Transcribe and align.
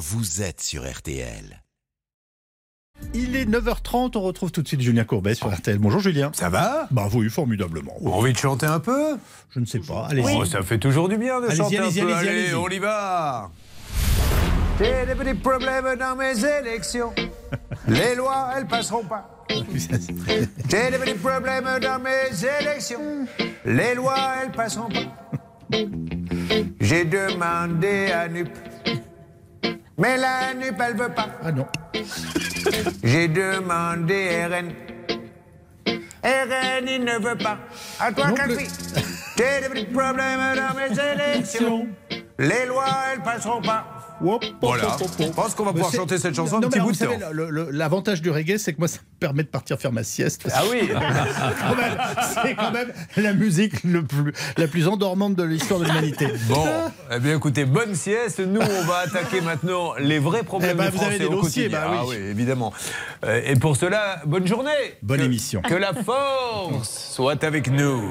vous 0.00 0.40
êtes 0.40 0.62
sur 0.62 0.90
RTL. 0.90 1.62
Il 3.14 3.36
est 3.36 3.44
9h30, 3.44 4.16
on 4.16 4.22
retrouve 4.22 4.50
tout 4.50 4.62
de 4.62 4.68
suite 4.68 4.80
Julien 4.80 5.04
Courbet 5.04 5.34
sur 5.34 5.54
RTL. 5.54 5.78
Bonjour 5.78 6.00
Julien. 6.00 6.30
Ça 6.34 6.48
va? 6.48 6.88
Bah 6.90 7.08
oui, 7.12 7.28
formidablement. 7.28 7.92
Vous 8.00 8.08
avez 8.08 8.16
Envie 8.18 8.32
de 8.32 8.38
chanter 8.38 8.64
un 8.66 8.80
peu? 8.80 9.18
Je 9.54 9.60
ne 9.60 9.66
sais 9.66 9.78
pas, 9.80 10.06
allez-y. 10.10 10.36
Oh, 10.38 10.44
Ça 10.46 10.62
fait 10.62 10.78
toujours 10.78 11.08
du 11.10 11.18
bien 11.18 11.38
de 11.40 11.46
Allez-y, 11.46 11.56
chanter 11.58 11.78
un 11.78 11.82
allez-y, 11.82 12.00
peu. 12.00 12.14
allez-y, 12.14 12.28
Allez, 12.28 12.40
allez-y. 12.46 12.54
on 12.54 12.68
y 12.68 12.78
va 12.78 13.50
J'ai 14.78 15.04
des 15.06 15.14
petits 15.14 15.34
problèmes 15.34 15.96
dans 15.98 16.16
mes 16.16 16.44
élections. 16.44 17.12
Les 17.88 18.14
lois, 18.14 18.52
elles 18.56 18.66
passeront 18.66 19.04
pas. 19.04 19.44
J'ai 19.50 20.90
des 20.90 20.98
petits 20.98 21.14
problèmes 21.18 21.78
dans 21.82 21.98
mes 22.00 22.62
élections. 22.62 23.26
Les 23.66 23.94
lois, 23.94 24.34
elles 24.42 24.52
passeront 24.52 24.88
pas. 24.88 25.30
J'ai 26.80 27.04
demandé 27.04 28.10
à 28.12 28.28
NUP. 28.28 28.48
Mais 30.00 30.16
la 30.16 30.54
NUP, 30.54 30.80
elle 30.80 30.96
veut 30.96 31.10
pas. 31.10 31.28
Ah 31.44 31.52
non. 31.52 31.66
J'ai 33.04 33.28
demandé 33.28 34.46
RN. 34.46 34.72
RN, 36.24 36.88
il 36.88 37.04
ne 37.04 37.18
veut 37.18 37.36
pas. 37.36 37.58
À 38.00 38.10
toi, 38.10 38.32
Cathy. 38.32 38.66
J'ai 39.36 39.60
des 39.60 39.68
petits 39.68 39.92
problèmes 39.92 40.40
dans 40.56 40.74
mes 40.74 40.98
élections. 40.98 41.86
Les 42.38 42.64
lois, 42.64 42.86
elles 43.12 43.22
passeront 43.22 43.60
pas. 43.60 43.99
Voilà. 44.20 44.96
Je 45.18 45.24
pense 45.30 45.54
qu'on 45.54 45.64
va 45.64 45.72
pouvoir 45.72 45.92
chanter 45.92 46.18
cette 46.18 46.34
chanson 46.34 46.56
Non, 46.60 46.66
un 46.66 46.70
mais 46.70 46.78
petit 46.78 46.80
bout 46.80 46.92
de 46.92 46.96
vous 46.96 47.04
savez, 47.04 47.18
temps. 47.18 47.70
L'avantage 47.70 48.20
du 48.22 48.30
reggae, 48.30 48.58
c'est 48.58 48.72
que 48.74 48.78
moi, 48.78 48.88
ça 48.88 48.98
me 48.98 49.18
permet 49.18 49.42
de 49.42 49.48
partir 49.48 49.78
faire 49.78 49.92
ma 49.92 50.02
sieste. 50.02 50.46
Ah 50.54 50.62
oui 50.70 50.88
C'est 52.42 52.54
quand 52.54 52.70
même 52.72 52.92
la 53.16 53.32
musique 53.32 53.82
le 53.84 54.02
plus, 54.04 54.32
la 54.56 54.66
plus 54.68 54.88
endormante 54.88 55.34
de 55.34 55.42
l'histoire 55.42 55.80
de 55.80 55.86
l'humanité. 55.86 56.28
Bon, 56.48 56.64
eh 57.10 57.18
bien 57.18 57.36
écoutez, 57.36 57.64
bonne 57.64 57.94
sieste. 57.94 58.40
Nous, 58.40 58.60
on 58.60 58.84
va 58.84 58.98
attaquer 59.06 59.40
maintenant 59.40 59.94
les 59.98 60.18
vrais 60.18 60.42
problèmes 60.42 60.72
Eh 60.74 60.78
ben, 60.78 60.84
des 60.84 60.90
vous 60.90 60.96
Français 60.98 61.14
avez 61.14 61.18
des 61.18 61.24
au 61.26 61.40
dossiers, 61.42 61.62
quotidien. 61.70 61.80
bah 61.88 61.90
oui. 61.92 61.98
Ah 62.00 62.04
oui, 62.08 62.16
évidemment. 62.30 62.72
Euh, 63.24 63.40
Et 63.44 63.56
pour 63.56 63.76
cela, 63.76 64.20
bonne 64.26 64.46
journée. 64.46 64.70
Bonne 65.02 65.20
Que- 65.20 65.24
émission. 65.24 65.62
Que 65.62 65.74
la 65.74 65.92
force 65.94 67.10
soit 67.14 67.42
avec 67.44 67.70
nous. 67.70 68.02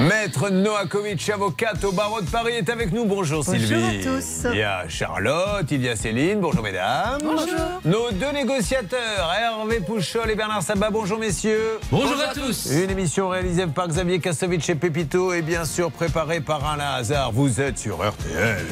Maître 0.00 0.48
Noakovic, 0.48 1.28
avocate 1.28 1.84
au 1.84 1.92
barreau 1.92 2.22
de 2.22 2.26
Paris, 2.30 2.54
est 2.54 2.70
avec 2.70 2.90
nous. 2.92 3.04
Bonjour, 3.04 3.44
Bonjour 3.44 3.54
Sylvie. 3.54 4.00
à 4.00 4.02
tous. 4.02 4.46
Il 4.50 4.58
y 4.58 4.62
a 4.62 4.88
Charlotte, 4.88 5.66
il 5.70 5.82
y 5.82 5.88
a 5.88 5.94
Céline. 5.96 6.40
Bonjour 6.40 6.62
mesdames. 6.62 7.18
Bonjour. 7.22 7.46
Nos 7.84 8.10
deux 8.10 8.32
négociateurs, 8.32 9.30
Hervé 9.38 9.80
Pouchol 9.80 10.30
et 10.30 10.34
Bernard 10.34 10.62
Sabat. 10.62 10.88
Bonjour 10.90 11.18
messieurs. 11.18 11.78
Bonjour 11.90 12.16
à 12.18 12.32
tous. 12.32 12.70
Une 12.72 12.90
émission 12.90 13.28
réalisée 13.28 13.66
par 13.66 13.88
Xavier 13.88 14.20
Kastovic 14.20 14.68
et 14.70 14.74
Pépito 14.74 15.34
et 15.34 15.42
bien 15.42 15.66
sûr 15.66 15.90
préparée 15.92 16.40
par 16.40 16.64
Alain 16.66 16.94
Hazard. 16.94 17.32
Vous 17.32 17.60
êtes 17.60 17.78
sur 17.78 17.96
RTL. 17.96 18.64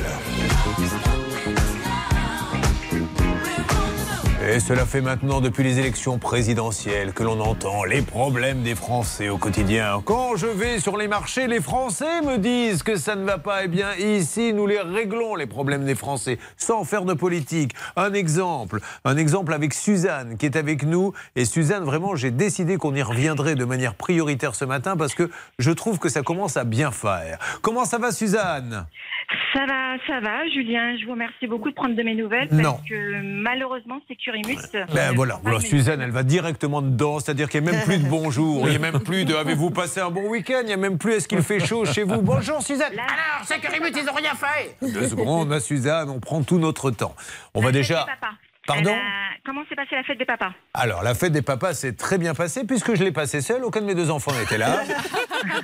Et 4.47 4.61
cela 4.61 4.87
fait 4.87 5.01
maintenant 5.01 5.41
depuis 5.41 5.65
les 5.65 5.81
élections 5.81 6.19
présidentielles 6.19 7.13
que 7.13 7.25
l'on 7.25 7.41
entend 7.41 7.83
les 7.83 8.03
problèmes 8.03 8.63
des 8.63 8.77
Français 8.77 9.29
au 9.29 9.37
quotidien. 9.37 10.01
Quand 10.05 10.37
je 10.37 10.47
vais 10.47 10.79
sur 10.79 10.97
les 10.97 11.09
marchés, 11.09 11.49
les 11.49 11.61
Français 11.61 12.23
me 12.23 12.39
disent 12.39 12.85
que 12.85 12.95
ça 12.95 13.17
ne 13.17 13.25
va 13.25 13.39
pas. 13.39 13.65
Eh 13.65 13.69
bien, 13.69 13.95
ici, 13.97 14.53
nous 14.53 14.69
les 14.69 14.81
réglons, 14.81 15.35
les 15.35 15.47
problèmes 15.47 15.85
des 15.85 15.97
Français, 15.97 16.39
sans 16.57 16.85
faire 16.85 17.05
de 17.05 17.15
politique. 17.15 17.73
Un 17.97 18.13
exemple, 18.13 18.79
un 19.05 19.17
exemple 19.17 19.53
avec 19.53 19.75
Suzanne 19.75 20.37
qui 20.37 20.47
est 20.47 20.57
avec 20.57 20.85
nous. 20.85 21.13
Et 21.35 21.45
Suzanne, 21.45 21.83
vraiment, 21.83 22.15
j'ai 22.15 22.31
décidé 22.31 22.77
qu'on 22.77 22.95
y 22.95 23.03
reviendrait 23.03 23.57
de 23.57 23.65
manière 23.65 23.97
prioritaire 23.97 24.55
ce 24.55 24.65
matin 24.65 24.97
parce 24.97 25.15
que 25.15 25.29
je 25.59 25.73
trouve 25.73 25.99
que 25.99 26.09
ça 26.09 26.23
commence 26.23 26.57
à 26.57 26.63
bien 26.63 26.93
faire. 26.93 27.39
Comment 27.61 27.85
ça 27.85 27.99
va, 27.99 28.13
Suzanne? 28.13 28.87
Ça 29.53 29.67
va, 29.67 29.97
ça 30.07 30.21
va, 30.21 30.47
Julien. 30.49 30.97
Je 30.99 31.05
vous 31.05 31.13
remercie 31.13 31.47
beaucoup 31.47 31.69
de 31.69 31.75
prendre 31.75 31.95
de 31.95 32.03
mes 32.03 32.15
nouvelles 32.15 32.49
Non. 32.51 32.73
parce 32.77 32.89
que 32.89 33.21
malheureusement, 33.23 34.01
Securimus. 34.09 34.57
Ben 34.95 35.13
voilà, 35.15 35.39
voilà, 35.43 35.61
Suzanne, 35.61 36.01
elle 36.01 36.11
va 36.13 36.23
directement 36.23 36.81
dedans, 36.81 37.21
c'est-à-dire 37.21 37.49
qu'il 37.51 37.63
n'y 37.63 37.69
a 37.69 37.73
même 37.73 37.85
plus 37.85 37.99
de 37.99 38.09
bonjour, 38.09 38.67
il 38.67 38.71
n'y 38.71 38.77
a 38.77 38.79
même 38.91 39.01
plus 39.01 39.25
de 39.27 39.35
avez-vous 39.37 39.71
passé 39.71 40.01
un 40.01 40.11
bon 40.11 40.29
week-end, 40.31 40.61
il 40.63 40.67
n'y 40.69 40.73
a 40.73 40.77
même 40.79 40.97
plus 40.97 41.13
est-ce 41.15 41.29
qu'il 41.29 41.43
fait 41.43 41.61
chaud 41.61 41.85
chez 41.85 42.05
vous? 42.05 42.23
Bonjour 42.23 42.63
Suzanne 42.63 42.95
Là- 42.95 43.03
Alors, 43.05 43.47
Securimus, 43.47 43.93
ils 43.95 44.05
n'ont 44.07 44.13
rien 44.15 44.35
fait 44.35 44.77
Deux 44.81 45.09
secondes, 45.09 45.49
ma 45.49 45.61
Suzanne, 45.61 46.09
on 46.09 46.21
prend 46.21 46.43
tout 46.43 46.59
notre 46.59 46.91
temps. 46.91 47.15
On 47.55 47.61
va 47.61 47.67
fête 47.67 47.75
déjà... 47.75 48.07
Pardon 48.69 48.91
Elle 48.93 48.99
a- 48.99 49.29
Comment 49.49 49.63
s'est 49.67 49.77
passée 49.77 49.95
la 49.95 50.03
fête 50.03 50.19
des 50.19 50.27
papas? 50.27 50.51
Alors, 50.75 51.03
la 51.03 51.15
fête 51.15 51.33
des 51.33 51.41
papas 51.41 51.73
s'est 51.73 51.95
très 51.95 52.19
bien 52.19 52.35
passée 52.35 52.65
puisque 52.65 52.95
je 52.95 53.03
l'ai 53.03 53.13
passée 53.13 53.41
seule, 53.41 53.65
aucun 53.65 53.81
de 53.81 53.87
mes 53.87 53.95
deux 53.95 54.11
enfants 54.11 54.33
n'était 54.39 54.59
là. 54.59 54.83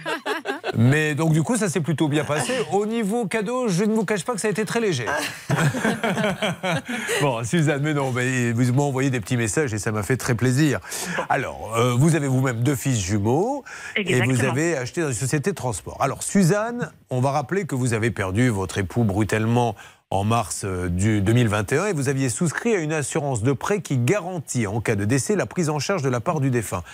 Mais 0.74 1.14
donc, 1.14 1.34
du 1.34 1.42
coup, 1.42 1.56
ça 1.56 1.68
s'est 1.68 1.82
plutôt 1.82 2.08
bien 2.08 2.24
passé. 2.24 2.54
Au 2.72 2.86
niveau 2.86 3.26
cadeau, 3.26 3.68
je 3.68 3.84
ne 3.84 3.92
vous 3.94 4.06
cache 4.06 4.24
pas 4.24 4.32
que 4.32 4.40
ça 4.40 4.48
a 4.48 4.50
été 4.50 4.64
très 4.64 4.80
léger. 4.80 5.04
bon, 7.20 7.44
Suzanne, 7.44 7.82
mais 7.82 7.92
non, 7.92 8.10
mais 8.10 8.52
vous 8.52 8.64
m'avez 8.72 8.80
envoyé 8.82 9.10
des 9.10 9.20
petits 9.20 9.36
messages 9.36 9.74
et 9.74 9.78
ça 9.78 9.92
m'a 9.92 10.02
fait 10.02 10.16
très 10.16 10.34
plaisir. 10.34 10.80
Alors, 11.28 11.74
euh, 11.76 11.94
vous 11.94 12.16
avez 12.16 12.26
vous-même 12.26 12.62
deux 12.62 12.76
fils 12.76 12.98
jumeaux 12.98 13.64
et 13.96 14.22
vous 14.22 14.44
avez 14.44 14.78
acheté 14.78 15.02
dans 15.02 15.08
une 15.08 15.14
société 15.14 15.50
de 15.50 15.56
transport. 15.56 15.98
Alors, 16.00 16.22
Suzanne, 16.22 16.90
on 17.10 17.20
va 17.20 17.32
rappeler 17.32 17.66
que 17.66 17.74
vous 17.74 17.92
avez 17.92 18.10
perdu 18.10 18.48
votre 18.48 18.78
époux 18.78 19.04
brutalement 19.04 19.76
en 20.14 20.22
mars 20.22 20.62
euh, 20.64 20.88
du 20.88 21.20
2021 21.20 21.86
et 21.86 21.92
vous 21.92 22.08
aviez 22.08 22.28
souscrit 22.28 22.72
à 22.72 22.78
une 22.78 22.92
assurance 22.92 23.42
de 23.42 23.52
prêt 23.52 23.80
qui 23.80 23.98
garantit 23.98 24.68
en 24.68 24.80
cas 24.80 24.94
de 24.94 25.04
décès 25.04 25.34
la 25.34 25.44
prise 25.44 25.70
en 25.70 25.80
charge 25.80 26.02
de 26.02 26.08
la 26.08 26.20
part 26.20 26.40
du 26.40 26.50
défunt. 26.50 26.84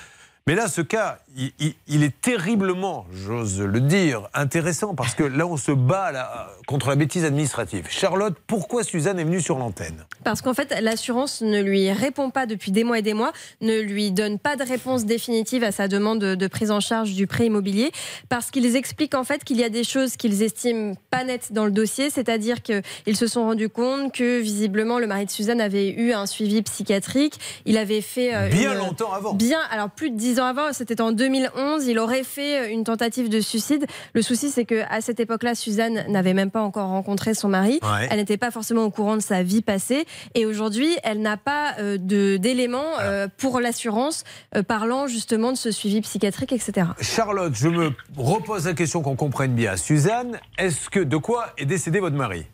Mais 0.46 0.54
là, 0.54 0.68
ce 0.68 0.80
cas, 0.80 1.18
il, 1.36 1.52
il- 1.60 1.74
il 1.86 2.02
est 2.02 2.18
terriblement, 2.20 3.06
j'ose 3.12 3.60
le 3.60 3.80
dire, 3.80 4.28
intéressant 4.34 4.94
parce 4.94 5.14
que 5.14 5.22
là, 5.22 5.46
on 5.46 5.56
se 5.56 5.70
bat 5.70 6.10
là, 6.12 6.48
contre 6.66 6.88
la 6.88 6.96
bêtise 6.96 7.24
administrative. 7.24 7.86
Charlotte, 7.88 8.34
pourquoi 8.46 8.82
Suzanne 8.82 9.18
est 9.20 9.24
venue 9.24 9.40
sur 9.40 9.58
l'antenne? 9.58 10.04
Parce 10.24 10.42
qu'en 10.42 10.54
fait, 10.54 10.74
l'assurance 10.80 11.40
ne 11.42 11.60
lui 11.62 11.92
répond 11.92 12.30
pas 12.30 12.46
depuis 12.46 12.72
des 12.72 12.82
mois 12.84 12.98
et 12.98 13.02
des 13.02 13.14
mois, 13.14 13.32
ne 13.60 13.80
lui 13.80 14.10
donne 14.12 14.38
pas 14.38 14.56
de 14.56 14.64
réponse 14.64 15.04
définitive 15.04 15.62
à 15.62 15.72
sa 15.72 15.86
demande 15.88 16.18
de, 16.20 16.46
prise 16.48 16.70
en 16.70 16.80
charge 16.80 17.12
du 17.12 17.26
prêt 17.26 17.46
immobilier, 17.46 17.92
parce 18.28 18.50
qu'ils 18.50 18.74
expliquent 18.76 19.14
en 19.14 19.24
fait 19.24 19.44
qu'il 19.44 19.58
y 19.58 19.64
a 19.64 19.68
des 19.68 19.84
choses 19.84 20.16
qu'ils 20.16 20.42
estiment 20.42 20.94
pas 21.10 21.22
nettes 21.22 21.52
dans 21.52 21.64
le 21.66 21.70
dossier, 21.70 22.10
c'est-à-dire 22.10 22.62
qu'ils 22.62 23.16
se 23.16 23.26
sont 23.26 23.44
rendus 23.44 23.68
compte 23.68 24.12
que 24.12 24.40
visiblement 24.40 24.98
le 24.98 25.06
mari 25.06 25.26
de 25.26 25.30
Suzanne 25.30 25.60
avait 25.60 25.90
eu 25.90 26.12
un 26.12 26.26
suivi 26.26 26.62
psychiatrique, 26.62 27.38
il 27.66 27.76
avait 27.78 28.00
fait 28.00 28.34
euh, 28.34 28.48
Bien 28.48 28.72
une- 28.72 28.78
longtemps 28.78 29.12
avant. 29.12 29.34
Bien, 29.34 29.60
alors 29.70 29.90
plus 29.90 30.10
de 30.10 30.16
dix 30.30 30.38
ans 30.38 30.44
avant, 30.46 30.72
c'était 30.72 31.00
en 31.00 31.10
2011, 31.10 31.86
il 31.88 31.98
aurait 31.98 32.22
fait 32.22 32.72
une 32.72 32.84
tentative 32.84 33.28
de 33.28 33.40
suicide. 33.40 33.86
Le 34.14 34.22
souci, 34.22 34.48
c'est 34.50 34.64
que 34.64 34.82
à 34.88 35.00
cette 35.00 35.18
époque-là, 35.18 35.56
Suzanne 35.56 36.04
n'avait 36.08 36.34
même 36.34 36.52
pas 36.52 36.62
encore 36.62 36.86
rencontré 36.88 37.34
son 37.34 37.48
mari. 37.48 37.80
Ouais. 37.82 38.06
Elle 38.10 38.18
n'était 38.18 38.36
pas 38.36 38.52
forcément 38.52 38.84
au 38.84 38.90
courant 38.90 39.16
de 39.16 39.22
sa 39.22 39.42
vie 39.42 39.60
passée. 39.62 40.04
Et 40.36 40.46
aujourd'hui, 40.46 40.88
elle 41.02 41.20
n'a 41.20 41.36
pas 41.36 41.74
euh, 41.80 41.98
de- 41.98 42.36
d'éléments 42.36 42.98
euh, 43.00 43.26
pour 43.38 43.58
l'assurance 43.60 44.22
euh, 44.54 44.62
parlant 44.62 45.08
justement 45.08 45.50
de 45.50 45.56
ce 45.56 45.72
suivi 45.72 46.00
psychiatrique, 46.00 46.52
etc. 46.52 46.86
Charlotte, 47.00 47.54
je 47.56 47.68
me 47.68 47.90
repose 48.16 48.66
la 48.66 48.74
question 48.74 49.02
qu'on 49.02 49.16
comprenne 49.16 49.54
bien. 49.54 49.76
Suzanne, 49.76 50.38
est-ce 50.58 50.88
que 50.90 51.00
de 51.00 51.16
quoi 51.16 51.46
est 51.58 51.64
décédé 51.66 51.98
votre 51.98 52.16
mari? 52.16 52.46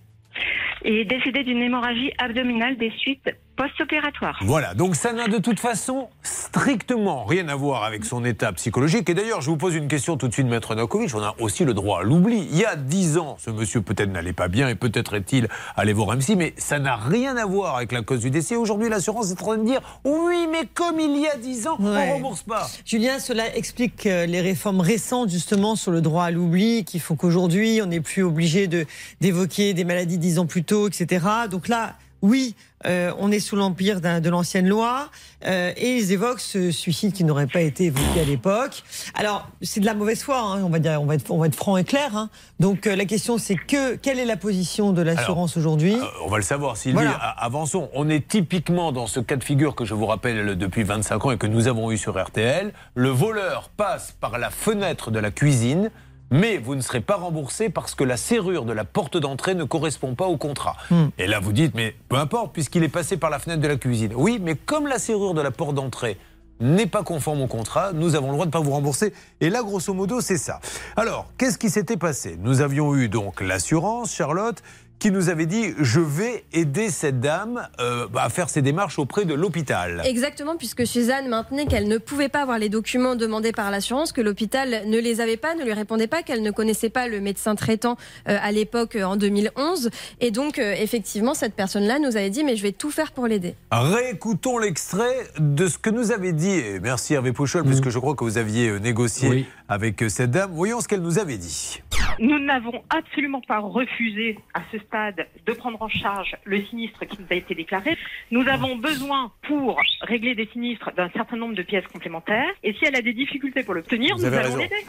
Et 0.83 1.03
est 1.03 1.05
décédé 1.05 1.45
d'une 1.45 1.61
hémorragie 1.63 2.13
abdominale 2.17 2.79
des 2.79 2.91
suites 2.97 3.29
post-opératoires. 3.57 4.39
Voilà, 4.43 4.75
donc 4.75 4.95
ça 4.97 5.13
n'a 5.13 5.29
de 5.29 5.39
toute 5.39 5.59
façon 5.61 6.09
strictement 6.23 7.25
rien 7.25 7.49
à 7.49 7.55
voir 7.57 7.85
avec 7.85 8.05
son 8.05 8.25
état 8.25 8.53
psychologique. 8.53 9.09
Et 9.11 9.15
d'ailleurs, 9.15 9.41
je 9.41 9.51
vous 9.51 9.57
pose 9.57 9.75
une 9.75 9.89
question 9.89 10.17
tout 10.17 10.29
de 10.29 10.33
suite, 10.33 10.47
Maître 10.47 10.75
Novakovic. 10.75 11.15
On 11.15 11.23
a 11.23 11.35
aussi 11.41 11.65
le 11.65 11.75
droit 11.75 12.01
à 12.01 12.03
l'oubli. 12.03 12.47
Il 12.51 12.59
y 12.59 12.65
a 12.65 12.77
dix 12.77 13.19
ans, 13.19 13.37
ce 13.39 13.51
monsieur 13.51 13.81
peut-être 13.81 14.11
n'allait 14.11 14.33
pas 14.33 14.49
bien 14.49 14.69
et 14.69 14.75
peut-être 14.75 15.15
est-il 15.15 15.49
allé 15.77 15.93
voir 15.93 16.17
psy, 16.19 16.37
mais 16.37 16.55
ça 16.57 16.79
n'a 16.79 16.97
rien 16.97 17.37
à 17.37 17.47
voir 17.47 17.77
avec 17.77 17.93
la 17.93 18.03
cause 18.03 18.21
du 18.21 18.31
décès. 18.31 18.57
Aujourd'hui, 18.57 18.89
l'assurance 18.89 19.31
est 19.31 19.41
en 19.43 19.45
train 19.47 19.59
de 19.59 19.65
dire 19.65 19.81
oui, 20.05 20.47
mais 20.51 20.67
comme 20.73 21.01
il 21.01 21.19
y 21.21 21.27
a 21.27 21.37
dix 21.37 21.67
ans, 21.67 21.77
on 21.81 21.95
Ouais. 21.95 22.13
rembourse 22.13 22.43
pas. 22.43 22.69
Julien, 22.85 23.19
cela 23.19 23.55
explique 23.57 24.07
euh, 24.07 24.27
les 24.27 24.41
réformes 24.41 24.81
récentes 24.81 25.31
justement 25.31 25.77
sur 25.77 25.91
le 25.93 26.01
droit 26.01 26.25
à 26.25 26.31
l'oubli 26.31 26.85
qui 26.85 26.99
font 26.99 27.17
qu'aujourd'hui 27.17 27.81
on 27.83 27.87
n'est 27.87 28.01
plus 28.01 28.23
obligé 28.23 28.67
de 28.67 28.85
d'évoquer 29.21 29.73
des 29.75 29.85
maladies 29.85 30.19
dix 30.19 30.39
ans 30.39 30.47
plus 30.47 30.65
tôt, 30.65 30.89
etc. 30.89 31.25
Donc 31.51 31.69
là, 31.69 31.95
oui, 32.27 32.55
euh, 32.87 33.13
on 33.19 33.31
est 33.31 33.41
sous 33.41 33.57
l'empire 33.57 34.01
de 34.01 34.29
l'ancienne 34.29 34.69
loi 34.69 35.09
euh, 35.47 35.73
et 35.77 35.97
ils 35.97 36.13
évoquent 36.13 36.41
ce 36.41 36.71
suicide 36.71 37.13
qui 37.13 37.25
n'aurait 37.25 37.47
pas 37.47 37.61
été 37.61 37.85
évoqué 37.85 38.21
à 38.21 38.25
l'époque. 38.25 38.83
Alors 39.15 39.49
c'est 39.63 39.81
de 39.81 39.87
la 39.87 39.95
mauvaise 39.95 40.23
foi, 40.23 40.41
hein, 40.41 40.63
on 40.65 40.69
va 40.69 40.79
dire, 40.79 41.01
on 41.01 41.07
va 41.07 41.15
être, 41.15 41.31
on 41.31 41.39
va 41.39 41.47
être 41.47 41.55
franc 41.55 41.77
et 41.77 41.85
clair. 41.85 42.17
hein. 42.17 42.29
Donc 42.61 42.87
euh, 42.87 42.97
la 42.97 43.05
question 43.05 43.39
c'est 43.39 43.57
que 43.57 43.95
quelle 43.97 44.19
est 44.19 44.25
la 44.25 44.37
position 44.37 44.93
de 44.93 45.03
l'assurance 45.03 45.57
aujourd'hui? 45.57 45.97
on 46.25 46.29
va 46.29 46.37
le 46.37 46.43
savoir, 46.43 46.77
Sylvie. 46.77 46.95
Voilà. 46.95 47.13
Avançons. 47.13 47.89
On 47.95 48.09
est 48.09 48.27
typiquement 48.27 48.93
dans 48.93 49.07
ce 49.07 49.21
cas 49.21 49.37
de 49.37 49.45
figure 49.45 49.75
que 49.75 49.85
je 49.85 49.95
vous 49.95 50.07
rappelle 50.07 50.57
depuis 50.57 50.83
25 50.83 51.25
ans 51.27 51.31
et 51.31 51.39
que 51.39 51.47
nous 51.47 51.69
avons 51.69 51.91
eu 51.93 51.99
sur 51.99 52.21
RTL. 52.23 52.73
Le 52.95 53.09
voleur 53.09 53.71
passe 53.77 54.15
par 54.21 54.39
la 54.39 54.51
fenêtre 54.51 55.11
de 55.11 55.19
la 55.19 55.31
cuisine. 55.31 55.91
Mais 56.31 56.59
vous 56.59 56.75
ne 56.75 56.81
serez 56.81 57.01
pas 57.01 57.17
remboursé 57.17 57.69
parce 57.69 57.95
que 57.95 58.05
la 58.05 58.17
serrure 58.17 58.65
de 58.65 58.73
la 58.73 58.85
porte 58.85 59.17
d'entrée 59.17 59.55
ne 59.55 59.65
correspond 59.65 60.15
pas 60.15 60.27
au 60.27 60.37
contrat. 60.37 60.77
Hmm. 60.91 61.07
Et 61.19 61.27
là, 61.27 61.39
vous 61.39 61.53
dites, 61.53 61.75
mais 61.75 61.95
peu 62.09 62.17
importe, 62.17 62.53
puisqu'il 62.53 62.83
est 62.83 62.89
passé 62.89 63.17
par 63.17 63.31
la 63.31 63.39
fenêtre 63.39 63.63
de 63.63 63.69
la 63.69 63.77
cuisine. 63.77 64.13
Oui, 64.15 64.41
mais 64.43 64.57
comme 64.57 64.87
la 64.87 64.99
serrure 64.99 65.35
de 65.35 65.41
la 65.41 65.51
porte 65.51 65.75
d'entrée 65.75 66.19
n'est 66.59 66.87
pas 66.87 67.03
conforme 67.03 67.43
au 67.43 67.47
contrat, 67.47 67.93
nous 67.93 68.15
avons 68.15 68.29
le 68.29 68.33
droit 68.33 68.47
de 68.47 68.49
ne 68.49 68.53
pas 68.53 68.61
vous 68.61 68.71
rembourser. 68.71 69.13
Et 69.41 69.51
là, 69.51 69.63
grosso 69.63 69.93
modo, 69.93 70.21
c'est 70.21 70.39
ça. 70.39 70.61
Alors, 70.97 71.27
qu'est-ce 71.39 71.59
qui 71.59 71.71
s'était 71.71 71.97
passé? 71.99 72.37
Nous 72.41 72.61
avions 72.61 72.97
eu 72.97 73.09
donc 73.09 73.41
l'assurance, 73.41 74.15
Charlotte, 74.15 74.63
qui 74.99 75.11
nous 75.11 75.29
avait 75.29 75.47
dit 75.47 75.75
je 75.79 76.01
vais 76.01 76.45
aider 76.53 76.91
cette 76.91 77.21
dame 77.21 77.69
euh, 77.81 78.07
à 78.17 78.29
faire 78.29 78.49
ses 78.49 78.63
démarches 78.63 78.99
auprès 78.99 79.25
de 79.25 79.35
l'hôpital. 79.35 80.03
Exactement, 80.05 80.57
puisque 80.57 80.87
Suzanne 80.87 81.29
maintenait 81.29 81.67
qu'elle 81.67 81.89
ne 81.89 81.99
pouvait 81.99 82.29
pas 82.29 82.43
avoir 82.43 82.59
les 82.59 82.69
documents 82.69 83.17
demandés 83.17 83.53
par 83.53 83.71
l'assurance, 83.71 84.13
que 84.13 84.21
l'hôpital 84.21 84.83
ne 84.87 84.99
les 84.99 85.21
avait 85.21 85.37
pas, 85.37 85.55
ne 85.55 85.65
lui 85.65 85.73
répondait 85.73 86.07
pas, 86.07 86.23
qu'elle 86.23 86.43
ne 86.43 86.51
connaissait 86.51 86.91
pas 86.91 87.09
le 87.09 87.21
médecin 87.21 87.55
traitant 87.55 87.97
euh, 88.29 88.39
à 88.41 88.53
l'époque 88.53 88.97
euh, 88.97 89.05
en 89.05 89.17
2011. 89.17 89.91
Et 90.21 90.31
donc, 90.31 90.59
euh, 90.59 90.75
effectivement, 90.79 91.35
cette 91.35 91.55
personne-là 91.55 91.99
nous 91.99 92.17
avait 92.17 92.31
dit 92.31 92.45
mais 92.45 92.57
je 92.57 92.63
vais 92.63 92.73
tout 92.73 92.91
faire 92.91 93.13
pour 93.13 93.27
l'aider. 93.27 93.55
Réécoutons 93.71 94.59
l'extrait 94.59 95.29
de 95.39 95.69
ce 95.69 95.79
que 95.79 95.91
nous 95.91 96.13
avait 96.13 96.33
dit, 96.33 96.51
et 96.51 96.81
merci 96.81 97.15
Hervé 97.15 97.33
Pouchol, 97.33 97.65
puisque 97.65 97.91
je 97.91 97.99
crois 97.99 98.15
que 98.15 98.25
vous 98.25 98.39
aviez 98.39 98.79
négocié 98.81 99.29
Oui. 99.29 99.47
Avec 99.69 100.03
euh, 100.03 100.09
cette 100.09 100.31
dame. 100.31 100.51
Voyons 100.53 100.81
ce 100.81 100.89
qu'elle 100.89 101.03
nous 101.03 101.19
avait 101.19 101.39
dit. 101.39 101.81
Nous 102.19 102.39
n'avons 102.39 102.83
absolument 102.89 103.43
pas 103.47 103.59
refusé 103.59 104.39
à 104.55 104.61
ce 104.73 104.79
stade 104.79 105.27
de 105.45 105.53
prendre 105.53 105.81
en 105.83 105.89
charge 105.89 106.35
le 106.45 106.63
sinistre 106.65 107.05
qui 107.05 107.19
nous 107.21 107.27
a 107.31 107.35
été 107.35 107.55
déclaré. 107.55 107.99
Nous 108.31 108.47
avons 108.49 108.77
besoin 108.77 109.33
pour 109.47 109.79
régler 110.01 110.35
des 110.35 110.47
sinistres 110.53 110.91
d'un 110.97 111.11
certain 111.11 111.37
nombre 111.37 111.55
de 111.55 111.63
pièces 111.63 111.87
complémentaires. 111.93 112.49
Et 112.63 112.73
si 112.75 112.87
elle 112.87 112.97
a 112.97 113.03
des 113.03 113.13
difficultés 113.13 113.63
pour 113.65 113.75
l'obtenir, 113.75 114.17
nous 114.17 114.25
allons 114.25 114.57
l'aider. 114.57 114.87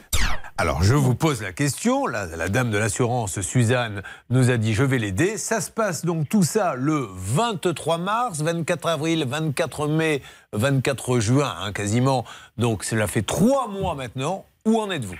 Alors, 0.57 0.81
je 0.83 0.95
vous 0.95 1.15
pose 1.15 1.43
la 1.43 1.51
question. 1.51 2.07
La, 2.07 2.25
la 2.25 2.49
dame 2.49 2.71
de 2.71 2.77
l'assurance, 2.77 3.41
Suzanne, 3.41 4.01
nous 4.29 4.49
a 4.49 4.57
dit 4.57 4.73
je 4.73 4.83
vais 4.83 4.97
l'aider. 4.97 5.37
Ça 5.37 5.61
se 5.61 5.69
passe 5.69 6.05
donc 6.05 6.29
tout 6.29 6.43
ça 6.43 6.75
le 6.75 7.07
23 7.11 7.97
mars, 7.97 8.41
24 8.41 8.87
avril, 8.87 9.25
24 9.27 9.87
mai, 9.87 10.21
24 10.53 11.19
juin, 11.19 11.53
hein, 11.59 11.73
quasiment. 11.73 12.25
Donc, 12.57 12.83
cela 12.83 13.07
fait 13.07 13.21
trois 13.21 13.67
mois 13.67 13.95
maintenant. 13.95 14.45
Où 14.67 14.79
en 14.79 14.91
êtes-vous? 14.91 15.17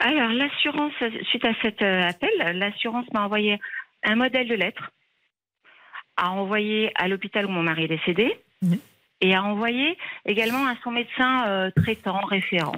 Alors, 0.00 0.28
l'assurance, 0.30 0.92
suite 1.30 1.44
à 1.46 1.54
cet 1.62 1.80
euh, 1.80 2.02
appel, 2.02 2.30
l'assurance 2.58 3.06
m'a 3.14 3.22
envoyé 3.24 3.58
un 4.02 4.16
modèle 4.16 4.48
de 4.48 4.54
lettre, 4.54 4.90
a 6.16 6.30
envoyé 6.32 6.90
à 6.96 7.08
l'hôpital 7.08 7.46
où 7.46 7.48
mon 7.48 7.62
mari 7.62 7.84
est 7.84 7.88
décédé, 7.88 8.36
Mhm. 8.62 8.78
et 9.20 9.34
a 9.34 9.42
envoyé 9.42 9.96
également 10.26 10.66
à 10.66 10.74
son 10.82 10.90
médecin 10.90 11.46
euh, 11.46 11.70
traitant, 11.76 12.20
référent. 12.26 12.76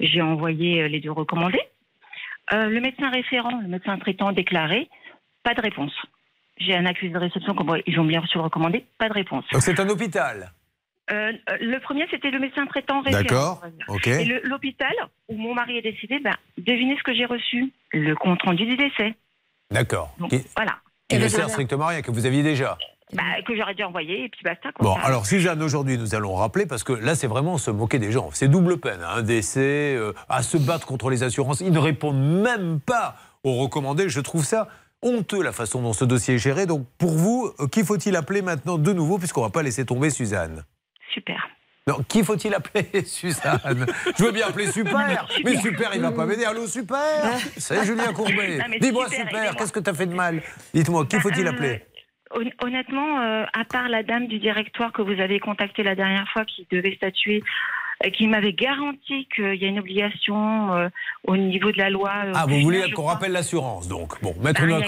J'ai 0.00 0.20
envoyé 0.22 0.82
euh, 0.82 0.88
les 0.88 1.00
deux 1.00 1.12
recommandés. 1.12 1.62
Euh, 2.52 2.66
le 2.66 2.80
médecin 2.80 3.10
référent, 3.10 3.60
le 3.62 3.68
médecin 3.68 3.96
traitant 3.98 4.32
déclaré, 4.32 4.88
pas 5.44 5.54
de 5.54 5.60
réponse. 5.60 5.94
J'ai 6.58 6.74
un 6.76 6.84
accusé 6.84 7.12
de 7.12 7.18
réception, 7.18 7.54
comme 7.54 7.80
ils 7.86 7.98
ont 7.98 8.04
bien 8.04 8.20
reçu 8.20 8.36
le 8.38 8.44
recommandé, 8.44 8.84
pas 8.98 9.08
de 9.08 9.14
réponse. 9.14 9.44
Donc, 9.52 9.62
c'est 9.62 9.78
un 9.80 9.88
hôpital. 9.88 10.50
Euh, 11.12 11.32
le 11.60 11.78
premier, 11.80 12.06
c'était 12.10 12.30
le 12.30 12.38
médecin 12.38 12.66
traitant 12.66 13.00
référent. 13.02 13.22
D'accord. 13.22 13.62
OK. 13.88 14.06
Et 14.06 14.24
le- 14.24 14.40
l'hôpital 14.44 14.92
où 15.28 15.36
mon 15.36 15.54
mari 15.54 15.76
est 15.78 15.82
décédé, 15.82 16.18
ben, 16.20 16.34
devinez 16.58 16.96
ce 16.96 17.02
que 17.02 17.14
j'ai 17.14 17.24
reçu 17.26 17.72
Le 17.92 18.14
compte 18.14 18.42
rendu 18.42 18.64
du 18.66 18.76
décès. 18.76 19.14
D'accord. 19.70 20.14
Donc, 20.18 20.30
Qui, 20.30 20.42
voilà. 20.56 20.76
qui 21.08 21.16
Et 21.16 21.18
ne 21.18 21.24
le 21.24 21.28
sert 21.28 21.48
strictement 21.50 21.86
à 21.86 21.88
rien, 21.88 22.02
que 22.02 22.10
vous 22.10 22.26
aviez 22.26 22.42
déjà. 22.42 22.78
Bah, 23.12 23.22
que 23.44 23.56
j'aurais 23.56 23.74
dû 23.74 23.82
envoyer 23.82 24.24
et 24.24 24.28
puis 24.28 24.40
basta. 24.44 24.70
Quoi. 24.70 24.84
Bon, 24.84 24.90
Enfin, 24.92 25.00
alors 25.08 25.26
Suzanne, 25.26 25.60
aujourd'hui, 25.62 25.98
nous 25.98 26.14
allons 26.14 26.34
rappeler, 26.36 26.66
parce 26.66 26.84
que 26.84 26.92
là, 26.92 27.16
c'est 27.16 27.26
vraiment 27.26 27.58
se 27.58 27.72
moquer 27.72 27.98
des 27.98 28.12
gens. 28.12 28.30
C'est 28.32 28.46
double 28.46 28.78
peine, 28.78 29.00
hein, 29.02 29.14
un 29.16 29.22
décès, 29.22 29.96
euh, 29.96 30.12
à 30.28 30.44
se 30.44 30.56
battre 30.56 30.86
contre 30.86 31.10
les 31.10 31.24
assurances. 31.24 31.60
Ils 31.60 31.72
ne 31.72 31.78
répondent 31.80 32.22
même 32.42 32.78
pas 32.78 33.16
aux 33.42 33.54
recommandés. 33.54 34.08
Je 34.08 34.20
trouve 34.20 34.44
ça 34.44 34.68
honteux, 35.02 35.42
la 35.42 35.50
façon 35.50 35.82
dont 35.82 35.92
ce 35.92 36.04
dossier 36.04 36.34
est 36.34 36.38
géré. 36.38 36.66
Donc, 36.66 36.86
pour 36.98 37.10
vous, 37.10 37.50
euh, 37.58 37.66
qui 37.66 37.84
faut-il 37.84 38.14
appeler 38.14 38.42
maintenant 38.42 38.78
de 38.78 38.92
nouveau, 38.92 39.18
puisqu'on 39.18 39.40
ne 39.40 39.46
va 39.46 39.50
pas 39.50 39.62
laisser 39.64 39.84
tomber 39.84 40.10
Suzanne? 40.10 40.62
Super. 41.12 41.48
non, 41.86 41.96
qui 42.08 42.22
faut-il 42.22 42.54
appeler 42.54 43.04
Suzanne? 43.04 43.86
Je 44.16 44.24
veux 44.24 44.32
bien 44.32 44.46
appeler 44.48 44.70
Super, 44.70 45.26
mais 45.44 45.56
Super, 45.58 45.90
il 45.94 46.00
va 46.00 46.12
pas 46.12 46.26
m'aider. 46.26 46.44
Allô, 46.44 46.66
Super? 46.66 47.34
C'est 47.56 47.84
Julien 47.84 48.12
Courbet. 48.12 48.58
Mais 48.68 48.78
Dis-moi, 48.78 49.08
Super, 49.08 49.56
qu'est-ce 49.56 49.72
que 49.72 49.80
tu 49.80 49.90
as 49.90 49.94
fait 49.94 50.06
de 50.06 50.14
mal? 50.14 50.42
Dites-moi, 50.74 51.06
qui 51.06 51.16
Bah, 51.16 51.22
faut-il 51.22 51.46
euh, 51.46 51.50
appeler? 51.50 51.82
hon- 52.32 52.66
Honnêtement, 52.66 53.20
euh, 53.20 53.44
à 53.52 53.64
part 53.64 53.88
la 53.88 54.02
dame 54.02 54.28
du 54.28 54.38
directoire 54.38 54.92
que 54.92 55.02
vous 55.02 55.20
avez 55.20 55.40
contactée 55.40 55.82
la 55.82 55.94
dernière 55.96 56.28
fois 56.32 56.44
qui 56.44 56.66
devait 56.70 56.94
statuer, 56.94 57.42
euh, 58.06 58.10
qui 58.10 58.28
m'avait 58.28 58.52
garanti 58.52 59.26
qu'il 59.34 59.56
y 59.56 59.64
a 59.64 59.68
une 59.68 59.80
obligation 59.80 60.72
euh, 60.74 60.88
au 61.24 61.36
niveau 61.36 61.72
de 61.72 61.78
la 61.78 61.90
loi. 61.90 62.12
euh, 62.26 62.32
Ah, 62.36 62.46
vous 62.46 62.60
voulez 62.60 62.90
qu'on 62.92 63.04
rappelle 63.06 63.32
l'assurance, 63.32 63.88
donc. 63.88 64.22
Bon, 64.22 64.34
Maître 64.42 64.60
Bah, 64.64 64.80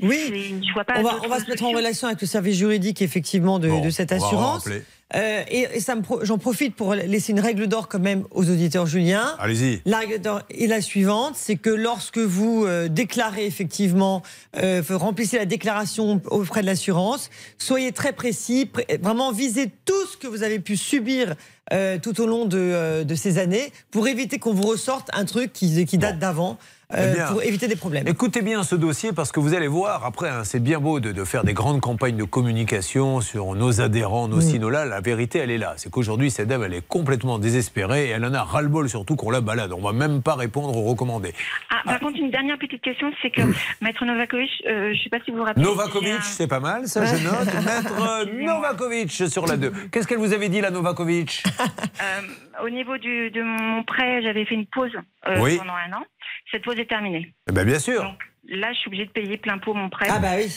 Oui. 0.00 0.16
C'est- 0.28 0.66
Je 0.66 0.72
vois 0.72 0.84
pas 0.84 0.94
On 0.98 1.02
va, 1.02 1.10
d'autre 1.12 1.22
on 1.26 1.28
va 1.28 1.40
se 1.40 1.48
mettre 1.50 1.64
en 1.64 1.70
relation 1.70 2.06
avec 2.08 2.20
le 2.20 2.26
service 2.26 2.56
juridique 2.56 3.02
effectivement 3.02 3.58
de, 3.58 3.68
Bon, 3.68 3.84
de 3.84 3.90
cette 3.90 4.12
assurance. 4.12 4.66
Euh, 5.14 5.42
et 5.50 5.66
et 5.74 5.80
ça 5.80 5.94
me 5.94 6.00
pro- 6.00 6.24
j'en 6.24 6.38
profite 6.38 6.74
pour 6.74 6.94
laisser 6.94 7.32
une 7.32 7.40
règle 7.40 7.66
d'or 7.66 7.88
quand 7.88 7.98
même 7.98 8.24
aux 8.30 8.48
auditeurs 8.48 8.86
Julien. 8.86 9.34
Allez-y. 9.38 9.82
La 9.84 9.98
règle 9.98 10.18
d'or 10.22 10.40
est 10.48 10.66
la 10.66 10.80
suivante, 10.80 11.34
c'est 11.36 11.56
que 11.56 11.68
lorsque 11.68 12.16
vous 12.16 12.64
euh, 12.64 12.88
déclarez 12.88 13.44
effectivement, 13.44 14.22
euh, 14.56 14.80
remplissez 14.88 15.36
la 15.36 15.44
déclaration 15.44 16.22
auprès 16.30 16.62
de 16.62 16.66
l'assurance, 16.66 17.28
soyez 17.58 17.92
très 17.92 18.14
précis, 18.14 18.64
pré- 18.64 18.86
vraiment 19.02 19.32
visez 19.32 19.70
tout 19.84 20.06
ce 20.10 20.16
que 20.16 20.26
vous 20.26 20.42
avez 20.44 20.60
pu 20.60 20.78
subir 20.78 21.34
euh, 21.74 21.98
tout 21.98 22.18
au 22.22 22.26
long 22.26 22.46
de, 22.46 22.56
euh, 22.58 23.04
de 23.04 23.14
ces 23.14 23.36
années 23.38 23.70
pour 23.90 24.08
éviter 24.08 24.38
qu'on 24.38 24.54
vous 24.54 24.66
ressorte 24.66 25.08
un 25.12 25.26
truc 25.26 25.52
qui, 25.52 25.84
qui 25.84 25.98
date 25.98 26.18
d'avant, 26.18 26.56
euh, 26.94 27.08
Eh 27.10 27.14
bien, 27.16 27.26
pour 27.28 27.42
éviter 27.42 27.68
des 27.68 27.76
problèmes. 27.76 28.06
Écoutez 28.08 28.42
bien 28.42 28.62
ce 28.62 28.74
dossier 28.74 29.12
parce 29.12 29.32
que 29.32 29.40
vous 29.40 29.54
allez 29.54 29.68
voir, 29.68 30.04
après, 30.04 30.28
hein, 30.28 30.44
c'est 30.44 30.60
bien 30.62 30.78
beau 30.78 31.00
de, 31.00 31.12
de 31.12 31.24
faire 31.24 31.44
des 31.44 31.52
grandes 31.54 31.80
campagnes 31.80 32.16
de 32.16 32.24
communication 32.24 33.20
sur 33.20 33.54
nos 33.54 33.80
adhérents, 33.80 34.28
nos 34.28 34.40
nos 34.40 34.70
là. 34.70 34.84
La 34.84 35.00
vérité, 35.00 35.38
elle 35.38 35.50
est 35.50 35.58
là. 35.58 35.74
C'est 35.76 35.90
qu'aujourd'hui, 35.90 36.30
cette 36.30 36.48
dame, 36.48 36.62
elle 36.64 36.74
est 36.74 36.86
complètement 36.86 37.38
désespérée 37.38 38.06
et 38.06 38.10
elle 38.10 38.24
en 38.24 38.34
a 38.34 38.42
ras-le-bol 38.42 38.88
surtout 38.88 39.16
qu'on 39.16 39.30
la 39.30 39.40
balade. 39.40 39.72
On 39.72 39.80
va 39.80 39.92
même 39.92 40.22
pas 40.22 40.34
répondre 40.34 40.76
aux 40.76 40.82
recommandés. 40.82 41.32
Ah, 41.70 41.82
par 41.84 42.00
contre, 42.00 42.18
une 42.18 42.30
dernière 42.30 42.58
petite 42.58 42.82
question, 42.82 43.10
c'est 43.22 43.30
que 43.30 43.42
Maître 43.80 44.04
Novakovic, 44.04 44.50
euh, 44.66 44.92
je 44.92 44.98
ne 44.98 45.02
sais 45.02 45.08
pas 45.10 45.18
si 45.24 45.30
vous 45.30 45.38
vous 45.38 45.44
rappelez. 45.44 45.64
Novakovic, 45.64 46.12
a- 46.18 46.22
c'est 46.22 46.46
pas 46.46 46.60
mal, 46.60 46.86
ça 46.88 47.04
je 47.04 47.22
note. 47.24 47.46
Maître 47.64 48.26
euh, 48.28 48.44
Novakovic 48.44 49.10
sur 49.10 49.46
la 49.46 49.56
2. 49.56 49.72
Qu'est-ce 49.90 50.06
qu'elle 50.06 50.18
vous 50.18 50.32
avait 50.32 50.48
dit, 50.48 50.60
la 50.60 50.70
Novakovic? 50.70 51.42
Euh, 51.60 52.64
au 52.64 52.70
niveau 52.70 52.98
du, 52.98 53.30
de 53.30 53.42
mon 53.42 53.82
prêt, 53.84 54.22
j'avais 54.22 54.44
fait 54.44 54.54
une 54.54 54.66
pause 54.66 54.92
euh, 55.28 55.36
Oui. 55.40 55.56
pendant 55.58 55.72
un 55.74 55.92
an. 55.96 56.02
Cette 56.50 56.64
pause 56.64 56.78
est 56.78 56.88
terminée. 56.88 57.34
Eh 57.48 57.52
bien, 57.52 57.64
bien 57.64 57.78
sûr. 57.78 58.02
Donc 58.02 58.18
là, 58.48 58.72
je 58.72 58.78
suis 58.78 58.88
obligée 58.88 59.06
de 59.06 59.10
payer 59.10 59.38
plein 59.38 59.58
pot 59.58 59.74
mon 59.74 59.88
prêt. 59.88 60.06
Ah 60.10 60.18
bah 60.18 60.32
oui. 60.36 60.52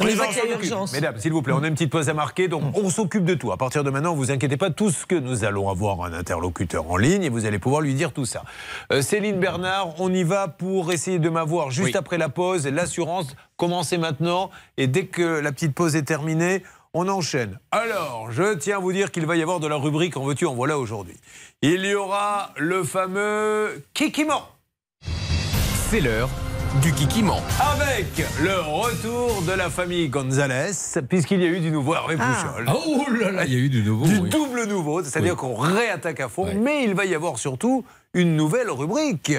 On 0.00 0.06
urgence. 0.06 0.92
Mesdames, 0.92 1.18
s'il 1.18 1.32
vous 1.32 1.42
plaît, 1.42 1.52
on 1.52 1.62
a 1.62 1.68
une 1.68 1.74
petite 1.74 1.90
pause 1.90 2.08
à 2.08 2.14
marquer, 2.14 2.48
donc 2.48 2.76
on 2.76 2.88
s'occupe 2.90 3.24
de 3.24 3.34
tout. 3.34 3.52
À 3.52 3.56
partir 3.56 3.84
de 3.84 3.90
maintenant, 3.90 4.14
vous 4.14 4.30
inquiétez 4.30 4.56
pas, 4.56 4.70
tout 4.70 4.90
ce 4.90 5.06
que 5.06 5.14
nous 5.14 5.44
allons 5.44 5.68
avoir 5.68 6.02
un 6.02 6.12
interlocuteur 6.12 6.90
en 6.90 6.96
ligne 6.96 7.24
et 7.24 7.28
vous 7.28 7.46
allez 7.46 7.58
pouvoir 7.58 7.82
lui 7.82 7.94
dire 7.94 8.12
tout 8.12 8.24
ça. 8.24 8.44
Euh, 8.92 9.02
Céline 9.02 9.38
Bernard, 9.38 10.00
on 10.00 10.12
y 10.12 10.22
va 10.22 10.48
pour 10.48 10.92
essayer 10.92 11.18
de 11.18 11.28
m'avoir 11.28 11.70
juste 11.70 11.88
Oui. 11.88 11.96
après 11.96 12.18
la 12.18 12.28
pause. 12.28 12.66
L'assurance, 12.66 13.36
commencez 13.56 13.98
maintenant 13.98 14.50
et 14.76 14.86
dès 14.86 15.06
que 15.06 15.40
la 15.40 15.52
petite 15.52 15.74
pause 15.74 15.94
est 15.94 16.04
terminée, 16.04 16.62
on 16.94 17.08
enchaîne. 17.08 17.58
Alors, 17.70 18.28
je 18.30 18.54
tiens 18.54 18.76
à 18.78 18.80
vous 18.80 18.92
dire 18.92 19.10
qu'il 19.10 19.26
va 19.26 19.36
y 19.36 19.42
avoir 19.42 19.60
de 19.60 19.66
la 19.66 19.76
rubrique 19.76 20.16
En 20.16 20.24
veux-tu, 20.24 20.46
en 20.46 20.54
voilà 20.54 20.78
aujourd'hui. 20.78 21.16
Il 21.60 21.84
y 21.84 21.94
aura 21.94 22.52
le 22.56 22.82
fameux 22.82 23.84
Kikimo. 23.92 24.55
C'est 25.90 26.00
l'heure 26.00 26.28
du 26.82 26.92
Kikiment. 26.92 27.40
Avec 27.60 28.06
le 28.42 28.58
retour 28.60 29.42
de 29.42 29.52
la 29.52 29.70
famille 29.70 30.08
Gonzalez, 30.08 30.72
puisqu'il 31.08 31.40
y 31.40 31.44
a 31.44 31.48
eu 31.48 31.60
du 31.60 31.70
nouveau 31.70 31.94
Hervé 31.94 32.16
Ah. 32.18 32.34
Pouchol. 32.34 32.66
Oh 32.74 33.04
là 33.20 33.30
là, 33.30 33.44
il 33.46 33.52
y 33.52 33.56
a 33.56 33.58
eu 33.58 33.68
du 33.68 33.82
nouveau. 33.82 34.04
du 34.06 34.18
oui. 34.18 34.28
double 34.30 34.64
nouveau, 34.66 35.02
c'est-à-dire 35.02 35.32
Oui. 35.32 35.38
qu'on 35.38 35.54
réattaque 35.54 36.20
à 36.20 36.28
fond, 36.28 36.44
Ouais. 36.46 36.54
mais 36.54 36.84
il 36.84 36.94
va 36.94 37.04
y 37.04 37.14
avoir 37.14 37.38
surtout 37.38 37.84
une 38.14 38.36
nouvelle 38.36 38.70
rubrique. 38.70 39.32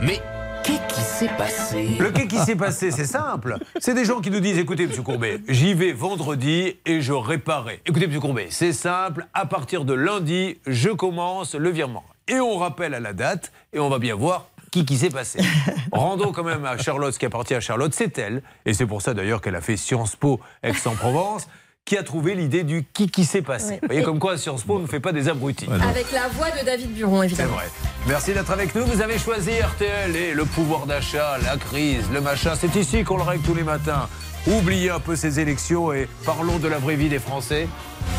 Mais 0.00 0.20
qu'est-ce 0.62 0.94
qui 0.94 1.00
s'est 1.00 1.30
passé? 1.38 1.96
Le 1.98 2.10
quai 2.10 2.26
qui 2.28 2.38
s'est 2.38 2.56
passé, 2.56 2.90
c'est 2.90 3.06
simple. 3.06 3.56
C'est 3.80 3.94
des 3.94 4.04
gens 4.04 4.20
qui 4.20 4.30
nous 4.30 4.40
disent 4.40 4.58
écoutez, 4.58 4.86
monsieur 4.86 5.02
Courbet, 5.02 5.40
j'y 5.48 5.74
vais 5.74 5.92
vendredi 5.92 6.76
et 6.86 7.00
je 7.00 7.12
réparerai. 7.12 7.80
Écoutez, 7.86 8.06
monsieur 8.06 8.20
Courbet, 8.20 8.48
c'est 8.50 8.72
simple. 8.72 9.26
À 9.34 9.46
partir 9.46 9.84
de 9.84 9.94
lundi, 9.94 10.58
je 10.66 10.90
commence 10.90 11.54
le 11.54 11.70
virement. 11.70 12.04
Et 12.28 12.38
on 12.38 12.56
rappelle 12.56 12.94
à 12.94 13.00
la 13.00 13.12
date 13.12 13.52
et 13.72 13.80
on 13.80 13.88
va 13.88 13.98
bien 13.98 14.14
voir 14.14 14.46
qui 14.72 14.84
qui 14.84 14.96
s'est 14.98 15.10
passé. 15.10 15.38
Rendons 15.92 16.32
quand 16.32 16.42
même 16.42 16.64
à 16.64 16.76
Charlotte 16.78 17.14
ce 17.14 17.18
qui 17.20 17.26
appartient 17.26 17.54
à 17.54 17.60
Charlotte, 17.60 17.92
c'est 17.94 18.18
elle. 18.18 18.42
Et 18.66 18.74
c'est 18.74 18.86
pour 18.86 19.02
ça 19.02 19.14
d'ailleurs 19.14 19.40
qu'elle 19.40 19.54
a 19.54 19.60
fait 19.60 19.76
Sciences 19.76 20.16
Po 20.16 20.40
Aix-en-Provence. 20.64 21.46
Qui 21.84 21.96
a 21.98 22.04
trouvé 22.04 22.36
l'idée 22.36 22.62
du 22.62 22.84
qui 22.84 23.10
qui 23.10 23.24
s'est 23.24 23.42
passé. 23.42 23.80
Vous 23.82 23.88
voyez 23.88 24.04
comme 24.04 24.20
quoi 24.20 24.38
Sciences 24.38 24.62
Po 24.62 24.78
ne 24.78 24.86
fait 24.86 25.00
pas 25.00 25.10
des 25.10 25.28
abrutis. 25.28 25.66
Avec 25.82 26.12
la 26.12 26.28
voix 26.28 26.48
de 26.52 26.64
David 26.64 26.92
Buron, 26.94 27.22
C'est 27.22 27.26
évidemment. 27.26 27.54
vrai. 27.54 27.68
Merci 28.06 28.32
d'être 28.32 28.52
avec 28.52 28.72
nous. 28.76 28.84
Vous 28.86 29.00
avez 29.00 29.18
choisi 29.18 29.50
RTL 29.50 30.14
et 30.14 30.32
le 30.32 30.44
pouvoir 30.44 30.86
d'achat, 30.86 31.38
la 31.42 31.56
crise, 31.56 32.04
le 32.12 32.20
machin. 32.20 32.52
C'est 32.56 32.76
ici 32.76 33.02
qu'on 33.02 33.16
le 33.16 33.24
règle 33.24 33.42
tous 33.42 33.54
les 33.56 33.64
matins. 33.64 34.08
Oubliez 34.46 34.90
un 34.90 35.00
peu 35.00 35.16
ces 35.16 35.40
élections 35.40 35.92
et 35.92 36.08
parlons 36.24 36.58
de 36.60 36.68
la 36.68 36.78
vraie 36.78 36.94
vie 36.94 37.08
des 37.08 37.18
Français. 37.18 37.66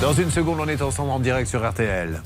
Dans 0.01 0.11
une 0.13 0.29
seconde, 0.29 0.59
on 0.59 0.67
est 0.67 0.81
ensemble 0.81 1.11
en 1.11 1.19
direct 1.19 1.47
sur 1.49 1.65
RTL. 1.65 2.21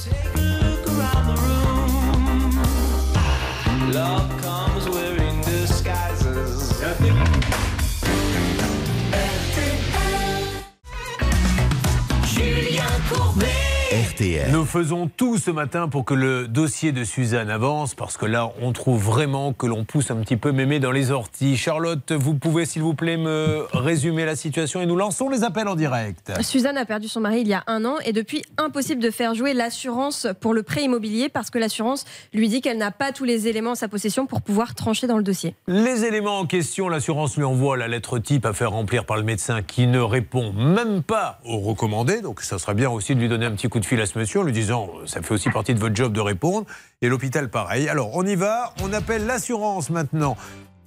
Julien 12.25 12.83
Courbet. 13.09 13.66
RTL. 13.87 14.51
Nous 14.51 14.65
faisons 14.65 15.07
tout 15.07 15.37
ce 15.37 15.49
matin 15.49 15.87
pour 15.87 16.03
que 16.03 16.13
le 16.13 16.49
dossier 16.49 16.91
de 16.91 17.05
Suzanne 17.05 17.49
avance, 17.49 17.95
parce 17.95 18.17
que 18.17 18.25
là, 18.25 18.51
on 18.61 18.73
trouve 18.73 19.01
vraiment 19.01 19.53
que 19.53 19.65
l'on 19.65 19.85
pousse 19.85 20.11
un 20.11 20.17
petit 20.17 20.35
peu 20.35 20.51
mémé 20.51 20.81
dans 20.81 20.91
les 20.91 21.11
orties. 21.11 21.55
Charlotte, 21.55 22.11
vous 22.11 22.33
pouvez, 22.33 22.65
s'il 22.65 22.81
vous 22.81 22.95
plaît, 22.95 23.15
me 23.15 23.65
résumer 23.71 24.25
la 24.25 24.35
situation 24.35 24.81
et 24.81 24.85
nous 24.85 24.97
lançons 24.97 25.29
les 25.29 25.45
appels 25.45 25.69
en 25.69 25.75
direct. 25.75 26.33
Suzanne 26.41 26.75
a 26.75 26.83
perdu 26.83 27.07
son 27.07 27.21
mari 27.21 27.39
il 27.39 27.47
y 27.47 27.53
a 27.53 27.63
un 27.67 27.85
an 27.85 27.95
et 28.03 28.11
depuis, 28.11 28.41
impossible 28.57 29.01
de 29.01 29.09
faire 29.09 29.33
jouer 29.35 29.53
l'assurance 29.53 30.27
pour 30.41 30.53
le 30.53 30.63
prêt 30.63 30.83
immobilier 30.83 31.29
parce 31.29 31.49
que 31.49 31.57
l'assurance 31.57 32.03
lui 32.33 32.49
dit 32.49 32.59
qu'elle 32.59 32.79
n'a 32.79 32.91
pas 32.91 33.13
tous 33.13 33.23
les 33.23 33.47
éléments 33.47 33.71
en 33.71 33.75
sa 33.75 33.87
possession 33.87 34.25
pour 34.25 34.41
pouvoir 34.41 34.75
trancher 34.75 35.07
dans 35.07 35.17
le 35.17 35.23
dossier. 35.23 35.55
Les 35.69 36.03
éléments 36.03 36.39
en 36.39 36.45
question, 36.45 36.89
l'assurance 36.89 37.37
lui 37.37 37.45
envoie 37.45 37.77
la 37.77 37.87
lettre 37.87 38.19
type 38.19 38.45
à 38.45 38.51
faire 38.51 38.71
remplir 38.71 39.05
par 39.05 39.15
le 39.15 39.23
médecin 39.23 39.61
qui 39.61 39.87
ne 39.87 40.01
répond 40.01 40.51
même 40.51 41.03
pas 41.03 41.39
aux 41.45 41.59
recommandés. 41.59 42.19
Donc 42.19 42.41
ça 42.41 42.59
serait 42.59 42.75
bien 42.75 42.89
aussi 42.89 43.15
de 43.15 43.21
lui 43.21 43.29
donner 43.29 43.45
un 43.45 43.51
petit 43.51 43.69
coup 43.69 43.76
de 43.79 43.85
fil 43.85 43.99
à 44.01 44.05
ce 44.05 44.17
monsieur 44.17 44.39
en 44.39 44.43
lui 44.43 44.53
disant 44.53 44.89
ça 45.05 45.21
fait 45.21 45.33
aussi 45.33 45.49
partie 45.49 45.73
de 45.73 45.79
votre 45.79 45.95
job 45.95 46.13
de 46.13 46.21
répondre. 46.21 46.65
Et 47.01 47.09
l'hôpital 47.09 47.49
pareil. 47.49 47.89
Alors 47.89 48.11
on 48.13 48.25
y 48.25 48.35
va, 48.35 48.73
on 48.83 48.93
appelle 48.93 49.25
l'assurance 49.25 49.89
maintenant. 49.89 50.37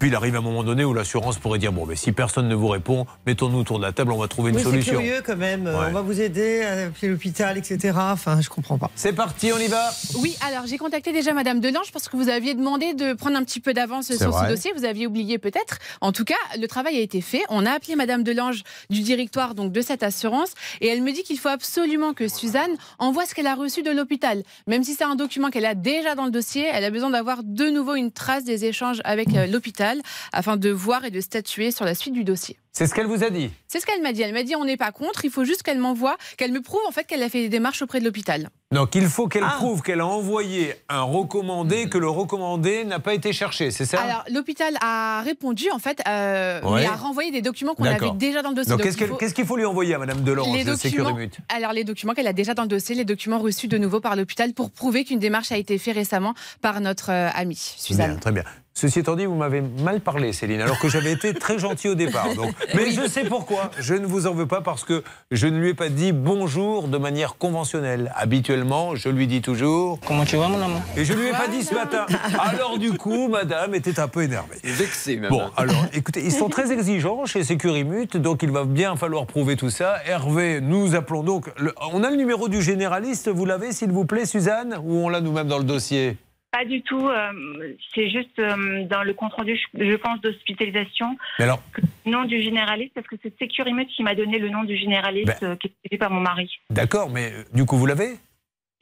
Puis 0.00 0.08
il 0.08 0.14
arrive 0.14 0.34
un 0.34 0.40
moment 0.40 0.64
donné 0.64 0.82
où 0.82 0.94
l'assurance 0.94 1.38
pourrait 1.38 1.58
dire 1.58 1.72
bon, 1.72 1.84
mais 1.84 1.94
si 1.94 2.10
personne 2.12 2.48
ne 2.48 2.54
vous 2.54 2.68
répond, 2.68 3.04
mettons-nous 3.26 3.58
autour 3.58 3.78
de 3.78 3.84
la 3.84 3.92
table, 3.92 4.12
on 4.12 4.16
va 4.18 4.28
trouver 4.28 4.48
une 4.50 4.56
Oui, 4.56 4.62
c'est 4.62 4.70
solution. 4.70 4.94
curieux 4.94 5.22
quand 5.24 5.36
même. 5.36 5.66
Ouais. 5.66 5.72
On 5.74 5.92
va 5.92 6.00
vous 6.00 6.22
aider 6.22 6.62
à 6.62 6.86
appeler 6.86 7.08
l'hôpital, 7.08 7.58
etc. 7.58 7.92
Enfin, 8.00 8.40
je 8.40 8.48
comprends 8.48 8.78
pas. 8.78 8.90
C'est 8.94 9.12
parti, 9.12 9.52
on 9.52 9.58
y 9.58 9.66
va. 9.68 9.90
Oui, 10.16 10.34
alors 10.48 10.66
j'ai 10.66 10.78
contacté 10.78 11.12
déjà 11.12 11.34
Madame 11.34 11.60
Delange 11.60 11.92
parce 11.92 12.08
que 12.08 12.16
vous 12.16 12.30
aviez 12.30 12.54
demandé 12.54 12.94
de 12.94 13.12
prendre 13.12 13.36
un 13.36 13.44
petit 13.44 13.60
peu 13.60 13.74
d'avance 13.74 14.10
sur 14.10 14.30
vrai. 14.30 14.48
ce 14.48 14.54
dossier. 14.54 14.72
Vous 14.74 14.86
aviez 14.86 15.06
oublié 15.06 15.36
peut-être. 15.36 15.76
En 16.00 16.12
tout 16.12 16.24
cas, 16.24 16.34
le 16.58 16.66
travail 16.66 16.96
a 16.96 17.00
été 17.00 17.20
fait. 17.20 17.42
On 17.50 17.66
a 17.66 17.72
appelé 17.72 17.94
Madame 17.94 18.22
Delange 18.22 18.62
du 18.88 19.02
directoire 19.02 19.54
donc 19.54 19.70
de 19.70 19.82
cette 19.82 20.02
assurance 20.02 20.52
et 20.80 20.88
elle 20.88 21.02
me 21.02 21.12
dit 21.12 21.24
qu'il 21.24 21.38
faut 21.38 21.48
absolument 21.50 22.14
que 22.14 22.26
Suzanne 22.26 22.70
envoie 22.98 23.26
ce 23.26 23.34
qu'elle 23.34 23.46
a 23.46 23.54
reçu 23.54 23.82
de 23.82 23.90
l'hôpital. 23.90 24.44
Même 24.66 24.82
si 24.82 24.94
c'est 24.94 25.04
un 25.04 25.14
document 25.14 25.50
qu'elle 25.50 25.66
a 25.66 25.74
déjà 25.74 26.14
dans 26.14 26.24
le 26.24 26.30
dossier, 26.30 26.66
elle 26.72 26.84
a 26.84 26.90
besoin 26.90 27.10
d'avoir 27.10 27.42
de 27.44 27.66
nouveau 27.68 27.96
une 27.96 28.10
trace 28.12 28.44
des 28.44 28.64
échanges 28.64 29.02
avec 29.04 29.28
euh, 29.36 29.46
afin 30.32 30.56
de 30.56 30.70
voir 30.70 31.04
et 31.04 31.10
de 31.10 31.20
statuer 31.20 31.70
sur 31.70 31.84
la 31.84 31.94
suite 31.94 32.14
du 32.14 32.24
dossier. 32.24 32.56
C'est 32.72 32.86
ce 32.86 32.94
qu'elle 32.94 33.06
vous 33.08 33.24
a 33.24 33.30
dit. 33.30 33.50
C'est 33.66 33.80
ce 33.80 33.86
qu'elle 33.86 34.00
m'a 34.00 34.12
dit. 34.12 34.22
Elle 34.22 34.32
m'a 34.32 34.44
dit 34.44 34.54
on 34.54 34.64
n'est 34.64 34.76
pas 34.76 34.92
contre, 34.92 35.24
il 35.24 35.30
faut 35.30 35.44
juste 35.44 35.64
qu'elle 35.64 35.78
m'envoie, 35.80 36.16
qu'elle 36.36 36.52
me 36.52 36.60
prouve 36.62 36.80
en 36.88 36.92
fait 36.92 37.02
qu'elle 37.04 37.22
a 37.22 37.28
fait 37.28 37.40
des 37.42 37.48
démarches 37.48 37.82
auprès 37.82 37.98
de 37.98 38.04
l'hôpital. 38.04 38.48
Donc 38.72 38.94
il 38.94 39.06
faut 39.08 39.26
qu'elle 39.26 39.42
Ah. 39.44 39.54
prouve 39.56 39.82
qu'elle 39.82 39.98
a 40.00 40.06
envoyé 40.06 40.74
un 40.88 41.02
recommandé, 41.02 41.88
que 41.88 41.98
le 41.98 42.08
recommandé 42.08 42.84
n'a 42.84 43.00
pas 43.00 43.12
été 43.14 43.32
cherché, 43.32 43.72
c'est 43.72 43.84
ça? 43.86 44.00
Alors, 44.00 44.24
l'hôpital 44.30 44.76
a 44.80 45.22
répondu, 45.22 45.68
en 45.72 45.80
fait, 45.80 46.00
euh, 46.06 46.60
Ouais. 46.62 46.82
mais 46.82 46.86
a 46.86 46.92
renvoyé 46.94 47.32
des 47.32 47.42
documents 47.42 47.74
qu'on 47.74 47.82
avait 47.84 48.12
déjà 48.14 48.42
dans 48.42 48.50
le 48.50 48.54
dossier. 48.54 48.70
Donc 48.70 48.78
Donc, 48.80 48.86
qu'est-ce 49.18 49.30
faut- 49.30 49.34
qu'il 49.34 49.46
faut 49.46 49.56
lui 49.56 49.64
envoyer 49.64 49.94
à 49.94 49.98
Madame 49.98 50.22
Delange 50.22 50.46
les 50.56 50.64
de 50.64 50.70
documents, 50.70 50.76
Sécurimut 51.08 51.32
alors 51.48 51.72
les 51.72 51.82
documents 51.82 52.14
qu'elle 52.14 52.28
a 52.28 52.32
déjà 52.32 52.54
dans 52.54 52.62
le 52.62 52.68
dossier, 52.68 52.94
les 52.94 53.04
documents 53.04 53.40
reçus 53.40 53.66
de 53.66 53.78
nouveau 53.78 53.98
par 54.00 54.14
l'hôpital 54.14 54.52
pour 54.54 54.70
prouver 54.70 55.02
qu'une 55.04 55.18
démarche 55.18 55.50
a 55.50 55.56
été 55.56 55.76
faite 55.78 55.96
récemment 55.96 56.34
par 56.62 56.80
notre 56.80 57.10
euh, 57.10 57.30
amie 57.34 57.56
Suzanne. 57.56 58.12
Bien, 58.12 58.20
très 58.20 58.32
bien. 58.32 58.44
Ceci 58.80 59.00
étant 59.00 59.14
dit, 59.14 59.26
vous 59.26 59.34
m'avez 59.34 59.60
mal 59.60 60.00
parlé, 60.00 60.32
Céline, 60.32 60.62
alors 60.62 60.78
que 60.78 60.88
j'avais 60.88 61.12
été 61.12 61.34
très 61.34 61.58
gentil 61.58 61.90
au 61.90 61.94
départ. 61.94 62.34
Donc. 62.34 62.54
Mais 62.74 62.90
je 62.92 63.06
sais 63.06 63.24
pourquoi. 63.24 63.70
Je 63.78 63.92
ne 63.92 64.06
vous 64.06 64.26
en 64.26 64.32
veux 64.32 64.46
pas 64.46 64.62
parce 64.62 64.84
que 64.84 65.02
je 65.30 65.46
ne 65.48 65.58
lui 65.58 65.68
ai 65.68 65.74
pas 65.74 65.90
dit 65.90 66.12
bonjour 66.12 66.88
de 66.88 66.96
manière 66.96 67.36
conventionnelle. 67.36 68.10
Habituellement, 68.16 68.94
je 68.96 69.10
lui 69.10 69.26
dis 69.26 69.42
toujours. 69.42 69.98
Comment 70.06 70.24
tu 70.24 70.36
vas, 70.38 70.48
mon 70.48 70.62
amour 70.62 70.80
Et 70.96 71.04
je 71.04 71.12
lui 71.12 71.26
ai 71.28 71.32
pas 71.32 71.48
dit 71.48 71.62
ce 71.62 71.74
matin. 71.74 72.06
Alors 72.38 72.78
du 72.78 72.92
coup, 72.94 73.28
Madame 73.28 73.74
était 73.74 74.00
un 74.00 74.08
peu 74.08 74.22
énervée. 74.22 74.56
Vexé, 74.64 75.16
même. 75.18 75.28
Bon, 75.28 75.42
alors, 75.58 75.84
écoutez, 75.92 76.22
ils 76.24 76.32
sont 76.32 76.48
très 76.48 76.72
exigeants 76.72 77.26
chez 77.26 77.44
Sécurimut, 77.44 78.16
donc 78.16 78.42
il 78.42 78.50
va 78.50 78.64
bien 78.64 78.96
falloir 78.96 79.26
prouver 79.26 79.56
tout 79.56 79.68
ça. 79.68 79.96
Hervé, 80.06 80.62
nous 80.62 80.94
appelons 80.94 81.22
donc. 81.22 81.50
le- 81.58 81.74
on 81.92 82.02
a 82.02 82.08
le 82.08 82.16
numéro 82.16 82.48
du 82.48 82.62
généraliste, 82.62 83.28
vous 83.28 83.44
l'avez, 83.44 83.72
s'il 83.72 83.90
vous 83.92 84.06
plaît, 84.06 84.24
Suzanne? 84.24 84.80
Ou 84.86 85.04
on 85.04 85.10
l'a 85.10 85.20
nous-mêmes 85.20 85.48
dans 85.48 85.58
le 85.58 85.64
dossier? 85.64 86.16
Pas 86.52 86.64
du 86.64 86.82
tout. 86.82 87.08
euh, 87.08 87.30
c'est 87.94 88.10
juste 88.10 88.38
euh, 88.38 88.84
dans 88.84 89.02
le 89.02 89.14
compte 89.14 89.32
rendu, 89.34 89.56
je, 89.74 89.94
pense, 89.96 90.20
d'hospitalisation, 90.20 91.16
Mais 91.38 91.44
alors, 91.44 91.62
nom 92.06 92.24
du 92.24 92.42
généraliste, 92.42 92.92
parce 92.94 93.06
que 93.06 93.16
c'est 93.22 93.32
Sécurimut 93.38 93.86
qui 93.88 94.02
m'a 94.02 94.14
donné 94.14 94.38
le 94.38 94.48
nom 94.50 94.64
du 94.64 94.76
généraliste 94.76 95.38
Ben. 95.40 95.50
euh, 95.50 95.56
qui 95.56 95.68
est 95.68 95.72
suivi 95.86 95.98
par 95.98 96.10
mon 96.10 96.20
mari. 96.20 96.50
d'accord, 96.70 97.08
mais 97.10 97.32
du 97.54 97.64
coup, 97.64 97.76
vous 97.76 97.86
l'avez? 97.86 98.16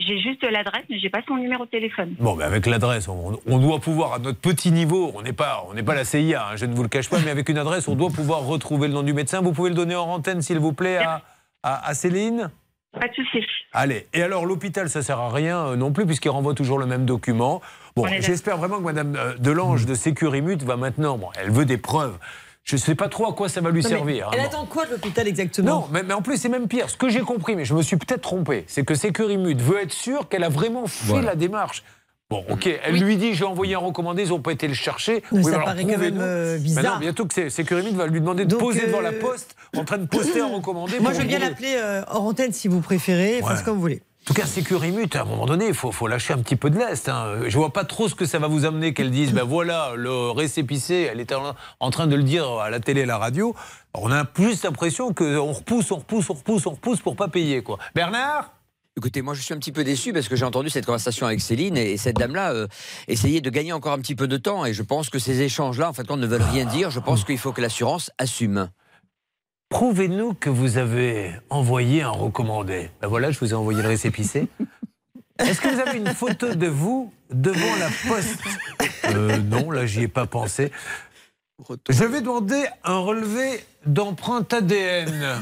J'ai 0.01 0.19
juste 0.21 0.45
l'adresse, 0.45 0.85
mais 0.89 0.99
j'ai 1.01 1.11
pas 1.11 1.23
son 1.27 1.37
numéro 1.37 1.65
de 1.65 1.71
téléphone. 1.71 2.15
Bon, 2.21 2.37
mais 2.37 2.45
avec 2.45 2.67
l'adresse, 2.67 3.09
on, 3.09 3.39
on 3.47 3.59
doit 3.59 3.81
pouvoir, 3.81 4.15
à 4.15 4.19
notre 4.21 4.39
petit 4.41 4.71
niveau, 4.71 5.11
on 5.17 5.23
n'est 5.23 5.33
pas, 5.33 5.65
on 5.69 5.75
n'est 5.75 5.83
pas 5.83 5.97
la 5.97 6.05
CIA, 6.05 6.51
hein, 6.51 6.57
je 6.57 6.67
ne 6.67 6.75
vous 6.75 6.85
le 6.85 6.89
cache 6.89 7.11
pas, 7.11 7.19
mais 7.25 7.31
avec 7.33 7.49
une 7.49 7.59
adresse, 7.59 7.89
on 7.89 7.97
doit 7.97 8.09
pouvoir 8.11 8.45
retrouver 8.47 8.87
le 8.89 8.95
nom 8.95 9.03
du 9.03 9.13
médecin. 9.13 9.41
Vous 9.43 9.53
pouvez 9.53 9.71
le 9.71 9.75
donner 9.77 9.97
en 9.97 10.05
antenne, 10.07 10.41
s'il 10.41 10.59
vous 10.61 10.73
plaît, 10.73 10.99
à, 10.99 11.21
à- 11.65 11.89
à 11.89 11.95
Céline? 11.95 12.51
Pas 12.93 13.07
de 13.09 13.15
souci. 13.15 13.45
Allez, 13.73 14.07
et 14.15 14.23
alors 14.23 14.47
l'hôpital, 14.47 14.89
ça 14.89 15.03
sert 15.03 15.19
à 15.19 15.31
rien 15.31 15.59
euh, 15.67 15.77
non 15.77 15.93
plus, 15.93 16.07
puisqu'il 16.07 16.31
renvoie 16.31 16.55
toujours 16.55 16.79
le 16.79 16.87
même 16.87 17.05
document. 17.05 17.61
Bon, 17.97 18.07
j'espère 18.21 18.57
vraiment 18.57 18.79
que 18.79 18.85
Madame 18.85 19.15
euh, 19.17 19.35
Delange 19.39 19.85
de 19.87 19.95
Sécurimut 19.95 20.63
va 20.63 20.77
maintenant, 20.77 21.19
bon, 21.19 21.29
elle 21.39 21.51
veut 21.51 21.65
des 21.67 21.77
preuves. 21.77 22.19
Je 22.65 22.77
ne 22.77 22.81
sais 22.81 22.95
pas 22.95 23.09
trop 23.09 23.27
à 23.29 23.35
quoi 23.35 23.49
ça 23.49 23.61
va 23.61 23.71
lui 23.71 23.83
Non, 23.83 23.89
servir. 23.89 24.29
hein, 24.29 24.31
elle 24.35 24.41
bon. 24.41 24.47
attend 24.47 24.67
quoi 24.67 24.87
de 24.87 24.93
l'hôpital 24.93 25.27
exactement? 25.29 25.81
Non, 25.81 25.89
mais, 25.91 26.03
mais 26.03 26.15
en 26.15 26.23
plus, 26.23 26.37
c'est 26.39 26.49
même 26.49 26.69
pire. 26.69 26.89
Ce 26.91 26.97
que 26.97 27.09
j'ai 27.09 27.21
compris, 27.21 27.57
mais 27.57 27.65
je 27.65 27.75
me 27.75 27.83
suis 27.83 27.97
peut-être 27.97 28.21
trompé, 28.23 28.65
c'est 28.69 28.85
que 28.85 28.95
Sécurimut 28.95 29.59
veut 29.61 29.81
être 29.83 29.93
sûr 29.93 30.29
qu'elle 30.29 30.45
a 30.45 30.49
vraiment 30.51 30.87
fait 30.87 31.23
la 31.23 31.35
démarche. 31.35 31.83
Bon, 32.31 32.45
ok, 32.51 32.69
elle 32.85 32.97
lui 32.99 33.17
dit 33.17 33.33
j'ai 33.35 33.45
envoyé 33.47 33.75
un 33.75 33.79
recommandé, 33.79 34.25
ils 34.25 34.29
n'ont 34.29 34.41
pas 34.41 34.53
été 34.53 34.69
le 34.69 34.75
chercher. 34.75 35.23
Mais 35.33 35.43
ça 35.43 35.51
alors 35.55 35.65
paraît 35.65 35.83
quand 35.85 35.97
même, 35.99 36.19
euh, 36.21 36.59
bizarre. 36.59 36.95
non, 36.95 37.01
bientôt 37.01 37.25
que 37.25 37.33
c'est- 37.33 37.49
Sécurimut 37.49 37.95
va 37.95 38.07
lui 38.07 38.21
demander 38.21 38.45
de 38.45 38.51
Donc, 38.51 38.61
poser 38.61 38.87
devant 38.87 38.99
euh, 38.99 39.03
la 39.03 39.13
poste, 39.13 39.57
en 39.75 39.85
train 39.85 39.97
de 39.97 40.05
poster 40.07 40.41
un 40.43 40.49
recommandé. 40.55 41.01
Moi, 41.01 41.15
je 41.15 41.21
veux 41.21 41.25
bien 41.25 41.39
l'appeler 41.39 41.75
euh, 41.77 42.03
hors 42.07 42.25
antenne 42.25 42.53
si 42.53 42.69
vous 42.69 42.81
préférez. 42.81 43.37
Faites 43.41 43.45
Ouais. 43.47 43.63
comme 43.65 43.77
vous 43.77 43.81
voulez. 43.81 44.03
En 44.25 44.35
tout 44.35 44.35
cas, 44.35 44.45
Sécurimut, 44.45 45.17
à 45.17 45.23
un 45.23 45.25
moment 45.25 45.47
donné, 45.47 45.69
il 45.69 45.73
faut, 45.75 45.91
faut 45.91 46.07
lâcher 46.07 46.35
un 46.35 46.39
petit 46.43 46.57
peu 46.57 46.69
de 46.69 46.79
lest. 46.79 47.09
Hein. 47.09 47.37
Je 47.47 47.57
vois 47.57 47.73
pas 47.73 47.85
trop 47.87 48.09
ce 48.09 48.15
que 48.15 48.27
ça 48.27 48.39
va 48.39 48.47
vous 48.47 48.67
amener 48.67 48.93
qu'elle 48.93 49.11
dise, 49.11 49.33
ben 49.33 49.45
voilà, 49.45 49.93
le 49.97 50.31
récépissé, 50.31 51.09
elle 51.11 51.21
était 51.21 51.35
en, 51.35 51.55
en 51.81 51.91
train 51.91 52.07
de 52.07 52.15
le 52.15 52.23
dire 52.25 52.47
à 52.61 52.69
la 52.69 52.79
télé 52.79 53.01
et 53.01 53.05
à 53.05 53.07
la 53.07 53.17
radio. 53.17 53.55
On 53.95 54.13
a 54.13 54.27
plus 54.27 54.63
l'impression 54.65 55.15
qu'on 55.15 55.51
repousse, 55.55 55.91
on 55.93 55.97
repousse, 55.97 56.29
on 56.29 56.35
repousse, 56.35 56.67
on 56.67 56.71
repousse 56.73 57.01
pour 57.01 57.17
pas 57.17 57.29
payer. 57.29 57.63
quoi. 57.63 57.79
Bernard? 57.95 58.53
Écoutez, 58.99 59.23
moi 59.23 59.33
je 59.35 59.43
suis 59.43 59.55
un 59.55 59.59
petit 59.59 59.71
peu 59.71 59.85
déçu 59.85 60.13
parce 60.13 60.27
que 60.29 60.35
j'ai 60.35 60.45
entendu 60.45 60.71
cette 60.71 60.85
conversation 60.85 61.25
avec 61.25 61.41
Céline 61.41 61.77
et, 61.77 61.93
et 61.93 61.97
cette 61.97 62.17
dame-là 62.17 62.51
euh, 62.53 62.67
essayait 63.07 63.41
de 63.41 63.49
gagner 63.49 63.73
encore 63.73 63.93
un 63.93 64.01
petit 64.01 64.17
peu 64.17 64.27
de 64.27 64.37
temps 64.37 64.67
et 64.67 64.75
je 64.75 64.83
pense 64.83 65.09
que 65.09 65.21
ces 65.21 65.41
échanges-là, 65.41 65.89
en 65.89 65.93
fait, 65.93 66.11
ne 66.11 66.27
veulent 66.27 66.43
rien 66.43 66.65
dire. 66.65 66.91
Je 66.91 66.99
pense 66.99 67.23
qu'il 67.23 67.39
faut 67.39 67.53
que 67.53 67.61
l'assurance 67.61 68.11
assume. 68.19 68.69
Prouvez-nous 69.69 70.35
que 70.35 70.51
vous 70.51 70.79
avez 70.79 71.33
envoyé 71.49 72.03
un 72.03 72.11
recommandé. 72.11 72.91
Ben 73.01 73.07
voilà, 73.07 73.31
je 73.31 73.39
vous 73.39 73.53
ai 73.53 73.55
envoyé 73.55 73.81
le 73.83 73.89
récépissé. 73.89 74.49
Est-ce 75.39 75.61
que 75.61 75.69
vous 75.69 75.79
avez 75.81 75.99
une 75.99 76.13
photo 76.13 76.53
de 76.57 76.67
vous 76.67 77.13
devant 77.33 77.77
la 77.79 77.91
poste? 78.09 78.41
Euh, 79.05 79.39
Non, 79.39 79.71
là, 79.71 79.87
j'y 79.87 80.03
ai 80.03 80.09
pas 80.09 80.27
pensé. 80.27 80.73
Je 81.89 82.05
vais 82.05 82.21
demander 82.21 82.65
un 82.83 82.99
relevé 82.99 83.65
d'empreinte 83.87 84.53
ADN 84.53 85.41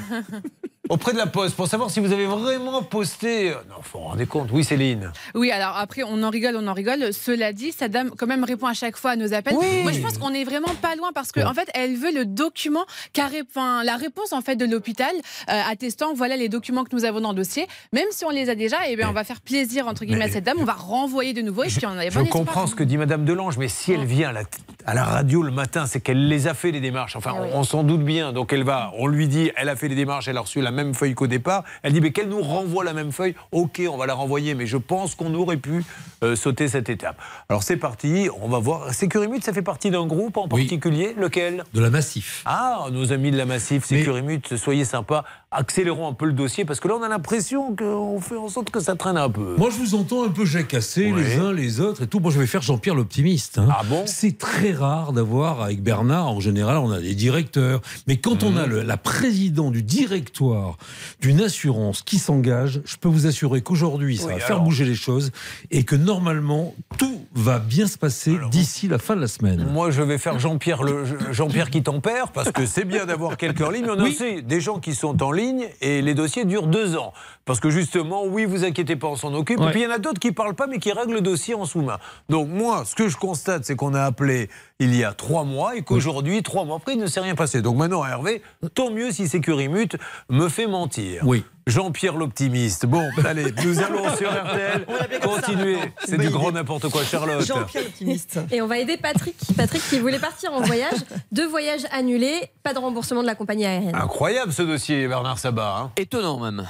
auprès 0.88 1.12
de 1.12 1.18
la 1.18 1.26
poste 1.26 1.56
pour 1.56 1.66
savoir 1.68 1.90
si 1.90 2.00
vous 2.00 2.12
avez 2.12 2.26
vraiment 2.26 2.82
posté. 2.82 3.50
Non, 3.68 3.76
faut 3.82 3.98
vous 3.98 4.04
rendre 4.04 4.24
compte. 4.24 4.48
Oui, 4.52 4.64
Céline. 4.64 5.12
Oui, 5.34 5.50
alors 5.50 5.76
après, 5.76 6.02
on 6.02 6.22
en 6.22 6.30
rigole, 6.30 6.56
on 6.56 6.66
en 6.66 6.74
rigole. 6.74 7.12
Cela 7.12 7.52
dit, 7.52 7.72
cette 7.72 7.92
dame, 7.92 8.10
quand 8.16 8.26
même, 8.26 8.44
répond 8.44 8.66
à 8.66 8.74
chaque 8.74 8.96
fois 8.96 9.12
à 9.12 9.16
nos 9.16 9.32
appels. 9.34 9.54
Oui. 9.56 9.82
Moi, 9.82 9.92
je 9.92 10.00
pense 10.00 10.18
qu'on 10.18 10.32
est 10.32 10.44
vraiment 10.44 10.74
pas 10.80 10.94
loin 10.96 11.10
parce 11.14 11.32
qu'en 11.32 11.50
en 11.50 11.54
fait, 11.54 11.68
elle 11.74 11.96
veut 11.96 12.12
le 12.12 12.24
document, 12.24 12.84
enfin, 13.18 13.84
la 13.84 13.96
réponse 13.96 14.32
en 14.32 14.40
fait 14.40 14.56
de 14.56 14.64
l'hôpital 14.64 15.14
euh, 15.48 15.60
attestant 15.70 16.14
voilà 16.14 16.36
les 16.36 16.48
documents 16.48 16.84
que 16.84 16.94
nous 16.94 17.04
avons 17.04 17.20
dans 17.20 17.30
le 17.30 17.36
dossier. 17.36 17.66
Même 17.92 18.06
si 18.10 18.24
on 18.24 18.30
les 18.30 18.48
a 18.50 18.54
déjà, 18.54 18.76
eh 18.88 18.96
bien, 18.96 19.08
on 19.08 19.12
va 19.12 19.24
faire 19.24 19.40
plaisir 19.40 19.86
entre 19.88 20.04
guillemets 20.04 20.24
à 20.24 20.30
cette 20.30 20.44
dame. 20.44 20.56
On 20.60 20.64
va 20.64 20.74
renvoyer 20.74 21.32
de 21.32 21.42
nouveau 21.42 21.64
et 21.64 21.68
puis 21.68 21.86
on 21.86 21.96
a 21.98 22.08
Je 22.08 22.20
comprends 22.30 22.66
ce 22.66 22.74
que 22.74 22.84
dit 22.84 22.96
Madame 22.96 23.24
Delange, 23.24 23.58
mais 23.58 23.68
si 23.68 23.92
elle 23.92 24.04
vient 24.04 24.30
à 24.30 24.32
la, 24.32 24.42
à 24.86 24.94
la 24.94 25.04
radio 25.04 25.42
le 25.42 25.50
matin, 25.50 25.86
c'est 25.86 26.00
qu'elle 26.00 26.28
les 26.28 26.46
a 26.46 26.54
fait 26.54 26.70
les 26.70 26.80
démarches. 26.80 27.16
Enfin, 27.16 27.32
Ah 27.34 27.42
on, 27.54 27.60
on 27.60 27.64
s'en 27.64 27.82
doute 27.82 28.02
bien. 28.04 28.32
Donc 28.32 28.52
elle 28.52 28.64
va, 28.64 28.92
on 28.98 29.06
lui 29.06 29.28
dit, 29.28 29.50
elle 29.56 29.68
a 29.68 29.76
fait 29.76 29.88
les 29.88 29.94
démarches, 29.94 30.28
elle 30.28 30.36
a 30.36 30.40
reçu 30.40 30.60
la 30.60 30.70
même 30.76 30.94
feuille 30.94 31.14
qu'au 31.14 31.26
départ. 31.26 31.64
Elle 31.82 31.92
dit, 31.92 32.00
mais 32.00 32.12
qu'elle 32.12 32.28
nous 32.28 32.40
renvoie 32.42 32.84
la 32.84 32.92
même 32.92 33.10
feuille. 33.10 33.34
Ok, 33.50 33.82
on 33.90 33.96
va 33.96 34.06
la 34.06 34.14
renvoyer, 34.14 34.54
mais 34.54 34.66
je 34.66 34.76
pense 34.76 35.14
qu'on 35.16 35.34
aurait 35.34 35.56
pu 35.56 35.84
euh, 36.22 36.36
sauter 36.36 36.68
cette 36.68 36.88
étape. 36.88 37.16
Alors 37.48 37.64
c'est 37.64 37.76
parti, 37.76 38.28
on 38.40 38.48
va 38.48 38.60
voir. 38.60 38.94
Sécurimut, 38.94 39.42
ça 39.42 39.52
fait 39.52 39.62
partie 39.62 39.90
d'un 39.90 40.06
groupe 40.06 40.36
en 40.36 40.44
Oui. 40.52 40.62
particulier, 40.62 41.14
lequel? 41.18 41.64
De 41.74 41.80
la 41.80 41.90
Massif. 41.90 42.42
Ah, 42.46 42.86
nos 42.92 43.12
amis 43.12 43.30
de 43.32 43.36
la 43.36 43.46
Massif, 43.46 43.90
Mais- 43.90 43.98
Sécurimut, 43.98 44.56
soyez 44.56 44.84
sympas, 44.84 45.24
accélérons 45.56 46.08
un 46.08 46.12
peu 46.12 46.26
le 46.26 46.32
dossier 46.32 46.64
parce 46.64 46.80
que 46.80 46.88
là 46.88 46.94
on 46.98 47.02
a 47.02 47.08
l'impression 47.08 47.74
qu'on 47.74 48.20
fait 48.20 48.36
en 48.36 48.48
sorte 48.48 48.70
que 48.70 48.80
ça 48.80 48.94
traîne 48.94 49.16
un 49.16 49.30
peu. 49.30 49.54
Moi, 49.56 49.70
je 49.70 49.76
vous 49.78 49.94
entends 49.94 50.24
un 50.24 50.28
peu 50.28 50.44
jacasser 50.44 51.12
Ouais. 51.12 51.22
les 51.22 51.36
uns 51.38 51.52
les 51.52 51.80
autres 51.80 52.02
et 52.02 52.06
tout. 52.06 52.20
Moi, 52.20 52.30
je 52.30 52.38
vais 52.38 52.46
faire 52.46 52.62
Jean-Pierre 52.62 52.94
l'optimiste. 52.94 53.58
hein. 53.58 53.68
Ah 53.70 53.82
bon? 53.88 54.02
C'est 54.06 54.38
très 54.38 54.72
rare 54.72 55.12
d'avoir 55.12 55.62
avec 55.62 55.82
Bernard. 55.82 56.28
En 56.28 56.40
général, 56.40 56.76
on 56.78 56.90
a 56.90 57.00
des 57.00 57.14
directeurs. 57.14 57.80
Mais 58.06 58.16
quand 58.18 58.42
on 58.42 58.50
Mhm. 58.50 58.58
a 58.58 58.66
le- 58.66 58.82
la 58.82 58.96
présidente 58.96 59.72
du 59.72 59.82
directoire 59.82 60.76
d'une 61.20 61.40
assurance 61.40 62.02
qui 62.02 62.18
s'engage, 62.18 62.80
je 62.84 62.96
peux 62.96 63.08
vous 63.08 63.26
assurer 63.26 63.62
qu'aujourd'hui, 63.62 64.16
ça 64.18 64.26
Oui, 64.26 64.34
va 64.34 64.40
faire 64.40 64.60
bouger 64.60 64.84
les 64.84 64.94
choses 64.94 65.30
et 65.70 65.84
que 65.84 65.96
normalement, 65.96 66.74
tout 66.98 67.20
va 67.34 67.58
bien 67.58 67.86
se 67.86 67.98
passer 67.98 68.36
d'ici 68.50 68.88
la 68.88 68.98
fin 68.98 69.14
de 69.16 69.20
la 69.20 69.28
semaine. 69.28 69.66
Moi, 69.72 69.90
je 69.90 70.02
vais 70.02 70.18
faire 70.18 70.38
Jean-Pierre 70.38 70.82
le 70.82 71.04
Jean-Pierre 71.32 71.70
qui 71.70 71.82
tempère 71.82 72.32
parce 72.32 72.50
que 72.52 72.66
c'est 72.66 72.84
bien 72.84 73.06
d'avoir 73.06 73.36
quelques 73.36 73.60
en 73.62 73.70
ligne, 73.70 73.84
mais 73.86 73.92
on 73.92 74.00
a 74.00 74.02
Oui. 74.04 74.10
aussi 74.18 74.42
des 74.42 74.60
gens 74.60 74.78
qui 74.80 74.94
sont 74.94 75.22
en 75.22 75.32
ligne 75.32 75.45
et 75.80 76.02
les 76.02 76.14
dossiers 76.14 76.44
durent 76.44 76.66
deux 76.66 76.96
ans. 76.96 77.12
Parce 77.44 77.60
que 77.60 77.70
justement, 77.70 78.24
oui, 78.24 78.44
vous 78.44 78.64
inquiétez 78.64 78.96
pas, 78.96 79.08
on 79.08 79.16
s'en 79.16 79.32
occupe. 79.34 79.60
Ouais. 79.60 79.68
Et 79.68 79.70
puis 79.70 79.80
il 79.80 79.84
y 79.84 79.86
en 79.86 79.90
a 79.90 79.98
d'autres 79.98 80.18
qui 80.18 80.32
parlent 80.32 80.54
pas, 80.54 80.66
mais 80.66 80.78
qui 80.78 80.92
règlent 80.92 81.14
le 81.14 81.20
dossier 81.20 81.54
en 81.54 81.64
sous-main. 81.64 81.98
Donc 82.28 82.48
moi, 82.48 82.84
ce 82.84 82.94
que 82.94 83.08
je 83.08 83.16
constate, 83.16 83.64
c'est 83.64 83.76
qu'on 83.76 83.94
a 83.94 84.02
appelé 84.02 84.48
il 84.78 84.94
y 84.94 85.04
a 85.04 85.12
trois 85.12 85.44
mois 85.44 85.76
et 85.76 85.82
qu'aujourd'hui, 85.82 86.42
trois 86.42 86.64
mois 86.64 86.76
après, 86.76 86.94
il 86.94 87.00
ne 87.00 87.06
s'est 87.06 87.20
rien 87.20 87.34
passé. 87.34 87.62
Donc 87.62 87.76
maintenant, 87.76 88.04
Hervé, 88.04 88.42
tant 88.74 88.90
mieux 88.90 89.12
si 89.12 89.28
Sécurimut 89.28 89.96
me 90.28 90.48
fait 90.48 90.66
mentir. 90.66 91.22
Oui. 91.24 91.44
Jean-Pierre 91.66 92.16
l'optimiste. 92.16 92.86
Bon, 92.86 93.02
allez, 93.24 93.52
nous 93.64 93.80
allons 93.80 94.14
sur 94.16 94.30
RTL 94.30 94.86
continuer. 95.20 95.78
C'est 96.04 96.16
du 96.18 96.28
grand 96.30 96.52
n'importe 96.52 96.88
quoi, 96.90 97.02
Charlotte. 97.04 97.44
Jean-Pierre 97.44 97.84
l'optimiste. 97.84 98.38
Et 98.52 98.62
on 98.62 98.68
va 98.68 98.78
aider 98.78 98.96
Patrick. 98.96 99.34
Patrick 99.56 99.82
qui 99.88 99.98
voulait 99.98 100.20
partir 100.20 100.52
en 100.52 100.60
voyage. 100.60 100.98
Deux 101.32 101.48
voyages 101.48 101.84
annulés, 101.90 102.50
pas 102.62 102.72
de 102.72 102.78
remboursement 102.78 103.22
de 103.22 103.26
la 103.26 103.34
compagnie 103.34 103.66
aérienne. 103.66 103.96
Incroyable 103.96 104.52
ce 104.52 104.62
dossier, 104.62 105.08
Bernard 105.08 105.38
Sabat. 105.40 105.76
hein. 105.80 105.90
Étonnant 105.96 106.38
même. 106.38 106.66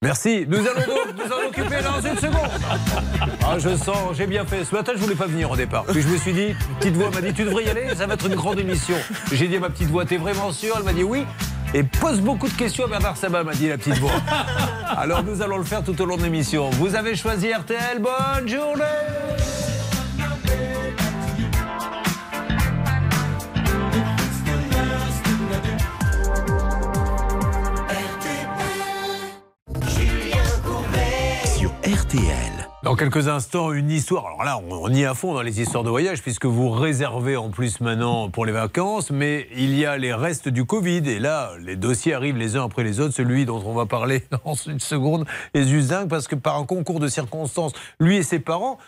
Merci. 0.00 0.46
Nous 0.48 0.58
allons 0.58 0.80
donc 0.86 1.14
nous 1.16 1.32
en 1.32 1.48
occuper 1.48 1.82
dans 1.82 2.00
une 2.00 2.16
seconde. 2.18 2.50
Ah, 3.44 3.58
je 3.58 3.76
sens, 3.76 4.16
j'ai 4.16 4.26
bien 4.26 4.44
fait. 4.46 4.64
Ce 4.64 4.74
matin, 4.74 4.92
je 4.96 5.00
voulais 5.00 5.14
pas 5.14 5.26
venir 5.26 5.50
au 5.50 5.56
départ. 5.56 5.84
Puis 5.84 6.02
je 6.02 6.08
me 6.08 6.16
suis 6.16 6.32
dit, 6.32 6.54
petite 6.80 6.94
voix 6.96 7.10
m'a 7.10 7.20
dit, 7.20 7.32
tu 7.32 7.44
devrais 7.44 7.64
y 7.64 7.68
aller, 7.68 7.94
ça 7.94 8.06
va 8.06 8.14
être 8.14 8.26
une 8.26 8.34
grande 8.34 8.58
émission. 8.58 8.96
J'ai 9.30 9.46
dit 9.46 9.56
à 9.56 9.60
ma 9.60 9.70
petite 9.70 9.88
voix, 9.90 10.04
t'es 10.04 10.16
vraiment 10.16 10.50
sûr? 10.50 10.74
Elle 10.76 10.82
m'a 10.84 10.92
dit 10.94 11.04
oui. 11.04 11.24
Et 11.74 11.82
pose 11.82 12.20
beaucoup 12.20 12.48
de 12.48 12.54
questions 12.54 12.84
à 12.84 12.88
Bernard 12.88 13.16
Sabat, 13.16 13.44
m'a 13.44 13.54
dit 13.54 13.68
la 13.68 13.78
petite 13.78 13.98
voix. 13.98 14.12
Alors 14.96 15.22
nous 15.22 15.40
allons 15.40 15.56
le 15.56 15.64
faire 15.64 15.82
tout 15.82 15.98
au 16.00 16.04
long 16.04 16.16
de 16.16 16.22
l'émission. 16.22 16.68
Vous 16.70 16.94
avez 16.94 17.16
choisi 17.16 17.52
RTL, 17.52 17.98
bonne 17.98 18.48
journée 18.48 18.84
Sur 31.56 31.70
RTL. 31.86 32.51
Dans 32.82 32.96
quelques 32.96 33.28
instants, 33.28 33.72
une 33.72 33.90
histoire. 33.90 34.26
Alors 34.26 34.42
là, 34.42 34.60
on, 34.68 34.88
y 34.92 35.02
est 35.02 35.06
à 35.06 35.14
fond 35.14 35.34
dans 35.34 35.42
les 35.42 35.60
histoires 35.60 35.84
de 35.84 35.88
voyage, 35.88 36.20
puisque 36.20 36.46
vous 36.46 36.68
réservez 36.68 37.36
en 37.36 37.48
plus 37.48 37.80
maintenant 37.80 38.28
pour 38.28 38.44
les 38.44 38.50
vacances, 38.50 39.12
mais 39.12 39.46
il 39.54 39.78
y 39.78 39.86
a 39.86 39.96
les 39.96 40.12
restes 40.12 40.48
du 40.48 40.64
Covid. 40.64 41.08
Et 41.08 41.20
là, 41.20 41.52
les 41.60 41.76
dossiers 41.76 42.12
arrivent 42.12 42.36
les 42.36 42.56
uns 42.56 42.64
après 42.64 42.82
les 42.82 42.98
autres. 42.98 43.14
Celui 43.14 43.46
dont 43.46 43.62
on 43.64 43.72
va 43.72 43.86
parler 43.86 44.24
dans 44.44 44.54
une 44.54 44.80
seconde 44.80 45.26
est 45.54 45.62
juste 45.62 45.90
dingue, 45.90 46.08
parce 46.08 46.26
que 46.26 46.34
par 46.34 46.56
un 46.56 46.66
concours 46.66 46.98
de 46.98 47.06
circonstances, 47.06 47.72
lui 48.00 48.16
et 48.16 48.24
ses 48.24 48.40
parents, 48.40 48.78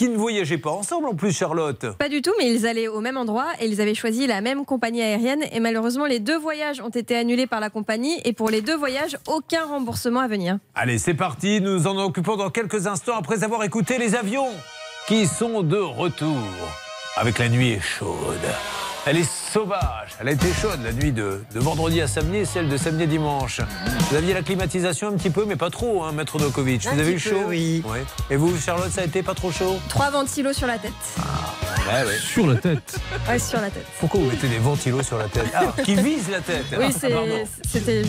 qui 0.00 0.08
ne 0.08 0.16
voyageaient 0.16 0.56
pas 0.56 0.70
ensemble 0.70 1.08
en 1.08 1.14
plus, 1.14 1.30
Charlotte. 1.30 1.84
Pas 1.98 2.08
du 2.08 2.22
tout, 2.22 2.32
mais 2.38 2.50
ils 2.50 2.66
allaient 2.66 2.88
au 2.88 3.00
même 3.02 3.18
endroit 3.18 3.48
et 3.60 3.66
ils 3.66 3.82
avaient 3.82 3.94
choisi 3.94 4.26
la 4.26 4.40
même 4.40 4.64
compagnie 4.64 5.02
aérienne. 5.02 5.44
Et 5.52 5.60
malheureusement, 5.60 6.06
les 6.06 6.20
deux 6.20 6.38
voyages 6.38 6.80
ont 6.80 6.88
été 6.88 7.14
annulés 7.18 7.46
par 7.46 7.60
la 7.60 7.68
compagnie. 7.68 8.18
Et 8.24 8.32
pour 8.32 8.48
les 8.48 8.62
deux 8.62 8.74
voyages, 8.74 9.18
aucun 9.26 9.66
remboursement 9.66 10.20
à 10.20 10.26
venir. 10.26 10.56
Allez, 10.74 10.96
c'est 10.96 11.12
parti. 11.12 11.60
Nous 11.60 11.86
en 11.86 11.98
occupons 11.98 12.36
dans 12.36 12.48
quelques 12.48 12.86
instants 12.86 13.18
après 13.18 13.44
avoir 13.44 13.62
écouté 13.62 13.98
les 13.98 14.14
avions 14.14 14.48
qui 15.06 15.26
sont 15.26 15.62
de 15.62 15.76
retour. 15.76 16.48
Avec 17.16 17.38
la 17.38 17.50
nuit 17.50 17.72
est 17.72 17.80
chaude. 17.80 18.16
Elle 19.06 19.16
est 19.16 19.28
sauvage. 19.52 20.10
Elle 20.20 20.28
a 20.28 20.32
été 20.32 20.46
chaude 20.60 20.80
la 20.84 20.92
nuit 20.92 21.10
de, 21.10 21.42
de 21.54 21.58
vendredi 21.60 22.00
à 22.02 22.06
samedi 22.06 22.38
et 22.38 22.44
celle 22.44 22.68
de 22.68 22.76
samedi 22.76 23.04
à 23.04 23.06
dimanche. 23.06 23.60
Vous 24.10 24.16
aviez 24.16 24.34
la 24.34 24.42
climatisation 24.42 25.08
un 25.08 25.12
petit 25.12 25.30
peu, 25.30 25.46
mais 25.46 25.56
pas 25.56 25.70
trop, 25.70 26.04
hein, 26.04 26.12
maître 26.12 26.38
Dokovic. 26.38 26.82
Vous 26.86 26.98
avez 27.00 27.12
eu 27.12 27.14
peu, 27.14 27.18
chaud 27.30 27.44
oui. 27.48 27.82
Ouais. 27.86 28.04
Et 28.30 28.36
vous, 28.36 28.54
Charlotte, 28.58 28.90
ça 28.90 29.00
a 29.00 29.04
été 29.04 29.22
pas 29.22 29.34
trop 29.34 29.50
chaud 29.50 29.78
Trois 29.88 30.10
ventilos 30.10 30.52
sur 30.52 30.66
la 30.66 30.78
tête. 30.78 30.92
Ouais, 31.18 32.04
ouais. 32.06 32.18
Sur 32.18 32.46
la 32.46 32.56
tête. 32.56 33.00
Ouais, 33.26 33.38
sur 33.38 33.60
la 33.60 33.70
tête. 33.70 33.86
Pourquoi 33.98 34.20
vous 34.20 34.26
mettez 34.26 34.48
des 34.48 34.58
ventilos 34.58 35.02
sur 35.02 35.16
la 35.16 35.28
tête 35.28 35.46
Ah, 35.54 35.72
qui 35.82 35.94
visent 35.94 36.30
la 36.30 36.40
tête 36.40 36.66
Oui, 36.78 36.84
Ah, 36.88 36.92
c'était 37.66 38.02
ouais. 38.02 38.06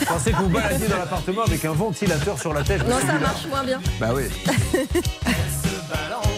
Je 0.00 0.04
pensais 0.04 0.32
que 0.32 0.36
vous 0.36 0.48
baladiez 0.48 0.88
dans 0.88 0.98
l'appartement 0.98 1.42
avec 1.44 1.64
un 1.64 1.72
ventilateur 1.72 2.38
sur 2.40 2.52
la 2.52 2.62
tête. 2.64 2.86
Non, 2.88 2.98
ça 2.98 3.18
marche 3.18 3.46
moins 3.48 3.62
bien. 3.62 3.80
Bah 4.00 4.10
oui. 4.14 4.24
Sous 4.72 4.74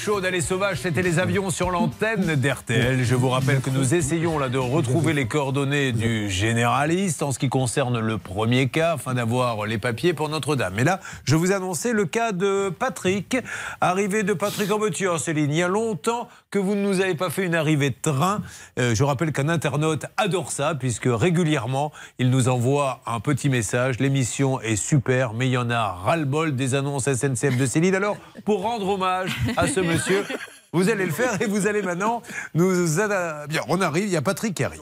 chaude, 0.00 0.24
elle 0.24 0.34
est 0.34 0.40
sauvage, 0.40 0.78
c'était 0.80 1.02
les 1.02 1.18
avions 1.18 1.50
sur 1.50 1.70
l'antenne 1.70 2.34
d'RTL. 2.34 3.04
Je 3.04 3.14
vous 3.14 3.28
rappelle 3.28 3.60
que 3.60 3.68
nous 3.68 3.94
essayons 3.94 4.38
là 4.38 4.48
de 4.48 4.56
retrouver 4.56 5.12
les 5.12 5.26
coordonnées 5.26 5.92
du 5.92 6.30
généraliste 6.30 7.22
en 7.22 7.32
ce 7.32 7.38
qui 7.38 7.50
concerne 7.50 8.00
le 8.00 8.16
premier 8.16 8.68
cas, 8.68 8.94
afin 8.94 9.12
d'avoir 9.12 9.66
les 9.66 9.76
papiers 9.76 10.14
pour 10.14 10.30
Notre-Dame. 10.30 10.72
Mais 10.74 10.84
là, 10.84 11.00
je 11.24 11.36
vous 11.36 11.52
annonçais 11.52 11.92
le 11.92 12.06
cas 12.06 12.32
de 12.32 12.70
Patrick. 12.70 13.36
Arrivée 13.82 14.22
de 14.22 14.32
Patrick 14.32 14.72
en 14.72 14.78
voiture, 14.78 15.20
Céline. 15.20 15.50
Il 15.50 15.58
y 15.58 15.62
a 15.62 15.68
longtemps 15.68 16.28
que 16.50 16.58
vous 16.58 16.74
ne 16.74 16.82
nous 16.82 17.00
avez 17.00 17.14
pas 17.14 17.30
fait 17.30 17.44
une 17.44 17.54
arrivée 17.54 17.90
de 17.90 17.96
train. 18.00 18.42
Euh, 18.78 18.94
je 18.94 19.04
rappelle 19.04 19.32
qu'un 19.32 19.48
internaute 19.48 20.06
adore 20.16 20.50
ça, 20.50 20.74
puisque 20.74 21.08
régulièrement, 21.08 21.92
il 22.18 22.30
nous 22.30 22.48
envoie 22.48 23.00
un 23.06 23.20
petit 23.20 23.48
message. 23.48 24.00
L'émission 24.00 24.60
est 24.60 24.76
super, 24.76 25.32
mais 25.32 25.46
il 25.46 25.52
y 25.52 25.56
en 25.58 25.70
a 25.70 25.92
ras-le-bol 25.92 26.56
des 26.56 26.74
annonces 26.74 27.04
SNCF 27.12 27.56
de 27.56 27.66
Céline. 27.66 27.94
Alors, 27.94 28.16
pour 28.44 28.62
rendre 28.62 28.88
hommage 28.88 29.36
à 29.56 29.66
ce 29.68 29.80
monsieur, 29.80 30.24
vous 30.72 30.88
allez 30.90 31.06
le 31.06 31.12
faire 31.12 31.40
et 31.40 31.46
vous 31.46 31.66
allez 31.66 31.82
maintenant 31.82 32.22
nous... 32.54 33.00
ad- 33.00 33.48
Bien, 33.48 33.60
on 33.68 33.80
arrive, 33.80 34.04
il 34.06 34.10
y 34.10 34.16
a 34.16 34.22
Patrick 34.22 34.54
qui 34.54 34.64
arrive. 34.64 34.80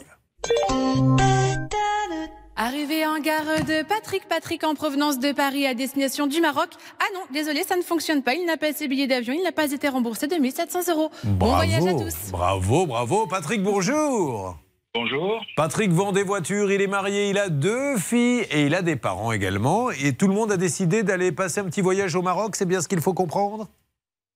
Arrivé 2.61 3.07
en 3.07 3.21
gare 3.21 3.45
de 3.65 3.87
Patrick, 3.87 4.27
Patrick 4.29 4.65
en 4.65 4.75
provenance 4.75 5.21
de 5.21 5.31
Paris 5.31 5.65
à 5.65 5.75
destination 5.75 6.27
du 6.27 6.41
Maroc. 6.41 6.71
Ah 6.99 7.05
non, 7.15 7.21
désolé, 7.33 7.63
ça 7.63 7.77
ne 7.77 7.83
fonctionne 7.83 8.25
pas. 8.25 8.35
Il 8.35 8.47
n'a 8.47 8.57
pas 8.57 8.73
ses 8.73 8.89
billets 8.89 9.07
d'avion, 9.07 9.33
il 9.33 9.45
n'a 9.45 9.53
pas 9.53 9.71
été 9.71 9.89
remboursé 9.89 10.27
de 10.27 10.35
1700 10.35 10.93
euros. 10.93 11.11
Bon 11.23 11.55
voyage 11.55 11.87
à 11.87 11.93
tous. 11.93 12.33
Bravo, 12.33 12.87
bravo. 12.87 13.29
Patrick, 13.29 13.63
bonjour. 13.63 14.57
Bonjour. 14.93 15.45
Patrick 15.57 15.93
vend 15.93 16.11
des 16.11 16.25
voitures, 16.25 16.73
il 16.73 16.81
est 16.83 16.89
marié, 16.89 17.31
il 17.31 17.39
a 17.39 17.49
deux 17.49 17.97
filles 17.97 18.45
et 18.51 18.67
il 18.67 18.75
a 18.75 18.83
des 18.83 18.97
parents 18.97 19.31
également. 19.31 19.93
Et 19.93 20.15
tout 20.15 20.27
le 20.27 20.35
monde 20.35 20.51
a 20.51 20.57
décidé 20.57 21.05
d'aller 21.05 21.31
passer 21.31 21.61
un 21.61 21.65
petit 21.67 21.81
voyage 21.81 22.17
au 22.17 22.23
Maroc, 22.23 22.57
c'est 22.57 22.67
bien 22.67 22.81
ce 22.81 22.89
qu'il 22.89 23.01
faut 23.01 23.15
comprendre? 23.15 23.69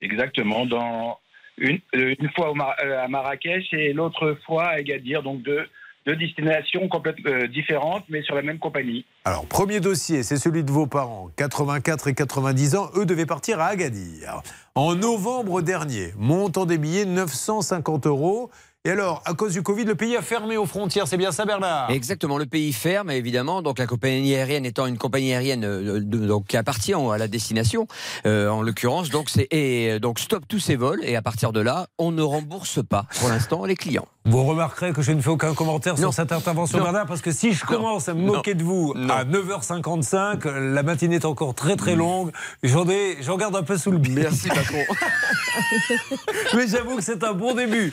Exactement. 0.00 0.64
Dans 0.64 1.18
une, 1.58 1.80
une 1.92 2.30
fois 2.36 2.50
au 2.50 2.54
Mar- 2.54 2.76
euh, 2.84 3.02
à 3.04 3.08
Marrakech 3.08 3.72
et 3.72 3.92
l'autre 3.92 4.36
fois 4.46 4.66
à 4.66 4.74
Agadir, 4.76 5.24
donc 5.24 5.42
deux, 5.42 5.64
deux 6.06 6.16
destinations 6.16 6.88
complètement 6.88 7.30
euh, 7.30 7.46
différentes, 7.46 8.04
mais 8.08 8.22
sur 8.22 8.34
la 8.34 8.42
même 8.42 8.58
compagnie. 8.58 9.04
Alors, 9.24 9.46
premier 9.46 9.80
dossier, 9.80 10.22
c'est 10.22 10.36
celui 10.36 10.64
de 10.64 10.70
vos 10.70 10.86
parents, 10.86 11.30
84 11.36 12.08
et 12.08 12.14
90 12.14 12.76
ans. 12.76 12.90
Eux 12.96 13.06
devaient 13.06 13.26
partir 13.26 13.60
à 13.60 13.66
Agadir. 13.66 14.42
En 14.74 14.94
novembre 14.94 15.62
dernier, 15.62 16.12
montant 16.16 16.66
des 16.66 16.78
billets 16.78 17.04
950 17.04 18.06
euros. 18.06 18.50
Et 18.84 18.90
alors, 18.90 19.22
à 19.26 19.34
cause 19.34 19.52
du 19.52 19.62
Covid, 19.62 19.84
le 19.84 19.94
pays 19.94 20.16
a 20.16 20.22
fermé 20.22 20.56
aux 20.56 20.66
frontières. 20.66 21.06
C'est 21.06 21.16
bien 21.16 21.30
ça, 21.30 21.44
Bernard? 21.44 21.88
Exactement, 21.92 22.36
le 22.36 22.46
pays 22.46 22.72
ferme 22.72 23.12
évidemment, 23.12 23.62
donc 23.62 23.78
la 23.78 23.86
compagnie 23.86 24.34
aérienne 24.34 24.66
étant 24.66 24.86
une 24.86 24.98
compagnie 24.98 25.32
aérienne 25.32 25.64
euh, 25.64 26.00
de- 26.00 26.26
donc, 26.26 26.46
qui 26.48 26.56
appartient 26.56 26.92
à 26.92 27.16
la 27.16 27.28
destination, 27.28 27.86
euh, 28.26 28.48
en 28.48 28.60
l'occurrence, 28.60 29.08
donc 29.10 29.28
et 29.52 29.88
euh, 29.92 29.98
donc 30.00 30.18
stop 30.18 30.42
tous 30.48 30.58
ces 30.58 30.74
vols 30.74 30.98
et 31.04 31.14
à 31.14 31.22
partir 31.22 31.52
de 31.52 31.60
là, 31.60 31.86
on 31.96 32.10
ne 32.10 32.22
rembourse 32.22 32.80
pas 32.84 33.06
pour 33.20 33.28
l'instant 33.28 33.64
les 33.66 33.76
clients. 33.76 34.08
Vous 34.24 34.44
remarquerez 34.44 34.92
que 34.92 35.02
je 35.02 35.12
ne 35.12 35.20
fais 35.20 35.30
aucun 35.30 35.54
commentaire 35.54 35.96
sur 35.98 36.12
cette 36.12 36.32
intervention, 36.32 36.78
Non. 36.78 36.84
Bernard, 36.84 37.06
parce 37.06 37.20
que 37.22 37.30
si 37.32 37.52
je 37.52 37.64
commence 37.64 38.08
à 38.08 38.14
me 38.14 38.22
moquer 38.22 38.54
de 38.54 38.62
vous 38.64 38.94
à 39.10 39.24
9h55, 39.24 40.48
la 40.48 40.82
matinée 40.82 41.16
est 41.16 41.24
encore 41.24 41.54
très 41.54 41.76
très 41.76 41.94
longue. 41.96 42.30
J'en 42.64 42.88
ai, 42.88 43.16
j'en 43.20 43.36
garde 43.36 43.54
un 43.56 43.62
peu 43.64 43.76
sous 43.76 43.90
le 43.92 44.00
pied. 44.00 44.14
Merci, 44.14 44.48
patron. 44.48 44.78
Mais 46.54 46.66
j'avoue 46.68 46.96
que 46.96 47.02
c'est 47.02 47.22
un 47.24 47.32
bon 47.32 47.54
début. 47.54 47.92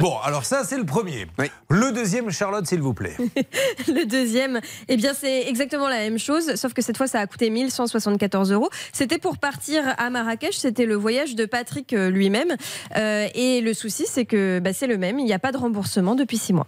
Bon, 0.00 0.11
alors 0.20 0.44
ça, 0.44 0.64
c'est 0.64 0.76
le 0.76 0.84
premier. 0.84 1.26
Le 1.68 1.92
deuxième, 1.92 2.30
Charlotte, 2.30 2.66
s'il 2.66 2.80
vous 2.80 2.94
plaît. 2.94 3.16
Le 3.88 4.04
deuxième, 4.04 4.60
eh 4.88 4.96
bien, 4.96 5.12
c'est 5.14 5.48
exactement 5.48 5.88
la 5.88 5.98
même 5.98 6.18
chose, 6.18 6.54
sauf 6.54 6.72
que 6.72 6.82
cette 6.82 6.96
fois, 6.96 7.06
ça 7.06 7.20
a 7.20 7.26
coûté 7.26 7.50
1174 7.50 8.52
euros. 8.52 8.70
C'était 8.92 9.18
pour 9.18 9.38
partir 9.38 9.82
à 9.98 10.10
Marrakech, 10.10 10.56
c'était 10.56 10.86
le 10.86 10.94
voyage 10.94 11.34
de 11.34 11.44
Patrick 11.44 11.92
euh, 11.92 12.10
lui-même. 12.10 12.56
Euh, 12.96 13.28
et 13.34 13.60
le 13.60 13.74
souci, 13.74 14.04
c'est 14.06 14.24
que 14.24 14.60
bah, 14.60 14.72
c'est 14.72 14.86
le 14.86 14.98
même, 14.98 15.18
il 15.18 15.24
n'y 15.24 15.32
a 15.32 15.38
pas 15.38 15.52
de 15.52 15.58
remboursement 15.58 16.14
depuis 16.14 16.38
six 16.38 16.52
mois. 16.52 16.66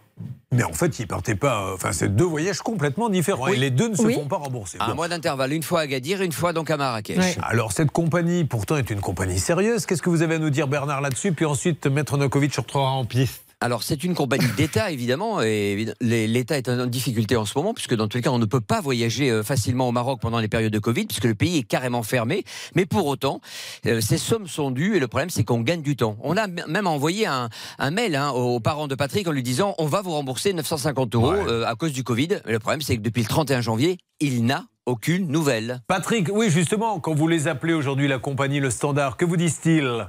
Mais 0.55 0.63
en 0.65 0.73
fait, 0.73 0.99
ils 0.99 1.07
partaient 1.07 1.35
pas. 1.35 1.69
euh, 1.69 1.75
Enfin, 1.75 1.93
c'est 1.93 2.15
deux 2.15 2.25
voyages 2.25 2.61
complètement 2.61 3.09
différents. 3.09 3.49
Et 3.49 3.57
les 3.57 3.71
deux 3.71 3.89
ne 3.89 3.95
se 3.97 4.03
Oui. 4.03 4.15
font 4.15 4.27
pas 4.27 4.37
rembourser. 4.37 4.79
À 4.81 4.85
un 4.87 4.89
Bon. 4.91 4.95
mois 4.97 5.09
d'intervalle, 5.09 5.53
une 5.53 5.63
fois 5.63 5.81
à 5.81 5.83
Agadir, 5.83 6.23
une 6.23 6.33
fois 6.33 6.53
donc 6.53 6.71
à 6.71 6.77
Marrakech. 6.77 7.37
Alors, 7.43 7.73
cette 7.73 7.91
compagnie, 7.91 8.45
pourtant, 8.45 8.77
est 8.77 8.89
une 8.91 9.01
compagnie 9.01 9.39
sérieuse. 9.39 9.87
Qu'est-ce 9.87 10.03
que 10.03 10.11
vous 10.11 10.23
avez 10.23 10.37
à 10.37 10.39
nous 10.39 10.51
dire, 10.51 10.69
Bernard, 10.69 11.01
là-dessus? 11.01 11.33
Puis 11.33 11.45
ensuite, 11.45 11.87
Maître 11.87 12.17
Nokovic 12.17 12.55
retrouvera 12.57 12.91
en 12.93 13.05
piste. 13.05 13.44
Alors 13.65 13.83
c'est 13.83 14.05
une 14.05 14.15
compagnie 14.15 14.53
d'État 14.59 14.91
évidemment 14.91 15.41
et 15.41 15.87
l'État 16.03 16.59
est 16.59 16.69
en 16.69 16.85
difficulté 16.85 17.35
en 17.35 17.47
ce 17.47 17.57
moment 17.57 17.73
puisque 17.73 17.95
dans 17.95 18.09
tous 18.09 18.19
les 18.19 18.23
cas 18.23 18.29
on 18.29 18.39
ne 18.39 18.45
peut 18.45 18.61
pas 18.61 18.83
voyager 18.83 19.31
euh, 19.31 19.43
facilement 19.43 19.89
au 19.89 19.91
Maroc 19.91 20.21
pendant 20.21 20.39
les 20.39 20.49
périodes 20.49 20.71
de 20.71 20.79
Covid 20.79 21.07
puisque 21.07 21.25
le 21.25 21.35
pays 21.35 21.57
est 21.57 21.63
carrément 21.63 22.03
fermé. 22.03 22.45
Mais 22.75 22.85
pour 22.85 23.07
autant, 23.07 23.41
euh, 23.87 24.03
ces 24.03 24.19
sommes 24.19 24.49
sont 24.49 24.71
dues 24.71 24.97
et 24.97 25.01
le 25.01 25.09
problème 25.09 25.31
c'est 25.31 25.45
qu'on 25.45 25.63
gagne 25.63 25.81
du 25.81 25.97
temps. 25.97 26.19
On 26.21 26.37
a 26.37 26.47
même 26.47 26.87
envoyé 26.87 27.27
un, 27.27 27.49
un 27.79 27.91
mail 27.91 28.17
hein, 28.17 28.33
aux 28.33 28.61
parents 28.61 28.87
de 28.87 28.95
Patrick 28.95 29.27
en 29.29 29.33
lui 29.33 29.43
disant 29.43 29.75
on 29.79 29.87
va 29.87 30.03
vous 30.03 30.11
rembourser 30.11 30.53
950 30.53 31.15
euros 31.15 31.33
euh, 31.33 31.65
à 31.65 31.75
cause 31.75 31.95
du 31.95 32.05
Covid. 32.05 32.41
Mais 32.45 32.53
le 32.53 32.59
problème 32.59 32.83
c'est 32.83 32.99
que 32.99 33.03
depuis 33.03 33.23
le 33.23 33.29
31 33.29 33.63
janvier 33.63 33.97
il 34.21 34.45
n'a 34.45 34.67
aucune 34.85 35.29
nouvelle. 35.29 35.81
Patrick, 35.87 36.29
oui, 36.31 36.51
justement, 36.51 37.01
quand 37.01 37.15
vous 37.15 37.29
les 37.29 37.49
appelez 37.49 37.73
aujourd'hui 37.73 38.09
la 38.09 38.19
compagnie 38.19 38.61
Le 38.61 38.69
Standard, 38.69 39.17
que 39.17 39.25
vous 39.25 39.39
disent-ils? 39.39 40.05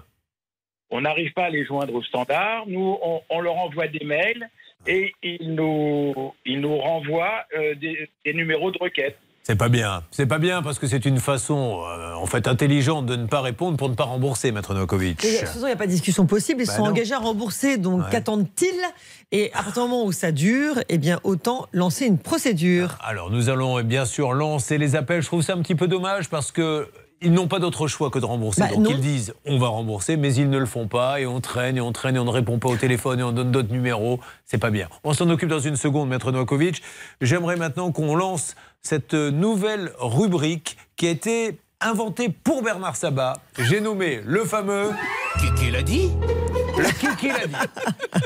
On 0.92 1.02
n'arrive 1.02 1.34
pas 1.34 1.46
à 1.46 1.50
les 1.50 1.66
joindre 1.66 1.94
au 1.96 2.04
standard. 2.04 2.64
Nous, 2.68 2.98
on, 3.02 3.22
on 3.30 3.40
leur 3.42 3.56
envoie 3.58 3.88
des 3.88 4.06
mails 4.06 4.48
et 4.88 5.14
ils 5.24 5.54
nous, 5.56 6.14
ils 6.46 6.60
nous 6.62 6.78
renvoient 6.78 7.44
euh, 7.58 7.76
des, 7.76 8.10
des 8.24 8.34
numéros 8.34 8.72
de 8.72 8.78
requête. 8.80 9.18
C'est 9.44 9.58
pas 9.58 9.70
bien. 9.70 10.02
C'est 10.10 10.26
pas 10.26 10.40
bien 10.40 10.64
parce 10.64 10.80
que 10.80 10.88
c'est 10.88 11.06
une 11.06 11.20
façon, 11.20 11.84
euh, 11.88 12.14
en 12.16 12.26
fait, 12.26 12.48
intelligente 12.48 13.06
de 13.06 13.16
ne 13.16 13.28
pas 13.28 13.42
répondre 13.42 13.78
pour 13.78 13.90
ne 13.90 13.94
pas 13.94 14.06
rembourser, 14.06 14.52
Maître 14.52 14.74
Nokovic. 14.74 15.24
Et 15.24 15.34
De 15.34 15.38
toute 15.38 15.48
façon, 15.50 15.60
il 15.62 15.66
n'y 15.68 15.72
a 15.72 15.76
pas 15.76 15.86
de 15.86 15.92
discussion 15.92 16.26
possible. 16.26 16.62
Ils 16.64 16.68
Bah 16.68 16.74
sont 16.74 16.84
non. 16.86 16.90
engagés 16.90 17.14
à 17.14 17.20
rembourser. 17.20 17.78
Donc, 17.78 18.02
Ouais. 18.02 18.08
qu'attendent-ils? 18.12 18.82
Et 19.32 19.52
à 19.54 19.62
partir 19.62 19.84
du 19.84 19.90
moment 19.90 20.04
où 20.06 20.12
ça 20.12 20.32
dure, 20.32 20.80
eh 20.90 20.98
bien, 20.98 21.20
autant 21.24 21.68
lancer 21.74 22.08
une 22.08 22.18
procédure. 22.18 22.98
Alors, 23.04 23.30
nous 23.30 23.50
allons 23.50 23.78
eh 23.78 23.84
bien 23.84 24.06
sûr 24.06 24.34
lancer 24.34 24.80
les 24.80 24.96
appels. 24.96 25.22
Je 25.22 25.28
trouve 25.28 25.42
ça 25.44 25.54
un 25.54 25.62
petit 25.62 25.76
peu 25.76 25.88
dommage 25.88 26.28
parce 26.30 26.52
que. 26.52 26.88
Ils 27.22 27.32
n'ont 27.32 27.48
pas 27.48 27.60
d'autre 27.60 27.88
choix 27.88 28.10
que 28.10 28.20
de 28.20 28.26
rembourser. 28.26 28.62
Bah, 28.62 28.70
Donc 28.70 28.80
non. 28.80 28.90
ils 28.92 29.00
disent 29.00 29.34
on 29.46 29.58
va 29.58 29.68
rembourser, 29.68 30.18
mais 30.18 30.34
ils 30.36 30.50
ne 30.50 30.58
le 30.58 30.66
font 30.66 30.88
pas 30.88 31.20
et 31.20 31.26
on 31.26 31.40
traîne 31.42 31.78
et 31.78 31.82
on 31.82 31.92
traîne 31.92 32.16
et 32.16 32.20
on 32.20 32.26
ne 32.26 32.30
répond 32.30 32.60
pas 32.60 32.70
au 32.70 32.76
téléphone 32.76 33.20
et 33.20 33.24
on 33.24 33.32
donne 33.32 33.52
d'autres 33.52 33.72
numéros. 33.72 34.20
C'est 34.46 34.58
pas 34.58 34.70
bien. 34.70 34.88
On 35.04 35.14
s'en 35.14 35.30
occupe 35.30 35.50
dans 35.50 35.60
une 35.60 35.76
seconde, 35.78 36.10
Maître 36.10 36.32
Novakovic. 36.32 36.82
J'aimerais 37.22 37.56
maintenant 37.56 37.92
qu'on 37.92 38.16
lance 38.16 38.56
cette 38.82 39.14
nouvelle 39.14 39.92
rubrique 40.00 40.78
qui 40.96 41.08
a 41.08 41.10
été 41.10 41.58
inventée 41.82 42.30
pour 42.30 42.64
Bernard 42.64 42.96
Sabat. 42.96 43.34
J'ai 43.60 43.82
nommé 43.82 44.22
le 44.26 44.44
fameux. 44.46 44.92
Kiki 45.40 45.70
l'a 45.72 45.82
dit 45.84 46.10
Le 46.78 46.86
Kiki 46.86 47.28
l'a 47.28 47.46
dit. 47.48 47.56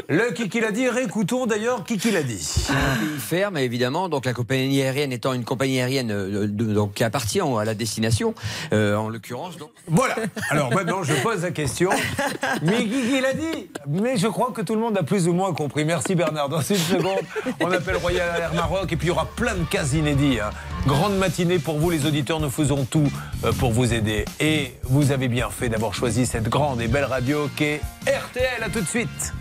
Le 0.07 0.31
Kiki 0.31 0.59
l'a 0.61 0.71
dit. 0.71 0.87
Réécoutons 0.87 1.47
d'ailleurs 1.47 1.83
Kiki 1.83 2.11
l'a 2.11 2.21
dit. 2.21 2.67
Ferme 3.19 3.57
évidemment, 3.57 4.09
donc 4.09 4.25
la 4.25 4.33
compagnie 4.33 4.81
aérienne 4.81 5.11
étant 5.11 5.33
une 5.33 5.43
compagnie 5.43 5.79
aérienne 5.79 6.11
euh, 6.11 6.47
de- 6.47 6.73
donc, 6.73 6.93
qui 6.93 7.03
appartient 7.03 7.41
à 7.41 7.65
la 7.65 7.73
destination, 7.73 8.33
euh, 8.73 8.95
en 8.95 9.09
l'occurrence. 9.09 9.57
Donc... 9.57 9.71
Voilà. 9.87 10.15
Alors 10.51 10.71
maintenant, 10.73 11.03
je 11.03 11.13
pose 11.15 11.41
la 11.41 11.51
question. 11.51 11.89
Mais 12.61 12.85
qui 12.85 13.19
l'a 13.21 13.33
dit 13.33 13.69
Mais 13.87 14.17
je 14.17 14.27
crois 14.27 14.51
que 14.51 14.61
tout 14.61 14.75
le 14.75 14.81
monde 14.81 14.97
a 14.97 15.03
plus 15.03 15.27
ou 15.27 15.33
moins 15.33 15.53
compris. 15.53 15.83
Merci 15.85 16.13
Bernard. 16.15 16.49
Dans 16.49 16.61
une 16.61 16.75
seconde, 16.77 17.19
on 17.59 17.71
appelle 17.71 17.97
Royal 17.97 18.39
Air 18.41 18.53
Maroc 18.53 18.91
et 18.93 18.95
puis 18.95 19.07
il 19.07 19.09
y 19.09 19.11
aura 19.11 19.25
plein 19.25 19.55
de 19.55 19.63
cas 19.65 19.83
inédits. 19.85 20.39
hein. 20.39 20.51
Grande 20.87 21.17
matinée 21.17 21.59
pour 21.59 21.77
vous, 21.77 21.89
les 21.89 22.05
auditeurs. 22.05 22.39
Nous 22.39 22.49
faisons 22.49 22.85
tout 22.85 23.11
euh, 23.43 23.51
pour 23.53 23.71
vous 23.71 23.93
aider. 23.93 24.25
Et 24.39 24.73
vous 24.83 25.11
avez 25.11 25.27
bien 25.27 25.49
fait 25.49 25.69
d'avoir 25.69 25.93
choisi 25.93 26.25
cette 26.25 26.49
grande 26.49 26.81
et 26.81 26.87
belle 26.87 27.05
radio 27.05 27.49
qu'est 27.55 27.81
RTL. 28.07 28.63
À 28.63 28.69
tout 28.69 28.81
de 28.81 28.87
suite. 28.87 29.33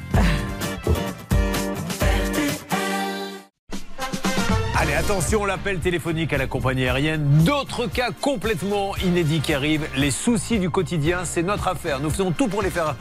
Allez, 4.76 4.94
attention, 4.94 5.44
l'appel 5.44 5.80
téléphonique 5.80 6.32
à 6.32 6.38
la 6.38 6.46
compagnie 6.46 6.84
aérienne. 6.84 7.42
D'autres 7.44 7.86
cas 7.86 8.10
complètement 8.20 8.96
inédits 9.04 9.40
qui 9.40 9.52
arrivent. 9.54 9.88
Les 9.96 10.10
soucis 10.10 10.58
du 10.58 10.70
quotidien, 10.70 11.24
c'est 11.24 11.42
notre 11.42 11.68
affaire. 11.68 12.00
Nous 12.00 12.10
faisons 12.10 12.30
tout 12.30 12.48
pour 12.48 12.62
les 12.62 12.70
faire, 12.70 12.94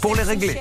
pour 0.00 0.14
les 0.14 0.22
régler. 0.22 0.56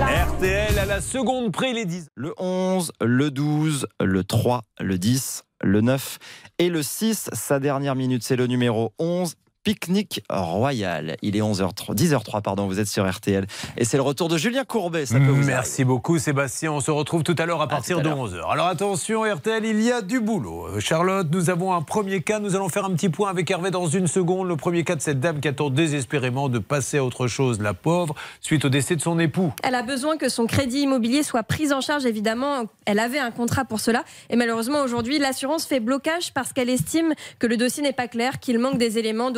RTL 0.00 0.78
à 0.78 0.86
la 0.86 1.00
seconde 1.00 1.52
près, 1.52 1.72
les 1.72 1.84
10. 1.84 2.08
Le 2.14 2.34
11, 2.38 2.92
le 3.00 3.30
12, 3.30 3.86
le 4.00 4.24
3, 4.24 4.62
le 4.80 4.98
10, 4.98 5.44
le 5.62 5.80
9 5.80 6.18
et 6.58 6.68
le 6.68 6.82
6. 6.82 7.30
Sa 7.32 7.60
dernière 7.60 7.94
minute, 7.94 8.22
c'est 8.22 8.36
le 8.36 8.46
numéro 8.46 8.92
11. 8.98 9.34
Pique-nique 9.64 10.22
royal. 10.30 11.16
Il 11.22 11.36
est 11.36 11.40
11h03, 11.40 11.94
10h03, 11.94 12.42
pardon, 12.42 12.66
vous 12.66 12.80
êtes 12.80 12.86
sur 12.86 13.08
RTL. 13.08 13.46
Et 13.76 13.84
c'est 13.84 13.96
le 13.96 14.02
retour 14.02 14.28
de 14.28 14.36
Julien 14.38 14.64
Courbet, 14.64 15.04
ça 15.04 15.18
peut 15.18 15.26
vous 15.26 15.44
Merci 15.44 15.84
beaucoup 15.84 16.18
Sébastien. 16.18 16.72
On 16.72 16.80
se 16.80 16.90
retrouve 16.90 17.22
tout 17.22 17.34
à 17.38 17.46
l'heure 17.46 17.60
à 17.60 17.68
partir 17.68 17.98
à 17.98 18.02
de 18.02 18.08
l'heure. 18.08 18.18
11h. 18.18 18.50
Alors 18.50 18.66
attention 18.66 19.22
RTL, 19.22 19.64
il 19.64 19.82
y 19.82 19.92
a 19.92 20.00
du 20.00 20.20
boulot. 20.20 20.66
Euh, 20.68 20.80
Charlotte, 20.80 21.26
nous 21.30 21.50
avons 21.50 21.74
un 21.74 21.82
premier 21.82 22.22
cas. 22.22 22.38
Nous 22.38 22.56
allons 22.56 22.68
faire 22.68 22.84
un 22.84 22.92
petit 22.92 23.08
point 23.08 23.30
avec 23.30 23.50
Hervé 23.50 23.70
dans 23.70 23.86
une 23.86 24.06
seconde. 24.06 24.48
Le 24.48 24.56
premier 24.56 24.84
cas 24.84 24.96
de 24.96 25.02
cette 25.02 25.20
dame 25.20 25.40
qui 25.40 25.48
attend 25.48 25.70
désespérément 25.70 26.48
de 26.48 26.58
passer 26.58 26.98
à 26.98 27.04
autre 27.04 27.26
chose, 27.26 27.60
la 27.60 27.74
pauvre, 27.74 28.14
suite 28.40 28.64
au 28.64 28.68
décès 28.68 28.96
de 28.96 29.00
son 29.00 29.18
époux. 29.18 29.52
Elle 29.62 29.74
a 29.74 29.82
besoin 29.82 30.16
que 30.16 30.28
son 30.28 30.46
crédit 30.46 30.80
immobilier 30.80 31.22
soit 31.22 31.42
pris 31.42 31.72
en 31.72 31.80
charge, 31.80 32.06
évidemment. 32.06 32.64
Elle 32.86 32.98
avait 32.98 33.18
un 33.18 33.30
contrat 33.30 33.64
pour 33.64 33.80
cela. 33.80 34.04
Et 34.30 34.36
malheureusement, 34.36 34.82
aujourd'hui, 34.82 35.18
l'assurance 35.18 35.66
fait 35.66 35.80
blocage 35.80 36.32
parce 36.32 36.52
qu'elle 36.52 36.70
estime 36.70 37.14
que 37.38 37.46
le 37.46 37.56
dossier 37.56 37.82
n'est 37.82 37.92
pas 37.92 38.08
clair, 38.08 38.40
qu'il 38.40 38.58
manque 38.58 38.78
des 38.78 38.98
éléments, 38.98 39.30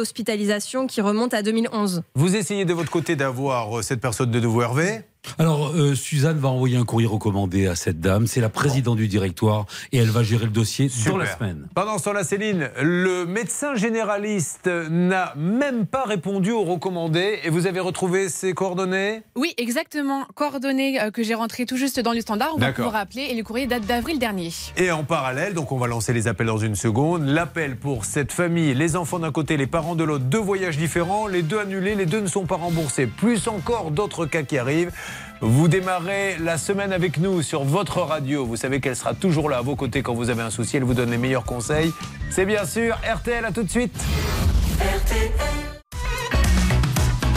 qui 0.87 1.01
remonte 1.01 1.35
à 1.35 1.43
2011. 1.43 2.03
Vous 2.15 2.37
essayez 2.37 2.65
de 2.65 2.73
votre 2.73 2.91
côté 2.91 3.17
d'avoir 3.17 3.79
euh, 3.79 3.83
cette 3.83 4.01
personne 4.01 4.31
de 4.31 4.41
nouveau 4.41 4.63
Hervé 4.63 5.03
Alors, 5.39 5.73
euh, 5.75 5.95
Suzanne 5.95 6.39
va 6.39 6.49
envoyer 6.49 6.77
un 6.77 6.85
courrier 6.85 7.07
recommandé 7.07 7.67
à 7.67 7.75
cette 7.75 8.01
dame. 8.01 8.27
C'est 8.27 8.41
la 8.41 8.49
présidente 8.49 8.97
du 8.97 9.09
directoire 9.09 9.67
et 9.93 9.99
elle 9.99 10.11
va 10.11 10.23
gérer 10.23 10.45
le 10.45 10.51
dossier 10.51 10.91
dans 11.07 11.17
la 11.17 11.27
semaine. 11.27 11.69
Pendant 11.75 11.99
ce 11.99 12.05
temps-là, 12.05 12.25
Céline, 12.25 12.71
le 12.81 13.27
médecin 13.27 13.75
généraliste 13.75 14.67
n'a 14.67 15.35
même 15.37 15.87
pas 15.87 16.05
répondu 16.05 16.53
aux 16.53 16.65
recommandés 16.65 17.39
et 17.45 17.51
vous 17.51 17.67
avez 17.67 17.81
retrouvé 17.81 18.29
ses 18.29 18.53
coordonnées? 18.53 19.23
Oui, 19.37 19.55
exactement. 19.57 20.27
Coordonnées 20.35 21.01
euh, 21.01 21.11
que 21.11 21.23
j'ai 21.23 21.35
rentrées 21.35 21.67
tout 21.67 21.77
juste 21.77 22.01
dans 22.01 22.13
le 22.13 22.21
standard. 22.21 22.53
On 22.57 22.59
va 22.59 22.73
pouvoir 22.73 22.95
rappeler 22.95 23.29
et 23.31 23.35
le 23.35 23.43
courrier 23.43 23.67
date 23.67 23.87
d'avril 23.87 24.19
dernier. 24.19 24.51
Et 24.77 24.91
en 24.91 25.05
parallèle, 25.05 25.55
donc 25.55 25.73
on 25.73 25.79
va 25.79 25.87
lancer 25.87 26.13
les 26.13 26.29
appels 26.29 26.47
dans 26.47 26.59
une 26.59 26.77
seconde. 26.77 27.27
L'appel 27.27 27.77
pour 27.77 28.05
cette 28.05 28.33
famille, 28.33 28.75
les 28.75 28.97
enfants 28.97 29.19
d'un 29.19 29.33
côté, 29.33 29.57
les 29.57 29.67
parents 29.67 29.95
de 29.95 30.05
l'autre, 30.05 30.25
deux 30.25 30.39
voyages 30.39 30.79
différents, 30.79 31.27
les 31.27 31.43
deux 31.43 31.59
annulés, 31.59 31.95
les 31.95 32.07
deux 32.07 32.21
ne 32.21 32.27
sont 32.27 32.47
pas 32.47 32.57
remboursés. 32.57 33.07
Plus 33.07 33.49
encore 33.49 33.91
d'autres 33.91 34.27
cas 34.27 34.43
qui 34.43 34.59
arrivent. 34.59 34.93
Vous 35.43 35.69
démarrez 35.69 36.37
la 36.39 36.59
semaine 36.59 36.93
avec 36.93 37.17
nous 37.17 37.41
sur 37.41 37.65
votre 37.65 38.03
radio. 38.03 38.45
Vous 38.45 38.57
savez 38.57 38.81
qu'elle 38.81 38.97
sera 38.97 39.15
toujours 39.15 39.49
là 39.49 39.59
à 39.59 39.63
vos 39.63 39.75
côtés 39.75 40.03
quand 40.03 40.13
vous 40.15 40.29
avez 40.29 40.43
un 40.43 40.51
souci. 40.51 40.77
Elle 40.77 40.85
vous 40.85 40.93
donne 40.93 41.11
les 41.11 41.19
meilleurs 41.19 41.45
conseils. 41.45 41.93
C'est 42.31 42.45
bien 42.45 42.67
sûr 42.67 42.99
RTL. 43.11 43.45
À 43.45 43.51
tout 43.51 43.63
de 43.63 43.71
suite. 43.71 43.95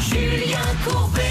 Julien 0.01 0.57
Courbet. 0.85 1.21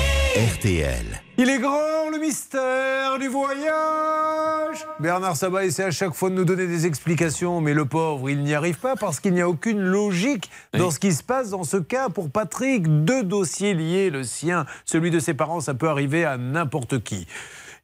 RTL. 0.55 1.23
Il 1.39 1.49
est 1.49 1.59
grand 1.59 2.11
le 2.11 2.19
mystère 2.19 3.19
du 3.19 3.27
voyage. 3.27 4.87
Bernard 5.01 5.35
Sabat 5.35 5.65
essaie 5.65 5.85
à 5.85 5.91
chaque 5.91 6.13
fois 6.13 6.29
de 6.29 6.35
nous 6.35 6.45
donner 6.45 6.67
des 6.67 6.85
explications, 6.85 7.63
mais 7.63 7.73
le 7.73 7.87
pauvre, 7.87 8.29
il 8.29 8.43
n'y 8.43 8.55
arrive 8.55 8.79
pas 8.79 8.97
parce 8.97 9.19
qu'il 9.19 9.33
n'y 9.33 9.41
a 9.41 9.49
aucune 9.49 9.81
logique 9.81 10.51
dans 10.75 10.91
ce 10.91 10.99
qui 10.99 11.13
se 11.13 11.23
passe 11.23 11.49
dans 11.49 11.65
ce 11.65 11.79
cas. 11.79 12.11
Pour 12.11 12.31
Patrick, 12.31 13.05
deux 13.05 13.23
dossiers 13.23 13.73
liés, 13.73 14.11
le 14.11 14.25
sien, 14.25 14.67
celui 14.85 15.11
de 15.11 15.19
ses 15.19 15.33
parents, 15.33 15.61
ça 15.61 15.73
peut 15.73 15.89
arriver 15.89 16.27
à 16.27 16.37
n'importe 16.37 17.03
qui. 17.03 17.27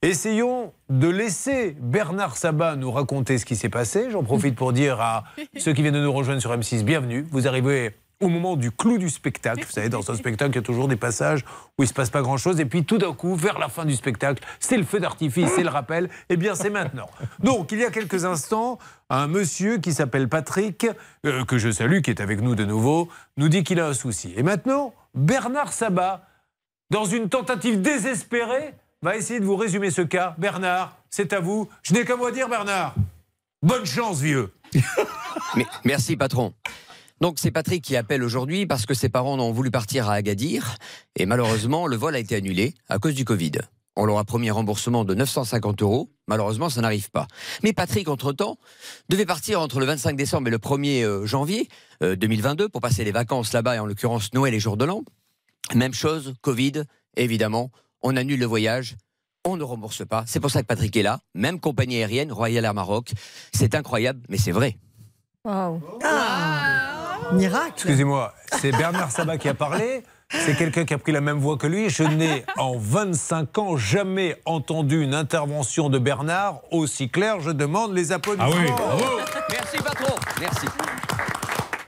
Essayons 0.03 0.75
de 0.91 1.09
laisser 1.09 1.75
Bernard 1.81 2.37
Sabat 2.37 2.77
nous 2.77 2.93
raconter 2.93 3.39
ce 3.39 3.47
qui 3.47 3.57
s'est 3.57 3.71
passé. 3.71 4.11
J'en 4.11 4.23
profite 4.23 4.57
pour 4.57 4.75
dire 4.75 5.01
à 5.01 5.25
ceux 5.57 5.73
qui 5.73 5.81
viennent 5.81 5.95
de 5.95 6.03
nous 6.03 6.13
rejoindre 6.13 6.43
sur 6.43 6.55
M6, 6.55 6.85
bienvenue. 6.85 7.27
Vous 7.31 7.49
arrivez 7.49 7.95
au 8.21 8.29
moment 8.29 8.57
du 8.57 8.71
clou 8.73 8.99
du 8.99 9.11
spectacle. 9.11 9.65
Vous 9.65 9.73
savez, 9.73 9.89
dans 9.89 10.11
un 10.11 10.15
spectacle, 10.15 10.53
il 10.53 10.57
y 10.57 10.59
a 10.59 10.63
toujours 10.63 10.89
des 10.89 10.97
passages 10.97 11.45
où 11.79 11.83
il 11.83 11.85
ne 11.85 11.89
se 11.89 11.95
passe 11.95 12.11
pas 12.11 12.23
grand-chose. 12.23 12.59
Et 12.59 12.65
puis 12.65 12.85
tout 12.85 12.99
d'un 12.99 13.13
coup, 13.13 13.37
vers 13.37 13.59
la 13.59 13.69
fin 13.69 13.85
du 13.85 13.95
spectacle, 13.95 14.43
c'est 14.59 14.77
le 14.77 14.85
feu 14.85 14.99
d'artifice, 14.99 15.51
c'est 15.55 15.63
le 15.63 15.69
rappel. 15.69 16.11
Eh 16.29 16.37
bien, 16.37 16.55
c'est 16.55 16.71
maintenant. 16.71 17.09
Donc, 17.39 17.71
il 17.73 17.79
y 17.79 17.85
a 17.85 17.91
quelques 17.91 18.25
instants, 18.25 18.79
un 19.09 19.29
monsieur 19.29 19.79
qui 19.79 19.93
s'appelle 19.93 20.29
Patrick, 20.29 20.87
euh, 21.27 21.45
que 21.45 21.59
je 21.59 21.71
salue, 21.71 22.01
qui 22.01 22.11
est 22.11 22.21
avec 22.21 22.41
nous 22.41 22.55
de 22.55 22.65
nouveau, 22.65 23.09
nous 23.37 23.49
dit 23.49 23.63
qu'il 23.63 23.79
a 23.81 23.87
un 23.87 23.95
souci. 23.95 24.33
Et 24.37 24.43
maintenant, 24.43 24.95
Bernard 25.15 25.73
Sabat, 25.73 26.27
dans 26.91 27.05
une 27.05 27.29
tentative 27.29 27.81
désespérée, 27.81 28.75
va 29.03 29.17
essayer 29.17 29.39
de 29.39 29.45
vous 29.45 29.57
résumer 29.57 29.91
ce 29.91 30.03
cas. 30.03 30.35
Bernard, 30.39 30.97
c'est 31.09 31.33
à 31.33 31.39
vous. 31.39 31.69
Je 31.83 31.95
n'ai 31.95 32.05
qu'à 32.05 32.17
vous 32.17 32.31
dire, 32.33 32.49
Bernard. 32.49 32.95
Bonne 33.63 33.87
chance, 33.87 34.21
vieux. 34.21 34.53
Merci, 35.85 36.17
patron. 36.17 36.53
Donc 37.21 37.39
c'est 37.39 37.51
Patrick 37.51 37.83
qui 37.83 37.97
appelle 37.97 38.23
aujourd'hui 38.23 38.67
parce 38.67 38.87
que 38.87 38.95
ses 38.95 39.09
parents 39.09 39.39
ont 39.39 39.53
voulu 39.53 39.71
partir 39.71 40.09
à 40.09 40.15
Agadir 40.15 40.77
et 41.17 41.27
malheureusement 41.27 41.87
le 41.87 41.97
vol 41.97 42.15
a 42.15 42.19
été 42.19 42.37
annulé 42.37 42.75
à 42.89 42.99
cause 42.99 43.15
du 43.15 43.25
Covid. 43.25 43.53
On 44.01 44.07
leur 44.07 44.19
a 44.19 44.25
promis 44.25 44.49
un 44.49 44.53
remboursement 44.53 45.05
de 45.05 45.13
950 45.13 45.83
euros. 45.83 46.09
Malheureusement, 46.29 46.71
ça 46.71 46.81
n'arrive 46.81 47.11
pas. 47.11 47.27
Mais 47.65 47.73
Patrick, 47.73 48.09
entre-temps, 48.09 48.57
devait 49.09 49.27
partir 49.27 49.61
entre 49.61 49.81
le 49.81 49.87
25 49.87 50.17
décembre 50.17 50.47
et 50.47 50.51
le 50.53 50.59
1er 50.59 51.03
euh, 51.03 51.27
janvier 51.27 51.69
euh, 52.05 52.15
2022 52.15 52.69
pour 52.69 52.81
passer 52.81 53.03
les 53.03 53.11
vacances 53.11 53.53
là-bas, 53.53 53.75
et 53.75 53.79
en 53.81 53.87
l'occurrence 53.87 54.33
Noël 54.35 54.55
et 54.55 54.61
jour 54.61 54.77
de 54.77 54.85
l'an. 54.85 55.03
Même 55.75 55.95
chose, 55.95 56.35
Covid, 56.43 56.85
évidemment, 57.17 57.73
on 58.01 58.17
annule 58.17 58.39
le 58.39 58.47
voyage, 58.47 58.97
on 59.45 59.57
ne 59.57 59.65
rembourse 59.65 60.07
pas. 60.07 60.23
C'est 60.29 60.39
pour 60.39 60.53
ça 60.53 60.63
que 60.63 60.69
Patrick 60.69 60.97
est 60.97 61.03
là, 61.03 61.19
même 61.35 61.59
compagnie 61.59 61.97
aérienne, 61.97 62.31
Royal 62.31 62.65
Air 62.65 62.75
Maroc. 62.75 63.13
C'est 63.53 63.75
incroyable, 63.75 64.21
mais 64.29 64.39
c'est 64.39 64.53
vrai. 64.53 64.79
Miracle. 67.33 67.73
Excusez-moi, 67.75 68.35
c'est 68.61 68.73
Bernard 68.73 69.11
Sabat 69.11 69.39
qui 69.39 69.49
a 69.49 69.55
parlé. 69.55 70.03
C'est 70.31 70.57
quelqu'un 70.57 70.85
qui 70.85 70.93
a 70.93 70.99
pris 70.99 71.13
la 71.13 71.21
même 71.21 71.39
voix 71.39 71.57
que 71.57 71.67
lui. 71.67 71.89
Je 71.89 72.03
n'ai 72.03 72.45
en 72.59 72.77
25 72.77 73.59
ans 73.59 73.77
jamais 73.77 74.41
entendu 74.45 75.03
une 75.03 75.15
intervention 75.15 75.89
de 75.89 75.99
Bernard 75.99 76.61
aussi 76.71 77.09
claire. 77.09 77.41
Je 77.41 77.51
demande 77.51 77.95
les 77.95 78.13
applaudissements. 78.13 78.51
Ah 78.55 78.63
oui, 78.63 78.71
bravo. 78.71 79.21
Merci, 79.51 79.79
patron. 79.79 80.15
Merci. 80.41 80.67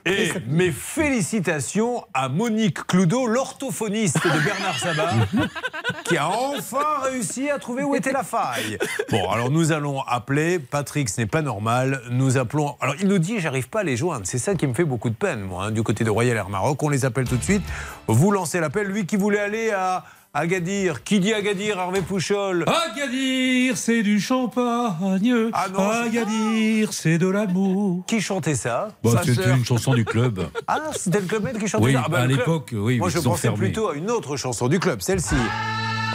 Et 0.05 0.31
mes 0.47 0.71
félicitations 0.71 2.03
à 2.13 2.27
Monique 2.27 2.87
Cloudot, 2.87 3.27
l'orthophoniste 3.27 4.23
de 4.23 4.43
Bernard 4.43 4.79
Sabat, 4.79 5.13
qui 6.05 6.17
a 6.17 6.27
enfin 6.27 7.01
réussi 7.03 7.49
à 7.49 7.59
trouver 7.59 7.83
où 7.83 7.95
était 7.95 8.11
la 8.11 8.23
faille. 8.23 8.79
Bon, 9.11 9.29
alors 9.29 9.51
nous 9.51 9.71
allons 9.71 10.01
appeler 10.01 10.57
Patrick, 10.57 11.07
ce 11.09 11.21
n'est 11.21 11.27
pas 11.27 11.43
normal. 11.43 12.01
Nous 12.09 12.37
appelons. 12.37 12.75
Alors 12.81 12.95
il 12.99 13.07
nous 13.07 13.19
dit, 13.19 13.39
j'arrive 13.39 13.69
pas 13.69 13.81
à 13.81 13.83
les 13.83 13.95
joindre. 13.95 14.25
C'est 14.25 14.39
ça 14.39 14.55
qui 14.55 14.65
me 14.65 14.73
fait 14.73 14.85
beaucoup 14.85 15.09
de 15.09 15.15
peine, 15.15 15.41
moi, 15.41 15.65
hein, 15.65 15.71
du 15.71 15.83
côté 15.83 16.03
de 16.03 16.09
Royal 16.09 16.35
Air 16.35 16.49
Maroc. 16.49 16.81
On 16.81 16.89
les 16.89 17.05
appelle 17.05 17.27
tout 17.27 17.37
de 17.37 17.43
suite. 17.43 17.63
Vous 18.07 18.31
lancez 18.31 18.59
l'appel. 18.59 18.87
Lui 18.87 19.05
qui 19.05 19.17
voulait 19.17 19.39
aller 19.39 19.69
à 19.69 20.03
Agadir. 20.33 21.03
Qui 21.03 21.19
dit 21.19 21.33
Agadir, 21.33 21.77
Hervé 21.77 21.99
Pouchol? 22.01 22.63
Agadir, 22.65 23.75
c'est 23.75 24.01
du 24.01 24.17
champagne. 24.21 25.49
Ah 25.51 25.67
non, 25.73 25.89
Agadir, 25.89 26.93
c'est 26.93 27.17
de 27.17 27.27
l'amour. 27.27 28.05
Qui 28.07 28.21
chantait 28.21 28.55
ça? 28.55 28.87
Bah, 29.03 29.21
C'était 29.25 29.49
une 29.49 29.65
chanson 29.65 29.93
du 29.93 30.05
club. 30.05 30.47
Ah, 30.67 30.79
c'était 30.95 31.19
le 31.19 31.25
club 31.25 31.59
qui 31.59 31.67
chantait 31.67 31.83
Oui, 31.83 31.93
ça? 31.93 32.03
Ah, 32.05 32.09
bah, 32.09 32.19
à 32.21 32.27
l'époque, 32.27 32.69
oui, 32.73 32.97
Moi, 32.99 33.09
je 33.09 33.19
pensais 33.19 33.49
plutôt 33.51 33.89
à 33.89 33.95
une 33.95 34.09
autre 34.09 34.37
chanson 34.37 34.69
du 34.69 34.79
club, 34.79 35.01
celle-ci. 35.01 35.35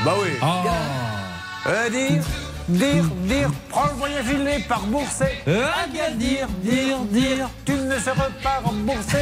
Bah 0.02 0.14
oui. 0.22 0.30
Ah 0.40 0.62
Euh, 1.66 1.90
dire, 2.68 3.04
dire, 3.24 3.50
prends 3.68 3.86
le 3.88 3.98
voyage 3.98 4.24
il 4.32 4.48
est 4.48 4.66
par 4.66 4.80
bourset. 4.86 5.42
Agadir, 5.46 6.48
dire, 6.62 6.98
dire, 7.10 7.50
tu 7.66 7.72
ne 7.72 7.98
seras 7.98 8.30
pas 8.42 8.60
remboursé. 8.64 9.18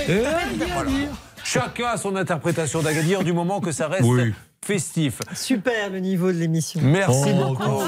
Voilà. 0.72 0.90
Chacun 1.42 1.88
a 1.88 1.96
son 1.96 2.14
interprétation 2.16 2.80
d'Agadir 2.80 3.24
du 3.24 3.32
moment 3.32 3.60
que 3.60 3.72
ça 3.72 3.88
reste 3.88 4.04
Oui. 4.04 4.32
Festif. 4.64 5.18
Super 5.34 5.90
le 5.90 5.98
niveau 6.00 6.32
de 6.32 6.38
l'émission. 6.38 6.80
Merci 6.82 7.30
Oh, 7.34 7.48
beaucoup. 7.48 7.82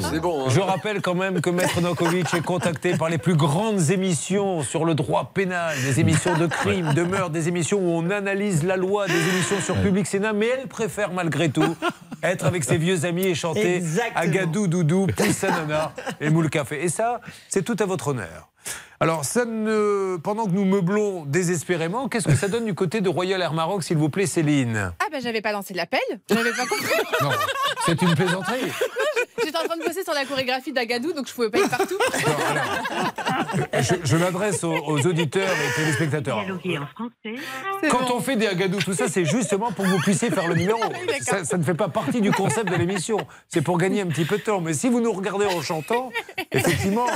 c'est 0.10 0.20
bon. 0.20 0.48
Je 0.48 0.60
rappelle 0.60 1.00
quand 1.02 1.14
même 1.14 1.40
que 1.40 1.50
Maître 1.50 1.80
Nokovic 1.80 2.32
est 2.34 2.40
contacté 2.44 2.96
par 2.96 3.08
les 3.10 3.18
plus 3.18 3.34
grandes 3.36 3.90
émissions 3.90 4.62
sur 4.62 4.84
le 4.84 4.94
droit 4.94 5.30
pénal, 5.34 5.76
des 5.82 6.00
émissions 6.00 6.36
de 6.38 6.46
crime, 6.46 6.94
de 6.94 7.02
meurtre, 7.02 7.30
des 7.30 7.48
émissions 7.48 7.78
où 7.78 7.90
on 7.90 8.10
analyse 8.10 8.64
la 8.64 8.76
loi, 8.76 9.06
des 9.06 9.12
émissions 9.34 9.60
sur 9.60 9.76
Public 9.82 10.06
Sénat, 10.06 10.32
mais 10.32 10.46
elle 10.60 10.68
préfère 10.68 11.12
malgré 11.12 11.50
tout 11.50 11.76
être 12.22 12.46
avec 12.46 12.64
ses 12.64 12.78
vieux 12.78 13.04
amis 13.04 13.26
et 13.26 13.34
chanter 13.34 13.76
Exactement. 13.76 14.12
Agadou, 14.20 14.66
Doudou, 14.66 15.06
Poussanana 15.14 15.92
et 16.20 16.30
Moule 16.30 16.48
Café. 16.50 16.82
Et 16.82 16.88
ça, 16.88 17.20
c'est 17.48 17.62
tout 17.62 17.76
à 17.78 17.84
votre 17.84 18.08
honneur. 18.08 18.48
Alors, 19.00 19.24
ça 19.24 19.44
ne... 19.44 20.16
pendant 20.16 20.46
que 20.46 20.50
nous 20.52 20.64
meublons 20.64 21.24
désespérément, 21.26 22.08
qu'est-ce 22.08 22.26
que 22.28 22.34
ça 22.34 22.48
donne 22.48 22.64
du 22.64 22.74
côté 22.74 23.00
de 23.00 23.08
Royal 23.08 23.40
Air 23.42 23.52
Maroc, 23.52 23.82
s'il 23.82 23.98
vous 23.98 24.08
plaît, 24.08 24.26
Céline? 24.26 24.92
Ah 24.98 25.04
bah 25.12 25.18
j'avais 25.22 25.42
pas 25.42 25.52
lancé 25.52 25.74
l'appel, 25.74 26.00
j'avais 26.30 26.52
pas 26.52 26.66
compris. 26.66 26.86
Non, 27.22 27.30
c'est 27.86 28.02
une 28.02 28.14
plaisanterie. 28.14 28.70
J'étais 29.44 29.56
en 29.58 29.64
train 29.64 29.76
de 29.76 29.84
bosser 29.84 30.02
sur 30.02 30.12
la 30.12 30.24
chorégraphie 30.24 30.72
d'Agadou, 30.72 31.12
donc 31.12 31.28
je 31.28 31.32
pouvais 31.34 31.50
pas 31.50 31.58
être 31.58 31.70
partout. 31.70 31.98
Je, 33.80 33.94
je 34.04 34.16
m'adresse 34.16 34.64
aux, 34.64 34.74
aux 34.74 35.06
auditeurs 35.06 35.48
et 35.48 35.74
téléspectateurs. 35.80 36.44
Quand 37.90 38.10
on 38.10 38.20
fait 38.20 38.36
des 38.36 38.46
agadous, 38.46 38.78
tout 38.82 38.92
ça, 38.94 39.08
c'est 39.08 39.24
justement 39.24 39.72
pour 39.72 39.84
que 39.84 39.90
vous 39.90 39.98
puissiez 39.98 40.30
faire 40.30 40.48
le 40.48 40.54
numéro. 40.54 40.80
Ça, 41.20 41.44
ça 41.44 41.56
ne 41.58 41.62
fait 41.62 41.74
pas 41.74 41.88
partie 41.88 42.20
du 42.20 42.32
concept 42.32 42.70
de 42.70 42.76
l'émission. 42.76 43.18
C'est 43.48 43.60
pour 43.62 43.78
gagner 43.78 44.00
un 44.02 44.06
petit 44.06 44.24
peu 44.24 44.38
de 44.38 44.42
temps. 44.42 44.60
Mais 44.60 44.72
si 44.74 44.88
vous 44.88 45.00
nous 45.00 45.12
regardez 45.12 45.46
en 45.46 45.60
chantant, 45.62 46.10
effectivement, 46.52 47.06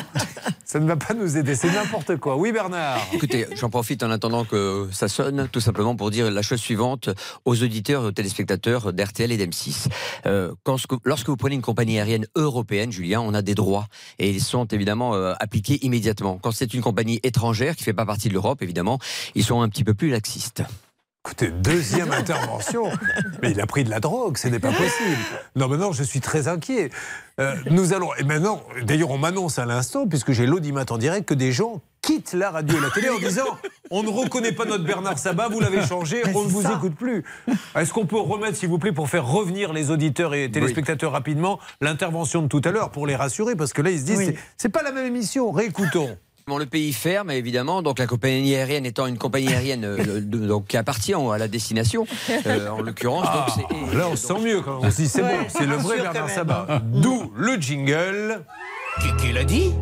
ça 0.64 0.78
ne 0.80 0.86
va 0.86 0.96
pas 0.96 1.14
nous 1.14 1.36
aider. 1.36 1.54
C'est 1.54 1.69
n'importe 1.72 2.16
quoi. 2.16 2.36
Oui, 2.36 2.52
Bernard 2.52 2.98
Écoutez, 3.12 3.46
j'en 3.54 3.70
profite 3.70 4.02
en 4.02 4.10
attendant 4.10 4.44
que 4.44 4.88
ça 4.92 5.08
sonne, 5.08 5.48
tout 5.50 5.60
simplement 5.60 5.96
pour 5.96 6.10
dire 6.10 6.30
la 6.30 6.42
chose 6.42 6.60
suivante 6.60 7.10
aux 7.44 7.62
auditeurs 7.62 8.04
et 8.04 8.06
aux 8.06 8.12
téléspectateurs 8.12 8.92
d'RTL 8.92 9.32
et 9.32 9.36
d'M6. 9.36 9.88
Euh, 10.26 10.52
lorsque 11.04 11.28
vous 11.28 11.36
prenez 11.36 11.54
une 11.54 11.62
compagnie 11.62 11.98
aérienne 11.98 12.26
européenne, 12.36 12.92
Julien, 12.92 13.20
on 13.20 13.34
a 13.34 13.42
des 13.42 13.54
droits 13.54 13.86
et 14.18 14.30
ils 14.30 14.42
sont 14.42 14.66
évidemment 14.66 15.14
euh, 15.14 15.34
appliqués 15.40 15.84
immédiatement. 15.84 16.38
Quand 16.38 16.52
c'est 16.52 16.72
une 16.74 16.82
compagnie 16.82 17.20
étrangère 17.22 17.76
qui 17.76 17.84
fait 17.84 17.92
pas 17.92 18.06
partie 18.06 18.28
de 18.28 18.34
l'Europe, 18.34 18.62
évidemment, 18.62 18.98
ils 19.34 19.44
sont 19.44 19.60
un 19.60 19.68
petit 19.68 19.84
peu 19.84 19.94
plus 19.94 20.10
laxistes. 20.10 20.62
Écoutez, 21.26 21.48
deuxième 21.48 22.12
intervention. 22.12 22.84
Mais 23.42 23.50
il 23.50 23.60
a 23.60 23.66
pris 23.66 23.84
de 23.84 23.90
la 23.90 24.00
drogue, 24.00 24.38
ce 24.38 24.48
n'est 24.48 24.58
pas 24.58 24.70
possible. 24.72 25.18
Non, 25.54 25.68
maintenant, 25.68 25.92
je 25.92 26.02
suis 26.02 26.20
très 26.20 26.48
inquiet. 26.48 26.88
Euh, 27.38 27.54
nous 27.70 27.92
allons. 27.92 28.08
Et 28.18 28.24
maintenant, 28.24 28.62
d'ailleurs, 28.84 29.10
on 29.10 29.18
m'annonce 29.18 29.58
à 29.58 29.66
l'instant, 29.66 30.06
puisque 30.08 30.32
j'ai 30.32 30.46
l'audimat 30.46 30.84
en 30.88 30.96
direct, 30.96 31.28
que 31.28 31.34
des 31.34 31.52
gens 31.52 31.82
quittent 32.00 32.32
la 32.32 32.50
radio 32.50 32.78
et 32.78 32.80
la 32.80 32.88
télé 32.88 33.10
en 33.10 33.18
disant 33.18 33.44
On 33.90 34.02
ne 34.02 34.08
reconnaît 34.08 34.52
pas 34.52 34.64
notre 34.64 34.84
Bernard 34.84 35.18
Sabat, 35.18 35.48
vous 35.48 35.60
l'avez 35.60 35.82
changé, 35.86 36.22
on 36.34 36.44
ne 36.44 36.48
vous 36.48 36.62
écoute 36.66 36.94
plus. 36.96 37.22
Est-ce 37.76 37.92
qu'on 37.92 38.06
peut 38.06 38.18
remettre, 38.18 38.56
s'il 38.56 38.70
vous 38.70 38.78
plaît, 38.78 38.92
pour 38.92 39.10
faire 39.10 39.26
revenir 39.26 39.74
les 39.74 39.90
auditeurs 39.90 40.32
et 40.32 40.50
téléspectateurs 40.50 41.12
rapidement, 41.12 41.60
l'intervention 41.82 42.40
de 42.40 42.48
tout 42.48 42.62
à 42.64 42.70
l'heure, 42.70 42.90
pour 42.90 43.06
les 43.06 43.14
rassurer? 43.16 43.56
Parce 43.56 43.74
que 43.74 43.82
là, 43.82 43.90
ils 43.90 44.00
se 44.00 44.04
disent 44.06 44.18
Oui. 44.18 44.26
c'est- 44.28 44.38
C'est 44.56 44.68
pas 44.70 44.82
la 44.82 44.90
même 44.92 45.04
émission, 45.06 45.50
réécoutons. 45.52 46.16
Bon, 46.50 46.58
le 46.58 46.66
pays 46.66 46.92
ferme, 46.92 47.30
évidemment, 47.30 47.80
donc 47.80 48.00
la 48.00 48.08
compagnie 48.08 48.56
aérienne 48.56 48.84
étant 48.84 49.06
une 49.06 49.18
compagnie 49.18 49.54
aérienne 49.54 49.84
euh, 49.84 50.20
de- 50.20 50.38
donc, 50.48 50.66
qui 50.66 50.76
appartient 50.76 51.14
à 51.14 51.38
la 51.38 51.46
destination, 51.46 52.08
euh, 52.44 52.68
en 52.70 52.82
l'occurrence. 52.82 53.24
Ah, 53.30 53.46
donc 53.70 53.94
là, 53.94 54.08
on 54.10 54.16
se 54.16 54.26
sent 54.26 54.40
mieux 54.42 54.60
quand 54.60 54.80
même. 54.80 54.88
On 54.88 54.90
se 54.90 54.96
dit, 54.96 55.08
c'est 55.08 55.22
Ouais, 55.22 55.38
bon, 55.38 55.46
c'est 55.48 55.66
le 55.66 55.76
vrai 55.76 55.98
Bernard 55.98 56.28
Sabat. 56.28 56.66
hein. 56.68 56.80
D'où 56.86 57.32
le 57.36 57.54
jingle. 57.54 58.40
Qui 59.20 59.32
l'a 59.32 59.44
dit? 59.44 59.72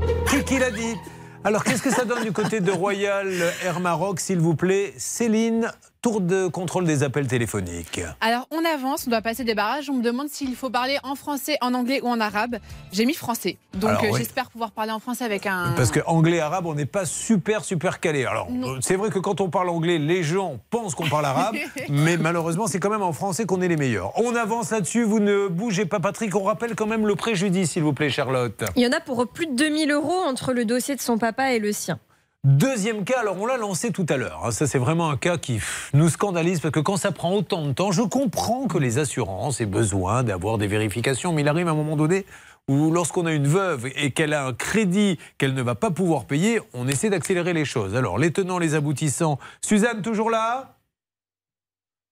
Qui 0.44 0.58
l'a 0.58 0.70
dit? 0.70 0.94
Alors, 1.42 1.64
qu'est-ce 1.64 1.80
que 1.82 1.90
ça 1.90 2.04
donne 2.04 2.22
du 2.22 2.32
côté 2.32 2.60
de 2.60 2.70
Royal 2.70 3.32
Air 3.64 3.80
Maroc, 3.80 4.20
s'il 4.20 4.38
vous 4.38 4.54
plaît? 4.54 4.92
Céline, 4.98 5.70
tour 6.00 6.20
de 6.20 6.46
contrôle 6.46 6.84
des 6.84 7.02
appels 7.02 7.26
téléphoniques. 7.26 8.00
Alors, 8.20 8.46
on 8.50 8.64
avance, 8.64 9.06
on 9.06 9.10
doit 9.10 9.22
passer 9.22 9.44
des 9.44 9.54
barrages. 9.54 9.90
On 9.90 9.94
me 9.94 10.02
demande 10.02 10.28
s'il 10.28 10.54
faut 10.54 10.70
parler 10.70 10.98
en 11.02 11.14
français, 11.14 11.56
en 11.60 11.74
anglais 11.74 12.00
ou 12.02 12.08
en 12.08 12.20
arabe. 12.20 12.56
J'ai 12.92 13.04
mis 13.04 13.14
français. 13.14 13.58
Donc, 13.74 13.90
Alors, 13.90 14.04
euh, 14.04 14.08
oui. 14.12 14.18
j'espère 14.18 14.50
pouvoir 14.50 14.70
parler 14.70 14.92
en 14.92 15.00
français 15.00 15.24
avec 15.24 15.46
un. 15.46 15.72
Parce 15.76 15.90
que 15.90 16.00
anglais 16.06 16.40
arabe, 16.40 16.66
on 16.66 16.74
n'est 16.74 16.86
pas 16.86 17.04
super 17.04 17.64
super 17.64 18.00
calé. 18.00 18.24
Alors 18.24 18.48
euh, 18.50 18.78
c'est 18.80 18.96
vrai 18.96 19.10
que 19.10 19.18
quand 19.18 19.40
on 19.40 19.50
parle 19.50 19.68
anglais, 19.68 19.98
les 19.98 20.22
gens 20.22 20.58
pensent 20.70 20.94
qu'on 20.94 21.08
parle 21.08 21.24
arabe, 21.24 21.56
mais 21.88 22.16
malheureusement 22.16 22.66
c'est 22.66 22.80
quand 22.80 22.90
même 22.90 23.02
en 23.02 23.12
français 23.12 23.44
qu'on 23.46 23.60
est 23.60 23.68
les 23.68 23.76
meilleurs. 23.76 24.12
On 24.18 24.34
avance 24.34 24.70
là-dessus, 24.70 25.04
vous 25.04 25.20
ne 25.20 25.48
bougez 25.48 25.84
pas 25.84 26.00
Patrick, 26.00 26.34
on 26.34 26.42
rappelle 26.42 26.74
quand 26.74 26.86
même 26.86 27.06
le 27.06 27.14
préjudice 27.16 27.72
s'il 27.72 27.82
vous 27.82 27.92
plaît 27.92 28.10
Charlotte. 28.10 28.64
Il 28.76 28.82
y 28.82 28.86
en 28.86 28.92
a 28.92 29.00
pour 29.00 29.26
plus 29.28 29.46
de 29.46 29.54
2000 29.54 29.90
euros 29.90 30.20
entre 30.26 30.52
le 30.52 30.64
dossier 30.64 30.96
de 30.96 31.00
son 31.00 31.18
papa 31.18 31.52
et 31.52 31.58
le 31.58 31.72
sien. 31.72 31.98
Deuxième 32.44 33.04
cas, 33.04 33.20
alors 33.20 33.36
on 33.40 33.46
l'a 33.46 33.56
lancé 33.56 33.90
tout 33.90 34.06
à 34.08 34.16
l'heure. 34.16 34.42
hein. 34.44 34.50
Ça, 34.52 34.66
c'est 34.66 34.78
vraiment 34.78 35.10
un 35.10 35.16
cas 35.16 35.38
qui 35.38 35.60
nous 35.92 36.08
scandalise 36.08 36.60
parce 36.60 36.72
que 36.72 36.80
quand 36.80 36.96
ça 36.96 37.10
prend 37.10 37.34
autant 37.34 37.66
de 37.66 37.72
temps, 37.72 37.90
je 37.90 38.02
comprends 38.02 38.68
que 38.68 38.78
les 38.78 38.98
assurances 38.98 39.60
aient 39.60 39.66
besoin 39.66 40.22
d'avoir 40.22 40.56
des 40.56 40.68
vérifications, 40.68 41.32
mais 41.32 41.42
il 41.42 41.48
arrive 41.48 41.68
un 41.68 41.74
moment 41.74 41.96
donné 41.96 42.26
où, 42.68 42.92
lorsqu'on 42.92 43.26
a 43.26 43.32
une 43.32 43.48
veuve 43.48 43.86
et 43.96 44.12
qu'elle 44.12 44.34
a 44.34 44.46
un 44.46 44.52
crédit 44.52 45.18
qu'elle 45.36 45.54
ne 45.54 45.62
va 45.62 45.74
pas 45.74 45.90
pouvoir 45.90 46.26
payer, 46.26 46.60
on 46.74 46.86
essaie 46.86 47.10
d'accélérer 47.10 47.54
les 47.54 47.64
choses. 47.64 47.96
Alors, 47.96 48.18
les 48.18 48.30
tenants, 48.32 48.58
les 48.58 48.74
aboutissants. 48.74 49.38
Suzanne, 49.64 50.02
toujours 50.02 50.30
là? 50.30 50.76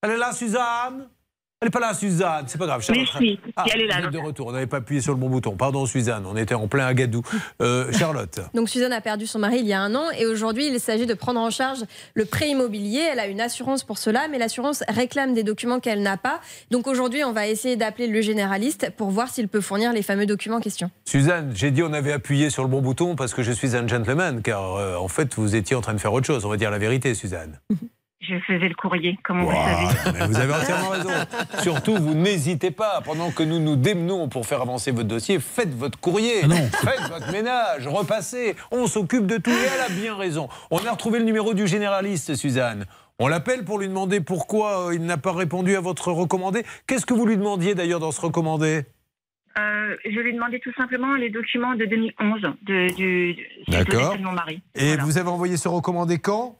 Elle 0.01 0.11
est 0.11 0.17
là, 0.17 0.33
Suzanne? 0.33 1.09
Elle 1.59 1.69
n'est 1.69 1.71
pas 1.71 1.79
là, 1.79 1.95
Suzanne. 1.95 2.45
C'est 2.45 2.59
pas 2.59 2.67
grave. 2.67 2.83
Charlotte. 2.83 3.07
je 3.13 3.17
suis. 3.17 3.39
Ah, 3.55 3.63
Si, 3.65 3.71
elle 3.73 3.81
est 3.81 3.87
là, 3.87 4.07
de 4.11 4.17
retour. 4.19 4.45
On 4.45 4.51
n'avait 4.51 4.67
pas 4.67 4.77
appuyé 4.77 5.01
sur 5.01 5.13
le 5.13 5.19
bon 5.19 5.27
bouton. 5.27 5.55
Pardon, 5.55 5.87
Suzanne. 5.87 6.23
On 6.27 6.37
était 6.37 6.53
en 6.53 6.67
plein 6.67 6.85
agadou. 6.85 7.23
Euh, 7.63 7.91
Charlotte. 7.93 8.41
Donc 8.53 8.69
Suzanne 8.69 8.93
a 8.93 9.01
perdu 9.01 9.25
son 9.25 9.39
mari 9.39 9.57
il 9.61 9.65
y 9.65 9.73
a 9.73 9.81
un 9.81 9.95
an 9.95 10.11
et 10.11 10.27
aujourd'hui 10.27 10.67
il 10.67 10.79
s'agit 10.79 11.07
de 11.07 11.15
prendre 11.15 11.39
en 11.39 11.49
charge 11.49 11.79
le 12.13 12.25
prêt 12.25 12.49
immobilier. 12.49 13.01
Elle 13.11 13.19
a 13.19 13.25
une 13.25 13.41
assurance 13.41 13.83
pour 13.83 13.97
cela, 13.97 14.27
mais 14.27 14.37
l'assurance 14.37 14.83
réclame 14.87 15.33
des 15.33 15.41
documents 15.41 15.79
qu'elle 15.79 16.03
n'a 16.03 16.15
pas. 16.15 16.41
Donc 16.69 16.85
aujourd'hui 16.85 17.23
on 17.23 17.31
va 17.33 17.47
essayer 17.47 17.75
d'appeler 17.75 18.05
le 18.05 18.21
généraliste 18.21 18.91
pour 18.95 19.09
voir 19.09 19.29
s'il 19.29 19.47
peut 19.47 19.61
fournir 19.61 19.93
les 19.93 20.03
fameux 20.03 20.27
documents 20.27 20.57
en 20.57 20.61
question. 20.61 20.91
Suzanne, 21.05 21.53
j'ai 21.55 21.71
dit 21.71 21.81
on 21.81 21.93
avait 21.93 22.13
appuyé 22.13 22.51
sur 22.51 22.61
le 22.61 22.69
bon 22.69 22.81
bouton 22.83 23.15
parce 23.15 23.33
que 23.33 23.41
je 23.41 23.51
suis 23.51 23.75
un 23.75 23.87
gentleman, 23.87 24.43
car 24.43 24.75
euh, 24.75 24.95
en 24.95 25.07
fait 25.07 25.33
vous 25.33 25.55
étiez 25.55 25.75
en 25.75 25.81
train 25.81 25.95
de 25.95 25.99
faire 25.99 26.13
autre 26.13 26.27
chose. 26.27 26.45
On 26.45 26.49
va 26.49 26.57
dire 26.57 26.69
la 26.69 26.77
vérité, 26.77 27.15
Suzanne. 27.15 27.59
Je 28.19 28.39
faisais 28.39 28.67
le 28.67 28.73
courrier, 28.73 29.15
comment 29.23 29.43
vous 29.43 29.51
Waouh, 29.51 29.89
savez. 30.03 30.25
vous 30.25 30.37
avez 30.39 30.53
entièrement 30.53 30.89
raison. 30.89 31.09
Surtout, 31.61 31.95
vous 31.97 32.15
n'hésitez 32.15 32.71
pas, 32.71 32.99
pendant 33.05 33.29
que 33.31 33.43
nous 33.43 33.59
nous 33.59 33.75
démenons 33.75 34.27
pour 34.27 34.47
faire 34.47 34.61
avancer 34.61 34.91
votre 34.91 35.07
dossier, 35.07 35.39
faites 35.39 35.73
votre 35.73 35.99
courrier, 35.99 36.41
faites 36.41 37.09
votre 37.11 37.31
ménage, 37.31 37.87
repassez. 37.87 38.55
On 38.71 38.87
s'occupe 38.87 39.27
de 39.27 39.37
tout 39.37 39.51
et 39.51 39.67
elle 39.75 39.81
a 39.81 39.89
bien 39.89 40.15
raison. 40.15 40.49
On 40.71 40.77
a 40.85 40.91
retrouvé 40.91 41.19
le 41.19 41.25
numéro 41.25 41.53
du 41.53 41.67
généraliste, 41.67 42.33
Suzanne. 42.35 42.85
On 43.19 43.27
l'appelle 43.27 43.63
pour 43.63 43.77
lui 43.79 43.87
demander 43.87 44.19
pourquoi 44.19 44.87
euh, 44.89 44.95
il 44.95 45.03
n'a 45.05 45.17
pas 45.17 45.33
répondu 45.33 45.75
à 45.75 45.79
votre 45.81 46.11
recommandé. 46.11 46.63
Qu'est-ce 46.87 47.05
que 47.05 47.13
vous 47.13 47.25
lui 47.25 47.37
demandiez 47.37 47.75
d'ailleurs 47.75 47.99
dans 47.99 48.11
ce 48.11 48.21
recommandé? 48.21 48.81
Euh, 49.59 49.95
je 50.05 50.19
lui 50.19 50.31
ai 50.31 50.33
demandé 50.33 50.59
tout 50.59 50.73
simplement 50.77 51.15
les 51.15 51.29
documents 51.31 51.73
de 51.75 51.85
2011 51.85 52.41
de, 52.63 52.95
du, 52.95 53.35
D'accord. 53.67 54.15
de 54.17 54.23
mon 54.23 54.31
mari. 54.33 54.61
Et 54.75 54.87
Voilà. 54.89 55.03
vous 55.03 55.17
avez 55.17 55.29
envoyé 55.29 55.55
ce 55.57 55.67
recommandé 55.67 56.17
quand? 56.19 56.59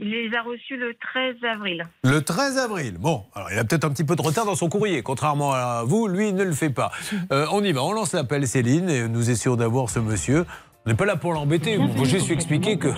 Il 0.00 0.10
les 0.10 0.32
a 0.32 0.42
reçus 0.42 0.76
le 0.76 0.94
13 0.94 1.36
avril. 1.42 1.84
Le 2.04 2.22
13 2.22 2.56
avril. 2.58 2.98
Bon, 3.00 3.24
alors 3.34 3.50
il 3.50 3.58
a 3.58 3.64
peut-être 3.64 3.84
un 3.84 3.90
petit 3.90 4.04
peu 4.04 4.14
de 4.14 4.22
retard 4.22 4.44
dans 4.44 4.54
son 4.54 4.68
courrier. 4.68 5.02
Contrairement 5.02 5.52
à 5.52 5.82
vous, 5.84 6.06
lui, 6.06 6.28
il 6.28 6.36
ne 6.36 6.44
le 6.44 6.52
fait 6.52 6.70
pas. 6.70 6.92
Euh, 7.32 7.46
on 7.52 7.62
y 7.62 7.72
va, 7.72 7.82
on 7.82 7.92
lance 7.92 8.12
l'appel 8.14 8.46
Céline 8.46 8.88
et 8.88 9.06
nous 9.06 9.28
essayons 9.28 9.56
d'avoir 9.56 9.90
ce 9.90 9.98
monsieur. 9.98 10.46
On 10.88 10.92
n'est 10.92 10.96
pas 10.96 11.04
là 11.04 11.16
pour 11.16 11.34
l'embêter. 11.34 11.76
On 11.76 11.86
va 11.86 12.04
juste 12.04 12.28
lui 12.28 12.34
expliquer 12.34 12.78
que 12.78 12.88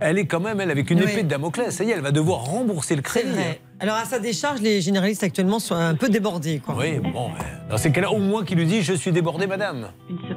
elle 0.00 0.18
est 0.18 0.26
quand 0.26 0.38
même, 0.40 0.60
elle, 0.60 0.70
avec 0.70 0.90
une 0.90 0.98
Oui. 1.02 1.10
épée 1.10 1.22
de 1.22 1.28
Damoclès. 1.28 1.70
Ça 1.74 1.82
y 1.82 1.88
est, 1.88 1.94
elle 1.94 2.02
va 2.02 2.10
devoir 2.10 2.40
rembourser 2.40 2.94
le 2.94 3.00
crédit. 3.00 3.30
vrai. 3.30 3.58
Alors 3.80 3.96
à 3.96 4.04
sa 4.04 4.18
décharge, 4.18 4.60
les 4.60 4.82
généralistes 4.82 5.22
actuellement 5.24 5.58
sont 5.58 5.74
un 5.74 5.94
peu 5.94 6.10
débordés. 6.10 6.58
Quoi. 6.62 6.76
Oui, 6.78 6.98
bon. 6.98 7.30
Dans 7.70 7.78
ces 7.78 7.90
cas-là, 7.90 8.10
au 8.12 8.18
moins 8.18 8.44
qu'il 8.44 8.58
lui 8.58 8.66
dise 8.66 8.84
Je 8.84 8.92
suis 8.92 9.12
débordé, 9.12 9.46
madame. 9.46 9.92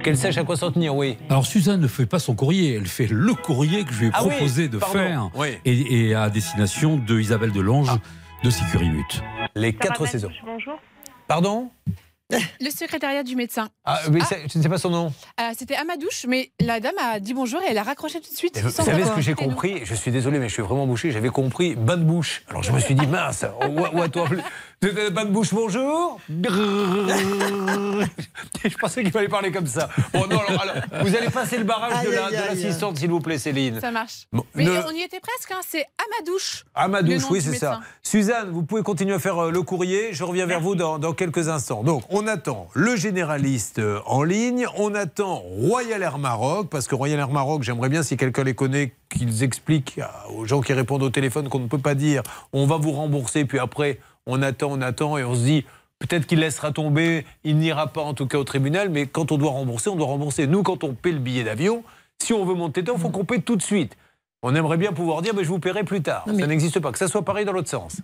Qu'elle 0.05 0.15
sache 0.15 0.37
à 0.37 0.45
quoi 0.45 0.55
s'en 0.55 0.71
tenir, 0.71 0.95
oui. 0.95 1.17
Alors 1.29 1.45
Suzanne 1.45 1.81
ne 1.81 1.87
fait 1.89 2.05
pas 2.05 2.19
son 2.19 2.33
courrier, 2.33 2.75
elle 2.75 2.87
fait 2.87 3.07
le 3.11 3.33
courrier 3.33 3.83
que 3.83 3.93
je 3.93 3.99
lui 3.99 4.07
ai 4.07 4.11
Ah 4.13 4.23
oui, 4.23 4.29
proposé 4.29 4.69
de 4.69 4.77
pardon. 4.77 4.93
faire 4.93 5.29
Oui. 5.35 5.49
et, 5.65 6.07
et 6.07 6.15
à 6.15 6.29
destination 6.29 6.95
de 6.95 7.19
Isabelle 7.19 7.51
Delange 7.51 7.89
de 8.41 8.49
Sécurimut. 8.49 9.21
Les 9.53 9.73
quatre 9.73 10.05
saisons. 10.07 10.29
Pardon? 11.27 11.71
Le 12.61 12.69
secrétariat 12.71 13.23
du 13.23 13.35
médecin. 13.35 13.69
ah, 13.83 13.99
mais 14.11 14.19
ça- 14.21 14.35
Je 14.51 14.57
ne 14.57 14.63
sais 14.63 14.69
pas 14.69 14.77
son 14.79 14.89
nom. 14.89 15.13
Euh, 15.39 15.43
C'était 15.57 15.75
Amadouche, 15.75 16.25
mais 16.27 16.51
la 16.59 16.79
dame 16.79 16.95
a 16.99 17.19
dit 17.19 17.33
bonjour 17.33 17.61
et 17.61 17.65
elle 17.69 17.77
a 17.77 17.83
raccroché 17.83 18.19
tout 18.19 18.31
de 18.31 18.35
suite. 18.37 18.57
Vous 18.59 18.69
sans 18.71 18.83
savez 18.83 19.05
ce 19.05 19.11
que 19.11 19.21
j'ai 19.21 19.35
compris 19.35 19.81
Je 19.85 19.93
suis 19.93 20.11
désolé, 20.11 20.39
mais 20.39 20.47
je 20.49 20.53
suis 20.53 20.63
vraiment 20.63 20.87
bouché. 20.87 21.11
J'avais 21.11 21.29
compris 21.29 21.75
bain 21.75 21.97
de 21.97 22.03
bouche. 22.03 22.43
Alors 22.49 22.63
je 22.63 22.71
me 22.71 22.79
suis 22.79 22.95
dit, 22.95 23.05
mince, 23.07 23.45
ou, 23.69 23.79
ou 23.79 24.01
à 24.01 24.09
Euh, 24.85 25.09
Bain 25.09 25.25
de 25.25 25.31
bouche, 25.31 25.51
bonjour. 25.53 26.19
Je 28.63 28.77
pensais 28.77 29.01
qu'il 29.03 29.11
fallait 29.11 29.27
parler 29.27 29.51
comme 29.51 29.65
ça. 29.67 29.89
Bon, 30.13 30.25
non, 30.29 30.39
alors, 30.47 30.61
alors, 30.61 30.75
vous 31.05 31.15
allez 31.15 31.29
passer 31.29 31.57
le 31.57 31.63
barrage 31.63 32.03
de 32.05 32.09
Aïe, 32.11 32.33
l'assistante, 32.49 32.97
s'il 32.97 33.09
vous 33.09 33.19
plaît, 33.19 33.37
Céline. 33.39 33.79
Ça 33.81 33.91
marche. 33.91 34.27
Bon, 34.31 34.45
Mais 34.53 34.65
ne- 34.65 34.71
on 34.87 34.91
y 34.91 35.01
était 35.01 35.19
presque, 35.19 35.51
hein, 35.51 35.61
c'est 35.67 35.85
Amadouche. 36.19 36.65
À 36.75 36.87
ma 36.87 37.01
douche, 37.01 37.21
nom 37.23 37.27
oui, 37.31 37.39
du 37.41 37.45
c'est 37.51 37.57
ça. 37.57 37.79
Suzanne, 38.03 38.49
vous 38.51 38.63
pouvez 38.63 38.83
continuer 38.83 39.13
à 39.15 39.19
faire 39.19 39.45
euh, 39.45 39.51
le 39.51 39.61
courrier. 39.63 40.09
Je 40.13 40.23
reviens 40.23 40.45
vers 40.45 40.59
vous 40.61 40.75
dans, 40.75 40.99
dans 40.99 41.13
quelques 41.13 41.47
instants. 41.49 41.83
Donc, 41.83 42.03
on 42.09 42.27
attend 42.27 42.67
le 42.73 42.95
généraliste 42.95 43.79
euh, 43.79 43.99
en 44.05 44.23
ligne. 44.23 44.67
On 44.77 44.93
attend 44.95 45.35
Royal 45.37 46.01
Air 46.03 46.17
Maroc, 46.19 46.69
parce 46.69 46.87
que 46.87 46.95
Royal 46.95 47.19
Air 47.19 47.29
Maroc, 47.29 47.63
j'aimerais 47.63 47.89
bien, 47.89 48.03
si 48.03 48.17
quelqu'un 48.17 48.43
les 48.43 48.55
connaît, 48.55 48.93
qu'ils 49.09 49.43
expliquent 49.43 49.99
à- 49.99 50.25
aux 50.31 50.45
gens 50.45 50.61
qui 50.61 50.73
répondent 50.73 51.03
au 51.03 51.09
téléphone 51.09 51.49
qu'on 51.49 51.59
ne 51.59 51.67
peut 51.67 51.77
pas 51.79 51.95
dire 51.95 52.21
on 52.53 52.65
va 52.67 52.77
vous 52.77 52.91
rembourser, 52.91 53.45
puis 53.45 53.59
après, 53.59 53.99
on 54.25 54.41
attend, 54.41 54.69
on 54.71 54.81
attend, 54.81 55.17
et 55.17 55.23
on 55.23 55.35
se 55.35 55.41
dit. 55.41 55.65
Peut-être 55.97 56.27
qu'il 56.27 56.39
laissera 56.39 56.71
tomber, 56.73 57.25
il 57.45 57.57
n'ira 57.57 57.87
pas 57.87 58.01
en 58.01 58.13
tout 58.13 58.27
cas 58.27 58.37
au 58.37 58.43
tribunal, 58.43 58.89
mais 58.89 59.07
quand 59.07 59.31
on 59.31 59.37
doit 59.37 59.51
rembourser, 59.51 59.89
on 59.89 59.95
doit 59.95 60.07
rembourser. 60.07 60.45
Nous, 60.45 60.61
quand 60.61 60.83
on 60.83 60.93
paie 60.93 61.13
le 61.13 61.19
billet 61.19 61.45
d'avion, 61.45 61.83
si 62.21 62.33
on 62.33 62.43
veut 62.45 62.53
monter 62.53 62.81
dedans, 62.81 62.95
il 62.97 63.01
faut 63.01 63.09
qu'on 63.09 63.23
paie 63.23 63.39
tout 63.39 63.55
de 63.55 63.61
suite. 63.61 63.95
On 64.43 64.53
aimerait 64.55 64.75
bien 64.77 64.91
pouvoir 64.91 65.21
dire, 65.21 65.33
mais 65.33 65.43
je 65.45 65.49
vous 65.49 65.59
paierai 65.59 65.85
plus 65.85 66.01
tard. 66.01 66.25
Ça 66.25 66.47
n'existe 66.47 66.79
pas. 66.81 66.91
Que 66.91 66.97
ça 66.97 67.07
soit 67.07 67.23
pareil 67.23 67.45
dans 67.45 67.53
l'autre 67.53 67.69
sens. 67.69 68.01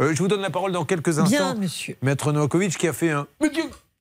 Euh, 0.00 0.14
je 0.14 0.18
vous 0.22 0.28
donne 0.28 0.40
la 0.40 0.48
parole 0.48 0.72
dans 0.72 0.86
quelques 0.86 1.18
instants. 1.18 1.28
Bien, 1.52 1.54
monsieur. 1.54 1.94
Maître 2.00 2.32
Novakovic 2.32 2.76
qui 2.78 2.88
a 2.88 2.94
fait 2.94 3.10
un. 3.10 3.26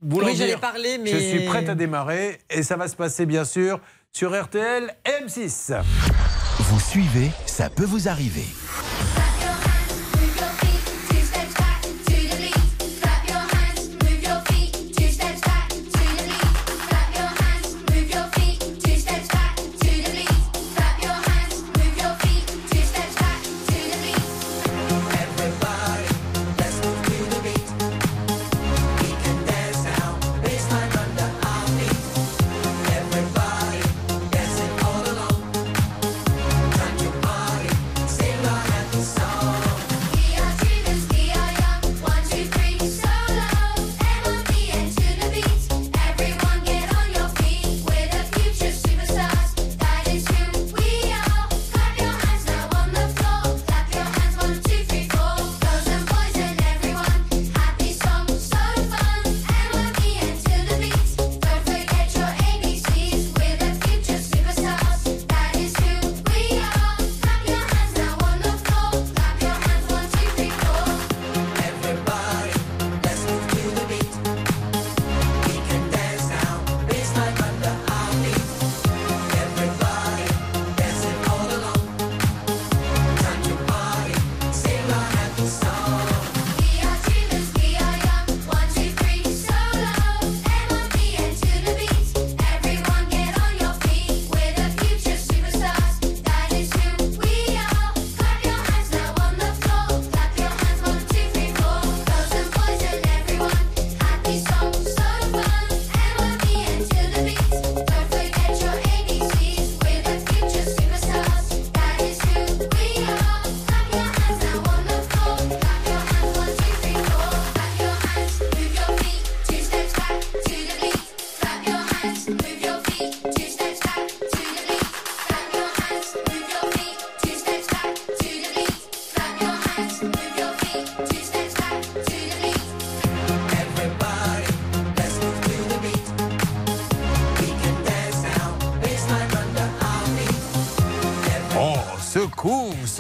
Vous 0.02 0.22
Oui, 0.22 0.34
j'allais 0.38 0.56
parler, 0.56 0.98
mais- 0.98 1.12
Je 1.12 1.18
suis 1.18 1.46
prête 1.46 1.68
à 1.68 1.76
démarrer 1.76 2.40
et 2.50 2.64
ça 2.64 2.78
va 2.78 2.88
se 2.88 2.96
passer 2.96 3.26
bien 3.26 3.44
sûr 3.44 3.82
sur 4.14 4.32
RTL 4.34 4.96
M6. 5.04 5.74
Vous 6.60 6.80
suivez, 6.80 7.32
ça 7.46 7.70
peut 7.70 7.84
vous 7.86 8.08
arriver. 8.08 8.46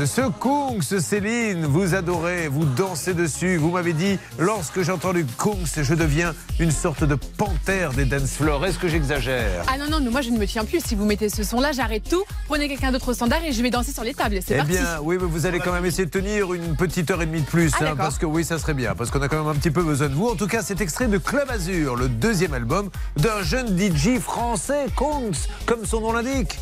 Ce 0.06 0.22
Kungs, 0.40 0.82
Céline, 1.02 1.66
vous 1.66 1.94
adorez, 1.94 2.48
vous 2.48 2.64
dansez 2.64 3.14
dessus. 3.14 3.58
Vous 3.58 3.70
m'avez 3.72 3.92
dit, 3.94 4.18
lorsque 4.38 4.82
j'ai 4.82 4.92
entendu 4.94 5.26
Kungs, 5.38 5.84
je 5.84 5.94
deviens 5.94 6.34
une 6.60 6.72
sorte 6.72 7.04
de 7.04 7.16
panthère 7.16 7.92
des 7.92 8.06
dance 8.06 8.32
floors. 8.32 8.66
Est-ce 8.66 8.80
que 8.80 8.88
j'exagère? 8.88 9.66
Ah 9.68 9.78
non, 9.78 10.00
non, 10.00 10.10
moi 10.10 10.22
je 10.22 10.30
ne 10.30 10.38
me 10.38 10.46
tiens 10.48 10.64
plus. 10.64 10.80
Si 10.86 10.96
vous 10.96 11.06
mettez 11.06 11.28
ce 11.30 11.44
son-là, 11.44 11.74
j'arrête 11.74 12.04
tout. 12.10 12.24
Prenez 12.48 12.70
quelqu'un 12.70 12.92
d'autre 12.94 13.10
au 13.10 13.14
standard 13.14 13.44
et 13.44 13.52
je 13.52 13.62
vais 13.62 13.70
danser 13.72 13.92
sur 13.92 14.04
les 14.06 14.14
tables. 14.14 14.40
C'est 14.46 14.54
Eh 14.56 14.58
parti. 14.58 14.72
bien, 14.72 15.00
oui, 15.04 15.18
mais 15.20 15.28
vous 15.28 15.46
allez 15.46 15.60
quand 15.60 15.74
même 15.74 15.86
essayer 15.86 16.06
de 16.06 16.12
tenir 16.12 16.54
une 16.54 16.76
petite 16.78 17.12
heure 17.12 17.22
et 17.22 17.26
demie 17.26 17.42
de 17.42 17.46
plus, 17.46 17.72
Ah, 17.80 17.90
hein, 17.90 17.96
parce 17.98 18.18
que 18.18 18.26
oui, 18.26 18.46
ça 18.46 18.58
serait 18.58 18.74
bien, 18.74 18.96
parce 18.96 19.12
qu'on 19.12 19.22
a 19.22 19.28
quand 19.28 19.40
même 19.44 19.48
un 19.54 19.60
petit 19.60 19.72
peu 19.72 19.84
besoin 19.84 20.08
de 20.08 20.16
vous. 20.16 20.28
En 20.30 20.36
tout 20.36 20.48
cas, 20.48 20.62
c'est 20.64 20.80
extrait 20.80 21.08
de 21.08 21.18
Club 21.18 21.50
Azur, 21.50 21.96
le 21.98 22.08
deuxième 22.08 22.54
album 22.54 22.90
d'un 23.18 23.42
jeune 23.44 23.78
DJ 23.78 24.18
français, 24.20 24.86
Kungs, 24.98 25.48
comme 25.66 25.86
son 25.86 26.00
nom 26.02 26.14
l'indique. 26.14 26.58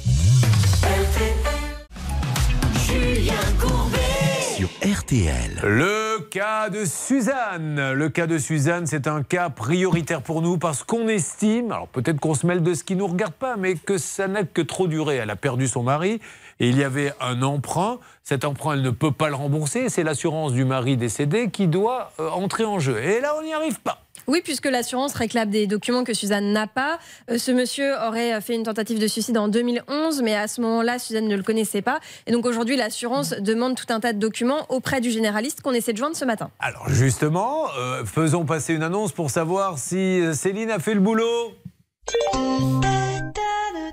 Le 5.64 6.20
cas 6.30 6.70
de 6.70 6.86
Suzanne. 6.86 7.94
Le 7.94 8.10
cas 8.10 8.28
de 8.28 8.38
Suzanne, 8.38 8.86
c'est 8.86 9.08
un 9.08 9.24
cas 9.24 9.50
prioritaire 9.50 10.22
pour 10.22 10.44
nous 10.44 10.60
parce 10.60 10.84
qu'on 10.84 11.08
estime, 11.08 11.72
alors 11.72 11.88
peut-être 11.88 12.20
qu'on 12.20 12.36
se 12.36 12.46
mêle 12.46 12.62
de 12.62 12.76
ce 12.76 12.84
qui 12.84 12.94
ne 12.94 13.00
nous 13.00 13.08
regarde 13.08 13.34
pas, 13.34 13.56
mais 13.58 13.74
que 13.74 13.98
ça 13.98 14.28
n'a 14.28 14.44
que 14.44 14.62
trop 14.62 14.88
duré. 14.88 15.16
Elle 15.16 15.32
a 15.32 15.36
perdu 15.36 15.68
son 15.68 15.82
mari 15.82 16.22
et 16.60 16.70
il 16.70 16.78
y 16.78 16.84
avait 16.84 17.14
un 17.20 17.42
emprunt. 17.42 17.98
Cet 18.24 18.46
emprunt, 18.46 18.74
elle 18.74 18.84
ne 18.84 18.92
peut 18.92 19.12
pas 19.12 19.30
le 19.30 19.36
rembourser. 19.36 19.90
C'est 19.90 20.04
l'assurance 20.04 20.54
du 20.54 20.66
mari 20.66 20.98
décédé 20.98 21.50
qui 21.50 21.68
doit 21.68 22.12
euh, 22.20 22.30
entrer 22.30 22.66
en 22.66 22.78
jeu. 22.78 23.02
Et 23.02 23.20
là, 23.20 23.34
on 23.40 23.44
n'y 23.44 23.54
arrive 23.54 23.80
pas. 23.80 24.07
Oui, 24.30 24.42
puisque 24.44 24.66
l'assurance 24.66 25.14
réclame 25.14 25.50
des 25.50 25.68
documents 25.68 26.04
que 26.04 26.14
Suzanne 26.14 26.52
n'a 26.52 26.68
pas. 26.68 27.00
Euh, 27.32 27.38
ce 27.38 27.50
monsieur 27.52 27.94
aurait 28.08 28.42
fait 28.42 28.56
une 28.56 28.64
tentative 28.64 29.00
de 29.00 29.08
suicide 29.08 29.38
en 29.38 29.48
2011, 29.48 30.22
mais 30.22 30.36
à 30.36 30.50
ce 30.50 30.60
moment-là, 30.60 31.00
Suzanne 31.00 31.30
ne 31.30 31.36
le 31.38 31.44
connaissait 31.44 31.82
pas. 31.82 32.02
Et 32.26 32.34
donc 32.34 32.46
aujourd'hui, 32.46 32.76
l'assurance 32.76 33.30
demande 33.30 33.76
tout 33.76 33.86
un 33.88 34.02
tas 34.02 34.12
de 34.12 34.20
documents 34.20 34.66
auprès 34.68 35.00
du 35.00 35.12
généraliste 35.12 35.62
qu'on 35.62 35.72
essaie 35.72 35.94
de 35.94 35.98
joindre 35.98 36.18
ce 36.18 36.26
matin. 36.26 36.52
Alors 36.60 36.90
justement, 36.90 37.68
euh, 37.80 38.04
faisons 38.04 38.44
passer 38.44 38.74
une 38.74 38.84
annonce 38.84 39.14
pour 39.14 39.30
savoir 39.30 39.80
si 39.80 40.20
euh, 40.20 40.34
Céline 40.34 40.72
a 40.72 40.80
fait 40.80 40.94
le 40.94 41.00
boulot. 41.00 41.54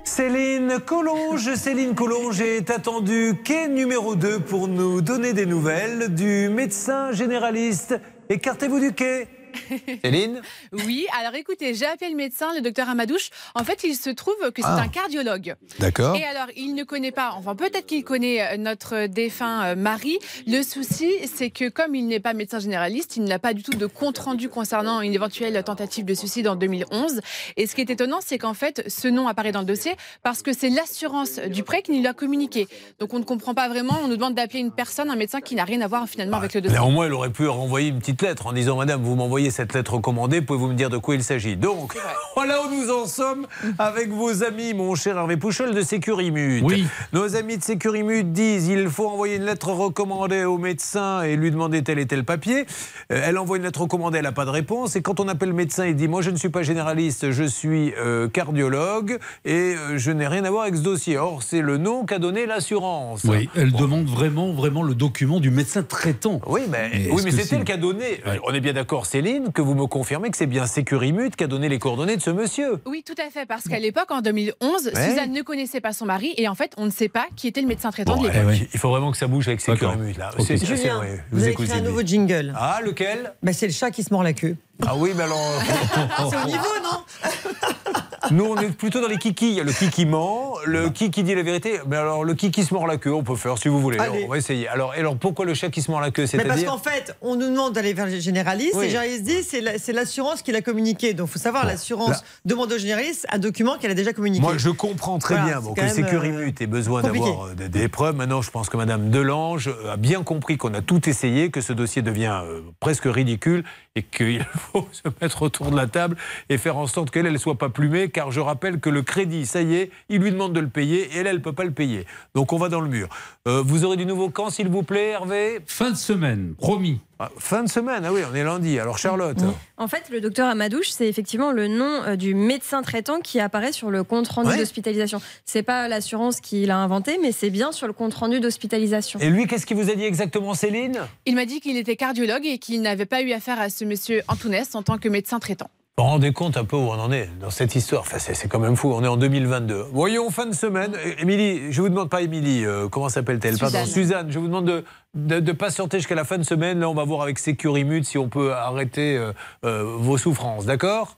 Céline 0.03 0.79
Collonge, 0.85 1.55
Céline 1.55 1.95
Collonge 1.95 2.41
est 2.41 2.69
attendue 2.71 3.35
quai 3.43 3.69
numéro 3.69 4.15
2 4.15 4.41
pour 4.41 4.67
nous 4.67 5.01
donner 5.01 5.31
des 5.31 5.45
nouvelles 5.45 6.13
du 6.13 6.49
médecin 6.49 7.13
généraliste. 7.13 7.95
Écartez-vous 8.29 8.81
du 8.81 8.93
quai. 8.93 9.27
Céline 10.03 10.41
Oui, 10.71 11.05
alors 11.19 11.35
écoutez, 11.35 11.73
j'ai 11.73 11.85
appelé 11.85 12.09
le 12.11 12.15
médecin, 12.15 12.53
le 12.55 12.61
docteur 12.61 12.89
Amadouche. 12.89 13.29
En 13.55 13.63
fait, 13.63 13.83
il 13.83 13.95
se 13.95 14.09
trouve 14.09 14.35
que 14.53 14.61
c'est 14.61 14.67
Ah. 14.67 14.81
un 14.81 14.87
cardiologue. 14.87 15.55
D'accord. 15.79 16.15
Et 16.15 16.23
alors, 16.23 16.47
il 16.55 16.73
ne 16.75 16.83
connaît 16.83 17.11
pas, 17.11 17.33
enfin 17.37 17.55
peut-être 17.55 17.85
qu'il 17.85 18.03
connaît 18.03 18.41
euh, 18.41 18.57
notre 18.57 19.07
défunt 19.07 19.65
euh, 19.65 19.75
mari. 19.75 20.17
Le 20.47 20.61
souci, 20.63 21.09
c'est 21.33 21.49
que 21.49 21.69
comme 21.69 21.95
il 21.95 22.07
n'est 22.07 22.19
pas 22.19 22.33
médecin 22.33 22.59
généraliste, 22.59 23.17
il 23.17 23.23
n'a 23.23 23.39
pas 23.39 23.53
du 23.53 23.63
tout 23.63 23.73
de 23.73 23.85
compte-rendu 23.85 24.49
concernant 24.49 25.01
une 25.01 25.13
éventuelle 25.13 25.61
tentative 25.63 26.05
de 26.05 26.13
suicide 26.13 26.47
en 26.47 26.55
2011. 26.55 27.21
Et 27.57 27.67
ce 27.67 27.75
qui 27.75 27.81
est 27.81 27.89
étonnant, 27.89 28.19
c'est 28.21 28.37
qu'en 28.37 28.53
fait, 28.53 28.83
ce 28.87 29.07
nom 29.07 29.27
apparaît 29.27 29.51
dans 29.51 29.59
le 29.61 29.65
dossier 29.65 29.93
parce 30.23 30.41
que 30.41 30.53
c'est 30.53 30.69
l'assurance 30.69 31.39
du 31.39 31.63
prêt 31.63 31.81
qui 31.81 31.91
nous 31.91 32.01
l'a 32.03 32.13
communiqué. 32.13 32.67
Donc 32.99 33.13
on 33.13 33.19
ne 33.19 33.23
comprend 33.23 33.53
pas 33.53 33.67
vraiment, 33.69 33.97
on 34.03 34.07
nous 34.07 34.15
demande 34.17 34.35
d'appeler 34.35 34.59
une 34.59 34.71
personne, 34.71 35.09
un 35.09 35.15
médecin 35.15 35.41
qui 35.41 35.55
n'a 35.55 35.63
rien 35.63 35.81
à 35.81 35.87
voir 35.87 36.07
finalement 36.07 36.37
avec 36.37 36.53
le 36.53 36.61
dossier. 36.61 36.77
Néanmoins, 36.77 37.05
elle 37.07 37.13
aurait 37.13 37.29
pu 37.31 37.47
renvoyer 37.47 37.89
une 37.89 37.99
petite 37.99 38.21
lettre 38.21 38.47
en 38.47 38.53
disant 38.53 38.77
Madame, 38.77 39.01
vous 39.01 39.15
m'envoyez 39.15 39.44
cette 39.51 39.73
lettre 39.73 39.93
recommandée, 39.93 40.41
pouvez-vous 40.41 40.67
me 40.67 40.73
dire 40.73 40.89
de 40.89 40.97
quoi 40.97 41.15
il 41.15 41.23
s'agit 41.23 41.55
Donc, 41.57 41.95
voilà 42.35 42.61
où 42.63 42.69
nous 42.73 42.91
en 42.91 43.05
sommes 43.05 43.47
avec 43.79 44.09
vos 44.09 44.43
amis, 44.43 44.73
mon 44.73 44.95
cher 44.95 45.17
Hervé 45.17 45.37
Pouchol 45.37 45.73
de 45.73 45.81
Sécurimut. 45.81 46.61
Oui. 46.63 46.85
Nos 47.13 47.35
amis 47.35 47.57
de 47.57 47.63
Sécurimut 47.63 48.23
disent 48.31 48.67
il 48.67 48.89
faut 48.89 49.07
envoyer 49.07 49.35
une 49.35 49.45
lettre 49.45 49.69
recommandée 49.69 50.43
au 50.43 50.57
médecin 50.57 51.21
et 51.23 51.35
lui 51.35 51.51
demander 51.51 51.83
tel 51.83 51.99
et 51.99 52.05
tel 52.05 52.23
papier. 52.23 52.65
Euh, 53.11 53.21
elle 53.23 53.37
envoie 53.37 53.57
une 53.57 53.63
lettre 53.63 53.81
recommandée, 53.81 54.17
elle 54.17 54.23
n'a 54.23 54.31
pas 54.31 54.45
de 54.45 54.49
réponse. 54.49 54.95
Et 54.95 55.01
quand 55.01 55.19
on 55.19 55.27
appelle 55.27 55.49
le 55.49 55.55
médecin, 55.55 55.85
il 55.85 55.95
dit 55.95 56.07
Moi, 56.07 56.21
je 56.21 56.29
ne 56.29 56.37
suis 56.37 56.49
pas 56.49 56.63
généraliste, 56.63 57.31
je 57.31 57.43
suis 57.43 57.93
euh, 57.97 58.27
cardiologue 58.27 59.17
et 59.45 59.75
euh, 59.75 59.97
je 59.97 60.11
n'ai 60.11 60.27
rien 60.27 60.43
à 60.45 60.51
voir 60.51 60.63
avec 60.63 60.75
ce 60.75 60.81
dossier. 60.81 61.17
Or, 61.17 61.43
c'est 61.43 61.61
le 61.61 61.77
nom 61.77 62.05
qu'a 62.05 62.19
donné 62.19 62.45
l'assurance. 62.45 63.23
Oui, 63.25 63.49
elle 63.55 63.71
demande 63.71 64.05
vraiment, 64.07 64.51
vraiment 64.53 64.83
le 64.83 64.95
document 64.95 65.39
du 65.39 65.51
médecin 65.51 65.83
traitant. 65.83 66.39
Oui, 66.47 66.61
mais, 66.69 66.89
Mais 66.93 67.09
oui, 67.11 67.21
mais 67.23 67.31
c'est- 67.31 67.55
elle 67.55 67.63
qui 67.63 67.71
a 67.71 67.77
donné. 67.77 68.21
On 68.43 68.53
est 68.53 68.59
bien 68.59 68.73
d'accord, 68.73 69.05
Céline, 69.05 69.34
que 69.53 69.61
vous 69.61 69.75
me 69.75 69.85
confirmez 69.87 70.29
que 70.31 70.37
c'est 70.37 70.45
bien 70.45 70.65
Sécurimut 70.67 71.35
qui 71.35 71.43
a 71.43 71.47
donné 71.47 71.69
les 71.69 71.79
coordonnées 71.79 72.17
de 72.17 72.21
ce 72.21 72.29
monsieur. 72.29 72.79
Oui, 72.85 73.03
tout 73.05 73.15
à 73.25 73.29
fait, 73.29 73.45
parce 73.45 73.63
qu'à 73.67 73.79
l'époque, 73.79 74.11
en 74.11 74.21
2011, 74.21 74.91
Ouais. 74.93 75.09
Suzanne 75.09 75.31
ne 75.31 75.41
connaissait 75.41 75.81
pas 75.81 75.93
son 75.93 76.05
mari 76.05 76.33
et 76.37 76.47
en 76.47 76.55
fait, 76.55 76.73
on 76.77 76.85
ne 76.85 76.91
sait 76.91 77.09
pas 77.09 77.25
qui 77.35 77.47
était 77.47 77.61
le 77.61 77.67
médecin 77.67 77.91
traitant 77.91 78.15
Bon, 78.15 78.23
de 78.23 78.29
eh 78.29 78.33
l'époque. 78.33 78.49
oui, 78.49 78.67
Il 78.73 78.79
faut 78.79 78.89
vraiment 78.89 79.11
que 79.11 79.17
ça 79.17 79.27
bouge 79.27 79.47
avec 79.47 79.61
Sécurimut. 79.61 80.17
Là. 80.17 80.31
C'est- 80.39 80.57
Julien, 80.65 80.99
ouais, 80.99 81.23
vous 81.31 81.43
avez 81.43 81.51
écoutez, 81.51 81.73
un 81.73 81.81
nouveau 81.81 82.01
jingle. 82.01 82.53
Ah, 82.57 82.79
lequel? 82.83 83.33
Bah, 83.43 83.53
c'est 83.53 83.67
le 83.67 83.73
chat 83.73 83.91
qui 83.91 84.03
se 84.03 84.13
mord 84.13 84.23
la 84.23 84.33
queue. 84.33 84.55
Ah 84.85 84.93
oui, 84.95 85.11
mais 85.15 85.23
alors. 85.23 85.37
C'est 86.29 86.35
au 86.43 86.45
niveau, 86.47 86.65
non? 86.83 86.99
Nous, 88.31 88.45
on 88.45 88.57
est 88.57 88.69
plutôt 88.71 89.01
dans 89.01 89.07
les 89.07 89.17
kikis. 89.17 89.49
Il 89.49 89.55
y 89.55 89.59
a 89.61 89.63
le 89.63 89.71
qui 89.71 89.89
qui 89.89 90.05
ment, 90.05 90.53
le 90.65 90.89
qui 90.89 91.11
qui 91.11 91.23
dit 91.23 91.35
la 91.35 91.43
vérité. 91.43 91.79
Mais 91.87 91.95
alors, 91.97 92.23
le 92.23 92.33
qui 92.33 92.51
se 92.63 92.73
mord 92.73 92.87
la 92.87 92.97
queue, 92.97 93.13
on 93.13 93.23
peut 93.23 93.35
faire 93.35 93.57
si 93.57 93.67
vous 93.67 93.79
voulez. 93.79 93.97
On 94.25 94.27
va 94.29 94.37
essayer. 94.37 94.67
Alors, 94.67 94.91
alors 94.93 95.15
pourquoi 95.17 95.45
le 95.45 95.53
chat 95.53 95.69
qui 95.69 95.81
se 95.81 95.91
mord 95.91 96.01
la 96.01 96.11
queue 96.11 96.25
Mais 96.33 96.43
parce 96.45 96.63
qu'en 96.63 96.77
fait, 96.77 97.15
on 97.21 97.35
nous 97.35 97.49
demande 97.49 97.73
d'aller 97.73 97.93
vers 97.93 98.05
le 98.07 98.19
généraliste 98.19 98.75
Oui. 98.75 98.85
et 98.85 98.89
généraliste 98.89 99.23
dit 99.23 99.43
c'est 99.43 99.61
la- 99.61 99.77
c'est 99.77 99.93
l'assurance 99.93 100.41
qui 100.41 100.51
l'a 100.51 100.61
communiqué. 100.61 101.13
Donc 101.13 101.27
il 101.29 101.33
faut 101.33 101.39
savoir, 101.39 101.65
l'assurance 101.65 102.09
là- 102.09 102.21
demande 102.45 102.71
au 102.71 102.77
généraliste 102.77 103.25
un 103.31 103.37
document 103.39 103.77
qu'elle 103.77 103.91
a 103.91 103.95
déjà 103.95 104.13
communiqué. 104.13 104.41
Moi, 104.41 104.57
je 104.57 104.69
comprends 104.69 105.19
très 105.19 105.35
Voilà, 105.35 105.49
bien 105.51 105.61
bon, 105.61 105.73
que 105.73 105.87
Sécurimut 105.87 106.61
ait 106.61 106.67
besoin 106.67 107.01
d'avoir 107.01 107.47
euh, 107.47 107.53
des, 107.55 107.69
des 107.69 107.87
preuves. 107.87 108.15
Maintenant, 108.15 108.41
je 108.41 108.51
pense 108.51 108.69
que 108.69 108.77
Madame 108.77 109.09
Delange 109.09 109.67
euh, 109.67 109.93
a 109.93 109.97
bien 109.97 110.23
compris 110.23 110.57
qu'on 110.57 110.73
a 110.73 110.81
tout 110.81 111.09
essayé, 111.09 111.51
que 111.51 111.61
ce 111.61 111.73
dossier 111.73 112.01
devient 112.01 112.41
euh, 112.43 112.61
presque 112.79 113.05
ridicule 113.05 113.63
et 113.95 114.03
qu'il 114.03 114.45
faut 114.73 114.87
se 114.91 115.03
mettre 115.21 115.41
autour 115.41 115.71
de 115.71 115.75
la 115.77 115.87
table 115.87 116.17
et 116.49 116.57
faire 116.57 116.77
en 116.77 116.87
sorte 116.87 117.11
qu'elle 117.11 117.31
ne 117.31 117.37
soit 117.37 117.57
pas 117.57 117.69
plumée, 117.69 118.09
car 118.15 118.31
je 118.31 118.39
rappelle 118.39 118.79
que 118.79 118.89
le 118.89 119.01
crédit, 119.01 119.45
ça 119.45 119.61
y 119.61 119.75
est, 119.75 119.91
il 120.07 120.21
lui 120.21 120.31
demande 120.31 120.53
de 120.53 120.61
le 120.61 120.69
payer 120.69 121.01
et 121.13 121.17
elle, 121.17 121.27
elle 121.27 121.35
ne 121.35 121.41
peut 121.41 121.51
pas 121.51 121.65
le 121.65 121.71
payer. 121.71 122.05
Donc 122.33 122.53
on 122.53 122.57
va 122.57 122.69
dans 122.69 122.79
le 122.79 122.87
mur. 122.87 123.09
Euh, 123.45 123.61
vous 123.61 123.83
aurez 123.83 123.97
du 123.97 124.05
nouveau 124.05 124.29
quand, 124.29 124.49
s'il 124.49 124.69
vous 124.69 124.83
plaît, 124.83 125.09
Hervé? 125.09 125.59
Fin 125.65 125.91
de 125.91 125.97
semaine, 125.97 126.53
promis. 126.57 127.01
Ah, 127.19 127.29
Fin 127.37 127.63
de 127.63 127.69
semaine, 127.69 128.03
ah 128.05 128.13
oui, 128.13 128.21
on 128.31 128.33
est 128.33 128.43
lundi. 128.43 128.79
Alors 128.79 128.97
Charlotte 128.97 129.37
En 129.77 129.87
fait, 129.89 130.03
le 130.11 130.21
docteur 130.21 130.47
Amadouche, 130.49 130.89
c'est 130.91 131.07
effectivement 131.09 131.51
le 131.51 131.67
nom 131.67 132.03
euh, 132.03 132.15
du 132.15 132.35
médecin 132.35 132.81
traitant 132.83 133.19
qui 133.19 133.41
apparaît 133.41 133.73
sur 133.73 133.91
le 133.91 134.03
compte 134.05 134.29
rendu 134.29 134.49
Ouais. 134.49 134.57
d'hospitalisation. 134.57 135.19
C'est 135.45 135.63
pas 135.63 135.89
l'assurance 135.89 136.39
qui 136.39 136.65
l'a 136.65 136.77
inventé, 136.77 137.19
mais 137.21 137.33
c'est 137.33 137.49
bien 137.49 137.73
sur 137.73 137.87
le 137.87 137.93
compte 137.93 138.13
rendu 138.13 138.39
d'hospitalisation. 138.39 139.19
Et 139.19 139.29
lui, 139.29 139.45
qu'est-ce 139.47 139.65
qu'il 139.65 139.75
vous 139.77 139.89
a 139.89 139.95
dit 139.95 140.03
exactement, 140.05 140.53
Céline? 140.53 140.99
Il 141.25 141.35
m'a 141.35 141.45
dit 141.45 141.59
qu'il 141.59 141.75
était 141.77 141.97
cardiologue 141.97 142.45
et 142.45 142.59
qu'il 142.59 142.81
n'avait 142.81 143.05
pas 143.05 143.21
eu 143.21 143.33
affaire 143.33 143.59
à 143.59 143.69
ce 143.69 143.83
monsieur 143.83 144.21
Antounès 144.29 144.73
en 144.73 144.83
tant 144.83 144.97
que 144.97 145.09
médecin 145.09 145.39
traitant. 145.39 145.69
Vous 145.97 146.03
vous 146.03 146.09
rendez 146.09 146.33
compte 146.33 146.57
un 146.57 146.65
peu 146.65 146.75
où 146.75 146.89
on 146.89 146.99
en 146.99 147.09
est 147.09 147.29
dans 147.39 147.49
cette 147.49 147.73
histoire? 147.73 148.01
Enfin, 148.01 148.19
C'est 148.19 148.49
quand 148.49 148.59
même 148.59 148.75
fou, 148.75 148.91
on 148.93 149.01
est 149.01 149.07
en 149.07 149.15
2022. 149.15 149.85
Voyons, 149.93 150.29
fin 150.29 150.45
de 150.45 150.53
semaine. 150.53 150.91
Émilie, 151.19 151.71
je 151.71 151.81
vous 151.81 151.87
demande 151.87 152.09
pas 152.09 152.21
Émilie, 152.21 152.65
euh, 152.65 152.89
comment 152.89 153.07
s'appelle-t-elle? 153.07 153.57
Pardon, 153.57 153.77
Suzanne. 153.85 153.93
Suzanne, 153.93 154.27
je 154.29 154.37
vous 154.37 154.47
demande 154.47 154.65
de, 154.65 154.83
de, 155.13 155.39
de 155.39 155.51
patienter 155.53 155.99
jusqu'à 155.99 156.15
la 156.15 156.25
fin 156.25 156.37
de 156.37 156.43
semaine. 156.43 156.81
Là, 156.81 156.89
on 156.89 156.93
va 156.93 157.05
voir 157.05 157.21
avec 157.21 157.39
Sécurimut 157.39 158.03
si 158.03 158.17
on 158.17 158.27
peut 158.27 158.51
arrêter 158.51 159.15
euh, 159.15 159.31
euh, 159.63 159.83
vos 159.85 160.17
souffrances, 160.17 160.65
d'accord? 160.65 161.15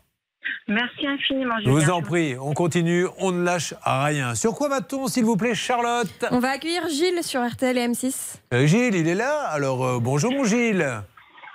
Merci 0.67 1.07
infiniment. 1.07 1.55
Je 1.65 1.71
vous 1.71 1.89
en 1.89 2.03
prie, 2.03 2.36
on 2.39 2.53
continue, 2.53 3.07
on 3.17 3.32
ne 3.32 3.41
lâche 3.43 3.73
rien. 3.84 4.36
Sur 4.36 4.53
quoi 4.53 4.69
va-t-on, 4.69 5.07
s'il 5.07 5.25
vous 5.25 5.38
plaît, 5.38 5.55
Charlotte? 5.55 6.23
On 6.30 6.38
va 6.39 6.49
accueillir 6.51 6.88
Gilles 6.89 7.23
sur 7.23 7.43
RTL 7.43 7.75
et 7.80 7.88
M6. 7.88 8.36
Euh, 8.53 8.67
Gilles, 8.67 8.93
il 8.93 9.07
est 9.07 9.15
là 9.15 9.39
Alors, 9.49 9.84
euh, 9.84 9.99
bonjour 9.99 10.32
mon 10.32 10.43
Gilles. 10.43 10.88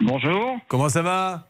Bonjour. 0.00 0.56
Comment 0.66 0.88
ça 0.88 1.02
va? 1.02 1.46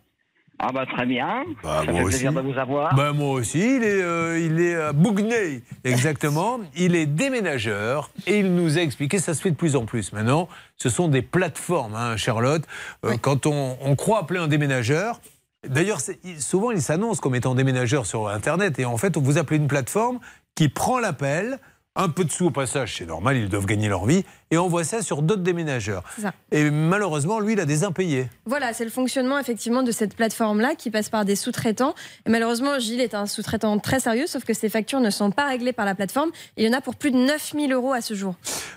Ah 0.58 0.70
bah 0.72 0.86
très 0.86 1.06
bien. 1.06 1.44
Bah, 1.62 1.82
Ça 1.84 1.90
moi 1.92 2.00
fait 2.02 2.06
plaisir 2.08 2.30
aussi. 2.30 2.36
de 2.46 2.52
vous 2.52 2.58
avoir. 2.58 2.94
Ben, 2.94 3.12
moi 3.12 3.30
aussi, 3.30 3.58
il 3.58 3.82
est, 3.82 4.02
euh, 4.02 4.38
il 4.38 4.60
est 4.60 4.76
à 4.76 4.92
Bougnay, 4.92 5.62
exactement. 5.82 6.60
il 6.76 6.94
est 6.94 7.06
déménageur 7.06 8.10
et 8.26 8.38
il 8.38 8.54
nous 8.54 8.78
a 8.78 8.80
expliqué, 8.82 9.18
ça 9.18 9.34
se 9.34 9.40
fait 9.42 9.50
de 9.50 9.56
plus 9.56 9.74
en 9.74 9.86
plus 9.86 10.12
maintenant, 10.12 10.48
ce 10.76 10.88
sont 10.88 11.08
des 11.08 11.22
plateformes, 11.22 11.94
hein, 11.96 12.16
Charlotte. 12.16 12.62
Euh, 13.04 13.16
Quand 13.20 13.46
on, 13.46 13.76
on 13.80 13.96
croit 13.96 14.20
appeler 14.20 14.38
un 14.38 14.46
déménageur, 14.48 15.20
d'ailleurs, 15.68 15.98
souvent 16.38 16.70
il 16.70 16.80
s'annonce 16.82 17.20
comme 17.20 17.34
étant 17.34 17.54
déménageur 17.56 18.06
sur 18.06 18.28
Internet 18.28 18.78
et 18.78 18.84
en 18.84 18.96
fait, 18.98 19.16
vous 19.16 19.38
appelez 19.38 19.56
une 19.58 19.68
plateforme 19.68 20.20
qui 20.54 20.68
prend 20.68 20.98
l'appel. 21.00 21.58
Un 21.94 22.08
peu 22.08 22.24
de 22.24 22.30
sous 22.30 22.46
au 22.46 22.50
passage, 22.50 22.96
c'est 22.96 23.04
normal, 23.04 23.36
ils 23.36 23.50
doivent 23.50 23.66
gagner 23.66 23.86
leur 23.88 24.06
vie, 24.06 24.24
et 24.52 24.58
envoie 24.58 24.84
ça 24.84 25.02
sur 25.02 25.22
d'autres 25.22 25.42
déménageurs. 25.42 26.04
Et 26.52 26.70
malheureusement, 26.70 27.40
lui, 27.40 27.54
il 27.54 27.60
a 27.60 27.64
des 27.64 27.82
impayés. 27.84 28.28
Voilà, 28.44 28.72
c'est 28.74 28.84
le 28.84 28.90
fonctionnement 28.90 29.38
effectivement 29.38 29.82
de 29.82 29.90
cette 29.90 30.14
plateforme-là 30.14 30.74
qui 30.76 30.90
passe 30.90 31.08
par 31.08 31.24
des 31.24 31.36
sous-traitants. 31.36 31.94
Et 32.26 32.30
malheureusement, 32.30 32.78
Gilles 32.78 33.00
est 33.00 33.14
un 33.14 33.26
sous-traitant 33.26 33.78
très 33.78 33.98
sérieux, 33.98 34.26
sauf 34.26 34.44
que 34.44 34.52
ses 34.52 34.68
factures 34.68 35.00
ne 35.00 35.08
sont 35.10 35.30
pas 35.30 35.46
réglées 35.46 35.72
par 35.72 35.86
la 35.86 35.94
plateforme. 35.94 36.30
Et 36.58 36.64
il 36.64 36.70
y 36.70 36.72
en 36.72 36.76
a 36.76 36.82
pour 36.82 36.96
plus 36.96 37.10
de 37.10 37.16
9000 37.16 37.72
euros 37.72 37.92
à 37.94 38.02
ce 38.02 38.12
jour. 38.14 38.34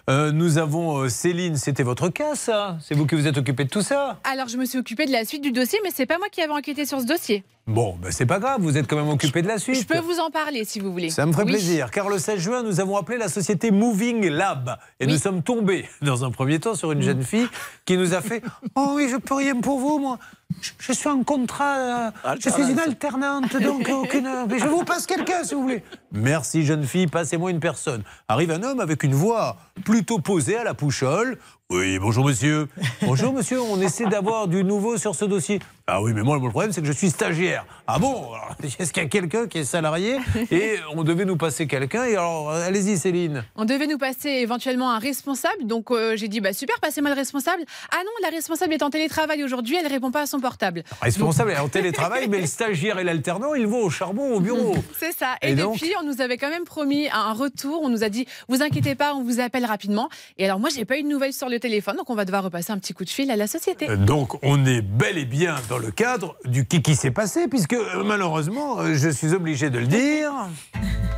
Euh, 0.09 0.32
nous 0.32 0.57
avons 0.57 0.97
euh, 0.99 1.09
Céline, 1.09 1.57
c'était 1.57 1.84
votre 1.84 2.07
cas, 2.09 2.36
ça? 2.36 2.78
C'est 2.82 2.95
vous 2.95 3.05
qui 3.05 3.15
vous 3.15 3.28
êtes 3.28 3.38
occupé 3.38 3.65
de 3.65 3.69
tout 3.69 3.82
ça? 3.82 4.19
Alors, 4.23 4.47
je 4.47 4.55
me 4.55 4.63
suis 4.65 4.80
occupée 4.80 5.05
de 5.05 5.11
la 5.11 5.26
suite 5.26 5.41
du 5.43 5.51
dossier, 5.51 5.78
mais 5.84 5.89
c'est 5.93 6.05
pas 6.05 6.17
moi 6.17 6.30
qui 6.32 6.41
avais 6.41 6.53
enquêté 6.53 6.86
sur 6.86 7.01
ce 7.01 7.05
dossier. 7.05 7.43
Bon, 7.67 7.97
ben 7.99 8.11
c'est 8.11 8.28
pas 8.28 8.38
grave, 8.38 8.61
vous 8.61 8.78
êtes 8.78 8.86
quand 8.86 8.95
même 8.95 9.09
occupé 9.09 9.41
de 9.41 9.47
la 9.47 9.57
suite. 9.57 9.76
Je 9.82 9.88
peux 9.88 9.97
vous 9.97 10.19
en 10.19 10.30
parler 10.30 10.65
si 10.65 10.80
vous 10.80 10.91
voulez. 10.91 11.09
Ça 11.09 11.26
me 11.26 11.32
ferait 11.32 11.45
Oui. 11.45 11.49
plaisir, 11.53 11.89
car 11.89 12.09
le 12.09 12.19
16 12.19 12.39
juin, 12.39 12.61
nous 12.61 12.80
avons 12.80 12.95
appelé 12.95 13.17
la 13.17 13.28
société 13.28 13.71
Moving 13.71 14.28
Lab 14.30 14.78
et 14.99 15.07
Oui. 15.07 15.11
nous 15.13 15.17
sommes 15.17 15.41
tombés 15.41 15.64
tombé 15.66 15.86
dans 16.01 16.24
un 16.24 16.32
premier 16.32 16.59
temps 16.59 16.76
sur 16.76 16.91
une 16.91 17.01
jeune 17.01 17.24
fille 17.24 17.47
qui 17.86 17.97
nous 17.97 18.13
a 18.13 18.22
fait 18.22 18.43
Oh 18.76 18.93
oui, 18.95 19.09
je 19.09 19.18
peux 19.18 19.34
rien 19.34 19.59
pour 19.59 19.80
vous, 19.80 19.97
moi. 19.97 20.20
Je, 20.61 20.71
je 20.79 20.93
suis 20.93 21.09
en 21.09 21.23
contrat, 21.23 21.77
euh, 21.77 22.35
je 22.39 22.49
suis 22.49 22.71
une 22.71 22.79
alternante, 22.79 23.55
donc 23.57 23.89
aucune. 23.89 24.29
Mais 24.49 24.59
je 24.59 24.67
vous 24.67 24.83
passe 24.83 25.05
quelqu'un 25.05 25.43
si 25.43 25.55
vous 25.55 25.63
voulez. 25.63 25.83
Merci, 26.11 26.65
jeune 26.65 26.85
fille, 26.85 27.07
passez-moi 27.07 27.51
une 27.51 27.59
personne. 27.59 28.03
Arrive 28.27 28.51
un 28.51 28.63
homme 28.63 28.79
avec 28.79 29.03
une 29.03 29.13
voix 29.13 29.57
plutôt 29.83 30.19
posée 30.19 30.57
à 30.57 30.63
la 30.63 30.73
pouchole. 30.73 31.37
Oui, 31.71 31.97
bonjour 31.97 32.23
monsieur. 32.23 32.67
Bonjour 33.01 33.33
monsieur, 33.33 33.59
on 33.59 33.81
essaie 33.81 34.05
d'avoir 34.05 34.47
du 34.47 34.63
nouveau 34.63 34.97
sur 34.97 35.15
ce 35.15 35.25
dossier. 35.25 35.59
Ah 35.87 35.99
oui, 35.99 36.13
mais 36.13 36.21
moi, 36.21 36.37
le 36.39 36.49
problème, 36.49 36.71
c'est 36.71 36.81
que 36.81 36.85
je 36.85 36.91
suis 36.91 37.09
stagiaire. 37.09 37.65
Ah 37.87 37.97
bon 37.97 38.29
Est-ce 38.63 38.93
qu'il 38.93 39.01
y 39.01 39.05
a 39.05 39.09
quelqu'un 39.09 39.47
qui 39.47 39.59
est 39.59 39.63
salarié 39.63 40.17
Et 40.51 40.75
on 40.95 41.03
devait 41.03 41.25
nous 41.25 41.37
passer 41.37 41.65
quelqu'un. 41.65 42.05
Et 42.05 42.11
alors, 42.11 42.51
allez-y, 42.51 42.99
Céline. 42.99 43.43
On 43.55 43.65
devait 43.65 43.87
nous 43.87 43.97
passer 43.97 44.29
éventuellement 44.29 44.91
un 44.91 44.99
responsable, 44.99 45.65
donc 45.65 45.89
euh, 45.89 46.15
j'ai 46.15 46.27
dit 46.27 46.39
bah 46.39 46.53
super, 46.53 46.79
passez-moi 46.79 47.09
le 47.09 47.15
responsable. 47.15 47.63
Ah 47.91 47.97
non, 48.05 48.11
la 48.21 48.29
responsable 48.29 48.73
est 48.73 48.83
en 48.83 48.91
télétravail 48.91 49.43
aujourd'hui, 49.43 49.75
elle 49.75 49.91
répond 49.91 50.11
pas 50.11 50.21
à 50.21 50.25
son 50.27 50.34
portable. 50.39 50.83
Responsable 51.01 51.51
est 51.51 51.57
en 51.57 51.67
télétravail, 51.69 52.27
mais 52.27 52.41
le 52.41 52.45
stagiaire 52.55 52.99
et 52.99 53.03
l'alternant, 53.03 53.53
ils 53.53 53.67
vont 53.67 53.83
au 53.83 53.89
charbon 53.89 54.33
au 54.36 54.39
bureau. 54.39 54.75
C'est 54.99 55.11
ça. 55.11 55.36
Et, 55.41 55.51
Et 55.51 55.55
donc 55.55 55.75
depuis, 55.75 55.93
on 56.01 56.05
nous 56.05 56.21
avait 56.21 56.38
quand 56.38 56.49
même 56.49 56.63
promis 56.63 57.07
un 57.11 57.33
retour. 57.33 57.81
On 57.83 57.89
nous 57.89 58.03
a 58.03 58.09
dit, 58.09 58.25
vous 58.47 58.61
inquiétez 58.61 58.95
pas, 58.95 59.13
on 59.15 59.23
vous 59.23 59.39
appelle 59.39 59.65
rapidement. 59.65 60.09
Et 60.38 60.45
alors 60.45 60.59
moi, 60.59 60.69
j'ai 60.73 60.86
pas 60.86 60.97
eu 60.97 61.03
de 61.03 61.07
nouvelles 61.07 61.33
sur 61.33 61.49
le 61.49 61.59
téléphone, 61.59 61.95
donc 61.97 62.09
on 62.09 62.15
va 62.15 62.25
devoir 62.25 62.43
repasser 62.43 62.71
un 62.71 62.77
petit 62.77 62.93
coup 62.93 63.05
de 63.05 63.09
fil 63.09 63.29
à 63.31 63.36
la 63.36 63.47
société. 63.47 63.89
Euh, 63.89 63.95
Donc, 63.97 64.38
on 64.43 64.65
est 64.65 64.81
bel 64.81 65.17
et 65.17 65.25
bien 65.25 65.55
dans 65.69 65.77
le 65.77 65.91
cadre 65.91 66.36
du 66.45 66.65
qui 66.65 66.81
qui 66.81 66.95
s'est 66.95 67.11
passé, 67.11 67.47
puisque 67.47 67.73
euh, 67.73 68.03
malheureusement, 68.03 68.79
euh, 68.79 68.93
je 68.95 69.09
suis 69.09 69.33
obligé 69.33 69.69
de 69.69 69.79
le 69.79 69.88
dire. 69.88 70.31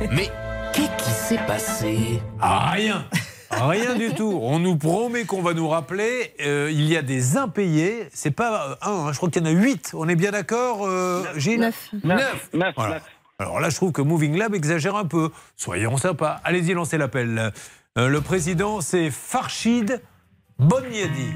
Mais 0.12 0.30
qu'est-ce 0.72 1.04
qui 1.04 1.10
s'est 1.10 1.46
passé? 1.46 2.22
Ah, 2.40 2.70
rien 2.70 3.04
Rien 3.50 3.94
du 3.94 4.12
tout. 4.14 4.38
On 4.42 4.58
nous 4.58 4.76
promet 4.76 5.24
qu'on 5.24 5.42
va 5.42 5.54
nous 5.54 5.68
rappeler. 5.68 6.34
euh, 6.40 6.70
il 6.70 6.84
y 6.86 6.96
a 6.96 7.02
des 7.02 7.36
impayés. 7.36 8.08
C'est 8.12 8.30
pas 8.30 8.78
un, 8.82 8.90
hein, 8.90 9.12
je 9.12 9.16
crois 9.16 9.30
qu'il 9.30 9.42
y 9.42 9.46
en 9.46 9.48
a 9.48 9.52
huit. 9.52 9.92
On 9.94 10.08
est 10.08 10.16
bien 10.16 10.30
d'accord, 10.32 10.86
euh, 10.86 11.24
Gilles 11.36 11.60
Neuf. 11.60 11.88
Neuf. 12.04 12.50
Voilà. 12.76 13.00
Alors 13.38 13.60
là, 13.60 13.70
je 13.70 13.76
trouve 13.76 13.92
que 13.92 14.02
Moving 14.02 14.36
Lab 14.36 14.54
exagère 14.54 14.96
un 14.96 15.04
peu. 15.04 15.30
Soyons 15.56 15.96
sympas. 15.96 16.40
Allez-y, 16.44 16.74
lancez 16.74 16.98
l'appel. 16.98 17.52
Euh, 17.96 18.08
le 18.08 18.20
président, 18.20 18.80
c'est 18.80 19.10
Farshid 19.10 20.02
Boniadi. 20.58 21.32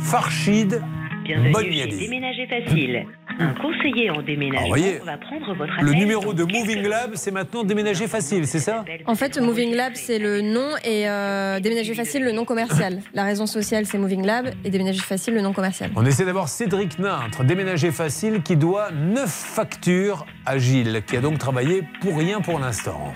Farshid 0.00 0.82
Bienvenue 1.24 1.54
chez 1.54 1.64
Boniadi. 1.64 1.98
Déménager 1.98 2.46
Facile. 2.46 3.06
Un 3.38 3.54
conseiller 3.54 4.10
en 4.10 4.20
déménagement 4.20 4.68
voyez, 4.68 4.98
va 4.98 5.16
prendre 5.16 5.54
votre 5.54 5.72
appel. 5.72 5.86
Le 5.86 5.92
numéro 5.94 6.34
de 6.34 6.44
Moving 6.44 6.86
Lab, 6.86 7.12
c'est 7.14 7.30
maintenant 7.30 7.64
déménager 7.64 8.06
facile, 8.06 8.46
c'est 8.46 8.58
ça 8.58 8.84
En 9.06 9.14
fait, 9.14 9.38
Moving 9.40 9.74
Lab, 9.74 9.94
c'est 9.94 10.18
le 10.18 10.42
nom 10.42 10.68
et 10.84 11.08
euh, 11.08 11.58
Déménager 11.60 11.94
Facile, 11.94 12.24
le 12.24 12.32
nom 12.32 12.44
commercial. 12.44 13.00
La 13.14 13.24
raison 13.24 13.46
sociale, 13.46 13.86
c'est 13.86 13.98
Moving 13.98 14.24
Lab 14.24 14.50
et 14.64 14.70
Déménager 14.70 15.00
Facile, 15.00 15.34
le 15.34 15.40
nom 15.40 15.52
commercial. 15.52 15.90
On 15.96 16.04
essaie 16.04 16.26
d'avoir 16.26 16.48
Cédric 16.48 16.98
Nintre, 16.98 17.42
déménager 17.42 17.90
facile, 17.90 18.42
qui 18.42 18.56
doit 18.56 18.90
9 18.92 19.28
factures 19.28 20.26
à 20.44 20.58
Gilles, 20.58 21.02
qui 21.06 21.16
a 21.16 21.20
donc 21.20 21.38
travaillé 21.38 21.82
pour 22.02 22.16
rien 22.18 22.40
pour 22.40 22.58
l'instant. 22.60 23.14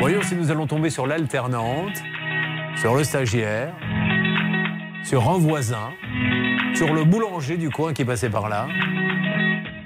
Voyons 0.00 0.22
si 0.22 0.34
nous 0.34 0.50
allons 0.50 0.66
tomber 0.66 0.90
sur 0.90 1.06
l'alternante, 1.06 2.02
sur 2.76 2.94
le 2.94 3.04
stagiaire, 3.04 3.74
sur 5.04 5.28
un 5.28 5.38
voisin, 5.38 5.90
sur 6.74 6.92
le 6.94 7.04
boulanger 7.04 7.56
du 7.56 7.70
coin 7.70 7.92
qui 7.92 8.04
passait 8.04 8.30
par 8.30 8.48
là. 8.48 8.66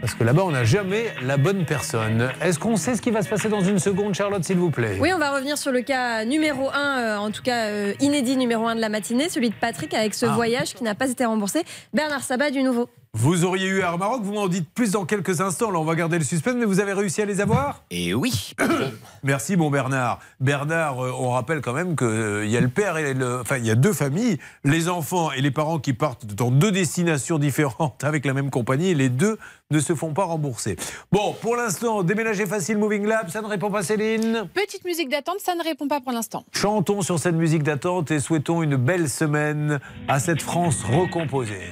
Parce 0.01 0.14
que 0.14 0.24
là-bas, 0.24 0.43
on 0.45 0.51
n'a 0.51 0.64
jamais 0.64 1.05
la 1.22 1.37
bonne 1.37 1.64
personne. 1.64 2.28
Est-ce 2.43 2.59
qu'on 2.59 2.76
sait 2.76 2.97
ce 2.97 3.03
qui 3.03 3.11
va 3.12 3.22
se 3.22 3.28
passer 3.28 3.49
dans 3.49 3.61
une 3.61 3.78
seconde, 3.78 4.14
Charlotte, 4.14 4.43
s'il 4.43 4.57
vous 4.57 4.70
plaît? 4.70 4.99
Oui, 5.01 5.12
on 5.14 5.18
va 5.18 5.30
revenir 5.33 5.57
sur 5.57 5.70
le 5.70 5.80
cas 5.83 6.24
numéro 6.24 6.70
1, 6.74 7.18
en 7.18 7.30
tout 7.30 7.43
cas 7.43 7.66
euh, 7.66 7.95
inédit 8.01 8.37
numéro 8.37 8.66
1 8.66 8.74
de 8.74 8.80
la 8.80 8.89
matinée, 8.89 9.28
celui 9.28 9.51
de 9.51 9.55
Patrick 9.55 9.95
avec 9.95 10.14
ce 10.14 10.26
Ah. 10.26 10.30
voyage 10.35 10.74
qui 10.74 10.83
n'a 10.83 10.97
pas 10.97 11.09
été 11.09 11.24
remboursé. 11.24 11.62
Bernard 11.95 12.22
Sabat 12.24 12.51
du 12.51 12.62
nouveau. 12.64 12.89
Vous 13.15 13.45
auriez 13.45 13.67
eu 13.67 13.81
Air 13.81 13.99
Maroc, 13.99 14.23
vous 14.23 14.33
m'en 14.33 14.49
dites 14.49 14.71
plus 14.71 14.93
dans 14.93 15.05
quelques 15.05 15.43
instants. 15.43 15.71
Là, 15.71 15.79
on 15.79 15.85
va 15.85 15.95
garder 15.95 16.19
le 16.19 16.25
suspense, 16.25 16.55
mais 16.57 16.65
vous 16.65 16.81
avez 16.81 16.95
réussi 16.95 17.21
à 17.21 17.27
les 17.27 17.43
avoir? 17.43 17.83
Et 17.91 18.15
oui. 18.15 18.55
Merci, 19.23 19.55
bon 19.55 19.69
Bernard. 19.69 20.19
Bernard, 20.41 21.05
euh, 21.05 21.13
on 21.19 21.29
rappelle 21.29 21.61
quand 21.61 21.75
même 21.75 21.95
qu'il 21.95 22.49
y 22.49 22.57
a 22.57 22.61
le 22.63 22.69
père 22.69 22.97
et 22.97 23.13
le. 23.13 23.41
Enfin, 23.41 23.59
il 23.59 23.67
y 23.67 23.71
a 23.71 23.75
deux 23.75 23.93
familles, 23.93 24.39
les 24.65 24.89
enfants 24.89 25.31
et 25.31 25.43
les 25.43 25.51
parents 25.51 25.79
qui 25.79 25.93
partent 25.93 26.25
dans 26.25 26.51
deux 26.51 26.73
destinations 26.73 27.39
différentes 27.39 28.03
avec 28.03 28.25
la 28.25 28.33
même 28.33 28.49
compagnie, 28.49 28.89
et 28.89 28.95
les 28.95 29.11
deux 29.11 29.39
ne 29.71 29.79
se 29.79 29.95
font 29.95 30.15
pas 30.15 30.25
rembourser. 30.25 30.77
Bon, 31.13 31.35
pour 31.39 31.55
l'instant, 31.55 32.03
déménager 32.03 32.47
facile, 32.47 32.79
Moving 32.79 33.07
Lab, 33.07 33.29
ça 33.29 33.43
ne 33.43 33.47
répond 33.47 33.71
pas, 33.71 33.83
Céline? 33.83 34.49
Petite 34.55 34.87
musique 34.87 35.11
d'attente, 35.11 35.41
ça 35.41 35.55
ne 35.55 35.63
répond 35.63 35.87
pas 35.87 36.01
pour 36.01 36.13
l'instant. 36.13 36.45
Chantons 36.53 37.03
sur 37.03 37.19
cette 37.19 37.35
musique 37.35 37.63
d'attente 37.63 38.11
et 38.11 38.21
souhaitons 38.21 38.63
une 38.63 38.77
belle 38.77 39.11
semaine 39.11 39.81
à 40.09 40.19
cette 40.19 40.41
France 40.41 40.83
recomposée. 40.83 41.69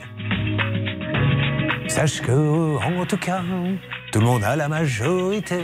Sache 1.90 2.20
que, 2.20 2.76
en 2.76 3.04
tout 3.04 3.16
cas, 3.16 3.42
tout 4.12 4.20
le 4.20 4.24
monde 4.24 4.44
a 4.44 4.54
la 4.54 4.68
majorité. 4.68 5.60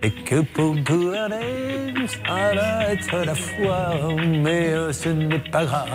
Et 0.00 0.12
que 0.12 0.42
pour 0.42 0.76
gouverner, 0.76 1.92
ça 2.06 2.54
va 2.54 2.92
être 2.92 3.16
la 3.18 3.34
foi. 3.34 3.96
Mais 4.26 4.68
euh, 4.68 4.92
ce 4.92 5.08
n'est 5.08 5.40
pas 5.50 5.64
grave, 5.64 5.88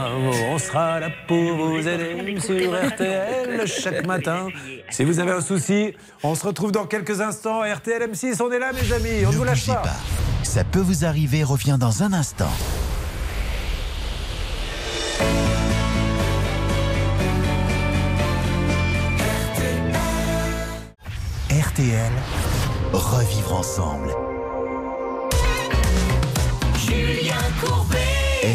on 0.51 0.57
sera 0.59 0.99
là 0.99 1.09
pour 1.27 1.55
vous 1.55 1.87
aider 1.87 2.37
sur 2.39 2.75
RTL 2.75 3.65
chaque 3.65 4.05
matin. 4.05 4.49
Si 4.89 5.05
vous 5.05 5.19
avez 5.19 5.31
un 5.31 5.41
souci, 5.41 5.93
on 6.21 6.35
se 6.35 6.45
retrouve 6.45 6.73
dans 6.73 6.85
quelques 6.85 7.21
instants. 7.21 7.61
RTL 7.61 8.11
M6, 8.11 8.43
on 8.43 8.51
est 8.51 8.59
là, 8.59 8.73
mes 8.73 8.91
amis, 8.91 9.25
on 9.25 9.31
ne 9.31 9.37
vous 9.37 9.45
lâche 9.45 9.67
pas. 9.67 9.83
Ça 10.43 10.65
peut 10.65 10.81
vous 10.81 11.05
arriver, 11.05 11.43
revient 11.43 11.77
dans 11.79 12.03
un 12.03 12.11
instant. 12.11 12.51
RTL, 21.75 22.13
revivre 22.93 23.53
ensemble. 23.53 24.07
Julien 26.77 27.35
Courbet. 27.59 27.97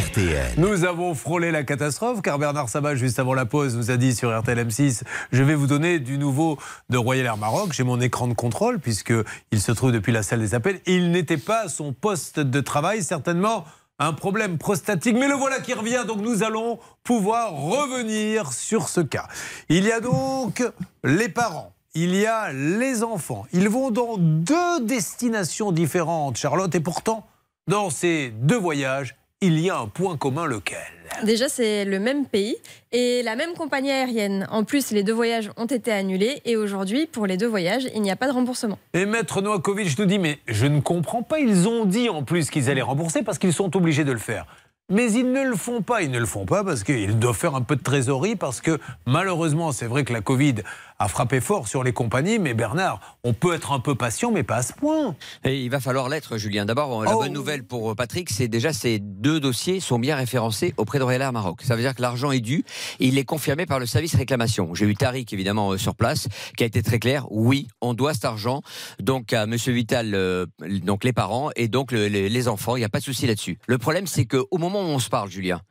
RTL. 0.07 0.55
Nous 0.57 0.85
avons 0.85 1.15
frôlé 1.15 1.51
la 1.51 1.63
catastrophe 1.63 2.23
car 2.23 2.39
Bernard 2.39 2.71
Sabat, 2.71 2.95
juste 2.95 3.19
avant 3.19 3.35
la 3.35 3.45
pause, 3.45 3.77
nous 3.77 3.91
a 3.91 3.99
dit 3.99 4.15
sur 4.15 4.35
RTL 4.35 4.67
M6 4.67 5.03
Je 5.33 5.43
vais 5.43 5.55
vous 5.55 5.67
donner 5.67 5.99
du 5.99 6.17
nouveau 6.17 6.57
de 6.89 6.97
Royal 6.97 7.27
Air 7.27 7.37
Maroc. 7.37 7.75
J'ai 7.75 7.83
mon 7.83 8.01
écran 8.01 8.27
de 8.27 8.33
contrôle 8.33 8.79
puisqu'il 8.79 9.61
se 9.61 9.73
trouve 9.73 9.93
depuis 9.93 10.13
la 10.13 10.23
salle 10.23 10.41
des 10.41 10.55
appels. 10.55 10.81
Il 10.87 11.11
n'était 11.11 11.37
pas 11.37 11.65
à 11.65 11.69
son 11.69 11.93
poste 11.93 12.41
de 12.41 12.61
travail, 12.63 13.03
certainement 13.03 13.67
un 13.99 14.15
problème 14.15 14.57
prostatique. 14.57 15.19
Mais 15.19 15.29
le 15.29 15.35
voilà 15.35 15.61
qui 15.61 15.75
revient, 15.75 16.05
donc 16.07 16.23
nous 16.23 16.43
allons 16.43 16.79
pouvoir 17.05 17.53
revenir 17.53 18.51
sur 18.55 18.89
ce 18.89 19.03
cas. 19.03 19.29
Il 19.69 19.85
y 19.85 19.93
a 19.93 20.01
donc 20.01 20.63
les 21.05 21.29
parents. 21.29 21.75
Il 21.97 22.15
y 22.15 22.25
a 22.25 22.53
les 22.53 23.03
enfants. 23.03 23.47
Ils 23.53 23.69
vont 23.69 23.91
dans 23.91 24.17
deux 24.17 24.85
destinations 24.85 25.73
différentes, 25.73 26.37
Charlotte, 26.37 26.73
et 26.77 26.79
pourtant, 26.79 27.27
dans 27.67 27.91
ces 27.91 28.31
deux 28.31 28.57
voyages, 28.57 29.17
il 29.41 29.59
y 29.59 29.71
a 29.71 29.79
un 29.79 29.89
point 29.89 30.17
commun 30.17 30.47
lequel 30.47 30.79
Déjà, 31.25 31.49
c'est 31.49 31.85
le 31.85 31.99
même 31.99 32.27
pays 32.27 32.55
et 32.93 33.25
la 33.25 33.35
même 33.35 33.55
compagnie 33.55 33.91
aérienne. 33.91 34.47
En 34.53 34.63
plus, 34.63 34.93
les 34.93 35.03
deux 35.03 35.13
voyages 35.13 35.51
ont 35.57 35.67
été 35.67 35.91
annulés 35.91 36.41
et 36.45 36.57
aujourd'hui, 36.57 37.09
pour 37.09 37.27
les 37.27 37.37
deux 37.37 37.49
voyages, 37.49 37.89
il 37.93 38.03
n'y 38.03 38.13
a 38.13 38.17
pas 38.17 38.29
de 38.29 38.33
remboursement. 38.33 38.79
Et 38.95 39.05
Maître 39.05 39.43
Noakovic 39.43 39.99
nous 39.99 40.07
dit, 40.07 40.21
mais 40.21 40.39
je 40.47 40.67
ne 40.67 40.81
comprends 40.81 41.25
pas, 41.25 41.41
ils 41.41 41.67
ont 41.67 41.87
dit 41.87 42.09
en 42.09 42.23
plus 42.23 42.51
qu'ils 42.51 42.71
allaient 42.71 42.83
rembourser 42.83 43.25
parce 43.25 43.39
qu'ils 43.39 43.53
sont 43.53 43.77
obligés 43.77 44.05
de 44.05 44.13
le 44.13 44.19
faire. 44.19 44.47
Mais 44.91 45.13
ils 45.13 45.31
ne 45.31 45.45
le 45.45 45.57
font 45.57 45.83
pas, 45.83 46.03
ils 46.03 46.11
ne 46.11 46.19
le 46.19 46.27
font 46.27 46.47
pas 46.47 46.65
parce 46.65 46.83
qu'ils 46.83 47.19
doivent 47.19 47.37
faire 47.37 47.55
un 47.55 47.63
peu 47.63 47.77
de 47.77 47.83
trésorerie, 47.83 48.35
parce 48.35 48.61
que 48.61 48.79
malheureusement, 49.07 49.71
c'est 49.71 49.87
vrai 49.87 50.05
que 50.05 50.13
la 50.13 50.21
Covid 50.21 50.57
a 51.01 51.09
frappé 51.09 51.41
fort 51.41 51.67
sur 51.67 51.83
les 51.83 51.95
compagnies, 51.95 52.39
mais 52.39 52.53
Bernard, 52.53 53.01
on 53.25 53.33
peut 53.33 53.55
être 53.55 53.73
un 53.73 53.81
peu 53.81 53.95
patient, 53.95 54.31
mais 54.31 54.43
pas 54.43 54.57
à 54.57 54.63
ce 54.63 54.75
point. 54.75 55.17
Et 55.45 55.59
il 55.63 55.71
va 55.71 55.81
falloir 55.81 56.11
l'être, 56.11 56.37
Julien. 56.37 56.67
D'abord, 56.67 57.03
la 57.03 57.17
Oh. 57.17 57.21
bonne 57.21 57.33
nouvelle 57.33 57.65
pour 57.65 57.97
Patrick, 57.97 58.29
c'est 58.29 58.49
déjà 58.49 58.75
ces 58.75 58.99
deux 58.99 59.41
dossiers 59.41 59.81
sont 59.81 59.99
bien 59.99 60.15
référencés 60.15 60.75
auprès 60.77 60.99
de 60.99 61.05
Royal 61.05 61.23
Air 61.23 61.33
Maroc. 61.33 61.63
Ça 61.63 61.75
veut 61.75 61.81
dire 61.81 61.95
que 61.95 62.03
l'argent 62.03 62.33
est 62.33 62.41
dû. 62.41 62.65
Et 63.01 63.07
il 63.07 63.17
est 63.17 63.25
confirmé 63.25 63.65
par 63.65 63.79
le 63.79 63.87
service 63.87 64.15
réclamation. 64.15 64.75
J'ai 64.75 64.85
eu 64.85 64.95
Tariq, 64.95 65.33
évidemment, 65.33 65.73
euh, 65.73 65.79
sur 65.79 65.95
place, 65.95 66.29
qui 66.59 66.65
a 66.65 66.67
été 66.67 66.83
très 66.83 66.99
clair. 66.99 67.27
Oui, 67.31 67.67
on 67.81 67.95
doit 67.95 68.13
cet 68.13 68.27
argent 68.27 68.61
donc 69.01 69.33
à 69.33 69.47
Monsieur 69.47 69.73
Vital, 69.73 70.15
euh, 70.15 70.45
donc 70.85 71.03
les 71.05 71.15
parents 71.15 71.49
et 71.57 71.69
donc 71.69 71.93
le- 71.93 72.09
les, 72.09 72.29
les 72.29 72.49
enfants. 72.49 72.77
Il 72.77 72.81
n'y 72.81 72.85
a 72.85 72.91
pas 72.91 72.99
de 72.99 73.05
souci 73.05 73.27
là-dessus. 73.27 73.59
Le 73.67 73.79
problème, 73.79 74.07
c'est 74.07 74.27
qu'au 74.27 74.59
moment 74.59 74.81
où 74.83 74.89
on 74.89 74.99
se 74.99 75.09
parle, 75.09 75.31
Julien, 75.31 75.63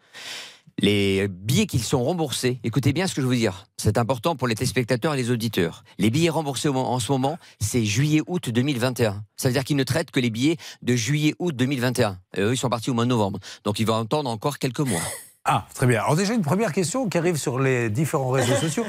les 0.82 1.28
billets 1.28 1.66
qui 1.66 1.80
sont 1.80 2.04
remboursés, 2.04 2.60
écoutez 2.64 2.94
bien 2.94 3.08
ce 3.08 3.16
que 3.16 3.22
je 3.22 3.28
veux 3.28 3.36
dire, 3.36 3.66
c'est 3.78 3.98
important 3.98 4.36
pour 4.36 4.48
les 4.48 4.56
téléspectateurs 4.56 5.14
et 5.14 5.18
les 5.18 5.32
auditeurs. 5.32 5.84
Les 5.98 6.10
billets 6.10 6.30
remboursés 6.30 6.70
en 6.70 7.00
ce 7.00 7.12
moment, 7.12 7.38
c'est 7.60 7.84
juillet-août 7.84 8.50
2021. 8.50 9.24
Ça 9.38 9.50
veut 9.50 9.54
dire 9.54 9.64
qu'ils 9.64 9.78
ne 9.78 9.84
traitent 9.84 10.12
que 10.12 10.20
les 10.20 10.30
billets 10.30 10.58
de 10.82 10.96
juillet-août 10.96 11.56
2021. 11.56 12.20
Et 12.36 12.42
eux, 12.42 12.54
ils 12.54 12.58
sont 12.58 12.70
partis 12.70 12.90
au 12.90 12.94
mois 12.94 13.06
de 13.06 13.10
novembre. 13.10 13.40
Donc 13.64 13.80
ils 13.80 13.86
vont 13.86 13.96
entendre 13.96 14.30
encore 14.30 14.60
quelques 14.60 14.80
mois. 14.80 15.02
Ah, 15.46 15.66
très 15.74 15.88
bien. 15.88 16.02
Alors 16.02 16.16
déjà, 16.16 16.34
une 16.34 16.42
première 16.42 16.74
question 16.74 17.10
qui 17.10 17.18
arrive 17.18 17.38
sur 17.38 17.60
les 17.60 17.90
différents 17.90 18.30
réseaux 18.30 18.56
sociaux. 18.56 18.86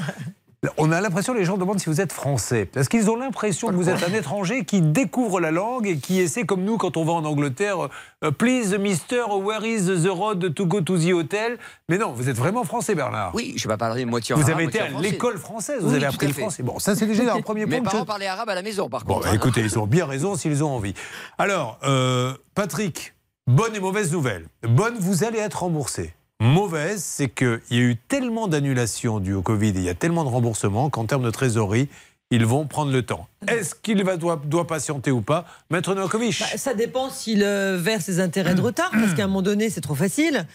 On 0.77 0.91
a 0.91 1.01
l'impression, 1.01 1.33
les 1.33 1.43
gens 1.43 1.57
demandent 1.57 1.79
si 1.79 1.87
vous 1.89 2.01
êtes 2.01 2.13
français. 2.13 2.65
Parce 2.71 2.87
qu'ils 2.87 3.09
ont 3.09 3.15
l'impression 3.15 3.69
que 3.69 3.73
vous 3.73 3.89
êtes 3.89 4.03
un 4.03 4.13
étranger 4.13 4.63
qui 4.63 4.81
découvre 4.83 5.39
la 5.39 5.49
langue 5.49 5.87
et 5.87 5.97
qui 5.97 6.19
essaie, 6.19 6.43
comme 6.43 6.63
nous, 6.63 6.77
quand 6.77 6.97
on 6.97 7.03
va 7.03 7.13
en 7.13 7.25
Angleterre, 7.25 7.89
euh, 8.23 8.29
Please, 8.29 8.77
mister, 8.77 9.23
where 9.31 9.65
is 9.65 9.85
the 9.85 10.07
road 10.09 10.53
to 10.53 10.65
go 10.67 10.79
to 10.81 10.99
the 10.99 11.13
hotel? 11.13 11.57
Mais 11.89 11.97
non, 11.97 12.11
vous 12.11 12.29
êtes 12.29 12.37
vraiment 12.37 12.63
français, 12.63 12.93
Bernard. 12.93 13.33
Oui, 13.33 13.53
je 13.57 13.63
ne 13.67 13.69
vais 13.71 13.73
pas 13.73 13.77
parler 13.87 14.05
moitié 14.05 14.35
en 14.35 14.37
Vous 14.37 14.43
arabe, 14.43 14.55
avez 14.57 14.65
été 14.65 14.79
à 14.79 14.89
l'école 14.99 15.39
française, 15.39 15.81
vous 15.81 15.89
Oui, 15.89 15.95
avez 15.95 16.05
appris 16.05 16.27
le 16.27 16.33
français. 16.33 16.61
Bon, 16.61 16.77
ça, 16.77 16.95
c'est 16.95 17.07
déjà 17.07 17.33
un 17.33 17.41
premier 17.41 17.65
point. 17.65 17.77
Mes 17.77 17.81
parents 17.81 18.05
parlaient 18.05 18.27
arabe 18.27 18.49
à 18.49 18.55
la 18.55 18.61
maison, 18.61 18.87
par 18.87 19.03
Bon, 19.03 19.15
contre. 19.15 19.29
bah, 19.29 19.35
écoutez, 19.35 19.61
ils 19.61 19.79
ont 19.79 19.87
bien 19.87 20.05
raison 20.05 20.35
s'ils 20.35 20.63
ont 20.63 20.75
envie. 20.75 20.93
Alors, 21.39 21.79
euh, 21.85 22.35
Patrick, 22.53 23.15
bonne 23.47 23.75
et 23.75 23.79
mauvaise 23.79 24.11
nouvelle. 24.11 24.45
Bonne, 24.61 24.93
vous 24.99 25.23
allez 25.23 25.39
être 25.39 25.63
remboursé. 25.63 26.13
Mauvaise, 26.41 27.03
c'est 27.03 27.29
qu'il 27.29 27.61
y 27.69 27.77
a 27.77 27.81
eu 27.81 27.95
tellement 27.95 28.47
d'annulations 28.47 29.19
dues 29.19 29.35
au 29.35 29.43
Covid 29.43 29.69
et 29.69 29.73
il 29.75 29.83
y 29.83 29.89
a 29.89 29.93
tellement 29.93 30.23
de 30.23 30.29
remboursements 30.29 30.89
qu'en 30.89 31.05
termes 31.05 31.23
de 31.23 31.29
trésorerie, 31.29 31.87
ils 32.31 32.45
vont 32.45 32.65
prendre 32.65 32.91
le 32.91 33.03
temps. 33.03 33.27
Est-ce 33.47 33.75
qu'il 33.75 34.03
va, 34.03 34.17
doit, 34.17 34.41
doit 34.43 34.65
patienter 34.65 35.11
ou 35.11 35.21
pas 35.21 35.45
Maître 35.69 35.93
Novakovic? 35.93 36.39
Bah, 36.39 36.57
ça 36.57 36.73
dépend 36.73 37.09
s'il 37.11 37.43
euh, 37.43 37.77
verse 37.79 38.05
ses 38.05 38.19
intérêts 38.19 38.55
de 38.55 38.61
retard, 38.69 38.89
parce 38.91 39.13
qu'à 39.13 39.25
un 39.25 39.27
moment 39.27 39.43
donné, 39.43 39.69
c'est 39.69 39.81
trop 39.81 39.93
facile. 39.95 40.47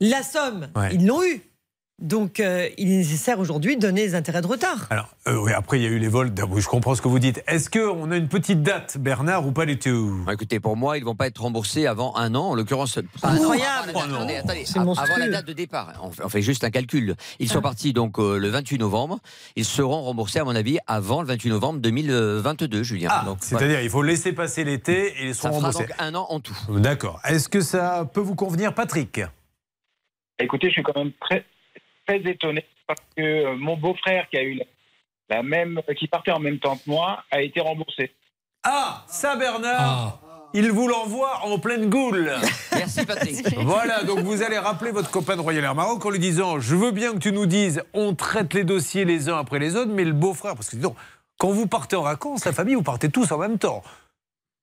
La 0.00 0.22
somme, 0.22 0.68
Ouais. 0.76 0.90
ils 0.94 1.06
l'ont 1.06 1.22
eu. 1.22 1.40
Donc, 2.00 2.40
euh, 2.40 2.66
il 2.78 2.90
est 2.90 2.96
nécessaire 2.96 3.38
aujourd'hui 3.38 3.76
de 3.76 3.82
donner 3.82 4.00
les 4.02 4.14
intérêts 4.14 4.40
de 4.40 4.46
retard. 4.46 4.86
Alors, 4.88 5.08
euh, 5.28 5.36
oui, 5.42 5.52
après, 5.52 5.78
il 5.78 5.82
y 5.82 5.86
a 5.86 5.90
eu 5.90 5.98
les 5.98 6.08
vols. 6.08 6.32
Oui, 6.48 6.62
Je 6.62 6.66
comprends 6.68 6.94
ce 6.94 7.02
que 7.02 7.08
vous 7.08 7.18
dites. 7.18 7.42
Est-ce 7.46 7.68
qu'on 7.68 8.10
a 8.10 8.16
une 8.16 8.28
petite 8.28 8.62
date, 8.62 8.96
Bernard, 8.98 9.46
ou 9.46 9.52
pas 9.52 9.66
du 9.66 9.78
tout? 9.78 10.22
Bah, 10.24 10.32
Écoutez, 10.32 10.60
pour 10.60 10.76
moi, 10.78 10.96
ils 10.96 11.00
ne 11.00 11.04
vont 11.04 11.14
pas 11.14 11.26
être 11.26 11.42
remboursés 11.42 11.86
avant 11.86 12.16
un 12.16 12.34
an, 12.34 12.44
en 12.50 12.54
l'occurrence. 12.54 12.98
pas 13.20 13.28
Incroyable. 13.28 13.90
avant 13.94 14.24
la 14.24 14.42
date- 14.42 14.44
Oh 14.46 14.50
attendez, 14.50 14.98
avant 14.98 15.16
la 15.18 15.28
date 15.28 15.46
de 15.46 15.52
départ. 15.52 15.92
On 16.02 16.10
fait, 16.10 16.24
on 16.24 16.28
fait 16.30 16.42
juste 16.42 16.64
un 16.64 16.70
calcul. 16.70 17.16
Ils 17.38 17.50
sont 17.50 17.60
partis 17.60 17.92
donc 17.92 18.18
euh, 18.18 18.38
le 18.38 18.48
28 18.48 18.78
novembre. 18.78 19.18
Ils 19.56 19.66
seront 19.66 20.00
remboursés, 20.00 20.38
à 20.38 20.44
mon 20.44 20.56
avis, 20.56 20.78
avant 20.86 21.20
le 21.20 21.28
28 21.28 21.50
novembre 21.50 21.80
2022, 21.80 22.82
Julien. 22.82 23.08
Ah, 23.12 23.26
c'est-à-dire 23.40 23.82
il 23.82 23.90
faut 23.90 24.02
laisser 24.02 24.32
passer 24.32 24.64
l'été 24.64 25.08
et 25.22 25.28
ils 25.28 25.34
ça 25.34 25.42
seront 25.50 25.60
fera 25.60 25.66
remboursés. 25.68 25.86
donc 25.88 25.96
un 25.98 26.14
an 26.14 26.26
en 26.30 26.40
tout. 26.40 26.56
D'accord. 26.70 27.20
Est-ce 27.24 27.48
que 27.50 27.60
ça 27.60 28.08
peut 28.10 28.20
vous 28.20 28.34
convenir, 28.36 28.74
Patrick? 28.74 29.20
Écoutez, 30.38 30.68
je 30.68 30.72
suis 30.72 30.82
quand 30.82 30.96
même 30.96 31.12
très, 31.20 31.44
très 32.10 32.30
étonné 32.30 32.64
parce 32.86 33.00
que 33.16 33.22
euh, 33.22 33.56
mon 33.56 33.76
beau-frère 33.76 34.28
qui 34.30 34.36
a 34.36 34.42
eu 34.42 34.60
la, 35.28 35.42
même, 35.42 35.80
qui 35.96 36.08
partait 36.08 36.32
en 36.32 36.40
même 36.40 36.58
temps 36.58 36.76
que 36.76 36.88
moi, 36.88 37.22
a 37.30 37.40
été 37.40 37.60
remboursé. 37.60 38.12
Ah, 38.64 39.04
ça 39.06 39.36
Bernard 39.36 40.20
Il 40.52 40.72
vous 40.72 40.88
l'envoie 40.88 41.40
en 41.44 41.58
pleine 41.60 41.88
goule. 41.88 42.32
Merci, 42.72 43.06
Patrick. 43.06 43.46
voilà, 43.60 44.02
donc 44.02 44.20
vous 44.20 44.42
allez 44.42 44.58
rappeler 44.58 44.90
votre 44.90 45.10
copain 45.10 45.36
de 45.36 45.40
Royal 45.40 45.64
Air 45.64 45.74
Maroc 45.76 46.04
en 46.04 46.10
lui 46.10 46.18
disant 46.18 46.58
Je 46.58 46.74
veux 46.74 46.90
bien 46.90 47.12
que 47.12 47.18
tu 47.18 47.32
nous 47.32 47.46
dises, 47.46 47.82
on 47.94 48.14
traite 48.14 48.54
les 48.54 48.64
dossiers 48.64 49.04
les 49.04 49.28
uns 49.28 49.38
après 49.38 49.60
les 49.60 49.76
autres, 49.76 49.92
mais 49.92 50.04
le 50.04 50.12
beau-frère, 50.12 50.56
parce 50.56 50.68
que 50.68 50.76
dis 50.76 50.82
donc, 50.82 50.96
quand 51.38 51.50
vous 51.50 51.68
partez 51.68 51.96
en 51.96 52.02
vacances, 52.02 52.44
la 52.44 52.52
famille, 52.52 52.74
vous 52.74 52.82
partez 52.82 53.08
tous 53.08 53.30
en 53.30 53.38
même 53.38 53.58
temps. 53.58 53.82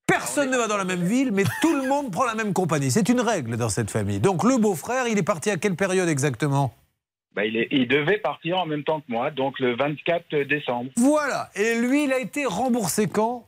Personne 0.06 0.52
ne 0.52 0.58
va 0.58 0.68
dans 0.68 0.78
la 0.78 0.86
même 0.86 1.04
ville, 1.04 1.32
mais 1.32 1.44
tout 1.62 1.74
le 1.74 1.88
monde 1.88 2.12
prend 2.12 2.26
la 2.26 2.36
même 2.36 2.54
compagnie. 2.54 2.92
C'est 2.92 3.10
une 3.10 3.22
règle 3.22 3.58
dans 3.58 3.70
cette 3.70 3.90
famille. 3.90 4.20
Donc 4.20 4.44
le 4.44 4.58
beau-frère, 4.58 5.08
il 5.08 5.18
est 5.18 5.24
parti 5.24 5.50
à 5.50 5.58
quelle 5.58 5.76
période 5.76 6.08
exactement? 6.08 6.74
Bah, 7.38 7.46
il, 7.46 7.56
est- 7.56 7.68
il 7.70 7.88
devait 7.88 8.18
partir 8.18 8.58
en 8.58 8.66
même 8.66 8.84
temps 8.84 9.00
que 9.00 9.06
moi, 9.10 9.30
donc 9.30 9.60
le 9.60 9.76
24 9.76 10.36
décembre. 10.50 10.90
Voilà. 10.98 11.52
Et 11.56 11.76
lui, 11.76 12.06
il 12.06 12.12
a 12.12 12.18
été 12.20 12.46
remboursé 12.48 13.08
quand? 13.08 13.46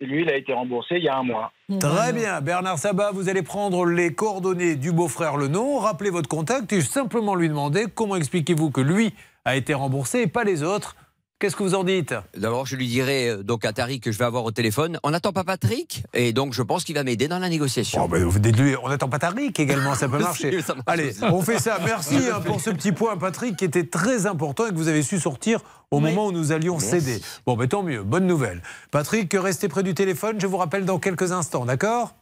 Et 0.00 0.06
lui, 0.06 0.22
il 0.22 0.28
a 0.30 0.34
été 0.36 0.52
remboursé 0.52 0.96
il 0.96 1.04
y 1.04 1.08
a 1.08 1.16
un 1.16 1.22
mois. 1.22 1.52
Très 1.78 2.12
bien, 2.12 2.40
Bernard 2.40 2.78
Sabat, 2.78 3.12
vous 3.12 3.28
allez 3.28 3.42
prendre 3.42 3.84
les 3.84 4.12
coordonnées 4.14 4.74
du 4.74 4.90
beau-frère 4.90 5.36
Le 5.36 5.46
nom, 5.46 5.78
rappelez 5.78 6.10
votre 6.10 6.28
contact 6.28 6.72
et 6.72 6.80
simplement 6.80 7.36
lui 7.36 7.48
demander 7.48 7.84
comment 7.94 8.16
expliquez-vous 8.16 8.72
que 8.72 8.80
lui 8.80 9.14
a 9.44 9.54
été 9.54 9.74
remboursé 9.74 10.22
et 10.22 10.26
pas 10.26 10.42
les 10.42 10.64
autres. 10.64 10.96
Qu'est-ce 11.40 11.56
que 11.56 11.62
vous 11.62 11.74
en 11.74 11.84
dites? 11.84 12.14
D'abord, 12.36 12.66
je 12.66 12.76
lui 12.76 12.86
dirai 12.86 13.30
euh, 13.30 13.42
donc 13.42 13.64
à 13.64 13.72
Tariq 13.72 14.00
que 14.00 14.12
je 14.12 14.18
vais 14.18 14.26
avoir 14.26 14.44
au 14.44 14.50
téléphone. 14.50 14.98
On 15.02 15.10
n'attend 15.10 15.32
pas 15.32 15.42
Patrick, 15.42 16.02
et 16.12 16.34
donc 16.34 16.52
je 16.52 16.60
pense 16.60 16.84
qu'il 16.84 16.94
va 16.94 17.02
m'aider 17.02 17.28
dans 17.28 17.38
la 17.38 17.48
négociation. 17.48 18.06
Oh, 18.12 18.14
vous 18.28 18.38
dites-lui, 18.38 18.76
on 18.82 18.90
n'attend 18.90 19.08
pas 19.08 19.18
Tariq 19.18 19.58
également, 19.58 19.94
ça 19.94 20.06
peut 20.06 20.18
marcher. 20.22 20.52
Si, 20.52 20.62
ça 20.62 20.74
marche 20.74 20.84
Allez, 20.86 21.08
aussi. 21.08 21.24
on 21.24 21.40
fait 21.40 21.58
ça. 21.58 21.78
Merci 21.82 22.16
hein, 22.30 22.42
pour 22.44 22.60
ce 22.60 22.68
petit 22.68 22.92
point, 22.92 23.16
Patrick, 23.16 23.56
qui 23.56 23.64
était 23.64 23.86
très 23.86 24.26
important 24.26 24.66
et 24.66 24.68
que 24.68 24.74
vous 24.74 24.88
avez 24.88 25.02
su 25.02 25.18
sortir 25.18 25.60
au 25.90 25.98
moment 25.98 26.26
où 26.26 26.32
nous 26.32 26.52
allions 26.52 26.76
Merci. 26.76 27.00
céder. 27.00 27.22
Bon, 27.46 27.56
ben 27.56 27.66
tant 27.66 27.82
mieux, 27.82 28.02
bonne 28.02 28.26
nouvelle. 28.26 28.60
Patrick, 28.90 29.32
restez 29.32 29.68
près 29.68 29.82
du 29.82 29.94
téléphone, 29.94 30.38
je 30.38 30.46
vous 30.46 30.58
rappelle 30.58 30.84
dans 30.84 30.98
quelques 30.98 31.32
instants, 31.32 31.64
d'accord? 31.64 32.16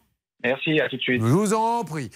Merci, 0.45 0.79
à 0.79 0.89
tout 0.89 0.97
de 0.97 1.03
suite. 1.03 1.21
Je 1.23 1.27
vous 1.27 1.55
en 1.55 1.83
prie. 1.83 2.11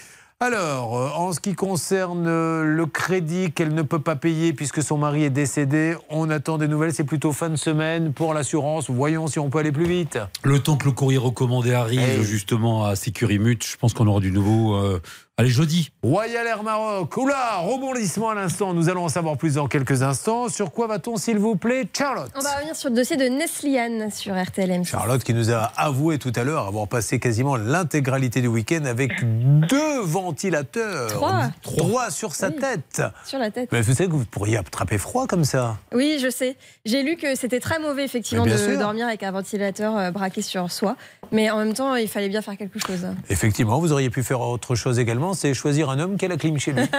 Alors, 0.46 0.98
euh, 0.98 1.08
en 1.14 1.32
ce 1.32 1.38
qui 1.38 1.54
concerne 1.54 2.26
euh, 2.26 2.64
le 2.64 2.86
crédit 2.86 3.52
qu'elle 3.52 3.72
ne 3.74 3.82
peut 3.82 4.00
pas 4.00 4.16
payer 4.16 4.52
puisque 4.52 4.82
son 4.82 4.98
mari 4.98 5.22
est 5.22 5.30
décédé, 5.30 5.94
on 6.10 6.30
attend 6.30 6.58
des 6.58 6.66
nouvelles. 6.66 6.92
C'est 6.92 7.04
plutôt 7.04 7.30
fin 7.32 7.48
de 7.48 7.54
semaine 7.54 8.12
pour 8.12 8.34
l'assurance. 8.34 8.90
Voyons 8.90 9.28
si 9.28 9.38
on 9.38 9.50
peut 9.50 9.60
aller 9.60 9.70
plus 9.70 9.86
vite. 9.86 10.18
Le 10.42 10.58
temps 10.58 10.76
que 10.76 10.86
le 10.86 10.90
courrier 10.90 11.16
recommandé 11.18 11.72
arrive 11.72 12.00
Hey. 12.00 12.24
justement 12.24 12.84
à 12.86 12.96
Sécurimut, 12.96 13.64
je 13.64 13.76
pense 13.76 13.94
qu'on 13.94 14.08
aura 14.08 14.18
du 14.18 14.32
nouveau. 14.32 14.74
euh, 14.74 15.00
allez, 15.38 15.48
jeudi. 15.50 15.90
Royal 16.02 16.46
Air 16.46 16.62
Maroc. 16.62 17.16
Oula, 17.16 17.56
rebondissement 17.58 18.30
à 18.30 18.34
l'instant. 18.34 18.74
Nous 18.74 18.88
allons 18.88 19.04
en 19.04 19.08
savoir 19.08 19.36
plus 19.36 19.54
dans 19.54 19.66
quelques 19.66 20.02
instants. 20.02 20.48
Sur 20.48 20.70
quoi 20.72 20.86
va-t-on, 20.86 21.16
s'il 21.16 21.38
vous 21.38 21.56
plaît, 21.56 21.86
Charlotte 21.96 22.30
On 22.36 22.40
va 22.40 22.56
revenir 22.56 22.76
sur 22.76 22.90
le 22.90 22.96
dossier 22.96 23.16
de 23.16 23.24
Nesliane 23.24 24.10
sur 24.10 24.34
RTLM. 24.40 24.84
Charlotte 24.84 25.22
qui 25.24 25.32
nous 25.34 25.50
a 25.50 25.72
avoué 25.76 26.18
tout 26.18 26.32
à 26.36 26.44
l'heure 26.44 26.66
avoir 26.66 26.86
passé 26.86 27.18
quasiment 27.18 27.56
l'intégralité 27.56 28.40
du 28.40 28.48
week-end 28.48 28.84
avec 28.84 29.12
deux 29.22 30.00
ventilateurs. 30.02 31.08
Trois. 31.10 31.50
Trois 31.62 32.10
sur 32.10 32.34
sa 32.34 32.48
Oui. 32.48 32.56
tête. 32.56 33.02
Sur 33.24 33.38
la 33.38 33.50
tête. 33.50 33.70
Mais 33.72 33.80
vous 33.80 33.94
savez 33.94 34.08
que 34.08 34.14
vous 34.14 34.24
pourriez 34.24 34.58
attraper 34.58 34.98
froid 34.98 35.26
comme 35.26 35.44
ça. 35.44 35.78
Oui, 35.92 36.18
je 36.22 36.30
sais. 36.30 36.56
J'ai 36.84 37.02
lu 37.02 37.16
que 37.16 37.34
c'était 37.36 37.60
très 37.60 37.78
mauvais, 37.78 38.04
effectivement, 38.04 38.44
de 38.46 38.56
sûr. 38.56 38.78
dormir 38.78 39.06
avec 39.06 39.22
un 39.22 39.30
ventilateur 39.30 39.96
euh, 39.96 40.10
braqué 40.10 40.42
sur 40.42 40.70
soi. 40.70 40.96
Mais 41.30 41.50
en 41.50 41.58
même 41.58 41.72
temps, 41.74 41.94
il 41.94 42.08
fallait 42.08 42.28
bien 42.28 42.42
faire 42.42 42.56
quelque 42.58 42.78
chose. 42.78 43.06
Effectivement, 43.30 43.78
vous 43.80 43.92
auriez 43.92 44.10
pu 44.10 44.22
faire 44.22 44.40
autre 44.40 44.74
chose 44.74 44.98
également, 44.98 45.21
c'est 45.34 45.54
choisir 45.54 45.88
un 45.90 45.98
homme 46.00 46.16
qui 46.16 46.24
a 46.24 46.28
la 46.28 46.36
clim 46.36 46.58
chez 46.58 46.72
lui. 46.72 46.82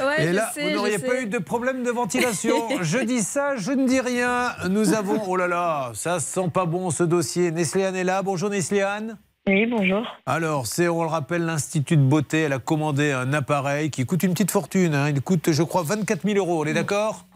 Ouais, 0.00 0.26
Et 0.26 0.32
là, 0.32 0.50
sais, 0.54 0.62
vous 0.70 0.74
n'auriez 0.76 0.98
sais. 0.98 1.06
pas 1.06 1.20
eu 1.20 1.26
de 1.26 1.38
problème 1.38 1.82
de 1.82 1.90
ventilation. 1.90 2.54
je 2.82 2.98
dis 2.98 3.22
ça, 3.22 3.56
je 3.56 3.72
ne 3.72 3.86
dis 3.86 4.00
rien. 4.00 4.50
Nous 4.68 4.92
avons, 4.92 5.20
oh 5.26 5.36
là 5.36 5.46
là, 5.48 5.92
ça 5.94 6.20
sent 6.20 6.48
pas 6.52 6.66
bon 6.66 6.90
ce 6.90 7.02
dossier. 7.04 7.50
Nesliane 7.52 7.96
est 7.96 8.04
là. 8.04 8.22
Bonjour 8.22 8.50
Nesliane. 8.50 9.16
Oui, 9.46 9.66
bonjour. 9.66 10.02
Alors, 10.26 10.66
c'est, 10.66 10.88
on 10.88 11.02
le 11.02 11.08
rappelle, 11.08 11.44
l'Institut 11.44 11.96
de 11.96 12.02
beauté. 12.02 12.40
Elle 12.42 12.52
a 12.54 12.58
commandé 12.58 13.12
un 13.12 13.32
appareil 13.32 13.90
qui 13.90 14.04
coûte 14.06 14.22
une 14.22 14.32
petite 14.32 14.50
fortune. 14.50 14.94
hein. 14.94 15.10
Il 15.10 15.20
coûte, 15.20 15.52
je 15.52 15.62
crois, 15.62 15.82
24 15.82 16.22
000 16.26 16.38
euros. 16.38 16.62
On 16.62 16.64
est 16.66 16.72
d'accord? 16.74 17.26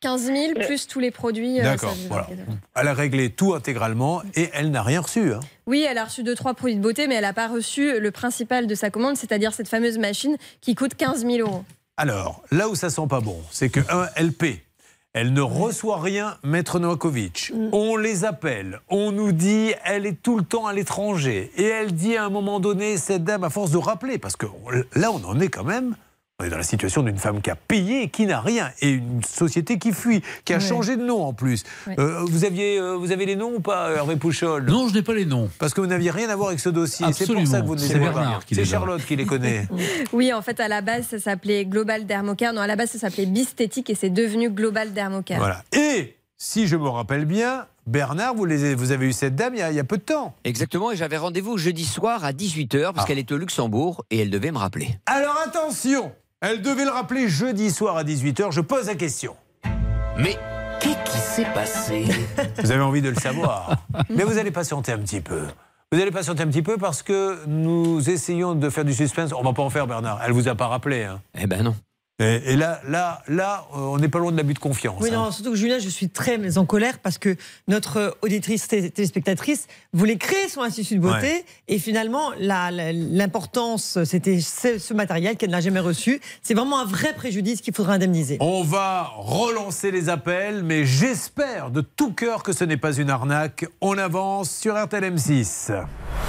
15 0.00 0.22
000 0.22 0.36
plus 0.66 0.86
tous 0.86 0.98
les 1.00 1.10
produits. 1.10 1.60
euh, 1.60 1.64
D'accord, 1.64 1.94
voilà. 2.08 2.24
24 2.30 2.46
000. 2.46 2.58
Elle 2.76 2.88
a 2.88 2.94
réglé 2.94 3.30
tout 3.30 3.54
intégralement 3.54 4.22
et 4.34 4.48
elle 4.54 4.70
n'a 4.70 4.82
rien 4.82 5.00
reçu. 5.02 5.32
hein. 5.32 5.40
Oui, 5.66 5.86
elle 5.88 5.98
a 5.98 6.04
reçu 6.04 6.22
deux, 6.22 6.34
trois 6.34 6.54
produits 6.54 6.76
de 6.76 6.80
beauté, 6.80 7.06
mais 7.06 7.16
elle 7.16 7.22
n'a 7.22 7.32
pas 7.32 7.48
reçu 7.48 8.00
le 8.00 8.10
principal 8.10 8.66
de 8.66 8.74
sa 8.74 8.90
commande, 8.90 9.16
c'est-à-dire 9.16 9.52
cette 9.52 9.68
fameuse 9.68 9.98
machine 9.98 10.36
qui 10.60 10.74
coûte 10.74 10.94
15 10.94 11.24
000 11.26 11.46
euros. 11.48 11.64
Alors, 11.96 12.42
là 12.50 12.68
où 12.68 12.74
ça 12.74 12.88
sent 12.90 13.06
pas 13.08 13.20
bon, 13.20 13.38
c'est 13.50 13.68
que, 13.68 13.80
un, 13.90 14.08
elle 14.16 14.32
paie. 14.32 14.62
Elle 15.12 15.32
ne 15.32 15.40
reçoit 15.40 16.00
rien, 16.00 16.38
Maître 16.44 16.78
Novakovic. 16.78 17.52
On 17.72 17.96
les 17.96 18.24
appelle. 18.24 18.80
On 18.88 19.10
nous 19.10 19.32
dit, 19.32 19.74
elle 19.84 20.06
est 20.06 20.22
tout 20.22 20.38
le 20.38 20.44
temps 20.44 20.66
à 20.66 20.72
l'étranger. 20.72 21.50
Et 21.56 21.64
elle 21.64 21.92
dit 21.92 22.16
à 22.16 22.24
un 22.24 22.30
moment 22.30 22.60
donné, 22.60 22.96
cette 22.96 23.24
dame, 23.24 23.42
à 23.42 23.50
force 23.50 23.72
de 23.72 23.76
rappeler, 23.76 24.18
parce 24.18 24.36
que 24.36 24.46
là, 24.94 25.10
on 25.12 25.22
en 25.24 25.40
est 25.40 25.48
quand 25.48 25.64
même. 25.64 25.96
On 26.40 26.44
est 26.44 26.48
dans 26.48 26.56
la 26.56 26.62
situation 26.62 27.02
d'une 27.02 27.18
femme 27.18 27.42
qui 27.42 27.50
a 27.50 27.54
payé 27.56 28.04
et 28.04 28.08
qui 28.08 28.24
n'a 28.24 28.40
rien. 28.40 28.70
Et 28.80 28.90
une 28.92 29.22
société 29.22 29.78
qui 29.78 29.92
fuit, 29.92 30.22
qui 30.46 30.54
a 30.54 30.60
changé 30.60 30.96
de 30.96 31.04
nom 31.04 31.22
en 31.22 31.34
plus. 31.34 31.64
Euh, 31.98 32.20
vous, 32.26 32.44
aviez, 32.46 32.78
euh, 32.78 32.94
vous 32.96 33.12
avez 33.12 33.26
les 33.26 33.36
noms 33.36 33.52
ou 33.56 33.60
pas, 33.60 33.90
Hervé 33.90 34.16
Pouchol? 34.16 34.64
Non, 34.64 34.88
je 34.88 34.94
n'ai 34.94 35.02
pas 35.02 35.12
les 35.12 35.26
noms. 35.26 35.50
Parce 35.58 35.74
que 35.74 35.82
vous 35.82 35.86
n'aviez 35.86 36.10
rien 36.10 36.30
à 36.30 36.36
voir 36.36 36.48
avec 36.48 36.60
ce 36.60 36.70
dossier. 36.70 37.06
C'est 37.12 37.26
pour 37.30 37.46
ça 37.46 37.60
que 37.60 37.66
vous 37.66 37.74
ne 37.76 37.80
les 37.80 37.86
C'est 37.86 37.94
avez 37.96 38.04
Bernard 38.06 38.40
pas. 38.40 38.46
C'est. 38.50 38.64
Charlotte 38.64 39.04
qui 39.04 39.16
les 39.16 39.26
connaît. 39.26 39.68
Oui, 40.12 40.32
en 40.32 40.40
fait, 40.42 40.58
à 40.60 40.68
la 40.68 40.80
base, 40.80 41.06
ça 41.08 41.18
s'appelait 41.18 41.64
Global 41.66 42.06
Dermocare. 42.06 42.52
Non, 42.54 42.62
à 42.62 42.66
la 42.66 42.76
base, 42.76 42.90
ça 42.90 42.98
s'appelait 42.98 43.26
Bistétique 43.26 43.90
et 43.90 43.94
c'est 43.94 44.08
devenu 44.10 44.48
Global 44.50 44.92
Dermocare. 44.92 45.38
Voilà. 45.38 45.62
Et 45.72 46.16
si 46.38 46.66
je 46.66 46.76
me 46.76 46.88
rappelle 46.88 47.26
bien, 47.26 47.66
Bernard, 47.86 48.34
vous, 48.34 48.44
les, 48.46 48.74
vous 48.74 48.92
avez 48.92 49.06
eu 49.06 49.12
cette 49.12 49.34
dame 49.36 49.54
il 49.54 49.58
y 49.58 49.62
a, 49.62 49.70
il 49.70 49.76
y 49.76 49.80
a 49.80 49.84
peu 49.84 49.96
de 49.98 50.02
temps. 50.02 50.34
Exactement, 50.44 50.90
et 50.90 50.96
j'avais 50.96 51.16
rendez-vous 51.16 51.58
jeudi 51.58 51.84
soir 51.84 52.24
à 52.24 52.32
18h 52.32 52.84
Ah. 52.88 52.92
parce 52.94 53.06
qu'elle 53.06 53.18
était 53.18 53.34
au 53.34 53.38
Luxembourg 53.38 54.04
et 54.10 54.18
elle 54.20 54.30
devait 54.30 54.50
me 54.52 54.58
rappeler. 54.58 54.88
Alors 55.06 55.36
attention, 55.46 56.12
elle 56.40 56.62
devait 56.62 56.84
le 56.84 56.90
rappeler 56.90 57.28
jeudi 57.28 57.70
soir 57.70 57.96
à 57.96 58.04
18h. 58.04 58.50
Je 58.52 58.60
pose 58.60 58.86
la 58.86 58.94
question. 58.94 59.36
Mais 60.16 60.36
qu'est-ce 60.80 61.10
qui 61.12 61.18
s'est 61.18 61.52
passé? 61.54 62.04
Vous 62.62 62.70
avez 62.72 62.82
envie 62.82 63.02
de 63.02 63.10
le 63.10 63.14
savoir. 63.16 63.76
Mais 64.10 64.24
vous 64.24 64.38
allez 64.38 64.50
patienter 64.50 64.92
un 64.92 64.98
petit 64.98 65.20
peu. 65.20 65.42
Vous 65.92 66.00
allez 66.00 66.10
patienter 66.10 66.42
un 66.42 66.46
petit 66.46 66.62
peu 66.62 66.76
parce 66.78 67.02
que 67.02 67.38
nous 67.46 68.08
essayons 68.10 68.54
de 68.54 68.70
faire 68.70 68.84
du 68.84 68.94
suspense. 68.94 69.32
On 69.32 69.42
va 69.42 69.52
pas 69.52 69.62
en 69.62 69.70
faire, 69.70 69.86
Bernard. 69.86 70.20
Elle 70.24 70.32
vous 70.32 70.48
a 70.48 70.54
pas 70.54 70.68
rappelé. 70.68 71.04
hein. 71.04 71.20
Eh 71.38 71.46
ben 71.46 71.62
non. 71.64 71.74
Et, 72.20 72.52
et 72.52 72.56
là, 72.56 72.80
là, 72.88 73.22
là, 73.28 73.66
euh, 73.74 73.78
on 73.78 73.98
n'est 73.98 74.08
pas 74.08 74.18
loin 74.18 74.30
de 74.30 74.36
l'abus 74.36 74.54
de 74.54 74.58
confiance. 74.58 74.98
Oui, 75.00 75.08
hein. 75.10 75.14
non, 75.24 75.30
surtout 75.32 75.50
que 75.52 75.56
Julien, 75.56 75.78
je 75.78 75.88
suis 75.88 76.08
très 76.10 76.58
en 76.58 76.66
colère 76.66 76.98
parce 76.98 77.18
que 77.18 77.34
notre 77.66 78.16
auditrice 78.22 78.68
té- 78.68 78.90
téléspectatrice 78.90 79.66
voulait 79.92 80.16
créer 80.18 80.48
son 80.48 80.60
institut 80.62 80.96
de 80.96 81.00
beauté 81.00 81.16
Ouais. 81.32 81.44
et 81.68 81.78
finalement, 81.78 82.30
l'importance, 82.38 83.98
c'était 84.04 84.40
ce, 84.40 84.78
ce 84.78 84.94
matériel 84.94 85.36
qu'elle 85.36 85.50
n'a 85.50 85.60
jamais 85.60 85.80
reçu. 85.80 86.20
C'est 86.42 86.54
vraiment 86.54 86.80
un 86.80 86.84
vrai 86.84 87.14
préjudice 87.14 87.60
qu'il 87.60 87.74
faudra 87.74 87.94
indemniser. 87.94 88.36
On 88.40 88.62
va 88.62 89.10
relancer 89.16 89.90
les 89.90 90.08
appels, 90.08 90.62
mais 90.62 90.84
j'espère 90.84 91.70
de 91.70 91.80
tout 91.80 92.12
cœur 92.12 92.42
que 92.42 92.52
ce 92.52 92.64
n'est 92.64 92.76
pas 92.76 92.92
une 92.96 93.10
arnaque. 93.10 93.66
On 93.80 93.96
avance 93.98 94.50
sur 94.50 94.74
RTL 94.82 95.04
M6. 95.14 95.72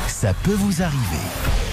Ça 0.07 0.33
peut 0.43 0.53
vous 0.53 0.81
arriver. 0.81 1.70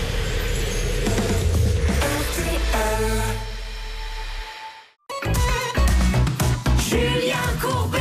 Julien 6.89 7.37
Courbet 7.61 7.99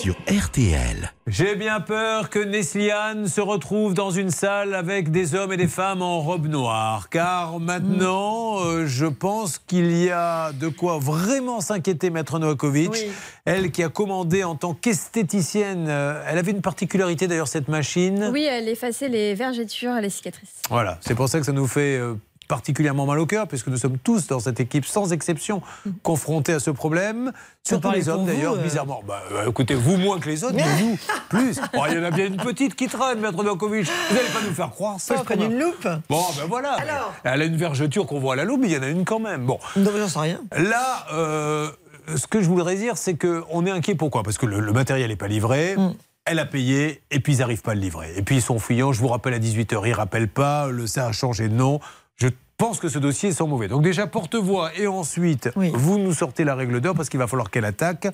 Sur 0.00 0.14
RTL. 0.26 1.12
J'ai 1.26 1.54
bien 1.54 1.80
peur 1.80 2.30
que 2.30 2.38
Nesliane 2.38 3.28
se 3.28 3.42
retrouve 3.42 3.92
dans 3.92 4.10
une 4.10 4.30
salle 4.30 4.74
avec 4.74 5.10
des 5.10 5.34
hommes 5.34 5.52
et 5.52 5.58
des 5.58 5.66
femmes 5.68 6.00
en 6.00 6.20
robe 6.22 6.46
noire, 6.46 7.10
car 7.10 7.60
maintenant, 7.60 8.64
euh, 8.64 8.86
je 8.86 9.04
pense 9.04 9.58
qu'il 9.58 9.94
y 9.94 10.08
a 10.08 10.52
de 10.52 10.68
quoi 10.68 10.98
vraiment 10.98 11.60
s'inquiéter, 11.60 12.08
Maître 12.08 12.38
Novakovic. 12.38 12.92
Oui. 12.92 13.10
Elle 13.44 13.70
qui 13.70 13.82
a 13.82 13.90
commandé 13.90 14.44
en 14.44 14.54
tant 14.54 14.72
qu'esthéticienne, 14.72 15.84
euh, 15.86 16.24
elle 16.26 16.38
avait 16.38 16.52
une 16.52 16.62
particularité 16.62 17.26
d'ailleurs, 17.26 17.48
cette 17.48 17.68
machine. 17.68 18.30
Oui, 18.32 18.44
elle 18.44 18.70
effaçait 18.70 19.10
les 19.10 19.34
vergetures 19.34 19.94
et 19.94 20.00
les 20.00 20.10
cicatrices. 20.10 20.62
Voilà, 20.70 20.96
c'est 21.02 21.14
pour 21.14 21.28
ça 21.28 21.38
que 21.38 21.44
ça 21.44 21.52
nous 21.52 21.66
fait 21.66 21.98
euh, 21.98 22.14
particulièrement 22.46 23.06
mal 23.06 23.18
au 23.18 23.26
cœur, 23.26 23.46
puisque 23.48 23.68
nous 23.68 23.76
sommes 23.76 23.98
tous 23.98 24.26
dans 24.26 24.40
cette 24.40 24.60
équipe, 24.60 24.86
sans 24.86 25.12
exception, 25.12 25.62
confrontés 26.02 26.54
à 26.54 26.60
ce 26.60 26.70
problème. 26.70 27.32
Surtout 27.62 27.90
les 27.90 28.08
hommes 28.08 28.24
d'ailleurs, 28.24 28.54
euh. 28.54 28.62
bizarrement. 28.62 29.02
Bah, 29.06 29.22
euh, 29.32 29.48
écoutez, 29.48 29.74
vous 29.74 29.96
moins 29.96 30.18
que 30.18 30.28
les 30.28 30.44
autres, 30.44 30.54
mais 30.54 30.62
vous 30.62 30.98
plus. 31.28 31.60
Il 31.88 31.94
y 31.94 31.98
en 31.98 32.04
a 32.04 32.10
bien 32.10 32.26
une 32.26 32.36
petite 32.36 32.74
qui 32.74 32.86
traîne, 32.86 33.20
Maître 33.20 33.42
Dokovic. 33.42 33.86
Vous 34.08 34.14
n'allez 34.14 34.28
pas 34.28 34.40
nous 34.46 34.54
faire 34.54 34.70
croire 34.70 35.00
ça. 35.00 35.16
Je 35.28 35.34
même. 35.34 35.50
une 35.52 35.58
loupe. 35.58 35.88
Bon, 36.08 36.22
ben 36.36 36.46
voilà. 36.48 36.72
Alors 36.74 37.12
Elle 37.24 37.42
a 37.42 37.44
une 37.44 37.56
vergeture 37.56 38.06
qu'on 38.06 38.20
voit 38.20 38.34
à 38.34 38.36
la 38.36 38.44
loupe, 38.44 38.60
mais 38.60 38.68
il 38.68 38.74
y 38.74 38.78
en 38.78 38.82
a 38.82 38.88
une 38.88 39.04
quand 39.04 39.20
même. 39.20 39.46
Bon. 39.46 39.58
Non, 39.76 39.90
mais 39.92 40.00
j'en 40.00 40.08
sais 40.08 40.18
rien. 40.18 40.40
Là, 40.56 41.06
euh, 41.12 41.70
ce 42.14 42.26
que 42.26 42.40
je 42.40 42.48
voudrais 42.48 42.76
dire, 42.76 42.96
c'est 42.96 43.16
qu'on 43.16 43.66
est 43.66 43.70
inquiet. 43.70 43.94
Pourquoi? 43.94 44.22
Parce 44.22 44.38
que 44.38 44.46
le, 44.46 44.60
le 44.60 44.72
matériel 44.72 45.10
n'est 45.10 45.16
pas 45.16 45.28
livré. 45.28 45.76
Mm. 45.76 45.94
Elle 46.26 46.38
a 46.40 46.46
payé 46.46 47.02
et 47.12 47.20
puis 47.20 47.34
ils 47.34 47.38
n'arrivent 47.38 47.62
pas 47.62 47.72
à 47.72 47.74
le 47.74 47.80
livrer. 47.80 48.12
Et 48.16 48.22
puis 48.22 48.36
ils 48.36 48.42
sont 48.42 48.58
fuyants. 48.58 48.92
Je 48.92 49.00
vous 49.00 49.08
rappelle 49.08 49.34
à 49.34 49.38
18h, 49.38 49.80
ils 49.84 49.90
ne 49.90 49.94
rappellent 49.94 50.28
pas. 50.28 50.68
Le, 50.68 50.86
ça 50.86 51.06
a 51.06 51.12
changé 51.12 51.48
de 51.48 51.54
nom. 51.54 51.80
Pense 52.58 52.80
que 52.80 52.88
ce 52.88 52.98
dossier 52.98 53.28
est 53.28 53.32
sans 53.32 53.46
mauvais. 53.46 53.68
Donc 53.68 53.82
déjà 53.82 54.06
porte-voix 54.06 54.70
et 54.78 54.86
ensuite 54.86 55.50
Oui. 55.56 55.70
vous 55.74 55.98
nous 55.98 56.14
sortez 56.14 56.42
la 56.42 56.54
règle 56.54 56.80
d'or 56.80 56.94
parce 56.94 57.10
qu'il 57.10 57.18
va 57.20 57.26
falloir 57.26 57.50
qu'elle 57.50 57.66
attaque. 57.66 58.08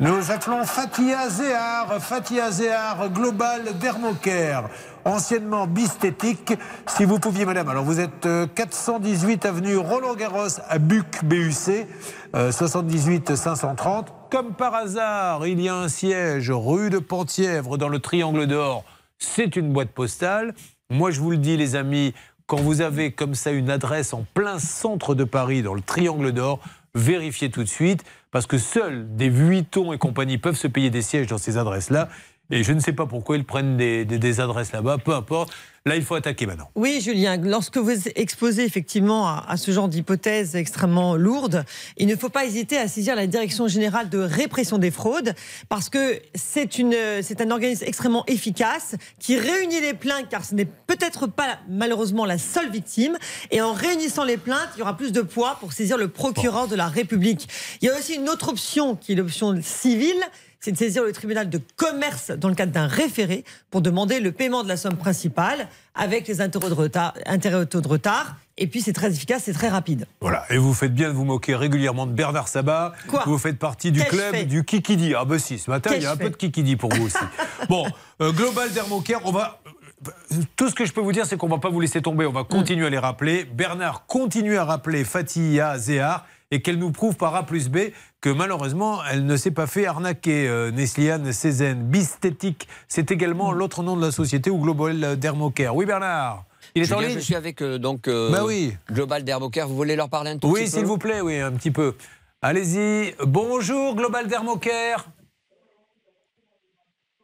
Nous 0.00 0.30
appelons 0.30 0.64
Fatia 0.64 1.30
Zéhar, 1.30 1.96
Fatia 2.02 2.50
Zéhar, 2.50 3.08
Global 3.08 3.62
Dermocare, 3.80 4.68
anciennement 5.06 5.66
Bistétique. 5.66 6.52
Si 6.86 7.06
vous 7.06 7.18
pouviez, 7.18 7.46
madame, 7.46 7.70
alors 7.70 7.84
vous 7.84 7.98
êtes 7.98 8.26
euh, 8.26 8.46
418 8.54 9.46
avenue 9.46 9.78
Roland-Garros 9.78 10.60
à 10.68 10.78
Buc, 10.78 11.24
BUC, 11.24 11.86
euh, 12.34 12.52
78 12.52 13.34
530. 13.34 14.12
Comme 14.30 14.52
par 14.52 14.74
hasard, 14.74 15.46
il 15.46 15.58
y 15.62 15.70
a 15.70 15.74
un 15.74 15.88
siège 15.88 16.50
rue 16.50 16.90
de 16.90 16.98
Penthièvre 16.98 17.78
dans 17.78 17.88
le 17.88 17.98
Triangle 17.98 18.46
d'Or. 18.46 18.84
C'est 19.18 19.56
une 19.56 19.72
boîte 19.72 19.88
postale. 19.92 20.54
Moi, 20.90 21.10
je 21.12 21.20
vous 21.20 21.30
le 21.30 21.38
dis, 21.38 21.56
les 21.56 21.76
amis, 21.76 22.12
quand 22.46 22.58
vous 22.58 22.80
avez 22.80 23.12
comme 23.12 23.34
ça 23.34 23.50
une 23.50 23.70
adresse 23.70 24.12
en 24.12 24.24
plein 24.34 24.58
centre 24.58 25.14
de 25.14 25.24
Paris, 25.24 25.62
dans 25.62 25.74
le 25.74 25.80
Triangle 25.80 26.32
d'Or, 26.32 26.60
vérifiez 26.94 27.50
tout 27.50 27.64
de 27.64 27.68
suite, 27.68 28.04
parce 28.30 28.46
que 28.46 28.58
seuls 28.58 29.16
des 29.16 29.28
Vuitton 29.28 29.92
et 29.92 29.98
compagnie 29.98 30.38
peuvent 30.38 30.56
se 30.56 30.68
payer 30.68 30.90
des 30.90 31.02
sièges 31.02 31.26
dans 31.26 31.38
ces 31.38 31.58
adresses-là. 31.58 32.08
Et 32.50 32.62
je 32.62 32.72
ne 32.72 32.80
sais 32.80 32.92
pas 32.92 33.06
pourquoi 33.06 33.36
ils 33.36 33.44
prennent 33.44 33.76
des, 33.76 34.04
des- 34.04 34.18
des 34.18 34.40
adresses 34.40 34.72
là-bas, 34.72 34.98
peu 34.98 35.12
importe. 35.14 35.52
Là, 35.84 35.94
il 35.94 36.02
faut 36.02 36.16
attaquer 36.16 36.46
maintenant. 36.46 36.68
Oui, 36.74 37.00
Julien, 37.00 37.36
lorsque 37.36 37.76
vous 37.76 38.08
exposez 38.16 38.64
effectivement 38.64 39.28
à, 39.28 39.44
à 39.48 39.56
ce 39.56 39.70
genre 39.70 39.88
d'hypothèses 39.88 40.56
extrêmement 40.56 41.14
lourdes, 41.14 41.64
il 41.96 42.08
ne 42.08 42.16
faut 42.16 42.28
pas 42.28 42.44
hésiter 42.44 42.76
à 42.76 42.88
saisir 42.88 43.14
la 43.14 43.28
Direction 43.28 43.68
générale 43.68 44.08
de 44.08 44.18
répression 44.18 44.78
des 44.78 44.90
fraudes, 44.90 45.32
parce 45.68 45.88
que 45.88 46.20
c'est 46.34 46.78
une, 46.78 46.94
c'est 47.22 47.40
un 47.40 47.50
organisme 47.52 47.84
extrêmement 47.86 48.24
efficace 48.26 48.96
qui 49.20 49.38
réunit 49.38 49.80
les 49.80 49.94
plaintes, 49.94 50.26
car 50.28 50.44
ce 50.44 50.56
n'est 50.56 50.64
peut-être 50.64 51.28
pas 51.28 51.58
malheureusement 51.68 52.24
la 52.24 52.38
seule 52.38 52.70
victime, 52.70 53.16
et 53.52 53.60
en 53.62 53.72
réunissant 53.72 54.24
les 54.24 54.38
plaintes, 54.38 54.68
il 54.76 54.80
y 54.80 54.82
aura 54.82 54.96
plus 54.96 55.12
de 55.12 55.20
poids 55.22 55.56
pour 55.60 55.72
saisir 55.72 55.98
le 55.98 56.08
procureur 56.08 56.66
de 56.66 56.74
la 56.74 56.88
République. 56.88 57.48
Il 57.80 57.86
y 57.86 57.90
a 57.90 57.96
aussi 57.96 58.14
une 58.14 58.28
autre 58.28 58.48
option 58.48 58.96
qui 58.96 59.12
est 59.12 59.16
l'option 59.16 59.56
civile, 59.62 60.20
c'est 60.66 60.72
de 60.72 60.76
saisir 60.78 61.04
le 61.04 61.12
tribunal 61.12 61.48
de 61.48 61.60
commerce 61.76 62.32
dans 62.32 62.48
le 62.48 62.56
cadre 62.56 62.72
d'un 62.72 62.88
référé 62.88 63.44
pour 63.70 63.82
demander 63.82 64.18
le 64.18 64.32
paiement 64.32 64.64
de 64.64 64.68
la 64.68 64.76
somme 64.76 64.96
principale 64.96 65.68
avec 65.94 66.26
les 66.26 66.40
intérêts 66.40 66.70
de 66.70 66.74
retard. 66.74 67.14
intérêts 67.24 67.64
de 67.66 67.88
retard. 67.88 68.34
Et 68.58 68.66
puis 68.66 68.80
c'est 68.80 68.92
très 68.92 69.12
efficace, 69.12 69.42
c'est 69.44 69.52
très 69.52 69.68
rapide. 69.68 70.08
Voilà. 70.20 70.44
Et 70.50 70.58
vous 70.58 70.74
faites 70.74 70.92
bien 70.92 71.06
de 71.10 71.12
vous 71.14 71.24
moquer 71.24 71.54
régulièrement 71.54 72.04
de 72.08 72.10
Bernard 72.10 72.48
Sabat. 72.48 72.94
Quoi 73.06 73.22
Vous 73.26 73.38
faites 73.38 73.60
partie 73.60 73.92
du 73.92 74.02
club 74.02 74.34
du 74.48 74.64
Kikidi. 74.64 75.14
Ah, 75.14 75.24
bah 75.24 75.38
si, 75.38 75.56
ce 75.60 75.70
matin, 75.70 75.90
il 75.94 76.02
y 76.02 76.06
a 76.06 76.10
un 76.10 76.16
peu 76.16 76.30
de 76.30 76.36
Kikidi 76.36 76.74
pour 76.74 76.92
vous 76.92 77.06
aussi. 77.06 77.16
bon, 77.68 77.86
euh, 78.20 78.32
Global 78.32 78.68
Dermocare, 78.72 79.20
on 79.24 79.30
va. 79.30 79.60
euh, 80.08 80.36
Tout 80.56 80.68
ce 80.68 80.74
que 80.74 80.84
je 80.84 80.92
peux 80.92 81.00
vous 81.00 81.12
dire, 81.12 81.26
c'est 81.26 81.36
qu'on 81.36 81.46
va 81.46 81.58
pas 81.58 81.68
vous 81.70 81.80
laisser 81.80 82.02
tomber. 82.02 82.26
On 82.26 82.32
va 82.32 82.42
continuer 82.42 82.86
à 82.88 82.90
les 82.90 82.98
rappeler. 82.98 83.44
Bernard 83.44 84.06
continue 84.06 84.56
à 84.56 84.64
rappeler 84.64 85.04
Fatia 85.04 85.78
Zéhar 85.78 86.26
et 86.50 86.62
qu'elle 86.62 86.78
nous 86.78 86.92
prouve 86.92 87.16
par 87.16 87.34
A 87.34 87.44
plus 87.44 87.68
B 87.68 87.78
que 88.20 88.30
malheureusement, 88.30 89.00
elle 89.10 89.26
ne 89.26 89.36
s'est 89.36 89.50
pas 89.50 89.66
fait 89.66 89.86
arnaquer. 89.86 90.48
Euh, 90.48 90.70
Nesliane 90.70 91.32
Cézanne, 91.32 91.82
Bistétique, 91.82 92.68
c'est 92.88 93.10
également 93.10 93.52
l'autre 93.52 93.82
nom 93.82 93.96
de 93.96 94.02
la 94.04 94.12
société 94.12 94.50
ou 94.50 94.58
Global 94.58 95.18
Dermocare. 95.18 95.74
Oui, 95.74 95.86
Bernard 95.86 96.44
Il 96.74 96.82
est 96.82 96.92
en 96.92 97.00
ligne 97.00 97.14
je 97.14 97.20
suis 97.20 97.34
avec 97.34 97.62
euh, 97.62 97.78
donc 97.78 98.08
euh, 98.08 98.30
Bah 98.30 98.44
oui. 98.44 98.76
Global 98.90 99.24
Dermocare. 99.24 99.68
Vous 99.68 99.76
voulez 99.76 99.96
leur 99.96 100.08
parler 100.08 100.30
un 100.30 100.38
tout 100.38 100.48
Oui, 100.48 100.62
petit 100.64 100.70
peu 100.70 100.76
s'il 100.78 100.86
vous 100.86 100.98
plaît, 100.98 101.20
oui, 101.20 101.38
un 101.40 101.52
petit 101.52 101.70
peu. 101.70 101.94
Allez-y. 102.42 103.14
Bonjour, 103.24 103.96
Global 103.96 104.28
Dermocare. 104.28 105.06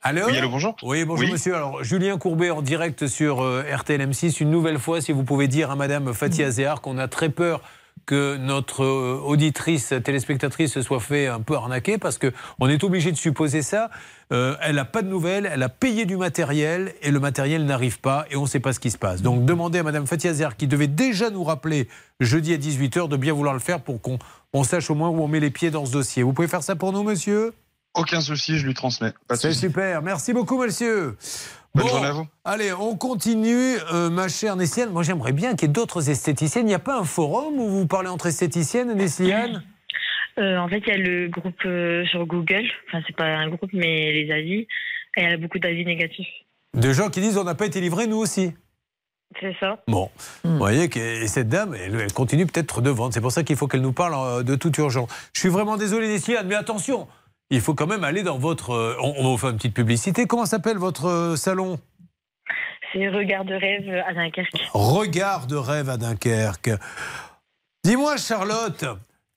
Allô 0.05 0.23
Oui, 0.27 0.37
allô, 0.37 0.49
bonjour. 0.49 0.75
Oui, 0.83 1.05
bonjour 1.05 1.27
Oui. 1.27 1.31
monsieur. 1.33 1.55
Alors, 1.55 1.85
Julien 1.85 2.19
Courbet 2.19 2.51
en 2.51 2.61
direct 2.61 3.07
sur 3.07 3.41
euh, 3.41 3.63
RTL 3.73 4.01
M6. 4.01 4.43
Une 4.43 4.51
nouvelle 4.51 4.81
fois, 4.81 5.01
si 5.01 5.13
vous 5.13 5.23
pouvez 5.23 5.47
dire 5.47 5.71
à 5.71 5.77
madame 5.77 6.13
Fatia 6.13 6.51
Zéhar 6.51 6.81
qu'on 6.81 6.99
a 6.99 7.07
très 7.07 7.29
peur 7.29 7.61
que 8.13 8.37
notre 8.37 8.85
euh, 8.85 9.23
auditrice, 9.25 9.95
téléspectatrice 10.05 10.75
se 10.75 10.83
soit 10.83 11.01
fait 11.01 11.29
un 11.29 11.41
peu 11.41 11.55
arnaquer 11.55 11.97
parce 11.97 12.19
qu'on 12.19 12.69
est 12.69 12.85
obligé 12.85 13.11
de 13.11 13.17
supposer 13.17 13.63
ça. 13.63 13.89
Euh, 14.35 14.55
elle 14.61 14.75
n'a 14.75 14.85
pas 14.85 15.01
de 15.01 15.09
nouvelles, 15.09 15.49
elle 15.51 15.63
a 15.63 15.71
payé 15.71 16.05
du 16.05 16.19
matériel 16.19 16.93
et 17.01 17.11
le 17.11 17.21
matériel 17.21 17.65
n'arrive 17.65 18.01
pas 18.01 18.27
et 18.31 18.37
on 18.37 18.43
ne 18.43 18.47
sait 18.47 18.61
pas 18.61 18.75
ce 18.75 18.81
qui 18.81 18.91
se 18.91 18.99
passe. 18.99 19.23
Donc 19.23 19.47
demandez 19.47 19.79
à 19.79 19.83
Madame 19.83 20.07
Fatia 20.07 20.35
Zéhar 20.35 20.59
qui 20.59 20.67
devait 20.67 20.89
déjà 20.89 21.31
nous 21.31 21.43
rappeler 21.43 21.89
jeudi 22.21 22.53
à 22.53 22.59
18h 22.59 23.09
de 23.09 23.17
bien 23.17 23.33
vouloir 23.33 23.55
le 23.55 23.61
faire 23.61 23.81
pour 23.81 24.03
qu'on 24.03 24.19
on 24.53 24.63
sache 24.63 24.91
au 24.91 24.95
moins 24.95 25.09
où 25.09 25.23
on 25.23 25.29
met 25.29 25.41
les 25.41 25.51
pieds 25.51 25.71
dans 25.71 25.87
ce 25.87 25.93
dossier. 25.93 26.23
Vous 26.23 26.35
pouvez 26.35 26.49
faire 26.49 26.63
ça 26.63 26.77
pour 26.77 26.93
nous, 26.93 27.05
monsieur? 27.05 27.55
Aucun 27.95 28.21
souci, 28.21 28.59
je 28.59 28.67
lui 28.67 28.75
transmets. 28.75 29.15
C'est 29.37 29.55
super. 29.55 30.03
Merci 30.03 30.35
beaucoup, 30.35 30.63
monsieur. 30.63 31.17
Bonne 31.75 31.89
journée 31.89 32.07
à 32.07 32.13
vous. 32.13 32.27
Allez, 32.45 32.73
on 32.73 32.97
continue, 32.97 33.77
euh, 33.93 34.11
ma 34.11 34.29
chère 34.29 34.57
Nessiane. 34.57 34.91
Moi, 34.91 35.03
j'aimerais 35.03 35.33
bien 35.33 35.55
qu'il 35.55 35.69
y 35.69 35.71
ait 35.71 35.73
d'autres 35.73 36.11
esthéticiennes. 36.11 36.67
Il 36.67 36.69
n'y 36.69 36.75
a 36.75 36.79
pas 36.79 36.99
un 36.99 37.05
forum 37.05 37.59
où 37.59 37.69
vous 37.69 37.87
parlez 37.87 38.09
entre 38.09 38.27
esthéticiennes, 38.27 38.93
Nessiane? 38.93 39.63
Euh, 40.39 40.59
en 40.59 40.69
fait, 40.69 40.83
il 40.87 40.89
y 40.89 40.93
a 40.93 40.99
le 40.99 41.29
groupe 41.29 41.65
euh, 41.65 42.05
sur 42.07 42.27
Google. 42.27 42.65
Enfin, 42.89 43.03
c'est 43.07 43.17
pas 43.17 43.25
un 43.25 43.49
groupe, 43.49 43.71
mais 43.73 44.13
les 44.13 44.31
avis. 44.31 44.67
Et 45.17 45.23
il 45.23 45.31
y 45.31 45.33
a 45.33 45.37
beaucoup 45.39 45.59
d'avis 45.59 45.85
négatifs. 45.85 46.29
De 46.75 46.93
gens 46.93 47.09
qui 47.09 47.21
disent 47.21 47.39
on 47.39 47.45
n'a 47.45 47.55
pas 47.55 47.67
été 47.67 47.81
livrés, 47.81 48.07
nous 48.07 48.19
aussi. 48.19 48.53
C'est 49.41 49.57
ça. 49.59 49.83
Bon, 49.89 50.11
vous 50.45 50.59
voyez 50.59 50.91
que 50.91 50.99
et 50.99 51.27
cette 51.27 51.49
dame, 51.49 51.75
elle, 51.75 51.99
elle 51.99 52.13
continue 52.13 52.45
peut-être 52.45 52.83
de 52.83 52.91
vendre. 52.91 53.15
C'est 53.15 53.23
pour 53.23 53.33
ça 53.33 53.43
qu'il 53.43 53.57
faut 53.57 53.67
qu'elle 53.67 53.81
nous 53.81 53.93
parle 53.93 54.45
de 54.45 54.55
toute 54.57 54.77
urgence. 54.77 55.09
Je 55.35 55.41
suis 55.41 55.49
vraiment 55.49 55.79
désolé, 55.79 56.07
Nessiane, 56.09 56.47
mais 56.47 56.55
attention, 56.55 57.09
il 57.53 57.61
faut 57.61 57.75
quand 57.75 57.87
même 57.87 58.03
aller 58.03 58.23
dans 58.23 58.39
votre. 58.39 58.71
euh, 58.71 58.97
on, 59.01 59.15
on 59.19 59.23
va 59.25 59.29
vous 59.29 59.37
faire 59.39 59.51
une 59.51 59.57
petite 59.57 59.75
publicité. 59.75 60.27
Comment 60.27 60.47
s'appelle 60.47 60.79
votre 60.79 61.07
euh, 61.07 61.37
salon? 61.37 61.79
C'est 62.93 63.09
Regard 63.09 63.45
de 63.45 63.55
rêve 63.55 64.03
à 64.07 64.13
Dunkerque. 64.13 64.53
Regard 64.73 65.47
de 65.47 65.57
rêve 65.57 65.89
à 65.89 65.97
Dunkerque. 65.97 66.71
Dis-moi, 67.85 68.17
Charlotte, 68.17 68.85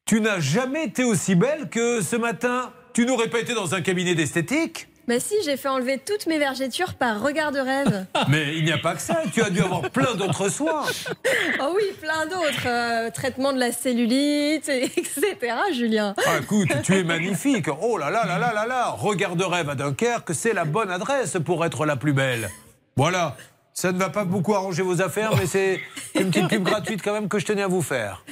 tu 0.05 0.21
n'as 0.21 0.39
jamais 0.39 0.85
été 0.85 1.03
aussi 1.03 1.35
belle 1.35 1.69
que 1.69 2.01
ce 2.01 2.15
matin? 2.15 2.71
Tu 2.93 3.05
n'aurais 3.05 3.29
pas 3.29 3.39
été 3.39 3.53
dans 3.53 3.75
un 3.75 3.81
cabinet 3.81 4.15
d'esthétique? 4.15 4.87
Bah 5.07 5.19
si, 5.19 5.35
j'ai 5.45 5.55
fait 5.55 5.67
enlever 5.67 5.99
toutes 5.99 6.25
mes 6.25 6.39
vergetures 6.39 6.95
par 6.95 7.21
regard 7.21 7.51
de 7.51 7.59
rêve. 7.59 8.05
Mais 8.27 8.55
il 8.57 8.65
n'y 8.65 8.71
a 8.71 8.77
pas 8.79 8.95
que 8.95 9.01
ça, 9.01 9.21
tu 9.31 9.41
as 9.43 9.49
dû 9.51 9.59
avoir 9.61 9.89
plein 9.91 10.15
d'autres 10.15 10.49
soins. 10.49 10.83
oh 11.59 11.73
oui, 11.75 11.83
plein 12.01 12.25
d'autres. 12.25 12.65
euh, 12.65 13.11
traitement 13.11 13.53
de 13.53 13.59
la 13.59 13.71
cellulite, 13.71 14.67
et- 14.69 14.85
etc. 14.97 15.35
Julien. 15.73 16.15
Ah, 16.25 16.39
écoute, 16.41 16.69
tu 16.83 16.95
es 16.97 17.03
magnifique. 17.03 17.67
Oh 17.81 17.97
là 17.97 18.09
là 18.09 18.25
là 18.25 18.39
là 18.39 18.51
là 18.53 18.65
là. 18.65 18.89
Regard 18.97 19.35
de 19.35 19.43
rêve 19.43 19.69
à 19.69 19.75
Dunkerque, 19.75 20.33
c'est 20.33 20.53
la 20.53 20.65
bonne 20.65 20.89
adresse 20.89 21.37
pour 21.45 21.63
être 21.65 21.85
la 21.85 21.95
plus 21.95 22.13
belle. 22.13 22.49
Voilà. 22.95 23.35
Ça 23.73 23.91
ne 23.91 23.97
va 23.99 24.09
pas 24.09 24.23
beaucoup 24.23 24.55
arranger 24.55 24.83
vos 24.83 25.01
affaires, 25.01 25.35
mais 25.37 25.45
c'est 25.47 25.81
une 26.17 26.31
petite 26.31 26.47
pub 26.47 26.63
gratuite 26.63 27.01
quand 27.03 27.11
même 27.13 27.27
que 27.27 27.39
je 27.39 27.45
tenais 27.45 27.61
à 27.63 27.67
vous 27.67 27.81
faire. 27.81 28.23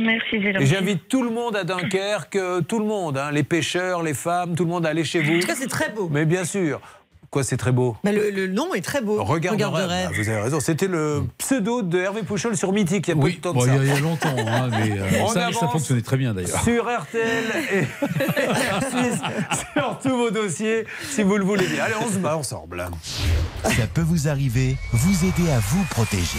Merci, 0.00 0.36
j'invite 0.66 1.08
tout 1.08 1.22
le 1.22 1.30
monde 1.30 1.56
à 1.56 1.64
Dunkerque, 1.64 2.38
tout 2.68 2.78
le 2.78 2.84
monde, 2.84 3.16
hein, 3.18 3.30
les 3.32 3.42
pêcheurs, 3.42 4.02
les 4.02 4.14
femmes, 4.14 4.54
tout 4.54 4.64
le 4.64 4.70
monde 4.70 4.86
à 4.86 4.90
aller 4.90 5.04
chez 5.04 5.20
vous. 5.20 5.36
En 5.36 5.40
tout 5.40 5.46
cas, 5.46 5.54
c'est 5.54 5.68
très 5.68 5.90
beau. 5.90 6.08
Mais 6.12 6.24
bien 6.26 6.44
sûr. 6.44 6.80
Quoi, 7.28 7.42
c'est 7.42 7.56
très 7.56 7.72
beau 7.72 7.96
Bah, 8.04 8.12
le, 8.12 8.30
le 8.30 8.46
nom 8.46 8.72
est 8.72 8.80
très 8.80 9.00
beau. 9.02 9.22
Regarde, 9.22 9.58
de 9.58 9.64
rêve. 9.64 10.08
Ah, 10.10 10.12
vous 10.16 10.28
avez 10.28 10.40
raison. 10.42 10.60
C'était 10.60 10.86
le 10.86 11.24
pseudo 11.38 11.82
de 11.82 11.98
Hervé 11.98 12.22
Pouchol 12.22 12.56
sur 12.56 12.72
Mythique 12.72 13.08
il 13.08 13.16
y 13.16 13.18
a 13.18 13.20
peu 13.20 13.30
de 13.30 13.36
temps 13.36 13.50
de 13.52 13.54
Bon, 13.58 13.64
ça. 13.64 13.72
il 13.72 13.74
y 13.74 13.78
a- 13.78 13.82
il 13.82 13.88
y 13.88 13.90
a 13.96 14.00
longtemps, 14.00 14.28
hein, 14.38 14.68
mais 14.70 14.92
euh, 14.92 15.04
On 15.22 15.28
ça, 15.28 15.50
ça 15.52 15.66
fonctionnait 15.68 16.02
très 16.02 16.16
bien 16.16 16.32
d'ailleurs. 16.34 16.62
Sur 16.62 16.84
RTL 16.84 17.44
et 17.74 17.82
R6, 17.82 19.18
sur 19.76 19.98
tous 19.98 20.16
vos 20.16 20.30
dossiers, 20.30 20.86
si 21.10 21.24
vous 21.24 21.36
le 21.36 21.44
voulez 21.44 21.66
bien. 21.66 21.84
Allez, 21.84 21.94
on 22.00 22.08
se 22.10 22.18
bat 22.18 22.36
ensemble. 22.36 22.86
Ça 23.64 23.86
peut 23.92 24.02
vous 24.02 24.28
arriver, 24.28 24.76
vous 24.92 25.24
aider 25.26 25.50
à 25.50 25.58
vous 25.58 25.84
protéger. 25.90 26.38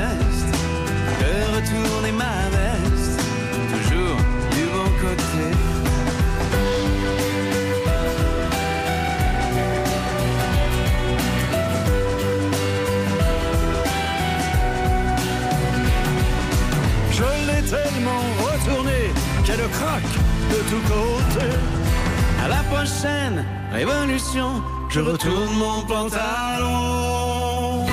Je 24.91 24.99
retourne 24.99 25.55
mon 25.55 25.81
pantalon. 25.83 27.85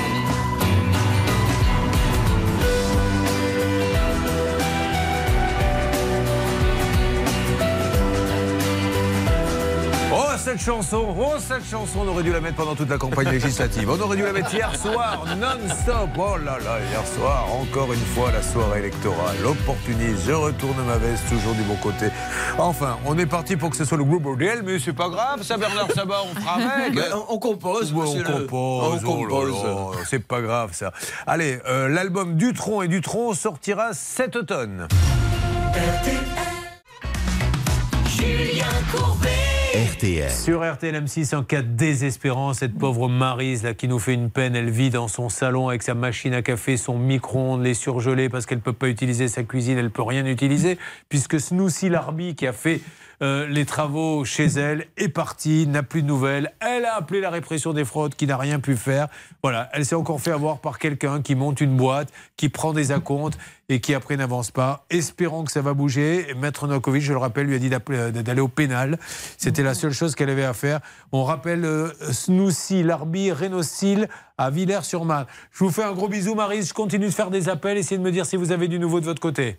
Oh, 10.10 10.16
cette 10.36 10.60
chanson, 10.60 11.14
oh, 11.16 11.34
cette 11.38 11.64
chanson, 11.70 12.00
on 12.04 12.08
aurait 12.08 12.24
dû 12.24 12.32
la 12.32 12.40
mettre 12.40 12.56
pendant 12.56 12.74
toute 12.74 12.90
la 12.90 12.98
campagne 12.98 13.28
législative. 13.28 13.88
On 13.88 14.00
aurait 14.00 14.16
dû 14.16 14.24
la 14.24 14.32
mettre 14.32 14.52
hier 14.52 14.74
soir, 14.74 15.24
non-stop. 15.36 16.10
Oh 16.16 16.36
là 16.38 16.58
là, 16.58 16.78
hier 16.90 17.06
soir, 17.06 17.46
encore 17.52 17.92
une 17.92 18.04
fois, 18.14 18.32
la 18.32 18.42
soirée 18.42 18.80
électorale. 18.80 19.36
L'opportuniste, 19.42 20.24
je 20.26 20.32
retourne 20.32 20.82
ma 20.84 20.98
veste, 20.98 21.28
toujours 21.28 21.54
du 21.54 21.62
bon 21.62 21.76
côté. 21.76 22.06
Enfin, 22.60 22.98
on 23.06 23.16
est 23.16 23.26
parti 23.26 23.56
pour 23.56 23.70
que 23.70 23.76
ce 23.76 23.84
soit 23.84 23.96
le 23.96 24.04
groupe 24.04 24.22
bordel, 24.24 24.62
mais 24.64 24.78
c'est 24.80 24.92
pas 24.92 25.08
grave, 25.08 25.42
ça, 25.44 25.56
Bernard 25.56 25.90
Sabat, 25.92 26.22
on 26.24 26.34
fera 26.40 26.54
avec. 26.54 26.92
Mais 26.94 27.02
on- 27.14 27.34
on 27.34 27.38
compose, 27.38 27.92
Ouais, 27.92 28.04
on 28.06 28.16
le- 28.18 28.24
compose, 28.24 29.04
on 29.04 29.08
oh 29.08 29.24
compose. 29.86 29.96
c'est 30.10 30.18
pas 30.26 30.40
grave, 30.40 30.70
ça. 30.72 30.92
Allez, 31.26 31.60
euh, 31.68 31.88
l'album 31.88 32.34
Dutron 32.36 32.82
et 32.82 32.88
Dutron 32.88 33.32
sortira 33.34 33.94
cet 33.94 34.34
automne. 34.34 34.88
Julien 38.08 38.66
Courbet. 38.92 39.37
RTL. 39.78 40.28
Sur 40.28 40.68
RTL 40.68 40.92
M6, 41.04 41.36
en 41.36 41.44
cas 41.44 41.62
de 41.62 41.68
désespérance, 41.68 42.58
cette 42.58 42.76
pauvre 42.76 43.08
Marise 43.08 43.62
là, 43.62 43.74
qui 43.74 43.86
nous 43.86 44.00
fait 44.00 44.12
une 44.12 44.28
peine, 44.28 44.56
elle 44.56 44.70
vit 44.70 44.90
dans 44.90 45.06
son 45.06 45.28
salon 45.28 45.68
avec 45.68 45.84
sa 45.84 45.94
machine 45.94 46.34
à 46.34 46.42
café, 46.42 46.76
son 46.76 46.98
micro-ondes, 46.98 47.62
les 47.62 47.74
surgelés 47.74 48.28
parce 48.28 48.44
qu'elle 48.44 48.58
ne 48.58 48.62
peut 48.62 48.72
pas 48.72 48.88
utiliser 48.88 49.28
sa 49.28 49.44
cuisine, 49.44 49.78
elle 49.78 49.84
ne 49.84 49.90
peut 49.90 50.02
rien 50.02 50.26
utiliser, 50.26 50.78
puisque 51.08 51.38
Snoussi 51.38 51.90
Larbi, 51.90 52.34
qui 52.34 52.48
a 52.48 52.52
fait 52.52 52.80
euh, 53.20 53.48
les 53.48 53.64
travaux 53.64 54.24
chez 54.24 54.46
elle, 54.46 54.86
est 54.96 55.08
parti, 55.08 55.66
n'a 55.66 55.82
plus 55.82 56.02
de 56.02 56.06
nouvelles. 56.06 56.52
Elle 56.60 56.84
a 56.84 56.94
appelé 56.94 57.20
la 57.20 57.30
répression 57.30 57.72
des 57.72 57.84
fraudes, 57.84 58.14
qui 58.14 58.26
n'a 58.26 58.36
rien 58.36 58.60
pu 58.60 58.76
faire. 58.76 59.08
Voilà, 59.42 59.68
elle 59.72 59.84
s'est 59.84 59.94
encore 59.94 60.20
fait 60.20 60.30
avoir 60.30 60.58
par 60.58 60.78
quelqu'un 60.78 61.20
qui 61.20 61.34
monte 61.34 61.60
une 61.60 61.76
boîte, 61.76 62.12
qui 62.36 62.48
prend 62.48 62.72
des 62.72 62.92
acomptes 62.92 63.38
et 63.68 63.80
qui 63.80 63.92
après 63.94 64.16
n'avance 64.16 64.50
pas. 64.50 64.84
Espérons 64.88 65.44
que 65.44 65.52
ça 65.52 65.60
va 65.60 65.74
bouger. 65.74 66.32
Maître 66.36 66.66
Novakovic, 66.66 67.02
je 67.02 67.12
le 67.12 67.18
rappelle, 67.18 67.46
lui 67.46 67.56
a 67.56 67.58
dit 67.58 67.70
euh, 67.90 68.10
d'aller 68.10 68.40
au 68.40 68.48
pénal. 68.48 68.98
C'était 69.36 69.62
la 69.62 69.74
seule 69.74 69.92
chose 69.92 70.14
qu'elle 70.14 70.30
avait 70.30 70.44
à 70.44 70.54
faire. 70.54 70.80
On 71.12 71.24
rappelle 71.24 71.64
euh, 71.64 71.92
Snoussi, 72.12 72.82
Larbi, 72.82 73.32
Rénocil 73.32 74.08
à 74.38 74.50
Villers-sur-Marne. 74.50 75.26
Je 75.52 75.64
vous 75.64 75.70
fais 75.70 75.82
un 75.82 75.92
gros 75.92 76.08
bisou, 76.08 76.34
Marise. 76.34 76.68
Je 76.68 76.74
continue 76.74 77.06
de 77.06 77.10
faire 77.10 77.30
des 77.30 77.48
appels. 77.48 77.76
Essayez 77.76 77.98
de 77.98 78.04
me 78.04 78.12
dire 78.12 78.26
si 78.26 78.36
vous 78.36 78.52
avez 78.52 78.68
du 78.68 78.78
nouveau 78.78 79.00
de 79.00 79.04
votre 79.04 79.20
côté. 79.20 79.58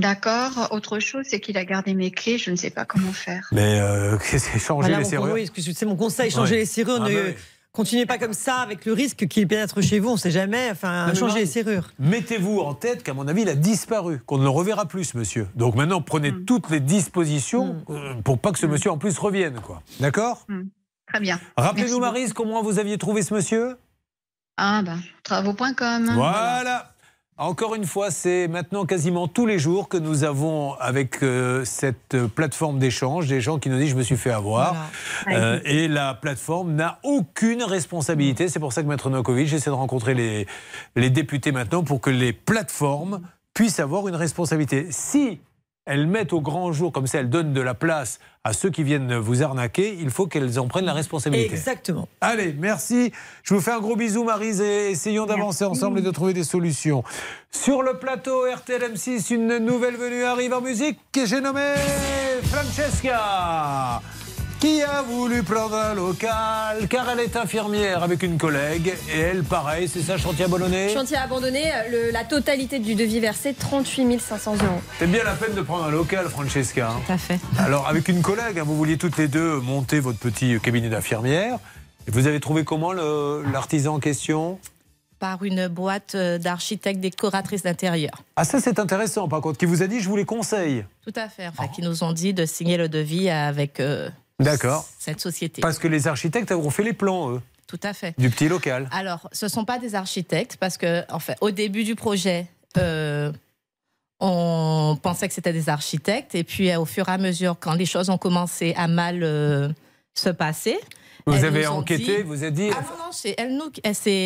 D'accord. 0.00 0.68
Autre 0.70 0.98
chose, 0.98 1.24
c'est 1.28 1.40
qu'il 1.40 1.56
a 1.58 1.64
gardé 1.64 1.94
mes 1.94 2.10
clés. 2.10 2.38
Je 2.38 2.50
ne 2.50 2.56
sais 2.56 2.70
pas 2.70 2.84
comment 2.84 3.12
faire. 3.12 3.48
Mais 3.52 3.78
euh, 3.80 4.16
qu'est-ce 4.30 4.48
que 4.50 4.58
changer 4.58 4.88
Voilà, 4.88 4.98
les 4.98 5.04
serrures 5.04 5.36
excusez, 5.36 5.72
c'est 5.74 5.86
mon 5.86 5.96
conseil, 5.96 6.30
changer 6.30 6.52
Ouais. 6.54 6.60
les 6.60 6.66
serrures. 6.66 7.02
Ah 7.04 7.08
ne 7.08 7.14
bah 7.14 7.20
oui. 7.28 7.34
continuez 7.72 8.06
pas 8.06 8.18
comme 8.18 8.32
ça 8.32 8.56
avec 8.56 8.84
le 8.86 8.92
risque 8.92 9.26
qu'il 9.26 9.46
pénètre 9.46 9.82
chez 9.82 9.98
vous. 9.98 10.10
On 10.10 10.12
ne 10.14 10.18
sait 10.18 10.30
jamais. 10.30 10.70
Enfin, 10.70 11.06
Non, 11.08 11.14
changer 11.14 11.34
non. 11.34 11.40
les 11.40 11.46
serrures. 11.46 11.90
Mettez-vous 11.98 12.60
en 12.60 12.74
tête 12.74 13.02
qu'à 13.02 13.14
mon 13.14 13.26
avis, 13.28 13.42
il 13.42 13.48
a 13.48 13.54
disparu, 13.54 14.20
qu'on 14.26 14.38
ne 14.38 14.42
le 14.44 14.48
reverra 14.50 14.86
plus, 14.86 15.04
ce 15.04 15.18
monsieur. 15.18 15.46
Donc 15.54 15.74
maintenant, 15.74 16.00
prenez 16.02 16.32
Hmm. 16.32 16.44
toutes 16.44 16.70
les 16.70 16.80
dispositions 16.80 17.84
euh, 17.90 18.14
pour 18.24 18.38
pas 18.38 18.52
que 18.52 18.58
ce 18.58 18.66
monsieur 18.66 18.90
en 18.90 18.98
plus 18.98 19.18
revienne. 19.18 19.60
quoi. 19.60 19.82
D'accord 20.00 20.44
Hmm. 20.48 20.64
Très 21.08 21.20
bien. 21.20 21.38
Rappelez-nous, 21.56 22.00
Marise, 22.00 22.32
comment 22.32 22.62
vous 22.62 22.78
aviez 22.80 22.98
trouvé 22.98 23.22
ce 23.22 23.32
monsieur? 23.32 23.76
Ah, 24.56 24.82
ben, 24.82 24.98
travaux.com. 25.22 26.10
Voilà. 26.14 26.92
Encore 27.38 27.74
une 27.74 27.84
fois, 27.84 28.10
c'est 28.10 28.48
maintenant 28.48 28.86
quasiment 28.86 29.28
tous 29.28 29.44
les 29.44 29.58
jours 29.58 29.90
que 29.90 29.98
nous 29.98 30.24
avons 30.24 30.72
avec 30.80 31.22
euh, 31.22 31.66
cette 31.66 32.16
plateforme 32.28 32.78
d'échange 32.78 33.26
des 33.26 33.42
gens 33.42 33.58
qui 33.58 33.68
nous 33.68 33.76
disent 33.76 33.90
je 33.90 33.96
me 33.96 34.02
suis 34.02 34.16
fait 34.16 34.30
avoir. 34.30 34.88
Voilà. 35.24 35.38
Euh, 35.38 35.60
et 35.66 35.86
la 35.86 36.14
plateforme 36.14 36.72
n'a 36.72 36.98
aucune 37.02 37.62
responsabilité. 37.62 38.48
C'est 38.48 38.58
pour 38.58 38.72
ça 38.72 38.82
que 38.82 38.88
Maître 38.88 39.10
Novakovic 39.10 39.52
essaie 39.52 39.68
de 39.68 39.74
rencontrer 39.74 40.14
les, 40.14 40.46
les 40.94 41.10
députés 41.10 41.52
maintenant 41.52 41.84
pour 41.84 42.00
que 42.00 42.08
les 42.08 42.32
plateformes 42.32 43.20
puissent 43.52 43.80
avoir 43.80 44.08
une 44.08 44.16
responsabilité. 44.16 44.86
Si 44.88 45.38
elles 45.84 46.06
mettent 46.06 46.32
au 46.32 46.40
grand 46.40 46.72
jour, 46.72 46.90
comme 46.90 47.06
ça 47.06 47.18
elles 47.18 47.28
donnent 47.28 47.52
de 47.52 47.60
la 47.60 47.74
place 47.74 48.18
à 48.46 48.52
ceux 48.52 48.70
qui 48.70 48.84
viennent 48.84 49.16
vous 49.16 49.42
arnaquer, 49.42 49.96
il 50.00 50.08
faut 50.10 50.28
qu'elles 50.28 50.60
en 50.60 50.68
prennent 50.68 50.84
la 50.84 50.92
responsabilité. 50.92 51.52
Exactement. 51.52 52.06
Allez, 52.20 52.54
merci. 52.56 53.10
Je 53.42 53.54
vous 53.54 53.60
fais 53.60 53.72
un 53.72 53.80
gros 53.80 53.96
bisou, 53.96 54.22
Marise, 54.22 54.60
et 54.60 54.92
essayons 54.92 55.26
d'avancer 55.26 55.64
ensemble 55.64 55.98
et 55.98 56.02
de 56.02 56.12
trouver 56.12 56.32
des 56.32 56.44
solutions. 56.44 57.02
Sur 57.50 57.82
le 57.82 57.98
plateau 57.98 58.44
RTL 58.48 58.82
M6, 58.94 59.34
une 59.34 59.58
nouvelle 59.58 59.96
venue 59.96 60.22
arrive 60.22 60.52
en 60.52 60.60
musique 60.60 60.96
que 61.10 61.26
j'ai 61.26 61.40
nommée 61.40 61.74
Francesca. 62.44 64.00
Qui 64.60 64.82
a 64.82 65.02
voulu 65.02 65.42
prendre 65.42 65.74
un 65.76 65.94
local? 65.94 66.88
Car 66.88 67.10
elle 67.10 67.20
est 67.20 67.36
infirmière 67.36 68.02
avec 68.02 68.22
une 68.22 68.38
collègue 68.38 68.94
et 69.14 69.18
elle, 69.20 69.44
pareil, 69.44 69.86
c'est 69.86 70.00
ça, 70.00 70.16
chantier 70.16 70.46
abandonné? 70.46 70.92
Chantier 70.94 71.18
abandonné, 71.18 71.64
le- 71.90 72.10
la 72.10 72.24
totalité 72.24 72.78
du 72.78 72.94
devis 72.94 73.20
versé, 73.20 73.52
38 73.54 74.18
500 74.18 74.54
euros. 74.54 74.80
C'est 74.98 75.06
bien 75.10 75.22
la 75.24 75.34
peine 75.34 75.54
de 75.54 75.60
prendre 75.60 75.84
un 75.84 75.90
local, 75.90 76.26
Francesca. 76.28 76.88
hein. 76.90 77.00
Tout 77.06 77.12
à 77.12 77.18
fait. 77.18 77.38
Alors, 77.58 77.86
avec 77.86 78.08
une 78.08 78.22
collègue, 78.22 78.58
hein, 78.58 78.64
vous 78.64 78.76
vouliez 78.76 78.96
toutes 78.96 79.18
les 79.18 79.28
deux 79.28 79.60
monter 79.60 80.00
votre 80.00 80.18
petit 80.18 80.58
cabinet 80.60 80.88
d'infirmière. 80.88 81.58
Et 82.08 82.10
Vous 82.10 82.26
avez 82.26 82.40
trouvé 82.40 82.64
comment 82.64 82.92
l'artisan 82.92 83.96
en 83.96 84.00
question? 84.00 84.58
Par 85.18 85.42
une 85.44 85.68
boîte 85.68 86.14
euh, 86.14 86.38
d'architectes 86.38 87.00
décoratrices 87.00 87.62
d'intérieur. 87.62 88.22
Ah, 88.36 88.44
ça, 88.44 88.60
c'est 88.60 88.78
intéressant, 88.78 89.28
par 89.28 89.40
contre, 89.42 89.58
qui 89.58 89.64
vous 89.66 89.82
a 89.82 89.86
dit 89.86 90.00
je 90.00 90.08
vous 90.08 90.16
les 90.16 90.24
conseille. 90.26 90.84
Tout 91.04 91.12
à 91.16 91.28
fait. 91.28 91.46
Enfin, 91.48 91.68
qui 91.68 91.82
nous 91.82 92.04
ont 92.04 92.12
dit 92.12 92.32
de 92.34 92.44
signer 92.46 92.76
le 92.76 92.88
devis 92.88 93.28
avec 93.30 93.80
euh, 93.80 94.08
D'accord. 94.38 94.86
cette 94.98 95.20
société. 95.20 95.60
Parce 95.62 95.78
que 95.78 95.88
les 95.88 96.08
architectes 96.08 96.52
ont 96.52 96.70
fait 96.70 96.82
les 96.82 96.92
plans, 96.92 97.30
eux, 97.32 97.40
Tout 97.66 97.80
à 97.82 97.92
fait. 97.94 98.14
du 98.18 98.28
petit 98.30 98.48
local. 98.48 98.88
Alors, 98.92 99.28
ce 99.32 99.46
ne 99.46 99.50
sont 99.50 99.64
pas 99.64 99.78
des 99.78 99.94
architectes 99.94 100.56
parce 100.58 100.76
que, 100.76 101.04
en 101.10 101.18
fait, 101.18 101.36
au 101.40 101.50
début 101.50 101.84
du 101.84 101.94
projet, 101.94 102.46
euh, 102.76 103.32
on 104.20 104.98
pensait 105.02 105.28
que 105.28 105.34
c'était 105.34 105.52
des 105.52 105.68
architectes. 105.68 106.34
Et 106.34 106.44
puis, 106.44 106.70
euh, 106.70 106.80
au 106.80 106.84
fur 106.84 107.08
et 107.08 107.12
à 107.12 107.18
mesure, 107.18 107.56
quand 107.58 107.74
les 107.74 107.86
choses 107.86 108.10
ont 108.10 108.18
commencé 108.18 108.74
à 108.76 108.88
mal 108.88 109.22
euh, 109.22 109.68
se 110.14 110.28
passer. 110.30 110.78
Vous 111.26 111.44
avez 111.44 111.66
enquêté, 111.66 112.18
dit- 112.18 112.22
vous 112.22 112.42
avez 112.42 112.52
dit. 112.52 112.70
Ah 112.72 112.82
non, 112.82 113.06
non, 113.06 113.32
elles, 113.36 113.56
nous, 113.56 113.72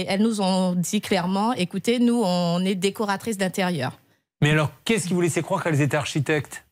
elles, 0.06 0.20
nous 0.22 0.40
ont 0.42 0.74
dit 0.74 1.00
clairement 1.00 1.52
écoutez, 1.54 1.98
nous, 1.98 2.20
on 2.22 2.62
est 2.64 2.74
décoratrices 2.74 3.38
d'intérieur. 3.38 3.98
Mais 4.42 4.50
alors, 4.50 4.70
qu'est-ce 4.84 5.06
qui 5.08 5.14
vous 5.14 5.20
laissait 5.22 5.42
croire 5.42 5.62
qu'elles 5.62 5.80
étaient 5.80 5.96
architectes? 5.96 6.64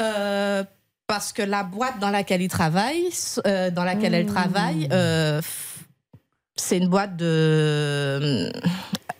Euh, 0.00 0.64
parce 1.12 1.34
que 1.34 1.42
la 1.42 1.62
boîte 1.62 1.98
dans 1.98 2.08
laquelle 2.08 2.40
ils 2.40 2.48
travaillent, 2.48 3.10
euh, 3.46 3.70
dans 3.70 3.84
laquelle 3.84 4.14
elles 4.14 4.24
travaillent, 4.24 4.88
euh, 4.92 5.42
f- 5.42 5.44
c'est 6.56 6.78
une 6.78 6.88
boîte 6.88 7.16
de 7.16 7.26
euh, 7.28 8.50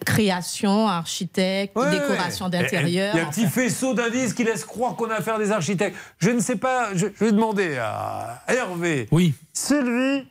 création, 0.06 0.88
architecte, 0.88 1.76
Ouais, 1.76 1.90
décoration 1.90 2.46
ouais. 2.46 2.50
d'intérieur. 2.52 3.14
Il 3.14 3.18
y 3.18 3.20
a 3.20 3.26
un 3.26 3.30
petit 3.30 3.46
faisceau 3.46 3.92
d'indices 3.92 4.32
qui 4.32 4.42
laisse 4.42 4.64
croire 4.64 4.96
qu'on 4.96 5.10
a 5.10 5.16
affaire 5.16 5.34
à 5.34 5.38
des 5.38 5.52
architectes. 5.52 5.94
Je 6.18 6.30
ne 6.30 6.40
sais 6.40 6.56
pas, 6.56 6.94
je, 6.94 7.08
je 7.14 7.24
vais 7.26 7.32
demander 7.32 7.76
à 7.76 8.42
Hervé. 8.48 9.06
Oui. 9.10 9.34
Sylvie 9.52 10.24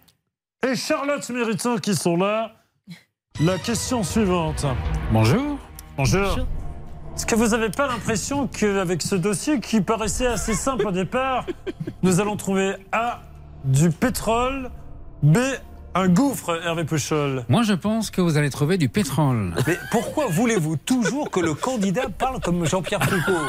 et 0.68 0.76
Charlotte 0.76 1.30
Méritant 1.30 1.78
qui 1.78 1.93
sont 1.93 2.18
là. 2.18 2.53
La 3.39 3.59
question 3.59 4.03
suivante. 4.03 4.66
Bonjour. 5.12 5.59
Bonjour. 5.95 6.39
Est-ce 7.16 7.26
que 7.26 7.36
vous 7.36 7.49
n'avez 7.49 7.70
pas 7.70 7.88
l'impression 7.88 8.47
qu'avec 8.47 9.01
ce 9.01 9.16
dossier 9.16 9.59
qui 9.59 9.82
paraissait 9.82 10.28
assez 10.28 10.53
simple 10.53 10.88
au 10.88 10.91
départ, 10.91 11.45
nous 12.03 12.20
allons 12.20 12.38
trouver 12.38 12.76
A, 12.91 13.22
du 13.66 13.89
pétrole, 13.89 14.72
B, 15.22 15.38
un 15.94 16.08
gouffre, 16.08 16.60
Hervé 16.64 16.84
Pouchol 16.86 17.44
Moi, 17.50 17.64
je 17.64 17.74
pense 17.74 18.12
que 18.12 18.22
vous 18.22 18.38
allez 18.38 18.50
trouver 18.50 18.78
du 18.78 18.88
pétrole. 18.88 19.54
Mais 19.68 19.78
pourquoi 19.92 20.28
voulez-vous 20.28 20.78
toujours 20.78 21.30
que 21.30 21.39
le 21.39 21.54
candidat 21.54 22.08
parle 22.18 22.39
comme 22.39 22.66
Jean-Pierre 22.66 23.04
Foucault 23.04 23.42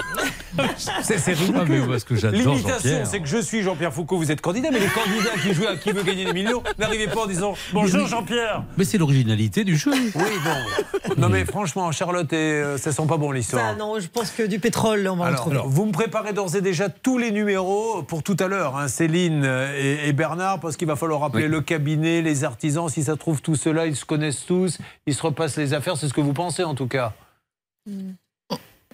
C'est 1.03 1.17
ridicule. 1.33 1.55
Ah, 1.59 1.65
mais 1.69 1.81
parce 1.87 2.05
que 2.05 2.17
j'adore 2.17 2.55
L'imitation, 2.55 3.05
c'est 3.05 3.21
que 3.21 3.29
je 3.29 3.39
suis 3.39 3.63
Jean-Pierre 3.63 3.93
Foucault, 3.93 4.19
vous 4.19 4.31
êtes 4.31 4.41
candidat, 4.41 4.71
mais 4.73 4.81
les 4.81 4.89
candidats 4.89 5.41
qui 5.43 5.55
jouent 5.55 5.69
à 5.69 5.77
qui 5.77 5.93
veut 5.93 6.03
gagner 6.03 6.25
des 6.25 6.33
millions 6.33 6.63
n'arrivez 6.79 7.07
pas 7.07 7.23
en 7.23 7.27
disant 7.27 7.55
Bonjour 7.73 8.07
Jean-Pierre. 8.07 8.65
Mais 8.77 8.85
c'est 8.85 8.99
l'originalité 8.99 9.65
du 9.65 9.77
jeu. 9.77 9.93
Oui, 9.93 10.11
bon. 10.45 11.15
Non, 11.17 11.29
mais 11.29 11.45
franchement, 11.45 11.91
Charlotte, 11.93 12.33
et, 12.33 12.37
euh, 12.37 12.77
ça 12.79 12.93
sent 12.93 13.07
pas 13.09 13.17
bon 13.17 13.31
l'histoire. 13.31 13.77
Non, 13.77 13.99
je 14.01 14.09
pense 14.09 14.31
que 14.31 14.43
du 14.43 14.59
pétrole, 14.59 15.07
on 15.09 15.17
va 15.17 15.25
en 15.25 15.29
Alors, 15.29 15.41
trouver. 15.41 15.61
vous 15.65 15.87
me 15.87 15.93
préparez 15.93 16.33
d'ores 16.33 16.57
et 16.57 16.61
déjà 16.61 16.89
tous 16.89 17.19
les 17.19 17.31
numéros 17.31 18.03
pour 18.03 18.23
tout 18.23 18.37
à 18.41 18.49
l'heure, 18.49 18.77
hein, 18.77 18.89
Céline 18.89 19.45
et, 19.77 20.09
et 20.09 20.13
Bernard, 20.13 20.61
parce 20.61 20.77
qu'il 20.77 20.89
va 20.89 20.97
falloir 20.97 21.21
rappeler 21.21 21.49
le 21.49 21.61
cabinet, 21.61 22.21
les 22.21 22.32
artisans. 22.45 22.89
Si 22.89 23.05
ça 23.05 23.17
trouve 23.17 23.41
tout 23.43 23.57
cela, 23.57 23.87
ils 23.87 23.97
se 23.97 24.05
connaissent 24.05 24.45
tous, 24.47 24.79
ils 25.07 25.15
se 25.15 25.23
repassent 25.23 25.57
les 25.57 25.73
affaires. 25.75 25.97
C'est 25.97 26.09
ce 26.09 26.15
que 26.15 26.21
vous 26.21 26.33
pensez 26.33 26.65
en 26.65 26.75
tout 26.75 26.89
cas. 26.89 27.13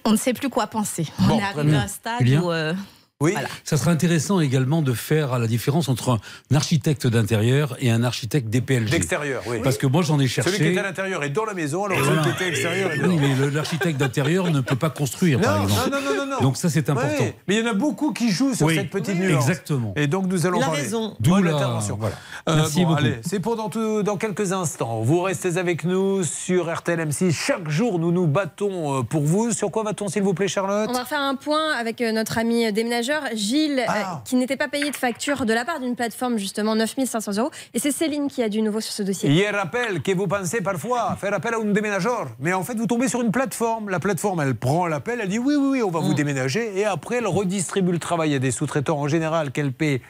On 0.05 0.11
ne 0.11 0.17
sait 0.17 0.33
plus 0.33 0.49
quoi 0.49 0.67
penser. 0.67 1.07
Bon, 1.19 1.35
on 1.35 1.37
est 1.37 1.41
très 1.41 1.45
arrivé 1.59 1.63
bien. 1.71 1.79
à 1.79 1.83
un 1.83 1.87
stade 1.87 2.19
Julien 2.21 2.41
où. 2.41 2.51
euh, 2.51 2.73
Oui. 3.21 3.33
voilà. 3.33 3.49
Ça 3.65 3.75
serait 3.75 3.91
intéressant 3.91 4.39
également 4.39 4.81
de 4.81 4.93
faire 4.93 5.37
la 5.39 5.45
différence 5.47 5.89
entre 5.89 6.09
un 6.11 6.55
architecte 6.55 7.05
d'intérieur 7.05 7.75
et 7.81 7.91
un 7.91 8.03
architecte 8.03 8.49
DPLG. 8.49 8.89
D'extérieur, 8.91 9.43
oui. 9.45 9.57
Parce 9.61 9.77
que 9.77 9.87
moi, 9.87 10.03
j'en 10.03 10.17
ai 10.21 10.27
cherché. 10.29 10.51
Celui 10.51 10.71
qui 10.71 10.75
est 10.77 10.79
à 10.79 10.83
l'intérieur 10.83 11.21
est 11.25 11.29
dans 11.29 11.43
la 11.43 11.53
maison, 11.53 11.83
alors 11.83 11.97
celui 11.97 12.21
qui 12.21 12.29
est 12.29 12.45
à 12.45 12.49
l'extérieur 12.49 12.91
est 12.93 12.99
Oui, 13.05 13.17
mais 13.19 13.51
l'architecte 13.51 13.97
d'intérieur 13.99 14.49
ne 14.49 14.61
peut 14.61 14.77
pas 14.77 14.89
construire, 14.89 15.41
par 15.41 15.57
Non, 15.57 15.63
exemple. 15.65 15.89
non, 15.91 15.97
non, 16.01 16.15
non, 16.17 16.25
non. 16.37 16.39
Donc 16.41 16.55
ça, 16.55 16.69
c'est 16.69 16.89
important. 16.89 17.09
Ouais, 17.23 17.35
mais 17.49 17.55
il 17.57 17.65
y 17.65 17.67
en 17.67 17.71
a 17.71 17.73
beaucoup 17.73 18.13
qui 18.13 18.31
jouent 18.31 18.53
sur 18.55 18.67
Oui. 18.67 18.75
cette 18.75 18.89
petite 18.89 19.15
Oui. 19.19 19.27
nuance. 19.27 19.49
Exactement. 19.49 19.91
Et 19.97 20.07
donc 20.07 20.27
nous 20.27 20.45
allons 20.45 20.59
Il 20.59 20.63
a 20.63 20.67
parler. 20.67 20.81
raison. 20.83 21.15
D'où 21.19 21.35
la- 21.43 21.55
intervention. 21.55 21.97
voilà. 21.99 22.15
Euh, 22.47 22.55
Merci 22.55 22.83
bon, 22.83 22.91
beaucoup. 22.91 22.99
allez, 23.01 23.15
c'est 23.27 23.41
pour 23.41 23.57
dans, 23.57 23.67
tout- 23.67 24.01
dans 24.01 24.15
quelques 24.15 24.53
instants. 24.53 25.01
Vous 25.01 25.19
restez 25.21 25.57
avec 25.57 25.83
nous 25.83 26.23
sur 26.23 26.73
RTL 26.73 27.01
M6. 27.01 27.33
Chaque 27.33 27.67
jour, 27.69 27.99
nous 27.99 28.13
nous 28.13 28.27
battons 28.27 28.99
euh, 28.99 29.03
pour 29.03 29.23
vous. 29.23 29.51
Sur 29.51 29.71
quoi 29.71 29.83
va-t-on, 29.83 30.07
s'il 30.07 30.23
vous 30.23 30.33
plaît, 30.33 30.47
Charlotte? 30.47 30.87
On 30.89 30.93
va 30.93 31.03
faire 31.03 31.19
un 31.19 31.35
point 31.35 31.73
avec 31.73 31.99
euh, 31.99 32.13
notre 32.13 32.37
ami 32.37 32.71
déménageur 32.71 33.08
Gilles, 33.33 33.83
Ah. 33.87 33.93
euh, 33.97 34.15
qui 34.25 34.35
n'était 34.35 34.57
pas 34.57 34.67
payé 34.67 34.89
de 34.91 34.95
facture 34.95 35.45
de 35.45 35.53
la 35.53 35.65
part 35.65 35.79
d'une 35.79 35.95
plateforme, 35.95 36.37
justement 36.37 36.75
9500 36.75 37.37
euros. 37.37 37.51
Et 37.73 37.79
c'est 37.79 37.91
Céline 37.91 38.27
qui 38.27 38.41
a 38.43 38.49
du 38.49 38.61
nouveau 38.61 38.81
sur 38.81 38.93
ce 38.93 39.03
dossier. 39.03 39.29
Hier 39.29 39.53
rappelle 39.53 40.01
que 40.01 40.11
vous 40.13 40.27
pensez 40.27 40.61
parfois 40.61 41.15
faire 41.15 41.33
appel 41.33 41.53
à 41.53 41.57
un 41.57 41.65
déménageur, 41.65 42.27
mais 42.39 42.53
en 42.53 42.63
fait 42.63 42.75
vous 42.75 42.87
tombez 42.87 43.07
sur 43.07 43.21
une 43.21 43.31
plateforme. 43.31 43.89
La 43.89 43.99
plateforme, 43.99 44.41
elle 44.41 44.55
prend 44.55 44.87
l'appel, 44.87 45.19
elle 45.21 45.29
dit 45.29 45.39
oui, 45.39 45.55
oui, 45.55 45.67
oui, 45.71 45.83
on 45.83 45.91
va 45.91 45.99
vous 45.99 46.13
déménager, 46.13 46.77
et 46.79 46.85
après 46.85 47.15
elle 47.17 47.27
redistribue 47.27 47.91
le 47.91 47.99
travail 47.99 48.35
à 48.35 48.39
des 48.39 48.51
sous-traitants 48.51 48.99
en 48.99 49.07
général 49.07 49.51
qu'elle 49.51 49.73
paie 49.73 50.01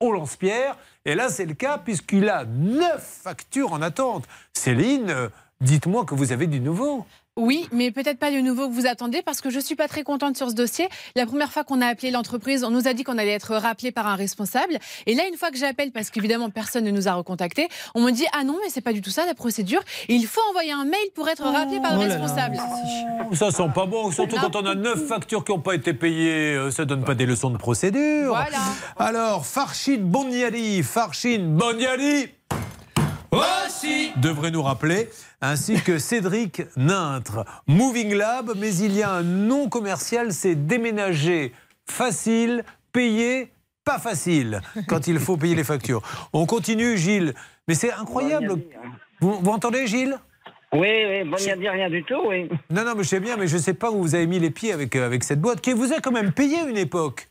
au 0.00 0.12
lance-pierre. 0.12 0.76
Et 1.04 1.14
là, 1.14 1.28
c'est 1.28 1.44
le 1.46 1.54
cas 1.54 1.78
puisqu'il 1.78 2.28
a 2.28 2.44
neuf 2.44 3.20
factures 3.22 3.72
en 3.72 3.82
attente. 3.82 4.24
Céline, 4.52 5.14
dites-moi 5.60 6.04
que 6.04 6.14
vous 6.14 6.32
avez 6.32 6.46
du 6.46 6.60
nouveau. 6.60 7.04
Oui, 7.36 7.66
mais 7.72 7.90
peut-être 7.90 8.20
pas 8.20 8.30
le 8.30 8.42
nouveau 8.42 8.68
que 8.68 8.72
vous 8.72 8.86
attendez 8.86 9.20
parce 9.20 9.40
que 9.40 9.50
je 9.50 9.58
suis 9.58 9.74
pas 9.74 9.88
très 9.88 10.04
contente 10.04 10.36
sur 10.36 10.48
ce 10.50 10.54
dossier. 10.54 10.86
La 11.16 11.26
première 11.26 11.50
fois 11.50 11.64
qu'on 11.64 11.80
a 11.82 11.86
appelé 11.88 12.12
l'entreprise, 12.12 12.62
on 12.62 12.70
nous 12.70 12.86
a 12.86 12.92
dit 12.94 13.02
qu'on 13.02 13.18
allait 13.18 13.32
être 13.32 13.56
rappelé 13.56 13.90
par 13.90 14.06
un 14.06 14.14
responsable. 14.14 14.78
Et 15.06 15.16
là, 15.16 15.24
une 15.28 15.36
fois 15.36 15.50
que 15.50 15.56
j'appelle, 15.56 15.90
parce 15.90 16.10
qu'évidemment 16.10 16.48
personne 16.50 16.84
ne 16.84 16.92
nous 16.92 17.08
a 17.08 17.12
recontacté, 17.14 17.66
on 17.96 18.02
me 18.02 18.12
dit 18.12 18.24
ah 18.38 18.44
non 18.44 18.56
mais 18.62 18.70
c'est 18.70 18.82
pas 18.82 18.92
du 18.92 19.02
tout 19.02 19.10
ça 19.10 19.26
la 19.26 19.34
procédure. 19.34 19.80
Il 20.08 20.24
faut 20.28 20.40
envoyer 20.50 20.70
un 20.70 20.84
mail 20.84 21.08
pour 21.16 21.28
être 21.28 21.42
rappelé 21.42 21.80
par 21.80 21.98
le 21.98 22.04
Oh 22.04 22.08
responsable. 22.08 22.56
Ça 23.32 23.50
sent 23.50 23.68
pas 23.74 23.86
bon, 23.86 24.12
surtout 24.12 24.36
quand 24.40 24.54
on 24.54 24.64
a 24.66 24.76
neuf 24.76 25.04
factures 25.08 25.44
qui 25.44 25.50
n'ont 25.50 25.58
pas 25.60 25.74
été 25.74 25.92
payées. 25.92 26.54
euh, 26.54 26.70
Ça 26.70 26.84
donne 26.84 27.02
pas 27.02 27.16
des 27.16 27.26
leçons 27.26 27.50
de 27.50 27.58
procédure. 27.58 28.28
Voilà. 28.28 28.58
Alors, 28.96 29.44
Farshid 29.44 30.04
Boniali, 30.04 30.84
Farshid 30.84 31.44
Boniali 31.52 32.28
aussi 33.34 34.12
devrait 34.16 34.50
nous 34.50 34.62
rappeler, 34.62 35.08
ainsi 35.40 35.80
que 35.82 35.98
Cédric 35.98 36.62
Nintre. 36.76 37.44
Moving 37.66 38.14
Lab, 38.14 38.52
mais 38.56 38.74
il 38.76 38.94
y 38.94 39.02
a 39.02 39.12
un 39.12 39.22
nom 39.22 39.68
commercial, 39.68 40.32
c'est 40.32 40.54
déménager 40.54 41.52
facile, 41.86 42.64
payer 42.92 43.50
pas 43.84 43.98
facile, 43.98 44.60
quand 44.88 45.06
il 45.06 45.18
faut 45.18 45.36
payer 45.36 45.54
les 45.54 45.64
factures. 45.64 46.02
On 46.32 46.46
continue, 46.46 46.96
Gilles. 46.96 47.34
Mais 47.68 47.74
c'est 47.74 47.92
incroyable. 47.92 48.56
Vous, 49.20 49.38
vous 49.40 49.50
entendez, 49.50 49.86
Gilles? 49.86 50.16
Oui, 50.72 50.88
oui, 51.08 51.24
bon, 51.24 51.36
il 51.38 51.44
n'y 51.44 51.50
a 51.52 51.56
dit 51.56 51.68
rien 51.68 51.88
du 51.88 52.02
tout, 52.02 52.20
oui. 52.26 52.48
Non, 52.70 52.84
non, 52.84 52.94
mais 52.96 53.04
je 53.04 53.08
sais 53.08 53.20
bien, 53.20 53.36
mais 53.36 53.46
je 53.46 53.56
ne 53.56 53.60
sais 53.60 53.74
pas 53.74 53.90
où 53.90 54.02
vous 54.02 54.14
avez 54.14 54.26
mis 54.26 54.40
les 54.40 54.50
pieds 54.50 54.72
avec, 54.72 54.96
euh, 54.96 55.06
avec 55.06 55.22
cette 55.22 55.40
boîte, 55.40 55.60
qui 55.60 55.72
vous 55.72 55.92
a 55.92 56.00
quand 56.00 56.10
même 56.10 56.32
payé 56.32 56.58
une 56.68 56.76
époque. 56.76 57.28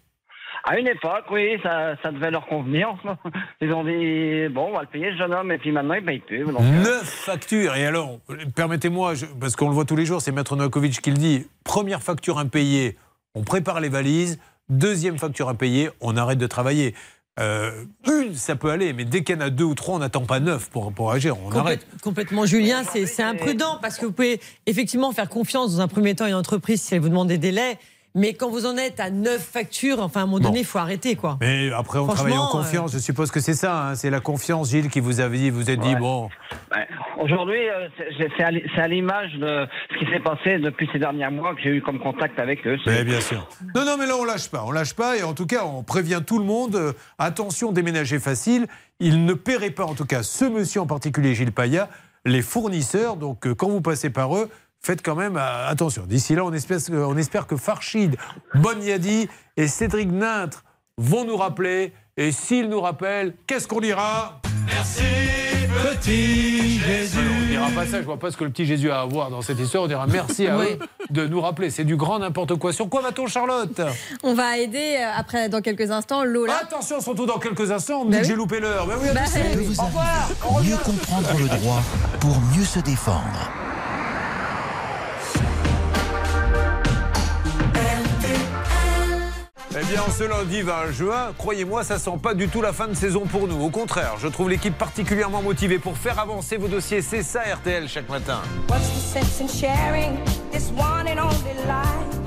À 0.66 0.80
une 0.80 0.88
époque, 0.88 1.26
oui, 1.32 1.58
ça, 1.62 1.96
ça 2.02 2.12
devait 2.12 2.32
leur 2.32 2.46
convenir. 2.46 2.88
Ils 3.62 3.74
ont 3.74 3.84
dit, 3.84 4.48
bon, 4.54 4.70
on 4.70 4.74
va 4.74 4.82
le 4.82 4.88
payer, 4.88 5.12
ce 5.12 5.18
jeune 5.18 5.34
homme, 5.34 5.52
et 5.52 5.58
puis 5.58 5.72
maintenant, 5.72 5.94
il 5.96 6.02
ne 6.02 6.06
paye 6.06 6.20
plus. 6.20 6.46
donc, 6.46 6.62
euh, 6.62 6.84
Neuf 6.84 7.04
factures. 7.04 7.76
Et 7.76 7.86
alors, 7.86 8.20
permettez-moi, 8.56 9.14
je- 9.16 9.26
parce 9.26 9.56
qu'on 9.56 9.68
le 9.68 9.74
voit 9.76 9.86
tous 9.86 9.96
les 9.98 10.06
jours, 10.06 10.22
c'est 10.22 10.32
Maître 10.32 10.56
Novakovic 10.56 11.02
qui 11.02 11.12
le 11.12 11.18
dit. 11.18 11.48
Première 11.66 12.02
facture 12.02 12.38
impayée, 12.40 12.98
on 13.36 13.44
prépare 13.44 13.80
les 13.82 13.90
valises. 13.90 14.40
Deuxième 14.70 15.18
facture 15.18 15.50
impayée, 15.50 15.90
on 16.02 16.16
arrête 16.18 16.38
de 16.40 16.48
travailler. 16.48 16.96
euh, 17.40 17.86
une, 18.08 18.36
ça 18.36 18.56
peut 18.56 18.70
aller, 18.70 18.94
mais 18.94 19.06
dès 19.06 19.24
qu'il 19.24 19.36
y 19.36 19.38
en 19.40 19.42
a 19.42 19.50
deux 19.50 19.64
ou 19.64 19.74
trois, 19.74 19.96
on 19.96 20.00
n'attend 20.00 20.22
pas 20.24 20.40
neuf 20.40 20.70
pour, 20.70 20.94
pour 20.94 21.12
agir. 21.12 21.36
On 21.44 21.50
arrête. 21.52 21.86
Complètement, 22.04 22.46
Julien, 22.46 22.84
c'est 22.84 23.08
c'est 23.08 23.24
imprudent 23.24 23.80
parce 23.82 23.98
que 23.98 24.06
vous 24.06 24.12
pouvez 24.12 24.40
effectivement 24.68 25.12
faire 25.14 25.28
confiance 25.30 25.76
dans 25.76 25.82
un 25.82 25.88
premier 25.88 26.14
temps 26.14 26.26
à 26.26 26.30
une 26.30 26.36
entreprise 26.36 26.80
si 26.84 26.94
elle 26.94 27.02
vous 27.02 27.10
demande 27.10 27.30
des 27.30 27.40
délais. 27.40 27.80
Mais 28.16 28.34
quand 28.36 28.50
vous 28.50 28.66
en 28.68 28.78
êtes 28.78 29.00
à 29.00 29.10
neuf 29.10 29.42
factures, 29.42 30.00
enfin, 30.00 30.20
à 30.20 30.24
un 30.24 30.26
moment 30.28 30.40
donné, 30.40 30.60
il 30.60 30.66
faut 30.66 30.78
arrêter, 30.78 31.16
quoi. 31.16 31.38
Mais 31.42 31.72
après, 31.72 31.98
on 31.98 32.06
travaille 32.08 32.38
en 32.38 32.48
confiance. 32.48 32.92
Je 32.94 33.00
suppose 33.00 33.32
que 33.32 33.40
c'est 33.40 33.56
ça. 33.56 33.88
hein. 33.90 33.96
C'est 33.96 34.12
la 34.12 34.20
confiance, 34.20 34.70
Gilles, 34.70 34.90
qui 34.90 35.00
vous 35.00 35.20
avait 35.20 35.38
dit. 35.38 35.50
Vous 35.50 35.72
êtes 35.72 35.80
dit, 35.80 35.96
bon. 35.96 36.30
Ouais. 36.72 36.88
Aujourd'hui, 37.20 37.68
euh, 37.70 37.88
c'est 38.38 38.80
à 38.82 38.88
l'image 38.88 39.34
de 39.34 39.66
ce 39.92 39.98
qui 39.98 40.12
s'est 40.12 40.20
passé 40.20 40.60
depuis 40.60 40.88
ces 40.94 41.00
derniers 41.00 41.30
mois 41.30 41.56
que 41.56 41.62
j'ai 41.62 41.70
eu 41.72 41.82
comme 41.82 42.00
contact 42.00 42.38
avec 42.40 42.68
eux. 42.68 42.78
Mais 42.86 43.04
bien 43.04 43.20
sûr. 43.20 43.48
Non, 43.74 43.84
non, 43.86 43.96
mais 43.98 44.06
là, 44.06 44.16
on 44.20 44.26
lâche 44.26 44.50
pas. 44.50 44.64
On 44.68 44.72
lâche 44.72 44.94
pas. 44.94 45.18
Et 45.18 45.24
en 45.24 45.34
tout 45.34 45.48
cas, 45.48 45.64
on 45.66 45.82
prévient 45.84 46.22
tout 46.26 46.38
le 46.38 46.46
monde. 46.46 46.76
euh, 46.76 46.94
attention, 47.18 47.72
déménager 47.72 48.20
facile. 48.20 48.68
Il 49.00 49.26
ne 49.26 49.34
paierait 49.34 49.72
pas, 49.72 49.86
en 49.86 49.96
tout 49.96 50.06
cas, 50.06 50.22
ce 50.22 50.46
monsieur 50.46 50.82
en 50.82 50.86
particulier, 50.88 51.34
Gilles 51.34 51.52
Payat, 51.52 51.90
les 52.26 52.42
fournisseurs. 52.44 53.16
Donc, 53.16 53.48
euh, 53.48 53.56
quand 53.56 53.70
vous 53.70 53.82
passez 53.82 54.12
par 54.12 54.36
eux, 54.38 54.50
faites 54.86 55.02
quand 55.02 55.16
même 55.16 55.38
euh, 55.38 55.70
attention. 55.70 56.04
D'ici 56.06 56.36
là, 56.36 56.44
on 56.46 56.52
espère, 56.54 56.78
on 56.92 57.18
espère 57.18 57.48
que 57.48 57.56
Farchid, 57.58 58.16
Bonyadi 58.56 59.28
et 59.58 59.68
Cédric 59.68 60.12
Nintre 60.12 60.64
vont 60.98 61.26
nous 61.26 61.38
rappeler. 61.38 61.94
Et 62.18 62.32
s'ils 62.32 62.70
nous 62.70 62.82
rappellent, 62.82 63.34
qu'est-ce 63.48 63.68
qu'on 63.68 63.80
dira? 63.80 64.40
Merci, 64.68 65.02
petit 65.84 66.80
Jésus. 66.80 67.18
On 67.44 67.48
dira 67.50 67.68
pas 67.70 67.88
ça, 67.88 68.00
je 68.02 68.06
vois 68.06 68.20
pas 68.20 68.30
ce 68.30 68.38
que 68.38 68.44
le 68.44 68.52
petit 68.52 68.66
Jésus 68.68 68.92
a 68.92 69.02
à 69.02 69.06
voir 69.06 69.32
dans 69.32 69.42
cette 69.42 69.60
histoire. 69.60 69.86
On 69.86 69.88
dira 69.88 70.06
merci 70.06 70.46
à 70.48 70.58
Oui. 70.60 70.66
eux 70.74 70.80
de 71.10 71.26
nous 71.28 71.42
rappeler. 71.42 71.72
C'est 71.72 71.84
du 71.86 71.96
grand 71.96 72.20
n'importe 72.20 72.56
quoi. 72.56 72.72
Sur 72.72 72.88
quoi 72.90 73.02
va-t-on, 73.02 73.26
Charlotte? 73.28 73.82
On 74.22 74.36
va 74.36 74.58
aider 74.60 74.98
euh, 75.00 75.10
après, 75.18 75.50
dans 75.50 75.62
quelques 75.62 75.90
instants, 75.90 76.24
Lola. 76.24 76.56
Attention, 76.62 77.02
surtout 77.02 77.26
dans 77.26 77.40
quelques 77.40 77.72
instants, 77.72 78.02
on 78.02 78.06
me 78.06 78.12
Bah 78.12 78.18
dit 78.18 78.22
que 78.22 78.24
oui. 78.26 78.30
j'ai 78.30 78.36
loupé 78.36 78.60
l'heure. 78.60 78.86
Bah 78.86 78.94
oui, 79.02 79.08
Bah 79.14 79.22
oui. 79.34 79.66
Vous 79.66 79.82
arrivez. 79.82 80.70
Mieux 80.70 80.78
comprendre 80.78 81.30
le 81.40 81.48
droit 81.48 81.82
pour 82.20 82.40
mieux 82.56 82.66
se 82.66 82.80
défendre. 82.80 83.50
Bien, 89.94 90.02
en 90.02 90.12
ce 90.12 90.24
lundi 90.24 90.62
20 90.62 90.92
juin, 90.92 91.34
croyez-moi, 91.38 91.84
ça 91.84 92.00
sent 92.00 92.18
pas 92.22 92.34
du 92.34 92.48
tout 92.48 92.62
la 92.62 92.74
fin 92.74 92.88
de 92.88 92.96
saison 92.96 93.26
pour 93.28 93.48
nous. 93.48 93.62
Au 93.64 93.70
contraire, 93.70 94.16
je 94.18 94.28
trouve 94.28 94.50
l'équipe 94.50 94.76
particulièrement 94.76 95.44
motivée 95.44 95.78
pour 95.78 95.98
faire 95.98 96.18
avancer 96.18 96.58
vos 96.58 96.68
dossiers. 96.68 97.04
C'est 97.04 97.22
ça, 97.22 97.42
RTL, 97.42 97.88
chaque 97.88 98.10
matin. 98.10 98.42
What's 98.70 98.90
the 98.90 99.20
sense 99.20 99.42
in 99.42 99.48
sharing 99.48 100.18
this 100.52 100.72
one 100.72 101.08
and 101.08 101.22
only 101.22 101.54
life? 101.68 102.24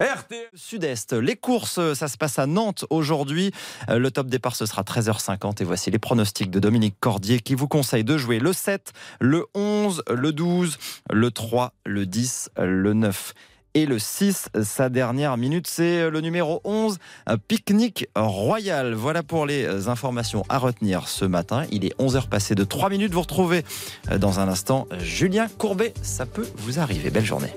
RTL. 0.00 0.48
Sud-Est, 0.54 1.12
les 1.12 1.36
courses, 1.36 1.80
ça 1.94 2.08
se 2.08 2.16
passe 2.16 2.38
à 2.38 2.46
Nantes 2.46 2.86
aujourd'hui. 2.88 3.52
Euh, 3.90 3.98
Le 3.98 4.10
top 4.10 4.28
départ, 4.28 4.56
ce 4.56 4.64
sera 4.64 4.82
13h50. 4.82 5.60
Et 5.60 5.64
voici 5.64 5.90
les 5.90 5.98
pronostics 5.98 6.50
de 6.50 6.60
Dominique 6.60 6.96
Cordier 6.98 7.40
qui 7.40 7.54
vous 7.54 7.68
conseille 7.68 8.04
de 8.04 8.16
jouer 8.16 8.38
le 8.38 8.54
7, 8.54 8.92
le 9.20 9.44
11, 9.54 10.02
le 10.10 10.32
12, 10.32 10.78
le 11.10 11.30
3, 11.30 11.72
le 11.84 12.06
10, 12.06 12.50
le 12.56 12.94
9 12.94 13.34
et 13.76 13.84
le 13.84 13.98
6. 13.98 14.48
Sa 14.62 14.88
dernière 14.88 15.36
minute, 15.36 15.66
c'est 15.66 16.08
le 16.08 16.20
numéro 16.22 16.62
11, 16.64 16.96
un 17.26 17.36
pique-nique 17.36 18.08
royal. 18.16 18.94
Voilà 18.94 19.22
pour 19.22 19.44
les 19.44 19.88
informations 19.88 20.44
à 20.48 20.56
retenir 20.56 21.08
ce 21.08 21.26
matin. 21.26 21.64
Il 21.70 21.84
est 21.84 21.94
11h 22.00 22.28
passé 22.28 22.54
de 22.54 22.64
3 22.64 22.88
minutes. 22.88 23.12
Vous 23.12 23.20
retrouvez 23.20 23.64
euh, 24.10 24.16
dans 24.16 24.40
un 24.40 24.48
instant 24.48 24.86
Julien 24.98 25.48
Courbet. 25.58 25.92
Ça 26.00 26.24
peut 26.24 26.48
vous 26.56 26.78
arriver. 26.78 27.10
Belle 27.10 27.26
journée. 27.26 27.52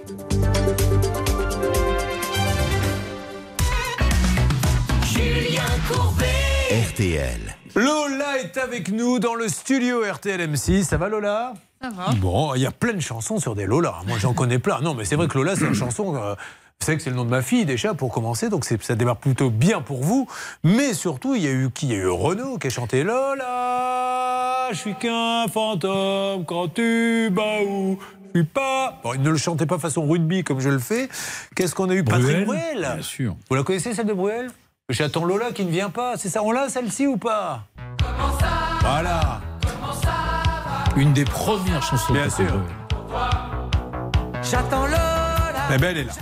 Julien 5.05 5.63
Courbet. 5.87 6.25
RTL. 6.91 7.58
Lola 7.75 8.39
est 8.39 8.57
avec 8.57 8.89
nous 8.91 9.19
dans 9.19 9.35
le 9.35 9.47
studio 9.47 10.01
RTL 10.09 10.41
M6. 10.51 10.83
Ça 10.83 10.97
va, 10.97 11.09
Lola? 11.09 11.53
Ça 11.81 11.89
va. 11.89 12.11
Bon, 12.17 12.53
il 12.55 12.61
y 12.61 12.65
a 12.65 12.71
plein 12.71 12.93
de 12.93 12.99
chansons 12.99 13.39
sur 13.39 13.55
des 13.55 13.65
Lola. 13.65 13.95
Moi, 14.07 14.17
j'en 14.19 14.33
connais 14.33 14.59
plein. 14.59 14.81
Non, 14.81 14.93
mais 14.95 15.05
c'est 15.05 15.15
vrai 15.15 15.27
que 15.27 15.37
Lola, 15.37 15.55
c'est 15.55 15.65
une 15.65 15.73
chanson. 15.75 16.15
euh, 16.15 16.35
vous 16.79 16.85
savez 16.85 16.97
que 16.97 17.03
c'est 17.03 17.09
le 17.09 17.15
nom 17.15 17.25
de 17.25 17.29
ma 17.29 17.41
fille 17.41 17.65
déjà 17.65 17.93
pour 17.93 18.09
commencer, 18.11 18.47
donc 18.49 18.63
c'est- 18.65 18.81
ça 18.81 18.95
démarre 18.95 19.17
plutôt 19.17 19.49
bien 19.49 19.81
pour 19.81 20.01
vous. 20.01 20.27
Mais 20.63 20.93
surtout, 20.93 21.35
il 21.35 21.43
y 21.43 21.47
a 21.47 21.51
eu 21.51 21.69
qui? 21.73 21.87
Il 21.87 21.91
y 21.91 21.95
a 21.95 21.97
eu 21.99 22.07
Renaud 22.07 22.57
qui 22.57 22.67
a 22.67 22.69
chanté 22.69 23.03
Lola, 23.03 24.69
je 24.71 24.77
suis 24.77 24.95
qu'un 24.95 25.45
fantôme 25.51 26.45
quand 26.45 26.73
tu 26.73 27.29
bats 27.31 27.61
où 27.67 27.97
je 28.33 28.39
suis 28.39 28.47
pas. 28.47 28.99
Bon, 29.03 29.13
il 29.13 29.21
ne 29.21 29.29
le 29.29 29.37
chantait 29.37 29.65
pas 29.65 29.77
façon 29.77 30.07
rugby 30.07 30.43
comme 30.45 30.59
je 30.61 30.69
le 30.69 30.79
fais. 30.79 31.09
Qu'est-ce 31.55 31.75
qu'on 31.75 31.89
a 31.89 31.95
eu? 31.95 32.03
Patrick 32.03 32.23
Bruel, 32.27 32.45
Bruel. 32.45 32.77
bien 32.95 33.01
sûr. 33.01 33.35
Vous 33.49 33.55
la 33.55 33.63
connaissez 33.63 33.93
celle 33.93 34.05
de 34.07 34.13
Bruel? 34.13 34.49
J'attends 34.89 35.23
Lola 35.23 35.51
qui 35.51 35.65
ne 35.65 35.69
vient 35.69 35.91
pas. 35.91 36.17
C'est 36.17 36.29
ça, 36.29 36.41
on 36.41 36.51
l'a 36.51 36.67
celle-ci 36.67 37.05
ou 37.05 37.17
pas 37.17 37.67
Voilà. 38.81 39.39
Une 40.97 41.13
des 41.13 41.25
premières 41.25 41.83
chansons 41.83 42.11
Bien 42.11 42.25
de 42.25 42.31
sûr. 42.31 42.59
J'attends 44.41 44.87
Lola. 44.87 45.37
Eh 45.71 45.77
ben, 45.77 45.91
elle 45.91 45.97
est 45.99 46.03
là. 46.05 46.13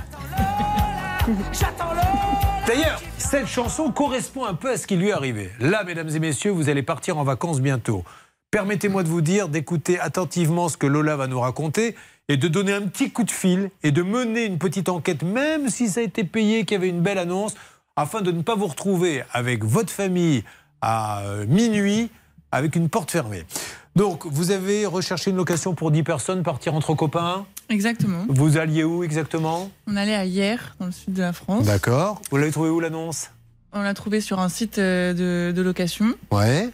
D'ailleurs, 2.68 3.02
cette 3.18 3.48
chanson 3.48 3.90
correspond 3.90 4.44
un 4.44 4.54
peu 4.54 4.72
à 4.72 4.78
ce 4.78 4.86
qui 4.86 4.98
lui 4.98 5.10
est 5.10 5.14
arrivé. 5.14 5.50
Là, 5.62 5.86
mesdames 5.86 6.10
et 6.10 6.20
messieurs, 6.20 6.52
vous 6.52 6.68
allez 6.68 6.84
partir 6.84 7.18
en 7.18 7.24
vacances 7.24 7.62
bientôt. 7.62 8.04
Permettez-moi 8.52 9.04
de 9.04 9.08
vous 9.08 9.22
dire 9.22 9.48
d'écouter 9.48 9.98
attentivement 9.98 10.68
ce 10.68 10.76
que 10.76 10.88
Lola 10.88 11.16
va 11.16 11.28
nous 11.28 11.40
raconter 11.40 11.96
et 12.28 12.36
de 12.36 12.50
donner 12.50 12.74
un 12.74 12.82
petit 12.82 13.12
coup 13.12 13.24
de 13.24 13.32
fil 13.32 13.72
et 13.84 13.92
de 13.92 14.02
mener 14.02 14.44
une 14.44 14.58
petite 14.58 14.90
enquête, 14.90 15.24
même 15.24 15.70
si 15.70 15.88
ça 15.88 16.02
a 16.02 16.04
été 16.04 16.26
payé, 16.26 16.66
qu'il 16.66 16.76
y 16.76 16.78
avait 16.78 16.90
une 16.90 17.02
belle 17.02 17.18
annonce, 17.18 17.56
afin 17.98 18.22
de 18.22 18.32
ne 18.32 18.44
pas 18.44 18.56
vous 18.56 18.68
retrouver 18.68 19.24
avec 19.34 19.66
votre 19.66 19.92
famille 19.92 20.44
à 20.82 21.24
euh, 21.24 21.46
minuit 21.48 22.10
avec 22.52 22.76
une 22.78 22.88
porte 22.88 23.12
fermée. 23.12 23.44
Donc, 23.96 24.26
vous 24.28 24.52
avez 24.52 24.86
recherché 24.86 25.32
une 25.32 25.36
location 25.38 25.74
pour 25.74 25.90
10 25.90 26.04
personnes, 26.04 26.44
partir 26.44 26.76
entre 26.76 26.94
copains? 26.94 27.46
Exactement. 27.70 28.26
Vous 28.30 28.58
alliez 28.58 28.84
où 28.84 29.04
exactement? 29.04 29.72
On 29.88 29.98
allait 29.98 30.16
à 30.16 30.24
hier, 30.24 30.76
dans 30.80 30.86
le 30.86 30.92
sud 30.92 31.14
de 31.14 31.22
la 31.22 31.34
France. 31.34 31.66
D'accord. 31.66 32.22
Vous 32.30 32.38
l'avez 32.38 32.52
trouvé 32.52 32.70
où 32.70 32.80
l'annonce? 32.80 33.32
On 33.74 33.82
l'a 33.82 33.96
trouvé 33.96 34.22
sur 34.22 34.40
un 34.40 34.50
site 34.50 34.78
euh, 34.78 35.14
de, 35.14 35.52
de 35.52 35.62
location. 35.64 36.14
Ouais. 36.32 36.70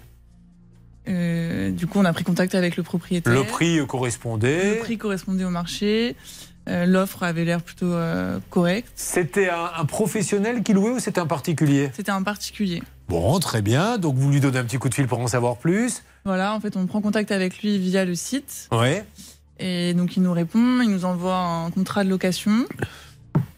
Euh, 1.08 1.72
du 1.72 1.88
coup, 1.88 2.00
on 2.00 2.06
a 2.06 2.14
pris 2.14 2.26
contact 2.26 2.54
avec 2.56 2.76
le 2.76 2.84
propriétaire. 2.84 3.34
Le 3.34 3.44
prix 3.46 3.80
correspondait. 3.88 4.76
Le 4.76 4.80
prix 4.80 4.98
correspondait 4.98 5.46
au 5.46 5.50
marché. 5.50 6.16
Euh, 6.70 6.86
L'offre 6.86 7.24
avait 7.24 7.44
l'air 7.46 7.62
plutôt 7.62 7.92
euh, 7.92 8.40
correcte. 8.50 8.92
C'était 8.96 9.50
un, 9.50 9.70
un 9.78 9.86
professionnel 9.86 10.64
qui 10.64 10.74
louait 10.74 10.92
ou 10.92 11.00
c'était 11.00 11.20
un 11.20 11.28
particulier? 11.28 11.92
C'était 11.94 12.12
un 12.12 12.24
particulier. 12.24 12.82
Bon, 13.10 13.38
très 13.40 13.62
bien. 13.62 13.98
Donc 13.98 14.16
vous 14.16 14.32
lui 14.32 14.40
donnez 14.40 14.60
un 14.60 14.64
petit 14.64 14.78
coup 14.78 14.90
de 14.90 14.94
fil 14.94 15.08
pour 15.08 15.20
en 15.20 15.28
savoir 15.28 15.58
plus. 15.58 16.04
Voilà, 16.26 16.54
en 16.54 16.60
fait, 16.62 16.78
on 16.78 16.86
prend 16.86 17.02
contact 17.02 17.32
avec 17.32 17.62
lui 17.62 17.78
via 17.78 18.06
le 18.06 18.16
site. 18.16 18.70
Ouais. 18.72 19.06
Et 19.60 19.94
donc, 19.94 20.16
il 20.18 20.24
nous 20.24 20.32
répond, 20.32 20.82
il 20.82 20.90
nous 20.90 21.06
envoie 21.06 21.36
un 21.36 21.70
contrat 21.70 22.04
de 22.04 22.10
location. 22.10 22.66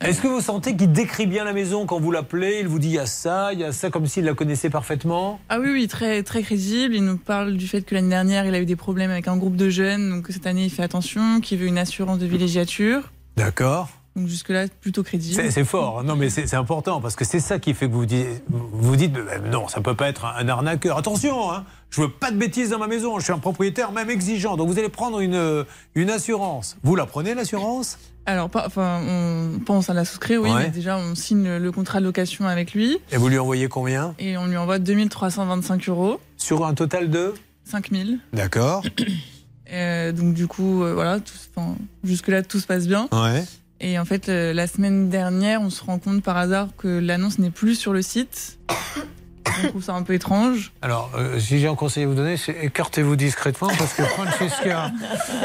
Est-ce 0.05 0.21
que 0.21 0.27
vous 0.27 0.41
sentez 0.41 0.75
qu'il 0.75 0.91
décrit 0.91 1.25
bien 1.25 1.43
la 1.43 1.53
maison 1.53 1.87
quand 1.87 1.99
vous 1.99 2.11
l'appelez 2.11 2.59
Il 2.61 2.67
vous 2.67 2.77
dit 2.77 2.89
il 2.89 2.93
y 2.93 2.99
a 2.99 3.07
ça, 3.07 3.53
il 3.53 3.59
y 3.59 3.63
a 3.63 3.71
ça, 3.71 3.89
comme 3.89 4.05
s'il 4.05 4.23
la 4.25 4.35
connaissait 4.35 4.69
parfaitement? 4.69 5.39
Ah 5.49 5.59
oui, 5.59 5.69
oui, 5.71 5.87
très, 5.87 6.21
très 6.21 6.43
crédible. 6.43 6.93
Il 6.93 7.03
nous 7.03 7.17
parle 7.17 7.57
du 7.57 7.67
fait 7.67 7.81
que 7.81 7.95
l'année 7.95 8.09
dernière, 8.09 8.45
il 8.45 8.53
a 8.53 8.59
eu 8.59 8.65
des 8.65 8.75
problèmes 8.75 9.09
avec 9.09 9.27
un 9.27 9.35
groupe 9.35 9.55
de 9.55 9.69
jeunes. 9.69 10.11
Donc, 10.11 10.27
cette 10.29 10.45
année, 10.45 10.65
il 10.65 10.69
fait 10.69 10.83
attention, 10.83 11.41
qu'il 11.41 11.57
veut 11.57 11.65
une 11.65 11.79
assurance 11.79 12.19
de 12.19 12.27
villégiature. 12.27 13.11
D'accord. 13.35 13.89
Donc, 14.15 14.27
jusque-là, 14.27 14.67
plutôt 14.81 15.03
crédible. 15.03 15.51
C'est 15.51 15.65
fort. 15.65 16.03
Non, 16.03 16.15
mais 16.15 16.29
c'est 16.29 16.53
important 16.55 17.01
parce 17.01 17.15
que 17.15 17.25
c'est 17.25 17.39
ça 17.41 17.59
qui 17.59 17.73
fait 17.73 17.87
que 17.89 17.93
vous 17.93 18.05
dites, 18.05 18.43
vous 18.49 18.95
dites 18.95 19.15
euh, 19.17 19.39
non, 19.51 19.67
ça 19.67 19.81
peut 19.81 19.95
pas 19.95 20.07
être 20.07 20.23
un, 20.25 20.35
un 20.37 20.47
arnaqueur. 20.47 20.97
Attention, 20.97 21.51
hein, 21.51 21.65
je 21.89 22.01
veux 22.01 22.09
pas 22.09 22.31
de 22.31 22.37
bêtises 22.37 22.69
dans 22.69 22.79
ma 22.79 22.87
maison. 22.87 23.19
Je 23.19 23.25
suis 23.25 23.33
un 23.33 23.39
propriétaire 23.39 23.91
même 23.91 24.09
exigeant. 24.09 24.55
Donc 24.55 24.69
vous 24.69 24.79
allez 24.79 24.87
prendre 24.89 25.19
une, 25.19 25.35
euh, 25.35 25.63
une 25.95 26.09
assurance. 26.09 26.77
Vous 26.83 26.95
la 26.95 27.05
prenez 27.05 27.33
l'assurance? 27.33 27.97
Alors, 28.27 28.49
pas, 28.49 28.63
enfin, 28.65 29.01
on 29.07 29.59
pense 29.59 29.89
à 29.89 29.93
la 29.93 30.03
souscrire, 30.03 30.41
oui, 30.41 30.49
Ouais. 30.49 30.63
mais 30.63 30.69
déjà, 30.69 30.97
on 30.97 31.13
signe 31.13 31.57
le, 31.57 31.71
contrat 31.71 31.99
de 31.99 32.05
location 32.05 32.47
avec 32.47 32.73
lui 32.73 32.97
Et 33.11 33.17
vous 33.17 33.27
lui 33.29 33.37
envoyez 33.37 33.67
combien? 33.67 34.15
Et 34.17 34.35
on 34.37 34.47
lui 34.47 34.57
envoie 34.57 34.79
2325 34.79 35.89
euros, 35.89 36.19
Sur 36.37 36.65
un 36.65 36.73
total 36.73 37.11
de? 37.11 37.33
5000. 37.65 38.17
D'accord. 38.33 38.81
Euh, 39.71 40.11
donc, 40.11 40.33
du 40.33 40.47
coup, 40.47 40.83
euh, 40.83 40.93
voilà, 40.93 41.19
jusque-là, 42.03 42.41
tout 42.43 42.59
se 42.59 42.65
passe 42.67 42.87
bien. 42.87 43.07
Ouais. 43.11 43.43
Et 43.81 43.99
en 43.99 44.05
fait, 44.05 44.29
euh, 44.29 44.53
la 44.53 44.67
semaine 44.67 45.09
dernière, 45.09 45.61
on 45.61 45.69
se 45.69 45.83
rend 45.83 45.99
compte 45.99 46.23
par 46.23 46.37
hasard 46.37 46.69
que 46.77 46.87
l'annonce 46.87 47.39
n'est 47.39 47.51
plus 47.51 47.75
sur 47.75 47.93
le 47.93 48.01
site. 48.01 48.57
on 49.63 49.67
trouve 49.69 49.83
ça 49.83 49.93
un 49.93 50.03
peu 50.03 50.13
étrange. 50.13 50.71
Alors, 50.81 51.11
euh, 51.15 51.39
si 51.39 51.59
j'ai 51.59 51.67
un 51.67 51.75
conseil 51.75 52.05
à 52.05 52.07
vous 52.07 52.15
donner, 52.15 52.37
c'est 52.37 52.55
écartez-vous 52.63 53.15
discrètement 53.15 53.67
parce 53.77 53.93
que 53.93 54.03
Francesca 54.03 54.91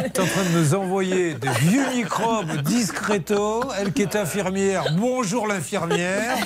est 0.05 0.19
en 0.19 0.27
train 0.27 0.45
de 0.45 0.59
nous 0.59 0.75
envoyer 0.75 1.35
de 1.35 1.49
vieux 1.61 1.85
microbes 1.95 2.63
discreto. 2.63 3.65
Elle 3.79 3.93
qui 3.93 4.03
est 4.03 4.17
infirmière, 4.17 4.85
bonjour 4.97 5.47
l'infirmière. 5.47 6.37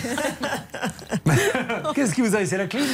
Qu'est-ce 1.94 2.14
qui 2.14 2.22
vous 2.22 2.34
arrive 2.34 2.48
C'est 2.48 2.58
la 2.58 2.66
clim? 2.66 2.84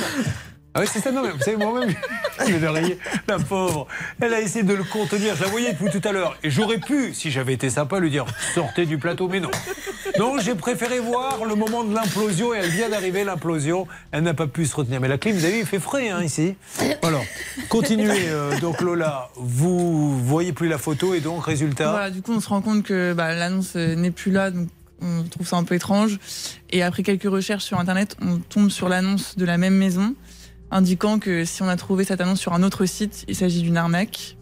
Ah 0.73 0.81
oui, 0.81 0.87
c'est 0.91 1.01
ça, 1.01 1.11
non, 1.11 1.23
mais 1.23 1.31
vous 1.31 1.41
savez, 1.41 1.57
moi-même, 1.57 1.93
la 3.29 3.39
pauvre. 3.39 3.89
Elle 4.21 4.35
a 4.35 4.41
essayé 4.41 4.65
de 4.65 4.73
le 4.73 4.85
contenir, 4.85 5.35
je 5.35 5.43
la 5.43 5.49
voyais 5.49 5.73
depuis 5.73 5.91
tout 5.91 6.07
à 6.09 6.13
l'heure. 6.13 6.37
Et 6.45 6.51
j'aurais 6.51 6.79
pu, 6.79 7.13
si 7.13 7.31
j'avais 7.33 7.55
été 7.55 7.71
sympa, 7.71 7.99
lui 7.99 8.11
dire 8.11 8.25
sortez 8.55 8.87
du 8.87 8.97
plateau, 8.97 9.29
mais 9.29 9.41
non. 9.41 9.51
Non, 10.19 10.39
j'ai 10.39 10.55
préféré 10.55 11.01
voir 11.01 11.45
le 11.45 11.57
moment 11.57 11.83
de 11.83 11.93
l'implosion, 11.93 12.55
et 12.55 12.59
elle 12.59 12.71
vient 12.71 12.89
d'arriver, 12.89 13.25
l'implosion. 13.25 13.89
Elle 14.13 14.23
n'a 14.23 14.35
pas 14.35 14.47
pu 14.47 14.65
se 14.65 14.77
retenir. 14.77 15.01
Mais 15.01 15.09
la 15.09 15.19
clim, 15.19 15.35
vous 15.35 15.45
avez 15.45 15.55
vu, 15.55 15.61
il 15.61 15.67
fait 15.67 15.81
frais 15.81 16.11
hein, 16.11 16.23
ici. 16.23 16.55
Alors, 17.03 17.25
continuez, 17.69 18.29
euh, 18.29 18.59
donc 18.61 18.81
Lola, 18.81 19.31
vous 19.35 20.19
voyez 20.25 20.53
plus 20.53 20.69
la 20.69 20.79
photo, 20.79 21.15
et 21.15 21.21
donc, 21.21 21.45
résultat 21.45 21.91
Voilà, 21.91 22.11
du 22.11 22.23
coup, 22.23 22.33
on 22.33 22.41
se 22.41 22.49
rend 22.49 22.61
compte 22.61 22.85
que 22.85 23.13
bah, 23.13 23.35
l'annonce 23.35 23.73
euh, 23.75 23.97
n'est 23.97 24.13
plus 24.13 24.31
là, 24.31 24.53
donc 24.53 24.69
on 25.03 25.25
trouve 25.25 25.47
ça 25.47 25.57
un 25.57 25.65
peu 25.65 25.75
étrange. 25.75 26.19
Et 26.71 26.83
après 26.83 27.03
quelques 27.03 27.31
recherches 27.31 27.65
sur 27.65 27.79
Internet, 27.79 28.17
on 28.23 28.39
tombe 28.39 28.71
sur 28.71 28.89
l'annonce 28.89 29.37
de 29.37 29.45
la 29.45 29.59
même 29.59 29.75
maison, 29.75 30.15
indiquant 30.71 31.19
que 31.19 31.45
si 31.45 31.63
on 31.63 31.69
a 31.69 31.77
trouvé 31.77 32.05
cette 32.05 32.21
annonce 32.21 32.41
sur 32.41 32.53
un 32.53 32.63
autre 32.63 32.85
site, 32.87 33.25
il 33.29 33.35
s'agit 33.37 33.63
d'une 33.63 33.77
arnaque. 33.77 34.37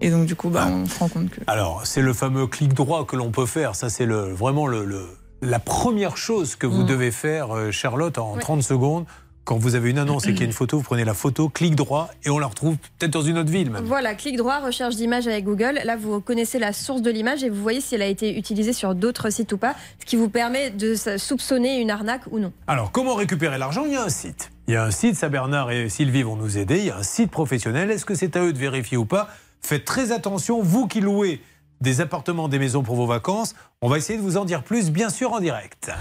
Et 0.00 0.10
donc, 0.10 0.26
du 0.26 0.36
coup, 0.36 0.50
bah, 0.50 0.66
on 0.70 0.86
se 0.86 0.98
rend 0.98 1.08
compte 1.08 1.30
que. 1.30 1.40
Alors, 1.46 1.86
c'est 1.86 2.02
le 2.02 2.12
fameux 2.12 2.46
clic 2.46 2.74
droit 2.74 3.04
que 3.06 3.16
l'on 3.16 3.30
peut 3.30 3.46
faire. 3.46 3.74
Ça, 3.74 3.88
c'est 3.88 4.04
le, 4.06 4.32
vraiment 4.34 4.66
le, 4.66 4.84
le- 4.84 5.06
la 5.42 5.58
première 5.58 6.16
chose 6.16 6.56
que 6.56 6.66
vous 6.66 6.82
Mm. 6.82 6.86
devez 6.86 7.10
faire, 7.10 7.54
euh, 7.56 7.70
Charlotte, 7.70 8.18
en 8.18 8.36
30 8.36 8.62
secondes. 8.62 9.04
Quand 9.46 9.58
vous 9.58 9.76
avez 9.76 9.90
une 9.90 9.98
annonce 9.98 10.26
et 10.26 10.32
qu'il 10.32 10.40
y 10.40 10.42
a 10.42 10.46
une 10.46 10.52
photo, 10.52 10.78
vous 10.78 10.82
prenez 10.82 11.04
la 11.04 11.14
photo, 11.14 11.48
clic 11.48 11.76
droit, 11.76 12.10
et 12.24 12.30
on 12.30 12.38
la 12.40 12.48
retrouve 12.48 12.76
peut-être 12.98 13.12
dans 13.12 13.22
une 13.22 13.38
autre 13.38 13.50
ville 13.50 13.70
même. 13.70 13.84
Voilà, 13.84 14.16
clic 14.16 14.36
droit, 14.36 14.58
recherche 14.58 14.96
d'image 14.96 15.28
avec 15.28 15.44
Google. 15.44 15.80
Là, 15.84 15.96
vous 15.96 16.20
connaissez 16.20 16.58
la 16.58 16.72
source 16.72 17.00
de 17.00 17.12
l'image 17.12 17.44
et 17.44 17.48
vous 17.48 17.62
voyez 17.62 17.80
si 17.80 17.94
elle 17.94 18.02
a 18.02 18.06
été 18.06 18.36
utilisée 18.36 18.72
sur 18.72 18.96
d'autres 18.96 19.30
sites 19.30 19.52
ou 19.52 19.56
pas, 19.56 19.76
ce 20.00 20.04
qui 20.04 20.16
vous 20.16 20.28
permet 20.28 20.70
de 20.70 20.96
soupçonner 21.16 21.80
une 21.80 21.92
arnaque 21.92 22.22
ou 22.32 22.40
non. 22.40 22.52
Alors, 22.66 22.90
comment 22.90 23.14
récupérer 23.14 23.56
l'argent? 23.56 23.84
Il 23.86 23.92
y 23.92 23.96
a 23.96 24.02
un 24.02 24.08
site. 24.08 24.50
Il 24.66 24.74
y 24.74 24.76
a 24.76 24.82
un 24.82 24.90
site, 24.90 25.14
ça 25.14 25.28
Bernard 25.28 25.70
et 25.70 25.88
Sylvie 25.88 26.24
vont 26.24 26.34
nous 26.34 26.58
aider. 26.58 26.78
Il 26.78 26.86
y 26.86 26.90
a 26.90 26.96
un 26.96 27.04
site 27.04 27.30
professionnel. 27.30 27.92
Est-ce 27.92 28.04
que 28.04 28.16
c'est 28.16 28.34
à 28.36 28.42
eux 28.42 28.52
de 28.52 28.58
vérifier 28.58 28.96
ou 28.96 29.04
pas? 29.04 29.28
Faites 29.60 29.84
très 29.84 30.10
attention, 30.10 30.60
vous 30.60 30.88
qui 30.88 31.00
louez 31.00 31.40
des 31.80 32.00
appartements, 32.00 32.48
des 32.48 32.58
maisons 32.58 32.82
pour 32.82 32.96
vos 32.96 33.06
vacances. 33.06 33.54
On 33.80 33.88
va 33.88 33.98
essayer 33.98 34.18
de 34.18 34.24
vous 34.24 34.38
en 34.38 34.44
dire 34.44 34.64
plus, 34.64 34.90
bien 34.90 35.08
sûr, 35.08 35.32
en 35.32 35.38
direct. 35.38 35.92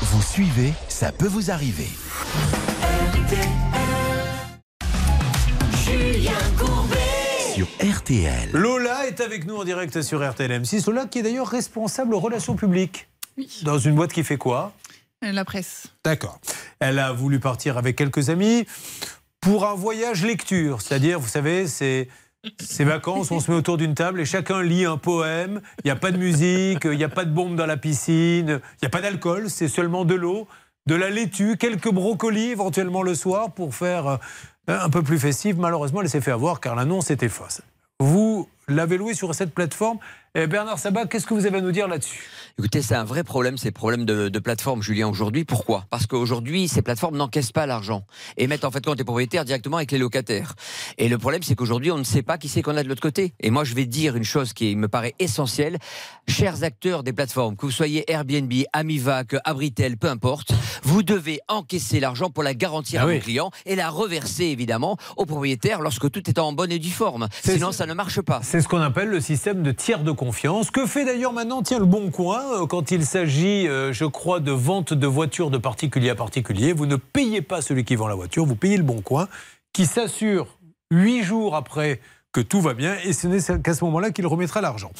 Vous 0.00 0.22
suivez, 0.22 0.72
ça 0.88 1.12
peut 1.12 1.26
vous 1.28 1.50
arriver. 1.50 1.88
Julien 5.84 6.32
Courbet. 6.58 7.54
Sur 7.54 7.66
RTL. 7.80 8.50
Lola 8.52 9.06
est 9.06 9.20
avec 9.20 9.46
nous 9.46 9.56
en 9.56 9.64
direct 9.64 10.02
sur 10.02 10.20
RTLM6. 10.20 10.86
Lola 10.88 11.06
qui 11.06 11.18
est 11.18 11.22
d'ailleurs 11.22 11.48
responsable 11.48 12.14
aux 12.14 12.20
relations 12.20 12.54
publiques. 12.56 13.08
Dans 13.62 13.78
une 13.78 13.94
boîte 13.94 14.12
qui 14.12 14.24
fait 14.24 14.36
quoi? 14.36 14.72
Euh, 15.24 15.32
La 15.32 15.44
presse. 15.44 15.86
D'accord. 16.04 16.40
Elle 16.80 16.98
a 16.98 17.12
voulu 17.12 17.40
partir 17.40 17.78
avec 17.78 17.96
quelques 17.96 18.30
amis 18.30 18.66
pour 19.40 19.66
un 19.66 19.74
voyage 19.74 20.24
lecture. 20.24 20.82
C'est-à-dire, 20.82 21.18
vous 21.18 21.28
savez, 21.28 21.66
c'est 21.66 22.08
ces 22.60 22.82
vacances, 22.82 23.30
on 23.30 23.38
se 23.38 23.50
met 23.50 23.56
autour 23.56 23.76
d'une 23.76 23.94
table 23.94 24.20
et 24.20 24.24
chacun 24.24 24.62
lit 24.62 24.84
un 24.84 24.96
poème. 24.96 25.60
Il 25.78 25.86
n'y 25.86 25.90
a 25.92 25.96
pas 25.96 26.10
de 26.10 26.16
musique, 26.16 26.80
il 26.84 26.96
n'y 26.96 27.04
a 27.04 27.08
pas 27.08 27.24
de 27.24 27.30
bombe 27.30 27.54
dans 27.54 27.66
la 27.66 27.76
piscine, 27.76 28.60
il 28.60 28.82
n'y 28.82 28.86
a 28.86 28.90
pas 28.90 29.00
d'alcool, 29.00 29.48
c'est 29.48 29.68
seulement 29.68 30.04
de 30.04 30.14
l'eau, 30.16 30.48
de 30.86 30.94
la 30.94 31.10
laitue, 31.10 31.56
quelques 31.56 31.90
brocolis 31.90 32.50
éventuellement 32.50 33.02
le 33.02 33.14
soir 33.14 33.52
pour 33.52 33.74
faire 33.74 34.06
euh, 34.06 34.16
un 34.68 34.88
peu 34.90 35.02
plus 35.02 35.18
festif. 35.18 35.56
Malheureusement, 35.56 36.02
elle 36.02 36.08
s'est 36.08 36.20
fait 36.20 36.32
avoir 36.32 36.60
car 36.60 36.74
l'annonce 36.74 37.10
était 37.10 37.28
fausse. 37.28 37.62
Vous 38.00 38.48
l'avez 38.68 38.96
loué 38.96 39.14
sur 39.14 39.34
cette 39.34 39.54
plateforme. 39.54 39.98
Et 40.34 40.46
Bernard 40.46 40.78
Sabat, 40.78 41.04
qu'est-ce 41.04 41.26
que 41.26 41.34
vous 41.34 41.44
avez 41.44 41.58
à 41.58 41.60
nous 41.60 41.72
dire 41.72 41.86
là-dessus? 41.88 42.26
Écoutez, 42.58 42.80
c'est 42.80 42.94
un 42.94 43.04
vrai 43.04 43.22
problème, 43.22 43.58
ces 43.58 43.70
problèmes 43.70 44.06
de, 44.06 44.30
de 44.30 44.38
plateforme, 44.38 44.82
Julien, 44.82 45.06
aujourd'hui. 45.06 45.44
Pourquoi? 45.44 45.84
Parce 45.90 46.06
qu'aujourd'hui, 46.06 46.68
ces 46.68 46.80
plateformes 46.80 47.18
n'encaissent 47.18 47.52
pas 47.52 47.66
l'argent 47.66 48.06
et 48.38 48.46
mettent 48.46 48.64
en 48.64 48.70
fait 48.70 48.82
compte 48.82 48.96
les 48.96 49.04
propriétaires 49.04 49.44
directement 49.44 49.76
avec 49.76 49.90
les 49.92 49.98
locataires. 49.98 50.54
Et 50.96 51.10
le 51.10 51.18
problème, 51.18 51.42
c'est 51.42 51.54
qu'aujourd'hui, 51.54 51.90
on 51.90 51.98
ne 51.98 52.02
sait 52.02 52.22
pas 52.22 52.38
qui 52.38 52.48
c'est 52.48 52.62
qu'on 52.62 52.78
a 52.78 52.82
de 52.82 52.88
l'autre 52.88 53.02
côté. 53.02 53.34
Et 53.40 53.50
moi, 53.50 53.64
je 53.64 53.74
vais 53.74 53.84
dire 53.84 54.16
une 54.16 54.24
chose 54.24 54.54
qui 54.54 54.74
me 54.74 54.88
paraît 54.88 55.14
essentielle. 55.18 55.76
Chers 56.26 56.62
acteurs 56.62 57.02
des 57.02 57.12
plateformes, 57.12 57.54
que 57.54 57.66
vous 57.66 57.72
soyez 57.72 58.10
Airbnb, 58.10 58.50
Amivac, 58.72 59.36
Abritel, 59.44 59.98
peu 59.98 60.08
importe, 60.08 60.52
vous 60.82 61.02
devez 61.02 61.40
encaisser 61.48 62.00
l'argent 62.00 62.30
pour 62.30 62.42
la 62.42 62.54
garantir 62.54 63.00
Ah 63.02 63.04
à 63.04 63.06
oui. 63.08 63.18
vos 63.18 63.24
clients 63.24 63.50
et 63.66 63.76
la 63.76 63.90
reverser, 63.90 64.44
évidemment, 64.46 64.96
aux 65.18 65.26
propriétaires 65.26 65.82
lorsque 65.82 66.10
tout 66.10 66.30
est 66.30 66.38
en 66.38 66.54
bonne 66.54 66.72
et 66.72 66.78
due 66.78 66.90
forme. 66.90 67.28
Sinon, 67.44 67.70
ça 67.70 67.84
ne 67.84 67.92
marche 67.92 68.22
pas. 68.22 68.40
C'est 68.42 68.62
ce 68.62 68.68
qu'on 68.68 68.80
appelle 68.80 69.08
le 69.08 69.20
système 69.20 69.62
de 69.62 69.72
tiers 69.72 70.02
de 70.02 70.10
confiance. 70.24 70.70
Que 70.70 70.86
fait 70.86 71.04
d'ailleurs 71.04 71.32
maintenant, 71.32 71.62
le 71.68 71.84
Bon 71.84 72.10
Coin, 72.10 72.62
euh, 72.62 72.66
quand 72.66 72.92
il 72.92 73.04
s'agit, 73.04 73.66
euh, 73.66 73.92
je 73.92 74.04
crois, 74.04 74.38
de 74.38 74.52
vente 74.52 74.94
de 74.94 75.06
voitures 75.08 75.50
de 75.50 75.58
particulier 75.58 76.10
à 76.10 76.14
particulier? 76.14 76.72
Vous 76.72 76.86
ne 76.86 76.94
payez 76.94 77.42
pas 77.42 77.60
celui 77.60 77.84
qui 77.84 77.96
vend 77.96 78.06
la 78.06 78.14
voiture, 78.14 78.46
vous 78.46 78.54
payez 78.54 78.76
le 78.76 78.84
Bon 78.84 79.00
Coin, 79.00 79.26
qui 79.72 79.84
s'assure 79.84 80.58
huit 80.92 81.24
jours 81.24 81.56
après 81.56 81.98
que 82.32 82.40
tout 82.40 82.62
va 82.62 82.72
bien, 82.72 82.96
et 83.04 83.12
ce 83.12 83.26
n'est 83.26 83.40
qu'à 83.62 83.74
ce 83.74 83.84
moment-là 83.84 84.10
qu'il 84.10 84.26
remettra 84.26 84.62
l'argent. 84.62 84.90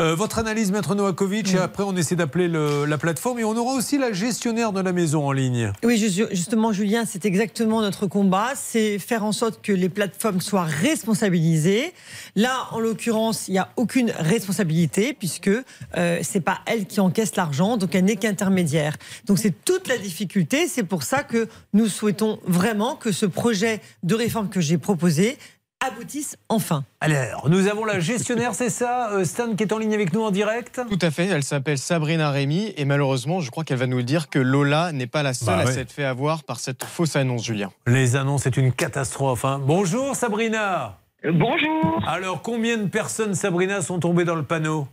Euh, 0.00 0.16
votre 0.16 0.40
analyse, 0.40 0.72
Maître 0.72 0.96
Novakovic, 0.96 1.54
et 1.54 1.58
après 1.58 1.84
on 1.84 1.96
essaie 1.96 2.16
d'appeler 2.16 2.48
le- 2.48 2.86
la 2.86 2.98
plateforme, 2.98 3.38
et 3.38 3.44
on 3.44 3.56
aura 3.56 3.74
aussi 3.74 3.98
la 3.98 4.12
gestionnaire 4.12 4.72
de 4.72 4.80
la 4.80 4.92
maison 4.92 5.24
en 5.26 5.30
ligne. 5.32 5.72
Oui, 5.84 5.96
ju- 5.96 6.26
justement, 6.32 6.72
Julien, 6.72 7.04
c'est 7.06 7.24
exactement 7.24 7.80
notre 7.82 8.08
combat. 8.08 8.48
C'est 8.56 8.98
faire 8.98 9.22
en 9.24 9.30
sorte 9.30 9.62
que 9.62 9.70
les 9.72 9.88
plateformes 9.88 10.40
soient 10.40 10.64
responsabilisées. 10.64 11.92
Là, 12.34 12.66
en 12.72 12.80
l'occurrence, 12.80 13.46
il 13.46 13.52
n'y 13.52 13.58
a 13.58 13.68
aucune 13.76 14.10
responsabilité 14.18 15.12
puisque 15.14 15.50
euh, 15.96 16.18
c'est 16.22 16.40
pas 16.40 16.58
elle 16.66 16.86
qui 16.86 16.98
encaisse 16.98 17.36
l'argent, 17.36 17.76
donc 17.76 17.94
elle 17.94 18.04
n'est 18.06 18.16
qu'intermédiaire. 18.16 18.96
Donc 19.26 19.38
c'est 19.38 19.54
toute 19.64 19.86
la 19.86 19.98
difficulté. 19.98 20.66
C'est 20.66 20.82
pour 20.82 21.04
ça 21.04 21.22
que 21.22 21.48
nous 21.74 21.86
souhaitons 21.86 22.40
vraiment 22.44 22.96
que 22.96 23.12
ce 23.12 23.26
projet 23.26 23.80
de 24.02 24.14
réforme 24.16 24.48
que 24.48 24.60
j'ai 24.60 24.78
proposé 24.78 25.38
aboutisse 25.86 26.36
enfin. 26.48 26.84
Alors, 27.00 27.48
nous 27.48 27.66
avons 27.68 27.84
la 27.84 27.98
gestionnaire, 28.00 28.54
c'est 28.54 28.70
ça 28.70 29.10
euh, 29.12 29.24
Stan 29.24 29.54
qui 29.54 29.64
est 29.64 29.72
en 29.72 29.78
ligne 29.78 29.94
avec 29.94 30.12
nous 30.12 30.22
en 30.22 30.30
direct? 30.30 30.80
Tout 30.88 30.98
à 31.00 31.10
fait, 31.10 31.26
elle 31.26 31.42
s'appelle 31.42 31.78
Sabrina 31.78 32.30
Rémy 32.30 32.72
et 32.76 32.84
malheureusement, 32.84 33.40
je 33.40 33.50
crois 33.50 33.64
qu'elle 33.64 33.78
va 33.78 33.86
nous 33.86 33.96
le 33.98 34.02
dire 34.02 34.28
que 34.28 34.38
Lola 34.38 34.92
n'est 34.92 35.06
pas 35.06 35.22
la 35.22 35.34
seule 35.34 35.56
Bah 35.56 35.62
à 35.62 35.66
s'être 35.66 35.92
fait 35.92 36.04
avoir 36.04 36.44
par 36.44 36.58
cette 36.60 36.84
fausse 36.84 37.16
annonce, 37.16 37.44
Julien. 37.44 37.70
Les 37.86 38.16
annonces, 38.16 38.42
c'est 38.44 38.56
une 38.56 38.72
catastrophe. 38.72 39.44
hein. 39.44 39.60
Bonjour 39.64 40.14
Sabrina. 40.14 40.98
Bonjour. 41.24 42.02
Alors, 42.06 42.42
combien 42.42 42.76
de 42.78 42.88
personnes, 42.88 43.34
Sabrina, 43.34 43.80
sont 43.80 43.98
tombées 44.00 44.24
dans 44.24 44.34
le 44.34 44.42
panneau? 44.42 44.88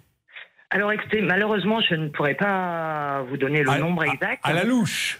Alors 0.72 0.92
écoutez, 0.92 1.22
malheureusement, 1.22 1.80
je 1.90 1.96
ne 1.96 2.10
pourrais 2.10 2.36
pas 2.36 3.24
vous 3.30 3.38
donner 3.38 3.64
le 3.64 3.72
À- 3.72 3.80
nombre 3.80 4.04
à- 4.04 4.08
exact. 4.14 4.40
À 4.44 4.54
la 4.54 4.64
louche. 4.64 5.20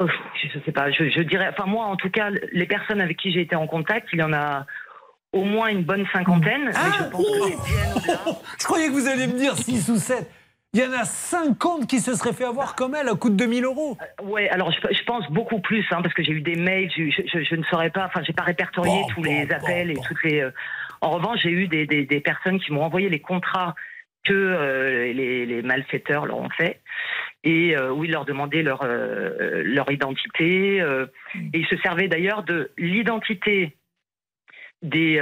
Oh, 0.00 0.06
je 0.40 0.58
ne 0.58 0.62
sais 0.64 0.72
pas, 0.72 0.90
je, 0.90 1.08
je 1.10 1.20
dirais, 1.22 1.48
enfin 1.50 1.66
moi 1.68 1.86
en 1.86 1.96
tout 1.96 2.10
cas, 2.10 2.30
les 2.52 2.66
personnes 2.66 3.00
avec 3.00 3.16
qui 3.16 3.32
j'ai 3.32 3.40
été 3.40 3.56
en 3.56 3.66
contact, 3.66 4.08
il 4.12 4.20
y 4.20 4.22
en 4.22 4.32
a 4.32 4.66
au 5.32 5.44
moins 5.44 5.68
une 5.68 5.82
bonne 5.82 6.06
cinquantaine. 6.12 6.66
mais 6.66 6.72
je 6.72 7.04
pense 7.10 7.26
que 7.26 7.46
bien 7.66 7.94
au-delà. 7.96 8.38
Je 8.58 8.64
croyais 8.64 8.86
que 8.88 8.92
vous 8.92 9.08
alliez 9.08 9.26
me 9.26 9.38
dire 9.38 9.56
6 9.56 9.88
ou 9.90 9.96
7. 9.96 10.30
Il 10.74 10.80
y 10.80 10.84
en 10.86 10.92
a 10.92 11.04
50 11.04 11.86
qui 11.86 11.98
se 11.98 12.14
seraient 12.14 12.32
fait 12.34 12.44
avoir 12.44 12.74
comme 12.74 12.94
elle 12.94 13.08
à 13.08 13.14
coût 13.14 13.30
de 13.30 13.36
2000 13.36 13.64
euros. 13.64 13.96
Ouais, 14.22 14.48
alors 14.50 14.70
je, 14.70 14.78
je 14.94 15.02
pense 15.04 15.26
beaucoup 15.30 15.60
plus, 15.60 15.84
hein, 15.90 16.00
parce 16.02 16.14
que 16.14 16.22
j'ai 16.22 16.32
eu 16.32 16.42
des 16.42 16.56
mails, 16.56 16.90
je, 16.96 17.10
je- 17.10 17.42
je 17.42 17.54
ne 17.54 17.62
saurais 17.64 17.90
pas, 17.90 18.04
enfin 18.06 18.22
j'ai 18.26 18.34
pas 18.34 18.42
répertorié 18.42 19.02
tous 19.14 19.22
les 19.22 19.50
appels 19.50 19.90
et 19.90 19.94
toutes 20.06 20.22
les. 20.24 20.40
euh, 20.42 20.50
En 21.00 21.10
revanche, 21.10 21.40
j'ai 21.42 21.50
eu 21.50 21.68
des, 21.68 21.86
des- 21.86 22.04
des 22.04 22.20
personnes 22.20 22.60
qui 22.60 22.70
m'ont 22.72 22.82
envoyé 22.84 23.08
les 23.08 23.20
contrats 23.20 23.74
que 24.24 24.32
euh, 24.34 25.12
les, 25.12 25.46
les 25.46 25.62
malfaiteurs 25.62 26.26
leur 26.26 26.36
ont 26.38 26.50
fait 26.50 26.80
et 27.52 27.76
euh, 27.76 27.90
où 27.94 28.04
ils 28.04 28.10
leur 28.12 28.24
demandaient 28.24 28.62
leur 28.62 28.80
euh, 28.84 29.62
leur 29.64 29.90
identité 29.90 30.80
euh, 30.80 31.06
et 31.54 31.58
ils 31.62 31.66
se 31.66 31.76
servaient 31.78 32.08
d'ailleurs 32.08 32.42
de 32.42 32.70
l'identité 32.76 33.74
des, 34.82 35.18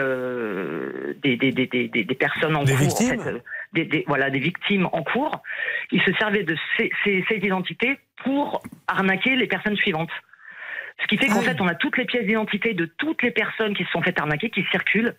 des, 1.23 1.37
des, 1.37 1.51
des, 1.53 1.67
des, 1.67 1.89
des- 1.89 2.05
des 2.05 2.15
personnes 2.15 2.57
en 2.57 2.65
Des 2.65 2.73
cours, 2.73 2.83
en 2.83 2.89
victimes 2.89 3.23
fait, 3.23 3.31
euh, 3.31 3.39
des, 3.73 3.85
des- 3.93 4.05
voilà, 4.07 4.29
des 4.29 4.39
victimes 4.51 4.87
en 4.93 5.03
cours. 5.03 5.43
Ils 5.93 6.03
se 6.03 6.13
servaient 6.21 6.43
de 6.53 6.57
ces, 6.77 6.91
ces, 7.05 7.25
ces 7.29 7.37
identités 7.37 7.99
pour 8.23 8.63
arnaquer 8.87 9.35
les 9.37 9.47
personnes 9.47 9.77
suivantes. 9.77 10.11
Ce 11.01 11.07
qui 11.07 11.17
fait 11.19 11.29
qu'en 11.29 11.43
fait, 11.43 11.61
on 11.61 11.69
a 11.69 11.75
toutes 11.75 11.97
les 11.99 12.05
pièces 12.07 12.27
d'identité 12.27 12.75
de 12.75 12.87
toutes 12.87 13.23
les 13.23 13.31
personnes 13.31 13.75
qui 13.75 13.85
se 13.85 13.91
sont 13.93 14.03
fait 14.03 14.19
arnaquer, 14.19 14.51
qui 14.51 14.65
circulent. 14.71 15.15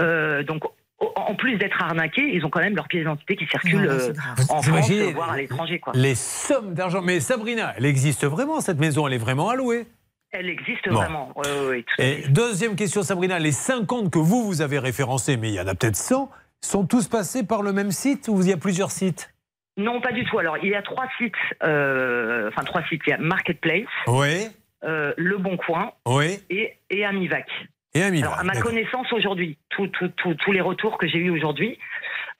Euh, 0.00 0.42
donc, 0.44 0.62
en 1.00 1.34
plus 1.34 1.56
d'être 1.58 1.80
arnaqués, 1.82 2.28
ils 2.34 2.44
ont 2.44 2.50
quand 2.50 2.60
même 2.60 2.74
leurs 2.74 2.88
pièces 2.88 3.02
d'identité 3.02 3.36
qui 3.36 3.46
circulent 3.46 3.86
Ouais, 3.86 3.88
euh, 3.88 4.12
en 4.48 4.62
France, 4.62 4.90
voire 5.14 5.30
à 5.32 5.36
l'étranger. 5.36 5.78
quoi. 5.78 5.92
Les 5.94 6.14
sommes 6.14 6.74
d'argent. 6.74 7.02
Mais 7.02 7.20
Sabrina, 7.20 7.72
elle 7.76 7.86
existe 7.86 8.24
vraiment, 8.26 8.60
cette 8.60 8.78
maison, 8.80 9.06
elle 9.06 9.14
est 9.14 9.18
vraiment 9.18 9.48
allouée. 9.48 9.86
Elle 10.30 10.48
existe 10.48 10.88
Bon. 10.88 10.94
vraiment. 10.96 11.32
Tout 11.34 12.02
à 12.02 12.04
Et 12.04 12.24
deuxième 12.28 12.74
question, 12.76 13.02
Sabrina, 13.02 13.38
les 13.38 13.52
50 13.52 14.10
que 14.10 14.18
vous, 14.18 14.44
vous 14.44 14.60
avez 14.60 14.78
référencés, 14.78 15.36
mais 15.36 15.48
il 15.50 15.54
y 15.54 15.60
en 15.60 15.66
a 15.66 15.74
peut-être 15.74 15.96
100, 15.96 16.30
sont 16.60 16.84
tous 16.86 17.06
passés 17.08 17.46
par 17.46 17.62
le 17.62 17.72
même 17.72 17.92
site 17.92 18.26
ou 18.28 18.40
il 18.42 18.48
y 18.48 18.52
a 18.52 18.56
plusieurs 18.56 18.90
sites? 18.90 19.32
Non, 19.76 20.00
pas 20.00 20.10
du 20.12 20.24
tout. 20.24 20.38
Alors, 20.40 20.58
il 20.58 20.70
y 20.70 20.74
a 20.74 20.82
trois 20.82 21.06
sites, 21.18 21.32
euh, 21.62 22.48
enfin 22.48 22.64
trois 22.64 22.82
sites. 22.88 23.02
Il 23.06 23.10
y 23.10 23.12
a 23.12 23.18
Marketplace, 23.18 23.86
Oui, 24.08 24.48
euh, 24.84 25.14
Le 25.16 25.38
Bon 25.38 25.56
Coin 25.56 25.92
oui. 26.06 26.40
et, 26.50 26.74
et 26.90 27.04
Amivac. 27.04 27.46
Et 27.94 28.02
Amivac, 28.02 28.28
Alors, 28.30 28.40
à 28.40 28.44
ma 28.44 28.52
connaissance 28.60 29.12
aujourd'hui, 29.12 29.56
tous 29.70 30.52
les 30.52 30.60
retours 30.60 30.98
que 30.98 31.06
j'ai 31.08 31.18
eus 31.18 31.30
aujourd'hui, 31.30 31.78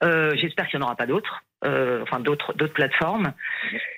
euh, 0.03 0.31
j'espère 0.35 0.67
qu'il 0.67 0.79
n'y 0.79 0.83
en 0.83 0.87
aura 0.87 0.95
pas 0.95 1.05
d'autres. 1.07 1.43
euh, 1.65 2.01
enfin 2.03 2.21
d'autres 2.21 2.53
d'autres 2.53 2.73
plateformes. 2.73 3.33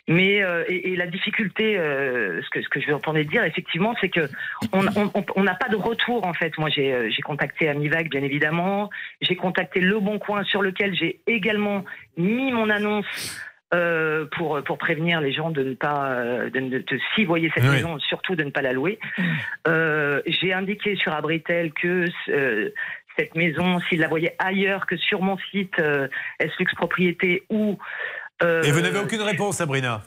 Mais 0.08 0.42
euh, 0.42 0.64
et, 0.68 0.94
et 0.94 0.96
la 0.96 1.06
difficulté, 1.06 1.78
euh, 1.78 2.42
ce 2.42 2.50
que 2.50 2.62
ce 2.64 2.70
que 2.70 2.80
je 2.82 2.92
entendais 2.92 3.24
dire 3.24 3.44
effectivement, 3.44 3.94
c'est 4.02 4.10
que 4.10 4.28
on 4.74 4.88
on- 4.96 5.12
on- 5.14 5.26
on 5.36 5.44
n'a 5.44 5.54
pas 5.54 5.70
de 5.70 5.76
retour 5.76 6.26
en 6.26 6.34
fait. 6.34 6.58
Moi, 6.58 6.70
j'ai 6.70 7.12
j'ai 7.12 7.22
contacté 7.22 7.70
Amivac 7.70 8.10
bien 8.10 8.24
évidemment. 8.24 8.90
J'ai 9.22 9.36
contacté 9.36 9.80
Le 9.80 10.00
Bon 10.00 10.18
Coin 10.18 10.44
sur 10.44 10.64
lequel 10.64 10.96
j'ai 10.96 11.20
également 11.28 11.86
mis 12.18 12.52
mon 12.52 12.70
annonce. 12.72 13.06
Euh, 13.74 14.26
pour 14.38 14.62
pour 14.64 14.78
prévenir 14.78 15.22
les 15.22 15.32
gens 15.32 15.50
de 15.52 15.64
ne 15.64 15.74
pas 15.74 16.12
euh, 16.12 16.50
de, 16.50 16.60
ne- 16.60 16.80
de, 16.80 17.00
si 17.16 17.26
voyez 17.26 17.52
cette 17.56 17.64
Oui. 17.64 17.72
maison 17.72 17.98
surtout 18.00 18.36
de 18.36 18.44
ne 18.44 18.50
pas 18.52 18.62
la 18.62 18.74
louer. 18.74 19.00
Euh, 19.68 20.22
j'ai 20.26 20.54
indiqué 20.54 20.96
sur 20.96 21.14
Abritel 21.14 21.72
que 21.74 22.06
euh, 22.30 22.70
cette 23.18 23.36
maison, 23.36 23.80
s'il 23.90 24.00
la 24.00 24.08
voyait 24.08 24.36
ailleurs 24.40 24.86
que 24.88 24.96
sur 24.98 25.22
mon 25.22 25.38
site 25.52 25.80
euh, 25.80 26.08
S-Lux 26.40 26.74
Propriété 26.76 27.44
ou. 27.50 27.78
euh, 28.44 28.62
Et 28.64 28.72
vous 28.72 28.82
n'avez 28.82 29.00
aucune 29.00 29.22
réponse, 29.22 29.58
Sabrina? 29.58 30.04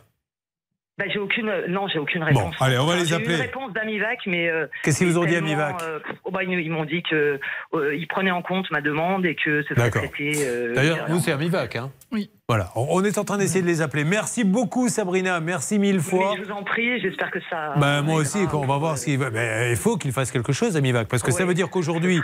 Bah, 0.96 1.04
j'ai 1.12 1.18
aucune, 1.18 1.50
non, 1.68 1.88
j'ai 1.88 1.98
aucune 1.98 2.22
réponse. 2.22 2.54
allez, 2.60 2.78
on 2.78 2.86
va 2.86 2.92
Enfin, 2.92 3.00
les 3.02 3.06
j'ai 3.08 3.14
appeler. 3.16 3.34
une 3.34 3.40
réponse 3.40 3.72
d'Amivac, 3.72 4.18
mais. 4.26 4.48
euh, 4.48 4.66
Qu'est-ce 4.82 4.98
qu'ils 4.98 5.08
vous 5.08 5.18
ont 5.18 5.24
dit, 5.24 5.34
Amivac 5.34 5.82
euh, 5.82 5.98
oh, 6.24 6.30
bah, 6.30 6.44
ils, 6.44 6.50
ils 6.60 6.70
m'ont 6.70 6.84
dit 6.84 7.02
que 7.02 7.40
euh, 7.74 7.96
ils 7.96 8.06
prenaient 8.06 8.30
en 8.30 8.42
compte 8.42 8.70
ma 8.70 8.80
demande 8.80 9.26
et 9.26 9.34
que 9.34 9.62
ce 9.62 9.68
serait 9.74 9.90
D'accord. 9.90 10.02
traité. 10.02 10.32
euh, 10.46 10.74
D'ailleurs, 10.74 11.06
vous, 11.08 11.18
c'est 11.18 11.32
Amivac. 11.32 11.74
Hein 11.76 11.90
Oui. 12.12 12.30
Voilà, 12.48 12.70
on 12.76 13.02
est 13.02 13.16
en 13.18 13.24
train 13.24 13.38
d'essayer 13.38 13.62
de 13.62 13.66
les 13.66 13.80
appeler. 13.82 14.04
Merci 14.04 14.44
beaucoup, 14.44 14.88
Sabrina. 14.88 15.40
Merci 15.40 15.78
mille 15.78 16.00
fois. 16.00 16.34
Mais 16.36 16.42
je 16.42 16.46
vous 16.46 16.52
en 16.52 16.62
prie, 16.62 17.00
j'espère 17.00 17.30
que 17.30 17.40
ça. 17.50 17.74
Ben, 17.78 18.02
moi 18.02 18.16
aussi, 18.16 18.46
quand 18.50 18.60
on 18.60 18.66
va 18.66 18.76
voir 18.78 18.96
ce 18.98 19.06
qu'il 19.06 19.18
va. 19.18 19.30
ben, 19.30 19.70
il 19.70 19.76
faut 19.76 19.96
qu'il 19.96 20.12
fasse 20.12 20.30
quelque 20.30 20.52
chose, 20.52 20.76
Amivac, 20.76 21.08
parce 21.08 21.22
que 21.22 21.32
ça 21.32 21.44
veut 21.44 21.54
dire 21.54 21.70
qu'aujourd'hui, 21.70 22.20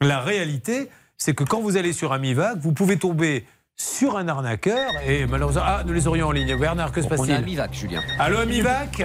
la 0.00 0.20
réalité, 0.20 0.88
c'est 1.16 1.34
que 1.34 1.44
quand 1.44 1.60
vous 1.60 1.76
allez 1.76 1.92
sur 1.92 2.12
Amivac, 2.12 2.56
vous 2.58 2.72
pouvez 2.72 2.96
tomber 2.98 3.44
sur 3.76 4.16
un 4.16 4.28
arnaqueur 4.28 4.90
et 5.06 5.26
malheureusement. 5.26 5.62
Ah, 5.64 5.82
nous 5.86 5.92
les 5.92 6.06
aurions 6.06 6.28
en 6.28 6.32
ligne. 6.32 6.58
Bernard, 6.58 6.92
que 6.92 7.00
se 7.00 7.06
On 7.06 7.10
passe-t-il 7.10 7.32
a 7.32 7.36
Amivac, 7.36 7.74
Julien. 7.74 8.02
Allô, 8.18 8.38
Amivac 8.38 9.02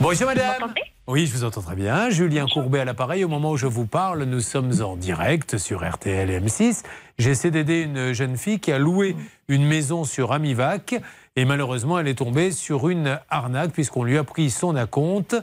Bonjour, 0.00 0.26
madame. 0.26 0.72
Oui, 1.06 1.26
je 1.26 1.32
vous 1.32 1.44
entends 1.44 1.60
très 1.60 1.74
bien. 1.74 2.10
Julien 2.10 2.46
Courbet 2.46 2.80
à 2.80 2.84
l'appareil. 2.84 3.24
Au 3.24 3.28
moment 3.28 3.50
où 3.50 3.56
je 3.56 3.66
vous 3.66 3.86
parle, 3.86 4.22
nous 4.22 4.40
sommes 4.40 4.72
en 4.82 4.96
direct 4.96 5.58
sur 5.58 5.88
RTL 5.88 6.30
et 6.30 6.40
M6. 6.40 6.84
J'essaie 7.18 7.50
d'aider 7.50 7.82
une 7.82 8.12
jeune 8.12 8.36
fille 8.36 8.60
qui 8.60 8.72
a 8.72 8.78
loué 8.78 9.16
une 9.48 9.66
maison 9.66 10.04
sur 10.04 10.32
Amivac. 10.32 10.94
Et 11.34 11.44
malheureusement, 11.44 11.98
elle 11.98 12.08
est 12.08 12.18
tombée 12.18 12.52
sur 12.52 12.88
une 12.88 13.18
arnaque 13.30 13.72
puisqu'on 13.72 14.04
lui 14.04 14.18
a 14.18 14.24
pris 14.24 14.50
son 14.50 14.76
acompte 14.76 15.36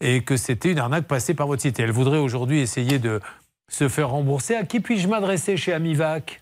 et 0.00 0.22
que 0.22 0.36
c'était 0.36 0.72
une 0.72 0.78
arnaque 0.78 1.06
passée 1.06 1.34
par 1.34 1.46
votre 1.46 1.62
site. 1.62 1.78
Et 1.78 1.82
elle 1.82 1.92
voudrait 1.92 2.18
aujourd'hui 2.18 2.60
essayer 2.60 2.98
de 2.98 3.20
se 3.68 3.88
faire 3.88 4.10
rembourser. 4.10 4.56
À 4.56 4.64
qui 4.64 4.80
puis-je 4.80 5.08
m'adresser 5.08 5.56
chez 5.56 5.72
Amivac? 5.72 6.41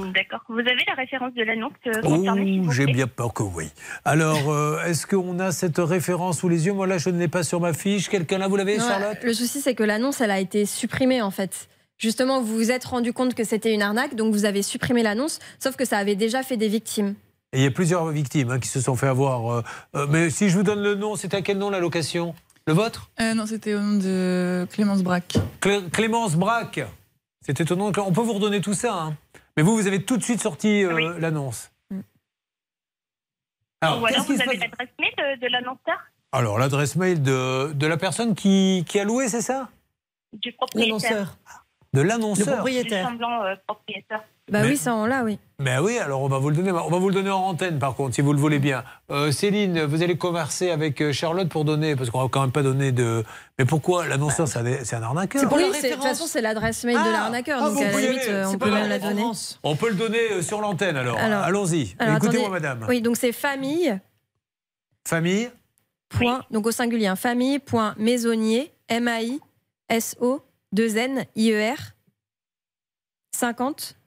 D'accord. 0.00 0.40
Vous 0.48 0.58
avez 0.58 0.82
la 0.88 0.94
référence 0.94 1.32
de 1.34 1.42
l'annonce 1.44 1.72
euh, 1.86 2.00
concernée 2.02 2.58
Oh, 2.60 2.64
vous 2.64 2.72
j'ai 2.72 2.86
bien 2.86 3.06
peur 3.06 3.32
que 3.32 3.44
oui. 3.44 3.70
Alors, 4.04 4.50
euh, 4.50 4.82
est-ce 4.86 5.06
qu'on 5.06 5.38
a 5.38 5.52
cette 5.52 5.78
référence 5.78 6.38
sous 6.40 6.48
les 6.48 6.66
yeux 6.66 6.72
Moi, 6.72 6.88
là, 6.88 6.98
je 6.98 7.10
ne 7.10 7.18
l'ai 7.18 7.28
pas 7.28 7.44
sur 7.44 7.60
ma 7.60 7.72
fiche. 7.72 8.08
Quelqu'un 8.08 8.38
là, 8.38 8.48
vous 8.48 8.56
l'avez, 8.56 8.78
Charlotte 8.78 9.18
Le 9.22 9.32
souci, 9.32 9.60
c'est 9.60 9.76
que 9.76 9.84
l'annonce, 9.84 10.20
elle 10.20 10.32
a 10.32 10.40
été 10.40 10.66
supprimée 10.66 11.22
en 11.22 11.30
fait. 11.30 11.68
Justement, 11.96 12.40
vous 12.42 12.54
vous 12.56 12.70
êtes 12.72 12.84
rendu 12.84 13.12
compte 13.12 13.34
que 13.34 13.44
c'était 13.44 13.72
une 13.72 13.82
arnaque, 13.82 14.16
donc 14.16 14.34
vous 14.34 14.44
avez 14.46 14.62
supprimé 14.62 15.04
l'annonce, 15.04 15.38
sauf 15.60 15.76
que 15.76 15.84
ça 15.84 15.98
avait 15.98 16.16
déjà 16.16 16.42
fait 16.42 16.56
des 16.56 16.66
victimes. 16.68 17.14
Et 17.52 17.58
il 17.58 17.62
y 17.62 17.66
a 17.66 17.70
plusieurs 17.70 18.04
victimes 18.08 18.50
hein, 18.50 18.58
qui 18.58 18.66
se 18.66 18.80
sont 18.80 18.96
fait 18.96 19.06
avoir. 19.06 19.48
euh, 19.58 19.62
euh, 19.94 20.06
mais 20.10 20.28
si 20.28 20.48
je 20.50 20.56
vous 20.56 20.64
donne 20.64 20.82
le 20.82 20.96
nom, 20.96 21.14
c'est 21.14 21.34
à 21.34 21.40
quel 21.40 21.56
nom 21.58 21.70
la 21.70 21.78
location? 21.78 22.34
Le 22.66 22.72
vôtre? 22.72 23.10
Euh, 23.20 23.32
non, 23.34 23.46
c'était 23.46 23.74
au 23.74 23.80
nom 23.80 23.96
de 23.98 24.66
Clémence 24.72 25.04
Braque. 25.04 25.34
Clé- 25.60 25.82
Clémence 25.92 26.34
Braque. 26.34 26.80
C'est 27.46 27.60
étonnant. 27.60 27.92
On 27.96 28.12
peut 28.12 28.22
vous 28.22 28.32
redonner 28.32 28.60
tout 28.60 28.74
ça. 28.74 28.92
hein. 28.94 29.14
Mais 29.56 29.62
vous, 29.62 29.76
vous 29.76 29.86
avez 29.86 30.04
tout 30.04 30.16
de 30.16 30.22
suite 30.22 30.40
sorti 30.40 30.84
euh, 30.84 31.18
l'annonce. 31.18 31.70
Alors, 33.80 34.02
Ou 34.02 34.06
alors 34.06 34.24
vous 34.24 34.40
avez 34.40 34.56
l'adresse 34.56 34.88
mail 34.98 35.12
de, 35.18 35.40
de 35.40 35.46
l'annonceur 35.52 35.98
Alors, 36.32 36.58
l'adresse 36.58 36.96
mail 36.96 37.22
de, 37.22 37.72
de 37.72 37.86
la 37.86 37.96
personne 37.96 38.34
qui, 38.34 38.84
qui 38.88 38.98
a 38.98 39.04
loué, 39.04 39.28
c'est 39.28 39.42
ça? 39.42 39.68
Du 40.32 40.52
propriétaire. 40.52 41.36
De 41.92 42.00
l'annonceur 42.00 42.64
Du 42.64 42.88
semblant 42.90 43.44
euh, 43.44 43.54
propriétaire. 43.66 44.24
Bah 44.50 44.60
Mais- 44.62 44.68
oui, 44.68 44.76
ça 44.76 44.94
on 44.94 45.06
l'a, 45.06 45.24
oui. 45.24 45.38
Ben 45.58 45.80
oui, 45.80 45.98
alors 45.98 46.20
on 46.20 46.28
va 46.28 46.38
vous 46.38 46.50
le 46.50 46.56
donner. 46.56 46.70
On 46.70 46.90
va 46.90 46.98
vous 46.98 47.08
le 47.08 47.14
donner 47.14 47.30
en 47.30 47.40
antenne, 47.44 47.78
par 47.78 47.94
contre, 47.94 48.14
si 48.14 48.20
vous 48.20 48.34
le 48.34 48.38
voulez 48.38 48.58
bien. 48.58 48.84
Euh, 49.10 49.32
Céline, 49.32 49.84
vous 49.84 50.02
allez 50.02 50.18
converser 50.18 50.70
avec 50.70 51.00
euh, 51.00 51.12
Charlotte 51.12 51.48
pour 51.48 51.64
donner, 51.64 51.96
parce 51.96 52.10
qu'on 52.10 52.20
va 52.20 52.28
quand 52.28 52.42
même 52.42 52.52
pas 52.52 52.62
donner 52.62 52.92
de. 52.92 53.24
Mais 53.58 53.64
pourquoi 53.64 54.06
l'annonceur, 54.06 54.46
c'est 54.46 54.58
un, 54.58 54.84
c'est 54.84 54.96
un 54.96 55.02
arnaqueur 55.02 55.40
C'est 55.40 55.48
pour 55.48 55.56
oui, 55.56 55.64
de 55.70 55.92
toute 55.94 56.02
façon, 56.02 56.26
c'est 56.26 56.42
l'adresse 56.42 56.84
mail 56.84 56.98
de 56.98 57.10
l'arnaqueur, 57.10 57.60
ah, 57.62 57.70
donc 57.70 57.78
à 57.80 57.90
la 57.90 58.00
limite, 58.00 58.20
aller, 58.20 58.28
euh, 58.32 58.48
on 58.48 58.58
peut 58.58 58.70
même 58.70 58.88
la 58.88 58.98
donner. 58.98 59.24
On 59.62 59.76
peut 59.76 59.88
le 59.88 59.94
donner 59.94 60.42
sur 60.42 60.60
l'antenne, 60.60 60.96
alors. 60.98 61.16
Alors- 61.18 61.42
Allons-y. 61.44 61.94
Écoutez-moi, 62.16 62.50
madame. 62.50 62.84
Oui, 62.88 63.00
donc 63.00 63.16
c'est 63.16 63.32
famille. 63.32 63.98
Famille 65.08 65.50
Point, 66.10 66.42
donc 66.50 66.66
au 66.66 66.70
singulier, 66.70 67.06
hein, 67.06 67.16
famille.maisonnier, 67.16 68.72
M-A-I-S-O, 68.88 70.42
2-N-I-E-R, 70.74 71.76
50, 73.32 73.96
Oui. 73.96 73.96
arobase 73.96 74.03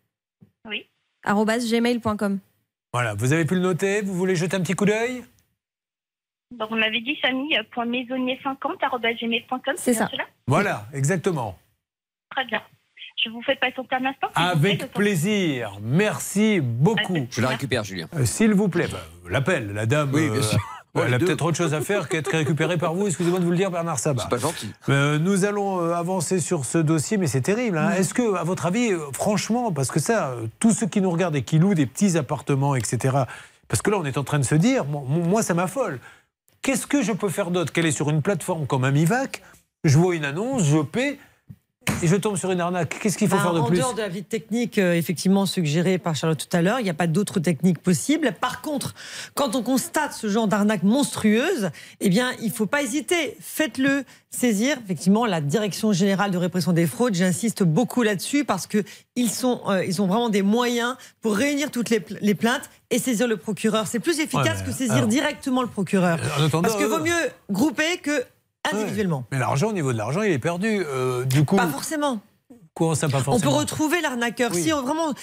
gmail.com. 1.34 2.40
Voilà, 2.94 3.14
vous 3.16 3.34
avez 3.34 3.46
pu 3.46 3.56
le 3.56 3.62
noter 3.62 4.02
Vous 4.02 4.14
voulez 4.14 4.36
jeter 4.36 4.56
un 4.56 4.62
petit 4.62 4.74
coup 4.74 4.86
d'œil? 4.86 5.24
Donc 6.52 6.70
on 6.72 6.82
avait 6.82 7.02
dit 7.02 7.16
famille.maisonnier50.gmail.com. 7.18 9.76
C'est 9.78 9.94
ça. 9.94 10.08
Cela? 10.12 10.24
Voilà, 10.48 10.86
exactement. 10.94 11.60
Très 12.32 12.46
bien. 12.46 12.62
Je 13.24 13.30
vous 13.30 13.42
fais 13.42 13.56
patienter 13.56 13.96
un 13.96 14.06
instant. 14.06 14.28
plaît, 14.28 14.44
Avec 14.44 14.94
plaisir. 14.94 15.78
Merci 15.82 16.60
beaucoup. 16.62 17.28
Je 17.30 17.42
la 17.42 17.50
récupère, 17.50 17.84
Julien. 17.84 18.08
Euh, 18.14 18.26
S'il 18.26 18.54
vous 18.54 18.70
plaît, 18.70 18.88
bah, 18.90 19.02
l'appel, 19.30 19.74
la 19.74 19.86
dame. 19.86 20.12
Oui, 20.14 20.30
bien 20.30 20.40
euh, 20.40 20.58
elle 21.06 21.14
a 21.14 21.20
peut-être 21.20 21.46
autre 21.46 21.58
chose 21.58 21.74
à 21.74 21.82
faire 21.82 22.10
qu'être 22.10 22.32
récupérée 22.32 22.78
par 22.78 22.94
vous. 22.94 23.08
Excusez-moi 23.08 23.40
de 23.40 23.46
vous 23.46 23.52
le 23.52 23.58
dire, 23.58 23.72
Bernard 23.72 24.00
Sabat. 24.00 24.24
C'est 24.24 24.30
pas 24.30 24.38
gentil. 24.38 24.72
Euh, 24.90 25.20
nous 25.20 25.46
allons 25.46 25.82
euh, 25.82 25.94
avancer 25.94 26.40
sur 26.40 26.66
ce 26.66 26.78
dossier, 26.78 27.18
mais 27.18 27.28
c'est 27.28 27.42
terrible. 27.42 27.78
hein. 27.78 27.92
Est-ce 27.92 28.14
que, 28.14 28.36
à 28.36 28.44
votre 28.44 28.66
avis, 28.66 28.92
euh, 28.92 29.00
franchement, 29.14 29.72
parce 29.72 29.90
que 29.92 30.00
ça, 30.00 30.36
tous 30.60 30.72
ceux 30.72 30.88
qui 30.88 31.02
nous 31.02 31.12
regardent 31.12 31.36
et 31.36 31.44
qui 31.44 31.60
louent 31.60 31.76
des 31.76 31.86
petits 31.86 32.18
appartements, 32.18 32.76
etc., 32.76 33.18
parce 33.68 33.82
que 33.82 33.90
là, 33.92 33.98
on 34.00 34.06
est 34.06 34.18
en 34.18 34.24
train 34.24 34.40
de 34.40 34.46
se 34.46 34.56
dire, 34.56 34.86
moi, 34.86 35.04
moi, 35.06 35.44
ça 35.44 35.54
m'affole. 35.54 36.00
Qu'est-ce 36.62 36.88
que 36.88 37.02
je 37.02 37.12
peux 37.12 37.30
faire 37.30 37.52
d'autre? 37.52 37.72
Qu'elle 37.74 37.86
est 37.86 37.92
sur 37.92 38.10
une 38.10 38.22
plateforme 38.22 38.66
comme 38.66 38.84
Amivac 38.84 39.42
Je 39.84 39.98
vois 39.98 40.16
une 40.16 40.26
annonce, 40.26 40.64
je 40.64 40.80
paie 40.80 41.20
et 42.04 42.08
je 42.08 42.16
tombe 42.16 42.38
sur 42.38 42.52
une 42.52 42.62
arnaque. 42.62 42.98
Qu'est-ce 43.02 43.18
qu'il 43.18 43.28
faut 43.28 43.36
Bah, 43.36 43.42
faire 43.42 43.54
de 43.54 43.60
en 43.60 43.66
plus 43.66 43.78
dehors 43.78 43.94
de 43.94 44.02
la 44.02 44.10
vie 44.10 44.24
technique, 44.24 44.78
euh, 44.78 44.94
effectivement 44.94 45.46
suggérée 45.46 45.98
par 45.98 46.16
Charlotte 46.16 46.46
tout 46.50 46.56
à 46.58 46.62
l'heure, 46.62 46.80
il 46.80 46.84
n'y 46.84 46.90
a 46.90 46.94
pas 46.94 47.08
d'autres 47.08 47.40
techniques 47.40 47.80
possibles. 47.80 48.34
Par 48.40 48.62
contre, 48.62 48.94
quand 49.34 49.56
on 49.56 49.64
constate 49.64 50.14
ce 50.14 50.28
genre 50.30 50.48
d'arnaque 50.48 50.84
monstrueuse, 50.84 51.70
eh 52.00 52.10
bien, 52.10 52.32
il 52.42 52.48
ne 52.50 52.54
faut 52.54 52.66
pas 52.66 52.82
hésiter. 52.84 53.38
Faites-le 53.40 54.04
saisir. 54.30 54.78
Effectivement, 54.84 55.26
la 55.26 55.42
Direction 55.42 55.94
générale 55.94 56.32
de 56.32 56.38
répression 56.38 56.74
des 56.74 56.86
fraudes, 56.88 57.16
j'insiste 57.16 57.64
beaucoup 57.64 58.04
là-dessus 58.04 58.44
parce 58.46 58.68
que 58.68 58.84
ils 59.16 59.30
sont, 59.32 59.62
euh, 59.68 59.84
ils 59.86 60.02
ont 60.02 60.08
vraiment 60.08 60.30
des 60.30 60.42
moyens 60.44 60.96
pour 61.22 61.36
réunir 61.36 61.72
toutes 61.72 61.90
les, 61.90 62.00
pla- 62.00 62.18
les 62.22 62.36
plaintes 62.36 62.70
et 62.92 63.00
saisir 63.00 63.28
le 63.28 63.38
procureur. 63.38 63.88
C'est 63.88 64.00
plus 64.00 64.20
efficace 64.20 64.60
Ouais, 64.60 64.66
que 64.66 64.72
saisir 64.72 64.94
alors- 64.96 65.08
directement 65.08 65.62
le 65.62 65.68
procureur. 65.68 66.20
En 66.54 66.62
parce 66.62 66.76
que 66.76 66.84
euh, 66.84 66.88
vaut 66.88 67.04
mieux 67.04 67.30
grouper 67.50 67.98
que 68.04 68.24
individuellement. 68.74 69.26
Mais 69.32 69.40
l'argent, 69.40 69.70
au 69.70 69.74
niveau 69.74 69.92
de 69.94 69.98
l'argent, 69.98 70.22
il 70.22 70.32
est 70.32 70.40
perdu. 70.40 70.84
Euh, 70.86 71.26
du 71.26 71.46
coup, 71.46 71.56
Pas 71.56 71.68
forcément. 71.68 72.20
quoi, 72.74 72.96
ça 72.96 73.08
pas 73.10 73.20
On 73.28 73.40
peut 73.40 73.48
retrouver 73.50 74.02
l'arnaqueur. 74.02 74.52
Oui. 74.54 74.64
Si 74.64 74.74
on 74.74 74.82
vraiment. 74.82 75.14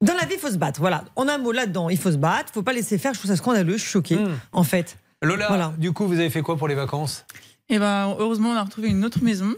Dans 0.00 0.14
la 0.14 0.24
vie, 0.26 0.34
il 0.34 0.38
faut 0.40 0.50
se 0.50 0.58
battre. 0.58 0.78
Voilà. 0.80 1.04
On 1.16 1.26
a 1.28 1.34
un 1.34 1.38
mot 1.38 1.50
là-dedans. 1.52 1.88
Il 1.88 1.98
faut 1.98 2.12
se 2.12 2.16
battre. 2.16 2.46
Il 2.50 2.54
faut 2.54 2.62
pas 2.62 2.72
laisser 2.72 2.98
faire. 2.98 3.14
Je 3.14 3.18
trouve 3.18 3.30
ça 3.30 3.36
scandaleux. 3.36 3.72
Je 3.76 3.82
suis 3.82 3.90
choquée, 3.90 4.16
Hmm. 4.16 4.36
en 4.52 4.62
fait. 4.62 4.96
Lola, 5.22 5.72
du 5.78 5.92
coup, 5.92 6.06
vous 6.06 6.18
avez 6.20 6.30
fait 6.30 6.42
quoi 6.42 6.56
pour 6.56 6.68
les 6.68 6.76
vacances? 6.76 7.24
Et 7.68 7.78
ben 7.78 8.14
heureusement, 8.18 8.50
on 8.50 8.54
a 8.56 8.62
retrouvé 8.62 8.88
une 8.88 9.04
autre 9.04 9.22
maison. 9.22 9.52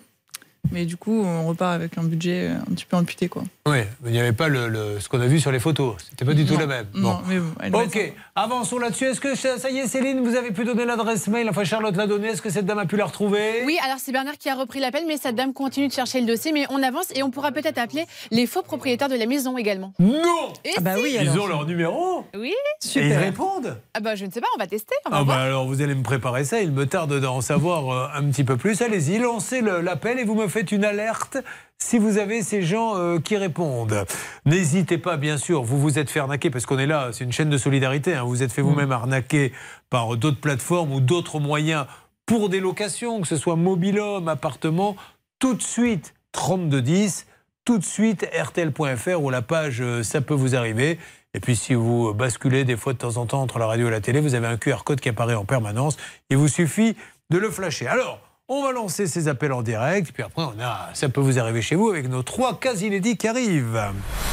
Mais 0.72 0.84
du 0.84 0.96
coup, 0.96 1.24
on 1.24 1.46
repart 1.48 1.72
avec 1.74 1.98
un 1.98 2.04
budget 2.04 2.48
un 2.48 2.74
petit 2.74 2.84
peu 2.84 2.96
amputé, 2.96 3.28
quoi. 3.28 3.42
Oui, 3.66 3.78
mais 4.02 4.10
il 4.10 4.12
n'y 4.12 4.20
avait 4.20 4.32
pas 4.32 4.48
le, 4.48 4.68
le- 4.68 5.00
ce 5.00 5.08
qu'on 5.08 5.20
a 5.20 5.26
vu 5.26 5.40
sur 5.40 5.50
les 5.50 5.58
photos. 5.58 5.94
C'était 6.10 6.24
pas 6.24 6.34
du 6.34 6.44
tout 6.44 6.54
Non, 6.54 6.60
la 6.60 6.66
même. 6.66 6.86
non, 6.94 7.18
mais 7.26 7.38
bon, 7.38 7.50
elle 7.62 7.72
doit 7.72 7.84
ok, 7.84 8.12
avançons 8.36 8.78
là-dessus. 8.78 9.04
Est-ce 9.06 9.20
que 9.20 9.34
ça 9.34 9.58
ça 9.58 9.70
y 9.70 9.78
est, 9.78 9.86
Céline, 9.88 10.20
vous 10.20 10.36
avez 10.36 10.50
pu 10.52 10.64
donner 10.64 10.84
l'adresse 10.84 11.26
mail? 11.28 11.48
Enfin, 11.50 11.64
Charlotte 11.64 11.96
l'a 11.96 12.06
donnée. 12.06 12.28
Est-ce 12.28 12.42
que 12.42 12.50
cette 12.50 12.66
dame 12.66 12.78
a 12.78 12.86
pu 12.86 12.96
la 12.96 13.06
retrouver? 13.06 13.62
Oui, 13.64 13.78
alors 13.84 13.98
c'est 13.98 14.12
Bernard 14.12 14.38
qui 14.38 14.48
a 14.48 14.54
repris 14.54 14.80
l'appel, 14.80 15.04
mais 15.08 15.16
cette 15.16 15.34
dame 15.34 15.52
continue 15.52 15.88
de 15.88 15.92
chercher 15.92 16.20
le 16.20 16.26
dossier. 16.26 16.52
Mais 16.52 16.66
on 16.70 16.82
avance 16.82 17.06
et 17.14 17.22
on 17.22 17.30
pourra 17.30 17.52
peut-être 17.52 17.78
appeler 17.78 18.04
les 18.30 18.46
faux 18.46 18.62
propriétaires 18.62 19.08
de 19.08 19.16
la 19.16 19.26
maison 19.26 19.56
également. 19.58 19.92
Non 19.98 20.52
Et 20.64 20.70
Ah 20.76 20.80
bah 20.80 20.94
si 20.96 21.02
oui, 21.02 21.18
Ils 21.20 21.38
ont 21.38 21.46
leur 21.46 21.66
numéro? 21.66 22.24
Oui 22.34 22.54
et 22.96 23.06
ils 23.08 23.12
répondent? 23.14 23.76
Ah 23.94 24.00
bah 24.00 24.14
je 24.14 24.24
ne 24.24 24.30
sais 24.30 24.40
pas, 24.40 24.46
on 24.56 24.58
va 24.58 24.66
tester. 24.66 24.94
On 25.06 25.10
va 25.10 25.16
Ah 25.18 25.22
voir. 25.22 25.36
bah 25.38 25.42
alors 25.42 25.66
vous 25.66 25.80
allez 25.82 25.94
me 25.94 26.02
préparer 26.02 26.44
ça, 26.44 26.60
il 26.60 26.70
me 26.72 26.86
tarde 26.86 27.18
d'en 27.20 27.40
savoir 27.40 27.90
euh, 27.90 28.06
un 28.18 28.24
petit 28.30 28.44
peu 28.44 28.56
plus. 28.56 28.80
Allez-y, 28.82 29.18
lancez 29.18 29.60
l'appel 29.62 30.18
et 30.18 30.24
vous 30.24 30.34
me 30.34 30.48
faites 30.50 30.72
une 30.72 30.84
alerte 30.84 31.38
si 31.78 31.98
vous 31.98 32.18
avez 32.18 32.42
ces 32.42 32.60
gens 32.60 32.96
euh, 32.96 33.18
qui 33.18 33.38
répondent. 33.38 34.04
N'hésitez 34.44 34.98
pas, 34.98 35.16
bien 35.16 35.38
sûr, 35.38 35.62
vous 35.62 35.80
vous 35.80 35.98
êtes 35.98 36.10
fait 36.10 36.20
arnaquer 36.20 36.50
parce 36.50 36.66
qu'on 36.66 36.78
est 36.78 36.86
là, 36.86 37.08
c'est 37.12 37.24
une 37.24 37.32
chaîne 37.32 37.48
de 37.48 37.56
solidarité. 37.56 38.14
hein. 38.14 38.22
vous 38.24 38.28
vous 38.28 38.42
êtes 38.42 38.52
fait 38.52 38.62
vous-même 38.62 38.92
arnaquer 38.92 39.52
par 39.88 40.16
d'autres 40.18 40.40
plateformes 40.40 40.92
ou 40.92 41.00
d'autres 41.00 41.40
moyens 41.40 41.86
pour 42.26 42.50
des 42.50 42.60
locations, 42.60 43.22
que 43.22 43.26
ce 43.26 43.36
soit 43.36 43.56
mobilhome, 43.56 44.28
appartement. 44.28 44.94
Tout 45.38 45.54
de 45.54 45.62
suite, 45.62 46.12
3210 46.32 47.26
tout 47.64 47.78
de 47.78 47.84
suite 47.84 48.26
rtl.fr 48.32 49.22
ou 49.22 49.30
la 49.30 49.42
page 49.42 49.80
euh, 49.80 50.02
Ça 50.02 50.20
peut 50.20 50.34
vous 50.34 50.56
arriver. 50.56 50.98
Et 51.34 51.40
puis 51.40 51.54
si 51.54 51.74
vous 51.74 52.12
basculez 52.12 52.64
des 52.64 52.76
fois 52.76 52.92
de 52.92 52.98
temps 52.98 53.16
en 53.16 53.26
temps 53.26 53.42
entre 53.42 53.58
la 53.58 53.66
radio 53.66 53.86
et 53.88 53.90
la 53.90 54.00
télé, 54.00 54.20
vous 54.20 54.34
avez 54.34 54.46
un 54.46 54.56
QR 54.56 54.82
code 54.84 55.00
qui 55.00 55.08
apparaît 55.08 55.34
en 55.34 55.44
permanence. 55.44 55.96
Il 56.30 56.36
vous 56.36 56.48
suffit 56.48 56.96
de 57.30 57.38
le 57.38 57.50
flasher. 57.50 57.86
Alors, 57.86 58.18
on 58.50 58.64
va 58.64 58.72
lancer 58.72 59.06
ces 59.06 59.28
appels 59.28 59.52
en 59.52 59.62
direct. 59.62 60.10
Puis 60.12 60.24
après, 60.24 60.42
on 60.42 60.60
a 60.60 60.90
Ça 60.92 61.08
peut 61.08 61.20
vous 61.20 61.38
arriver 61.38 61.62
chez 61.62 61.76
vous 61.76 61.88
avec 61.88 62.08
nos 62.08 62.22
trois 62.22 62.58
cas 62.58 62.74
inédits 62.74 63.16
qui 63.16 63.28
arrivent. 63.28 63.80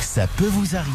Ça 0.02 0.26
peut 0.36 0.48
vous 0.48 0.76
arriver. 0.76 0.92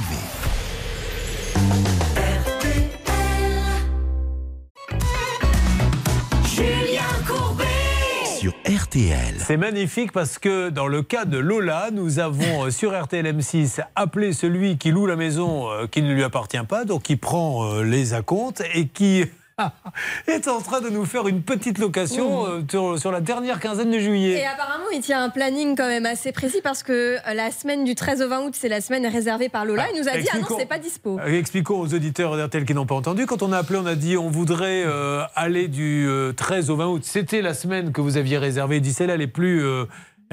Julien 6.45 7.03
Courbet. 7.27 7.65
Sur 8.25 8.53
RTL. 8.67 9.37
C'est 9.39 9.57
magnifique 9.57 10.11
parce 10.11 10.41
que 10.41 10.71
dans 10.71 10.89
le 10.89 11.03
cas 11.03 11.25
de 11.25 11.39
Lola, 11.39 11.91
nous 11.93 12.19
avons 12.19 12.65
euh, 12.65 12.71
sur 12.71 13.01
RTL 13.01 13.25
M6 13.25 13.83
appelé 13.95 14.33
celui 14.33 14.79
qui 14.79 14.91
loue 14.91 15.07
la 15.07 15.15
maison 15.15 15.71
euh, 15.71 15.87
qui 15.87 16.03
ne 16.03 16.13
lui 16.13 16.25
appartient 16.25 16.59
pas, 16.69 16.85
donc 16.85 17.03
qui 17.03 17.15
prend 17.15 17.67
euh, 17.67 17.83
les 17.85 18.15
acomptes 18.15 18.65
et 18.75 18.89
qui 18.89 19.27
est 20.27 20.49
en 20.49 20.61
train 20.61 20.81
de 20.81 20.89
nous 20.89 21.05
faire 21.05 21.29
une 21.29 21.43
petite 21.43 21.79
location 21.79 22.47
euh, 22.47 22.63
sur, 22.69 22.99
sur 22.99 23.13
la 23.13 23.21
dernière 23.21 23.61
quinzaine 23.61 23.91
de 23.91 23.97
Et 23.97 24.01
juillet. 24.01 24.45
apparemment, 24.47 24.91
il 24.93 25.01
tient 25.01 25.23
un 25.23 25.29
planning 25.31 25.77
quand 25.77 25.87
même 25.89 26.07
assez 26.07 26.33
précis 26.33 26.61
parce 26.63 26.83
que 26.83 26.93
euh, 27.17 27.35
la 27.35 27.51
semaine 27.51 27.85
du 27.85 27.95
13 27.95 28.23
au 28.23 28.29
20 28.29 28.41
août, 28.47 28.55
c'est 28.57 28.69
la 28.69 28.81
semaine 28.81 29.07
réservée 29.07 29.49
par 29.49 29.65
Lola. 29.65 29.87
Il 29.95 30.01
nous 30.01 30.09
a 30.09 30.17
dit 30.17 30.29
Ah 30.33 30.39
non, 30.39 30.57
c'est 30.59 30.67
pas 30.67 30.79
dispo. 30.79 31.19
Euh, 31.21 31.39
Expliquons 31.39 31.79
aux 31.81 31.95
auditeurs 31.95 32.37
d'RTL 32.37 32.65
qui 32.65 32.75
n'ont 32.75 32.87
pas 32.87 32.95
entendu. 32.95 33.27
Quand 33.27 33.43
on 33.43 33.53
a 33.53 33.59
appelé, 33.59 33.79
on 33.79 33.87
a 33.87 33.95
dit 33.95 34.17
on 34.17 34.31
voudrait 34.31 34.85
euh, 34.87 35.23
aller 35.35 35.69
du 35.69 36.07
euh, 36.09 36.33
13 36.33 36.71
au 36.71 36.77
20 36.77 36.87
août. 36.89 37.03
C'était 37.05 37.43
la 37.43 37.55
semaine 37.55 37.93
que 37.93 38.01
vous 38.01 38.17
aviez 38.17 38.39
réservée. 38.39 38.77
Il 38.77 38.83
dit 38.83 38.93
celle-là, 38.93 39.15
elle 39.15 39.23
est 39.23 39.27
plus. 39.27 39.65
euh, 39.65 39.85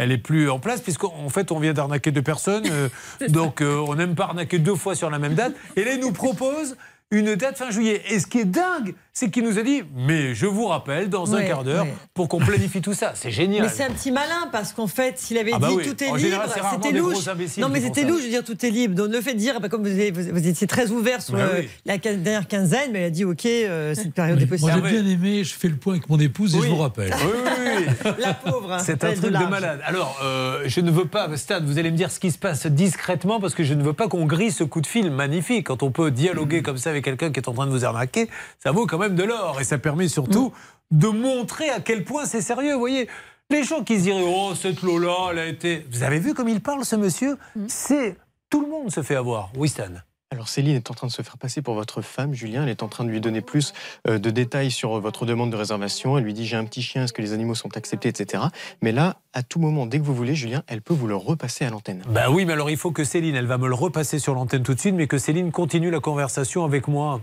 elle 0.01 0.13
est 0.13 0.17
plus 0.17 0.49
en 0.49 0.59
place 0.59 0.79
puisqu'en 0.79 1.27
fait 1.27 1.51
on 1.51 1.59
vient 1.59 1.73
d'arnaquer 1.73 2.11
deux 2.11 2.21
personnes, 2.21 2.63
donc 3.27 3.61
on 3.61 3.95
n'aime 3.95 4.15
pas 4.15 4.23
arnaquer 4.25 4.57
deux 4.57 4.75
fois 4.75 4.95
sur 4.95 5.09
la 5.09 5.19
même 5.19 5.33
date. 5.33 5.51
Et 5.75 5.83
là 5.83 5.91
il 5.91 5.99
nous 5.99 6.13
propose 6.13 6.77
une 7.11 7.35
date 7.35 7.57
fin 7.57 7.71
juillet. 7.71 8.01
Et 8.09 8.19
ce 8.19 8.27
qui 8.27 8.39
est 8.39 8.45
dingue, 8.45 8.93
c'est 9.13 9.29
qu'il 9.31 9.43
nous 9.43 9.57
a 9.59 9.63
dit 9.63 9.81
mais 9.95 10.33
je 10.35 10.45
vous 10.45 10.67
rappelle 10.67 11.09
dans 11.09 11.33
un 11.35 11.41
quart 11.43 11.63
d'heure 11.63 11.83
ouais. 11.85 11.93
pour 12.13 12.29
qu'on 12.29 12.39
planifie 12.39 12.81
tout 12.81 12.93
ça. 12.93 13.11
C'est 13.15 13.31
génial. 13.31 13.63
Mais 13.63 13.69
c'est 13.69 13.83
un 13.83 13.89
petit 13.89 14.11
malin 14.11 14.47
parce 14.51 14.71
qu'en 14.73 14.87
fait, 14.87 15.17
s'il 15.17 15.37
avait 15.37 15.51
Ah 15.53 15.59
bah 15.59 15.69
dit 15.69 15.75
oui. 15.77 15.83
tout 15.85 16.03
est 16.03 16.09
En 16.09 16.15
libre, 16.15 16.43
c'était 16.71 16.91
louche. 16.97 17.25
Non, 17.57 17.69
mais 17.69 17.81
c'était 17.81 18.03
louche, 18.03 18.19
je 18.19 18.23
veux 18.25 18.29
dire 18.29 18.43
tout 18.43 18.65
est 18.65 18.69
libre. 18.69 18.95
Donc 18.95 19.11
le 19.11 19.21
fait 19.21 19.33
de 19.33 19.39
dire, 19.39 19.59
bah, 19.59 19.69
comme 19.69 19.81
vous, 19.83 19.89
avez- 19.91 20.11
vous- 20.11 20.31
vous 20.31 20.47
étiez 20.47 20.67
très 20.67 20.91
ouvert 20.91 21.21
sur 21.21 21.33
Bah 21.33 21.41
euh, 21.51 21.61
oui. 21.61 21.69
la 21.85 21.97
dernière 21.97 22.47
quinzaine, 22.47 22.91
mais 22.93 23.01
il 23.01 23.05
a 23.05 23.09
dit 23.09 23.25
ok, 23.25 23.45
euh, 23.45 23.93
cette 23.95 24.13
période 24.13 24.41
est 24.41 24.45
Moi, 24.45 24.57
possible. 24.71 24.87
j'ai 24.87 25.01
bien 25.01 25.11
aimé, 25.11 25.43
je 25.43 25.53
fais 25.53 25.67
le 25.67 25.75
point 25.75 25.93
avec 25.95 26.07
mon 26.09 26.19
épouse 26.19 26.55
et 26.55 26.61
je 26.61 26.67
vous 26.67 26.77
rappelle. 26.77 27.11
Oui, 27.25 27.31
oui, 27.33 27.85
oui. 28.05 28.11
La 28.19 28.33
pauvre. 28.35 28.71
hein, 28.73 28.79
C'est 28.79 29.03
un 29.03 29.13
truc 29.13 29.31
de 29.31 29.49
malade. 29.49 29.81
Alors, 29.83 30.17
euh, 30.23 30.63
je 30.67 30.79
ne 30.81 30.91
veux 30.91 31.05
pas, 31.05 31.27
Stan, 31.35 31.59
vous 31.63 31.77
allez 31.79 31.91
me 31.91 31.97
dire 31.97 32.11
ce 32.11 32.19
qui 32.19 32.31
se 32.31 32.37
passe 32.37 32.67
discrètement 32.67 33.39
parce 33.39 33.53
que 33.55 33.63
je 33.63 33.73
ne 33.73 33.83
veux 33.83 33.93
pas 33.93 34.07
qu'on 34.07 34.25
grille 34.25 34.51
ce 34.51 34.63
coup 34.63 34.81
de 34.81 34.87
fil 34.87 35.11
magnifique. 35.11 35.67
Quand 35.67 35.83
on 35.83 35.91
peut 35.91 36.11
dialoguer 36.11 36.61
comme 36.61 36.77
ça 36.77 36.89
avec 36.91 36.98
quelqu'un 37.01 37.31
qui 37.31 37.39
est 37.39 37.49
en 37.49 37.53
train 37.53 37.65
de 37.65 37.71
vous 37.71 37.85
arnaquer, 37.85 38.29
ça 38.59 38.71
vaut 38.71 38.87
quand 38.87 38.97
même 38.97 39.15
de 39.15 39.23
l'or. 39.23 39.59
Et 39.59 39.63
ça 39.63 39.77
permet 39.77 40.07
surtout 40.07 40.53
de 40.91 41.07
montrer 41.07 41.69
à 41.69 41.79
quel 41.79 42.03
point 42.03 42.25
c'est 42.25 42.41
sérieux. 42.41 42.73
Vous 42.73 42.79
voyez, 42.79 43.07
les 43.49 43.63
gens 43.63 43.83
qui 43.83 43.97
se 43.97 44.03
diraient 44.03 44.23
Oh, 44.25 44.53
cette 44.55 44.81
Lola, 44.81 45.31
elle 45.31 45.39
a 45.39 45.45
été. 45.47 45.85
Vous 45.91 46.03
avez 46.03 46.19
vu 46.19 46.33
comme 46.33 46.49
il 46.49 46.61
parle, 46.61 46.85
ce 46.85 46.95
monsieur? 46.95 47.37
C'est. 47.67 48.17
Tout 48.49 48.61
le 48.61 48.67
monde 48.67 48.91
se 48.91 49.03
fait 49.03 49.15
avoir. 49.15 49.51
Stan. 49.65 49.83
Alors 50.31 50.47
Céline 50.47 50.75
est 50.75 50.91
en 50.91 50.93
train 50.93 51.07
de 51.07 51.11
se 51.11 51.23
faire 51.23 51.39
passer 51.39 51.63
pour 51.63 51.73
votre 51.73 52.03
femme, 52.03 52.35
Julien. 52.35 52.61
Elle 52.61 52.69
est 52.69 52.83
en 52.83 52.87
train 52.87 53.03
de 53.03 53.09
lui 53.09 53.19
donner 53.19 53.41
plus 53.41 53.73
euh, 54.07 54.19
de 54.19 54.29
détails 54.29 54.69
sur 54.69 54.97
euh, 54.97 54.99
votre 54.99 55.25
demande 55.25 55.49
de 55.49 55.55
réservation. 55.55 56.19
Elle 56.19 56.23
lui 56.23 56.35
dit 56.35 56.45
j'ai 56.45 56.55
un 56.55 56.65
petit 56.65 56.83
chien, 56.83 57.05
est-ce 57.05 57.13
que 57.13 57.23
les 57.23 57.33
animaux 57.33 57.55
sont 57.55 57.75
acceptés, 57.75 58.09
etc. 58.09 58.43
Mais 58.83 58.91
là, 58.91 59.17
à 59.33 59.41
tout 59.41 59.57
moment, 59.59 59.87
dès 59.87 59.97
que 59.97 60.03
vous 60.03 60.13
voulez, 60.13 60.35
Julien, 60.35 60.63
elle 60.67 60.83
peut 60.83 60.93
vous 60.93 61.07
le 61.07 61.15
repasser 61.15 61.65
à 61.65 61.71
l'antenne. 61.71 62.03
Bah 62.07 62.29
oui, 62.29 62.45
mais 62.45 62.53
alors 62.53 62.69
il 62.69 62.77
faut 62.77 62.91
que 62.91 63.03
Céline, 63.03 63.35
elle 63.35 63.47
va 63.47 63.57
me 63.57 63.67
le 63.67 63.73
repasser 63.73 64.19
sur 64.19 64.35
l'antenne 64.35 64.61
tout 64.61 64.75
de 64.75 64.79
suite, 64.79 64.93
mais 64.93 65.07
que 65.07 65.17
Céline 65.17 65.51
continue 65.51 65.89
la 65.89 65.99
conversation 65.99 66.63
avec 66.63 66.87
moi. 66.87 67.21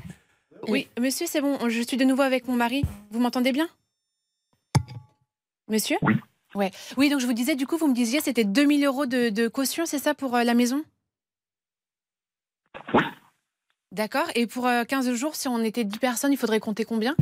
Oui, 0.67 0.89
monsieur, 1.01 1.27
c'est 1.29 1.41
bon, 1.41 1.59
je 1.69 1.83
suis 1.83 1.97
de 1.97 2.05
nouveau 2.05 2.23
avec 2.23 2.49
mon 2.49 2.57
mari. 2.57 2.83
Vous 3.13 3.21
m'entendez 3.21 3.53
bien? 3.53 3.69
Monsieur? 5.69 5.97
Oui. 6.03 6.15
Ouais. 6.57 6.73
Oui, 6.97 7.09
donc 7.09 7.21
je 7.21 7.27
vous 7.27 7.35
disais, 7.35 7.55
du 7.55 7.69
coup, 7.69 7.77
vous 7.77 7.87
me 7.87 7.95
disiez, 7.95 8.21
c'était 8.21 8.45
2000 8.45 8.85
euros 8.85 9.07
de, 9.07 9.29
de 9.29 9.47
caution, 9.47 9.87
c'est 9.87 9.99
ça, 9.99 10.15
pour 10.15 10.35
euh, 10.35 10.43
la 10.43 10.55
maison? 10.55 10.83
Oui. 12.95 13.03
D'accord. 13.93 14.27
Et 14.35 14.47
pour 14.47 14.67
euh, 14.67 14.85
15 14.85 15.15
jours, 15.15 15.37
si 15.37 15.49
on 15.49 15.61
était 15.61 15.85
10 15.85 15.99
personnes, 15.99 16.33
il 16.33 16.37
faudrait 16.37 16.61
compter 16.61 16.85
combien? 16.85 17.15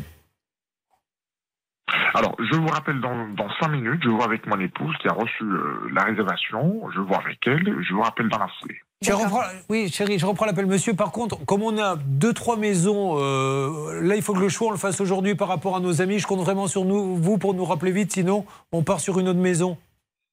Alors, 2.15 2.37
je 2.39 2.57
vous 2.57 2.67
rappelle 2.69 3.01
dans, 3.01 3.29
dans 3.29 3.49
5 3.61 3.69
minutes, 3.69 4.01
je 4.03 4.09
vois 4.09 4.25
avec 4.25 4.47
mon 4.47 4.59
épouse 4.59 4.95
qui 5.03 5.09
a 5.09 5.13
reçu 5.13 5.43
euh, 5.43 5.91
la 5.93 6.05
réservation, 6.05 6.83
je 6.95 7.01
vois 7.01 7.19
avec 7.19 7.39
elle, 7.47 7.77
je 7.83 7.93
vous 7.93 8.01
rappelle 8.01 8.29
dans 8.29 8.39
la 8.39 8.49
foulée. 8.61 8.79
Je 9.03 9.13
reprends, 9.13 9.43
oui, 9.69 9.91
chérie, 9.93 10.19
je 10.19 10.25
reprends 10.25 10.47
l'appel, 10.47 10.67
monsieur. 10.67 10.95
Par 10.95 11.13
contre, 11.13 11.45
comme 11.45 11.63
on 11.63 11.77
a 11.77 11.97
deux, 11.97 12.33
trois 12.33 12.57
maisons, 12.57 13.19
euh, 13.19 14.01
là, 14.01 14.17
il 14.17 14.23
faut 14.23 14.33
que 14.33 14.41
le 14.41 14.49
choix, 14.49 14.69
on 14.69 14.71
le 14.71 14.79
fasse 14.79 15.01
aujourd'hui 15.01 15.35
par 15.35 15.49
rapport 15.49 15.77
à 15.77 15.81
nos 15.81 16.01
amis. 16.01 16.19
Je 16.19 16.27
compte 16.27 16.41
vraiment 16.41 16.69
sur 16.69 16.85
nous, 16.85 17.17
vous 17.17 17.37
pour 17.37 17.53
nous 17.53 17.65
rappeler 17.65 17.93
vite, 17.93 18.13
sinon, 18.13 18.47
on 18.73 18.83
part 18.83 19.01
sur 19.01 19.19
une 19.19 19.29
autre 19.29 19.41
maison. 19.41 19.77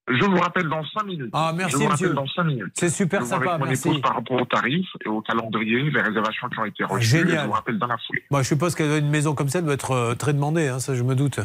Je 0.07 0.25
vous 0.25 0.37
rappelle 0.39 0.67
dans 0.67 0.83
5 0.83 1.03
minutes. 1.05 1.29
Ah, 1.31 1.53
merci, 1.55 1.73
je 1.73 1.77
vous 1.77 1.89
monsieur. 1.89 2.07
rappelle 2.07 2.15
dans 2.15 2.27
5 2.27 2.43
minutes. 2.43 2.73
C'est 2.73 2.89
super 2.89 3.21
je 3.21 3.25
vois 3.27 3.37
sympa, 3.37 3.51
avec 3.51 3.59
mon 3.61 3.65
merci. 3.67 3.87
épouse 3.87 4.01
par 4.01 4.15
rapport 4.15 4.41
aux 4.41 4.45
tarifs 4.45 4.89
et 5.05 5.07
au 5.07 5.21
calendrier, 5.21 5.83
les 5.89 6.01
réservations 6.01 6.49
qui 6.49 6.59
ont 6.59 6.65
été 6.65 6.83
reçues, 6.83 7.05
Génial. 7.19 7.41
je 7.41 7.45
vous 7.45 7.51
rappelle 7.51 7.77
dans 7.77 7.87
la 7.87 7.97
foulée. 7.97 8.23
Moi, 8.31 8.41
je 8.41 8.47
suppose 8.47 8.75
qu'une 8.75 9.09
maison 9.09 9.35
comme 9.35 9.49
ça 9.49 9.61
doit 9.61 9.73
être 9.73 9.91
euh, 9.91 10.15
très 10.15 10.33
demandée, 10.33 10.67
hein, 10.67 10.79
ça, 10.79 10.95
je 10.95 11.03
me 11.03 11.15
doute. 11.15 11.39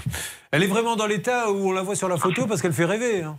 Elle 0.53 0.63
est 0.63 0.69
vraiment 0.69 0.97
dans 0.97 1.07
l'état 1.07 1.51
où 1.53 1.69
on 1.69 1.73
la 1.73 1.83
voit 1.83 1.97
sur 1.97 2.09
la 2.09 2.17
photo 2.17 2.47
parce 2.47 2.63
qu'elle 2.63 2.73
fait 2.73 2.87
rêver. 2.87 3.23
hein. 3.23 3.39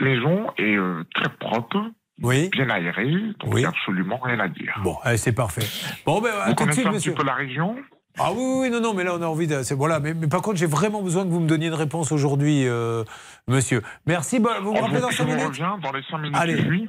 Maison 0.00 0.50
est 0.58 0.76
euh, 0.76 1.04
très 1.14 1.28
propre, 1.30 1.78
oui. 2.22 2.48
bien 2.50 2.68
aérée, 2.70 3.10
donc 3.38 3.50
il 3.52 3.54
n'y 3.56 3.64
a 3.64 3.68
absolument 3.68 4.18
rien 4.18 4.38
à 4.40 4.48
dire. 4.48 4.78
Bon, 4.82 4.96
c'est 5.16 5.32
parfait. 5.32 5.62
Bon, 6.04 6.20
ben, 6.20 6.30
à 6.30 6.46
Vous 6.48 6.54
tout 6.54 6.64
de 6.64 6.70
connaissez 6.70 6.86
un 6.86 6.92
monsieur. 6.92 7.12
petit 7.12 7.20
peu 7.20 7.26
la 7.26 7.34
région? 7.34 7.76
Ah 8.18 8.32
oui, 8.32 8.42
oui, 8.60 8.70
non, 8.70 8.80
non, 8.80 8.92
mais 8.94 9.04
là, 9.04 9.14
on 9.14 9.22
a 9.22 9.26
envie 9.26 9.46
de. 9.46 9.62
c'est- 9.62 9.74
Voilà, 9.74 9.98
mais, 10.00 10.12
mais 10.14 10.26
par 10.28 10.42
contre, 10.42 10.58
j'ai 10.58 10.66
vraiment 10.66 11.00
besoin 11.02 11.24
que 11.24 11.30
vous 11.30 11.40
me 11.40 11.46
donniez 11.48 11.68
une 11.68 11.74
réponse 11.74 12.12
aujourd'hui, 12.12 12.66
euh, 12.68 13.04
monsieur. 13.48 13.82
Merci, 14.06 14.38
bon, 14.38 14.50
vous 14.62 14.74
me 14.74 14.80
rappelez 14.80 15.00
dans 15.00 15.10
je 15.10 15.16
5 15.16 15.24
vous 15.24 15.30
minutes 15.30 15.46
reviens 15.48 15.78
dans 15.78 15.92
les 15.92 16.02
5 16.10 16.18
minutes 16.18 16.36
Allez. 16.38 16.88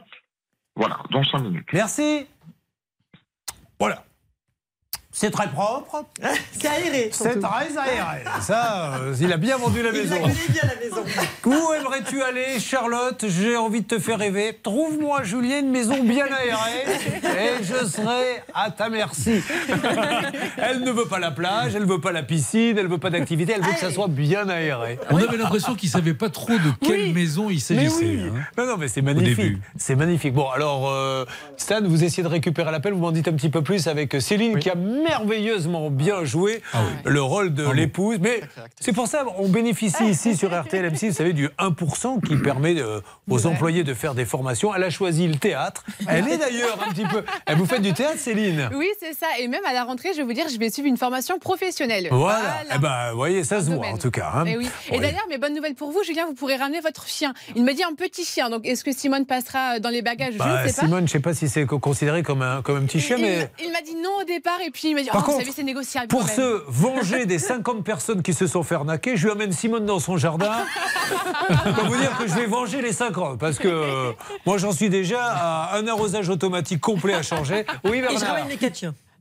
Voilà, 0.76 1.00
dans 1.12 1.24
5 1.24 1.40
minutes. 1.40 1.68
Merci. 1.72 2.28
Voilà. 3.80 4.04
C'est 5.16 5.30
très 5.30 5.48
propre. 5.48 6.06
C'est 6.60 6.68
aéré. 6.68 7.10
C'est 7.12 7.40
très 7.40 7.78
aéré. 7.78 8.24
Ça, 8.42 8.96
euh, 9.00 9.16
il 9.22 9.32
a 9.32 9.38
bien 9.38 9.58
vendu 9.58 9.84
la 9.84 9.90
Il 9.92 10.02
maison. 10.02 10.20
connaît 10.20 10.34
bien 10.50 10.62
la 10.64 10.76
maison. 10.84 11.04
Où 11.46 11.74
aimerais-tu 11.74 12.22
aller, 12.24 12.60
Charlotte? 12.60 13.24
J'ai 13.28 13.56
envie 13.56 13.82
de 13.82 13.88
te 13.88 14.00
faire 14.00 14.18
rêver. 14.18 14.58
Trouve-moi, 14.64 15.22
Julien, 15.24 15.60
une 15.60 15.70
maison 15.70 16.02
bien 16.04 16.26
aérée 16.26 16.86
et 17.60 17.64
je 17.64 17.86
serai 17.86 18.42
à 18.56 18.72
ta 18.72 18.90
merci. 18.90 19.42
Elle 20.58 20.82
ne 20.82 20.92
veut 20.92 21.06
pas 21.06 21.20
la 21.20 21.32
plage, 21.32 21.76
elle 21.76 21.84
ne 21.84 21.88
veut 21.88 22.02
pas 22.02 22.12
la 22.12 22.24
piscine, 22.24 22.76
elle 22.78 22.86
ne 22.86 22.92
veut 22.92 22.98
pas 22.98 23.10
d'activité, 23.10 23.54
elle 23.56 23.62
veut 23.64 23.72
que 23.74 23.80
ça 23.80 23.92
soit 23.92 24.08
bien 24.08 24.50
aéré. 24.50 24.98
On 25.12 25.18
avait 25.18 25.38
l'impression 25.38 25.76
qu'il 25.76 25.90
ne 25.90 25.94
savait 25.94 26.14
pas 26.14 26.30
trop 26.30 26.54
de 26.54 26.72
quelle 26.82 27.14
maison 27.14 27.50
il 27.50 27.56
Mais 27.56 27.60
s'agissait. 27.60 28.06
oui. 28.06 28.20
hein. 28.36 28.40
Non, 28.58 28.66
non, 28.66 28.78
mais 28.78 28.88
c'est 28.88 29.02
magnifique. 29.02 29.58
C'est 29.78 29.96
magnifique. 29.96 30.34
Bon, 30.34 30.50
alors, 30.50 30.90
euh, 30.90 31.26
Stan, 31.58 31.82
vous 31.84 32.04
essayez 32.04 32.24
de 32.24 32.28
récupérer 32.28 32.72
l'appel, 32.72 32.94
vous 32.94 33.00
m'en 33.00 33.12
dites 33.12 33.28
un 33.28 33.34
petit 33.34 33.50
peu 33.50 33.62
plus 33.62 33.88
avec 33.88 34.16
Céline 34.22 34.58
qui 34.60 34.70
a 34.70 34.76
merveilleusement 35.04 35.90
bien 35.90 36.24
joué 36.26 36.62
Ah 36.74 36.82
le 37.06 37.22
rôle 37.22 37.54
de 37.54 37.70
l'épouse. 37.70 38.18
Mais 38.22 38.42
c'est 38.80 38.94
pour 38.94 39.08
ça 39.08 39.26
on 39.38 39.50
bénéficie 39.50 40.06
ici 40.06 40.36
sur 40.36 40.50
RTL 40.64 40.86
M6, 40.92 41.08
vous 41.10 41.14
savez, 41.14 41.34
du 41.34 41.48
1% 41.60 42.26
qui 42.26 42.36
permet 42.38 42.80
euh, 42.80 43.00
aux 43.30 43.46
employés 43.46 43.84
de 43.84 43.94
faire 43.94 44.14
des 44.16 44.26
formations. 44.26 44.74
Elle 44.76 44.84
a 44.84 44.90
choisi 44.90 45.28
le 45.28 45.36
théâtre. 45.36 45.84
Elle 46.08 46.28
est 46.28 46.38
d'ailleurs 46.38 46.78
un 46.88 46.92
petit 46.94 47.06
peu. 47.06 47.24
Elle 47.46 47.58
vous 47.58 47.66
fait 47.66 47.80
du 47.80 47.94
théâtre, 47.94 48.18
Céline? 48.20 48.70
Oui, 48.76 48.90
c'est 49.00 49.14
ça. 49.14 49.28
Et 49.40 49.48
même 49.48 49.64
à 49.68 49.74
la 49.74 49.84
rentrée, 49.84 50.10
je 50.14 50.18
vais 50.18 50.24
vous 50.24 50.34
dire, 50.34 50.46
je 50.52 50.58
vais 50.58 50.70
suivre 50.70 50.88
une 50.88 50.98
formation 50.98 51.40
professionnelle. 51.40 52.08
Voilà. 52.12 52.62
Eh 52.74 52.78
ben, 52.78 53.12
vous 53.12 53.18
voyez, 53.18 53.44
ça 53.44 53.62
se 53.62 53.70
voit 53.70 53.88
en 53.88 53.98
tout 53.98 54.12
cas. 54.12 54.32
hein. 54.36 54.46
Et, 54.46 54.58
oui. 54.58 54.68
et 54.92 55.00
d'ailleurs, 55.00 55.26
mes 55.30 55.38
bonnes 55.38 55.54
nouvelles 55.56 55.76
pour 55.76 55.92
vous, 55.92 56.04
Julien, 56.04 56.26
vous 56.26 56.34
pourrez 56.34 56.56
ramener 56.56 56.80
votre 56.82 57.08
chien. 57.08 57.34
Il 57.56 57.64
me 57.64 57.74
dit 57.74 57.84
un 57.84 57.96
petit 57.96 58.26
chien. 58.26 58.50
Donc, 58.50 58.66
est-ce 58.66 58.84
que 58.84 58.92
Simone 58.92 59.26
passera 59.26 59.80
dans 59.80 59.90
les 59.90 60.02
bagages? 60.02 60.36
Bah, 60.38 60.46
Je 60.46 60.64
ne 60.64 60.68
sais 60.70 60.76
pas. 60.76 60.82
Simone, 60.88 61.00
je 61.00 61.04
ne 61.04 61.08
sais 61.08 61.20
pas 61.20 61.34
si 61.34 61.50
c'est 61.50 61.66
co- 61.66 61.80
considéré 61.80 62.24
comme 62.24 62.42
un, 62.42 62.62
comme 62.62 62.78
un 62.78 62.86
petit 62.86 63.00
chien, 63.00 63.18
Il- 63.18 63.24
mais. 63.24 63.50
Il 63.64 63.72
m'a 63.72 63.82
dit 63.82 63.96
non 63.96 64.10
au 64.22 64.24
départ 64.24 64.60
et 64.66 64.72
puis 64.72 64.93
il 64.94 64.96
m'a 64.96 65.02
dit 65.04 65.10
Par 65.10 65.18
oh, 65.18 65.20
vous 65.20 65.26
contre, 65.26 65.40
savez 65.40 65.52
c'est 65.56 65.64
négociable. 65.64 66.08
Pour 66.08 66.30
se 66.30 66.64
venger 66.68 67.26
des 67.26 67.40
50 67.40 67.84
personnes 67.84 68.22
qui 68.22 68.34
se 68.34 68.48
sont 68.48 68.64
fait 68.64 68.76
arnaquer, 68.76 69.18
je 69.18 69.26
lui 69.26 69.32
amène 69.32 69.52
Simone 69.52 69.86
dans 69.86 70.00
son 70.00 70.18
jardin. 70.18 70.52
Pour 71.76 71.86
vous 71.86 71.98
dire 71.98 72.18
que 72.18 72.28
je 72.28 72.34
vais 72.34 72.46
venger 72.46 72.82
les 72.82 72.94
50. 72.94 73.40
Parce 73.40 73.58
que 73.58 73.68
euh, 73.68 74.12
moi, 74.46 74.58
j'en 74.58 74.72
suis 74.72 74.90
déjà 74.90 75.24
à 75.26 75.78
un 75.78 75.88
arrosage 75.88 76.30
automatique 76.30 76.80
complet 76.80 77.14
à 77.14 77.24
changer. 77.24 77.66
Oui, 77.84 77.98
Et 77.98 78.02
je 78.04 78.08
Bernard. 78.08 78.36
ramène 78.36 78.48
les. 78.50 78.58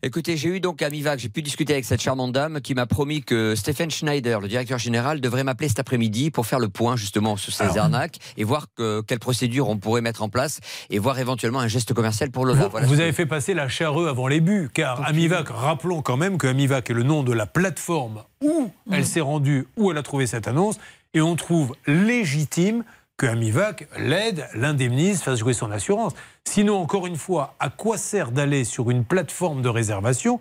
Écoutez, 0.05 0.37
j'ai 0.37 0.49
eu 0.49 0.59
donc 0.59 0.83
à 0.83 0.91
Mivac, 0.91 1.21
j'ai 1.21 1.29
pu 1.29 1.43
discuter 1.43 1.75
avec 1.75 1.85
cette 1.85 2.01
charmante 2.01 2.33
dame 2.33 2.61
qui 2.61 2.75
m'a 2.75 2.87
promis 2.87 3.23
que 3.23 3.55
Stephen 3.55 3.89
Schneider, 3.89 4.41
le 4.41 4.49
directeur 4.49 4.77
général, 4.77 5.21
devrait 5.21 5.45
m'appeler 5.45 5.69
cet 5.69 5.79
après-midi 5.79 6.33
pour 6.33 6.45
faire 6.45 6.59
le 6.59 6.69
point 6.69 6.97
justement 6.97 7.37
sur 7.37 7.53
ces 7.53 7.79
arnaques 7.79 8.19
et 8.37 8.43
voir 8.43 8.67
que, 8.77 9.01
quelle 9.03 9.21
procédure 9.21 9.69
on 9.69 9.79
pourrait 9.79 10.01
mettre 10.01 10.25
en 10.25 10.29
place 10.29 10.59
et 10.91 10.99
voir 10.99 11.21
éventuellement 11.21 11.61
un 11.61 11.69
geste 11.69 11.95
commercial 11.95 12.33
pour 12.33 12.45
Lola. 12.45 12.65
Vous, 12.65 12.71
Voilà 12.71 12.89
vous 12.89 12.99
avez 12.99 13.13
fait 13.13 13.27
passer 13.27 13.55
la 13.55 13.69
charrue 13.69 14.09
avant 14.09 14.27
les 14.27 14.41
buts, 14.41 14.71
car 14.75 15.07
Amivac, 15.07 15.49
rappelons 15.51 16.03
quand 16.03 16.17
même 16.17 16.37
que 16.37 16.49
Amivac 16.49 16.91
est 16.91 16.95
le 16.95 17.05
nom 17.05 17.23
de 17.23 17.33
la 17.33 17.47
plateforme 17.47 18.25
où 18.41 18.73
elle 18.91 19.07
s'est 19.07 19.21
rendue, 19.21 19.69
où 19.77 19.93
elle 19.93 19.99
a 19.99 20.03
trouvé 20.03 20.27
cette 20.27 20.49
annonce, 20.49 20.81
et 21.15 21.21
on 21.21 21.37
trouve 21.37 21.77
légitime 21.87 22.83
que 23.23 23.27
Amivac 23.29 23.87
l'aide, 24.01 24.49
l'indemnise, 24.55 25.23
fasse 25.23 25.39
jouer 25.39 25.53
son 25.53 25.71
assurance. 25.71 26.13
Sinon, 26.45 26.79
encore 26.79 27.07
une 27.07 27.15
fois, 27.17 27.55
à 27.61 27.71
quoi 27.71 27.97
sert 27.97 28.33
d'aller 28.33 28.65
sur 28.65 28.91
une 28.91 29.05
plateforme 29.05 29.63
de 29.63 29.69
réservation 29.69 30.41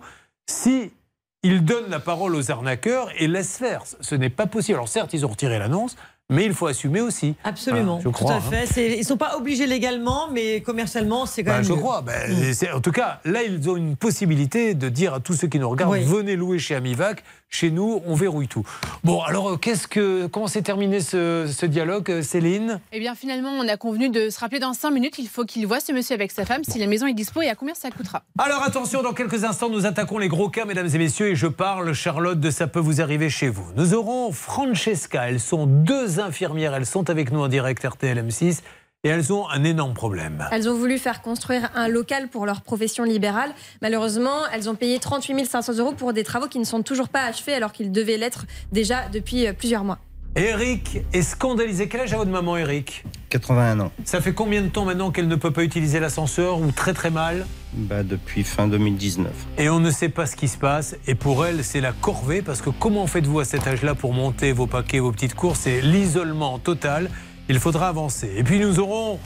si 0.50 0.90
il 1.44 1.64
donne 1.64 1.88
la 1.90 2.00
parole 2.00 2.34
aux 2.34 2.50
arnaqueurs 2.50 3.08
et 3.18 3.28
laisse 3.28 3.56
faire? 3.56 3.84
Ce 4.00 4.16
n'est 4.16 4.30
pas 4.30 4.46
possible. 4.48 4.78
Alors 4.78 4.88
certes, 4.88 5.12
ils 5.14 5.24
ont 5.24 5.28
retiré 5.28 5.60
l'annonce, 5.60 5.94
mais 6.28 6.44
il 6.44 6.54
faut 6.54 6.66
assumer 6.66 7.00
aussi. 7.00 7.36
Absolument, 7.44 8.00
je 8.02 8.08
crois, 8.08 8.32
tout 8.32 8.34
à 8.34 8.38
hein. 8.38 8.66
fait. 8.66 8.94
Ils 8.96 8.98
ne 8.98 9.04
sont 9.04 9.16
pas 9.16 9.36
obligés 9.36 9.68
légalement, 9.68 10.28
mais 10.32 10.60
commercialement, 10.60 11.24
c'est 11.24 11.44
quand 11.44 11.50
Bah, 11.52 11.56
même. 11.58 11.64
je 11.64 11.72
mieux. 11.74 11.78
crois. 11.78 12.02
Ben, 12.02 12.32
Mm. 12.32 12.76
En 12.76 12.80
tout 12.80 12.90
cas, 12.92 13.20
là, 13.24 13.44
ils 13.44 13.70
ont 13.70 13.76
une 13.76 13.94
possibilité 13.96 14.74
de 14.74 14.88
dire 14.88 15.14
à 15.14 15.20
tous 15.20 15.34
ceux 15.34 15.46
qui 15.46 15.60
nous 15.60 15.70
regardent 15.70 15.92
Oui. 15.92 16.02
venez 16.02 16.34
louer 16.34 16.58
chez 16.58 16.74
Amivac. 16.74 17.22
Chez 17.54 17.70
nous, 17.70 18.02
on 18.06 18.14
verrouille 18.14 18.48
tout. 18.48 18.66
Bon, 19.04 19.20
alors, 19.20 19.50
euh, 19.50 19.56
qu'est-ce 19.58 19.86
que, 19.86 20.26
comment 20.26 20.46
s'est 20.46 20.62
terminé 20.62 21.02
ce, 21.02 21.46
ce 21.54 21.66
dialogue, 21.66 22.10
euh, 22.10 22.22
Céline? 22.22 22.80
Eh 22.92 22.98
bien, 22.98 23.14
finalement, 23.14 23.50
on 23.50 23.68
a 23.68 23.76
convenu 23.76 24.08
de 24.08 24.30
se 24.30 24.40
rappeler 24.40 24.58
dans 24.58 24.72
5 24.72 24.90
minutes. 24.90 25.18
Il 25.18 25.28
faut 25.28 25.44
qu'il 25.44 25.66
voit 25.66 25.78
ce 25.78 25.92
monsieur 25.92 26.14
avec 26.14 26.32
sa 26.32 26.46
femme, 26.46 26.64
si 26.64 26.78
la 26.78 26.86
maison 26.86 27.06
est 27.06 27.12
dispo 27.12 27.42
et 27.42 27.50
à 27.50 27.54
combien 27.54 27.74
ça 27.74 27.90
coûtera. 27.90 28.22
Alors 28.38 28.62
attention, 28.62 29.02
dans 29.02 29.12
quelques 29.12 29.44
instants, 29.44 29.68
nous 29.68 29.84
attaquons 29.84 30.16
les 30.16 30.28
gros 30.28 30.48
cas, 30.48 30.64
mesdames 30.64 30.88
et 30.94 30.98
messieurs, 30.98 31.28
et 31.28 31.34
je 31.36 31.46
parle, 31.46 31.92
Charlotte, 31.92 32.40
de 32.40 32.50
ça 32.50 32.68
peut 32.68 32.80
vous 32.80 33.02
arriver 33.02 33.28
chez 33.28 33.50
vous. 33.50 33.66
Nous 33.76 33.92
aurons 33.92 34.32
Francesca, 34.32 35.28
elles 35.28 35.38
sont 35.38 35.66
deux 35.66 36.20
infirmières, 36.20 36.72
elles 36.72 36.86
sont 36.86 37.10
avec 37.10 37.32
nous 37.32 37.40
en 37.40 37.48
direct 37.48 37.84
RTL 37.84 38.16
M6, 38.26 38.60
et 39.04 39.08
elles 39.08 39.32
ont 39.32 39.48
un 39.48 39.64
énorme 39.64 39.94
problème. 39.94 40.46
Elles 40.52 40.68
ont 40.68 40.76
voulu 40.76 40.96
faire 40.96 41.22
construire 41.22 41.70
un 41.74 41.88
local 41.88 42.28
pour 42.28 42.46
leur 42.46 42.60
profession 42.60 43.02
libérale. 43.02 43.50
Malheureusement, 43.80 44.46
elles 44.52 44.70
ont 44.70 44.76
payé 44.76 45.00
38 45.00 45.44
500 45.44 45.78
euros 45.78 45.92
pour 45.92 46.12
des 46.12 46.22
travaux 46.22 46.46
qui 46.46 46.60
ne 46.60 46.64
sont 46.64 46.82
toujours 46.82 47.08
pas 47.08 47.24
achevés 47.24 47.54
alors 47.54 47.72
qu'ils 47.72 47.90
devaient 47.90 48.16
l'être 48.16 48.46
déjà 48.70 49.08
depuis 49.12 49.48
euh, 49.48 49.52
plusieurs 49.52 49.82
mois. 49.82 49.98
Eric 50.36 50.98
est 51.12 51.22
scandalisé. 51.22 51.88
Quel 51.88 52.02
âge 52.02 52.14
a 52.14 52.16
votre 52.16 52.30
maman, 52.30 52.56
Eric 52.56 53.04
81 53.28 53.80
ans. 53.80 53.92
Ça 54.04 54.20
fait 54.20 54.32
combien 54.32 54.62
de 54.62 54.68
temps 54.68 54.84
maintenant 54.84 55.10
qu'elle 55.10 55.28
ne 55.28 55.36
peut 55.36 55.50
pas 55.50 55.64
utiliser 55.64 55.98
l'ascenseur 55.98 56.60
ou 56.60 56.70
très 56.70 56.94
très 56.94 57.10
mal? 57.10 57.44
Bah, 57.74 58.02
depuis 58.02 58.44
fin 58.44 58.68
2019. 58.68 59.30
Et 59.58 59.68
on 59.68 59.80
ne 59.80 59.90
sait 59.90 60.08
pas 60.08 60.26
ce 60.26 60.36
qui 60.36 60.48
se 60.48 60.56
passe. 60.56 60.96
Et 61.06 61.14
pour 61.14 61.44
elle, 61.44 61.64
c'est 61.64 61.80
la 61.82 61.92
corvée. 61.92 62.40
Parce 62.40 62.62
que 62.62 62.70
comment 62.70 63.06
faites-vous 63.06 63.40
à 63.40 63.44
cet 63.44 63.66
âge-là 63.66 63.94
pour 63.94 64.14
monter 64.14 64.52
vos 64.52 64.66
paquets, 64.66 65.00
vos 65.00 65.12
petites 65.12 65.34
courses? 65.34 65.60
C'est 65.60 65.82
l'isolement 65.82 66.58
total. 66.58 67.10
Il 67.52 67.60
faudra 67.60 67.88
avancer. 67.88 68.32
Et 68.34 68.44
puis 68.44 68.58
nous 68.58 68.80
aurons 68.80 69.20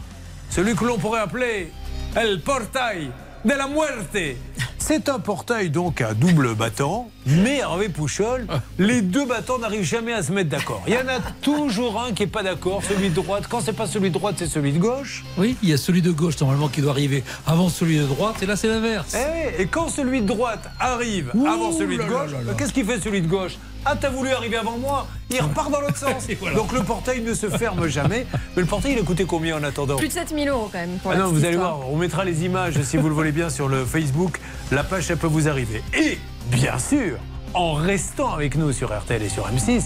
celui 0.50 0.74
que 0.74 0.84
l'on 0.84 0.98
pourrait 0.98 1.20
appeler 1.20 1.72
El 2.16 2.40
Portail 2.40 3.12
de 3.44 3.52
la 3.52 3.68
Muerte. 3.68 4.18
C'est 4.78 5.08
un 5.08 5.20
portail 5.20 5.70
donc 5.70 6.00
à 6.00 6.12
double 6.12 6.56
battant, 6.56 7.08
mais 7.26 7.58
Hervé 7.58 7.88
Pouchol, 7.88 8.46
les 8.78 9.02
deux 9.02 9.26
battants 9.26 9.58
n'arrivent 9.58 9.82
jamais 9.84 10.12
à 10.12 10.22
se 10.22 10.32
mettre 10.32 10.48
d'accord. 10.50 10.82
Il 10.86 10.94
y 10.94 10.96
en 10.96 11.08
a 11.08 11.20
toujours 11.42 12.00
un 12.00 12.12
qui 12.12 12.22
n'est 12.22 12.28
pas 12.28 12.42
d'accord, 12.42 12.82
celui 12.88 13.10
de 13.10 13.14
droite. 13.14 13.44
Quand 13.48 13.60
c'est 13.60 13.72
pas 13.72 13.86
celui 13.86 14.10
de 14.10 14.14
droite, 14.14 14.36
c'est 14.38 14.46
celui 14.46 14.72
de 14.72 14.78
gauche. 14.78 15.24
Oui, 15.36 15.56
il 15.62 15.68
y 15.68 15.72
a 15.72 15.76
celui 15.76 16.02
de 16.02 16.10
gauche 16.12 16.38
normalement 16.40 16.68
qui 16.68 16.80
doit 16.82 16.92
arriver 16.92 17.24
avant 17.46 17.68
celui 17.68 17.98
de 17.98 18.04
droite, 18.04 18.36
et 18.42 18.46
là 18.46 18.56
c'est 18.56 18.68
l'inverse. 18.68 19.14
Eh 19.16 19.62
et 19.62 19.66
quand 19.66 19.88
celui 19.88 20.20
de 20.22 20.26
droite 20.26 20.70
arrive 20.78 21.30
Ouh 21.34 21.46
avant 21.46 21.72
celui 21.72 21.96
de 21.98 22.02
gauche, 22.04 22.32
là 22.32 22.38
là 22.38 22.44
là. 22.46 22.52
qu'est-ce 22.56 22.72
qu'il 22.72 22.84
fait 22.86 23.00
celui 23.00 23.20
de 23.22 23.26
gauche? 23.28 23.56
Ah, 23.88 23.94
t'as 24.00 24.08
voulu 24.10 24.30
arriver 24.30 24.56
avant 24.56 24.78
moi? 24.78 25.06
Il 25.30 25.40
repart 25.40 25.70
dans 25.70 25.80
l'autre 25.80 25.96
sens. 25.96 26.26
Voilà. 26.40 26.56
Donc 26.56 26.72
le 26.72 26.82
portail 26.82 27.20
ne 27.22 27.34
se 27.34 27.48
ferme 27.48 27.86
jamais. 27.86 28.26
Mais 28.56 28.62
le 28.62 28.64
portail, 28.64 28.94
il 28.94 28.98
a 28.98 29.02
coûté 29.02 29.24
combien 29.26 29.56
en 29.58 29.62
attendant? 29.62 29.94
Plus 29.94 30.08
de 30.08 30.12
7000 30.12 30.48
euros 30.48 30.68
quand 30.72 30.78
même 30.78 30.98
pour 31.00 31.12
Ah 31.12 31.16
non, 31.16 31.28
vous 31.28 31.44
allez 31.44 31.56
voir, 31.56 31.88
on 31.88 31.96
mettra 31.96 32.24
les 32.24 32.44
images 32.44 32.80
si 32.82 32.96
vous 32.96 33.08
le 33.08 33.14
voulez 33.14 33.30
bien 33.30 33.48
sur 33.48 33.68
le 33.68 33.84
Facebook. 33.84 34.40
La 34.72 34.82
page, 34.82 35.04
ça 35.04 35.16
peut 35.16 35.28
vous 35.28 35.48
arriver. 35.48 35.80
Et 35.96 36.18
bien 36.50 36.76
sûr, 36.80 37.18
en 37.54 37.74
restant 37.74 38.32
avec 38.32 38.56
nous 38.56 38.72
sur 38.72 38.96
RTL 38.96 39.22
et 39.22 39.28
sur 39.28 39.48
M6, 39.48 39.84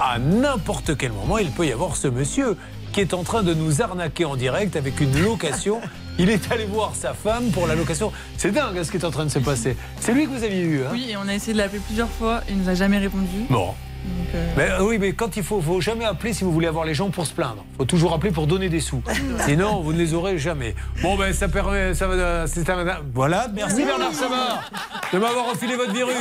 à 0.00 0.18
n'importe 0.18 0.98
quel 0.98 1.12
moment, 1.12 1.38
il 1.38 1.50
peut 1.50 1.66
y 1.66 1.72
avoir 1.72 1.96
ce 1.96 2.08
monsieur 2.08 2.58
qui 2.92 3.00
est 3.00 3.14
en 3.14 3.22
train 3.22 3.42
de 3.42 3.54
nous 3.54 3.80
arnaquer 3.80 4.26
en 4.26 4.36
direct 4.36 4.76
avec 4.76 5.00
une 5.00 5.18
location. 5.22 5.80
Il 6.18 6.28
est 6.28 6.50
allé 6.50 6.66
voir 6.66 6.94
sa 6.94 7.14
femme 7.14 7.50
pour 7.52 7.66
la 7.66 7.74
location. 7.74 8.12
C'est 8.36 8.50
dingue 8.50 8.76
hein, 8.76 8.84
ce 8.84 8.90
qui 8.90 8.96
est 8.96 9.04
en 9.04 9.10
train 9.10 9.24
de 9.24 9.30
se 9.30 9.38
passer. 9.38 9.76
C'est 10.00 10.12
lui 10.12 10.24
que 10.26 10.30
vous 10.30 10.42
aviez 10.42 10.62
eu. 10.62 10.82
Hein? 10.82 10.88
Oui, 10.92 11.06
et 11.10 11.16
on 11.16 11.26
a 11.28 11.34
essayé 11.34 11.52
de 11.52 11.58
l'appeler 11.58 11.80
plusieurs 11.86 12.10
fois, 12.10 12.42
il 12.50 12.58
nous 12.58 12.68
a 12.68 12.74
jamais 12.74 12.98
répondu. 12.98 13.46
Bon. 13.48 13.72
Donc, 14.04 14.34
euh, 14.34 14.52
Mais, 14.56 14.70
euh, 14.70 14.82
oui, 14.84 14.98
mais 14.98 15.12
quand 15.12 15.36
il 15.36 15.42
faut, 15.42 15.60
faut 15.60 15.80
jamais 15.80 16.04
appeler 16.04 16.32
si 16.32 16.44
vous 16.44 16.52
voulez 16.52 16.66
avoir 16.66 16.84
les 16.84 16.94
gens 16.94 17.10
pour 17.10 17.26
se 17.26 17.32
plaindre. 17.32 17.64
faut 17.76 17.84
toujours 17.84 18.14
appeler 18.14 18.30
pour 18.32 18.46
donner 18.46 18.68
des 18.68 18.80
sous. 18.80 19.02
Sinon, 19.46 19.80
vous 19.82 19.92
ne 19.92 19.98
les 19.98 20.14
aurez 20.14 20.38
jamais. 20.38 20.74
Bon, 21.02 21.16
ben, 21.16 21.32
ça 21.32 21.48
permet. 21.48 21.94
Ça, 21.94 22.06
va- 22.06 22.46
c'est 22.46 22.68
un- 22.70 23.00
voilà, 23.14 23.48
merci 23.54 23.84
Bernard 23.84 24.12
Savard 24.14 24.70
de 25.12 25.18
m'avoir 25.18 25.50
refilé 25.50 25.76
votre 25.76 25.92
virus. 25.92 26.14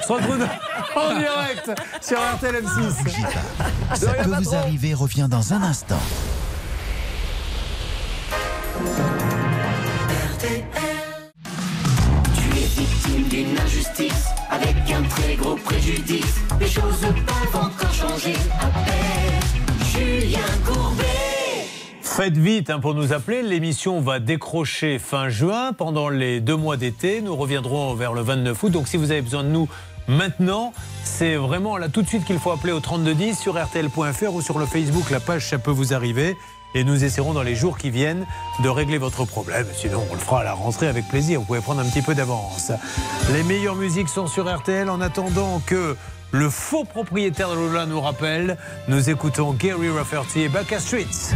On 0.00 0.02
se 0.06 0.12
retrouve 0.12 0.46
en 0.96 1.18
direct 1.18 1.70
sur 2.00 2.18
RTL 2.18 2.56
M6. 2.56 3.96
Ça 3.96 4.12
peut 4.14 4.30
vous 4.42 4.54
arriver 4.54 4.94
revient 4.94 5.28
dans 5.30 5.52
un 5.52 5.62
instant. 5.62 6.00
Tu 12.34 12.58
es 12.58 12.66
victime 12.66 13.28
d'une 13.28 13.58
injustice 13.58 14.26
avec 14.50 14.76
un 14.90 15.02
très 15.02 15.34
gros 15.36 15.56
préjudice. 15.56 16.29
Choses 16.70 17.00
peuvent 17.00 17.62
encore 17.62 17.92
changer. 17.92 18.34
Julien 19.92 20.38
Courbet. 20.64 21.66
Faites 22.00 22.36
vite 22.36 22.70
hein, 22.70 22.78
pour 22.78 22.94
nous 22.94 23.12
appeler. 23.12 23.42
L'émission 23.42 24.00
va 24.00 24.20
décrocher 24.20 25.00
fin 25.00 25.28
juin 25.30 25.72
pendant 25.72 26.08
les 26.08 26.40
deux 26.40 26.54
mois 26.54 26.76
d'été. 26.76 27.22
Nous 27.22 27.34
reviendrons 27.34 27.94
vers 27.94 28.12
le 28.12 28.20
29 28.20 28.62
août. 28.62 28.70
Donc 28.70 28.86
si 28.86 28.98
vous 28.98 29.10
avez 29.10 29.20
besoin 29.20 29.42
de 29.42 29.48
nous 29.48 29.68
maintenant, 30.06 30.72
c'est 31.02 31.34
vraiment 31.34 31.76
là 31.76 31.88
tout 31.88 32.02
de 32.02 32.06
suite 32.06 32.24
qu'il 32.24 32.38
faut 32.38 32.52
appeler 32.52 32.72
au 32.72 32.78
3210 32.78 33.36
sur 33.36 33.60
rtl.fr 33.60 34.32
ou 34.32 34.40
sur 34.40 34.60
le 34.60 34.66
Facebook. 34.66 35.10
La 35.10 35.18
page, 35.18 35.48
ça 35.48 35.58
peut 35.58 35.72
vous 35.72 35.92
arriver. 35.92 36.36
Et 36.76 36.84
nous 36.84 37.02
essaierons 37.02 37.32
dans 37.32 37.42
les 37.42 37.56
jours 37.56 37.78
qui 37.78 37.90
viennent 37.90 38.26
de 38.62 38.68
régler 38.68 38.98
votre 38.98 39.24
problème. 39.24 39.66
Sinon, 39.74 40.04
on 40.08 40.14
le 40.14 40.20
fera 40.20 40.42
à 40.42 40.44
la 40.44 40.52
rentrée 40.52 40.86
avec 40.86 41.08
plaisir. 41.08 41.40
Vous 41.40 41.46
pouvez 41.46 41.60
prendre 41.60 41.80
un 41.80 41.84
petit 41.84 42.02
peu 42.02 42.14
d'avance. 42.14 42.70
Les 43.32 43.42
meilleures 43.42 43.74
musiques 43.74 44.08
sont 44.08 44.28
sur 44.28 44.48
RTL. 44.48 44.88
En 44.88 45.00
attendant 45.00 45.60
que 45.66 45.96
le 46.32 46.48
faux 46.48 46.84
propriétaire 46.84 47.50
de 47.50 47.54
Lola 47.56 47.86
nous 47.86 48.00
rappelle, 48.00 48.56
nous 48.88 49.10
écoutons 49.10 49.52
Gary 49.52 49.90
Rafferty 49.90 50.42
et 50.42 50.48
Back 50.48 50.74
Streets. 50.78 51.34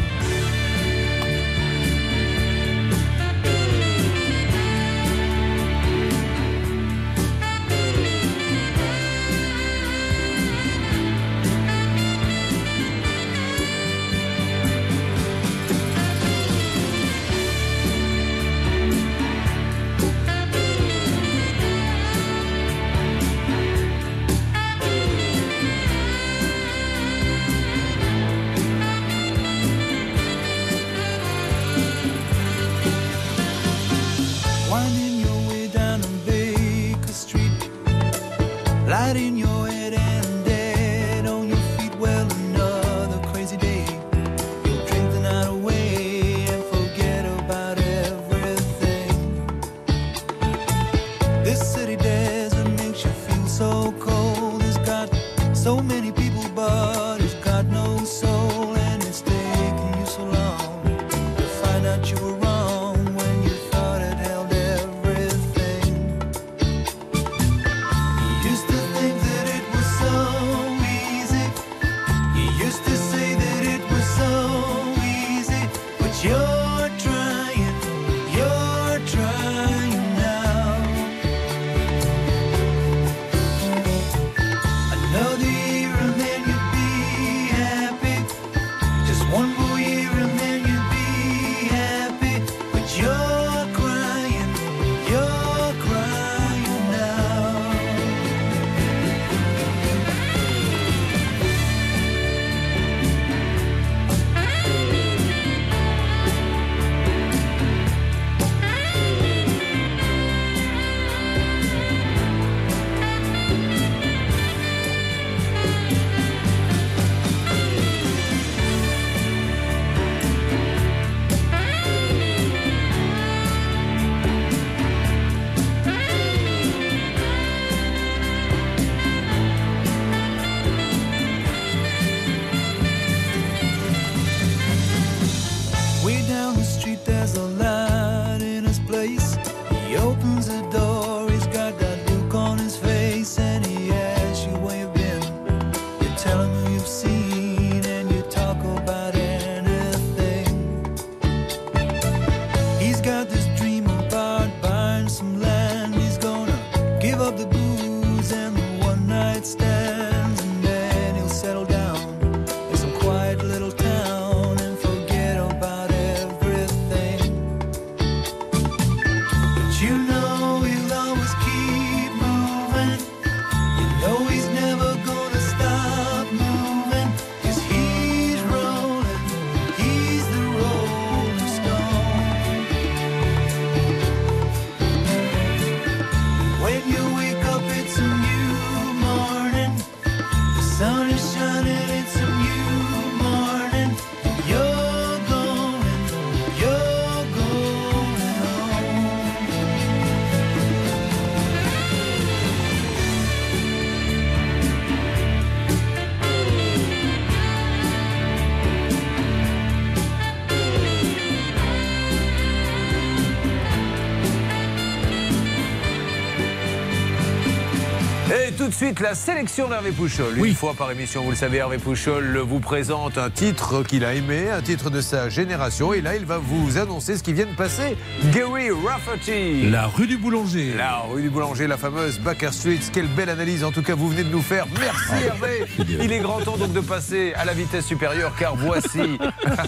De 218.74 218.86
suite, 218.86 219.00
la 219.00 219.14
sélection 219.14 219.68
d'Hervé 219.68 219.92
Pouchol. 219.92 220.36
Une 220.44 220.54
fois 220.54 220.74
par 220.74 220.90
émission, 220.90 221.22
vous 221.22 221.30
le 221.30 221.36
savez, 221.36 221.58
Hervé 221.58 221.78
Pouchol 221.78 222.38
vous 222.38 222.58
présente 222.58 223.18
un 223.18 223.30
titre 223.30 223.84
qu'il 223.84 224.04
a 224.04 224.14
aimé, 224.14 224.50
un 224.50 224.62
titre 224.62 224.90
de 224.90 225.00
sa 225.00 225.28
génération. 225.28 225.92
Et 225.92 226.00
là, 226.00 226.16
il 226.16 226.24
va 226.24 226.38
vous 226.38 226.76
annoncer 226.76 227.16
ce 227.16 227.22
qui 227.22 227.32
vient 227.32 227.46
de 227.46 227.54
passer. 227.54 227.96
Gary 228.32 228.70
Rafferty. 228.72 229.70
La 229.70 229.86
rue 229.86 230.08
du 230.08 230.16
Boulanger. 230.16 230.74
La 230.76 230.98
rue 231.08 231.22
du 231.22 231.30
Boulanger, 231.30 231.68
la 231.68 231.76
fameuse 231.76 232.18
Baker 232.18 232.50
Street. 232.50 232.80
Quelle 232.92 233.06
belle 233.06 233.28
analyse, 233.30 233.62
en 233.62 233.70
tout 233.70 233.82
cas, 233.82 233.94
vous 233.94 234.08
venez 234.08 234.24
de 234.24 234.30
nous 234.30 234.42
faire. 234.42 234.66
Merci 234.80 235.24
Hervé. 235.24 235.66
Il 236.02 236.12
est 236.12 236.18
grand 236.20 236.40
temps 236.40 236.56
donc 236.56 236.72
de 236.72 236.80
passer 236.80 237.32
à 237.36 237.44
la 237.44 237.52
vitesse 237.54 237.86
supérieure, 237.86 238.32
car 238.36 238.56
voici. 238.56 239.18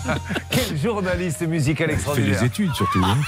Quel 0.51 0.77
journaliste 0.83 1.43
musical 1.47 1.89
Fait 1.89 1.95
extraordinaire. 1.95 2.41
les 2.41 2.47
études 2.47 2.75
surtout. 2.75 3.05
hein. 3.05 3.19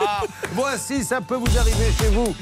Voici, 0.54 1.04
ça 1.04 1.20
peut 1.20 1.36
vous 1.36 1.58
arriver 1.58 1.92
chez 2.00 2.08
vous. 2.08 2.34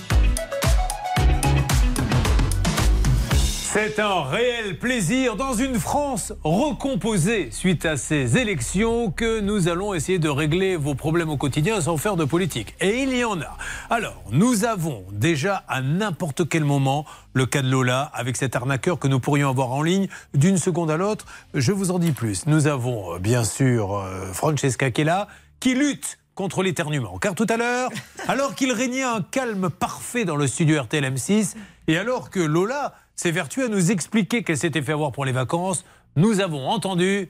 C'est 3.71 3.99
un 3.99 4.23
réel 4.23 4.79
plaisir 4.79 5.37
dans 5.37 5.53
une 5.53 5.79
France 5.79 6.33
recomposée 6.43 7.51
suite 7.51 7.85
à 7.85 7.99
ces 7.99 8.39
élections 8.39 9.11
que 9.11 9.41
nous 9.41 9.69
allons 9.69 9.93
essayer 9.93 10.19
de 10.19 10.31
régler 10.31 10.75
vos 10.77 10.95
problèmes 10.95 11.29
au 11.29 11.37
quotidien 11.37 11.83
sans 11.83 11.99
faire 11.99 12.17
de 12.17 12.25
politique. 12.25 12.75
Et 12.81 13.03
il 13.03 13.15
y 13.15 13.25
en 13.25 13.39
a. 13.43 13.59
Alors, 13.91 14.23
nous 14.33 14.65
avons 14.65 15.05
déjà 15.13 15.65
à 15.69 15.83
n'importe 15.83 16.49
quel 16.49 16.65
moment 16.65 17.05
le 17.35 17.45
cas 17.45 17.61
de 17.61 17.69
Lola 17.69 18.11
avec 18.15 18.39
cet 18.39 18.57
arnaqueur 18.57 18.99
que 18.99 19.07
nous 19.07 19.21
pourrions 19.21 19.51
avoir 19.51 19.71
en 19.73 19.83
ligne 19.83 20.09
d'une 20.33 20.57
seconde 20.57 20.91
à 20.91 20.97
l'autre. 20.97 21.27
Je 21.53 21.71
vous 21.71 21.91
en 21.91 21.99
dis 21.99 22.13
plus. 22.13 22.47
Nous 22.47 22.69
avons 22.69 23.17
euh, 23.17 23.19
bien 23.19 23.45
sûr 23.45 23.99
euh, 23.99 24.33
Francesca 24.33 24.91
qui 24.91 25.03
est 25.03 25.05
là, 25.05 25.29
qui 25.61 25.75
lutte 25.75 26.19
contre 26.35 26.63
l'éternuement. 26.63 27.19
Car 27.19 27.35
tout 27.35 27.47
à 27.51 27.59
l'heure, 27.59 27.91
alors 28.29 28.55
qu'il 28.55 28.73
régnait 28.73 29.03
un 29.03 29.21
calme 29.21 29.69
parfait 29.69 30.25
dans 30.25 30.37
le 30.37 30.47
studio 30.47 30.81
RTL 30.81 31.05
M6, 31.05 31.55
et 31.87 31.99
alors 31.99 32.31
que 32.31 32.41
Lola 32.41 32.95
s'est 33.19 33.33
vertuée 33.33 33.65
à 33.65 33.69
nous 33.69 33.91
expliquer 33.91 34.45
qu'elle 34.45 34.57
s'était 34.57 34.81
fait 34.81 34.93
avoir 34.93 35.11
pour 35.11 35.25
les 35.25 35.33
vacances, 35.33 35.85
nous 36.17 36.41
avons 36.41 36.69
entendu... 36.69 37.29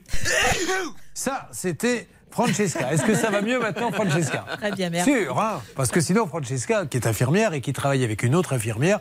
Ça, 1.15 1.49
c'était 1.51 2.07
Francesca. 2.29 2.93
Est-ce 2.93 3.03
que 3.03 3.15
ça 3.15 3.31
va 3.31 3.41
mieux 3.41 3.59
maintenant, 3.59 3.91
Francesca 3.91 4.45
Très 4.57 4.71
bien, 4.71 4.91
merci. 4.91 5.11
Sûr, 5.11 5.39
hein 5.39 5.61
Parce 5.75 5.89
que 5.89 5.99
sinon, 5.99 6.27
Francesca, 6.27 6.85
qui 6.85 6.97
est 6.97 7.07
infirmière 7.07 7.53
et 7.53 7.61
qui 7.61 7.73
travaille 7.73 8.03
avec 8.03 8.21
une 8.21 8.35
autre 8.35 8.53
infirmière, 8.53 8.99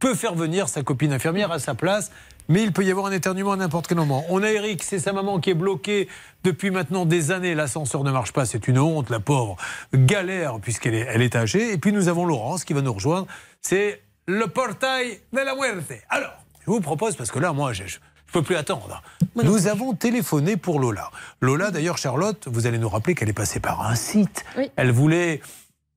peut 0.00 0.16
faire 0.16 0.34
venir 0.34 0.68
sa 0.68 0.82
copine 0.82 1.12
infirmière 1.12 1.52
à 1.52 1.60
sa 1.60 1.74
place, 1.74 2.10
mais 2.48 2.64
il 2.64 2.72
peut 2.72 2.84
y 2.84 2.90
avoir 2.90 3.06
un 3.06 3.12
éternuement 3.12 3.52
à 3.52 3.56
n'importe 3.56 3.86
quel 3.86 3.96
moment. 3.96 4.24
On 4.28 4.42
a 4.42 4.50
Eric, 4.50 4.82
c'est 4.82 4.98
sa 4.98 5.12
maman 5.12 5.38
qui 5.38 5.50
est 5.50 5.54
bloquée 5.54 6.08
depuis 6.42 6.70
maintenant 6.70 7.06
des 7.06 7.30
années. 7.30 7.54
L'ascenseur 7.54 8.02
ne 8.02 8.10
marche 8.10 8.32
pas, 8.32 8.44
c'est 8.44 8.66
une 8.66 8.78
honte, 8.78 9.08
la 9.08 9.20
pauvre 9.20 9.56
galère 9.94 10.58
puisqu'elle 10.60 10.94
est, 10.94 11.06
elle 11.08 11.22
est 11.22 11.36
âgée. 11.36 11.72
Et 11.72 11.78
puis 11.78 11.92
nous 11.92 12.08
avons 12.08 12.26
Laurence 12.26 12.64
qui 12.64 12.74
va 12.74 12.82
nous 12.82 12.92
rejoindre. 12.92 13.28
C'est 13.62 14.02
le 14.26 14.46
portail 14.46 15.20
de 15.32 15.40
la 15.40 15.54
muerte. 15.54 15.92
Alors, 16.08 16.34
je 16.64 16.70
vous 16.70 16.80
propose, 16.80 17.16
parce 17.16 17.30
que 17.30 17.38
là, 17.38 17.52
moi, 17.52 17.72
je 17.72 17.82
ne 17.82 17.88
peux 18.32 18.42
plus 18.42 18.56
attendre. 18.56 19.02
Nous 19.36 19.66
avons 19.66 19.94
téléphoné 19.94 20.56
pour 20.56 20.80
Lola. 20.80 21.10
Lola, 21.40 21.70
d'ailleurs, 21.70 21.98
Charlotte, 21.98 22.46
vous 22.48 22.66
allez 22.66 22.78
nous 22.78 22.88
rappeler 22.88 23.14
qu'elle 23.14 23.28
est 23.28 23.34
passée 23.34 23.60
par 23.60 23.86
un 23.86 23.94
site. 23.94 24.44
Elle 24.76 24.92
voulait 24.92 25.40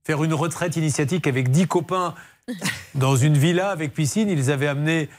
faire 0.04 0.24
une 0.24 0.34
retraite 0.34 0.76
initiatique 0.76 1.28
avec 1.28 1.52
10 1.52 1.68
copains 1.68 2.16
dans 2.96 3.16
une 3.16 3.38
villa 3.38 3.70
avec 3.70 3.94
piscine. 3.94 4.30
Ils 4.30 4.52
avaient 4.52 4.68
amené 4.68 5.10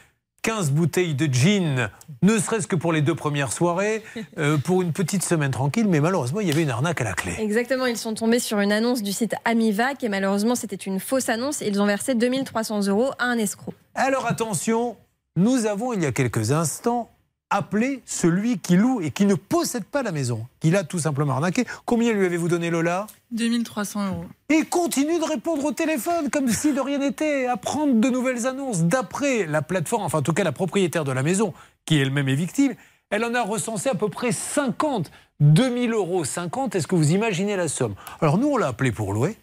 15 0.42 0.70
bouteilles 0.70 1.14
de 1.14 1.26
gin, 1.26 1.90
ne 2.22 2.38
serait-ce 2.38 2.66
que 2.66 2.76
pour 2.76 2.92
les 2.92 3.02
deux 3.02 3.14
premières 3.14 3.52
soirées, 3.52 4.02
euh, 4.38 4.56
pour 4.58 4.82
une 4.82 4.92
petite 4.92 5.22
semaine 5.22 5.50
tranquille. 5.50 5.88
Mais 5.88 6.00
malheureusement, 6.00 6.40
il 6.40 6.48
y 6.48 6.50
avait 6.50 6.62
une 6.62 6.70
arnaque 6.70 7.00
à 7.00 7.04
la 7.04 7.12
clé. 7.12 7.34
Exactement, 7.38 7.86
ils 7.86 7.96
sont 7.96 8.14
tombés 8.14 8.38
sur 8.38 8.60
une 8.60 8.72
annonce 8.72 9.02
du 9.02 9.12
site 9.12 9.34
Amivac 9.44 10.02
et 10.04 10.08
malheureusement 10.08 10.54
c'était 10.54 10.76
une 10.76 11.00
fausse 11.00 11.28
annonce 11.28 11.62
et 11.62 11.68
ils 11.68 11.80
ont 11.80 11.86
versé 11.86 12.14
2300 12.14 12.86
euros 12.86 13.10
à 13.18 13.24
un 13.24 13.38
escroc. 13.38 13.74
Alors 13.94 14.26
attention, 14.26 14.96
nous 15.36 15.66
avons 15.66 15.92
il 15.92 16.02
y 16.02 16.06
a 16.06 16.12
quelques 16.12 16.52
instants 16.52 17.10
appelé 17.50 18.02
celui 18.04 18.58
qui 18.58 18.76
loue 18.76 19.00
et 19.00 19.10
qui 19.10 19.24
ne 19.26 19.34
possède 19.34 19.84
pas 19.84 20.02
la 20.02 20.12
maison. 20.12 20.46
Il 20.62 20.76
a 20.76 20.84
tout 20.84 20.98
simplement 20.98 21.34
arnaqué. 21.34 21.64
Combien 21.84 22.12
lui 22.12 22.26
avez-vous 22.26 22.48
donné 22.48 22.70
Lola 22.70 23.06
2300 23.32 24.06
euros. 24.08 24.24
Et 24.48 24.64
continue 24.64 25.18
de 25.18 25.24
répondre 25.24 25.64
au 25.64 25.72
téléphone 25.72 26.30
comme 26.30 26.48
si 26.48 26.72
de 26.72 26.80
rien 26.80 26.98
n'était, 26.98 27.46
à 27.46 27.56
prendre 27.56 27.94
de 27.94 28.08
nouvelles 28.08 28.46
annonces. 28.46 28.84
D'après 28.84 29.46
la 29.46 29.62
plateforme, 29.62 30.02
enfin 30.02 30.18
en 30.18 30.22
tout 30.22 30.32
cas 30.32 30.44
la 30.44 30.52
propriétaire 30.52 31.04
de 31.04 31.12
la 31.12 31.22
maison, 31.22 31.52
qui 31.84 31.98
elle-même 31.98 32.28
est 32.28 32.34
victime, 32.34 32.74
elle 33.10 33.24
en 33.24 33.34
a 33.34 33.42
recensé 33.42 33.88
à 33.88 33.94
peu 33.94 34.08
près 34.08 34.32
50. 34.32 35.10
2000 35.40 35.92
euros 35.92 36.24
50, 36.24 36.74
est-ce 36.74 36.88
que 36.88 36.96
vous 36.96 37.12
imaginez 37.12 37.54
la 37.54 37.68
somme? 37.68 37.94
Alors 38.20 38.38
nous, 38.38 38.48
on 38.48 38.56
l'a 38.56 38.66
appelé 38.66 38.90
pour 38.90 39.12
louer, 39.12 39.36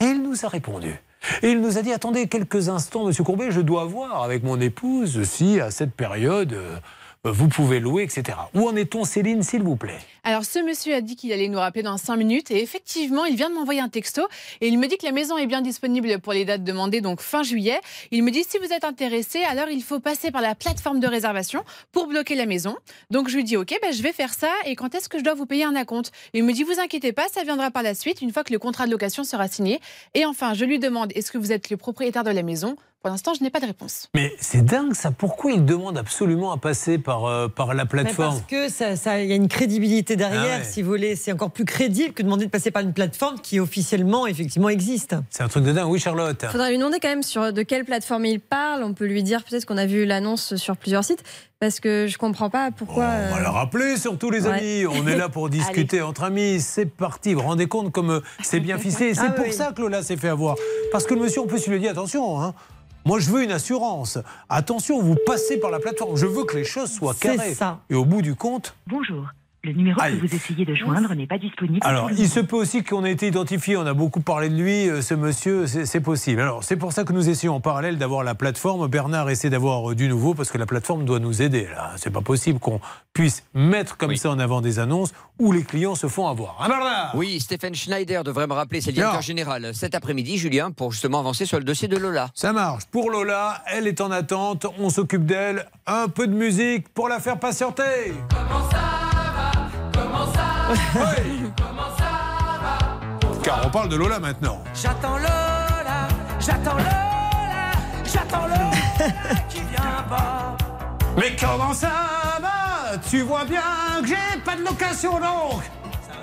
et 0.00 0.06
il 0.06 0.22
nous 0.22 0.46
a 0.46 0.48
répondu. 0.48 0.98
Et 1.42 1.50
il 1.50 1.60
nous 1.60 1.78
a 1.78 1.82
dit, 1.82 1.92
attendez 1.92 2.26
quelques 2.26 2.68
instants, 2.68 3.04
Monsieur 3.04 3.22
Courbet, 3.22 3.50
je 3.50 3.60
dois 3.60 3.84
voir 3.84 4.22
avec 4.22 4.42
mon 4.42 4.60
épouse 4.60 5.22
si 5.24 5.60
à 5.60 5.70
cette 5.70 5.94
période, 5.94 6.54
euh, 6.54 6.76
vous 7.24 7.46
pouvez 7.46 7.78
louer, 7.78 8.02
etc. 8.02 8.36
Où 8.52 8.66
en 8.66 8.74
est-on, 8.74 9.04
Céline, 9.04 9.44
s'il 9.44 9.62
vous 9.62 9.76
plaît? 9.76 9.98
Alors, 10.24 10.44
ce 10.44 10.58
monsieur 10.58 10.92
a 10.94 11.00
dit 11.00 11.14
qu'il 11.14 11.32
allait 11.32 11.46
nous 11.46 11.58
rappeler 11.58 11.84
dans 11.84 11.96
5 11.96 12.16
minutes. 12.16 12.50
Et 12.50 12.60
effectivement, 12.60 13.24
il 13.26 13.36
vient 13.36 13.48
de 13.48 13.54
m'envoyer 13.54 13.80
un 13.80 13.88
texto. 13.88 14.22
Et 14.60 14.66
il 14.66 14.76
me 14.76 14.88
dit 14.88 14.98
que 14.98 15.06
la 15.06 15.12
maison 15.12 15.38
est 15.38 15.46
bien 15.46 15.62
disponible 15.62 16.18
pour 16.18 16.32
les 16.32 16.44
dates 16.44 16.64
demandées, 16.64 17.00
donc 17.00 17.20
fin 17.20 17.44
juillet. 17.44 17.80
Il 18.10 18.24
me 18.24 18.32
dit 18.32 18.42
si 18.42 18.58
vous 18.58 18.72
êtes 18.72 18.82
intéressé, 18.82 19.44
alors 19.44 19.68
il 19.68 19.84
faut 19.84 20.00
passer 20.00 20.32
par 20.32 20.42
la 20.42 20.56
plateforme 20.56 20.98
de 20.98 21.06
réservation 21.06 21.62
pour 21.92 22.08
bloquer 22.08 22.34
la 22.34 22.46
maison. 22.46 22.76
Donc, 23.12 23.28
je 23.28 23.36
lui 23.36 23.44
dis 23.44 23.56
ok, 23.56 23.72
ben, 23.80 23.92
je 23.92 24.02
vais 24.02 24.12
faire 24.12 24.34
ça. 24.34 24.50
Et 24.66 24.74
quand 24.74 24.92
est-ce 24.96 25.08
que 25.08 25.18
je 25.18 25.22
dois 25.22 25.34
vous 25.34 25.46
payer 25.46 25.62
un 25.62 25.76
acompte? 25.76 26.10
Il 26.32 26.42
me 26.42 26.52
dit 26.52 26.64
vous 26.64 26.80
inquiétez 26.80 27.12
pas, 27.12 27.28
ça 27.28 27.44
viendra 27.44 27.70
par 27.70 27.84
la 27.84 27.94
suite, 27.94 28.20
une 28.20 28.32
fois 28.32 28.42
que 28.42 28.52
le 28.52 28.58
contrat 28.58 28.86
de 28.86 28.90
location 28.90 29.22
sera 29.22 29.46
signé. 29.46 29.80
Et 30.14 30.26
enfin, 30.26 30.54
je 30.54 30.64
lui 30.64 30.80
demande 30.80 31.12
est-ce 31.14 31.30
que 31.30 31.38
vous 31.38 31.52
êtes 31.52 31.70
le 31.70 31.76
propriétaire 31.76 32.24
de 32.24 32.30
la 32.30 32.42
maison? 32.42 32.76
Pour 33.02 33.10
l'instant, 33.10 33.32
je 33.36 33.42
n'ai 33.42 33.50
pas 33.50 33.58
de 33.58 33.66
réponse. 33.66 34.08
Mais 34.14 34.32
c'est 34.38 34.64
dingue 34.64 34.94
ça. 34.94 35.10
Pourquoi 35.10 35.50
il 35.50 35.64
demande 35.64 35.98
absolument 35.98 36.52
à 36.52 36.56
passer 36.56 36.98
par, 36.98 37.24
euh, 37.24 37.48
par 37.48 37.74
la 37.74 37.82
Mais 37.82 37.88
plateforme 37.88 38.36
parce 38.36 38.42
que 38.48 38.68
ça, 38.68 38.94
ça- 38.94 39.20
il 39.20 39.28
y 39.28 39.32
a 39.32 39.34
une 39.34 39.48
crédibilité 39.48 40.14
derrière, 40.14 40.42
Ah 40.54 40.58
ouais. 40.58 40.64
si 40.64 40.82
vous 40.82 40.90
voulez. 40.90 41.16
C'est 41.16 41.32
encore 41.32 41.50
plus 41.50 41.64
crédible 41.64 42.14
que 42.14 42.22
de 42.22 42.26
demander 42.28 42.44
de 42.46 42.50
passer 42.50 42.70
par 42.70 42.82
une 42.82 42.92
plateforme 42.92 43.40
qui 43.40 43.58
officiellement, 43.58 44.28
effectivement, 44.28 44.68
existe. 44.68 45.16
C'est 45.30 45.42
un 45.42 45.48
truc 45.48 45.64
de 45.64 45.72
dingue. 45.72 45.88
Oui, 45.90 45.98
Charlotte. 45.98 46.38
Il 46.44 46.48
faudra 46.50 46.70
lui 46.70 46.78
demander 46.78 47.00
quand 47.00 47.08
même 47.08 47.24
sur 47.24 47.52
de 47.52 47.62
quelle 47.62 47.84
plateforme 47.84 48.24
il 48.24 48.38
parle. 48.38 48.84
On 48.84 48.94
peut 48.94 49.06
lui 49.06 49.24
dire 49.24 49.42
peut-être 49.42 49.66
qu'on 49.66 49.78
a 49.78 49.86
vu 49.86 50.04
l'annonce 50.04 50.54
sur 50.54 50.76
plusieurs 50.76 51.02
sites 51.02 51.24
parce 51.58 51.80
que 51.80 52.06
je 52.08 52.18
comprends 52.18 52.50
pas 52.50 52.70
pourquoi. 52.70 53.04
On 53.04 53.34
va 53.34 53.38
euh, 53.38 53.42
le 53.42 53.48
rappeler 53.48 53.96
surtout 53.96 54.30
les 54.30 54.46
Ouais. 54.46 54.58
amis. 54.60 54.86
On 54.86 55.08
est 55.08 55.16
là 55.16 55.28
pour 55.28 55.48
discuter 55.50 56.02
entre 56.02 56.22
amis. 56.22 56.60
C'est 56.60 56.86
parti. 56.86 57.34
Vous 57.34 57.40
vous 57.40 57.48
rendez 57.48 57.66
compte 57.66 57.90
comme 57.90 58.10
euh, 58.10 58.20
c'est 58.44 58.60
bien 58.60 58.78
ficelé. 58.78 59.06
Et 59.08 59.14
C'est 59.14 59.22
Ah 59.26 59.30
pour 59.30 59.44
oui. 59.46 59.52
ça 59.52 59.72
que 59.72 59.80
Lola 59.82 60.04
s'est 60.04 60.16
fait 60.16 60.28
avoir. 60.28 60.54
Parce 60.92 61.04
que 61.04 61.14
le 61.14 61.20
monsieur, 61.22 61.40
en 61.42 61.46
plus, 61.48 61.66
il 61.66 61.72
lui 61.72 61.80
dit 61.80 61.88
attention. 61.88 62.40
hein, 62.40 62.54
moi, 63.04 63.18
je 63.18 63.30
veux 63.30 63.42
une 63.42 63.52
assurance. 63.52 64.18
Attention, 64.48 65.00
vous 65.02 65.16
passez 65.26 65.58
par 65.58 65.70
la 65.70 65.78
plateforme. 65.80 66.16
Je 66.16 66.26
veux 66.26 66.44
que 66.44 66.56
les 66.56 66.64
choses 66.64 66.90
soient 66.92 67.14
C'est 67.14 67.36
carrées. 67.36 67.54
ça. 67.54 67.80
Et 67.90 67.94
au 67.94 68.04
bout 68.04 68.22
du 68.22 68.34
compte, 68.34 68.74
Bonjour. 68.86 69.26
Le 69.64 69.72
numéro 69.74 70.00
que 70.00 70.26
vous 70.26 70.34
essayez 70.34 70.64
de 70.64 70.74
joindre 70.74 71.14
n'est 71.14 71.28
pas 71.28 71.38
disponible. 71.38 71.78
Alors, 71.82 72.10
il 72.10 72.28
se 72.28 72.40
peut 72.40 72.56
aussi 72.56 72.82
qu'on 72.82 73.04
ait 73.04 73.12
été 73.12 73.28
identifié. 73.28 73.76
On 73.76 73.86
a 73.86 73.94
beaucoup 73.94 74.20
parlé 74.20 74.48
de 74.48 74.56
lui, 74.56 74.88
euh, 74.88 75.02
ce 75.02 75.14
monsieur, 75.14 75.68
c'est 75.68 76.00
possible. 76.00 76.40
Alors, 76.40 76.64
c'est 76.64 76.76
pour 76.76 76.92
ça 76.92 77.04
que 77.04 77.12
nous 77.12 77.28
essayons 77.28 77.54
en 77.54 77.60
parallèle 77.60 77.96
d'avoir 77.96 78.24
la 78.24 78.34
plateforme. 78.34 78.88
Bernard 78.88 79.30
essaie 79.30 79.50
d'avoir 79.50 79.92
euh, 79.92 79.94
du 79.94 80.08
nouveau 80.08 80.34
parce 80.34 80.50
que 80.50 80.58
la 80.58 80.66
plateforme 80.66 81.04
doit 81.04 81.20
nous 81.20 81.42
aider. 81.42 81.68
Là, 81.76 81.92
c'est 81.94 82.10
pas 82.10 82.22
possible 82.22 82.58
qu'on 82.58 82.80
puisse 83.12 83.44
mettre 83.54 83.96
comme 83.96 84.16
ça 84.16 84.30
en 84.30 84.40
avant 84.40 84.62
des 84.62 84.80
annonces 84.80 85.12
où 85.38 85.52
les 85.52 85.62
clients 85.62 85.94
se 85.94 86.08
font 86.08 86.26
avoir. 86.26 86.58
Hein, 86.60 86.68
Bernard? 86.68 87.12
Oui, 87.14 87.38
Stéphane 87.38 87.76
Schneider 87.76 88.24
devrait 88.24 88.48
me 88.48 88.54
rappeler, 88.54 88.80
c'est 88.80 88.90
le 88.90 88.96
directeur 88.96 89.22
général, 89.22 89.76
cet 89.76 89.94
après-midi, 89.94 90.38
Julien, 90.38 90.72
pour 90.72 90.90
justement 90.90 91.20
avancer 91.20 91.46
sur 91.46 91.60
le 91.60 91.64
dossier 91.64 91.86
de 91.86 91.96
Lola. 91.96 92.30
Ça 92.34 92.52
marche. 92.52 92.86
Pour 92.90 93.12
Lola, 93.12 93.62
elle 93.68 93.86
est 93.86 94.00
en 94.00 94.10
attente. 94.10 94.66
On 94.80 94.90
s'occupe 94.90 95.24
d'elle. 95.24 95.68
Un 95.86 96.08
peu 96.08 96.26
de 96.26 96.34
musique 96.34 96.88
pour 96.88 97.08
la 97.08 97.20
faire 97.20 97.38
patienter. 97.38 98.12
Car 103.42 103.66
on 103.66 103.70
parle 103.70 103.88
de 103.88 103.96
Lola 103.96 104.18
maintenant. 104.18 104.62
J'attends 104.74 105.16
Lola, 105.16 106.08
j'attends 106.38 106.76
Lola, 106.76 107.72
j'attends 108.04 108.46
Lola 108.46 108.70
qui 109.48 109.60
vient 109.60 110.04
pas. 110.08 110.56
Mais 111.16 111.36
comment 111.38 111.74
ça 111.74 111.90
va? 112.40 112.96
Tu 113.10 113.22
vois 113.22 113.44
bien 113.44 113.60
que 114.00 114.06
j'ai 114.06 114.40
pas 114.44 114.56
de 114.56 114.62
location 114.62 115.18
donc 115.18 115.62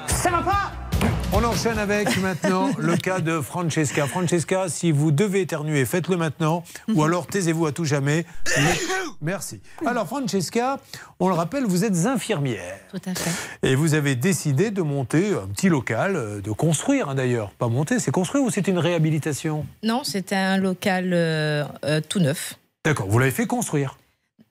Ça 0.07 0.29
va 0.29 0.41
pas? 0.41 0.71
On 1.31 1.43
enchaîne 1.43 1.77
avec 1.77 2.17
maintenant 2.21 2.69
le 2.77 2.97
cas 2.97 3.19
de 3.19 3.39
Francesca. 3.39 4.07
Francesca, 4.07 4.67
si 4.67 4.91
vous 4.91 5.11
devez 5.11 5.41
éternuer, 5.41 5.85
faites-le 5.85 6.17
maintenant, 6.17 6.63
ou 6.93 7.03
alors 7.03 7.27
taisez-vous 7.27 7.65
à 7.67 7.71
tout 7.71 7.85
jamais. 7.85 8.25
Mais- 8.57 8.79
Merci. 9.21 9.61
Alors 9.85 10.07
Francesca, 10.07 10.79
on 11.19 11.27
le 11.27 11.35
rappelle, 11.35 11.65
vous 11.65 11.83
êtes 11.83 12.05
infirmière. 12.05 12.77
Tout 12.89 13.01
à 13.05 13.13
fait. 13.13 13.31
Et 13.67 13.75
vous 13.75 13.93
avez 13.93 14.15
décidé 14.15 14.71
de 14.71 14.81
monter 14.81 15.33
un 15.33 15.47
petit 15.47 15.69
local, 15.69 16.15
euh, 16.15 16.41
de 16.41 16.51
construire 16.51 17.09
hein, 17.09 17.15
d'ailleurs. 17.15 17.51
Pas 17.51 17.67
monter, 17.67 17.99
c'est 17.99 18.11
construire 18.11 18.43
ou 18.45 18.49
c'est 18.49 18.67
une 18.67 18.79
réhabilitation? 18.79 19.65
Non, 19.83 20.03
c'était 20.05 20.35
un 20.35 20.57
local 20.57 21.11
euh, 21.13 21.65
euh, 21.83 22.01
tout 22.07 22.19
neuf. 22.19 22.55
D'accord, 22.85 23.07
vous 23.09 23.19
l'avez 23.19 23.31
fait 23.31 23.45
construire. 23.45 23.97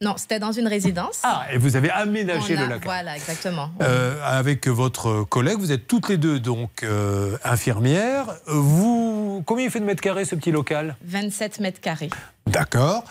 Non, 0.01 0.15
c'était 0.17 0.39
dans 0.39 0.53
une 0.53 0.69
résidence. 0.69 1.21
Ah, 1.25 1.47
et 1.53 1.59
vous 1.59 1.75
avez 1.75 1.91
aménagé 1.91 2.57
a- 2.57 2.61
le 2.61 2.67
local. 2.67 2.81
Voilà, 2.85 3.17
exactement. 3.17 3.71
Euh, 3.83 4.15
avec 4.25 4.69
votre 4.69 5.25
collègue, 5.25 5.59
vous 5.59 5.73
êtes 5.73 5.89
toutes 5.89 6.09
les 6.09 6.17
deux 6.19 6.39
donc 6.39 6.85
euh, 6.85 7.37
infirmières. 7.43 8.27
Vous, 8.47 9.43
combien 9.45 9.65
il 9.65 9.71
fait 9.73 9.81
de 9.81 9.85
mètres 9.85 10.01
carrés 10.01 10.25
ce 10.25 10.37
petit 10.37 10.53
local? 10.53 10.97
27 11.05 11.59
mètres 11.59 11.81
carrés. 11.81 12.11
D'accord. 12.47 13.03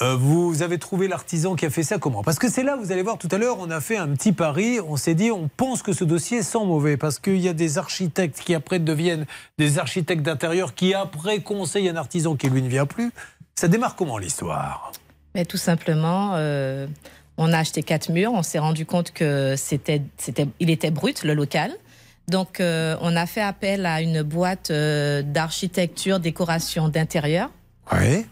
Euh, 0.00 0.16
vous 0.16 0.62
avez 0.62 0.78
trouvé 0.78 1.06
l'artisan 1.06 1.54
qui 1.54 1.64
a 1.64 1.70
fait 1.70 1.84
ça 1.84 1.98
comment? 1.98 2.24
Parce 2.24 2.40
que 2.40 2.50
c'est 2.50 2.64
là, 2.64 2.74
vous 2.76 2.90
allez 2.90 3.02
voir 3.02 3.18
tout 3.18 3.28
à 3.30 3.38
l'heure, 3.38 3.58
on 3.60 3.70
a 3.70 3.80
fait 3.80 3.96
un 3.96 4.08
petit 4.08 4.32
pari. 4.32 4.80
On 4.80 4.96
s'est 4.96 5.14
dit, 5.14 5.30
on 5.30 5.48
pense 5.56 5.82
que 5.84 5.92
ce 5.92 6.02
dossier 6.02 6.42
sent 6.42 6.64
mauvais 6.64 6.96
parce 6.96 7.20
qu'il 7.20 7.38
y 7.38 7.48
a 7.48 7.52
des 7.52 7.78
architectes 7.78 8.40
qui 8.40 8.54
après 8.56 8.80
deviennent 8.80 9.26
des 9.58 9.78
architectes 9.78 10.22
d'intérieur 10.22 10.74
qui 10.74 10.92
après 10.92 11.38
conseillent 11.40 11.88
un 11.88 11.96
artisan 11.96 12.34
qui 12.34 12.48
lui 12.50 12.62
ne 12.62 12.68
vient 12.68 12.86
plus. 12.86 13.12
Ça 13.54 13.68
démarre 13.68 13.94
comment 13.94 14.18
l'histoire? 14.18 14.90
Mais 15.34 15.44
tout 15.44 15.56
simplement, 15.56 16.32
euh, 16.34 16.86
on 17.38 17.52
a 17.52 17.58
acheté 17.58 17.82
quatre 17.82 18.10
murs. 18.10 18.32
On 18.32 18.42
s'est 18.42 18.58
rendu 18.58 18.86
compte 18.86 19.12
que 19.12 19.54
c'était, 19.56 20.02
c'était, 20.18 20.46
il 20.60 20.70
était 20.70 20.90
brut 20.90 21.24
le 21.24 21.34
local. 21.34 21.72
Donc, 22.28 22.60
euh, 22.60 22.96
on 23.00 23.16
a 23.16 23.26
fait 23.26 23.40
appel 23.40 23.84
à 23.84 24.00
une 24.00 24.22
boîte 24.22 24.70
euh, 24.70 25.22
d'architecture, 25.22 26.20
décoration 26.20 26.88
d'intérieur. 26.88 27.50
Oui. 27.92 28.24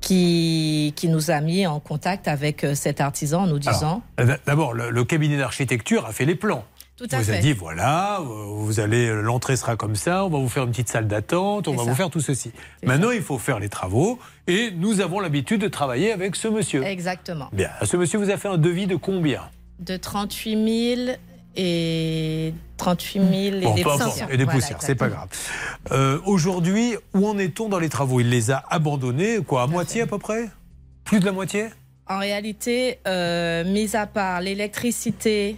qui, 0.00 0.94
qui 0.96 1.08
nous 1.08 1.30
a 1.30 1.40
mis 1.42 1.66
en 1.66 1.80
contact 1.80 2.28
avec 2.28 2.66
cet 2.74 3.00
artisan 3.00 3.42
en 3.42 3.46
nous 3.46 3.58
disant 3.58 4.02
Alors, 4.16 4.36
D'abord, 4.46 4.72
le, 4.72 4.90
le 4.90 5.04
cabinet 5.04 5.36
d'architecture 5.36 6.06
a 6.06 6.12
fait 6.12 6.24
les 6.24 6.34
plans. 6.34 6.64
Tout 6.98 7.06
à 7.12 7.18
vous 7.18 7.30
a 7.30 7.34
fait. 7.34 7.38
dit 7.40 7.52
voilà, 7.52 8.18
euh, 8.20 8.24
vous 8.24 8.80
allez, 8.80 9.08
l'entrée 9.22 9.56
sera 9.56 9.76
comme 9.76 9.94
ça, 9.94 10.24
on 10.24 10.28
va 10.28 10.38
vous 10.38 10.48
faire 10.48 10.64
une 10.64 10.70
petite 10.70 10.88
salle 10.88 11.06
d'attente, 11.06 11.68
on 11.68 11.72
va 11.76 11.84
ça. 11.84 11.90
vous 11.90 11.94
faire 11.96 12.10
tout 12.10 12.20
ceci. 12.20 12.50
Maintenant, 12.84 13.12
il 13.12 13.22
faut 13.22 13.38
faire 13.38 13.60
les 13.60 13.68
travaux 13.68 14.18
et 14.48 14.72
nous 14.76 15.00
avons 15.00 15.20
l'habitude 15.20 15.60
de 15.60 15.68
travailler 15.68 16.12
avec 16.12 16.34
ce 16.34 16.48
monsieur. 16.48 16.82
exactement 16.84 17.48
Bien, 17.52 17.70
ce 17.84 17.96
monsieur 17.96 18.18
vous 18.18 18.30
a 18.30 18.36
fait 18.36 18.48
un 18.48 18.58
devis 18.58 18.86
de 18.88 18.96
combien? 18.96 19.42
De 19.78 19.96
38 19.96 20.96
000 21.06 21.16
et 21.54 22.52
38 22.78 23.18
000 23.20 23.32
et 23.32 23.60
Bon, 23.62 23.74
des 23.74 23.82
poussières. 23.84 24.28
et 24.32 24.36
des 24.36 24.44
Voilà, 24.44 24.58
poussières, 24.58 24.82
c'est 24.82 24.94
pas 24.96 25.08
grave. 25.08 25.28
Euh, 25.92 26.18
Aujourd'hui, 26.26 26.94
où 27.14 27.28
en 27.28 27.38
est-on 27.38 27.68
dans 27.68 27.78
les 27.78 27.88
travaux? 27.88 28.18
Il 28.20 28.28
les 28.30 28.50
a 28.50 28.64
abandonnés, 28.70 29.38
quoi, 29.46 29.62
à 29.62 29.66
moitié 29.68 30.02
à 30.02 30.06
peu 30.06 30.18
près? 30.18 30.48
Plus 31.04 31.20
de 31.20 31.24
la 31.26 31.32
moitié? 31.32 31.66
En 32.08 32.18
réalité, 32.18 32.98
euh, 33.06 33.64
mis 33.64 33.94
à 33.94 34.06
part 34.06 34.40
l'électricité, 34.40 35.56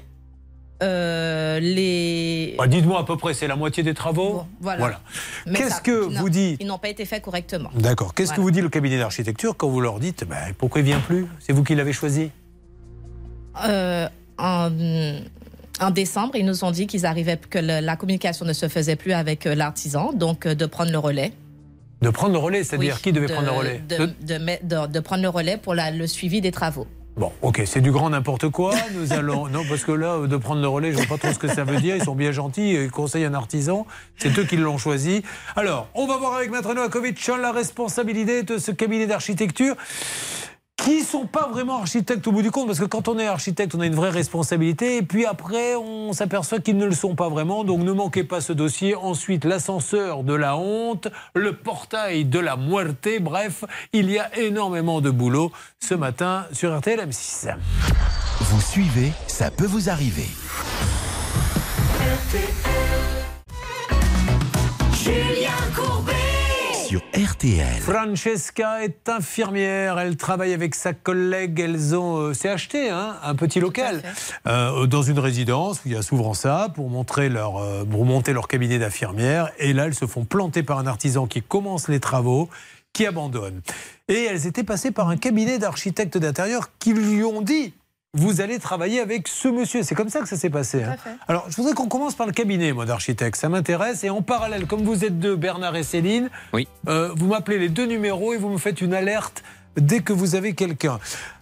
euh, 0.82 1.58
les. 1.60 2.54
Bah, 2.58 2.66
Dites-moi 2.66 3.00
à 3.00 3.04
peu 3.04 3.16
près, 3.16 3.34
c'est 3.34 3.46
la 3.46 3.56
moitié 3.56 3.82
des 3.82 3.94
travaux 3.94 4.44
voilà. 4.60 5.00
Qu'est-ce 5.54 5.80
que 5.80 5.90
vous 6.18 6.30
dit 6.30 6.56
Ils 6.60 6.66
n'ont 6.66 6.78
pas 6.78 6.88
été 6.88 7.04
faits 7.04 7.22
correctement. 7.22 7.70
D'accord. 7.74 8.14
Qu'est-ce 8.14 8.32
que 8.32 8.40
vous 8.40 8.50
dit 8.50 8.60
le 8.60 8.68
cabinet 8.68 8.98
d'architecture 8.98 9.56
quand 9.56 9.68
vous 9.68 9.80
leur 9.80 9.98
dites 10.00 10.24
ben, 10.28 10.54
pourquoi 10.58 10.80
il 10.80 10.84
vient 10.86 11.00
plus? 11.00 11.26
C'est 11.40 11.52
vous 11.52 11.62
qui 11.64 11.74
l'avez 11.74 11.92
choisi? 11.92 12.30
Euh, 13.66 14.08
en, 14.38 14.70
en 15.80 15.90
décembre, 15.90 16.36
ils 16.36 16.46
nous 16.46 16.64
ont 16.64 16.70
dit 16.70 16.86
qu'ils 16.86 17.04
arrivaient, 17.06 17.36
que 17.38 17.58
le- 17.58 17.80
la 17.84 17.96
communication 17.96 18.46
ne 18.46 18.52
se 18.52 18.68
faisait 18.68 18.96
plus 18.96 19.12
avec 19.12 19.46
euh, 19.46 19.54
l'artisan, 19.54 20.12
donc 20.12 20.46
de 20.46 20.66
prendre 20.66 20.92
le 20.92 20.98
relais. 20.98 21.32
De 22.00 22.08
prendre 22.10 22.32
le 22.32 22.38
relais, 22.38 22.64
c'est-à-dire 22.64 22.94
Oui, 22.94 23.02
qui 23.02 23.12
devait 23.12 23.26
de- 23.26 23.32
prendre 23.32 23.48
le 23.48 23.58
relais? 23.58 23.82
de, 23.88 25.00
prendre 25.00 25.22
le 25.22 25.28
relais 25.28 25.58
pour 25.58 25.74
la- 25.74 25.90
le 25.90 26.06
suivi 26.06 26.40
des 26.40 26.52
travaux. 26.52 26.86
Bon, 27.20 27.32
ok, 27.42 27.60
c'est 27.66 27.82
du 27.82 27.92
grand 27.92 28.08
n'importe 28.08 28.48
quoi. 28.48 28.72
Nous 28.94 29.12
allons. 29.12 29.46
Non, 29.48 29.60
parce 29.68 29.84
que 29.84 29.92
là, 29.92 30.26
de 30.26 30.36
prendre 30.38 30.62
le 30.62 30.68
relais, 30.68 30.90
je 30.90 30.96
ne 30.96 31.02
vois 31.04 31.18
pas 31.18 31.26
trop 31.26 31.34
ce 31.34 31.38
que 31.38 31.48
ça 31.48 31.64
veut 31.64 31.78
dire. 31.78 31.94
Ils 31.94 32.02
sont 32.02 32.14
bien 32.14 32.32
gentils, 32.32 32.72
ils 32.72 32.90
conseillent 32.90 33.26
un 33.26 33.34
artisan. 33.34 33.86
C'est 34.16 34.38
eux 34.38 34.44
qui 34.44 34.56
l'ont 34.56 34.78
choisi. 34.78 35.22
Alors, 35.54 35.88
on 35.92 36.06
va 36.06 36.16
voir 36.16 36.36
avec 36.36 36.50
Maître 36.50 36.72
Novakovic 36.72 37.26
la 37.38 37.52
responsabilité 37.52 38.42
de 38.42 38.56
ce 38.56 38.72
cabinet 38.72 39.06
d'architecture. 39.06 39.76
Qui 40.84 41.02
sont 41.02 41.26
pas 41.26 41.48
vraiment 41.48 41.78
architectes 41.78 42.26
au 42.26 42.32
bout 42.32 42.42
du 42.42 42.50
compte, 42.50 42.66
parce 42.66 42.78
que 42.78 42.86
quand 42.86 43.08
on 43.08 43.18
est 43.18 43.26
architecte, 43.26 43.74
on 43.74 43.80
a 43.80 43.86
une 43.86 43.94
vraie 43.94 44.10
responsabilité, 44.10 44.96
et 44.96 45.02
puis 45.02 45.26
après, 45.26 45.76
on 45.76 46.12
s'aperçoit 46.12 46.58
qu'ils 46.60 46.78
ne 46.78 46.86
le 46.86 46.94
sont 46.94 47.14
pas 47.14 47.28
vraiment. 47.28 47.64
Donc, 47.64 47.80
ne 47.80 47.92
manquez 47.92 48.24
pas 48.24 48.40
ce 48.40 48.52
dossier. 48.52 48.94
Ensuite, 48.94 49.44
l'ascenseur 49.44 50.24
de 50.24 50.34
la 50.34 50.56
honte, 50.56 51.08
le 51.34 51.54
portail 51.54 52.24
de 52.24 52.38
la 52.38 52.56
muerte. 52.56 53.08
Bref, 53.20 53.64
il 53.92 54.10
y 54.10 54.18
a 54.18 54.34
énormément 54.38 55.00
de 55.00 55.10
boulot 55.10 55.52
ce 55.80 55.94
matin 55.94 56.46
sur 56.52 56.76
RTL 56.76 57.00
M6. 57.00 57.54
Vous 58.40 58.60
suivez, 58.60 59.12
ça 59.26 59.50
peut 59.50 59.66
vous 59.66 59.90
arriver. 59.90 60.28
Julien 64.92 65.50
Courbet. 65.74 66.19
Sur 66.90 67.02
RTL. 67.14 67.80
Francesca 67.82 68.82
est 68.82 69.08
infirmière, 69.08 70.00
elle 70.00 70.16
travaille 70.16 70.52
avec 70.52 70.74
sa 70.74 70.92
collègue, 70.92 71.60
elles 71.60 71.94
ont 71.94 72.16
euh, 72.16 72.34
s'est 72.34 72.48
acheté 72.48 72.90
hein, 72.90 73.14
un 73.22 73.36
petit 73.36 73.60
local 73.60 74.02
euh, 74.48 74.86
dans 74.86 75.02
une 75.02 75.20
résidence 75.20 75.76
où 75.76 75.82
il 75.86 75.92
y 75.92 75.96
a 75.96 76.02
souvent 76.02 76.34
ça 76.34 76.66
pour 76.74 76.90
montrer 76.90 77.28
leur 77.28 77.58
euh, 77.58 77.84
pour 77.84 78.04
monter 78.04 78.32
leur 78.32 78.48
cabinet 78.48 78.80
d'infirmière 78.80 79.52
et 79.60 79.72
là 79.72 79.86
elles 79.86 79.94
se 79.94 80.06
font 80.06 80.24
planter 80.24 80.64
par 80.64 80.80
un 80.80 80.88
artisan 80.88 81.28
qui 81.28 81.42
commence 81.42 81.86
les 81.86 82.00
travaux 82.00 82.48
qui 82.92 83.06
abandonne. 83.06 83.60
Et 84.08 84.24
elles 84.24 84.48
étaient 84.48 84.64
passées 84.64 84.90
par 84.90 85.10
un 85.10 85.16
cabinet 85.16 85.60
d'architectes 85.60 86.18
d'intérieur 86.18 86.70
qui 86.80 86.92
lui 86.92 87.22
ont 87.22 87.40
dit 87.40 87.72
vous 88.14 88.40
allez 88.40 88.58
travailler 88.58 89.00
avec 89.00 89.28
ce 89.28 89.48
monsieur. 89.48 89.82
C'est 89.82 89.94
comme 89.94 90.08
ça 90.08 90.20
que 90.20 90.28
ça 90.28 90.36
s'est 90.36 90.50
passé. 90.50 90.82
hein. 90.82 90.96
Alors, 91.28 91.46
je 91.48 91.56
voudrais 91.56 91.74
qu'on 91.74 91.88
commence 91.88 92.14
par 92.14 92.26
le 92.26 92.32
cabinet, 92.32 92.72
moi, 92.72 92.84
d'architecte. 92.84 93.36
Ça 93.38 93.48
m'intéresse. 93.48 94.02
Et 94.04 94.10
en 94.10 94.22
parallèle, 94.22 94.66
comme 94.66 94.82
vous 94.82 95.04
êtes 95.04 95.18
deux, 95.18 95.36
Bernard 95.36 95.76
et 95.76 95.84
Céline, 95.84 96.28
oui. 96.52 96.66
vous 96.86 97.26
m'appelez 97.26 97.58
les 97.58 97.68
deux 97.68 97.86
numéros 97.86 98.32
et 98.32 98.36
vous 98.36 98.48
me 98.48 98.58
faites 98.58 98.80
une 98.80 98.94
alerte 98.94 99.42
dès 99.76 100.00
que 100.00 100.12
vous 100.12 100.34
avez 100.34 100.54
quelqu'un. 100.54 100.98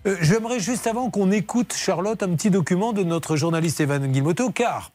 Euh, 0.07 0.17
J'aimerais 0.21 0.61
juste 0.61 0.87
avant 0.87 1.09
qu'on 1.11 1.31
écoute, 1.31 1.73
Charlotte, 1.75 2.23
un 2.23 2.29
petit 2.35 2.51
document 2.51 2.93
de 2.93 3.03
notre 3.03 3.37
journaliste 3.37 3.81
Evan 3.81 4.07
Guilmoto, 4.07 4.51
car 4.51 4.93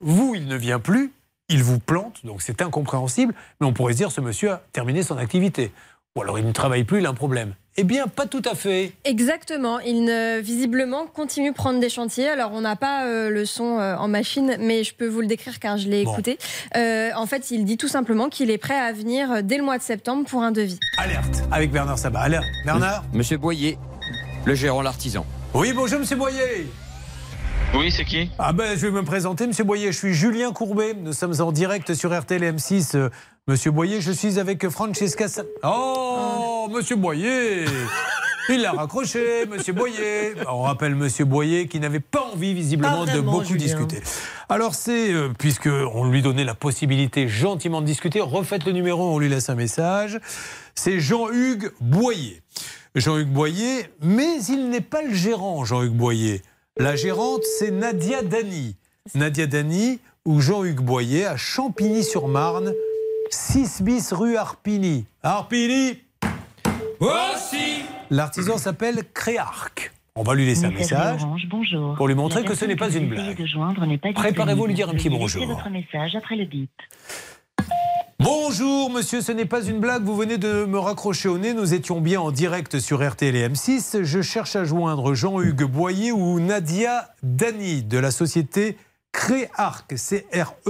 vous, 0.00 0.34
il 0.36 0.46
ne 0.46 0.54
vient 0.56 0.78
plus, 0.78 1.12
il 1.48 1.64
vous 1.64 1.80
plante, 1.80 2.24
donc 2.24 2.40
c'est 2.40 2.62
incompréhensible, 2.62 3.34
mais 3.60 3.66
on 3.66 3.72
pourrait 3.72 3.94
se 3.94 3.98
dire 3.98 4.12
ce 4.12 4.20
monsieur 4.20 4.52
a 4.52 4.62
terminé 4.72 5.02
son 5.02 5.18
activité. 5.18 5.72
Ou 6.16 6.22
alors 6.22 6.38
il 6.38 6.46
ne 6.46 6.52
travaille 6.52 6.84
plus, 6.84 7.00
il 7.00 7.06
a 7.06 7.10
un 7.10 7.14
problème. 7.14 7.54
Eh 7.80 7.84
bien, 7.84 8.08
pas 8.08 8.26
tout 8.26 8.42
à 8.50 8.56
fait. 8.56 8.92
Exactement. 9.04 9.78
Il 9.78 10.02
ne, 10.04 10.40
visiblement 10.40 11.06
continue 11.06 11.50
de 11.50 11.54
prendre 11.54 11.78
des 11.78 11.88
chantiers. 11.88 12.28
Alors, 12.28 12.50
on 12.52 12.60
n'a 12.60 12.74
pas 12.74 13.04
euh, 13.06 13.30
le 13.30 13.44
son 13.44 13.78
euh, 13.78 13.94
en 13.94 14.08
machine, 14.08 14.56
mais 14.58 14.82
je 14.82 14.92
peux 14.94 15.06
vous 15.06 15.20
le 15.20 15.28
décrire 15.28 15.60
car 15.60 15.78
je 15.78 15.88
l'ai 15.88 16.02
Bon. 16.02 16.12
écouté. 16.12 16.38
Euh, 16.76 17.10
en 17.14 17.26
fait, 17.26 17.52
il 17.52 17.64
dit 17.64 17.76
tout 17.76 17.86
simplement 17.86 18.30
qu'il 18.30 18.50
est 18.50 18.58
prêt 18.58 18.74
à 18.76 18.92
venir 18.92 19.44
dès 19.44 19.58
le 19.58 19.62
mois 19.62 19.78
de 19.78 19.84
septembre 19.84 20.24
pour 20.28 20.42
un 20.42 20.50
devis. 20.50 20.80
Alerte 20.96 21.44
avec 21.52 21.70
Bernard 21.70 21.98
Sabat. 22.00 22.18
Alerte. 22.20 22.46
Bernard 22.64 23.04
Monsieur 23.12 23.36
Boyer, 23.38 23.78
le 24.44 24.56
gérant, 24.56 24.82
l'artisan. 24.82 25.24
Oui, 25.54 25.72
bonjour, 25.72 26.00
monsieur 26.00 26.16
Boyer. 26.16 26.66
Oui, 27.76 27.92
c'est 27.92 28.04
qui? 28.04 28.28
Ah 28.40 28.52
ben, 28.52 28.76
je 28.76 28.86
vais 28.86 28.90
me 28.90 29.04
présenter, 29.04 29.46
Monsieur 29.46 29.62
Boyer. 29.64 29.92
Je 29.92 29.98
suis 29.98 30.14
Julien 30.14 30.52
Courbet. 30.52 30.94
Nous 30.98 31.12
sommes 31.12 31.38
en 31.40 31.52
direct 31.52 31.92
sur 31.94 32.18
RTL 32.18 32.42
M6. 32.42 33.10
Monsieur 33.48 33.70
Boyer, 33.70 34.00
je 34.02 34.12
suis 34.12 34.38
avec 34.38 34.68
Francesca. 34.68 35.26
Sa- 35.26 35.42
Oh, 35.62 36.68
Monsieur 36.70 36.96
Boyer 36.96 37.64
Il 38.50 38.62
l'a 38.62 38.72
raccroché, 38.72 39.44
Monsieur 39.46 39.72
Boyer. 39.74 40.34
On 40.50 40.62
rappelle 40.62 40.94
Monsieur 40.94 41.24
Boyer 41.26 41.66
qui 41.68 41.80
n'avait 41.80 42.00
pas 42.00 42.30
envie 42.32 42.54
visiblement 42.54 43.04
Pas 43.04 43.12
de 43.14 43.20
beaucoup 43.20 43.44
Julien. 43.44 43.58
discuter. 43.64 44.02
Alors 44.48 44.74
c'est, 44.74 45.12
euh, 45.12 45.28
puisque 45.38 45.66
on 45.68 46.08
lui 46.10 46.22
donnait 46.22 46.44
la 46.44 46.54
possibilité 46.54 47.28
gentiment 47.28 47.80
de 47.82 47.86
discuter, 47.86 48.20
refaites 48.20 48.64
le 48.64 48.72
numéro, 48.72 49.02
on 49.14 49.18
lui 49.18 49.28
laisse 49.28 49.50
un 49.50 49.54
message. 49.54 50.18
C'est 50.74 50.98
Jean-Hugues 50.98 51.72
Boyer. 51.80 52.42
Jean-Hugues 52.94 53.28
Boyer, 53.32 53.86
mais 54.02 54.42
il 54.48 54.70
n'est 54.70 54.80
pas 54.80 55.02
le 55.02 55.12
gérant, 55.12 55.64
Jean-Hugues 55.66 55.92
Boyer. 55.96 56.40
La 56.78 56.96
gérante, 56.96 57.42
c'est 57.58 57.70
Nadia 57.70 58.22
Dany. 58.22 58.76
Nadia 59.14 59.46
Dany 59.46 59.98
ou 60.24 60.40
Jean-Hugues 60.40 60.80
Boyer 60.80 61.26
à 61.26 61.36
Champigny-sur-Marne, 61.36 62.72
6 63.30 63.82
bis 63.82 64.12
rue 64.12 64.36
Arpigny. 64.36 65.06
Arpigny 65.22 66.02
Voici 67.00 67.82
L'artisan 68.10 68.58
s'appelle 68.58 69.04
Créarc. 69.12 69.92
On 70.14 70.22
va 70.22 70.34
lui 70.34 70.46
laisser 70.46 70.64
un 70.64 70.70
message 70.70 71.22
Orange, 71.22 71.46
bonjour. 71.48 71.94
pour 71.94 72.08
lui 72.08 72.14
montrer 72.14 72.44
que 72.44 72.54
ce 72.54 72.64
n'est 72.64 72.76
pas 72.76 72.90
une 72.90 73.08
blague. 73.08 73.40
Préparez-vous 74.14 74.64
à 74.64 74.66
lui 74.66 74.74
dire 74.74 74.88
un 74.88 74.94
petit 74.94 75.10
bonjour. 75.10 75.46
votre 75.46 75.70
message 75.70 76.16
après 76.16 76.36
le 76.36 76.44
bip. 76.44 76.70
Bonjour 78.18 78.90
monsieur, 78.90 79.20
ce 79.20 79.30
n'est 79.30 79.44
pas 79.44 79.62
une 79.62 79.78
blague, 79.78 80.02
vous 80.02 80.16
venez 80.16 80.38
de 80.38 80.64
me 80.64 80.80
raccrocher 80.80 81.28
au 81.28 81.38
nez, 81.38 81.54
nous 81.54 81.72
étions 81.72 82.00
bien 82.00 82.20
en 82.20 82.32
direct 82.32 82.80
sur 82.80 83.08
RTL 83.08 83.36
et 83.36 83.48
M6. 83.48 84.02
Je 84.02 84.22
cherche 84.22 84.56
à 84.56 84.64
joindre 84.64 85.14
Jean-Hugues 85.14 85.62
Boyer 85.62 86.10
ou 86.10 86.40
Nadia 86.40 87.14
Dany 87.22 87.84
de 87.84 87.98
la 87.98 88.10
société 88.10 88.76
Créarc, 89.12 89.96
C-R-E-A-A-R-K, 89.96 90.64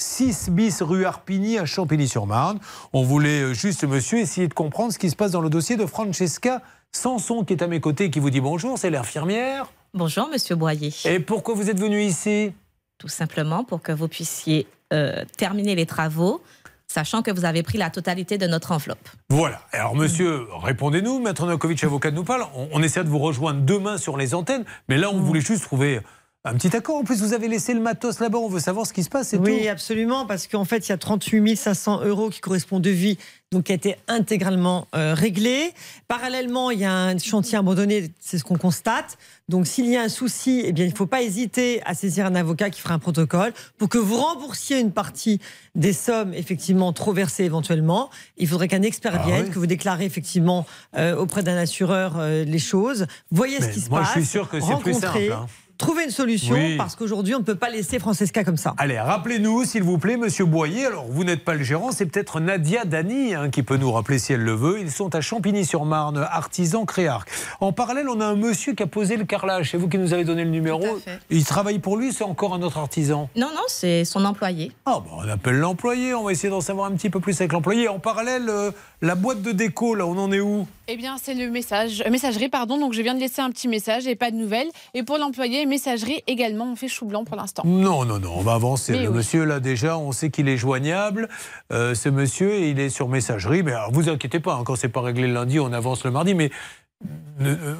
6 0.00 0.50
bis 0.50 0.80
rue 0.80 1.04
Arpigny 1.04 1.58
à 1.58 1.66
Champigny-sur-Marne. 1.66 2.60
On 2.92 3.02
voulait 3.02 3.42
euh, 3.42 3.52
juste, 3.52 3.84
monsieur, 3.84 4.18
essayer 4.18 4.46
de 4.46 4.54
comprendre 4.54 4.92
ce 4.92 4.98
qui 4.98 5.10
se 5.10 5.16
passe 5.16 5.32
dans 5.32 5.40
le 5.40 5.50
dossier 5.50 5.76
de 5.76 5.86
Francesca 5.86 6.62
Sanson 6.92 7.44
qui 7.44 7.52
est 7.52 7.62
à 7.62 7.66
mes 7.66 7.80
côtés 7.80 8.04
et 8.04 8.10
qui 8.10 8.20
vous 8.20 8.30
dit 8.30 8.40
bonjour, 8.40 8.78
c'est 8.78 8.90
l'infirmière. 8.90 9.66
Bonjour, 9.94 10.28
monsieur 10.28 10.54
Boyer. 10.54 10.92
Et 11.04 11.18
pourquoi 11.18 11.54
vous 11.54 11.68
êtes 11.68 11.80
venu 11.80 12.00
ici? 12.00 12.52
Tout 12.98 13.08
simplement 13.08 13.64
pour 13.64 13.82
que 13.82 13.92
vous 13.92 14.08
puissiez 14.08 14.66
euh, 14.92 15.24
terminer 15.36 15.74
les 15.74 15.86
travaux, 15.86 16.42
sachant 16.86 17.22
que 17.22 17.30
vous 17.30 17.44
avez 17.44 17.62
pris 17.62 17.78
la 17.78 17.90
totalité 17.90 18.38
de 18.38 18.46
notre 18.46 18.72
enveloppe. 18.72 19.08
Voilà. 19.30 19.60
Alors, 19.72 19.96
monsieur, 19.96 20.46
répondez-nous. 20.62 21.20
Maître 21.20 21.44
Novakovic, 21.44 21.82
avocat, 21.84 22.10
nous 22.10 22.24
parle. 22.24 22.46
On, 22.54 22.68
on 22.72 22.82
essaie 22.82 23.02
de 23.02 23.08
vous 23.08 23.18
rejoindre 23.18 23.62
demain 23.62 23.98
sur 23.98 24.16
les 24.16 24.34
antennes. 24.34 24.64
Mais 24.88 24.96
là, 24.96 25.10
on 25.10 25.20
voulait 25.20 25.40
juste 25.40 25.64
trouver 25.64 26.00
un 26.44 26.54
petit 26.54 26.74
accord. 26.74 26.96
En 26.96 27.04
plus, 27.04 27.20
vous 27.20 27.32
avez 27.34 27.48
laissé 27.48 27.74
le 27.74 27.80
matos 27.80 28.20
là-bas. 28.20 28.38
On 28.38 28.48
veut 28.48 28.60
savoir 28.60 28.86
ce 28.86 28.92
qui 28.92 29.02
se 29.02 29.10
passe. 29.10 29.28
c'est 29.28 29.36
Oui, 29.38 29.62
tout. 29.64 29.68
absolument, 29.68 30.24
parce 30.24 30.46
qu'en 30.46 30.64
fait, 30.64 30.86
il 30.86 30.90
y 30.90 30.92
a 30.92 30.96
38 30.98 31.56
500 31.56 32.02
euros 32.04 32.30
qui 32.30 32.40
correspondent 32.40 32.82
de 32.82 32.90
vie, 32.90 33.18
donc 33.52 33.64
qui 33.64 33.72
a 33.72 33.74
été 33.74 33.96
intégralement 34.06 34.86
euh, 34.94 35.14
réglé. 35.14 35.72
Parallèlement, 36.06 36.70
il 36.70 36.78
y 36.78 36.84
a 36.84 36.92
un 36.92 37.18
chantier 37.18 37.58
abandonné, 37.58 38.10
c'est 38.20 38.38
ce 38.38 38.44
qu'on 38.44 38.56
constate. 38.56 39.18
Donc, 39.48 39.66
s'il 39.66 39.86
y 39.86 39.96
a 39.96 40.02
un 40.02 40.08
souci, 40.08 40.62
eh 40.64 40.72
bien, 40.72 40.84
il 40.86 40.92
ne 40.92 40.96
faut 40.96 41.06
pas 41.06 41.22
hésiter 41.22 41.82
à 41.84 41.94
saisir 41.94 42.24
un 42.24 42.34
avocat 42.34 42.70
qui 42.70 42.80
fera 42.80 42.94
un 42.94 42.98
protocole 42.98 43.52
pour 43.76 43.88
que 43.88 43.98
vous 43.98 44.16
remboursiez 44.16 44.78
une 44.78 44.92
partie 44.92 45.40
des 45.74 45.92
sommes 45.92 46.32
effectivement 46.34 46.92
trop 46.92 47.12
versées 47.12 47.44
éventuellement. 47.44 48.10
Il 48.38 48.48
faudrait 48.48 48.68
qu'un 48.68 48.82
expert 48.82 49.12
Ah 49.20 49.26
vienne, 49.26 49.44
oui. 49.46 49.50
que 49.50 49.58
vous 49.58 49.66
déclarez 49.66 50.04
effectivement 50.06 50.66
euh, 50.96 51.16
auprès 51.16 51.42
d'un 51.42 51.56
assureur 51.56 52.14
euh, 52.18 52.44
les 52.44 52.58
choses. 52.58 53.06
Voyez 53.30 53.60
ce 53.60 53.68
qui 53.68 53.80
se 53.80 53.90
moi, 53.90 54.00
passe. 54.00 54.10
je 54.14 54.20
suis 54.20 54.26
sûr 54.26 54.48
que 54.48 54.60
c'est 54.60 54.78
plus 54.78 54.94
simple, 54.94 55.18
hein. 55.32 55.46
Trouvez 55.78 56.04
une 56.04 56.10
solution 56.10 56.56
Oui. 56.56 56.76
parce 56.76 56.96
qu'aujourd'hui, 56.96 57.36
on 57.36 57.38
ne 57.38 57.44
peut 57.44 57.54
pas 57.54 57.70
laisser 57.70 58.00
Francesca 58.00 58.42
comme 58.42 58.56
ça. 58.56 58.74
Allez, 58.78 58.98
rappelez-nous, 58.98 59.64
s'il 59.64 59.84
vous 59.84 59.96
plaît, 59.98 60.16
monsieur 60.16 60.44
Boyer. 60.44 60.86
Alors, 60.86 61.06
vous 61.08 61.22
n'êtes 61.22 61.44
pas 61.44 61.54
le 61.54 61.62
gérant, 61.62 61.92
c'est 61.92 62.06
peut-être 62.06 62.40
Nadia 62.40 62.84
Dany 62.84 63.34
hein, 63.34 63.48
qui 63.48 63.62
peut 63.62 63.76
nous 63.76 63.92
rappeler 63.92 64.18
si 64.18 64.32
elle 64.32 64.42
le 64.42 64.54
veut. 64.54 64.80
Ils 64.80 64.90
sont 64.90 65.14
à 65.14 65.20
Champigny-sur-Marne, 65.20 66.18
artisan 66.18 66.84
Créarc. 66.84 67.28
En 67.60 67.72
parallèle, 67.72 68.08
on 68.08 68.20
a 68.20 68.26
un 68.26 68.34
monsieur 68.34 68.74
qui 68.74 68.82
a 68.82 68.88
posé 68.88 69.16
le 69.16 69.24
carrelage. 69.24 69.70
C'est 69.70 69.76
vous 69.76 69.88
qui 69.88 69.98
nous 69.98 70.12
avez 70.12 70.24
donné 70.24 70.42
le 70.44 70.50
numéro. 70.50 70.82
fait. 70.98 71.20
Il 71.30 71.44
travaille 71.44 71.78
pour 71.78 71.96
lui, 71.96 72.12
c'est 72.12 72.24
encore 72.24 72.54
un 72.54 72.62
autre 72.62 72.78
artisan. 72.78 73.30
Non, 73.36 73.50
non, 73.54 73.62
c'est 73.68 74.04
son 74.04 74.24
employé. 74.24 74.72
Ah, 74.84 75.00
bah, 75.04 75.10
on 75.16 75.28
appelle 75.28 75.58
l'employé. 75.58 76.12
On 76.12 76.24
va 76.24 76.32
essayer 76.32 76.50
d'en 76.50 76.60
savoir 76.60 76.90
un 76.90 76.96
petit 76.96 77.08
peu 77.08 77.20
plus 77.20 77.40
avec 77.40 77.52
l'employé. 77.52 77.86
En 77.88 78.00
parallèle, 78.00 78.48
euh, 78.48 78.72
la 79.00 79.14
boîte 79.14 79.42
de 79.42 79.52
déco, 79.52 79.94
là, 79.94 80.06
on 80.06 80.18
en 80.18 80.32
est 80.32 80.40
où? 80.40 80.66
Eh 80.88 80.96
bien, 80.96 81.16
c'est 81.22 81.34
le 81.34 81.50
message, 81.50 82.02
euh, 82.04 82.10
messagerie, 82.10 82.48
pardon. 82.48 82.78
Donc, 82.78 82.94
je 82.94 83.02
viens 83.02 83.14
de 83.14 83.20
laisser 83.20 83.40
un 83.40 83.50
petit 83.50 83.68
message 83.68 84.06
et 84.06 84.16
pas 84.16 84.30
de 84.30 84.36
nouvelles. 84.36 84.68
Et 84.94 85.02
pour 85.02 85.18
l'employé, 85.18 85.66
messagerie 85.66 86.22
également. 86.26 86.72
On 86.72 86.76
fait 86.76 86.88
chou 86.88 87.06
blanc 87.06 87.24
pour 87.24 87.36
l'instant. 87.36 87.62
Non, 87.64 88.04
non, 88.04 88.18
non, 88.18 88.32
on 88.34 88.42
va 88.42 88.54
avancer. 88.54 88.92
Mais 88.92 89.02
le 89.02 89.10
oui. 89.10 89.16
monsieur, 89.18 89.44
là, 89.44 89.60
déjà, 89.60 89.98
on 89.98 90.12
sait 90.12 90.30
qu'il 90.30 90.48
est 90.48 90.56
joignable. 90.56 91.28
Euh, 91.72 91.94
ce 91.94 92.08
monsieur, 92.08 92.58
il 92.58 92.80
est 92.80 92.90
sur 92.90 93.08
messagerie. 93.08 93.62
Mais 93.62 93.72
alors, 93.72 93.92
vous 93.92 94.08
inquiétez 94.08 94.40
pas, 94.40 94.54
hein, 94.54 94.62
quand 94.64 94.76
c'est 94.76 94.88
pas 94.88 95.02
réglé 95.02 95.28
le 95.28 95.34
lundi, 95.34 95.60
on 95.60 95.72
avance 95.72 96.04
le 96.04 96.10
mardi. 96.10 96.34
Mais 96.34 96.50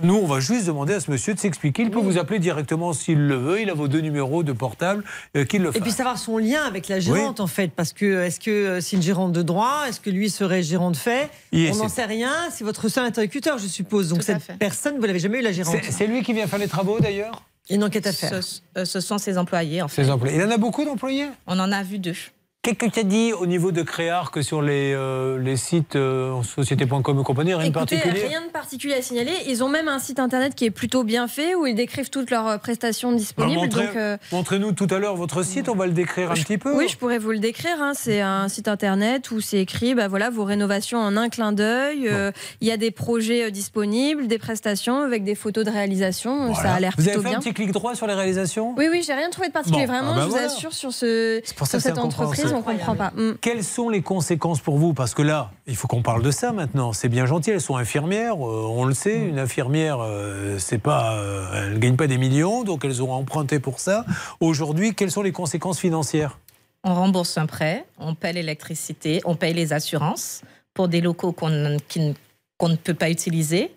nous, 0.05 0.15
on 0.15 0.27
va 0.27 0.39
juste 0.39 0.66
demander 0.66 0.95
à 0.95 1.01
ce 1.01 1.11
monsieur 1.11 1.35
de 1.35 1.40
s'expliquer. 1.40 1.82
Il 1.82 1.90
peut 1.90 1.99
vous 1.99 2.19
appeler 2.19 2.39
directement 2.39 2.93
s'il 2.93 3.19
le 3.19 3.35
veut. 3.35 3.61
Il 3.61 3.70
a 3.70 3.74
vos 3.74 3.89
deux 3.89 3.99
numéros 4.01 4.45
de 4.45 4.53
portable, 4.53 5.03
euh, 5.36 5.45
qu'il 5.45 5.62
le 5.62 5.70
Et 5.70 5.73
fasse. 5.73 5.82
puis 5.82 5.90
savoir 5.90 6.16
son 6.19 6.39
lien 6.39 6.62
avec 6.62 6.86
la 6.86 7.01
gérante 7.01 7.40
en 7.40 7.49
fait, 7.49 7.73
parce 7.74 7.93
que 7.93 8.23
est-ce 8.23 8.39
que 8.39 8.51
euh, 8.51 8.81
c'est 8.81 8.95
une 8.97 9.03
gérante 9.03 9.32
de 9.32 9.43
droit, 9.43 9.85
est-ce 9.89 9.99
que 9.99 10.11
lui 10.11 10.31
serait 10.31 10.62
gérant 10.62 10.93
de 10.93 10.97
fait? 10.97 11.28
On 11.53 11.74
n'en 11.74 11.89
sait 11.89 12.05
rien. 12.05 12.32
C'est 12.53 12.62
votre 12.62 12.89
seul 12.89 13.05
interlocuteur, 13.05 13.59
je 13.59 13.66
suppose. 13.66 14.11
Donc 14.11 14.20
Tout 14.20 14.27
cette 14.27 14.57
personne, 14.59 14.97
vous 14.99 15.07
l'avez 15.07 15.19
jamais 15.19 15.40
eu 15.40 15.43
la 15.43 15.53
gérante? 15.53 15.77
C'est 15.82 15.90
c'est 15.93 16.07
lui 16.07 16.23
qui 16.23 16.32
vient 16.32 16.47
faire 16.47 16.61
les 16.61 16.69
travaux, 16.69 17.01
d'ailleurs? 17.01 17.43
Une 17.70 17.82
enquête 17.85 18.07
à 18.07 18.12
faire. 18.12 18.43
Ce, 18.43 18.61
euh, 18.78 18.85
ce 18.85 19.01
sont 19.01 19.19
ses 19.19 19.36
employés, 19.36 19.82
en 19.82 19.89
fait. 19.89 20.05
Ses 20.05 20.11
employés. 20.11 20.36
Il 20.36 20.43
en 20.45 20.51
a 20.51 20.57
beaucoup 20.57 20.85
d'employés? 20.85 21.27
On 21.47 21.59
en 21.59 21.70
a 21.73 21.82
vu 21.82 21.99
deux. 21.99 22.15
Qu'est-ce 22.69 22.90
que 22.90 22.93
tu 22.93 23.01
as 23.01 23.05
dit 23.05 23.32
au 23.32 23.47
niveau 23.47 23.73
de 23.73 23.81
Créarc 23.81 24.43
sur 24.45 24.61
les, 24.61 24.93
euh, 24.93 25.39
les 25.39 25.57
sites 25.57 25.97
euh, 25.97 26.43
société.com 26.43 27.19
et 27.19 27.23
compagnie 27.24 27.55
Rien 27.55 27.69
de 27.69 27.73
particulier 27.73 28.27
rien 28.28 28.43
de 28.43 28.51
particulier 28.51 28.93
à 28.93 29.01
signaler. 29.01 29.32
Ils 29.47 29.65
ont 29.65 29.70
même 29.70 29.89
un 29.89 29.99
site 29.99 30.19
internet 30.19 30.55
qui 30.55 30.66
est 30.66 30.70
plutôt 30.70 31.03
bien 31.03 31.28
fait 31.28 31.55
où 31.55 31.66
ils 31.66 31.74
décrivent 31.74 32.11
toutes 32.11 32.31
leurs 32.31 32.47
euh, 32.47 32.59
prestations 32.59 33.12
disponibles. 33.12 33.70
Euh, 33.97 34.19
Montrez-nous 34.32 34.73
tout 34.73 34.86
à 34.90 34.99
l'heure 34.99 35.16
votre 35.16 35.43
site, 35.45 35.70
on 35.70 35.74
va 35.77 35.86
le 35.86 35.93
décrire 35.95 36.31
un 36.31 36.35
petit 36.35 36.59
peu. 36.59 36.77
Oui, 36.77 36.89
je 36.90 36.99
pourrais 36.99 37.16
vous 37.16 37.31
le 37.31 37.39
décrire. 37.39 37.81
hein. 37.81 37.93
C'est 37.95 38.20
un 38.20 38.49
site 38.49 38.69
internet 38.69 39.31
où 39.31 39.40
c'est 39.40 39.61
écrit 39.61 39.95
bah 39.95 40.09
voilà, 40.09 40.28
vos 40.28 40.45
rénovations 40.45 40.99
en 40.99 41.16
un 41.16 41.31
clin 41.31 41.53
d'œil. 41.53 42.11
Il 42.61 42.69
y 42.69 42.70
a 42.70 42.77
des 42.77 42.90
projets 42.90 43.51
disponibles, 43.51 44.27
des 44.27 44.39
prestations 44.39 45.01
avec 45.01 45.24
des 45.24 45.36
photos 45.36 45.65
de 45.65 45.70
réalisation. 45.70 46.55
Ça 46.55 46.74
a 46.74 46.81
l'air 46.81 46.93
Vous 46.99 47.05
avez 47.05 47.12
plutôt 47.12 47.23
fait 47.23 47.28
bien. 47.31 47.39
un 47.39 47.40
petit 47.40 47.55
clic 47.55 47.73
droit 47.73 47.95
sur 47.95 48.07
les 48.07 48.12
réalisations? 48.15 48.74
Oui, 48.77 48.89
oui, 48.90 49.03
j'ai 49.07 49.15
rien 49.15 49.31
trouvé 49.31 49.49
de 49.49 49.55
particulier. 49.55 49.86
Bon, 49.86 49.93
Vraiment, 49.95 50.11
ah 50.12 50.16
bah 50.16 50.20
je 50.20 50.27
vous 50.27 50.31
voilà. 50.32 50.47
assure, 50.49 50.74
sur, 50.74 50.93
ce, 50.93 51.40
sur 51.47 51.57
que 51.66 51.78
cette 51.78 51.97
entreprise, 51.97 52.53
on 52.67 52.71
incompréhensible. 52.71 52.87
comprend 52.99 53.11
pas. 53.11 53.23
Mm. 53.33 53.39
Quelles 53.41 53.65
sont 53.65 53.89
les 53.89 54.03
conséquences 54.03 54.61
pour 54.61 54.79
vous 54.79 54.95
Parce 54.95 55.15
que 55.15 55.23
là, 55.23 55.51
il 55.67 55.77
faut 55.77 55.89
qu'on 55.89 56.03
parle 56.03 56.23
de 56.23 56.31
ça 56.31 56.53
maintenant. 56.53 56.93
C'est 56.93 57.09
bien 57.09 57.27
gentil, 57.27 57.51
elles 57.51 57.61
sont 57.61 57.77
infirmières, 57.77 58.35
euh, 58.35 58.67
on 58.69 58.85
le 58.85 58.95
sait. 58.95 59.17
Une 59.19 59.39
infirmière, 59.39 59.99
euh, 60.01 60.59
c'est 60.59 60.79
pas, 60.79 61.15
euh, 61.15 61.47
elle 61.67 61.75
ne 61.75 61.79
gagne 61.79 61.97
pas 61.97 62.07
des 62.07 62.19
millions, 62.19 62.65
donc 62.65 62.85
elles 62.85 63.03
ont 63.03 63.13
emprunté 63.13 63.59
pour 63.61 63.81
ça. 63.81 64.05
Aujourd'hui, 64.41 64.95
quelles 64.95 65.11
sont 65.11 65.23
les 65.23 65.33
conséquences 65.33 65.79
financières 65.79 66.39
On 66.85 66.95
rembourse 66.95 67.39
un 67.39 67.47
prêt, 67.47 67.85
on 67.99 68.15
paie 68.15 68.33
l'électricité, 68.33 69.21
on 69.25 69.35
paye 69.35 69.55
les 69.55 69.73
assurances 69.73 70.43
pour 70.75 70.89
des 70.89 71.01
locaux 71.01 71.33
qu'on 71.33 71.49
ne- 71.51 71.79
qu'on 72.59 72.69
ne 72.69 72.77
peut 72.77 72.95
pas 72.95 73.11
utiliser. 73.11 73.73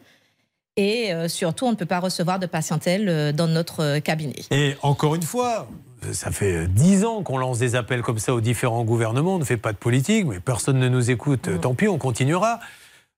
Et 0.78 1.12
surtout, 1.28 1.66
on 1.66 1.72
ne 1.72 1.76
peut 1.76 1.86
pas 1.86 2.00
recevoir 2.00 2.40
de 2.40 2.46
patientèle 2.46 3.34
dans 3.36 3.48
notre 3.48 4.00
cabinet. 4.00 4.38
Et 4.52 4.76
encore 4.82 5.16
une 5.16 5.22
fois, 5.22 5.68
ça 6.12 6.32
fait 6.32 6.68
dix 6.68 7.06
ans 7.06 7.24
qu'on 7.24 7.38
lance 7.38 7.60
des 7.60 7.76
appels 7.76 8.02
comme 8.02 8.20
ça 8.20 8.34
aux 8.34 8.42
différents 8.42 8.84
gouvernements. 8.84 9.36
On 9.36 9.40
ne 9.40 9.46
fait 9.46 9.58
pas 9.58 9.74
de 9.74 9.78
politique, 9.78 10.26
mais 10.26 10.40
personne 10.40 10.80
ne 10.80 10.90
nous 10.90 11.12
écoute. 11.12 11.50
Tant 11.62 11.74
pis, 11.74 11.88
on 11.88 11.98
continuera. 11.98 12.60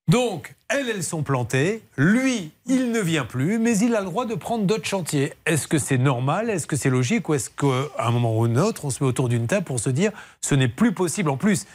Donc, 0.06 0.54
elles, 0.68 0.90
elles 0.90 1.02
sont 1.02 1.22
plantées. 1.22 1.82
Lui, 1.96 2.52
il 2.66 2.92
ne 2.92 3.00
vient 3.00 3.24
plus, 3.24 3.58
mais 3.58 3.78
il 3.78 3.94
a 3.94 4.00
le 4.00 4.06
droit 4.06 4.26
de 4.26 4.34
prendre 4.34 4.64
d'autres 4.64 4.86
chantiers. 4.86 5.32
Est-ce 5.46 5.66
que 5.66 5.78
c'est 5.78 5.96
normal? 5.96 6.50
Est-ce 6.50 6.66
que 6.66 6.76
c'est 6.76 6.90
logique? 6.90 7.28
Ou 7.30 7.34
est-ce 7.34 7.48
qu'à 7.48 8.04
un 8.04 8.10
moment 8.10 8.36
ou 8.36 8.44
un 8.44 8.56
autre, 8.56 8.84
on 8.84 8.90
se 8.90 9.02
met 9.02 9.08
autour 9.08 9.30
d'une 9.30 9.46
table 9.46 9.64
pour 9.64 9.80
se 9.80 9.88
dire 9.88 10.12
ce 10.42 10.54
n'est 10.54 10.68
plus 10.68 10.92
possible? 10.92 11.30
En 11.30 11.38
plus, 11.38 11.66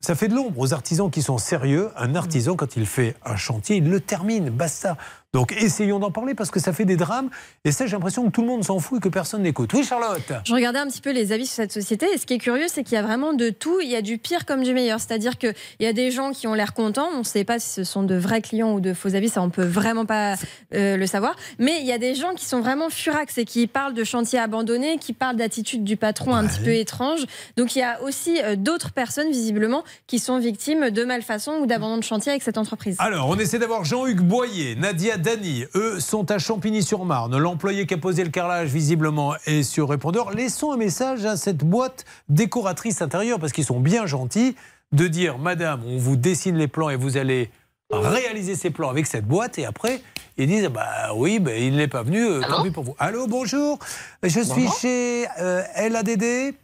ça 0.00 0.14
fait 0.14 0.28
de 0.28 0.34
l'ombre 0.34 0.58
aux 0.58 0.72
artisans 0.72 1.10
qui 1.10 1.20
sont 1.20 1.36
sérieux. 1.36 1.90
Un 1.96 2.14
artisan, 2.14 2.56
quand 2.56 2.76
il 2.76 2.86
fait 2.86 3.14
un 3.22 3.36
chantier, 3.36 3.76
il 3.76 3.90
le 3.90 4.00
termine, 4.00 4.48
basta. 4.48 4.96
Donc 5.32 5.52
essayons 5.52 6.00
d'en 6.00 6.10
parler 6.10 6.34
parce 6.34 6.50
que 6.50 6.58
ça 6.58 6.72
fait 6.72 6.84
des 6.84 6.96
drames. 6.96 7.30
Et 7.64 7.70
ça, 7.70 7.86
j'ai 7.86 7.92
l'impression 7.92 8.24
que 8.26 8.30
tout 8.30 8.40
le 8.40 8.48
monde 8.48 8.64
s'en 8.64 8.80
fout 8.80 8.98
et 8.98 9.00
que 9.00 9.08
personne 9.08 9.42
n'écoute. 9.42 9.72
Oui, 9.74 9.84
Charlotte 9.84 10.32
Je 10.44 10.52
regardais 10.52 10.80
un 10.80 10.88
petit 10.88 11.00
peu 11.00 11.12
les 11.12 11.30
avis 11.30 11.46
sur 11.46 11.54
cette 11.54 11.72
société 11.72 12.06
et 12.12 12.18
ce 12.18 12.26
qui 12.26 12.34
est 12.34 12.38
curieux, 12.38 12.66
c'est 12.66 12.82
qu'il 12.82 12.94
y 12.94 12.98
a 12.98 13.02
vraiment 13.02 13.32
de 13.32 13.50
tout. 13.50 13.80
Il 13.80 13.88
y 13.88 13.94
a 13.94 14.02
du 14.02 14.18
pire 14.18 14.44
comme 14.44 14.64
du 14.64 14.74
meilleur. 14.74 14.98
C'est-à-dire 14.98 15.38
qu'il 15.38 15.54
y 15.78 15.86
a 15.86 15.92
des 15.92 16.10
gens 16.10 16.32
qui 16.32 16.48
ont 16.48 16.54
l'air 16.54 16.74
contents. 16.74 17.08
On 17.14 17.18
ne 17.18 17.24
sait 17.24 17.44
pas 17.44 17.60
si 17.60 17.70
ce 17.70 17.84
sont 17.84 18.02
de 18.02 18.16
vrais 18.16 18.42
clients 18.42 18.72
ou 18.72 18.80
de 18.80 18.92
faux 18.92 19.14
avis. 19.14 19.28
Ça, 19.28 19.40
on 19.40 19.50
peut 19.50 19.64
vraiment 19.64 20.04
pas 20.04 20.34
euh, 20.74 20.96
le 20.96 21.06
savoir. 21.06 21.36
Mais 21.60 21.78
il 21.80 21.86
y 21.86 21.92
a 21.92 21.98
des 21.98 22.16
gens 22.16 22.34
qui 22.34 22.44
sont 22.44 22.60
vraiment 22.60 22.90
furax 22.90 23.38
et 23.38 23.44
qui 23.44 23.68
parlent 23.68 23.94
de 23.94 24.04
chantiers 24.04 24.40
abandonnés, 24.40 24.98
qui 24.98 25.12
parlent 25.12 25.36
d'attitude 25.36 25.84
du 25.84 25.96
patron 25.96 26.34
un 26.34 26.46
petit 26.46 26.60
peu 26.60 26.74
étrange. 26.74 27.24
Donc 27.56 27.76
il 27.76 27.78
y 27.78 27.82
a 27.82 28.02
aussi 28.02 28.42
euh, 28.42 28.56
d'autres 28.56 28.90
personnes, 28.90 29.30
visiblement, 29.30 29.84
qui 30.08 30.18
sont 30.18 30.40
victimes 30.40 30.90
de 30.90 31.04
malfaçons 31.04 31.58
ou 31.60 31.66
d'abandon 31.66 31.98
de 31.98 32.04
chantier 32.04 32.32
avec 32.32 32.42
cette 32.42 32.58
entreprise. 32.58 32.96
Alors, 32.98 33.28
on 33.28 33.38
essaie 33.38 33.60
d'avoir 33.60 33.84
Jean-Hugues 33.84 34.22
Boyer, 34.22 34.74
Nadia 34.74 35.19
Dany. 35.20 35.64
Eux 35.74 36.00
sont 36.00 36.30
à 36.30 36.38
Champigny-sur-Marne. 36.38 37.38
L'employé 37.38 37.86
qui 37.86 37.94
a 37.94 37.98
posé 37.98 38.24
le 38.24 38.30
carrelage, 38.30 38.68
visiblement, 38.70 39.34
est 39.46 39.62
sur 39.62 39.88
répondeur. 39.88 40.30
Laissons 40.30 40.72
un 40.72 40.76
message 40.76 41.24
à 41.24 41.36
cette 41.36 41.58
boîte 41.64 42.04
décoratrice 42.28 43.00
intérieure, 43.02 43.38
parce 43.38 43.52
qu'ils 43.52 43.64
sont 43.64 43.80
bien 43.80 44.06
gentils, 44.06 44.56
de 44.92 45.06
dire 45.06 45.38
Madame, 45.38 45.82
on 45.86 45.96
vous 45.98 46.16
dessine 46.16 46.56
les 46.56 46.66
plans 46.68 46.90
et 46.90 46.96
vous 46.96 47.16
allez 47.16 47.50
réaliser 47.92 48.54
ses 48.56 48.70
plans 48.70 48.88
avec 48.88 49.06
cette 49.06 49.26
boîte 49.26 49.58
et 49.58 49.64
après 49.66 50.00
ils 50.36 50.46
disent 50.46 50.68
bah 50.68 51.12
oui, 51.14 51.38
bah, 51.38 51.56
il 51.56 51.76
n'est 51.76 51.88
pas 51.88 52.02
venu, 52.02 52.24
euh, 52.24 52.40
tant 52.40 52.62
pis 52.62 52.70
pour 52.70 52.84
vous. 52.84 52.94
Allô, 52.98 53.26
bonjour, 53.26 53.78
je 54.22 54.28
suis 54.28 54.44
Bonjour. 54.48 54.78
chez 54.78 55.26
euh, 55.40 55.62
LADD. 55.88 56.54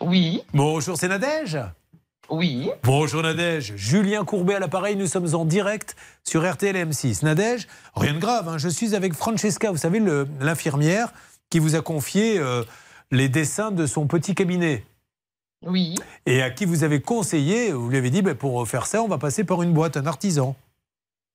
Oui. 0.00 0.42
Bonjour, 0.52 0.96
c'est 0.96 1.08
Nadège 1.08 1.58
Oui. 2.28 2.70
Bonjour 2.82 3.22
Nadège, 3.22 3.74
Julien 3.76 4.24
Courbet 4.24 4.54
à 4.54 4.58
l'appareil, 4.58 4.96
nous 4.96 5.06
sommes 5.06 5.32
en 5.34 5.44
direct 5.44 5.94
sur 6.24 6.48
RTL 6.50 6.74
M6. 6.74 7.24
Nadège, 7.24 7.68
rien 7.94 8.14
de 8.14 8.18
grave, 8.18 8.48
hein, 8.48 8.58
je 8.58 8.68
suis 8.68 8.94
avec 8.96 9.14
Francesca, 9.14 9.70
vous 9.70 9.76
savez, 9.76 10.02
l'infirmière 10.40 11.12
qui 11.50 11.60
vous 11.60 11.76
a 11.76 11.82
confié 11.82 12.38
euh, 12.38 12.64
les 13.12 13.28
dessins 13.28 13.70
de 13.70 13.86
son 13.86 14.06
petit 14.06 14.34
cabinet. 14.34 14.84
Oui. 15.64 15.94
Et 16.26 16.42
à 16.42 16.50
qui 16.50 16.64
vous 16.64 16.82
avez 16.84 17.00
conseillé, 17.00 17.70
vous 17.72 17.88
lui 17.88 17.96
avez 17.96 18.10
dit, 18.10 18.22
ben, 18.22 18.34
pour 18.34 18.66
faire 18.66 18.86
ça, 18.86 19.02
on 19.02 19.08
va 19.08 19.18
passer 19.18 19.44
par 19.44 19.62
une 19.62 19.72
boîte, 19.72 19.96
un 19.96 20.06
artisan. 20.06 20.56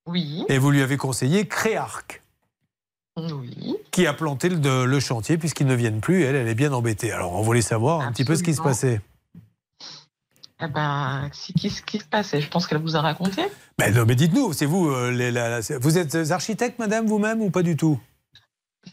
Oui. 0.07 0.43
Et 0.49 0.57
vous 0.57 0.71
lui 0.71 0.81
avez 0.81 0.97
conseillé 0.97 1.47
Créarc, 1.47 2.21
Oui. 3.17 3.75
qui 3.91 4.05
a 4.07 4.13
planté 4.13 4.49
le, 4.49 4.85
le 4.85 4.99
chantier 4.99 5.37
puisqu'ils 5.37 5.67
ne 5.67 5.75
viennent 5.75 6.01
plus. 6.01 6.23
Elle, 6.23 6.35
elle 6.35 6.47
est 6.47 6.55
bien 6.55 6.73
embêtée. 6.73 7.11
Alors, 7.11 7.33
on 7.33 7.41
voulait 7.41 7.61
savoir 7.61 8.01
un 8.01 8.11
petit 8.11 8.25
peu 8.25 8.35
ce 8.35 8.43
qui 8.43 8.53
se 8.53 8.61
passait. 8.61 8.99
Eh 10.63 10.67
ben, 10.67 11.29
c'est 11.33 11.53
qui 11.53 11.69
se 11.69 12.03
passait 12.05 12.39
Je 12.41 12.49
pense 12.49 12.67
qu'elle 12.67 12.77
vous 12.81 12.95
a 12.95 13.01
raconté. 13.01 13.41
Mais 13.79 13.91
non, 13.91 14.05
mais 14.05 14.15
dites-nous, 14.15 14.53
c'est 14.53 14.65
vous, 14.67 14.89
euh, 14.89 15.09
les- 15.11 15.31
la- 15.31 15.59
la- 15.59 15.77
vous 15.79 15.97
êtes 15.97 16.15
architecte, 16.31 16.77
madame, 16.77 17.07
vous-même, 17.07 17.41
ou 17.41 17.49
pas 17.49 17.63
du 17.63 17.75
tout? 17.75 17.99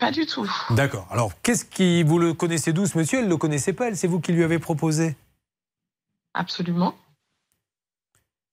Pas 0.00 0.10
du 0.10 0.24
tout. 0.26 0.50
D'accord. 0.70 1.06
Alors, 1.10 1.32
qu'est-ce 1.42 1.64
qui. 1.64 2.02
Vous 2.02 2.18
le 2.18 2.32
connaissez 2.34 2.72
d'où, 2.72 2.86
ce 2.86 2.96
monsieur? 2.96 3.18
Elle 3.18 3.24
ne 3.26 3.30
le 3.30 3.36
connaissait 3.36 3.72
pas, 3.72 3.88
elle, 3.88 3.96
c'est 3.96 4.06
vous 4.06 4.20
qui 4.20 4.32
lui 4.32 4.44
avez 4.44 4.58
proposé? 4.58 5.16
Absolument. 6.34 6.94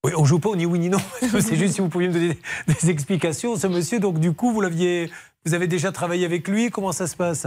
Oui, 0.04 0.12
on 0.16 0.24
joue 0.24 0.38
pas 0.38 0.50
au 0.50 0.56
ni 0.56 0.66
oui 0.66 0.78
ni 0.78 0.88
non. 0.88 0.98
c'est 1.20 1.56
juste 1.56 1.74
si 1.74 1.80
vous 1.80 1.88
pouviez 1.88 2.08
me 2.08 2.12
donner 2.14 2.38
des, 2.66 2.74
des 2.74 2.90
explications. 2.90 3.56
Ce 3.56 3.66
monsieur, 3.66 3.98
donc, 3.98 4.18
du 4.20 4.32
coup, 4.32 4.52
vous 4.52 4.60
l'aviez. 4.60 5.10
Vous 5.44 5.54
avez 5.54 5.66
déjà 5.68 5.92
travaillé 5.92 6.24
avec 6.24 6.48
lui 6.48 6.70
Comment 6.70 6.92
ça 6.92 7.06
se 7.06 7.16
passe? 7.16 7.46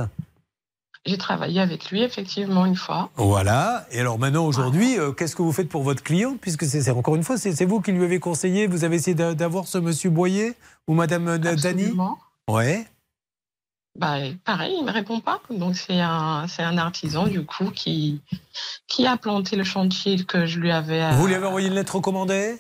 J'ai 1.06 1.18
travaillé 1.18 1.62
avec 1.62 1.90
lui, 1.92 2.02
effectivement, 2.04 2.66
une 2.66 2.76
fois. 2.76 3.10
Voilà. 3.16 3.88
Et 3.92 4.00
alors 4.02 4.20
maintenant, 4.20 4.46
aujourd'hui, 4.46 5.00
euh, 5.00 5.12
qu'est-ce 5.14 5.36
que 5.36 5.42
vous 5.42 5.54
faites 5.54 5.70
pour 5.70 5.82
votre 5.84 6.04
client 6.04 6.36
Puisque 6.40 6.66
c'est 6.66 6.90
encore 6.92 7.16
une 7.16 7.24
fois, 7.24 7.38
c'est 7.38 7.66
vous 7.66 7.80
qui 7.82 7.92
lui 7.94 8.04
avez 8.04 8.20
conseillé. 8.20 8.68
Vous 8.68 8.84
avez 8.84 8.98
essayé 8.98 9.16
d'a- 9.16 9.34
d'avoir 9.34 9.66
ce 9.68 9.78
monsieur 9.78 10.10
Boyer 10.10 10.54
ou 10.88 10.94
madame 10.94 11.28
euh, 11.30 11.38
Dany? 11.38 11.94
Ouais. 12.50 12.86
Bah, 13.98 14.18
pareil, 14.46 14.76
il 14.80 14.86
me 14.86 14.92
répond 14.92 15.20
pas. 15.20 15.42
Donc, 15.50 15.76
c'est 15.76 16.00
un, 16.00 16.48
c'est 16.48 16.64
un 16.64 16.78
artisan, 16.78 17.28
du 17.28 17.46
coup, 17.46 17.72
qui, 17.72 18.22
qui 18.88 19.08
a 19.08 19.18
planté 19.18 19.56
le 19.56 19.64
chantier 19.64 20.24
que 20.26 20.46
je 20.46 20.60
lui 20.60 20.72
avais. 20.72 21.02
euh, 21.02 21.12
Vous 21.12 21.28
lui 21.28 21.34
avez 21.36 21.48
envoyé 21.48 21.70
une 21.70 21.74
lettre 21.76 21.96
recommandée? 21.96 22.58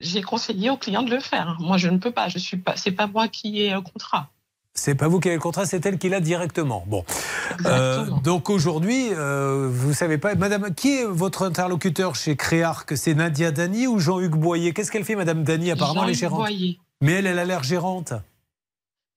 J'ai 0.00 0.22
conseillé 0.22 0.70
au 0.70 0.76
client 0.76 1.02
de 1.02 1.10
le 1.10 1.20
faire. 1.20 1.56
Moi, 1.60 1.76
je 1.76 1.88
ne 1.88 1.98
peux 1.98 2.10
pas. 2.10 2.28
Je 2.28 2.38
suis 2.38 2.56
pas. 2.56 2.76
C'est 2.76 2.90
pas 2.92 3.06
moi 3.06 3.28
qui 3.28 3.62
ai 3.62 3.72
un 3.72 3.82
contrat. 3.82 4.30
C'est 4.74 4.94
pas 4.94 5.06
vous 5.06 5.20
qui 5.20 5.28
avez 5.28 5.36
le 5.36 5.42
contrat, 5.42 5.66
c'est 5.66 5.84
elle 5.84 5.98
qui 5.98 6.08
l'a 6.08 6.20
directement. 6.20 6.84
Bon. 6.86 7.04
Euh, 7.66 8.06
donc 8.24 8.48
aujourd'hui, 8.48 9.08
euh, 9.12 9.68
vous 9.70 9.92
savez 9.92 10.16
pas, 10.16 10.34
madame, 10.34 10.74
qui 10.74 10.94
est 11.00 11.04
votre 11.04 11.42
interlocuteur 11.42 12.14
chez 12.14 12.36
Créarc? 12.36 12.96
C'est 12.96 13.14
Nadia 13.14 13.50
Dany 13.50 13.86
ou 13.86 13.98
Jean-Hugues 13.98 14.36
Boyer? 14.36 14.72
Qu'est-ce 14.72 14.90
qu'elle 14.90 15.04
fait, 15.04 15.14
madame 15.14 15.44
Dany 15.44 15.70
Apparemment, 15.72 16.04
elle 16.04 16.10
est 16.10 16.14
Jean-Hugues 16.14 16.20
gérante. 16.20 16.40
Boyer. 16.40 16.78
Mais 17.02 17.12
elle, 17.12 17.26
elle 17.26 17.38
a 17.38 17.44
l'air 17.44 17.62
gérante. 17.62 18.14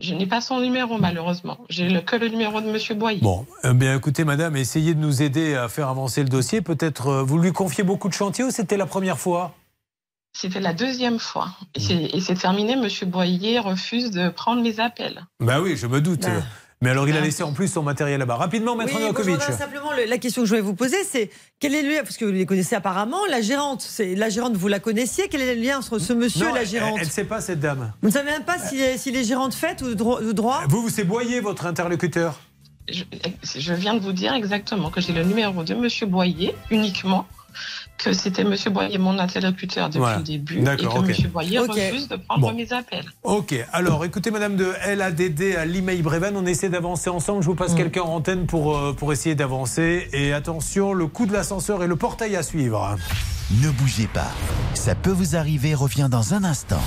Je 0.02 0.14
n'ai 0.14 0.28
pas 0.28 0.42
son 0.42 0.60
numéro, 0.60 0.98
malheureusement. 0.98 1.58
J'ai 1.70 2.04
que 2.04 2.18
le 2.18 2.28
numéro 2.28 2.60
de 2.60 2.70
Monsieur 2.70 2.96
Boyer. 2.96 3.22
Bon, 3.22 3.46
eh 3.64 3.74
bien 3.74 3.96
écoutez, 3.96 4.26
madame, 4.26 4.58
essayez 4.58 4.94
de 4.94 5.00
nous 5.00 5.22
aider 5.22 5.56
à 5.56 5.70
faire 5.70 5.88
avancer 5.88 6.22
le 6.22 6.28
dossier. 6.28 6.62
Peut-être 6.62 7.08
euh, 7.08 7.24
vous 7.24 7.38
lui 7.38 7.54
confiez 7.54 7.86
beaucoup 7.86 8.10
de 8.10 8.14
chantiers 8.14 8.44
ou 8.44 8.52
c'était 8.52 8.76
la 8.76 8.88
première 8.88 9.18
fois? 9.18 9.54
C'était 10.38 10.60
la 10.60 10.74
deuxième 10.74 11.18
fois. 11.18 11.50
Et 11.76 11.80
c'est- 11.80 12.10
Et 12.14 12.20
c'est 12.20 12.36
terminé, 12.36 12.76
Monsieur 12.76 13.06
Boyer 13.06 13.60
refuse 13.60 14.12
de 14.12 14.28
prendre 14.30 14.62
mes 14.62 14.80
appels. 14.82 15.26
Bah 15.40 15.62
oui, 15.62 15.78
je 15.78 15.88
me 15.88 16.02
doute. 16.02 16.24
Bah. 16.24 16.44
Mais 16.82 16.90
alors, 16.90 17.08
il 17.08 17.16
a 17.16 17.22
laissé 17.22 17.42
en 17.42 17.54
plus 17.54 17.70
son 17.70 17.82
matériel 17.84 18.20
là-bas. 18.20 18.36
Rapidement, 18.36 18.76
maître 18.76 18.92
Oui, 18.94 19.02
Novakovic. 19.02 19.42
simplement, 19.42 19.94
le- 19.94 20.10
la 20.10 20.18
question 20.18 20.42
que 20.42 20.46
je 20.48 20.52
voulais 20.52 20.62
vous 20.62 20.76
poser, 20.76 20.98
c'est 21.10 21.32
quel 21.60 21.74
est 21.74 21.82
le 21.82 21.90
lien, 21.90 22.04
parce 22.04 22.18
que 22.18 22.26
vous 22.26 22.32
les 22.32 22.46
connaissez 22.46 22.76
apparemment, 22.76 23.26
la 23.30 23.42
gérante. 23.42 23.90
La 24.00 24.28
gérante, 24.30 24.58
vous 24.58 24.68
la 24.68 24.80
connaissiez. 24.80 25.30
Quel 25.30 25.42
est 25.42 25.56
le 25.56 25.62
lien 25.62 25.78
entre 25.80 26.00
ce 26.00 26.12
monsieur 26.12 26.46
Non, 26.48 26.52
et 26.54 26.60
la 26.60 26.66
gérante 26.66 26.98
Elle 27.00 27.08
ne 27.08 27.12
sait 27.12 27.24
pas, 27.24 27.40
cette 27.40 27.62
dame. 27.62 27.94
Vous 28.02 28.10
ne 28.10 28.14
savez 28.14 28.30
même 28.30 28.44
pas 28.44 28.60
s'il 28.60 28.82
est, 28.82 28.98
s'il 28.98 29.16
est 29.16 29.24
gérant 29.24 29.48
de 29.48 29.54
fait 29.54 29.82
ou 29.82 29.86
de 29.88 29.94
dro- 29.94 30.20
de 30.20 30.34
droit 30.34 30.64
Vous, 30.68 30.82
vous 30.82 30.90
c'est 30.90 31.06
Boyer, 31.06 31.40
votre 31.40 31.66
interlocuteur 31.66 32.40
Je, 32.90 33.04
je 33.58 33.74
viens 33.74 33.96
de 33.96 34.00
vous 34.00 34.12
dire 34.12 34.34
exactement 34.34 34.92
que 34.92 35.00
j'ai 35.02 35.14
le 35.14 35.24
numéro 35.24 35.64
de 35.64 35.74
Monsieur 35.74 36.06
Boyer 36.08 36.54
uniquement, 36.70 37.26
que 37.98 38.14
c'était 38.14 38.44
Monsieur 38.44 38.70
Boyer 38.72 38.98
mon 38.98 39.18
interlocuteur 39.20 39.88
depuis 39.88 40.00
Voilà. 40.00 40.18
le 40.18 40.24
début, 40.24 40.56
et 40.56 40.60
que 40.60 40.64
D'accord, 40.66 40.98
ok. 40.98 41.08
Monsieur 41.08 41.30
Boyer 41.30 41.60
Ok. 41.60 41.70
refuse 41.70 42.08
de 42.08 42.16
prendre 42.18 42.42
Bon. 42.42 42.54
mes 42.54 42.72
appels. 42.74 43.06
Ok, 43.24 43.56
alors 43.74 44.04
écoutez, 44.06 44.32
madame 44.32 44.56
de 44.56 44.74
LADD 44.96 45.56
à 45.58 45.66
l'email 45.66 46.02
Breven, 46.02 46.36
on 46.36 46.46
essaie 46.46 46.70
d'avancer 46.70 47.10
ensemble. 47.10 47.42
Je 47.42 47.48
vous 47.48 47.56
passe 47.56 47.74
quelqu'un 47.76 48.02
en 48.02 48.16
antenne 48.16 48.46
pour, 48.48 48.78
euh, 48.78 48.94
pour 48.94 49.14
essayer 49.14 49.36
d'avancer. 49.36 50.10
Et 50.14 50.34
attention, 50.34 50.94
le 50.94 51.08
coup 51.08 51.26
de 51.26 51.34
l'ascenseur 51.34 51.84
et 51.84 51.88
le 51.88 51.96
portail 51.96 52.36
à 52.36 52.44
suivre. 52.44 52.98
Ne 53.62 53.70
bougez 53.70 54.08
pas. 54.08 54.32
Ça 54.74 54.96
peut 54.96 55.12
vous 55.12 55.36
arriver, 55.36 55.74
revient 55.76 56.08
dans 56.10 56.34
un 56.34 56.44
instant. 56.44 56.82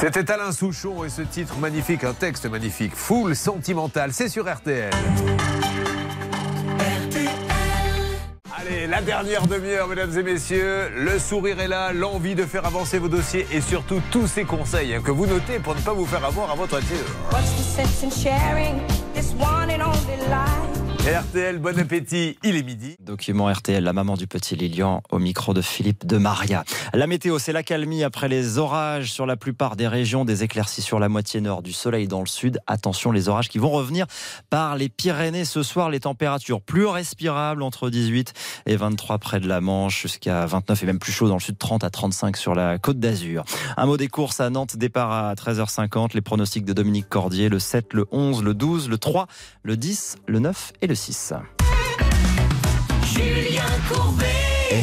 C'était 0.00 0.30
Alain 0.30 0.50
Souchon 0.50 1.04
et 1.04 1.10
ce 1.10 1.20
titre 1.20 1.58
magnifique, 1.58 2.04
un 2.04 2.14
texte 2.14 2.46
magnifique, 2.46 2.96
full 2.96 3.36
sentimental, 3.36 4.14
c'est 4.14 4.30
sur 4.30 4.50
RTL. 4.50 4.90
Allez, 8.58 8.86
la 8.86 9.02
dernière 9.02 9.46
demi-heure, 9.46 9.88
mesdames 9.88 10.18
et 10.18 10.22
messieurs. 10.22 10.88
Le 10.96 11.18
sourire 11.18 11.60
est 11.60 11.68
là, 11.68 11.92
l'envie 11.92 12.34
de 12.34 12.46
faire 12.46 12.64
avancer 12.64 12.98
vos 12.98 13.08
dossiers 13.08 13.46
et 13.52 13.60
surtout 13.60 14.00
tous 14.10 14.26
ces 14.26 14.44
conseils 14.44 14.94
hein, 14.94 15.02
que 15.04 15.10
vous 15.10 15.26
notez 15.26 15.58
pour 15.58 15.74
ne 15.74 15.80
pas 15.82 15.92
vous 15.92 16.06
faire 16.06 16.24
avoir 16.24 16.50
à 16.50 16.54
votre 16.54 16.78
tour. 16.78 16.96
RTL, 21.00 21.58
bon 21.58 21.78
appétit, 21.78 22.36
il 22.44 22.56
est 22.56 22.62
midi. 22.62 22.94
Document 23.00 23.50
RTL, 23.50 23.82
la 23.82 23.94
maman 23.94 24.18
du 24.18 24.26
petit 24.26 24.54
Lilian, 24.54 25.02
au 25.10 25.18
micro 25.18 25.54
de 25.54 25.62
Philippe 25.62 26.06
de 26.06 26.18
Maria. 26.18 26.62
La 26.92 27.06
météo, 27.06 27.38
c'est 27.38 27.54
la 27.54 27.62
calmie 27.62 28.04
après 28.04 28.28
les 28.28 28.58
orages 28.58 29.10
sur 29.10 29.24
la 29.24 29.38
plupart 29.38 29.76
des 29.76 29.88
régions, 29.88 30.26
des 30.26 30.44
éclaircies 30.44 30.82
sur 30.82 30.98
la 30.98 31.08
moitié 31.08 31.40
nord, 31.40 31.62
du 31.62 31.72
soleil 31.72 32.06
dans 32.06 32.20
le 32.20 32.26
sud. 32.26 32.58
Attention, 32.66 33.12
les 33.12 33.30
orages 33.30 33.48
qui 33.48 33.56
vont 33.56 33.70
revenir 33.70 34.04
par 34.50 34.76
les 34.76 34.90
Pyrénées 34.90 35.46
ce 35.46 35.62
soir. 35.62 35.88
Les 35.88 36.00
températures 36.00 36.60
plus 36.60 36.84
respirables 36.84 37.62
entre 37.62 37.88
18 37.88 38.34
et 38.66 38.76
23 38.76 39.16
près 39.16 39.40
de 39.40 39.48
la 39.48 39.62
Manche, 39.62 40.02
jusqu'à 40.02 40.44
29 40.44 40.82
et 40.82 40.86
même 40.86 40.98
plus 40.98 41.12
chaud 41.12 41.28
dans 41.28 41.36
le 41.36 41.40
sud, 41.40 41.56
30 41.56 41.82
à 41.82 41.88
35 41.88 42.36
sur 42.36 42.54
la 42.54 42.78
côte 42.78 43.00
d'Azur. 43.00 43.44
Un 43.78 43.86
mot 43.86 43.96
des 43.96 44.08
courses 44.08 44.40
à 44.40 44.50
Nantes, 44.50 44.76
départ 44.76 45.12
à 45.12 45.32
13h50. 45.32 46.10
Les 46.12 46.20
pronostics 46.20 46.66
de 46.66 46.74
Dominique 46.74 47.08
Cordier, 47.08 47.48
le 47.48 47.58
7, 47.58 47.94
le 47.94 48.04
11, 48.12 48.42
le 48.42 48.52
12, 48.52 48.90
le 48.90 48.98
3, 48.98 49.28
le 49.62 49.78
10, 49.78 50.18
le 50.26 50.40
9 50.40 50.72
et 50.82 50.89
le 50.89 50.89
6. 50.94 51.34
Julien 53.04 53.62
Courbet. 53.88 54.26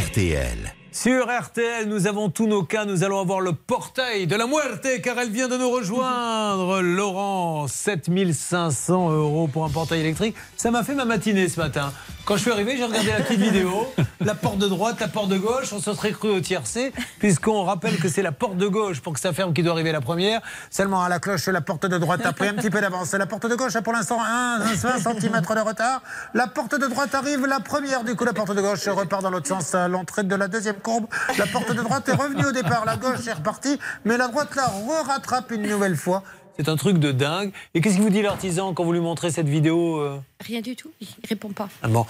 RTL. 0.08 0.74
Sur 0.92 1.28
RTL, 1.28 1.88
nous 1.88 2.08
avons 2.08 2.30
tous 2.30 2.48
nos 2.48 2.64
cas. 2.64 2.86
Nous 2.86 3.04
allons 3.04 3.20
avoir 3.20 3.40
le 3.40 3.54
portail 3.54 4.26
de 4.26 4.36
la 4.36 4.48
muerte 4.48 4.88
car 5.04 5.20
elle 5.20 5.30
vient 5.30 5.48
de 5.48 5.56
nous 5.56 5.70
rejoindre. 5.70 6.82
Laurent, 6.82 7.68
7500 7.68 9.12
euros 9.12 9.48
pour 9.48 9.64
un 9.64 9.70
portail 9.70 10.00
électrique. 10.00 10.36
Ça 10.56 10.72
m'a 10.72 10.84
fait 10.84 10.96
ma 10.96 11.06
matinée 11.06 11.50
ce 11.50 11.60
matin. 11.60 11.94
Quand 12.28 12.36
je 12.36 12.42
suis 12.42 12.52
arrivé, 12.52 12.76
j'ai 12.76 12.84
regardé 12.84 13.08
la 13.08 13.22
petite 13.22 13.40
vidéo. 13.40 13.88
La 14.20 14.36
porte 14.36 14.58
de 14.58 14.68
droite, 14.68 15.00
la 15.00 15.08
porte 15.08 15.30
de 15.30 15.38
gauche. 15.38 15.72
On 15.72 15.80
se 15.80 15.94
serait 15.94 16.12
cru 16.12 16.28
au 16.28 16.42
tiercé, 16.42 16.92
puisqu'on 17.20 17.64
rappelle 17.64 17.96
que 17.96 18.10
c'est 18.10 18.22
la 18.22 18.34
porte 18.34 18.58
de 18.58 18.68
gauche 18.68 19.00
pour 19.00 19.14
que 19.14 19.22
ça 19.22 19.32
ferme 19.32 19.54
qui 19.54 19.64
doit 19.64 19.72
arriver 19.72 19.94
la 19.94 20.02
première. 20.02 20.42
Seulement 20.70 21.02
à 21.02 21.08
la 21.08 21.20
cloche, 21.20 21.48
la 21.48 21.62
porte 21.62 21.86
de 21.86 21.98
droite 21.98 22.26
a 22.26 22.34
pris 22.34 22.50
un 22.50 22.54
petit 22.56 22.70
peu 22.70 22.82
d'avance. 22.82 23.14
La 23.14 23.28
porte 23.28 23.46
de 23.48 23.56
gauche 23.56 23.78
a 23.78 23.82
pour 23.82 23.94
l'instant 23.94 24.22
1, 24.22 24.60
20 24.60 24.98
cm 25.00 25.42
de 25.42 25.60
retard. 25.62 26.04
La 26.34 26.48
porte 26.48 26.78
de 26.78 26.88
droite 26.88 27.16
arrive 27.16 27.46
la 27.46 27.62
première. 27.62 28.04
Du 28.04 28.14
coup, 28.18 28.26
la 28.26 28.34
porte 28.34 28.54
de 28.54 28.60
gauche 28.60 28.86
repart 28.90 29.24
dans 29.24 29.30
l'autre 29.30 29.48
sens 29.48 29.74
à 29.74 29.88
l'entrée 29.88 30.24
de 30.24 30.36
la 30.36 30.50
deuxième 30.50 30.82
courbe. 30.82 31.06
La 31.38 31.48
porte 31.48 31.72
de 31.72 31.82
droite 31.82 32.10
est 32.10 32.16
revenue 32.16 32.46
au 32.46 32.52
départ. 32.52 32.84
La 32.84 32.98
gauche 32.98 33.26
est 33.26 33.34
repartie. 33.34 33.80
Mais 34.04 34.18
la 34.18 34.28
droite, 34.28 34.54
là, 34.54 34.66
re-rattrape 34.66 35.52
une 35.52 35.66
nouvelle 35.66 35.96
fois. 35.96 36.24
C'est 36.58 36.70
un 36.70 36.76
truc 36.76 36.98
de 36.98 37.12
dingue. 37.12 37.52
Et 37.74 37.82
qu'est-ce 37.82 37.96
qu'il 37.96 38.04
vous 38.04 38.10
dit 38.10 38.22
l'artisan 38.22 38.74
quand 38.74 38.84
vous 38.84 38.94
lui 38.94 39.00
montrez 39.00 39.32
cette 39.32 39.50
vidéo 39.50 40.00
euh 40.00 40.18
Rien 40.46 40.62
du 40.62 40.76
tout, 40.76 40.92
il 41.02 41.08
répond 41.28 41.50
pas. 41.50 41.70
Ah 41.82 41.88
bon. 41.88 42.06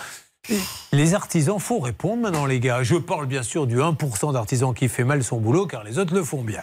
Les 0.94 1.14
artisans, 1.14 1.60
faut 1.60 1.80
répondre 1.80 2.22
maintenant, 2.22 2.46
les 2.46 2.62
gars. 2.62 2.82
Je 2.82 2.96
parle 2.96 3.26
bien 3.26 3.44
sûr 3.44 3.68
du 3.68 3.80
1% 3.80 4.32
d'artisans 4.32 4.74
qui 4.74 4.88
fait 4.88 5.04
mal 5.04 5.24
son 5.24 5.38
boulot, 5.38 5.66
car 5.68 5.84
les 5.84 6.00
autres 6.00 6.14
le 6.14 6.24
font 6.24 6.42
bien. 6.42 6.62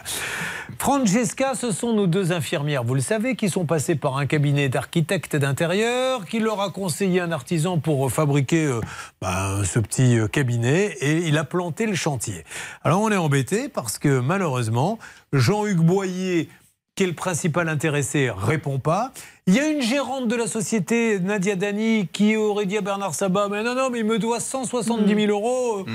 Francesca, 0.79 1.53
ce 1.53 1.71
sont 1.71 1.93
nos 1.93 2.07
deux 2.07 2.31
infirmières, 2.31 2.83
vous 2.83 2.95
le 2.95 3.01
savez, 3.01 3.35
qui 3.35 3.49
sont 3.49 3.65
passées 3.65 3.93
par 3.93 4.17
un 4.17 4.25
cabinet 4.25 4.69
d'architectes 4.69 5.35
d'intérieur, 5.35 6.25
qui 6.25 6.39
leur 6.39 6.61
a 6.61 6.71
conseillé 6.71 7.21
un 7.21 7.31
artisan 7.31 7.77
pour 7.77 8.11
fabriquer 8.11 8.65
euh, 8.65 8.81
bah, 9.21 9.61
ce 9.63 9.77
petit 9.77 10.17
euh, 10.17 10.27
cabinet, 10.27 10.97
et 11.01 11.27
il 11.27 11.37
a 11.37 11.43
planté 11.43 11.85
le 11.85 11.95
chantier. 11.95 12.43
Alors 12.83 13.01
on 13.01 13.11
est 13.11 13.17
embêté 13.17 13.69
parce 13.69 13.99
que 13.99 14.19
malheureusement, 14.19 14.97
Jean-Hugues 15.31 15.85
Boyer 15.85 16.49
qui 16.95 17.03
est 17.03 17.07
le 17.07 17.13
principal 17.13 17.67
intéressé, 17.67 18.31
répond 18.35 18.79
pas. 18.79 19.11
Il 19.47 19.53
y 19.53 19.59
a 19.59 19.67
une 19.67 19.81
gérante 19.81 20.29
de 20.29 20.35
la 20.35 20.47
société, 20.47 21.19
Nadia 21.19 21.55
Dani, 21.55 22.07
qui 22.11 22.37
aurait 22.37 22.65
dit 22.65 22.77
à 22.77 22.81
Bernard 22.81 23.13
Sabat 23.13 23.49
Mais 23.49 23.63
non, 23.63 23.75
non, 23.75 23.89
mais 23.91 23.99
il 23.99 24.05
me 24.05 24.17
doit 24.17 24.39
170 24.39 25.13
000 25.13 25.27
euros. 25.29 25.85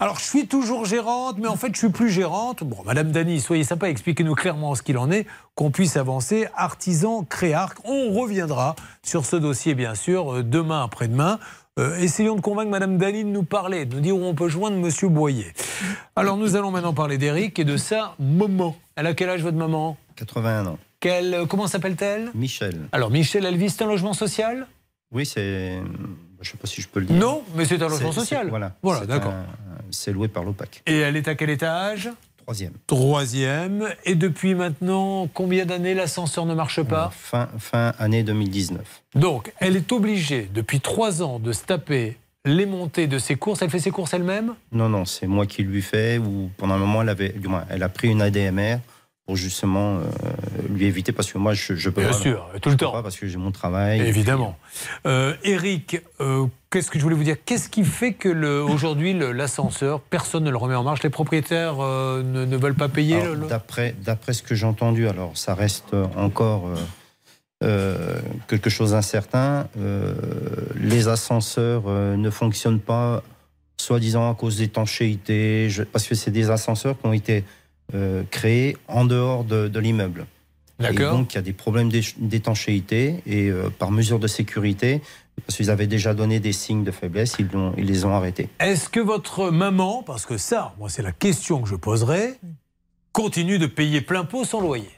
Alors, 0.00 0.18
je 0.18 0.24
suis 0.24 0.46
toujours 0.46 0.86
gérante, 0.86 1.36
mais 1.38 1.46
en 1.46 1.56
fait, 1.56 1.72
je 1.74 1.78
suis 1.78 1.90
plus 1.90 2.10
gérante. 2.10 2.64
Bon, 2.64 2.78
Madame 2.86 3.12
Dani, 3.12 3.38
soyez 3.40 3.64
sympa, 3.64 3.90
expliquez-nous 3.90 4.34
clairement 4.34 4.74
ce 4.74 4.82
qu'il 4.82 4.96
en 4.96 5.10
est, 5.10 5.26
qu'on 5.54 5.70
puisse 5.70 5.96
avancer. 5.98 6.48
Artisan, 6.56 7.22
Créarc, 7.22 7.78
on 7.84 8.12
reviendra 8.12 8.76
sur 9.02 9.26
ce 9.26 9.36
dossier, 9.36 9.74
bien 9.74 9.94
sûr, 9.94 10.36
euh, 10.36 10.42
demain, 10.42 10.82
après-demain. 10.82 11.38
Euh, 11.78 11.98
essayons 11.98 12.34
de 12.34 12.40
convaincre 12.40 12.70
Madame 12.70 12.96
Dani 12.96 13.24
de 13.24 13.28
nous 13.28 13.42
parler, 13.42 13.84
de 13.84 13.96
nous 13.96 14.00
dire 14.00 14.16
où 14.16 14.24
on 14.24 14.34
peut 14.34 14.48
joindre 14.48 14.78
Monsieur 14.78 15.08
Boyer. 15.08 15.52
Alors, 16.16 16.38
nous 16.38 16.56
allons 16.56 16.70
maintenant 16.70 16.94
parler 16.94 17.18
d'Eric 17.18 17.58
et 17.58 17.64
de 17.64 17.76
sa 17.76 18.14
maman. 18.18 18.74
Elle 18.96 19.06
a 19.06 19.12
quel 19.12 19.28
âge, 19.28 19.42
votre 19.42 19.58
maman? 19.58 19.98
81 20.16 20.66
ans. 20.66 20.78
Quelle, 21.00 21.34
euh, 21.34 21.46
comment 21.46 21.66
s'appelle-t-elle? 21.66 22.30
Michel. 22.34 22.88
Alors, 22.92 23.10
Michel, 23.10 23.44
elle 23.44 23.56
vit, 23.56 23.70
c'est 23.70 23.82
un 23.82 23.86
logement 23.86 24.12
social? 24.12 24.66
Oui, 25.12 25.26
c'est. 25.26 25.74
Je 26.40 26.48
ne 26.48 26.52
sais 26.52 26.58
pas 26.58 26.66
si 26.66 26.82
je 26.82 26.88
peux 26.88 27.00
le 27.00 27.06
dire. 27.06 27.16
Non, 27.16 27.42
mais 27.54 27.64
c'est 27.64 27.80
un 27.82 27.88
logement 27.88 28.12
social. 28.12 28.48
Voilà. 28.48 28.74
Voilà, 28.82 29.06
d'accord. 29.06 29.34
C'est 29.90 30.12
loué 30.12 30.28
par 30.28 30.44
l'OPAC. 30.44 30.82
Et 30.86 30.98
elle 30.98 31.16
est 31.16 31.28
à 31.28 31.34
quel 31.34 31.50
étage? 31.50 32.10
Troisième. 32.38 32.72
Troisième. 32.86 33.88
Et 34.04 34.14
depuis 34.14 34.54
maintenant, 34.54 35.28
combien 35.32 35.66
d'années 35.66 35.94
l'ascenseur 35.94 36.46
ne 36.46 36.54
marche 36.54 36.82
pas? 36.82 37.10
Fin, 37.12 37.48
fin 37.58 37.92
année 37.98 38.22
2019. 38.22 39.02
Donc, 39.14 39.52
elle 39.58 39.76
est 39.76 39.90
obligée, 39.90 40.48
depuis 40.54 40.80
trois 40.80 41.22
ans, 41.22 41.38
de 41.38 41.52
se 41.52 41.64
taper 41.64 42.18
les 42.44 42.66
montées 42.66 43.08
de 43.08 43.18
ses 43.18 43.34
courses. 43.34 43.62
Elle 43.62 43.70
fait 43.70 43.80
ses 43.80 43.90
courses 43.90 44.14
elle-même? 44.14 44.54
Non, 44.70 44.88
non, 44.88 45.04
c'est 45.04 45.26
moi 45.26 45.46
qui 45.46 45.64
lui 45.64 45.82
fais. 45.82 46.18
Ou 46.18 46.50
pendant 46.56 46.74
un 46.74 46.78
moment, 46.78 47.02
elle 47.02 47.08
avait, 47.08 47.30
du 47.30 47.48
moins, 47.48 47.64
elle 47.68 47.82
a 47.82 47.88
pris 47.88 48.08
une 48.08 48.22
ADMR 48.22 48.78
pour 49.26 49.34
justement 49.36 49.96
euh, 49.96 50.02
lui 50.70 50.84
éviter 50.86 51.10
parce 51.10 51.32
que 51.32 51.38
moi, 51.38 51.52
je, 51.52 51.74
je 51.74 51.90
peux 51.90 52.00
Bien 52.00 52.10
pas. 52.10 52.16
sûr, 52.16 52.48
tout 52.62 52.70
le 52.70 52.76
temps. 52.76 52.92
pas 52.92 53.02
parce 53.02 53.16
que 53.16 53.26
j'ai 53.26 53.38
mon 53.38 53.50
travail. 53.50 54.00
Évidemment. 54.00 54.56
Euh, 55.04 55.34
Eric, 55.42 56.00
euh, 56.20 56.46
qu'est-ce 56.70 56.92
que 56.92 56.98
je 56.98 57.02
voulais 57.02 57.16
vous 57.16 57.24
dire? 57.24 57.36
Qu'est-ce 57.44 57.68
qui 57.68 57.82
fait 57.84 58.12
que 58.12 58.28
le- 58.28 58.62
aujourd'hui 58.62 59.14
l'ascenseur, 59.14 60.00
personne 60.00 60.44
ne 60.44 60.50
le 60.50 60.56
remet 60.56 60.76
en 60.76 60.84
marche? 60.84 61.02
Les 61.02 61.10
propriétaires 61.10 61.80
euh, 61.80 62.22
ne, 62.22 62.44
ne 62.44 62.56
veulent 62.56 62.76
pas 62.76 62.88
payer 62.88 63.16
Alors, 63.16 63.34
le- 63.34 63.40
le- 63.40 63.46
D'après, 63.48 63.96
d'après 64.00 64.32
ce 64.32 64.44
que 64.44 64.54
j'ai 64.54 64.66
entendu, 64.66 65.08
alors 65.08 65.36
ça 65.36 65.54
reste 65.54 65.94
encore 66.16 66.70
quelque 68.46 68.70
chose 68.70 68.92
d'incertain. 68.92 69.66
Les 70.76 71.08
ascenseurs 71.08 71.88
ne 71.88 72.30
fonctionnent 72.30 72.78
pas, 72.80 73.24
soi-disant 73.76 74.30
à 74.30 74.34
cause 74.36 74.58
d'étanchéité, 74.58 75.68
je- 75.68 75.82
parce 75.82 76.06
que 76.06 76.14
c'est 76.14 76.30
des 76.30 76.50
ascenseurs 76.50 76.96
qui 77.00 77.06
ont 77.08 77.12
été 77.12 77.42
créés 78.30 78.76
en 78.88 79.04
dehors 79.04 79.44
de, 79.44 79.68
de 79.68 79.78
l'immeuble. 79.78 80.26
D'accord. 80.78 81.14
Et 81.14 81.16
donc 81.16 81.32
il 81.32 81.36
y 81.36 81.38
a 81.38 81.42
des 81.42 81.52
problèmes 81.52 81.90
d'étanchéité 82.18 83.22
et 83.26 83.48
euh, 83.48 83.70
par 83.70 83.90
mesure 83.90 84.18
de 84.18 84.26
sécurité, 84.26 85.00
parce 85.46 85.56
qu'ils 85.56 85.70
avaient 85.70 85.86
déjà 85.86 86.12
donné 86.14 86.38
des 86.38 86.52
signes 86.52 86.84
de 86.84 86.90
faiblesse, 86.90 87.36
ils, 87.38 87.48
les 87.76 88.04
ont 88.04 88.14
arrêtés. 88.14 88.48
Est-ce 88.60 88.88
que 88.88 89.00
votre 89.00 89.50
maman, 89.50 90.02
parce 90.02 90.26
que 90.26 90.36
ça, 90.36 90.74
moi 90.78 90.88
c'est 90.88 91.02
la 91.02 91.12
question 91.12 91.62
que 91.62 91.68
je 91.68 91.76
poserai, 91.76 92.34
continue 93.12 93.58
de 93.58 93.66
payer 93.66 94.00
plein 94.02 94.24
pot 94.24 94.44
son 94.44 94.60
loyer? 94.60 94.90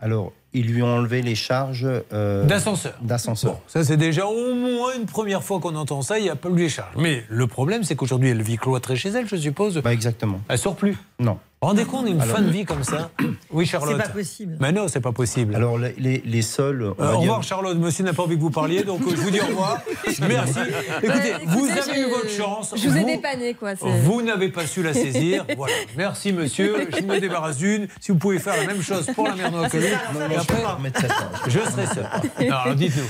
Alors, 0.00 0.32
ils 0.52 0.66
lui 0.66 0.82
ont 0.82 0.96
enlevé 0.96 1.22
les 1.22 1.34
charges 1.34 1.88
euh, 2.12 2.44
D'ascenseur. 2.44 2.94
D'ascenseur. 3.00 3.60
Ça, 3.68 3.84
c'est 3.84 3.96
déjà 3.96 4.26
au 4.26 4.54
moins 4.54 4.94
une 4.96 5.06
première 5.06 5.42
fois 5.42 5.60
qu'on 5.60 5.74
entend 5.76 6.02
ça, 6.02 6.18
il 6.18 6.24
n'y 6.24 6.30
a 6.30 6.36
pas 6.36 6.48
eu 6.50 6.56
les 6.56 6.68
charges. 6.68 6.94
Mais 6.98 7.24
le 7.28 7.46
problème, 7.46 7.84
c'est 7.84 7.96
qu'aujourd'hui, 7.96 8.30
elle 8.30 8.42
vit 8.42 8.56
cloîtrée 8.56 8.96
chez 8.96 9.08
elle, 9.10 9.26
je 9.28 9.36
suppose. 9.36 9.78
Bah 9.78 9.92
exactement. 9.92 10.40
Elle 10.48 10.58
sort 10.58 10.76
plus. 10.76 10.96
Non. 11.20 11.38
Vous 11.64 11.70
vous 11.70 11.76
rendez 11.76 11.84
compte 11.90 12.04
d'une 12.06 12.20
fin 12.20 12.42
de 12.42 12.50
vie 12.50 12.64
comme 12.66 12.84
ça 12.84 13.10
Oui, 13.50 13.64
Charlotte. 13.64 13.96
C'est 13.96 14.02
pas 14.06 14.08
possible. 14.12 14.56
Mais 14.60 14.70
non, 14.72 14.86
c'est 14.88 15.00
pas 15.00 15.12
possible. 15.12 15.54
Alors, 15.56 15.78
les, 15.78 15.94
les- 15.98 16.22
les 16.24 16.42
seuls. 16.42 16.92
on 16.98 17.02
Euh, 17.02 17.06
au 17.06 17.10
dire- 17.12 17.20
revoir 17.20 17.42
Charlotte, 17.42 17.78
monsieur 17.78 18.04
n'a 18.04 18.12
pas 18.12 18.22
envie 18.22 18.36
que 18.36 18.40
vous 18.42 18.50
parliez, 18.50 18.82
donc 18.82 19.00
euh, 19.02 19.10
je 19.12 19.16
vous 19.16 19.30
dis 19.30 19.40
au 19.40 19.46
revoir. 19.46 19.80
Merci. 20.28 20.58
Écoutez, 21.02 21.32
Bah, 21.32 21.38
vous 21.46 21.66
écoutez, 21.66 21.90
avez 21.90 22.00
eu 22.02 22.08
votre 22.10 22.28
chance. 22.28 22.74
Je 22.76 22.88
vous 22.88 22.96
ai 22.96 23.00
Vous- 23.00 23.06
dépanné, 23.06 23.54
quoi. 23.54 23.72
Vous 23.80 24.20
n'avez 24.22 24.50
pas 24.50 24.66
su 24.66 24.82
la 24.82 24.92
saisir. 24.92 25.46
Voilà. 25.56 25.72
Merci 25.96 26.32
monsieur. 26.32 26.88
Je 26.94 27.02
me 27.02 27.18
débarrasse 27.18 27.56
d'une. 27.56 27.88
Si 28.00 28.12
vous 28.12 28.18
pouvez 28.18 28.38
faire 28.38 28.56
la 28.56 28.66
même 28.66 28.82
chose 28.82 29.06
pour 29.14 29.26
la 29.26 29.34
mère 29.34 29.50
de 29.50 29.56
et 29.56 30.36
après, 30.36 30.62
je 31.48 31.58
serai 31.60 31.86
seul. 31.86 32.06
Alors 32.48 32.74
dites-nous. 32.74 33.04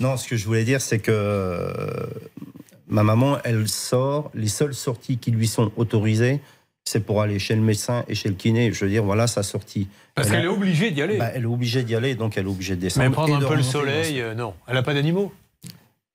Non, 0.00 0.16
ce 0.16 0.26
que 0.28 0.36
je 0.36 0.46
voulais 0.46 0.64
dire, 0.64 0.80
c'est 0.80 0.98
que 1.00 1.10
euh, 1.12 2.06
ma 2.88 3.02
maman, 3.02 3.36
elle 3.44 3.68
sort. 3.68 4.30
Les 4.34 4.48
seules 4.48 4.74
sorties 4.74 5.18
qui 5.18 5.30
lui 5.30 5.46
sont 5.48 5.70
autorisées, 5.76 6.40
c'est 6.88 7.00
pour 7.00 7.22
aller 7.22 7.38
chez 7.38 7.54
le 7.54 7.60
médecin 7.60 8.04
et 8.08 8.14
chez 8.14 8.28
le 8.28 8.34
kiné. 8.34 8.72
Je 8.72 8.84
veux 8.84 8.90
dire, 8.90 9.04
voilà 9.04 9.26
sa 9.26 9.42
sortie. 9.42 9.88
Parce 10.14 10.28
Elle 10.28 10.34
qu'elle 10.34 10.44
est 10.44 10.48
obligée 10.48 10.90
d'y 10.90 11.02
aller. 11.02 11.18
Bah, 11.18 11.30
elle 11.34 11.42
est 11.42 11.46
obligée 11.46 11.82
d'y 11.82 11.94
aller, 11.94 12.14
donc 12.14 12.36
elle 12.36 12.46
est 12.46 12.50
obligée 12.50 12.76
de 12.76 12.80
descendre. 12.80 13.04
Même 13.04 13.12
prendre 13.12 13.36
un 13.36 13.40
peu 13.48 13.54
le 13.56 13.62
soleil, 13.62 14.20
euh, 14.20 14.34
non. 14.34 14.54
Elle 14.66 14.74
n'a 14.74 14.82
pas 14.82 14.94
d'animaux. 14.94 15.32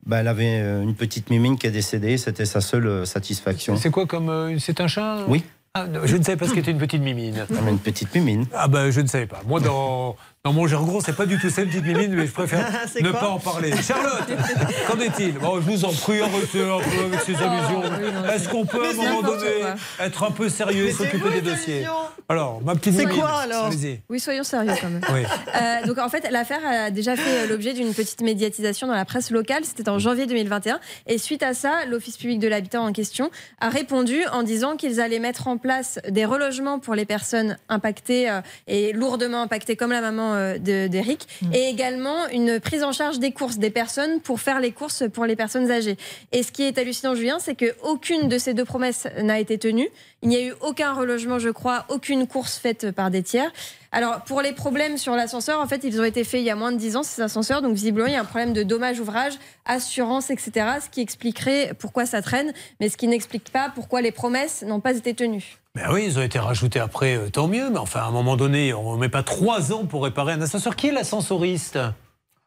Bah, 0.06 0.18
elle 0.20 0.28
avait 0.28 0.60
euh, 0.62 0.82
une 0.82 0.96
petite 0.96 1.30
mimine 1.30 1.58
qui 1.58 1.68
est 1.68 1.72
décédée, 1.72 2.18
c'était 2.18 2.46
sa 2.46 2.60
seule 2.60 2.88
euh, 2.88 3.06
satisfaction. 3.06 3.78
C'est 3.78 3.90
quoi 3.92 4.06
comme. 4.06 4.30
euh, 4.30 4.60
c'est 4.60 4.82
un 4.82 4.88
chat 4.88 5.20
Oui. 5.28 5.44
Ah, 5.76 5.88
je 6.04 6.18
ne 6.18 6.24
savais 6.24 6.38
pas 6.38 6.48
ce 6.48 6.54
qu'était 6.54 6.70
une 6.70 6.78
petite 6.78 7.02
mimine. 7.02 7.48
Elle 7.50 7.68
a 7.68 7.72
une 7.72 7.80
petite 7.80 8.14
mimine. 8.14 8.46
Ah 8.54 8.68
ben 8.68 8.92
je 8.92 9.02
ne 9.02 9.08
savais 9.08 9.26
pas. 9.26 9.42
Moi 9.48 9.60
dans, 9.60 10.16
Non, 10.46 10.52
mon 10.52 10.66
gros, 10.66 11.00
c'est 11.00 11.16
pas 11.16 11.26
du 11.26 11.40
tout 11.40 11.50
ça, 11.50 11.62
une 11.62 11.70
petite 11.70 11.86
mimine, 11.86 12.14
mais 12.16 12.28
je 12.28 12.34
préfère 12.34 12.68
C'est 12.92 13.02
ne 13.02 13.14
pas 13.14 13.30
en 13.30 13.40
parler. 13.40 13.72
Charlotte, 13.82 14.28
qu'en 14.90 15.00
est-il 15.00 15.36
Bon, 15.40 15.56
Je 15.62 15.72
vous 15.72 15.86
en 15.86 15.94
prie, 15.94 16.20
arrêtez 16.20 16.62
un 16.62 16.80
peu 16.80 17.06
avec 17.06 17.22
ces 17.22 17.36
allusions. 17.36 17.82
Est-ce 18.30 18.50
qu'on 18.50 18.66
peut, 18.66 18.84
à 18.84 18.90
un 18.90 18.92
c'est 18.92 18.98
moment 18.98 19.22
donné, 19.22 19.52
quoi. 19.62 20.06
être 20.06 20.24
un 20.24 20.32
peu 20.32 20.50
sérieux 20.50 20.88
et 20.88 20.92
c'est 20.92 21.06
s'occuper 21.06 21.30
des 21.40 21.50
dossiers. 21.50 21.88
Alors, 22.28 22.62
ma 22.62 22.76
petite 22.76 22.94
C'est 22.94 23.06
mimine, 23.06 23.22
quoi, 23.22 23.40
alors. 23.40 23.70
Oui, 24.10 24.20
soyons 24.20 24.44
sérieux 24.44 24.74
quand 24.82 24.90
même. 24.90 25.02
Oui. 25.14 25.22
Euh, 25.56 25.88
donc 25.88 25.98
en 25.98 26.10
fait, 26.10 26.30
l'affaire 26.30 26.60
a 26.66 26.92
déjà 26.92 27.16
fait 27.16 27.48
l'objet 27.48 27.72
d'une 27.72 27.94
petite 27.94 28.22
médiatisation 28.22 28.88
dans 28.88 28.96
la 28.96 29.06
presse 29.06 29.32
locale. 29.32 29.64
C'était 29.64 29.88
en 29.88 29.98
janvier 29.98 30.26
2021. 30.26 30.82
Et 31.08 31.20
suite 31.20 31.44
à 31.44 31.54
ça, 31.54 31.86
l'Office 31.86 32.18
public 32.18 32.40
de 32.40 32.50
l'habitat 32.50 32.82
en 32.82 32.92
question 32.92 33.32
a 33.62 33.70
répondu 33.70 34.26
en 34.34 34.44
disant 34.44 34.76
qu'ils 34.76 35.00
allaient 35.00 35.20
mettre 35.20 35.48
en 35.48 35.58
place 35.58 36.00
des 36.10 36.26
relogements 36.26 36.80
pour 36.80 36.96
les 36.96 37.06
personnes 37.06 37.58
impactées 37.70 38.30
euh, 38.30 38.42
et 38.68 38.92
lourdement 38.92 39.42
impactées, 39.42 39.78
comme 39.78 39.92
la 39.92 40.02
maman 40.02 40.33
euh, 40.34 40.58
de- 40.58 40.88
d'Eric, 40.88 41.28
et 41.54 41.70
également 41.70 42.28
une 42.30 42.60
prise 42.60 42.84
en 42.84 42.92
charge 42.92 43.20
des 43.20 43.32
courses 43.32 43.58
des 43.58 43.70
personnes 43.70 44.20
pour 44.22 44.40
faire 44.40 44.60
les 44.60 44.72
courses 44.72 45.04
pour 45.14 45.26
les 45.26 45.36
personnes 45.36 45.70
âgées. 45.72 45.98
Et 46.32 46.44
ce 46.44 46.52
qui 46.52 46.64
est 46.64 46.78
hallucinant, 46.78 47.16
Julien, 47.16 47.38
c'est 47.40 47.56
qu'aucune 47.56 48.28
de 48.28 48.38
ces 48.38 48.54
deux 48.54 48.66
promesses 48.66 49.08
n'a 49.22 49.40
été 49.40 49.58
tenue. 49.58 49.90
Il 50.24 50.30
n'y 50.30 50.38
a 50.38 50.42
eu 50.42 50.54
aucun 50.62 50.94
relogement, 50.94 51.38
je 51.38 51.50
crois, 51.50 51.84
aucune 51.90 52.28
course 52.28 52.58
faite 52.58 52.92
par 52.92 53.12
des 53.12 53.24
tiers. 53.24 53.52
Alors, 53.92 54.22
pour 54.22 54.42
les 54.42 54.54
problèmes 54.54 54.98
sur 54.98 55.14
l'ascenseur, 55.16 55.60
en 55.60 55.68
fait, 55.68 55.84
ils 55.84 56.00
ont 56.00 56.06
été 56.06 56.24
faits 56.24 56.40
il 56.40 56.46
y 56.46 56.50
a 56.50 56.56
moins 56.56 56.72
de 56.72 56.78
10 56.78 56.96
ans, 56.96 57.04
ces 57.04 57.22
ascenseurs. 57.22 57.62
Donc, 57.62 57.76
visiblement, 57.76 58.08
il 58.08 58.14
y 58.14 58.16
a 58.16 58.22
un 58.22 58.26
problème 58.26 58.54
de 58.54 58.64
dommage 58.64 59.02
ouvrage, 59.02 59.34
assurance, 59.66 60.30
etc. 60.30 60.52
Ce 60.82 60.90
qui 60.90 61.02
expliquerait 61.02 61.74
pourquoi 61.78 62.06
ça 62.06 62.22
traîne, 62.22 62.54
mais 62.80 62.88
ce 62.88 62.96
qui 62.96 63.10
n'explique 63.10 63.52
pas 63.52 63.70
pourquoi 63.76 64.00
les 64.02 64.14
promesses 64.14 64.64
n'ont 64.64 64.80
pas 64.80 64.96
été 64.96 65.14
tenues. 65.14 65.58
Ben 65.76 65.90
oui, 65.92 66.06
ils 66.06 66.18
ont 66.18 66.22
été 66.22 66.40
rajoutés 66.40 66.80
après, 66.80 67.18
euh, 67.18 67.30
tant 67.30 67.50
mieux. 67.50 67.70
Mais 67.70 67.80
enfin, 67.80 68.00
à 68.00 68.06
un 68.06 68.12
moment 68.12 68.38
donné, 68.38 68.74
on 68.74 68.96
ne 68.96 69.02
met 69.02 69.10
pas 69.10 69.24
trois 69.24 69.74
ans 69.74 69.86
pour 69.86 70.06
réparer 70.06 70.32
un 70.32 70.42
ascenseur. 70.42 70.78
Qui 70.78 70.88
est 70.88 70.94
l'ascensoriste? 70.94 71.78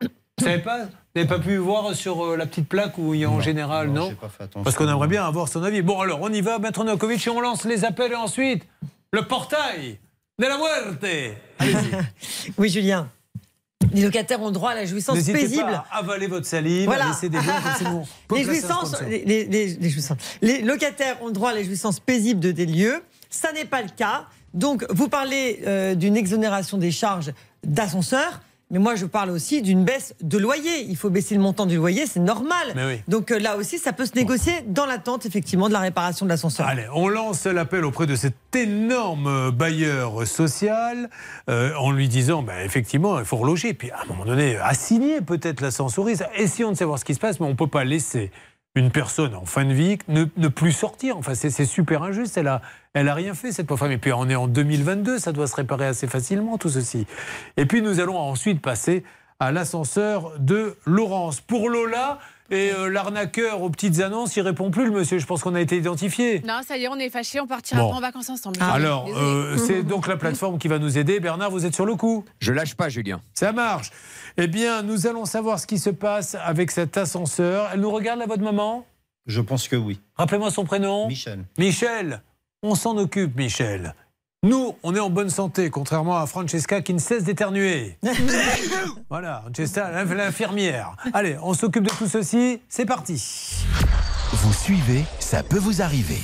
Vous 0.00 0.08
savez 0.44 0.62
pas? 0.62 0.86
N'avez 1.16 1.28
pas 1.28 1.38
pu 1.38 1.56
voir 1.56 1.94
sur 1.94 2.24
euh, 2.24 2.36
la 2.36 2.46
petite 2.46 2.68
plaque 2.68 2.98
où 2.98 3.14
il 3.14 3.20
y 3.20 3.24
a 3.24 3.30
en 3.30 3.40
général, 3.40 3.90
non, 3.90 4.14
pas 4.14 4.28
fait. 4.28 4.50
Parce 4.62 4.76
qu'on 4.76 4.88
aimerait 4.88 5.08
bien 5.08 5.24
avoir 5.24 5.48
son 5.48 5.62
avis. 5.62 5.82
Bon, 5.82 6.00
alors, 6.00 6.20
on 6.22 6.32
y 6.32 6.40
va, 6.40 6.58
Maître 6.58 6.84
Novakovic, 6.84 7.26
et 7.26 7.30
on 7.30 7.40
lance 7.40 7.64
les 7.64 7.84
appels 7.84 8.12
et 8.12 8.16
ensuite, 8.16 8.64
le 9.12 9.22
portail 9.22 9.98
de 10.38 10.44
la 10.46 10.56
muerte. 10.58 11.04
Allez-y. 11.58 12.52
Oui, 12.58 12.68
Julien. 12.68 13.08
Les 13.92 14.02
locataires 14.02 14.42
ont 14.42 14.50
droit 14.50 14.70
à 14.72 14.74
la 14.74 14.84
jouissance 14.84 15.14
N'hésitez 15.16 15.38
paisible. 15.38 15.62
pas 15.70 15.86
à 15.90 15.98
avaler 15.98 16.26
votre 16.26 16.44
salive, 16.46 16.86
Voilà. 16.86 17.06
à 17.06 17.08
laisser 17.08 17.28
des 17.28 17.38
blancs 17.38 17.62
comme 17.62 17.72
c'est 17.78 17.84
bon. 17.90 18.04
les, 18.36 18.44
jouissances, 18.44 19.00
les, 19.02 19.24
les- 19.24 19.44
les- 19.44 19.74
les 19.74 19.90
jouissances. 19.90 20.18
Les 20.42 20.60
locataires 20.62 21.22
ont 21.22 21.30
droit 21.30 21.50
à 21.50 21.54
la 21.54 21.62
jouissance 21.62 22.00
paisible 22.00 22.40
de 22.40 22.50
des 22.52 22.66
lieux. 22.66 23.02
Ça 23.30 23.52
n'est 23.52 23.64
pas 23.64 23.82
le 23.82 23.88
cas. 23.88 24.26
Donc, 24.54 24.84
vous 24.90 25.08
parlez 25.08 25.60
euh, 25.66 25.94
d'une 25.94 26.16
exonération 26.16 26.78
des 26.78 26.90
charges 26.90 27.32
d'ascenseur. 27.64 28.40
Mais 28.70 28.80
moi, 28.80 28.96
je 28.96 29.06
parle 29.06 29.30
aussi 29.30 29.62
d'une 29.62 29.84
baisse 29.84 30.14
de 30.20 30.38
loyer. 30.38 30.82
Il 30.88 30.96
faut 30.96 31.08
baisser 31.08 31.36
le 31.36 31.40
montant 31.40 31.66
du 31.66 31.76
loyer, 31.76 32.04
c'est 32.06 32.20
normal. 32.20 32.74
Oui. 32.74 33.00
Donc 33.06 33.30
euh, 33.30 33.38
là 33.38 33.56
aussi, 33.56 33.78
ça 33.78 33.92
peut 33.92 34.06
se 34.06 34.16
négocier 34.16 34.52
dans 34.66 34.86
l'attente, 34.86 35.24
effectivement, 35.24 35.68
de 35.68 35.72
la 35.72 35.78
réparation 35.78 36.26
de 36.26 36.30
l'ascenseur. 36.30 36.66
Allez, 36.66 36.86
on 36.92 37.08
lance 37.08 37.46
l'appel 37.46 37.84
auprès 37.84 38.06
de 38.06 38.16
cet 38.16 38.34
énorme 38.56 39.52
bailleur 39.52 40.26
social 40.26 41.10
euh, 41.48 41.74
en 41.76 41.92
lui 41.92 42.08
disant, 42.08 42.42
ben, 42.42 42.58
effectivement, 42.64 43.20
il 43.20 43.24
faut 43.24 43.36
reloger. 43.36 43.72
Puis 43.72 43.92
à 43.92 44.02
un 44.02 44.06
moment 44.06 44.24
donné, 44.24 44.56
assigner 44.56 45.20
peut-être 45.20 45.60
l'ascensoriste. 45.60 46.24
Essayons 46.36 46.72
de 46.72 46.76
savoir 46.76 46.98
ce 46.98 47.04
qui 47.04 47.14
se 47.14 47.20
passe, 47.20 47.38
mais 47.38 47.46
on 47.46 47.50
ne 47.50 47.54
peut 47.54 47.68
pas 47.68 47.84
laisser 47.84 48.32
une 48.76 48.90
personne 48.90 49.34
en 49.34 49.46
fin 49.46 49.64
de 49.64 49.72
vie 49.72 49.98
ne, 50.06 50.24
ne 50.36 50.48
plus 50.48 50.72
sortir. 50.72 51.16
Enfin, 51.16 51.34
c'est 51.34 51.64
super 51.64 52.02
injuste. 52.02 52.36
Elle 52.36 52.46
a, 52.46 52.62
elle 52.92 53.08
a 53.08 53.14
rien 53.14 53.34
fait, 53.34 53.50
cette 53.50 53.66
pauvre 53.66 53.80
femme. 53.80 53.92
Et 53.92 53.98
puis 53.98 54.12
on 54.12 54.28
est 54.28 54.36
en 54.36 54.46
2022, 54.46 55.18
ça 55.18 55.32
doit 55.32 55.46
se 55.46 55.56
réparer 55.56 55.86
assez 55.86 56.06
facilement, 56.06 56.58
tout 56.58 56.68
ceci. 56.68 57.06
Et 57.56 57.66
puis 57.66 57.82
nous 57.82 58.00
allons 58.00 58.18
ensuite 58.18 58.60
passer 58.60 59.02
à 59.40 59.50
l'ascenseur 59.50 60.32
de 60.38 60.76
Laurence. 60.84 61.40
Pour 61.40 61.68
Lola, 61.70 62.18
et 62.50 62.72
euh, 62.72 62.88
l'arnaqueur 62.88 63.62
aux 63.62 63.70
petites 63.70 64.00
annonces, 64.00 64.36
il 64.36 64.42
répond 64.42 64.70
plus, 64.70 64.84
le 64.84 64.90
monsieur. 64.90 65.18
Je 65.18 65.26
pense 65.26 65.42
qu'on 65.42 65.54
a 65.54 65.60
été 65.60 65.76
identifié. 65.76 66.42
Non, 66.46 66.60
ça 66.66 66.76
y 66.76 66.84
est, 66.84 66.88
on 66.88 66.96
est 66.96 67.10
fâchés, 67.10 67.40
on 67.40 67.46
partira 67.46 67.80
Bon. 67.80 67.90
pas 67.90 67.96
en 67.96 68.00
vacances 68.00 68.30
ensemble. 68.30 68.58
Alors, 68.60 69.04
Désolée. 69.06 69.24
euh, 69.24 69.56
c'est 69.58 69.82
donc 69.82 70.06
la 70.06 70.16
plateforme 70.16 70.58
qui 70.58 70.68
va 70.68 70.78
nous 70.78 70.98
aider. 70.98 71.20
Bernard, 71.20 71.50
vous 71.50 71.66
êtes 71.66 71.74
sur 71.74 71.86
le 71.86 71.96
coup 71.96 72.24
Je 72.38 72.52
lâche 72.52 72.74
pas, 72.74 72.88
Julien. 72.88 73.20
Ça 73.34 73.52
marche. 73.52 73.90
Eh 74.36 74.46
bien, 74.46 74.82
nous 74.82 75.06
allons 75.06 75.24
savoir 75.24 75.58
ce 75.58 75.66
qui 75.66 75.78
se 75.78 75.90
passe 75.90 76.36
avec 76.44 76.70
cet 76.70 76.96
ascenseur. 76.96 77.70
Elle 77.72 77.80
nous 77.80 77.90
regarde, 77.90 78.18
là, 78.20 78.26
votre 78.26 78.42
maman? 78.42 78.86
Je 79.26 79.40
pense 79.40 79.66
que 79.66 79.76
oui. 79.76 80.00
Rappelez-moi 80.14 80.50
son 80.50 80.64
prénom? 80.64 81.08
Michel. 81.08 81.44
Michel. 81.58 82.22
On 82.62 82.74
s'en 82.74 82.96
occupe, 82.96 83.36
Michel. 83.36 83.94
Nous, 84.46 84.76
on 84.84 84.94
est 84.94 85.00
en 85.00 85.10
bonne 85.10 85.28
santé, 85.28 85.70
contrairement 85.70 86.18
à 86.18 86.26
Francesca 86.26 86.80
qui 86.80 86.94
ne 86.94 87.00
cesse 87.00 87.24
d'éternuer. 87.24 87.98
voilà, 89.10 89.42
Francesca, 89.42 89.90
l'infirmière. 89.90 90.94
Allez, 91.12 91.36
on 91.42 91.52
s'occupe 91.52 91.82
de 91.82 91.90
tout 91.90 92.06
ceci. 92.06 92.60
C'est 92.68 92.86
parti. 92.86 93.64
Vous 94.30 94.52
suivez, 94.52 95.04
ça 95.18 95.42
peut 95.42 95.58
vous 95.58 95.82
arriver. 95.82 96.20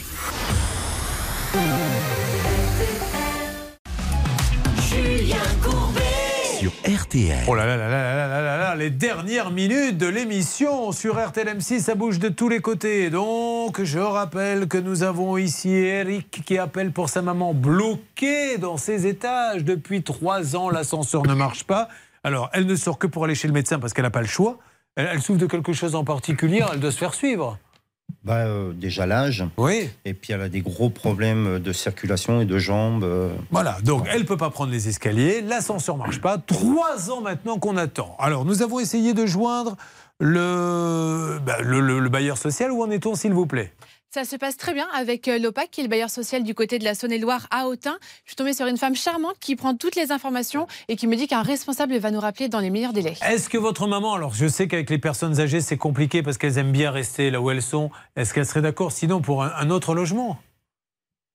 RTL. 6.70 7.44
Oh 7.48 7.54
là 7.54 7.66
là 7.66 7.76
là 7.76 7.88
là 7.88 8.28
là 8.28 8.42
là 8.42 8.56
là 8.58 8.74
les 8.76 8.90
dernières 8.90 9.50
minutes 9.50 9.98
de 9.98 10.06
l'émission 10.06 10.92
sur 10.92 11.18
RTL 11.18 11.48
M6, 11.48 11.80
ça 11.80 11.94
bouge 11.94 12.18
de 12.18 12.28
tous 12.28 12.48
les 12.48 12.60
côtés. 12.60 13.10
Donc, 13.10 13.82
je 13.82 13.98
rappelle 13.98 14.68
que 14.68 14.78
nous 14.78 15.02
avons 15.02 15.36
ici 15.36 15.70
Eric 15.70 16.42
qui 16.44 16.58
appelle 16.58 16.92
pour 16.92 17.08
sa 17.08 17.22
maman 17.22 17.54
bloquée 17.54 18.58
dans 18.58 18.76
ses 18.76 19.06
étages. 19.06 19.64
Depuis 19.64 20.02
trois 20.02 20.56
ans, 20.56 20.70
l'ascenseur 20.70 21.26
ne 21.26 21.34
marche 21.34 21.64
pas. 21.64 21.88
Alors, 22.24 22.50
elle 22.52 22.66
ne 22.66 22.76
sort 22.76 22.98
que 22.98 23.06
pour 23.06 23.24
aller 23.24 23.34
chez 23.34 23.48
le 23.48 23.54
médecin 23.54 23.78
parce 23.78 23.92
qu'elle 23.92 24.04
n'a 24.04 24.10
pas 24.10 24.20
le 24.20 24.28
choix. 24.28 24.58
Elle 24.94 25.22
souffre 25.22 25.40
de 25.40 25.46
quelque 25.46 25.72
chose 25.72 25.94
en 25.94 26.04
particulier, 26.04 26.62
elle 26.72 26.80
doit 26.80 26.92
se 26.92 26.98
faire 26.98 27.14
suivre. 27.14 27.58
Bah, 28.24 28.36
euh, 28.46 28.72
déjà 28.72 29.04
l'âge. 29.04 29.44
Oui. 29.56 29.88
Et 30.04 30.14
puis 30.14 30.32
elle 30.32 30.42
a 30.42 30.48
des 30.48 30.60
gros 30.60 30.90
problèmes 30.90 31.58
de 31.58 31.72
circulation 31.72 32.40
et 32.40 32.44
de 32.44 32.56
jambes. 32.58 33.02
euh. 33.02 33.34
Voilà, 33.50 33.78
donc 33.82 34.06
elle 34.10 34.20
ne 34.22 34.26
peut 34.26 34.36
pas 34.36 34.50
prendre 34.50 34.70
les 34.70 34.86
escaliers, 34.88 35.40
l'ascenseur 35.40 35.96
marche 35.96 36.20
pas. 36.20 36.38
Trois 36.38 37.10
ans 37.10 37.20
maintenant 37.20 37.58
qu'on 37.58 37.76
attend. 37.76 38.14
Alors, 38.20 38.44
nous 38.44 38.62
avons 38.62 38.78
essayé 38.78 39.12
de 39.12 39.26
joindre 39.26 39.76
le, 40.20 41.38
bah, 41.44 41.56
le, 41.62 41.80
le- 41.80 41.98
le 41.98 42.08
bailleur 42.08 42.38
social. 42.38 42.70
Où 42.70 42.82
en 42.82 42.90
est-on, 42.90 43.14
s'il 43.16 43.32
vous 43.32 43.46
plaît? 43.46 43.72
Ça 44.14 44.26
se 44.26 44.36
passe 44.36 44.58
très 44.58 44.74
bien 44.74 44.86
avec 44.94 45.26
euh, 45.26 45.38
l'OPAC, 45.38 45.70
qui 45.70 45.80
est 45.80 45.84
le 45.84 45.88
bailleur 45.88 46.10
social 46.10 46.42
du 46.42 46.54
côté 46.54 46.78
de 46.78 46.84
la 46.84 46.94
Saône-et-Loire 46.94 47.46
à 47.50 47.66
Autun. 47.66 47.96
Je 48.26 48.32
suis 48.32 48.36
tombée 48.36 48.52
sur 48.52 48.66
une 48.66 48.76
femme 48.76 48.94
charmante 48.94 49.36
qui 49.40 49.56
prend 49.56 49.74
toutes 49.74 49.96
les 49.96 50.12
informations 50.12 50.66
et 50.88 50.96
qui 50.96 51.06
me 51.06 51.16
dit 51.16 51.26
qu'un 51.28 51.40
responsable 51.40 51.96
va 51.96 52.10
nous 52.10 52.20
rappeler 52.20 52.50
dans 52.50 52.60
les 52.60 52.68
meilleurs 52.68 52.92
délais. 52.92 53.14
Est-ce 53.26 53.48
que 53.48 53.56
votre 53.56 53.86
maman, 53.86 54.12
alors 54.12 54.34
je 54.34 54.46
sais 54.46 54.68
qu'avec 54.68 54.90
les 54.90 54.98
personnes 54.98 55.40
âgées 55.40 55.62
c'est 55.62 55.78
compliqué 55.78 56.22
parce 56.22 56.36
qu'elles 56.36 56.58
aiment 56.58 56.72
bien 56.72 56.90
rester 56.90 57.30
là 57.30 57.40
où 57.40 57.50
elles 57.50 57.62
sont, 57.62 57.90
est-ce 58.14 58.34
qu'elle 58.34 58.44
serait 58.44 58.60
d'accord 58.60 58.92
sinon 58.92 59.22
pour 59.22 59.44
un, 59.44 59.52
un 59.56 59.70
autre 59.70 59.94
logement? 59.94 60.38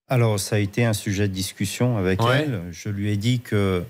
Alors, 0.08 0.40
ça 0.40 0.58
a 0.58 0.60
été 0.60 0.86
un 0.86 0.94
sujet 0.94 1.28
de 1.28 1.34
discussion 1.34 1.98
avec 1.98 2.22
Ouais. 2.22 2.42
elle. 2.44 2.62
Je 2.72 2.90
lui 2.90 3.12
ai 3.12 3.18
dit 3.18 3.40
que. 3.40 3.84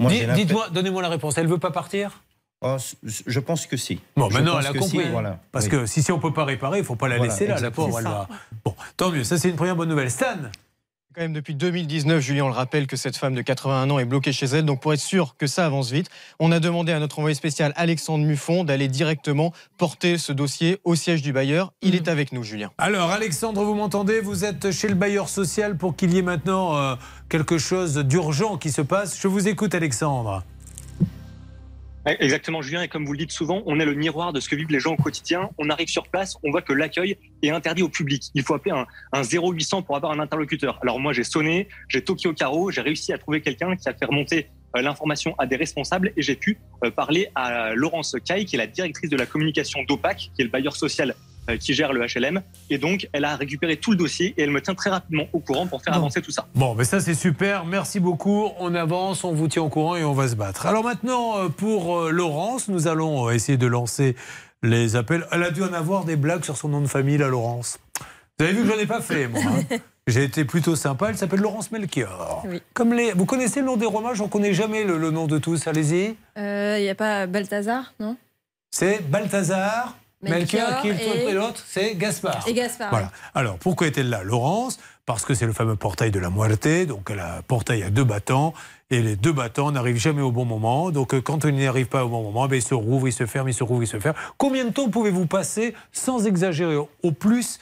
Dites-moi, 0.00 0.68
donnez-moi 0.68 1.00
la 1.00 1.08
réponse. 1.08 1.38
Elle 1.38 1.48
veut 1.48 1.58
pas 1.58 1.70
partir? 1.70 2.20
Oh, 2.66 2.76
c- 2.78 2.96
je 3.26 3.40
pense 3.40 3.66
que 3.66 3.76
si. 3.76 4.00
Bon, 4.16 4.28
maintenant 4.30 4.58
elle 4.58 4.66
a 4.66 4.72
compris. 4.72 4.88
si, 5.04 5.10
voilà. 5.10 5.38
Parce 5.52 5.66
Oui. 5.66 5.70
que 5.72 5.86
si, 5.86 6.02
si 6.02 6.10
on 6.12 6.18
peut 6.18 6.32
pas 6.32 6.44
réparer, 6.44 6.78
il 6.78 6.84
faut 6.84 6.96
pas 6.96 7.08
la 7.08 7.18
Voilà, 7.18 7.30
laisser 7.32 7.46
là, 7.46 7.60
la 7.60 7.70
pauvre. 7.70 7.98
Elle 7.98 8.04
C'est 8.04 8.10
va... 8.10 8.28
Bon, 8.64 8.74
tant 8.96 9.10
mieux. 9.10 9.22
Ça 9.24 9.36
c'est 9.38 9.50
une 9.50 9.56
première 9.56 9.76
bonne 9.76 9.88
nouvelle. 9.90 10.10
Stan 10.10 10.36
Quand 11.14 11.20
même 11.20 11.32
depuis 11.34 11.54
2019, 11.54 12.20
Julien, 12.20 12.44
on 12.44 12.48
le 12.48 12.54
rappelle 12.54 12.86
que 12.88 12.96
cette 12.96 13.16
femme 13.16 13.34
de 13.34 13.42
81 13.42 13.88
ans 13.90 13.98
est 13.98 14.04
bloquée 14.06 14.32
chez 14.32 14.46
elle. 14.46 14.64
Donc 14.64 14.80
pour 14.80 14.92
être 14.94 14.98
sûr 15.00 15.36
que 15.36 15.46
ça 15.46 15.66
avance 15.66 15.90
vite, 15.90 16.08
on 16.40 16.50
a 16.52 16.58
demandé 16.58 16.90
à 16.92 16.98
notre 17.00 17.18
envoyé 17.18 17.34
spécial 17.34 17.72
Alexandre 17.76 18.24
Muffon 18.24 18.64
d'aller 18.64 18.88
directement 18.88 19.52
porter 19.78 20.16
ce 20.18 20.32
dossier 20.32 20.80
au 20.84 20.94
siège 20.94 21.20
du 21.22 21.32
bailleur. 21.34 21.72
Il 21.82 21.94
est 21.94 22.08
avec 22.08 22.32
nous, 22.32 22.42
Julien. 22.42 22.70
Alors 22.78 23.10
Alexandre, 23.10 23.62
vous 23.62 23.74
m'entendez? 23.74 24.20
Vous 24.20 24.44
êtes 24.46 24.70
chez 24.72 24.88
le 24.88 24.94
bailleur 24.94 25.28
social 25.28 25.76
pour 25.76 25.94
qu'il 25.94 26.14
y 26.14 26.18
ait 26.18 26.22
maintenant 26.22 26.76
euh, 26.76 26.94
quelque 27.28 27.58
chose 27.58 27.94
d'urgent 27.98 28.56
qui 28.56 28.72
se 28.72 28.80
passe. 28.80 29.20
Je 29.20 29.28
vous 29.28 29.46
écoute 29.48 29.74
Alexandre. 29.74 30.42
Exactement, 32.06 32.60
Julien. 32.60 32.82
Et 32.82 32.88
comme 32.88 33.06
vous 33.06 33.12
le 33.12 33.18
dites 33.18 33.32
souvent, 33.32 33.62
on 33.64 33.80
est 33.80 33.84
le 33.86 33.94
miroir 33.94 34.32
de 34.34 34.40
ce 34.40 34.48
que 34.48 34.56
vivent 34.56 34.70
les 34.70 34.80
gens 34.80 34.92
au 34.92 34.96
quotidien. 34.96 35.48
On 35.56 35.70
arrive 35.70 35.88
sur 35.88 36.06
place, 36.08 36.36
on 36.44 36.50
voit 36.50 36.60
que 36.60 36.74
l'accueil 36.74 37.16
est 37.42 37.50
interdit 37.50 37.82
au 37.82 37.88
public. 37.88 38.24
Il 38.34 38.42
faut 38.42 38.54
appeler 38.54 38.74
un, 38.74 38.86
un 39.12 39.22
0800 39.22 39.82
pour 39.82 39.96
avoir 39.96 40.12
un 40.12 40.18
interlocuteur. 40.18 40.78
Alors 40.82 41.00
moi, 41.00 41.14
j'ai 41.14 41.24
sonné, 41.24 41.68
j'ai 41.88 42.04
toqué 42.04 42.28
au 42.28 42.34
carreau, 42.34 42.70
j'ai 42.70 42.82
réussi 42.82 43.12
à 43.12 43.18
trouver 43.18 43.40
quelqu'un 43.40 43.74
qui 43.74 43.88
a 43.88 43.94
fait 43.94 44.04
remonter 44.04 44.48
euh, 44.76 44.82
l'information 44.82 45.34
à 45.38 45.46
des 45.46 45.56
responsables 45.56 46.12
et 46.16 46.22
j'ai 46.22 46.36
pu 46.36 46.58
euh, 46.84 46.90
parler 46.90 47.28
à 47.34 47.74
Laurence 47.74 48.16
Caille, 48.24 48.44
qui 48.44 48.56
est 48.56 48.58
la 48.58 48.66
directrice 48.66 49.08
de 49.08 49.16
la 49.16 49.24
communication 49.24 49.82
d'OPAC, 49.84 50.30
qui 50.34 50.42
est 50.42 50.44
le 50.44 50.50
bailleur 50.50 50.76
social 50.76 51.14
qui 51.60 51.74
gère 51.74 51.92
le 51.92 52.06
HLM. 52.06 52.42
Et 52.70 52.78
donc, 52.78 53.08
elle 53.12 53.24
a 53.24 53.36
récupéré 53.36 53.76
tout 53.76 53.90
le 53.90 53.96
dossier 53.96 54.34
et 54.36 54.42
elle 54.42 54.50
me 54.50 54.60
tient 54.62 54.74
très 54.74 54.90
rapidement 54.90 55.24
au 55.32 55.38
courant 55.40 55.66
pour 55.66 55.82
faire 55.82 55.94
avancer 55.94 56.22
tout 56.22 56.30
ça. 56.30 56.46
Bon, 56.54 56.74
mais 56.74 56.84
ça 56.84 57.00
c'est 57.00 57.14
super. 57.14 57.64
Merci 57.64 58.00
beaucoup. 58.00 58.48
On 58.58 58.74
avance, 58.74 59.24
on 59.24 59.32
vous 59.32 59.48
tient 59.48 59.62
au 59.62 59.68
courant 59.68 59.96
et 59.96 60.04
on 60.04 60.12
va 60.14 60.28
se 60.28 60.34
battre. 60.36 60.66
Alors 60.66 60.84
maintenant, 60.84 61.38
euh, 61.38 61.48
pour 61.48 61.96
euh, 61.98 62.10
Laurence, 62.10 62.68
nous 62.68 62.88
allons 62.88 63.28
euh, 63.28 63.32
essayer 63.32 63.58
de 63.58 63.66
lancer 63.66 64.16
les 64.62 64.96
appels. 64.96 65.26
Elle 65.32 65.42
a 65.42 65.50
dû 65.50 65.62
en 65.62 65.72
avoir 65.72 66.04
des 66.04 66.16
blagues 66.16 66.44
sur 66.44 66.56
son 66.56 66.68
nom 66.68 66.80
de 66.80 66.86
famille, 66.86 67.18
la 67.18 67.28
Laurence. 67.28 67.78
Vous 68.38 68.44
avez 68.46 68.54
vu 68.54 68.62
que 68.62 68.68
je 68.68 68.72
n'en 68.74 68.78
ai 68.80 68.86
pas 68.86 69.00
fait, 69.00 69.28
moi. 69.28 69.40
hein. 69.46 69.76
J'ai 70.06 70.24
été 70.24 70.44
plutôt 70.44 70.76
sympa. 70.76 71.08
Elle 71.08 71.16
s'appelle 71.16 71.40
Laurence 71.40 71.70
Melchior. 71.72 72.44
Comme 72.74 72.92
les... 72.92 73.12
Vous 73.12 73.24
connaissez 73.24 73.60
le 73.60 73.66
nom 73.66 73.76
des 73.78 73.86
romains? 73.86 74.12
On 74.20 74.24
ne 74.24 74.28
connaît 74.28 74.52
jamais 74.52 74.84
le, 74.84 74.98
le 74.98 75.10
nom 75.10 75.26
de 75.26 75.38
tous. 75.38 75.66
Allez-y. 75.66 76.14
Il 76.36 76.82
n'y 76.82 76.88
a 76.90 76.94
pas 76.94 77.26
Balthazar, 77.26 77.94
non? 78.00 78.16
C'est 78.70 79.02
Balthazar, 79.08 79.96
Melchior, 80.30 80.68
Melchior 80.68 80.82
qui 80.82 80.88
est 80.88 81.30
et- 81.30 81.32
l'autre, 81.32 81.62
c'est 81.66 81.94
Gaspard. 81.94 82.44
Et 82.46 82.54
Gaspard. 82.54 82.90
Voilà. 82.90 83.10
Alors, 83.34 83.58
pourquoi 83.58 83.86
est-elle 83.86 84.08
là, 84.08 84.22
Laurence? 84.22 84.78
Parce 85.06 85.24
que 85.24 85.34
c'est 85.34 85.44
le 85.46 85.52
fameux 85.52 85.76
portail 85.76 86.10
de 86.10 86.18
la 86.18 86.30
Muerte. 86.30 86.86
Donc, 86.86 87.08
elle 87.10 87.20
a 87.20 87.36
un 87.38 87.42
portail 87.42 87.82
à 87.82 87.90
deux 87.90 88.04
battants. 88.04 88.54
Et 88.90 89.02
les 89.02 89.16
deux 89.16 89.32
battants 89.32 89.70
n'arrivent 89.72 89.98
jamais 89.98 90.22
au 90.22 90.30
bon 90.32 90.44
moment. 90.44 90.90
Donc, 90.90 91.14
euh, 91.14 91.20
quand 91.20 91.44
ils 91.44 91.54
n'y 91.54 91.66
arrivent 91.66 91.88
pas 91.88 92.04
au 92.04 92.08
bon 92.08 92.22
moment, 92.22 92.46
ben, 92.48 92.56
ils 92.56 92.62
se 92.62 92.74
rouvrent, 92.74 93.08
ils 93.08 93.12
se 93.12 93.26
ferment, 93.26 93.48
ils 93.48 93.54
se 93.54 93.64
rouvrent, 93.64 93.82
ils 93.82 93.86
se 93.88 93.98
ferment. 93.98 94.18
Combien 94.38 94.64
de 94.64 94.70
temps 94.70 94.88
pouvez-vous 94.88 95.26
passer, 95.26 95.74
sans 95.92 96.26
exagérer 96.26 96.76
au 96.76 97.12
plus, 97.12 97.58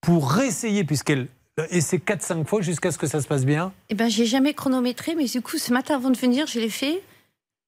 pour 0.00 0.30
réessayer, 0.30 0.84
puisqu'elle 0.84 1.28
essaie 1.70 1.98
4-5 1.98 2.46
fois 2.46 2.60
jusqu'à 2.62 2.90
ce 2.92 2.98
que 2.98 3.06
ça 3.06 3.20
se 3.20 3.26
passe 3.26 3.44
bien? 3.44 3.72
Eh 3.90 3.94
ben, 3.94 4.08
j'ai 4.08 4.26
jamais 4.26 4.54
chronométré, 4.54 5.14
mais 5.16 5.24
du 5.24 5.40
coup, 5.42 5.58
ce 5.58 5.72
matin, 5.72 5.96
avant 5.96 6.10
de 6.10 6.16
venir, 6.18 6.46
je 6.46 6.60
l'ai 6.60 6.70
fait. 6.70 7.02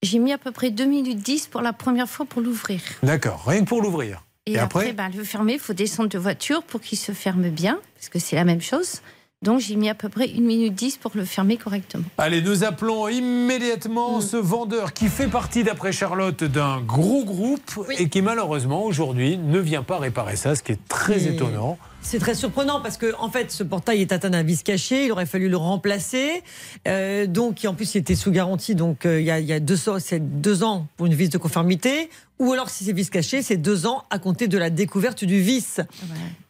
J'ai 0.03 0.21
mis 0.21 0.33
à 0.33 0.39
peu 0.39 0.53
près 0.53 0.71
2 0.71 0.85
minutes 0.85 1.19
10 1.19 1.49
pour 1.49 1.61
la 1.61 1.73
première 1.73 2.09
fois 2.09 2.25
pour 2.25 2.41
l'ouvrir. 2.41 2.81
D'accord, 3.03 3.43
rien 3.47 3.61
que 3.61 3.65
pour 3.69 3.83
l'ouvrir. 3.83 4.23
Et, 4.49 4.59
après, 4.59 4.93
ben, 4.93 5.11
le 5.15 5.25
fermer, 5.25 5.55
il 5.55 5.59
faut 5.59 5.75
descendre 5.75 6.09
de 6.09 6.19
voiture 6.19 6.63
pour 6.63 6.81
qu'il 6.81 6.99
se 6.99 7.13
ferme 7.13 7.51
bien, 7.51 7.79
parce 7.95 8.09
que 8.09 8.19
c'est 8.19 8.37
la 8.37 8.45
même 8.45 8.63
chose. 8.63 9.03
Donc, 9.45 9.61
j'ai 9.61 9.77
mis 9.77 9.89
à 9.89 9.95
peu 9.95 10.09
près 10.09 10.29
1 10.37 10.41
minute 10.41 10.75
10 10.75 10.97
pour 10.97 11.13
le 11.15 11.25
fermer 11.25 11.57
correctement. 11.57 12.03
Allez, 12.19 12.43
nous 12.43 12.65
appelons 12.65 13.07
immédiatement 13.09 14.21
ce 14.21 14.37
vendeur 14.37 14.93
qui 14.93 15.07
fait 15.07 15.29
partie, 15.29 15.63
d'après 15.63 15.93
Charlotte, 15.93 16.43
d'un 16.43 16.81
gros 16.81 17.25
groupe 17.25 17.61
et 17.99 18.09
qui 18.09 18.21
malheureusement 18.21 18.83
aujourd'hui 18.85 19.39
ne 19.39 19.61
vient 19.61 19.85
pas 19.85 19.99
réparer 19.99 20.35
ça, 20.35 20.57
ce 20.57 20.63
qui 20.65 20.73
est 20.73 20.89
très 20.89 21.27
Et 21.29 21.35
étonnant. 21.35 21.79
C'est 22.03 22.19
très 22.19 22.35
surprenant 22.35 22.81
parce 22.81 22.97
que 22.97 23.15
en 23.21 23.29
fait, 23.31 23.53
ce 23.53 23.63
portail 23.63 24.01
est 24.01 24.11
atteint 24.11 24.31
d'un 24.31 24.43
vis 24.43 24.65
caché. 24.65 25.05
Il 25.07 25.13
aurait 25.13 25.27
fallu 25.27 25.49
le 25.49 25.57
remplacer. 25.57 26.43
Euh, 26.89 27.27
donc, 27.29 27.65
en 27.65 27.75
plus, 27.75 27.95
il 27.95 27.99
était 27.99 28.17
sous 28.17 28.33
garantie. 28.33 28.75
Donc, 28.75 29.07
euh, 29.07 29.21
il 29.21 29.27
y 29.27 29.31
a, 29.31 29.39
il 29.39 29.47
y 29.47 29.53
a 29.53 29.61
deux, 29.61 29.89
ans- 29.89 29.99
c'est 30.01 30.41
deux 30.41 30.65
ans 30.65 30.89
pour 30.97 31.07
une 31.07 31.15
vis 31.15 31.29
de 31.29 31.39
conformité. 31.39 32.11
Ou 32.41 32.53
alors, 32.53 32.71
si 32.71 32.85
c'est 32.85 32.93
vis 32.93 33.09
caché, 33.09 33.43
c'est 33.43 33.57
deux 33.57 33.87
ans 33.87 34.03
à 34.11 34.19
compter 34.19 34.49
de 34.49 34.59
la 34.59 34.71
découverte 34.71 35.25
du 35.25 35.41
vis. 35.41 35.81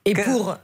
Et 0.07 0.15
pour 0.15 0.57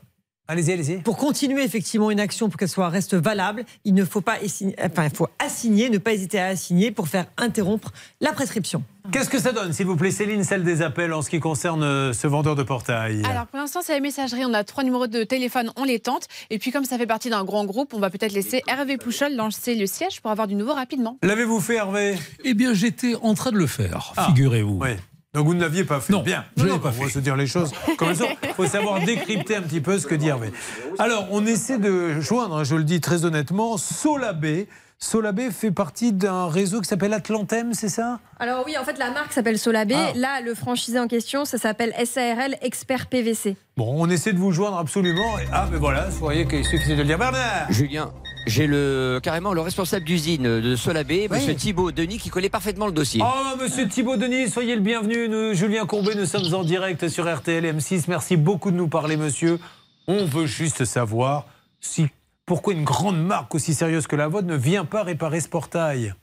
Allez-y, 0.46 0.72
allez-y. 0.72 0.96
Pour 0.98 1.16
continuer 1.16 1.62
effectivement 1.64 2.10
une 2.10 2.20
action 2.20 2.50
pour 2.50 2.58
qu'elle 2.58 2.68
soit 2.68 2.90
reste 2.90 3.14
valable, 3.14 3.64
il 3.86 3.94
ne 3.94 4.04
faut 4.04 4.20
pas 4.20 4.36
assigner, 4.44 4.74
enfin, 4.84 5.04
il 5.04 5.16
faut 5.16 5.28
assigner, 5.38 5.88
ne 5.88 5.96
pas 5.96 6.12
hésiter 6.12 6.38
à 6.38 6.46
assigner 6.48 6.90
pour 6.90 7.08
faire 7.08 7.24
interrompre 7.38 7.92
la 8.20 8.32
prescription. 8.32 8.82
Qu'est-ce 9.10 9.30
que 9.30 9.38
ça 9.38 9.52
donne, 9.52 9.72
s'il 9.72 9.86
vous 9.86 9.96
plaît, 9.96 10.10
Céline, 10.10 10.44
celle 10.44 10.62
des 10.62 10.82
appels 10.82 11.12
en 11.14 11.22
ce 11.22 11.30
qui 11.30 11.40
concerne 11.40 11.82
euh, 11.82 12.12
ce 12.12 12.26
vendeur 12.26 12.56
de 12.56 12.62
portail? 12.62 13.22
Alors 13.24 13.46
pour 13.46 13.58
l'instant, 13.58 13.80
c'est 13.82 13.94
la 13.94 14.00
messagerie. 14.00 14.44
On 14.44 14.52
a 14.52 14.64
trois 14.64 14.84
numéros 14.84 15.06
de 15.06 15.24
téléphone, 15.24 15.70
on 15.76 15.84
les 15.84 15.98
tente. 15.98 16.28
Et 16.50 16.58
puis 16.58 16.70
comme 16.72 16.84
ça 16.84 16.98
fait 16.98 17.06
partie 17.06 17.30
d'un 17.30 17.44
grand 17.44 17.64
groupe, 17.64 17.94
on 17.94 17.98
va 17.98 18.10
peut-être 18.10 18.32
laisser 18.32 18.62
Hervé 18.66 18.98
Pouchol 18.98 19.34
lancer 19.36 19.74
le 19.74 19.86
siège 19.86 20.20
pour 20.20 20.30
avoir 20.30 20.46
du 20.46 20.54
nouveau 20.56 20.74
rapidement. 20.74 21.18
L'avez-vous 21.22 21.60
fait, 21.60 21.76
Hervé? 21.76 22.16
Eh 22.44 22.52
bien, 22.54 22.74
j'étais 22.74 23.14
en 23.22 23.32
train 23.34 23.50
de 23.50 23.58
le 23.58 23.66
faire, 23.66 24.12
Ah, 24.16 24.26
figurez-vous. 24.26 24.78
Oui. 24.82 24.90
Donc 25.34 25.46
vous 25.46 25.54
ne 25.54 25.60
l'aviez 25.60 25.84
pas 25.84 26.00
fait. 26.00 26.12
Non, 26.12 26.22
bien. 26.22 26.44
je 26.56 26.62
Non, 26.64 26.74
non, 26.74 26.78
pas 26.78 26.92
On 26.98 27.04
va 27.04 27.10
se 27.10 27.18
dire 27.18 27.36
les 27.36 27.46
choses 27.46 27.72
comme 27.98 28.14
ça. 28.14 28.24
Il 28.44 28.54
faut 28.54 28.66
savoir 28.66 29.00
décrypter 29.04 29.56
un 29.56 29.62
petit 29.62 29.80
peu 29.80 29.98
ce 29.98 30.06
que 30.06 30.14
dit 30.14 30.28
Hervé. 30.28 30.52
Alors, 30.98 31.26
on 31.32 31.44
essaie 31.44 31.78
de 31.78 32.20
joindre, 32.20 32.58
hein, 32.58 32.64
je 32.64 32.76
le 32.76 32.84
dis 32.84 33.00
très 33.00 33.24
honnêtement, 33.24 33.76
Solabé. 33.76 34.68
Solabé 35.00 35.50
fait 35.50 35.72
partie 35.72 36.12
d'un 36.12 36.46
réseau 36.48 36.80
qui 36.80 36.88
s'appelle 36.88 37.12
Atlantem, 37.12 37.74
c'est 37.74 37.88
ça? 37.88 38.20
Alors 38.38 38.62
oui, 38.64 38.78
en 38.78 38.84
fait, 38.84 38.96
la 38.96 39.10
marque 39.10 39.32
s'appelle 39.32 39.58
Solabé. 39.58 39.96
Ah. 39.98 40.12
Là, 40.14 40.40
le 40.40 40.54
franchisé 40.54 40.98
en 41.00 41.08
question, 41.08 41.44
ça 41.44 41.58
s'appelle 41.58 41.92
SARL 42.06 42.56
Expert 42.62 43.08
PVC. 43.08 43.56
Bon, 43.76 43.92
on 43.98 44.08
essaie 44.08 44.32
de 44.32 44.38
vous 44.38 44.52
joindre 44.52 44.78
absolument. 44.78 45.36
Et- 45.40 45.46
Ah, 45.52 45.66
mais 45.70 45.78
voilà, 45.78 46.06
vous 46.08 46.18
voyez 46.20 46.46
qu'il 46.46 46.64
suffisait 46.64 46.94
de 46.94 47.00
le 47.00 47.06
dire. 47.08 47.18
Bernard 47.18 47.66
Julien, 47.70 48.12
j'ai 48.46 48.66
le, 48.66 49.20
carrément 49.22 49.52
le 49.52 49.60
responsable 49.60 50.04
d'usine 50.04 50.42
de 50.60 50.76
Solabé, 50.76 51.28
Oui. 51.30 51.38
monsieur 51.38 51.54
Thibault 51.54 51.92
Denis, 51.92 52.18
qui 52.18 52.28
connaît 52.30 52.48
parfaitement 52.50 52.86
le 52.86 52.92
dossier. 52.92 53.22
Oh, 53.24 53.56
monsieur 53.60 53.88
Thibault 53.88 54.16
Denis, 54.16 54.50
soyez 54.50 54.74
le 54.74 54.80
bienvenu. 54.80 55.28
Nous, 55.28 55.54
Julien 55.54 55.86
Courbet, 55.86 56.14
nous 56.14 56.26
sommes 56.26 56.52
en 56.54 56.62
direct 56.64 57.08
sur 57.08 57.32
RTL 57.32 57.64
M6. 57.64 58.04
Merci 58.08 58.36
beaucoup 58.36 58.70
de 58.70 58.76
nous 58.76 58.88
parler, 58.88 59.16
monsieur. 59.16 59.58
On 60.06 60.24
veut 60.26 60.46
juste 60.46 60.84
savoir 60.84 61.46
si, 61.80 62.06
pourquoi 62.46 62.74
une 62.74 62.84
grande 62.84 63.18
marque 63.24 63.54
aussi 63.54 63.72
sérieuse 63.74 64.06
que 64.06 64.16
la 64.16 64.28
vôtre 64.28 64.46
ne 64.46 64.56
vient 64.56 64.84
pas 64.84 65.02
réparer 65.02 65.40
ce 65.40 65.48
portail? 65.48 66.14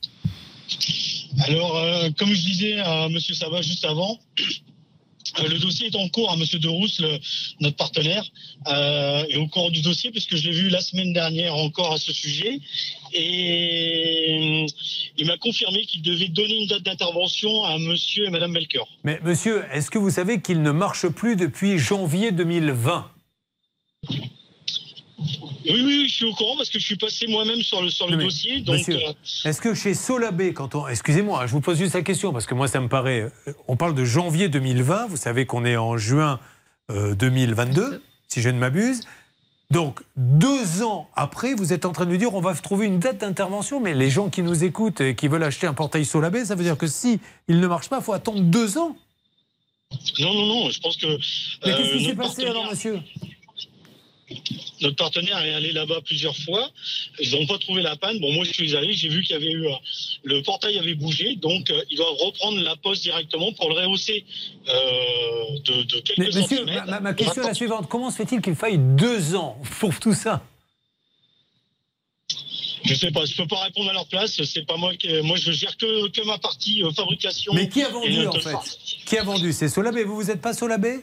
Alors, 1.47 1.77
euh, 1.77 2.09
comme 2.19 2.29
je 2.29 2.41
disais 2.43 2.79
à 2.79 3.07
Monsieur 3.09 3.33
Sabat 3.33 3.61
juste 3.61 3.85
avant, 3.85 4.17
le 5.39 5.59
dossier 5.59 5.87
est 5.87 5.95
en 5.95 6.07
cours 6.09 6.31
à 6.31 6.35
Monsieur 6.35 6.59
De 6.59 6.67
Rousse, 6.67 7.01
notre 7.59 7.75
partenaire, 7.75 8.23
euh, 8.67 9.23
et 9.29 9.37
au 9.37 9.47
cours 9.47 9.71
du 9.71 9.81
dossier, 9.81 10.11
puisque 10.11 10.35
je 10.35 10.49
l'ai 10.49 10.55
vu 10.55 10.69
la 10.69 10.81
semaine 10.81 11.13
dernière 11.13 11.55
encore 11.55 11.93
à 11.93 11.97
ce 11.97 12.13
sujet, 12.13 12.59
et 13.13 14.63
euh, 14.63 14.67
il 15.17 15.27
m'a 15.27 15.37
confirmé 15.37 15.85
qu'il 15.85 16.01
devait 16.01 16.27
donner 16.27 16.61
une 16.61 16.67
date 16.67 16.83
d'intervention 16.83 17.63
à 17.65 17.77
Monsieur 17.77 18.25
et 18.25 18.29
Madame 18.29 18.51
Melchior. 18.51 18.87
Mais 19.03 19.19
monsieur, 19.23 19.63
est-ce 19.71 19.89
que 19.89 19.97
vous 19.97 20.11
savez 20.11 20.41
qu'il 20.41 20.61
ne 20.61 20.71
marche 20.71 21.07
plus 21.07 21.35
depuis 21.35 21.77
janvier 21.77 22.31
2020 22.31 23.11
Oui, 25.65 25.81
oui, 25.85 26.05
je 26.07 26.13
suis 26.13 26.25
au 26.25 26.33
courant 26.33 26.55
parce 26.57 26.69
que 26.69 26.79
je 26.79 26.85
suis 26.85 26.95
passé 26.97 27.27
moi-même 27.27 27.61
sur 27.61 27.81
le, 27.81 27.89
sur 27.89 28.05
le 28.07 28.13
Non, 28.13 28.17
mais, 28.17 28.23
dossier. 28.25 28.61
Donc, 28.61 28.89
euh, 28.89 28.97
est-ce 29.45 29.61
que 29.61 29.73
chez 29.73 29.93
Solabé, 29.93 30.53
quand 30.53 30.75
on. 30.75 30.87
Excusez-moi, 30.87 31.45
je 31.47 31.51
vous 31.51 31.61
pose 31.61 31.77
juste 31.77 31.93
la 31.93 32.01
question, 32.01 32.33
parce 32.33 32.45
que 32.45 32.55
moi, 32.55 32.67
ça 32.67 32.79
me 32.79 32.87
paraît. 32.87 33.31
euh, 33.47 33.53
On 33.67 33.75
parle 33.75 33.93
de 33.95 34.03
janvier 34.05 34.49
2020, 34.49 35.07
vous 35.07 35.17
savez 35.17 35.45
qu'on 35.45 35.65
est 35.65 35.77
en 35.77 35.97
juin 35.97 36.39
euh, 36.89 37.13
2022, 37.15 38.01
si 38.27 38.41
je 38.41 38.49
ne 38.49 38.57
m'abuse. 38.57 39.01
Donc, 39.69 40.01
deux 40.17 40.81
ans 40.83 41.09
après, 41.15 41.53
vous 41.53 41.71
êtes 41.71 41.85
en 41.85 41.93
train 41.93 42.05
de 42.05 42.11
nous 42.11 42.17
dire 42.17 42.33
on 42.35 42.41
va 42.41 42.53
trouver 42.55 42.87
une 42.87 42.99
date 42.99 43.19
d'intervention, 43.19 43.79
mais 43.79 43.93
les 43.93 44.09
gens 44.09 44.29
qui 44.29 44.41
nous 44.41 44.63
écoutent 44.65 44.99
et 44.99 45.15
qui 45.15 45.27
veulent 45.29 45.43
acheter 45.43 45.65
un 45.67 45.73
portail 45.73 46.03
Solabé, 46.05 46.43
ça 46.43 46.55
veut 46.55 46.63
dire 46.63 46.77
que 46.77 46.87
si 46.87 47.21
il 47.47 47.59
ne 47.61 47.67
marche 47.67 47.87
pas, 47.87 47.99
il 47.99 48.03
faut 48.03 48.11
attendre 48.13 48.41
deux 48.41 48.77
ans. 48.77 48.97
non, 50.19 50.33
non, 50.33 50.45
non, 50.45 50.69
je 50.69 50.79
pense 50.81 50.97
que. 50.97 51.07
Mais 51.65 51.71
euh, 51.71 51.77
qu'est-ce 51.77 51.93
qui 51.97 52.05
s'est 52.05 52.15
passé 52.15 52.45
alors, 52.45 52.69
monsieur? 52.69 52.99
Notre 54.81 54.95
partenaire 54.95 55.37
est 55.45 55.53
allé 55.53 55.71
là-bas 55.73 56.01
plusieurs 56.05 56.35
fois. 56.37 56.69
Ils 57.19 57.31
n'ont 57.31 57.45
pas 57.45 57.57
trouvé 57.59 57.81
la 57.81 57.95
panne. 57.95 58.19
Bon, 58.19 58.31
moi, 58.33 58.43
je 58.45 58.51
suis 58.53 58.75
allé, 58.75 58.93
j'ai 58.93 59.09
vu 59.09 59.21
qu'il 59.23 59.33
y 59.33 59.35
avait 59.35 59.51
eu. 59.51 59.67
un- 59.67 59.79
Le 60.23 60.41
portail 60.41 60.77
avait 60.79 60.95
bougé, 60.95 61.35
donc 61.35 61.69
euh, 61.69 61.81
ils 61.89 61.97
doivent 61.97 62.15
reprendre 62.19 62.59
la 62.61 62.75
poste 62.75 63.03
directement 63.03 63.51
pour 63.53 63.69
le 63.69 63.75
rehausser 63.75 64.25
euh, 64.67 64.73
de, 65.65 65.83
de 65.83 65.99
quelques 65.99 66.17
Mais 66.17 66.25
monsieur, 66.27 66.57
centimètres. 66.57 66.85
ma, 66.87 66.99
ma 66.99 67.13
question 67.13 67.43
est 67.43 67.47
la 67.47 67.53
suivante. 67.53 67.87
Comment 67.89 68.09
se 68.11 68.17
fait-il 68.17 68.41
qu'il 68.41 68.55
faille 68.55 68.77
deux 68.79 69.35
ans 69.35 69.57
pour 69.79 69.99
tout 69.99 70.13
ça? 70.13 70.41
Je 72.83 72.95
sais 72.95 73.11
pas, 73.11 73.25
je 73.25 73.35
peux 73.35 73.47
pas 73.47 73.63
répondre 73.63 73.91
à 73.91 73.93
leur 73.93 74.07
place. 74.07 74.41
C'est 74.43 74.65
pas 74.65 74.75
moi 74.75 74.95
qui. 74.95 75.07
Moi, 75.21 75.37
je 75.37 75.51
gère 75.51 75.77
que, 75.77 76.07
que 76.09 76.25
ma 76.25 76.39
partie 76.39 76.83
euh, 76.83 76.91
fabrication. 76.91 77.53
Mais 77.53 77.69
qui 77.69 77.83
a 77.83 77.89
vendu 77.89 78.25
en 78.25 78.31
fait? 78.33 78.55
Qui 79.05 79.17
a 79.17 79.23
vendu? 79.23 79.53
C'est 79.53 79.69
Solabé. 79.69 80.03
Vous, 80.03 80.15
vous 80.15 80.23
n'êtes 80.23 80.41
pas 80.41 80.53
Solabé 80.53 81.01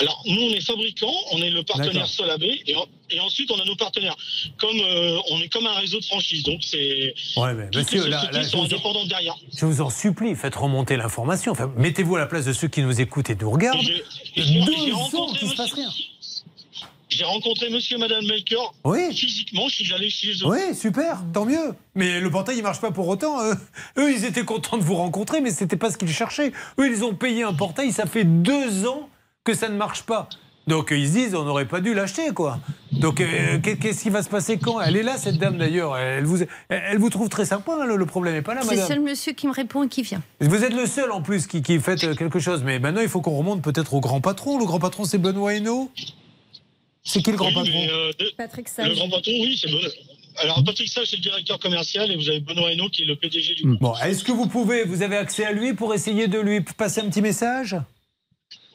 Alors, 0.00 0.22
nous, 0.26 0.40
on 0.42 0.50
est 0.50 0.60
fabricant, 0.60 1.12
on 1.32 1.38
est 1.42 1.50
le 1.50 1.62
partenaire. 1.62 2.06
Solabé, 2.06 2.62
et, 2.66 2.76
en- 2.76 2.86
et 3.10 3.20
ensuite, 3.20 3.50
on 3.50 3.58
a 3.60 3.64
nos 3.64 3.76
partenaires. 3.76 4.16
Comme 4.58 4.78
euh, 4.80 5.18
on 5.30 5.40
est 5.40 5.48
comme 5.48 5.66
un 5.66 5.74
réseau 5.74 5.98
de 6.00 6.04
franchise, 6.04 6.42
donc 6.44 6.60
c'est. 6.62 7.14
Ouais, 7.36 7.54
mais 7.54 7.68
monsieur, 7.74 8.04
les 8.04 8.10
là- 8.10 8.44
sont 8.44 8.58
vous 8.58 8.62
en- 8.62 8.66
indépendantes 8.66 9.08
derrière. 9.08 9.36
Je 9.56 9.66
vous 9.66 9.80
en 9.80 9.90
supplie, 9.90 10.34
faites 10.34 10.54
remonter 10.56 10.96
l'information. 10.96 11.52
Enfin, 11.52 11.72
Mettez-vous 11.76 12.16
à 12.16 12.18
la 12.20 12.26
place 12.26 12.44
de 12.44 12.52
ceux 12.52 12.68
qui 12.68 12.82
nous 12.82 13.00
écoutent 13.00 13.30
et 13.30 13.36
nous 13.40 13.50
regardent. 13.50 13.78
Deux 14.36 14.92
ans 14.92 15.32
qu'il 15.32 15.48
se 15.48 15.54
passe 15.56 15.72
rien. 15.72 15.88
J'ai 17.10 17.24
rencontré 17.24 17.70
monsieur 17.70 17.96
et 17.96 18.00
madame 18.00 18.24
Melchior 18.26 18.74
Oui. 18.84 19.14
physiquement, 19.14 19.66
suis 19.70 19.90
allé 19.94 20.10
chez 20.10 20.32
eux. 20.42 20.46
Oui, 20.46 20.74
super, 20.76 21.18
tant 21.32 21.46
mieux. 21.46 21.74
Mais 21.94 22.20
le 22.20 22.30
portail, 22.30 22.58
il 22.58 22.62
marche 22.62 22.80
pas 22.82 22.90
pour 22.90 23.08
autant. 23.08 23.42
Eux, 23.42 23.54
Eux, 23.96 24.12
ils 24.12 24.26
étaient 24.26 24.44
contents 24.44 24.76
de 24.76 24.82
vous 24.82 24.94
rencontrer, 24.94 25.40
mais 25.40 25.50
c'était 25.50 25.78
pas 25.78 25.90
ce 25.90 25.96
qu'ils 25.96 26.12
cherchaient. 26.12 26.52
Eux, 26.78 26.86
ils 26.86 27.04
ont 27.04 27.14
payé 27.14 27.44
un 27.44 27.54
portail, 27.54 27.92
ça 27.92 28.04
fait 28.04 28.24
deux 28.24 28.86
ans 28.86 29.08
que 29.44 29.54
ça 29.54 29.68
ne 29.68 29.76
marche 29.76 30.02
pas. 30.02 30.28
Donc 30.66 30.88
ils 30.90 31.08
se 31.08 31.12
disent, 31.12 31.34
on 31.34 31.44
n'aurait 31.44 31.64
pas 31.66 31.80
dû 31.80 31.94
l'acheter, 31.94 32.28
quoi. 32.34 32.58
Donc 32.92 33.22
euh, 33.22 33.58
qu'est- 33.62 33.78
qu'est-ce 33.78 34.02
qui 34.02 34.10
va 34.10 34.22
se 34.22 34.28
passer 34.28 34.58
quand? 34.58 34.78
Elle 34.82 34.96
est 34.96 35.02
là, 35.02 35.16
cette 35.16 35.38
dame 35.38 35.56
d'ailleurs. 35.56 35.96
Elle 35.96 36.24
vous, 36.24 36.42
elle, 36.42 36.82
elle 36.90 36.98
vous 36.98 37.08
trouve 37.08 37.30
très 37.30 37.46
sympa. 37.46 37.72
hein, 37.80 37.86
le, 37.86 37.96
le 37.96 38.04
problème 38.04 38.34
n'est 38.34 38.42
pas 38.42 38.52
là, 38.54 38.60
C'est 38.62 38.72
le 38.72 38.76
madame. 38.82 38.88
seul 38.88 39.00
monsieur 39.00 39.32
qui 39.32 39.46
me 39.46 39.52
répond 39.52 39.82
et 39.84 39.88
qui 39.88 40.02
vient. 40.02 40.22
Vous 40.40 40.62
êtes 40.64 40.74
le 40.74 40.84
seul 40.84 41.10
en 41.10 41.22
plus 41.22 41.46
qui, 41.46 41.62
qui 41.62 41.78
fait 41.80 42.04
euh, 42.04 42.14
quelque 42.14 42.38
chose. 42.38 42.62
Mais 42.64 42.78
maintenant, 42.80 43.00
il 43.00 43.08
faut 43.08 43.22
qu'on 43.22 43.36
remonte 43.38 43.62
peut-être 43.62 43.94
au 43.94 44.00
grand 44.00 44.20
patron. 44.20 44.58
Le 44.58 44.66
grand 44.66 44.78
patron, 44.78 45.04
c'est 45.04 45.16
Benoît 45.16 45.54
Hainaut? 45.54 45.90
C'est 47.02 47.22
qui 47.22 47.30
le 47.30 47.38
grand 47.38 47.48
Oui, 47.48 47.54
patron? 47.54 47.86
euh, 47.90 48.12
de- 48.18 48.32
Patrick 48.36 48.68
Le 48.76 48.94
grand 48.94 49.08
patron, 49.08 49.32
oui, 49.40 49.58
c'est 49.58 49.68
Benoît. 49.70 49.88
Alors, 50.42 50.62
Patrick 50.64 50.88
Sage, 50.92 51.06
c'est 51.08 51.16
le 51.16 51.22
directeur 51.22 51.58
commercial 51.58 52.10
et 52.12 52.16
vous 52.16 52.28
avez 52.28 52.40
Benoît 52.40 52.70
Hainaut 52.70 52.90
qui 52.90 53.04
est 53.04 53.06
le 53.06 53.16
PDG 53.16 53.54
du 53.54 53.62
groupe. 53.64 53.80
Bon, 53.80 53.94
est-ce 54.04 54.22
que 54.22 54.32
vous 54.32 54.46
pouvez, 54.46 54.84
vous 54.84 55.00
avez 55.00 55.16
accès 55.16 55.46
à 55.46 55.52
lui 55.52 55.72
pour 55.72 55.94
essayer 55.94 56.28
de 56.28 56.38
lui 56.38 56.60
passer 56.60 57.00
un 57.00 57.08
petit 57.08 57.22
message? 57.22 57.74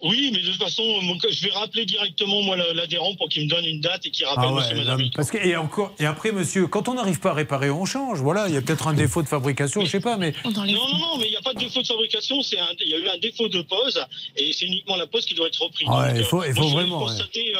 Oui, 0.03 0.31
mais 0.33 0.41
de 0.41 0.51
toute 0.51 0.61
façon, 0.61 0.83
je 1.29 1.43
vais 1.45 1.51
rappeler 1.53 1.85
directement 1.85 2.41
moi 2.41 2.57
l'adhérent 2.57 3.15
pour 3.15 3.29
qu'il 3.29 3.45
me 3.45 3.49
donne 3.49 3.63
une 3.65 3.79
date 3.79 4.05
et 4.05 4.11
qu'il 4.11 4.25
rappelle 4.25 4.45
Ah 4.49 4.53
ouais, 4.53 4.59
monsieur 4.61 4.75
non, 4.75 4.81
madame. 4.83 4.97
mais 5.01 5.09
parce 5.15 5.31
que, 5.31 5.37
et, 5.37 5.55
encore, 5.55 5.93
et 5.97 6.05
après, 6.05 6.31
monsieur, 6.33 6.67
quand 6.67 6.89
on 6.89 6.95
n'arrive 6.95 7.19
pas 7.21 7.31
à 7.31 7.33
réparer, 7.33 7.69
on 7.69 7.85
change. 7.85 8.19
Voilà, 8.19 8.47
il 8.49 8.53
y 8.53 8.57
a 8.57 8.61
peut-être 8.61 8.87
un 8.87 8.93
défaut 8.93 9.23
de 9.23 9.27
fabrication, 9.29 9.81
je 9.85 9.89
sais 9.89 9.99
pas, 10.01 10.17
mais. 10.17 10.33
Non, 10.43 10.51
non, 10.51 10.65
non, 10.65 11.17
mais 11.17 11.27
il 11.27 11.31
n'y 11.31 11.37
a 11.37 11.41
pas 11.41 11.53
de 11.53 11.59
défaut 11.59 11.81
de 11.81 11.87
fabrication, 11.87 12.37
il 12.41 12.87
y 12.89 12.93
a 12.93 12.97
eu 12.97 13.07
un 13.07 13.17
défaut 13.17 13.47
de 13.47 13.61
pose 13.61 13.99
et 14.35 14.51
c'est 14.51 14.65
uniquement 14.65 14.97
la 14.97 15.07
pose 15.07 15.25
qui 15.25 15.35
doit 15.35 15.47
être 15.47 15.61
reprise. 15.61 15.87
Ouais, 15.87 16.09
Donc, 16.09 16.17
il 16.17 16.23
faut- 16.25 16.41
euh, 16.41 16.47
il 16.49 16.53
moi, 16.55 16.63
faut 16.63 16.69
vraiment, 16.69 16.99
constaté, 16.99 17.53
euh, 17.55 17.59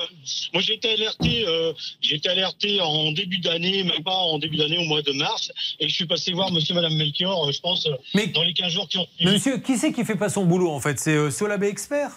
moi, 0.54 0.62
j'ai 0.62 0.74
été 0.74 0.92
alerté, 0.94 1.46
euh, 1.48 1.72
j'ai 2.02 2.16
été 2.16 2.28
alerté 2.30 2.82
en 2.82 3.12
début 3.14 3.38
d'année, 3.40 3.84
même 3.84 4.04
pas 4.04 4.12
en 4.16 4.38
début 4.38 4.58
d'année, 4.58 4.78
au 4.80 4.84
mois 4.84 5.02
de 5.02 5.14
mars, 5.14 5.52
et 5.80 5.88
je 5.88 5.94
suis 5.94 6.06
passé 6.06 6.34
voir 6.34 6.52
monsieur 6.52 6.74
et 6.74 6.76
madame 6.76 6.96
Melchior, 6.96 7.48
euh, 7.48 7.52
je 7.54 7.60
pense, 7.62 7.86
euh, 7.88 8.26
dans 8.34 8.44
les 8.44 8.54
15 8.54 8.74
jours 8.74 8.90
qui 8.90 8.98
ont 8.98 9.08
suivi. 9.18 9.32
Monsieur, 9.32 9.58
qui 9.60 9.78
c'est 9.78 9.94
qui 9.94 10.04
fait 10.04 10.16
pas 10.18 10.30
son 10.30 10.44
boulot 10.46 10.70
en 10.72 10.80
fait? 10.82 11.00
C'est 11.00 11.16
euh, 11.16 11.32
Solabé 11.32 11.68
Expert? 11.68 12.12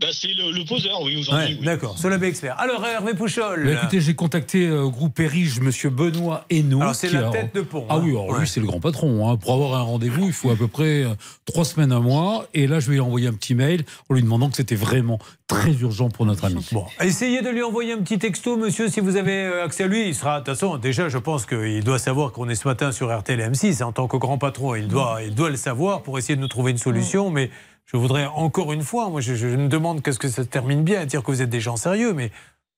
Bah, 0.00 0.06
c'est 0.12 0.28
le, 0.28 0.50
le 0.50 0.64
poseur, 0.64 1.02
oui, 1.02 1.16
aujourd'hui. 1.18 1.56
Ouais, 1.58 1.64
D'accord, 1.64 1.98
Solabé 1.98 2.28
Expert. 2.28 2.58
Alors, 2.58 2.84
Hervé 2.86 3.12
Pouchol. 3.14 3.64
Bah, 3.66 3.72
écoutez, 3.72 4.00
j'ai 4.00 4.14
contacté 4.14 4.66
euh, 4.66 4.88
groupe 4.88 5.20
Erige, 5.20 5.60
monsieur 5.60 5.90
Benoît 5.90 6.44
Hainaut. 6.48 6.80
Alors, 6.80 6.94
c'est 6.94 7.10
la 7.10 7.28
a- 7.28 7.30
tête 7.30 7.54
de 7.54 7.60
pont, 7.60 7.84
Ah 7.90 7.96
hein. 7.96 8.00
oui, 8.02 8.10
alors 8.10 8.28
Ouais. 8.30 8.40
lui, 8.40 8.48
c'est 8.48 8.60
le 8.60 8.66
grand 8.66 8.80
patron. 8.80 9.28
hein. 9.30 9.36
Pour 9.36 9.52
avoir 9.52 9.74
un 9.78 9.82
rendez-vous, 9.82 10.24
il 10.26 10.32
faut 10.32 10.50
à 10.50 10.56
peu 10.56 10.68
près 10.68 11.04
euh, 11.04 11.10
trois 11.44 11.66
semaines, 11.66 11.92
un 11.92 12.00
mois. 12.00 12.46
Et 12.54 12.66
là, 12.66 12.80
je 12.80 12.86
vais 12.86 12.94
lui 12.94 13.00
envoyer 13.00 13.26
un 13.28 13.34
petit 13.34 13.54
mail 13.54 13.84
en 14.08 14.14
lui 14.14 14.22
demandant 14.22 14.48
que 14.48 14.56
c'était 14.56 14.74
vraiment 14.74 15.18
très 15.46 15.72
urgent 15.72 16.08
pour 16.08 16.24
notre 16.26 16.44
ami. 16.46 16.64
Bon, 16.72 16.86
essayez 17.00 17.42
de 17.42 17.48
lui 17.50 17.62
envoyer 17.62 17.92
un 17.92 17.98
petit 17.98 18.18
texto, 18.18 18.56
monsieur, 18.56 18.88
si 18.88 19.00
vous 19.00 19.16
avez 19.16 19.42
euh, 19.44 19.64
accès 19.64 19.84
à 19.84 19.86
lui. 19.86 20.06
Il 20.08 20.14
sera, 20.14 20.40
de 20.40 20.44
toute 20.46 20.54
façon, 20.54 20.78
déjà, 20.78 21.10
je 21.10 21.18
pense 21.18 21.44
qu'il 21.44 21.84
doit 21.84 21.98
savoir 21.98 22.32
qu'on 22.32 22.48
est 22.48 22.54
ce 22.54 22.66
matin 22.66 22.90
sur 22.92 23.14
RTL 23.14 23.38
M6. 23.52 23.82
En 23.82 23.92
tant 23.92 24.08
que 24.08 24.16
grand 24.16 24.38
patron, 24.38 24.74
il 24.76 24.88
doit, 24.88 25.18
il 25.26 25.34
doit 25.34 25.50
le 25.50 25.56
savoir 25.56 26.02
pour 26.02 26.16
essayer 26.18 26.36
de 26.36 26.40
nous 26.40 26.48
trouver 26.48 26.70
une 26.70 26.78
solution. 26.78 27.30
Mais 27.30 27.50
je 27.92 27.96
voudrais 27.96 28.26
encore 28.26 28.72
une 28.72 28.82
fois, 28.82 29.08
moi, 29.08 29.20
je, 29.20 29.34
je 29.34 29.48
me 29.48 29.68
demande 29.68 30.02
qu'est-ce 30.02 30.18
que 30.18 30.28
ça 30.28 30.42
se 30.42 30.48
termine 30.48 30.84
bien, 30.84 31.06
dire 31.06 31.22
que 31.22 31.30
vous 31.30 31.42
êtes 31.42 31.50
des 31.50 31.60
gens 31.60 31.76
sérieux, 31.76 32.12
mais 32.12 32.30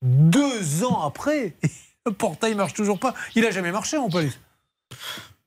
deux 0.02 0.84
ans 0.84 1.02
après, 1.02 1.54
le 2.06 2.12
portail 2.12 2.54
marche 2.54 2.72
toujours 2.72 2.98
pas. 2.98 3.14
Il 3.34 3.44
a 3.44 3.50
jamais 3.50 3.72
marché 3.72 3.98
en 3.98 4.08
plus. 4.08 4.40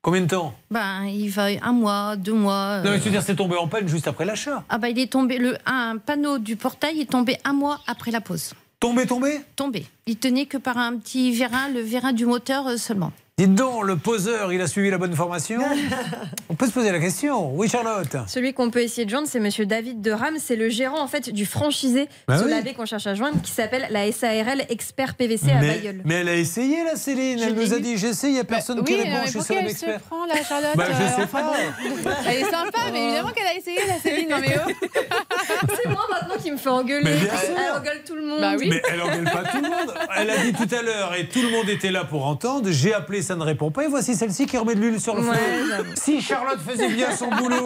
Combien 0.03 0.21
de 0.21 0.27
temps? 0.27 0.53
Ben, 0.69 1.05
il 1.05 1.29
va 1.29 1.47
un 1.63 1.71
mois, 1.71 2.15
deux 2.15 2.33
mois. 2.33 2.77
Non, 2.77 2.91
mais 2.91 2.97
euh, 2.97 2.99
je 2.99 3.05
veux 3.05 3.09
dire, 3.09 3.23
c'est 3.23 3.35
tombé 3.35 3.55
en 3.55 3.67
panne 3.67 3.87
juste 3.87 4.07
après 4.07 4.23
l'achat. 4.23 4.63
Ah 4.69 4.77
bah 4.77 4.89
il 4.89 4.99
est 4.99 5.11
tombé, 5.11 5.39
le, 5.39 5.57
un 5.65 5.97
panneau 5.97 6.37
du 6.37 6.55
portail 6.55 7.01
est 7.01 7.09
tombé 7.09 7.37
un 7.43 7.53
mois 7.53 7.79
après 7.87 8.11
la 8.11 8.21
pause. 8.21 8.53
Tombé, 8.79 9.07
tombé? 9.07 9.39
Tombé. 9.55 9.87
Il 10.05 10.17
tenait 10.17 10.45
que 10.45 10.57
par 10.57 10.77
un 10.77 10.97
petit 10.97 11.31
vérin, 11.31 11.69
le 11.69 11.79
vérin 11.79 12.13
du 12.13 12.27
moteur 12.27 12.67
euh, 12.67 12.77
seulement. 12.77 13.11
Dites 13.37 13.53
donc, 13.53 13.83
le 13.83 13.97
poseur, 13.97 14.53
il 14.53 14.61
a 14.61 14.67
suivi 14.67 14.89
la 14.89 14.97
bonne 14.97 15.13
formation 15.13 15.59
On 16.49 16.55
peut 16.55 16.67
se 16.67 16.71
poser 16.71 16.89
la 16.93 17.01
question. 17.01 17.53
Oui, 17.53 17.67
Charlotte 17.67 18.15
Celui 18.27 18.53
qu'on 18.53 18.69
peut 18.69 18.79
essayer 18.81 19.03
de 19.03 19.09
joindre, 19.09 19.27
c'est 19.29 19.41
Monsieur 19.41 19.65
David 19.65 20.01
de 20.01 20.11
Ram. 20.11 20.35
C'est 20.39 20.55
le 20.55 20.69
gérant 20.69 21.01
en 21.01 21.07
fait 21.07 21.29
du 21.31 21.45
franchisé 21.45 22.07
Bah 22.29 22.37
sur 22.37 22.45
oui. 22.45 22.51
la 22.53 22.61
baie 22.61 22.73
qu'on 22.73 22.85
cherche 22.85 23.07
à 23.07 23.13
joindre, 23.13 23.41
qui 23.41 23.51
s'appelle 23.51 23.87
la 23.91 24.09
SARL 24.09 24.63
Expert 24.69 25.15
PVC 25.15 25.51
à 25.51 25.55
mais, 25.59 25.67
Bayeul. 25.79 26.01
mais 26.05 26.13
elle 26.15 26.29
a 26.29 26.35
essayé, 26.35 26.85
la 26.85 26.95
Céline. 26.95 27.39
Elle 27.43 27.55
nous 27.55 27.73
a 27.73 27.79
dit 27.79 27.97
j'essaie, 27.97 28.27
il 28.29 28.33
n'y 28.35 28.39
a 28.39 28.45
personne 28.45 28.81
qui 28.85 28.93
oui, 28.93 29.01
répond. 29.01 29.17
mais 29.25 29.29
je 29.29 29.39
suis 29.39 29.53
elle 29.53 29.65
se 29.65 29.71
expert. 29.71 29.99
prend 29.99 30.25
la 30.27 30.41
Charlotte 30.41 30.77
Bah, 30.77 30.85
je 30.87 31.03
euh, 31.03 31.07
sais 31.17 31.23
enfin, 31.23 31.41
pas. 31.41 31.51
bon. 31.51 32.09
Elle 32.29 32.37
est 32.37 32.49
sympa, 32.49 32.77
mais 32.93 33.03
évidemment 33.03 33.31
qu'elle 33.33 33.47
a 33.47 33.55
essayé 33.57 33.79
la 33.85 33.99
Céline. 33.99 34.29
Non 34.29 34.37
mais 34.39 34.55
oh. 34.65 34.71
C'est 35.83 35.89
moi 35.89 36.03
maintenant 36.09 36.35
qui 36.41 36.51
me 36.51 36.57
fait 36.57 36.69
engueuler. 36.69 37.03
Mais 37.03 37.17
bien 37.17 37.37
sûr. 37.37 37.49
Elle 37.57 37.77
engueule 37.81 38.01
tout 38.07 38.15
le 38.15 38.25
monde. 38.25 38.39
Bah 38.39 38.53
oui. 38.57 38.69
Mais 38.69 38.81
elle 38.93 39.01
engueule 39.01 39.25
pas 39.25 39.43
tout 39.43 39.57
le 39.61 39.69
monde. 39.69 39.93
Elle 40.17 40.29
a 40.29 40.37
dit 40.37 40.53
tout 40.53 40.73
à 40.73 40.81
l'heure, 40.81 41.15
et 41.15 41.27
tout 41.27 41.41
le 41.41 41.49
monde 41.49 41.67
était 41.67 41.91
là 41.91 42.05
pour 42.05 42.25
entendre, 42.25 42.69
j'ai 42.71 42.93
appelé, 42.93 43.21
ça 43.25 43.35
ne 43.35 43.43
répond 43.43 43.69
pas, 43.71 43.83
et 43.83 43.87
voici 43.87 44.15
celle-ci 44.15 44.45
qui 44.45 44.57
remet 44.57 44.75
de 44.75 44.79
l'huile 44.79 45.01
sur 45.01 45.15
le 45.15 45.21
Ouais, 45.23 45.35
feu. 45.35 45.85
Si 45.95 46.21
Charlotte 46.21 46.59
faisait 46.65 46.87
bien 46.89 47.13
son 47.13 47.27
boulot, 47.29 47.65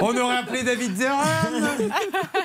on 0.00 0.16
aurait 0.16 0.38
appelé 0.38 0.62
David 0.62 0.96
Zeram. 0.96 1.18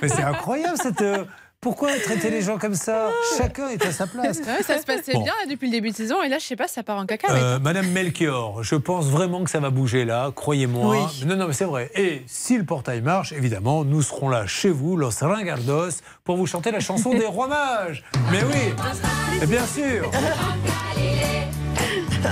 Mais 0.02 0.10
c'est 0.10 0.24
incroyable 0.24 0.78
cette... 0.82 1.02
euh, 1.02 1.24
Pourquoi 1.62 1.92
traiter 2.04 2.30
les 2.30 2.42
gens 2.42 2.58
comme 2.58 2.76
ça? 2.76 3.10
Chacun 3.38 3.70
est 3.70 3.86
à 3.86 3.92
sa 3.94 4.06
place. 4.06 4.40
Ouais, 4.40 4.64
ça 4.64 4.80
se 4.80 4.86
passait 4.86 5.14
Bon. 5.14 5.24
bien 5.24 5.32
là, 5.42 5.50
depuis 5.50 5.68
le 5.68 5.72
début 5.72 5.92
de 5.92 5.96
saison 5.96 6.22
et 6.22 6.28
là 6.28 6.38
je 6.40 6.44
sais 6.46 6.58
pas, 6.58 6.68
ça 6.68 6.84
part 6.84 6.98
en 6.98 7.06
cacahuète. 7.06 7.42
Euh, 7.42 7.60
Madame 7.60 7.88
Melchior, 7.88 8.62
je 8.64 8.76
pense 8.76 9.06
vraiment 9.06 9.44
que 9.46 9.50
ça 9.50 9.62
va 9.62 9.70
bouger 9.70 10.04
là, 10.04 10.32
croyez-moi. 10.36 10.98
Oui. 10.98 11.26
Non, 11.26 11.38
non, 11.38 11.48
mais 11.48 11.54
c'est 11.54 11.64
vrai. 11.64 11.90
Et 11.96 12.24
si 12.28 12.58
le 12.58 12.66
portail 12.66 13.02
marche, 13.02 13.32
évidemment, 13.32 13.86
nous 13.86 14.02
serons 14.02 14.28
là 14.28 14.46
chez 14.46 14.72
vous, 14.72 14.98
Los 14.98 15.12
Ringardos, 15.22 16.02
pour 16.26 16.36
vous 16.36 16.48
chanter 16.48 16.72
la 16.72 16.82
chanson 16.82 17.12
des 17.14 17.26
rois 17.28 17.48
mages. 17.48 18.04
Mais 18.32 18.40
oui, 18.44 19.48
bien 19.48 19.66
sûr. 19.66 20.12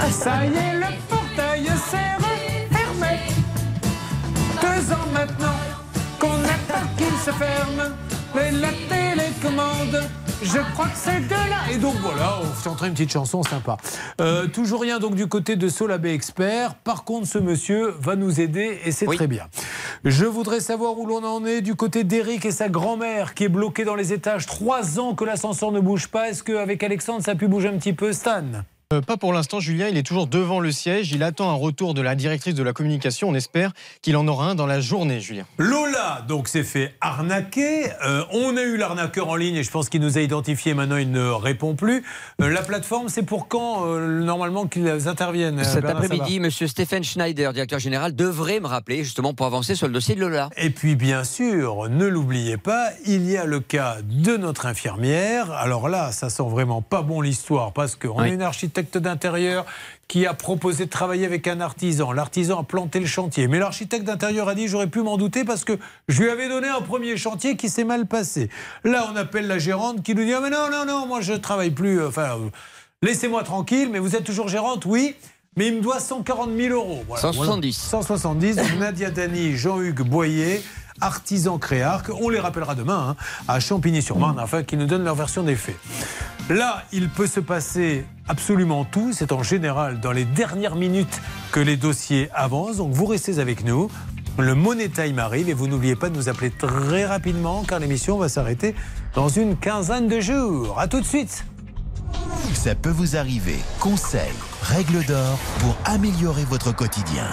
Ça 0.09 0.45
y 0.45 0.49
est, 0.49 0.75
le 0.75 0.87
portail 1.09 1.65
s'est 1.65 2.15
refermé. 2.17 3.19
Deux 4.61 4.93
ans 4.93 5.07
maintenant 5.13 5.59
qu'on 6.19 6.43
attend 6.43 6.87
qu'il 6.97 7.17
se 7.17 7.31
ferme. 7.31 7.95
Mais 8.33 8.51
la 8.51 8.69
télécommande, 8.87 10.03
je 10.41 10.59
crois 10.73 10.85
que 10.85 10.95
c'est 10.95 11.27
de 11.27 11.31
là. 11.31 11.71
Et 11.73 11.77
donc 11.77 11.95
voilà, 12.01 12.39
on 12.41 12.63
chanterait 12.63 12.87
une 12.87 12.93
petite 12.93 13.11
chanson 13.11 13.43
sympa. 13.43 13.77
Euh, 14.21 14.47
toujours 14.47 14.81
rien 14.81 14.99
donc 14.99 15.15
du 15.15 15.27
côté 15.27 15.57
de 15.57 15.67
Solabé 15.67 16.13
Expert. 16.13 16.75
Par 16.75 17.03
contre, 17.03 17.27
ce 17.27 17.37
monsieur 17.37 17.93
va 17.99 18.15
nous 18.15 18.39
aider 18.39 18.79
et 18.85 18.91
c'est 18.91 19.05
très 19.05 19.27
bien. 19.27 19.47
Je 20.05 20.25
voudrais 20.25 20.61
savoir 20.61 20.97
où 20.97 21.05
l'on 21.05 21.23
en 21.23 21.45
est 21.45 21.61
du 21.61 21.75
côté 21.75 22.03
d'Eric 22.03 22.45
et 22.45 22.51
sa 22.51 22.69
grand-mère 22.69 23.33
qui 23.33 23.43
est 23.43 23.49
bloquée 23.49 23.83
dans 23.83 23.95
les 23.95 24.13
étages. 24.13 24.45
Trois 24.45 24.99
ans 24.99 25.13
que 25.13 25.25
l'ascenseur 25.25 25.71
ne 25.71 25.79
bouge 25.79 26.07
pas. 26.07 26.29
Est-ce 26.29 26.43
qu'avec 26.43 26.81
Alexandre, 26.83 27.21
ça 27.23 27.31
a 27.31 27.35
pu 27.35 27.47
bouger 27.47 27.67
un 27.67 27.77
petit 27.77 27.93
peu, 27.93 28.13
Stan? 28.13 28.43
Euh, 28.55 28.61
pas 28.99 29.15
pour 29.15 29.31
l'instant, 29.31 29.59
Julien. 29.61 29.87
Il 29.87 29.97
est 29.97 30.03
toujours 30.03 30.27
devant 30.27 30.59
le 30.59 30.71
siège. 30.71 31.11
Il 31.13 31.23
attend 31.23 31.49
un 31.49 31.55
retour 31.55 31.93
de 31.93 32.01
la 32.01 32.15
directrice 32.15 32.55
de 32.55 32.63
la 32.63 32.73
communication. 32.73 33.29
On 33.29 33.33
espère 33.35 33.71
qu'il 34.01 34.17
en 34.17 34.27
aura 34.27 34.47
un 34.47 34.55
dans 34.55 34.65
la 34.65 34.81
journée, 34.81 35.21
Julien. 35.21 35.45
Lola, 35.57 36.25
donc, 36.27 36.47
s'est 36.49 36.63
fait 36.63 36.93
arnaquer. 36.99 37.85
Euh, 38.05 38.23
on 38.31 38.57
a 38.57 38.61
eu 38.61 38.75
l'arnaqueur 38.75 39.29
en 39.29 39.35
ligne 39.35 39.55
et 39.55 39.63
je 39.63 39.71
pense 39.71 39.87
qu'il 39.87 40.01
nous 40.01 40.17
a 40.17 40.21
identifié. 40.21 40.73
Maintenant, 40.73 40.97
il 40.97 41.11
ne 41.11 41.29
répond 41.29 41.75
plus. 41.75 42.03
Euh, 42.41 42.49
la 42.49 42.61
plateforme, 42.63 43.07
c'est 43.07 43.23
pour 43.23 43.47
quand, 43.47 43.85
euh, 43.85 44.21
normalement, 44.23 44.67
qu'ils 44.67 45.07
interviennent 45.07 45.59
euh, 45.59 45.63
Cet 45.63 45.85
après-midi, 45.85 46.39
Monsieur 46.39 46.67
Stéphane 46.67 47.03
Schneider, 47.03 47.53
directeur 47.53 47.79
général, 47.79 48.13
devrait 48.15 48.59
me 48.59 48.67
rappeler 48.67 49.03
justement 49.03 49.33
pour 49.33 49.45
avancer 49.45 49.75
sur 49.75 49.87
le 49.87 49.93
dossier 49.93 50.15
de 50.15 50.19
Lola. 50.21 50.49
Et 50.57 50.71
puis, 50.71 50.95
bien 50.95 51.23
sûr, 51.23 51.87
ne 51.89 52.07
l'oubliez 52.07 52.57
pas, 52.57 52.89
il 53.05 53.29
y 53.29 53.37
a 53.37 53.45
le 53.45 53.59
cas 53.59 53.97
de 54.03 54.35
notre 54.37 54.65
infirmière. 54.65 55.51
Alors 55.51 55.87
là, 55.87 56.11
ça 56.11 56.29
sent 56.29 56.43
vraiment 56.47 56.81
pas 56.81 57.03
bon 57.03 57.21
l'histoire 57.21 57.71
parce 57.73 57.95
qu'on 57.95 58.17
a 58.19 58.23
Oui. 58.23 58.31
une 58.31 58.41
architecte 58.41 58.80
d'intérieur 58.83 59.65
qui 60.07 60.25
a 60.25 60.33
proposé 60.33 60.85
de 60.85 60.89
travailler 60.89 61.25
avec 61.25 61.47
un 61.47 61.61
artisan. 61.61 62.11
L'artisan 62.11 62.59
a 62.59 62.63
planté 62.63 62.99
le 62.99 63.05
chantier. 63.05 63.47
Mais 63.47 63.59
l'architecte 63.59 64.03
d'intérieur 64.03 64.49
a 64.49 64.55
dit 64.55 64.67
j'aurais 64.67 64.87
pu 64.87 65.01
m'en 65.01 65.17
douter 65.17 65.45
parce 65.45 65.63
que 65.63 65.79
je 66.09 66.21
lui 66.21 66.29
avais 66.29 66.49
donné 66.49 66.67
un 66.67 66.81
premier 66.81 67.15
chantier 67.15 67.55
qui 67.55 67.69
s'est 67.69 67.85
mal 67.85 68.05
passé. 68.05 68.49
Là, 68.83 69.07
on 69.11 69.15
appelle 69.15 69.47
la 69.47 69.57
gérante 69.57 70.03
qui 70.03 70.13
nous 70.13 70.25
dit 70.25 70.33
ah, 70.33 70.41
mais 70.41 70.49
non, 70.49 70.69
non, 70.69 70.85
non, 70.85 71.05
moi 71.07 71.21
je 71.21 71.33
travaille 71.33 71.71
plus. 71.71 72.03
Enfin, 72.03 72.37
euh, 72.37 72.49
laissez-moi 73.01 73.43
tranquille, 73.43 73.89
mais 73.89 73.99
vous 73.99 74.15
êtes 74.15 74.25
toujours 74.25 74.49
gérante, 74.49 74.85
oui. 74.85 75.15
Mais 75.57 75.67
il 75.67 75.75
me 75.75 75.81
doit 75.81 75.99
140 75.99 76.49
000 76.55 76.73
euros. 76.73 77.03
Voilà, 77.07 77.21
170. 77.21 77.89
voilà. 77.89 78.05
170. 78.05 78.55
Donc 78.55 78.79
Nadia 78.79 79.11
Dany, 79.11 79.55
Jean-Hugues 79.57 80.01
Boyer, 80.01 80.61
artisans 81.01 81.59
Créarc. 81.59 82.09
On 82.21 82.29
les 82.29 82.39
rappellera 82.39 82.75
demain 82.75 83.09
hein, 83.09 83.15
à 83.47 83.59
Champigny-sur-Marne 83.59 84.39
afin 84.39 84.63
qu'ils 84.63 84.79
nous 84.79 84.87
donnent 84.87 85.03
leur 85.03 85.15
version 85.15 85.43
des 85.43 85.55
faits. 85.55 85.77
Là, 86.49 86.83
il 86.91 87.09
peut 87.09 87.27
se 87.27 87.39
passer 87.39 88.05
absolument 88.27 88.85
tout. 88.85 89.11
C'est 89.13 89.31
en 89.31 89.43
général 89.43 89.99
dans 89.99 90.11
les 90.11 90.25
dernières 90.25 90.75
minutes 90.75 91.21
que 91.51 91.59
les 91.59 91.77
dossiers 91.77 92.29
avancent. 92.33 92.77
Donc 92.77 92.91
vous 92.91 93.05
restez 93.05 93.39
avec 93.39 93.63
nous. 93.63 93.89
Le 94.37 94.55
Money 94.55 94.89
Time 94.89 95.19
arrive 95.19 95.49
et 95.49 95.53
vous 95.53 95.67
n'oubliez 95.67 95.95
pas 95.95 96.09
de 96.09 96.15
nous 96.15 96.29
appeler 96.29 96.51
très 96.51 97.05
rapidement 97.05 97.63
car 97.67 97.79
l'émission 97.79 98.17
va 98.17 98.29
s'arrêter 98.29 98.75
dans 99.13 99.27
une 99.27 99.57
quinzaine 99.57 100.07
de 100.07 100.19
jours. 100.19 100.79
A 100.79 100.87
tout 100.87 101.01
de 101.01 101.05
suite. 101.05 101.45
Ça 102.53 102.75
peut 102.75 102.89
vous 102.89 103.15
arriver. 103.15 103.57
Conseils, 103.79 104.21
règles 104.61 105.03
d'or 105.05 105.37
pour 105.59 105.75
améliorer 105.85 106.43
votre 106.45 106.75
quotidien. 106.75 107.27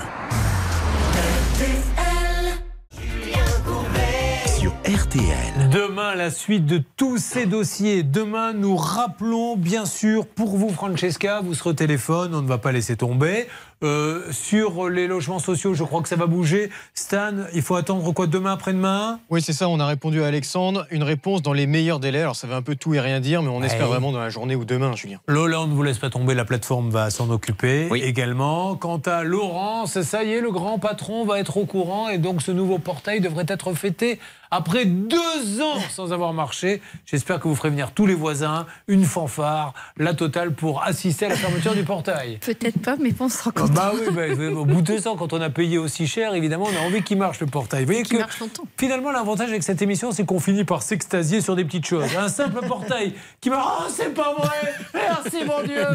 RTL. 4.88 5.68
Demain, 5.70 6.14
la 6.14 6.30
suite 6.30 6.64
de 6.64 6.80
tous 6.96 7.18
ces 7.18 7.44
dossiers. 7.44 8.02
Demain, 8.02 8.54
nous 8.54 8.74
rappelons, 8.74 9.54
bien 9.54 9.84
sûr, 9.84 10.26
pour 10.26 10.56
vous, 10.56 10.70
Francesca, 10.70 11.42
vous 11.42 11.52
serez 11.52 11.70
au 11.70 11.74
téléphone, 11.74 12.34
on 12.34 12.40
ne 12.40 12.48
va 12.48 12.56
pas 12.56 12.72
laisser 12.72 12.96
tomber. 12.96 13.48
Euh, 13.84 14.32
sur 14.32 14.88
les 14.88 15.06
logements 15.06 15.38
sociaux, 15.38 15.74
je 15.74 15.84
crois 15.84 16.02
que 16.02 16.08
ça 16.08 16.16
va 16.16 16.26
bouger. 16.26 16.70
Stan, 16.94 17.32
il 17.54 17.62
faut 17.62 17.76
attendre 17.76 18.12
quoi 18.12 18.26
demain, 18.26 18.52
après-demain? 18.52 19.20
Oui, 19.30 19.40
c'est 19.40 19.52
ça. 19.52 19.68
On 19.68 19.78
a 19.78 19.86
répondu 19.86 20.22
à 20.22 20.26
Alexandre. 20.26 20.86
Une 20.90 21.02
réponse 21.02 21.42
dans 21.42 21.52
les 21.52 21.66
meilleurs 21.66 22.00
délais. 22.00 22.22
Alors, 22.22 22.36
ça 22.36 22.46
veut 22.46 22.54
un 22.54 22.62
peu 22.62 22.74
tout 22.74 22.94
et 22.94 23.00
rien 23.00 23.20
dire, 23.20 23.42
mais 23.42 23.48
on 23.48 23.62
espère 23.62 23.86
vraiment 23.86 24.12
dans 24.12 24.18
la 24.18 24.30
journée 24.30 24.56
ou 24.56 24.64
demain, 24.64 24.94
Julien. 24.96 25.20
Lola, 25.28 25.60
on 25.60 25.66
ne 25.66 25.74
vous 25.74 25.82
laisse 25.82 25.98
pas 25.98 26.10
tomber, 26.10 26.34
la 26.34 26.44
plateforme 26.44 26.90
va 26.90 27.10
s'en 27.10 27.30
occuper 27.30 27.88
également. 28.02 28.76
Quant 28.76 28.98
à 28.98 29.22
Laurence, 29.22 30.00
ça 30.02 30.24
y 30.24 30.32
est, 30.32 30.40
le 30.40 30.50
grand 30.50 30.78
patron 30.78 31.24
va 31.24 31.38
être 31.38 31.56
au 31.56 31.66
courant 31.66 32.08
et 32.08 32.18
donc 32.18 32.42
ce 32.42 32.50
nouveau 32.50 32.78
portail 32.78 33.20
devrait 33.20 33.46
être 33.48 33.72
fêté 33.74 34.18
après 34.50 34.86
deux 34.86 35.60
ans 35.62 35.78
sans 35.90 36.12
avoir 36.12 36.32
marché. 36.32 36.80
J'espère 37.06 37.38
que 37.40 37.48
vous 37.48 37.54
ferez 37.54 37.70
venir 37.70 37.92
tous 37.92 38.06
les 38.06 38.14
voisins, 38.14 38.66
une 38.86 39.04
fanfare, 39.04 39.74
la 39.96 40.14
totale 40.14 40.52
pour 40.52 40.82
assister 40.82 41.26
à 41.26 41.28
la 41.30 41.36
fermeture 41.36 41.74
du 41.74 41.84
portail. 41.84 42.38
Peut-être 42.38 42.80
pas, 42.80 42.96
mais 43.00 43.12
bon, 43.12 43.26
on 43.26 43.28
sera 43.28 43.50
Non, 43.56 43.67
longtemps. 43.68 43.80
Bah 43.80 43.92
oui, 43.94 44.34
bah, 44.36 44.44
au 44.60 44.64
bout 44.64 44.80
de 44.82 44.86
deux 44.86 45.06
ans, 45.08 45.16
quand 45.16 45.32
on 45.32 45.40
a 45.40 45.50
payé 45.50 45.78
aussi 45.78 46.06
cher, 46.06 46.34
évidemment, 46.34 46.66
on 46.72 46.76
a 46.76 46.86
envie 46.86 47.02
qu'il 47.02 47.18
marche 47.18 47.40
le 47.40 47.46
portail. 47.46 47.80
Vous 47.84 47.86
voyez 47.92 48.02
que 48.02 48.16
marche 48.16 48.40
longtemps. 48.40 48.64
finalement, 48.78 49.10
l'avantage 49.12 49.50
avec 49.50 49.62
cette 49.62 49.82
émission, 49.82 50.12
c'est 50.12 50.24
qu'on 50.24 50.40
finit 50.40 50.64
par 50.64 50.82
s'extasier 50.82 51.40
sur 51.40 51.56
des 51.56 51.64
petites 51.64 51.86
choses. 51.86 52.04
Un 52.16 52.28
simple 52.28 52.66
portail 52.66 53.14
qui 53.40 53.50
marche, 53.50 53.66
oh, 53.80 53.84
c'est 53.94 54.14
pas 54.14 54.34
vrai, 54.34 54.74
merci 54.94 55.44
mon 55.46 55.62
Dieu. 55.62 55.86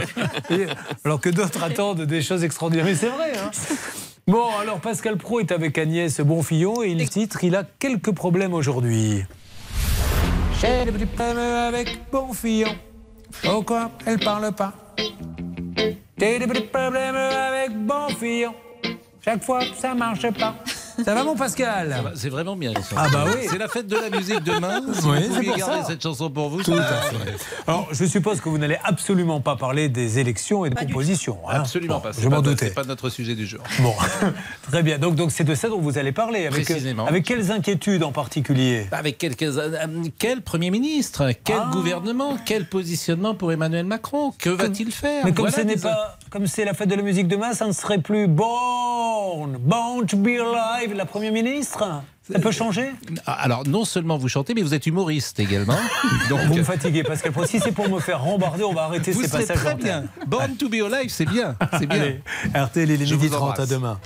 Et- 0.50 0.68
alors 1.06 1.20
que 1.20 1.30
d'autres 1.30 1.64
attendent 1.64 2.02
des 2.02 2.22
choses 2.22 2.44
extraordinaires. 2.44 2.86
Mais 2.86 2.96
c'est 2.96 3.10
vrai. 3.10 3.34
hein. 3.38 3.52
Bon, 4.28 4.46
alors 4.62 4.80
Pascal 4.80 5.18
Pro 5.18 5.42
est 5.42 5.52
avec 5.52 5.78
Agnès 5.78 6.22
Bonfillon 6.22 6.82
et 6.82 6.90
il 6.92 7.10
titre 7.10 7.44
Il 7.44 7.56
a 7.58 7.64
quelques 7.80 8.12
problèmes 8.14 8.54
aujourd'hui. 8.54 9.24
J'ai 10.62 10.86
des 10.86 10.92
petits 10.94 11.06
problèmes 11.06 11.38
avec 11.38 12.00
Bonfillon. 12.10 12.70
Pourquoi 13.44 13.92
elle 14.06 14.20
parle 14.20 14.54
pas? 14.54 14.74
J'ai 16.18 16.40
des 16.40 16.48
petits 16.48 16.68
problèmes 16.68 17.16
avec 17.16 17.72
Bonfillon. 17.72 18.54
Chaque 19.24 19.44
fois, 19.44 19.62
ça 19.76 19.94
marche 19.94 20.30
pas. 20.32 20.56
Ça 21.04 21.14
va 21.16 21.24
mon 21.24 21.36
Pascal 21.36 22.12
C'est 22.16 22.30
vraiment 22.30 22.56
bien. 22.56 22.74
Ah 22.96 23.08
bah 23.12 23.26
oui. 23.28 23.48
C'est 23.50 23.58
la 23.58 23.68
fête 23.68 23.88
de 23.88 23.96
la 23.96 24.10
musique 24.10 24.44
demain. 24.44 24.82
Si 24.94 25.06
Oui, 25.08 25.28
vous 25.30 25.44
pour 25.44 25.58
garder 25.58 25.82
ça. 25.82 25.88
cette 25.88 26.04
chanson 26.04 26.30
pour 26.30 26.50
vous, 26.50 26.62
Tout 26.64 26.74
à 26.74 26.84
fait. 26.84 27.16
Alors, 27.68 27.88
je 27.92 28.06
suppose 28.06 28.42
que 28.42 28.50
vous 28.50 28.58
n'allez 28.58 28.78
absolument 28.84 29.42
pas 29.42 29.56
parler 29.56 29.90
des 29.90 30.20
élections 30.20 30.66
et 30.66 30.70
de 30.70 30.76
composition. 30.76 31.38
hein. 31.50 31.60
Absolument 31.62 31.96
Bon, 31.96 32.02
pas. 32.02 32.12
Je 32.18 32.28
m'en 32.28 32.42
doutais. 32.42 32.68
C'est 32.68 32.74
pas 32.74 32.84
notre 32.84 33.10
sujet 33.10 33.36
du 33.36 33.46
jour. 33.48 33.62
Bon, 33.80 33.94
très 34.72 34.84
bien. 34.84 34.98
Donc, 35.00 35.16
donc 35.16 35.32
c'est 35.32 35.44
de 35.44 35.56
ça 35.56 35.70
dont 35.70 35.80
vous 35.80 35.98
allez 35.98 36.12
parler. 36.12 36.48
Avec, 36.48 36.66
Précisément. 36.66 37.06
avec 37.08 37.26
quelles 37.26 37.52
inquiétudes 37.52 38.04
en 38.04 38.12
particulier? 38.12 38.88
Avec 38.92 39.18
quelques, 39.18 39.44
euh, 39.44 39.78
quel 40.20 40.42
Premier 40.42 40.70
ministre? 40.72 41.32
Quel 41.44 41.58
Ah. 41.60 41.70
gouvernement? 41.72 42.38
Quel 42.46 42.68
positionnement 42.68 43.34
pour 43.36 43.52
Emmanuel 43.52 43.86
Macron? 43.86 44.34
Que 44.38 44.50
va-t-il 44.50 44.92
faire? 44.92 45.26
Mais 45.26 45.32
comme 45.34 45.46
Voilà 45.48 45.56
ce 45.58 45.62
n'est 45.62 45.76
des- 45.76 45.82
pas, 45.82 46.18
comme 46.30 46.48
c'est 46.48 46.66
la 46.66 46.74
fête 46.74 46.90
de 46.90 46.96
la 46.96 47.02
musique 47.02 47.28
demain, 47.28 47.54
ça 47.54 47.66
ne 47.68 47.72
serait 47.72 48.00
plus 48.00 48.28
Born, 48.28 49.58
Born 49.60 50.06
to 50.06 50.18
be 50.18 50.28
alive, 50.40 50.83
la 50.94 51.06
première 51.06 51.32
ministre. 51.32 51.84
Ça 52.32 52.40
peut 52.40 52.52
changer? 52.52 52.92
Ah, 53.26 53.34
Alors, 53.34 53.68
non 53.68 53.84
seulement 53.84 54.18
vous 54.18 54.30
chantez, 54.30 54.54
mais 54.54 54.62
vous 54.62 54.74
êtes 54.74 54.86
humoriste 54.86 55.40
également. 55.40 55.78
Donc, 56.30 56.40
Vous 56.42 56.56
me 56.56 56.64
fatiguez, 56.64 57.04
Pascal. 57.04 57.32
Pro. 57.34 57.46
Si 57.46 57.60
c'est 57.60 57.74
pour 57.74 57.90
me 57.90 58.00
faire 58.00 58.22
rembarder, 58.22 58.64
on 58.64 58.74
va 58.74 58.84
arrêter 58.84 59.12
vous 59.12 59.24
ces 59.24 59.30
passages. 59.30 59.58
très 59.58 59.76
bien. 59.76 60.06
Born 60.28 60.56
to 60.56 60.70
be 60.70 60.76
alive, 60.76 61.10
c'est 61.10 61.26
bien. 61.26 61.56
C'est 61.78 61.86
bien. 61.86 62.02
Allez, 62.02 62.22
RTL, 62.56 62.90
il 62.90 63.02
est 63.02 63.12
midi 63.12 63.28
vous 63.28 63.36
30, 63.36 63.60
à 63.60 63.66
demain. 63.66 64.00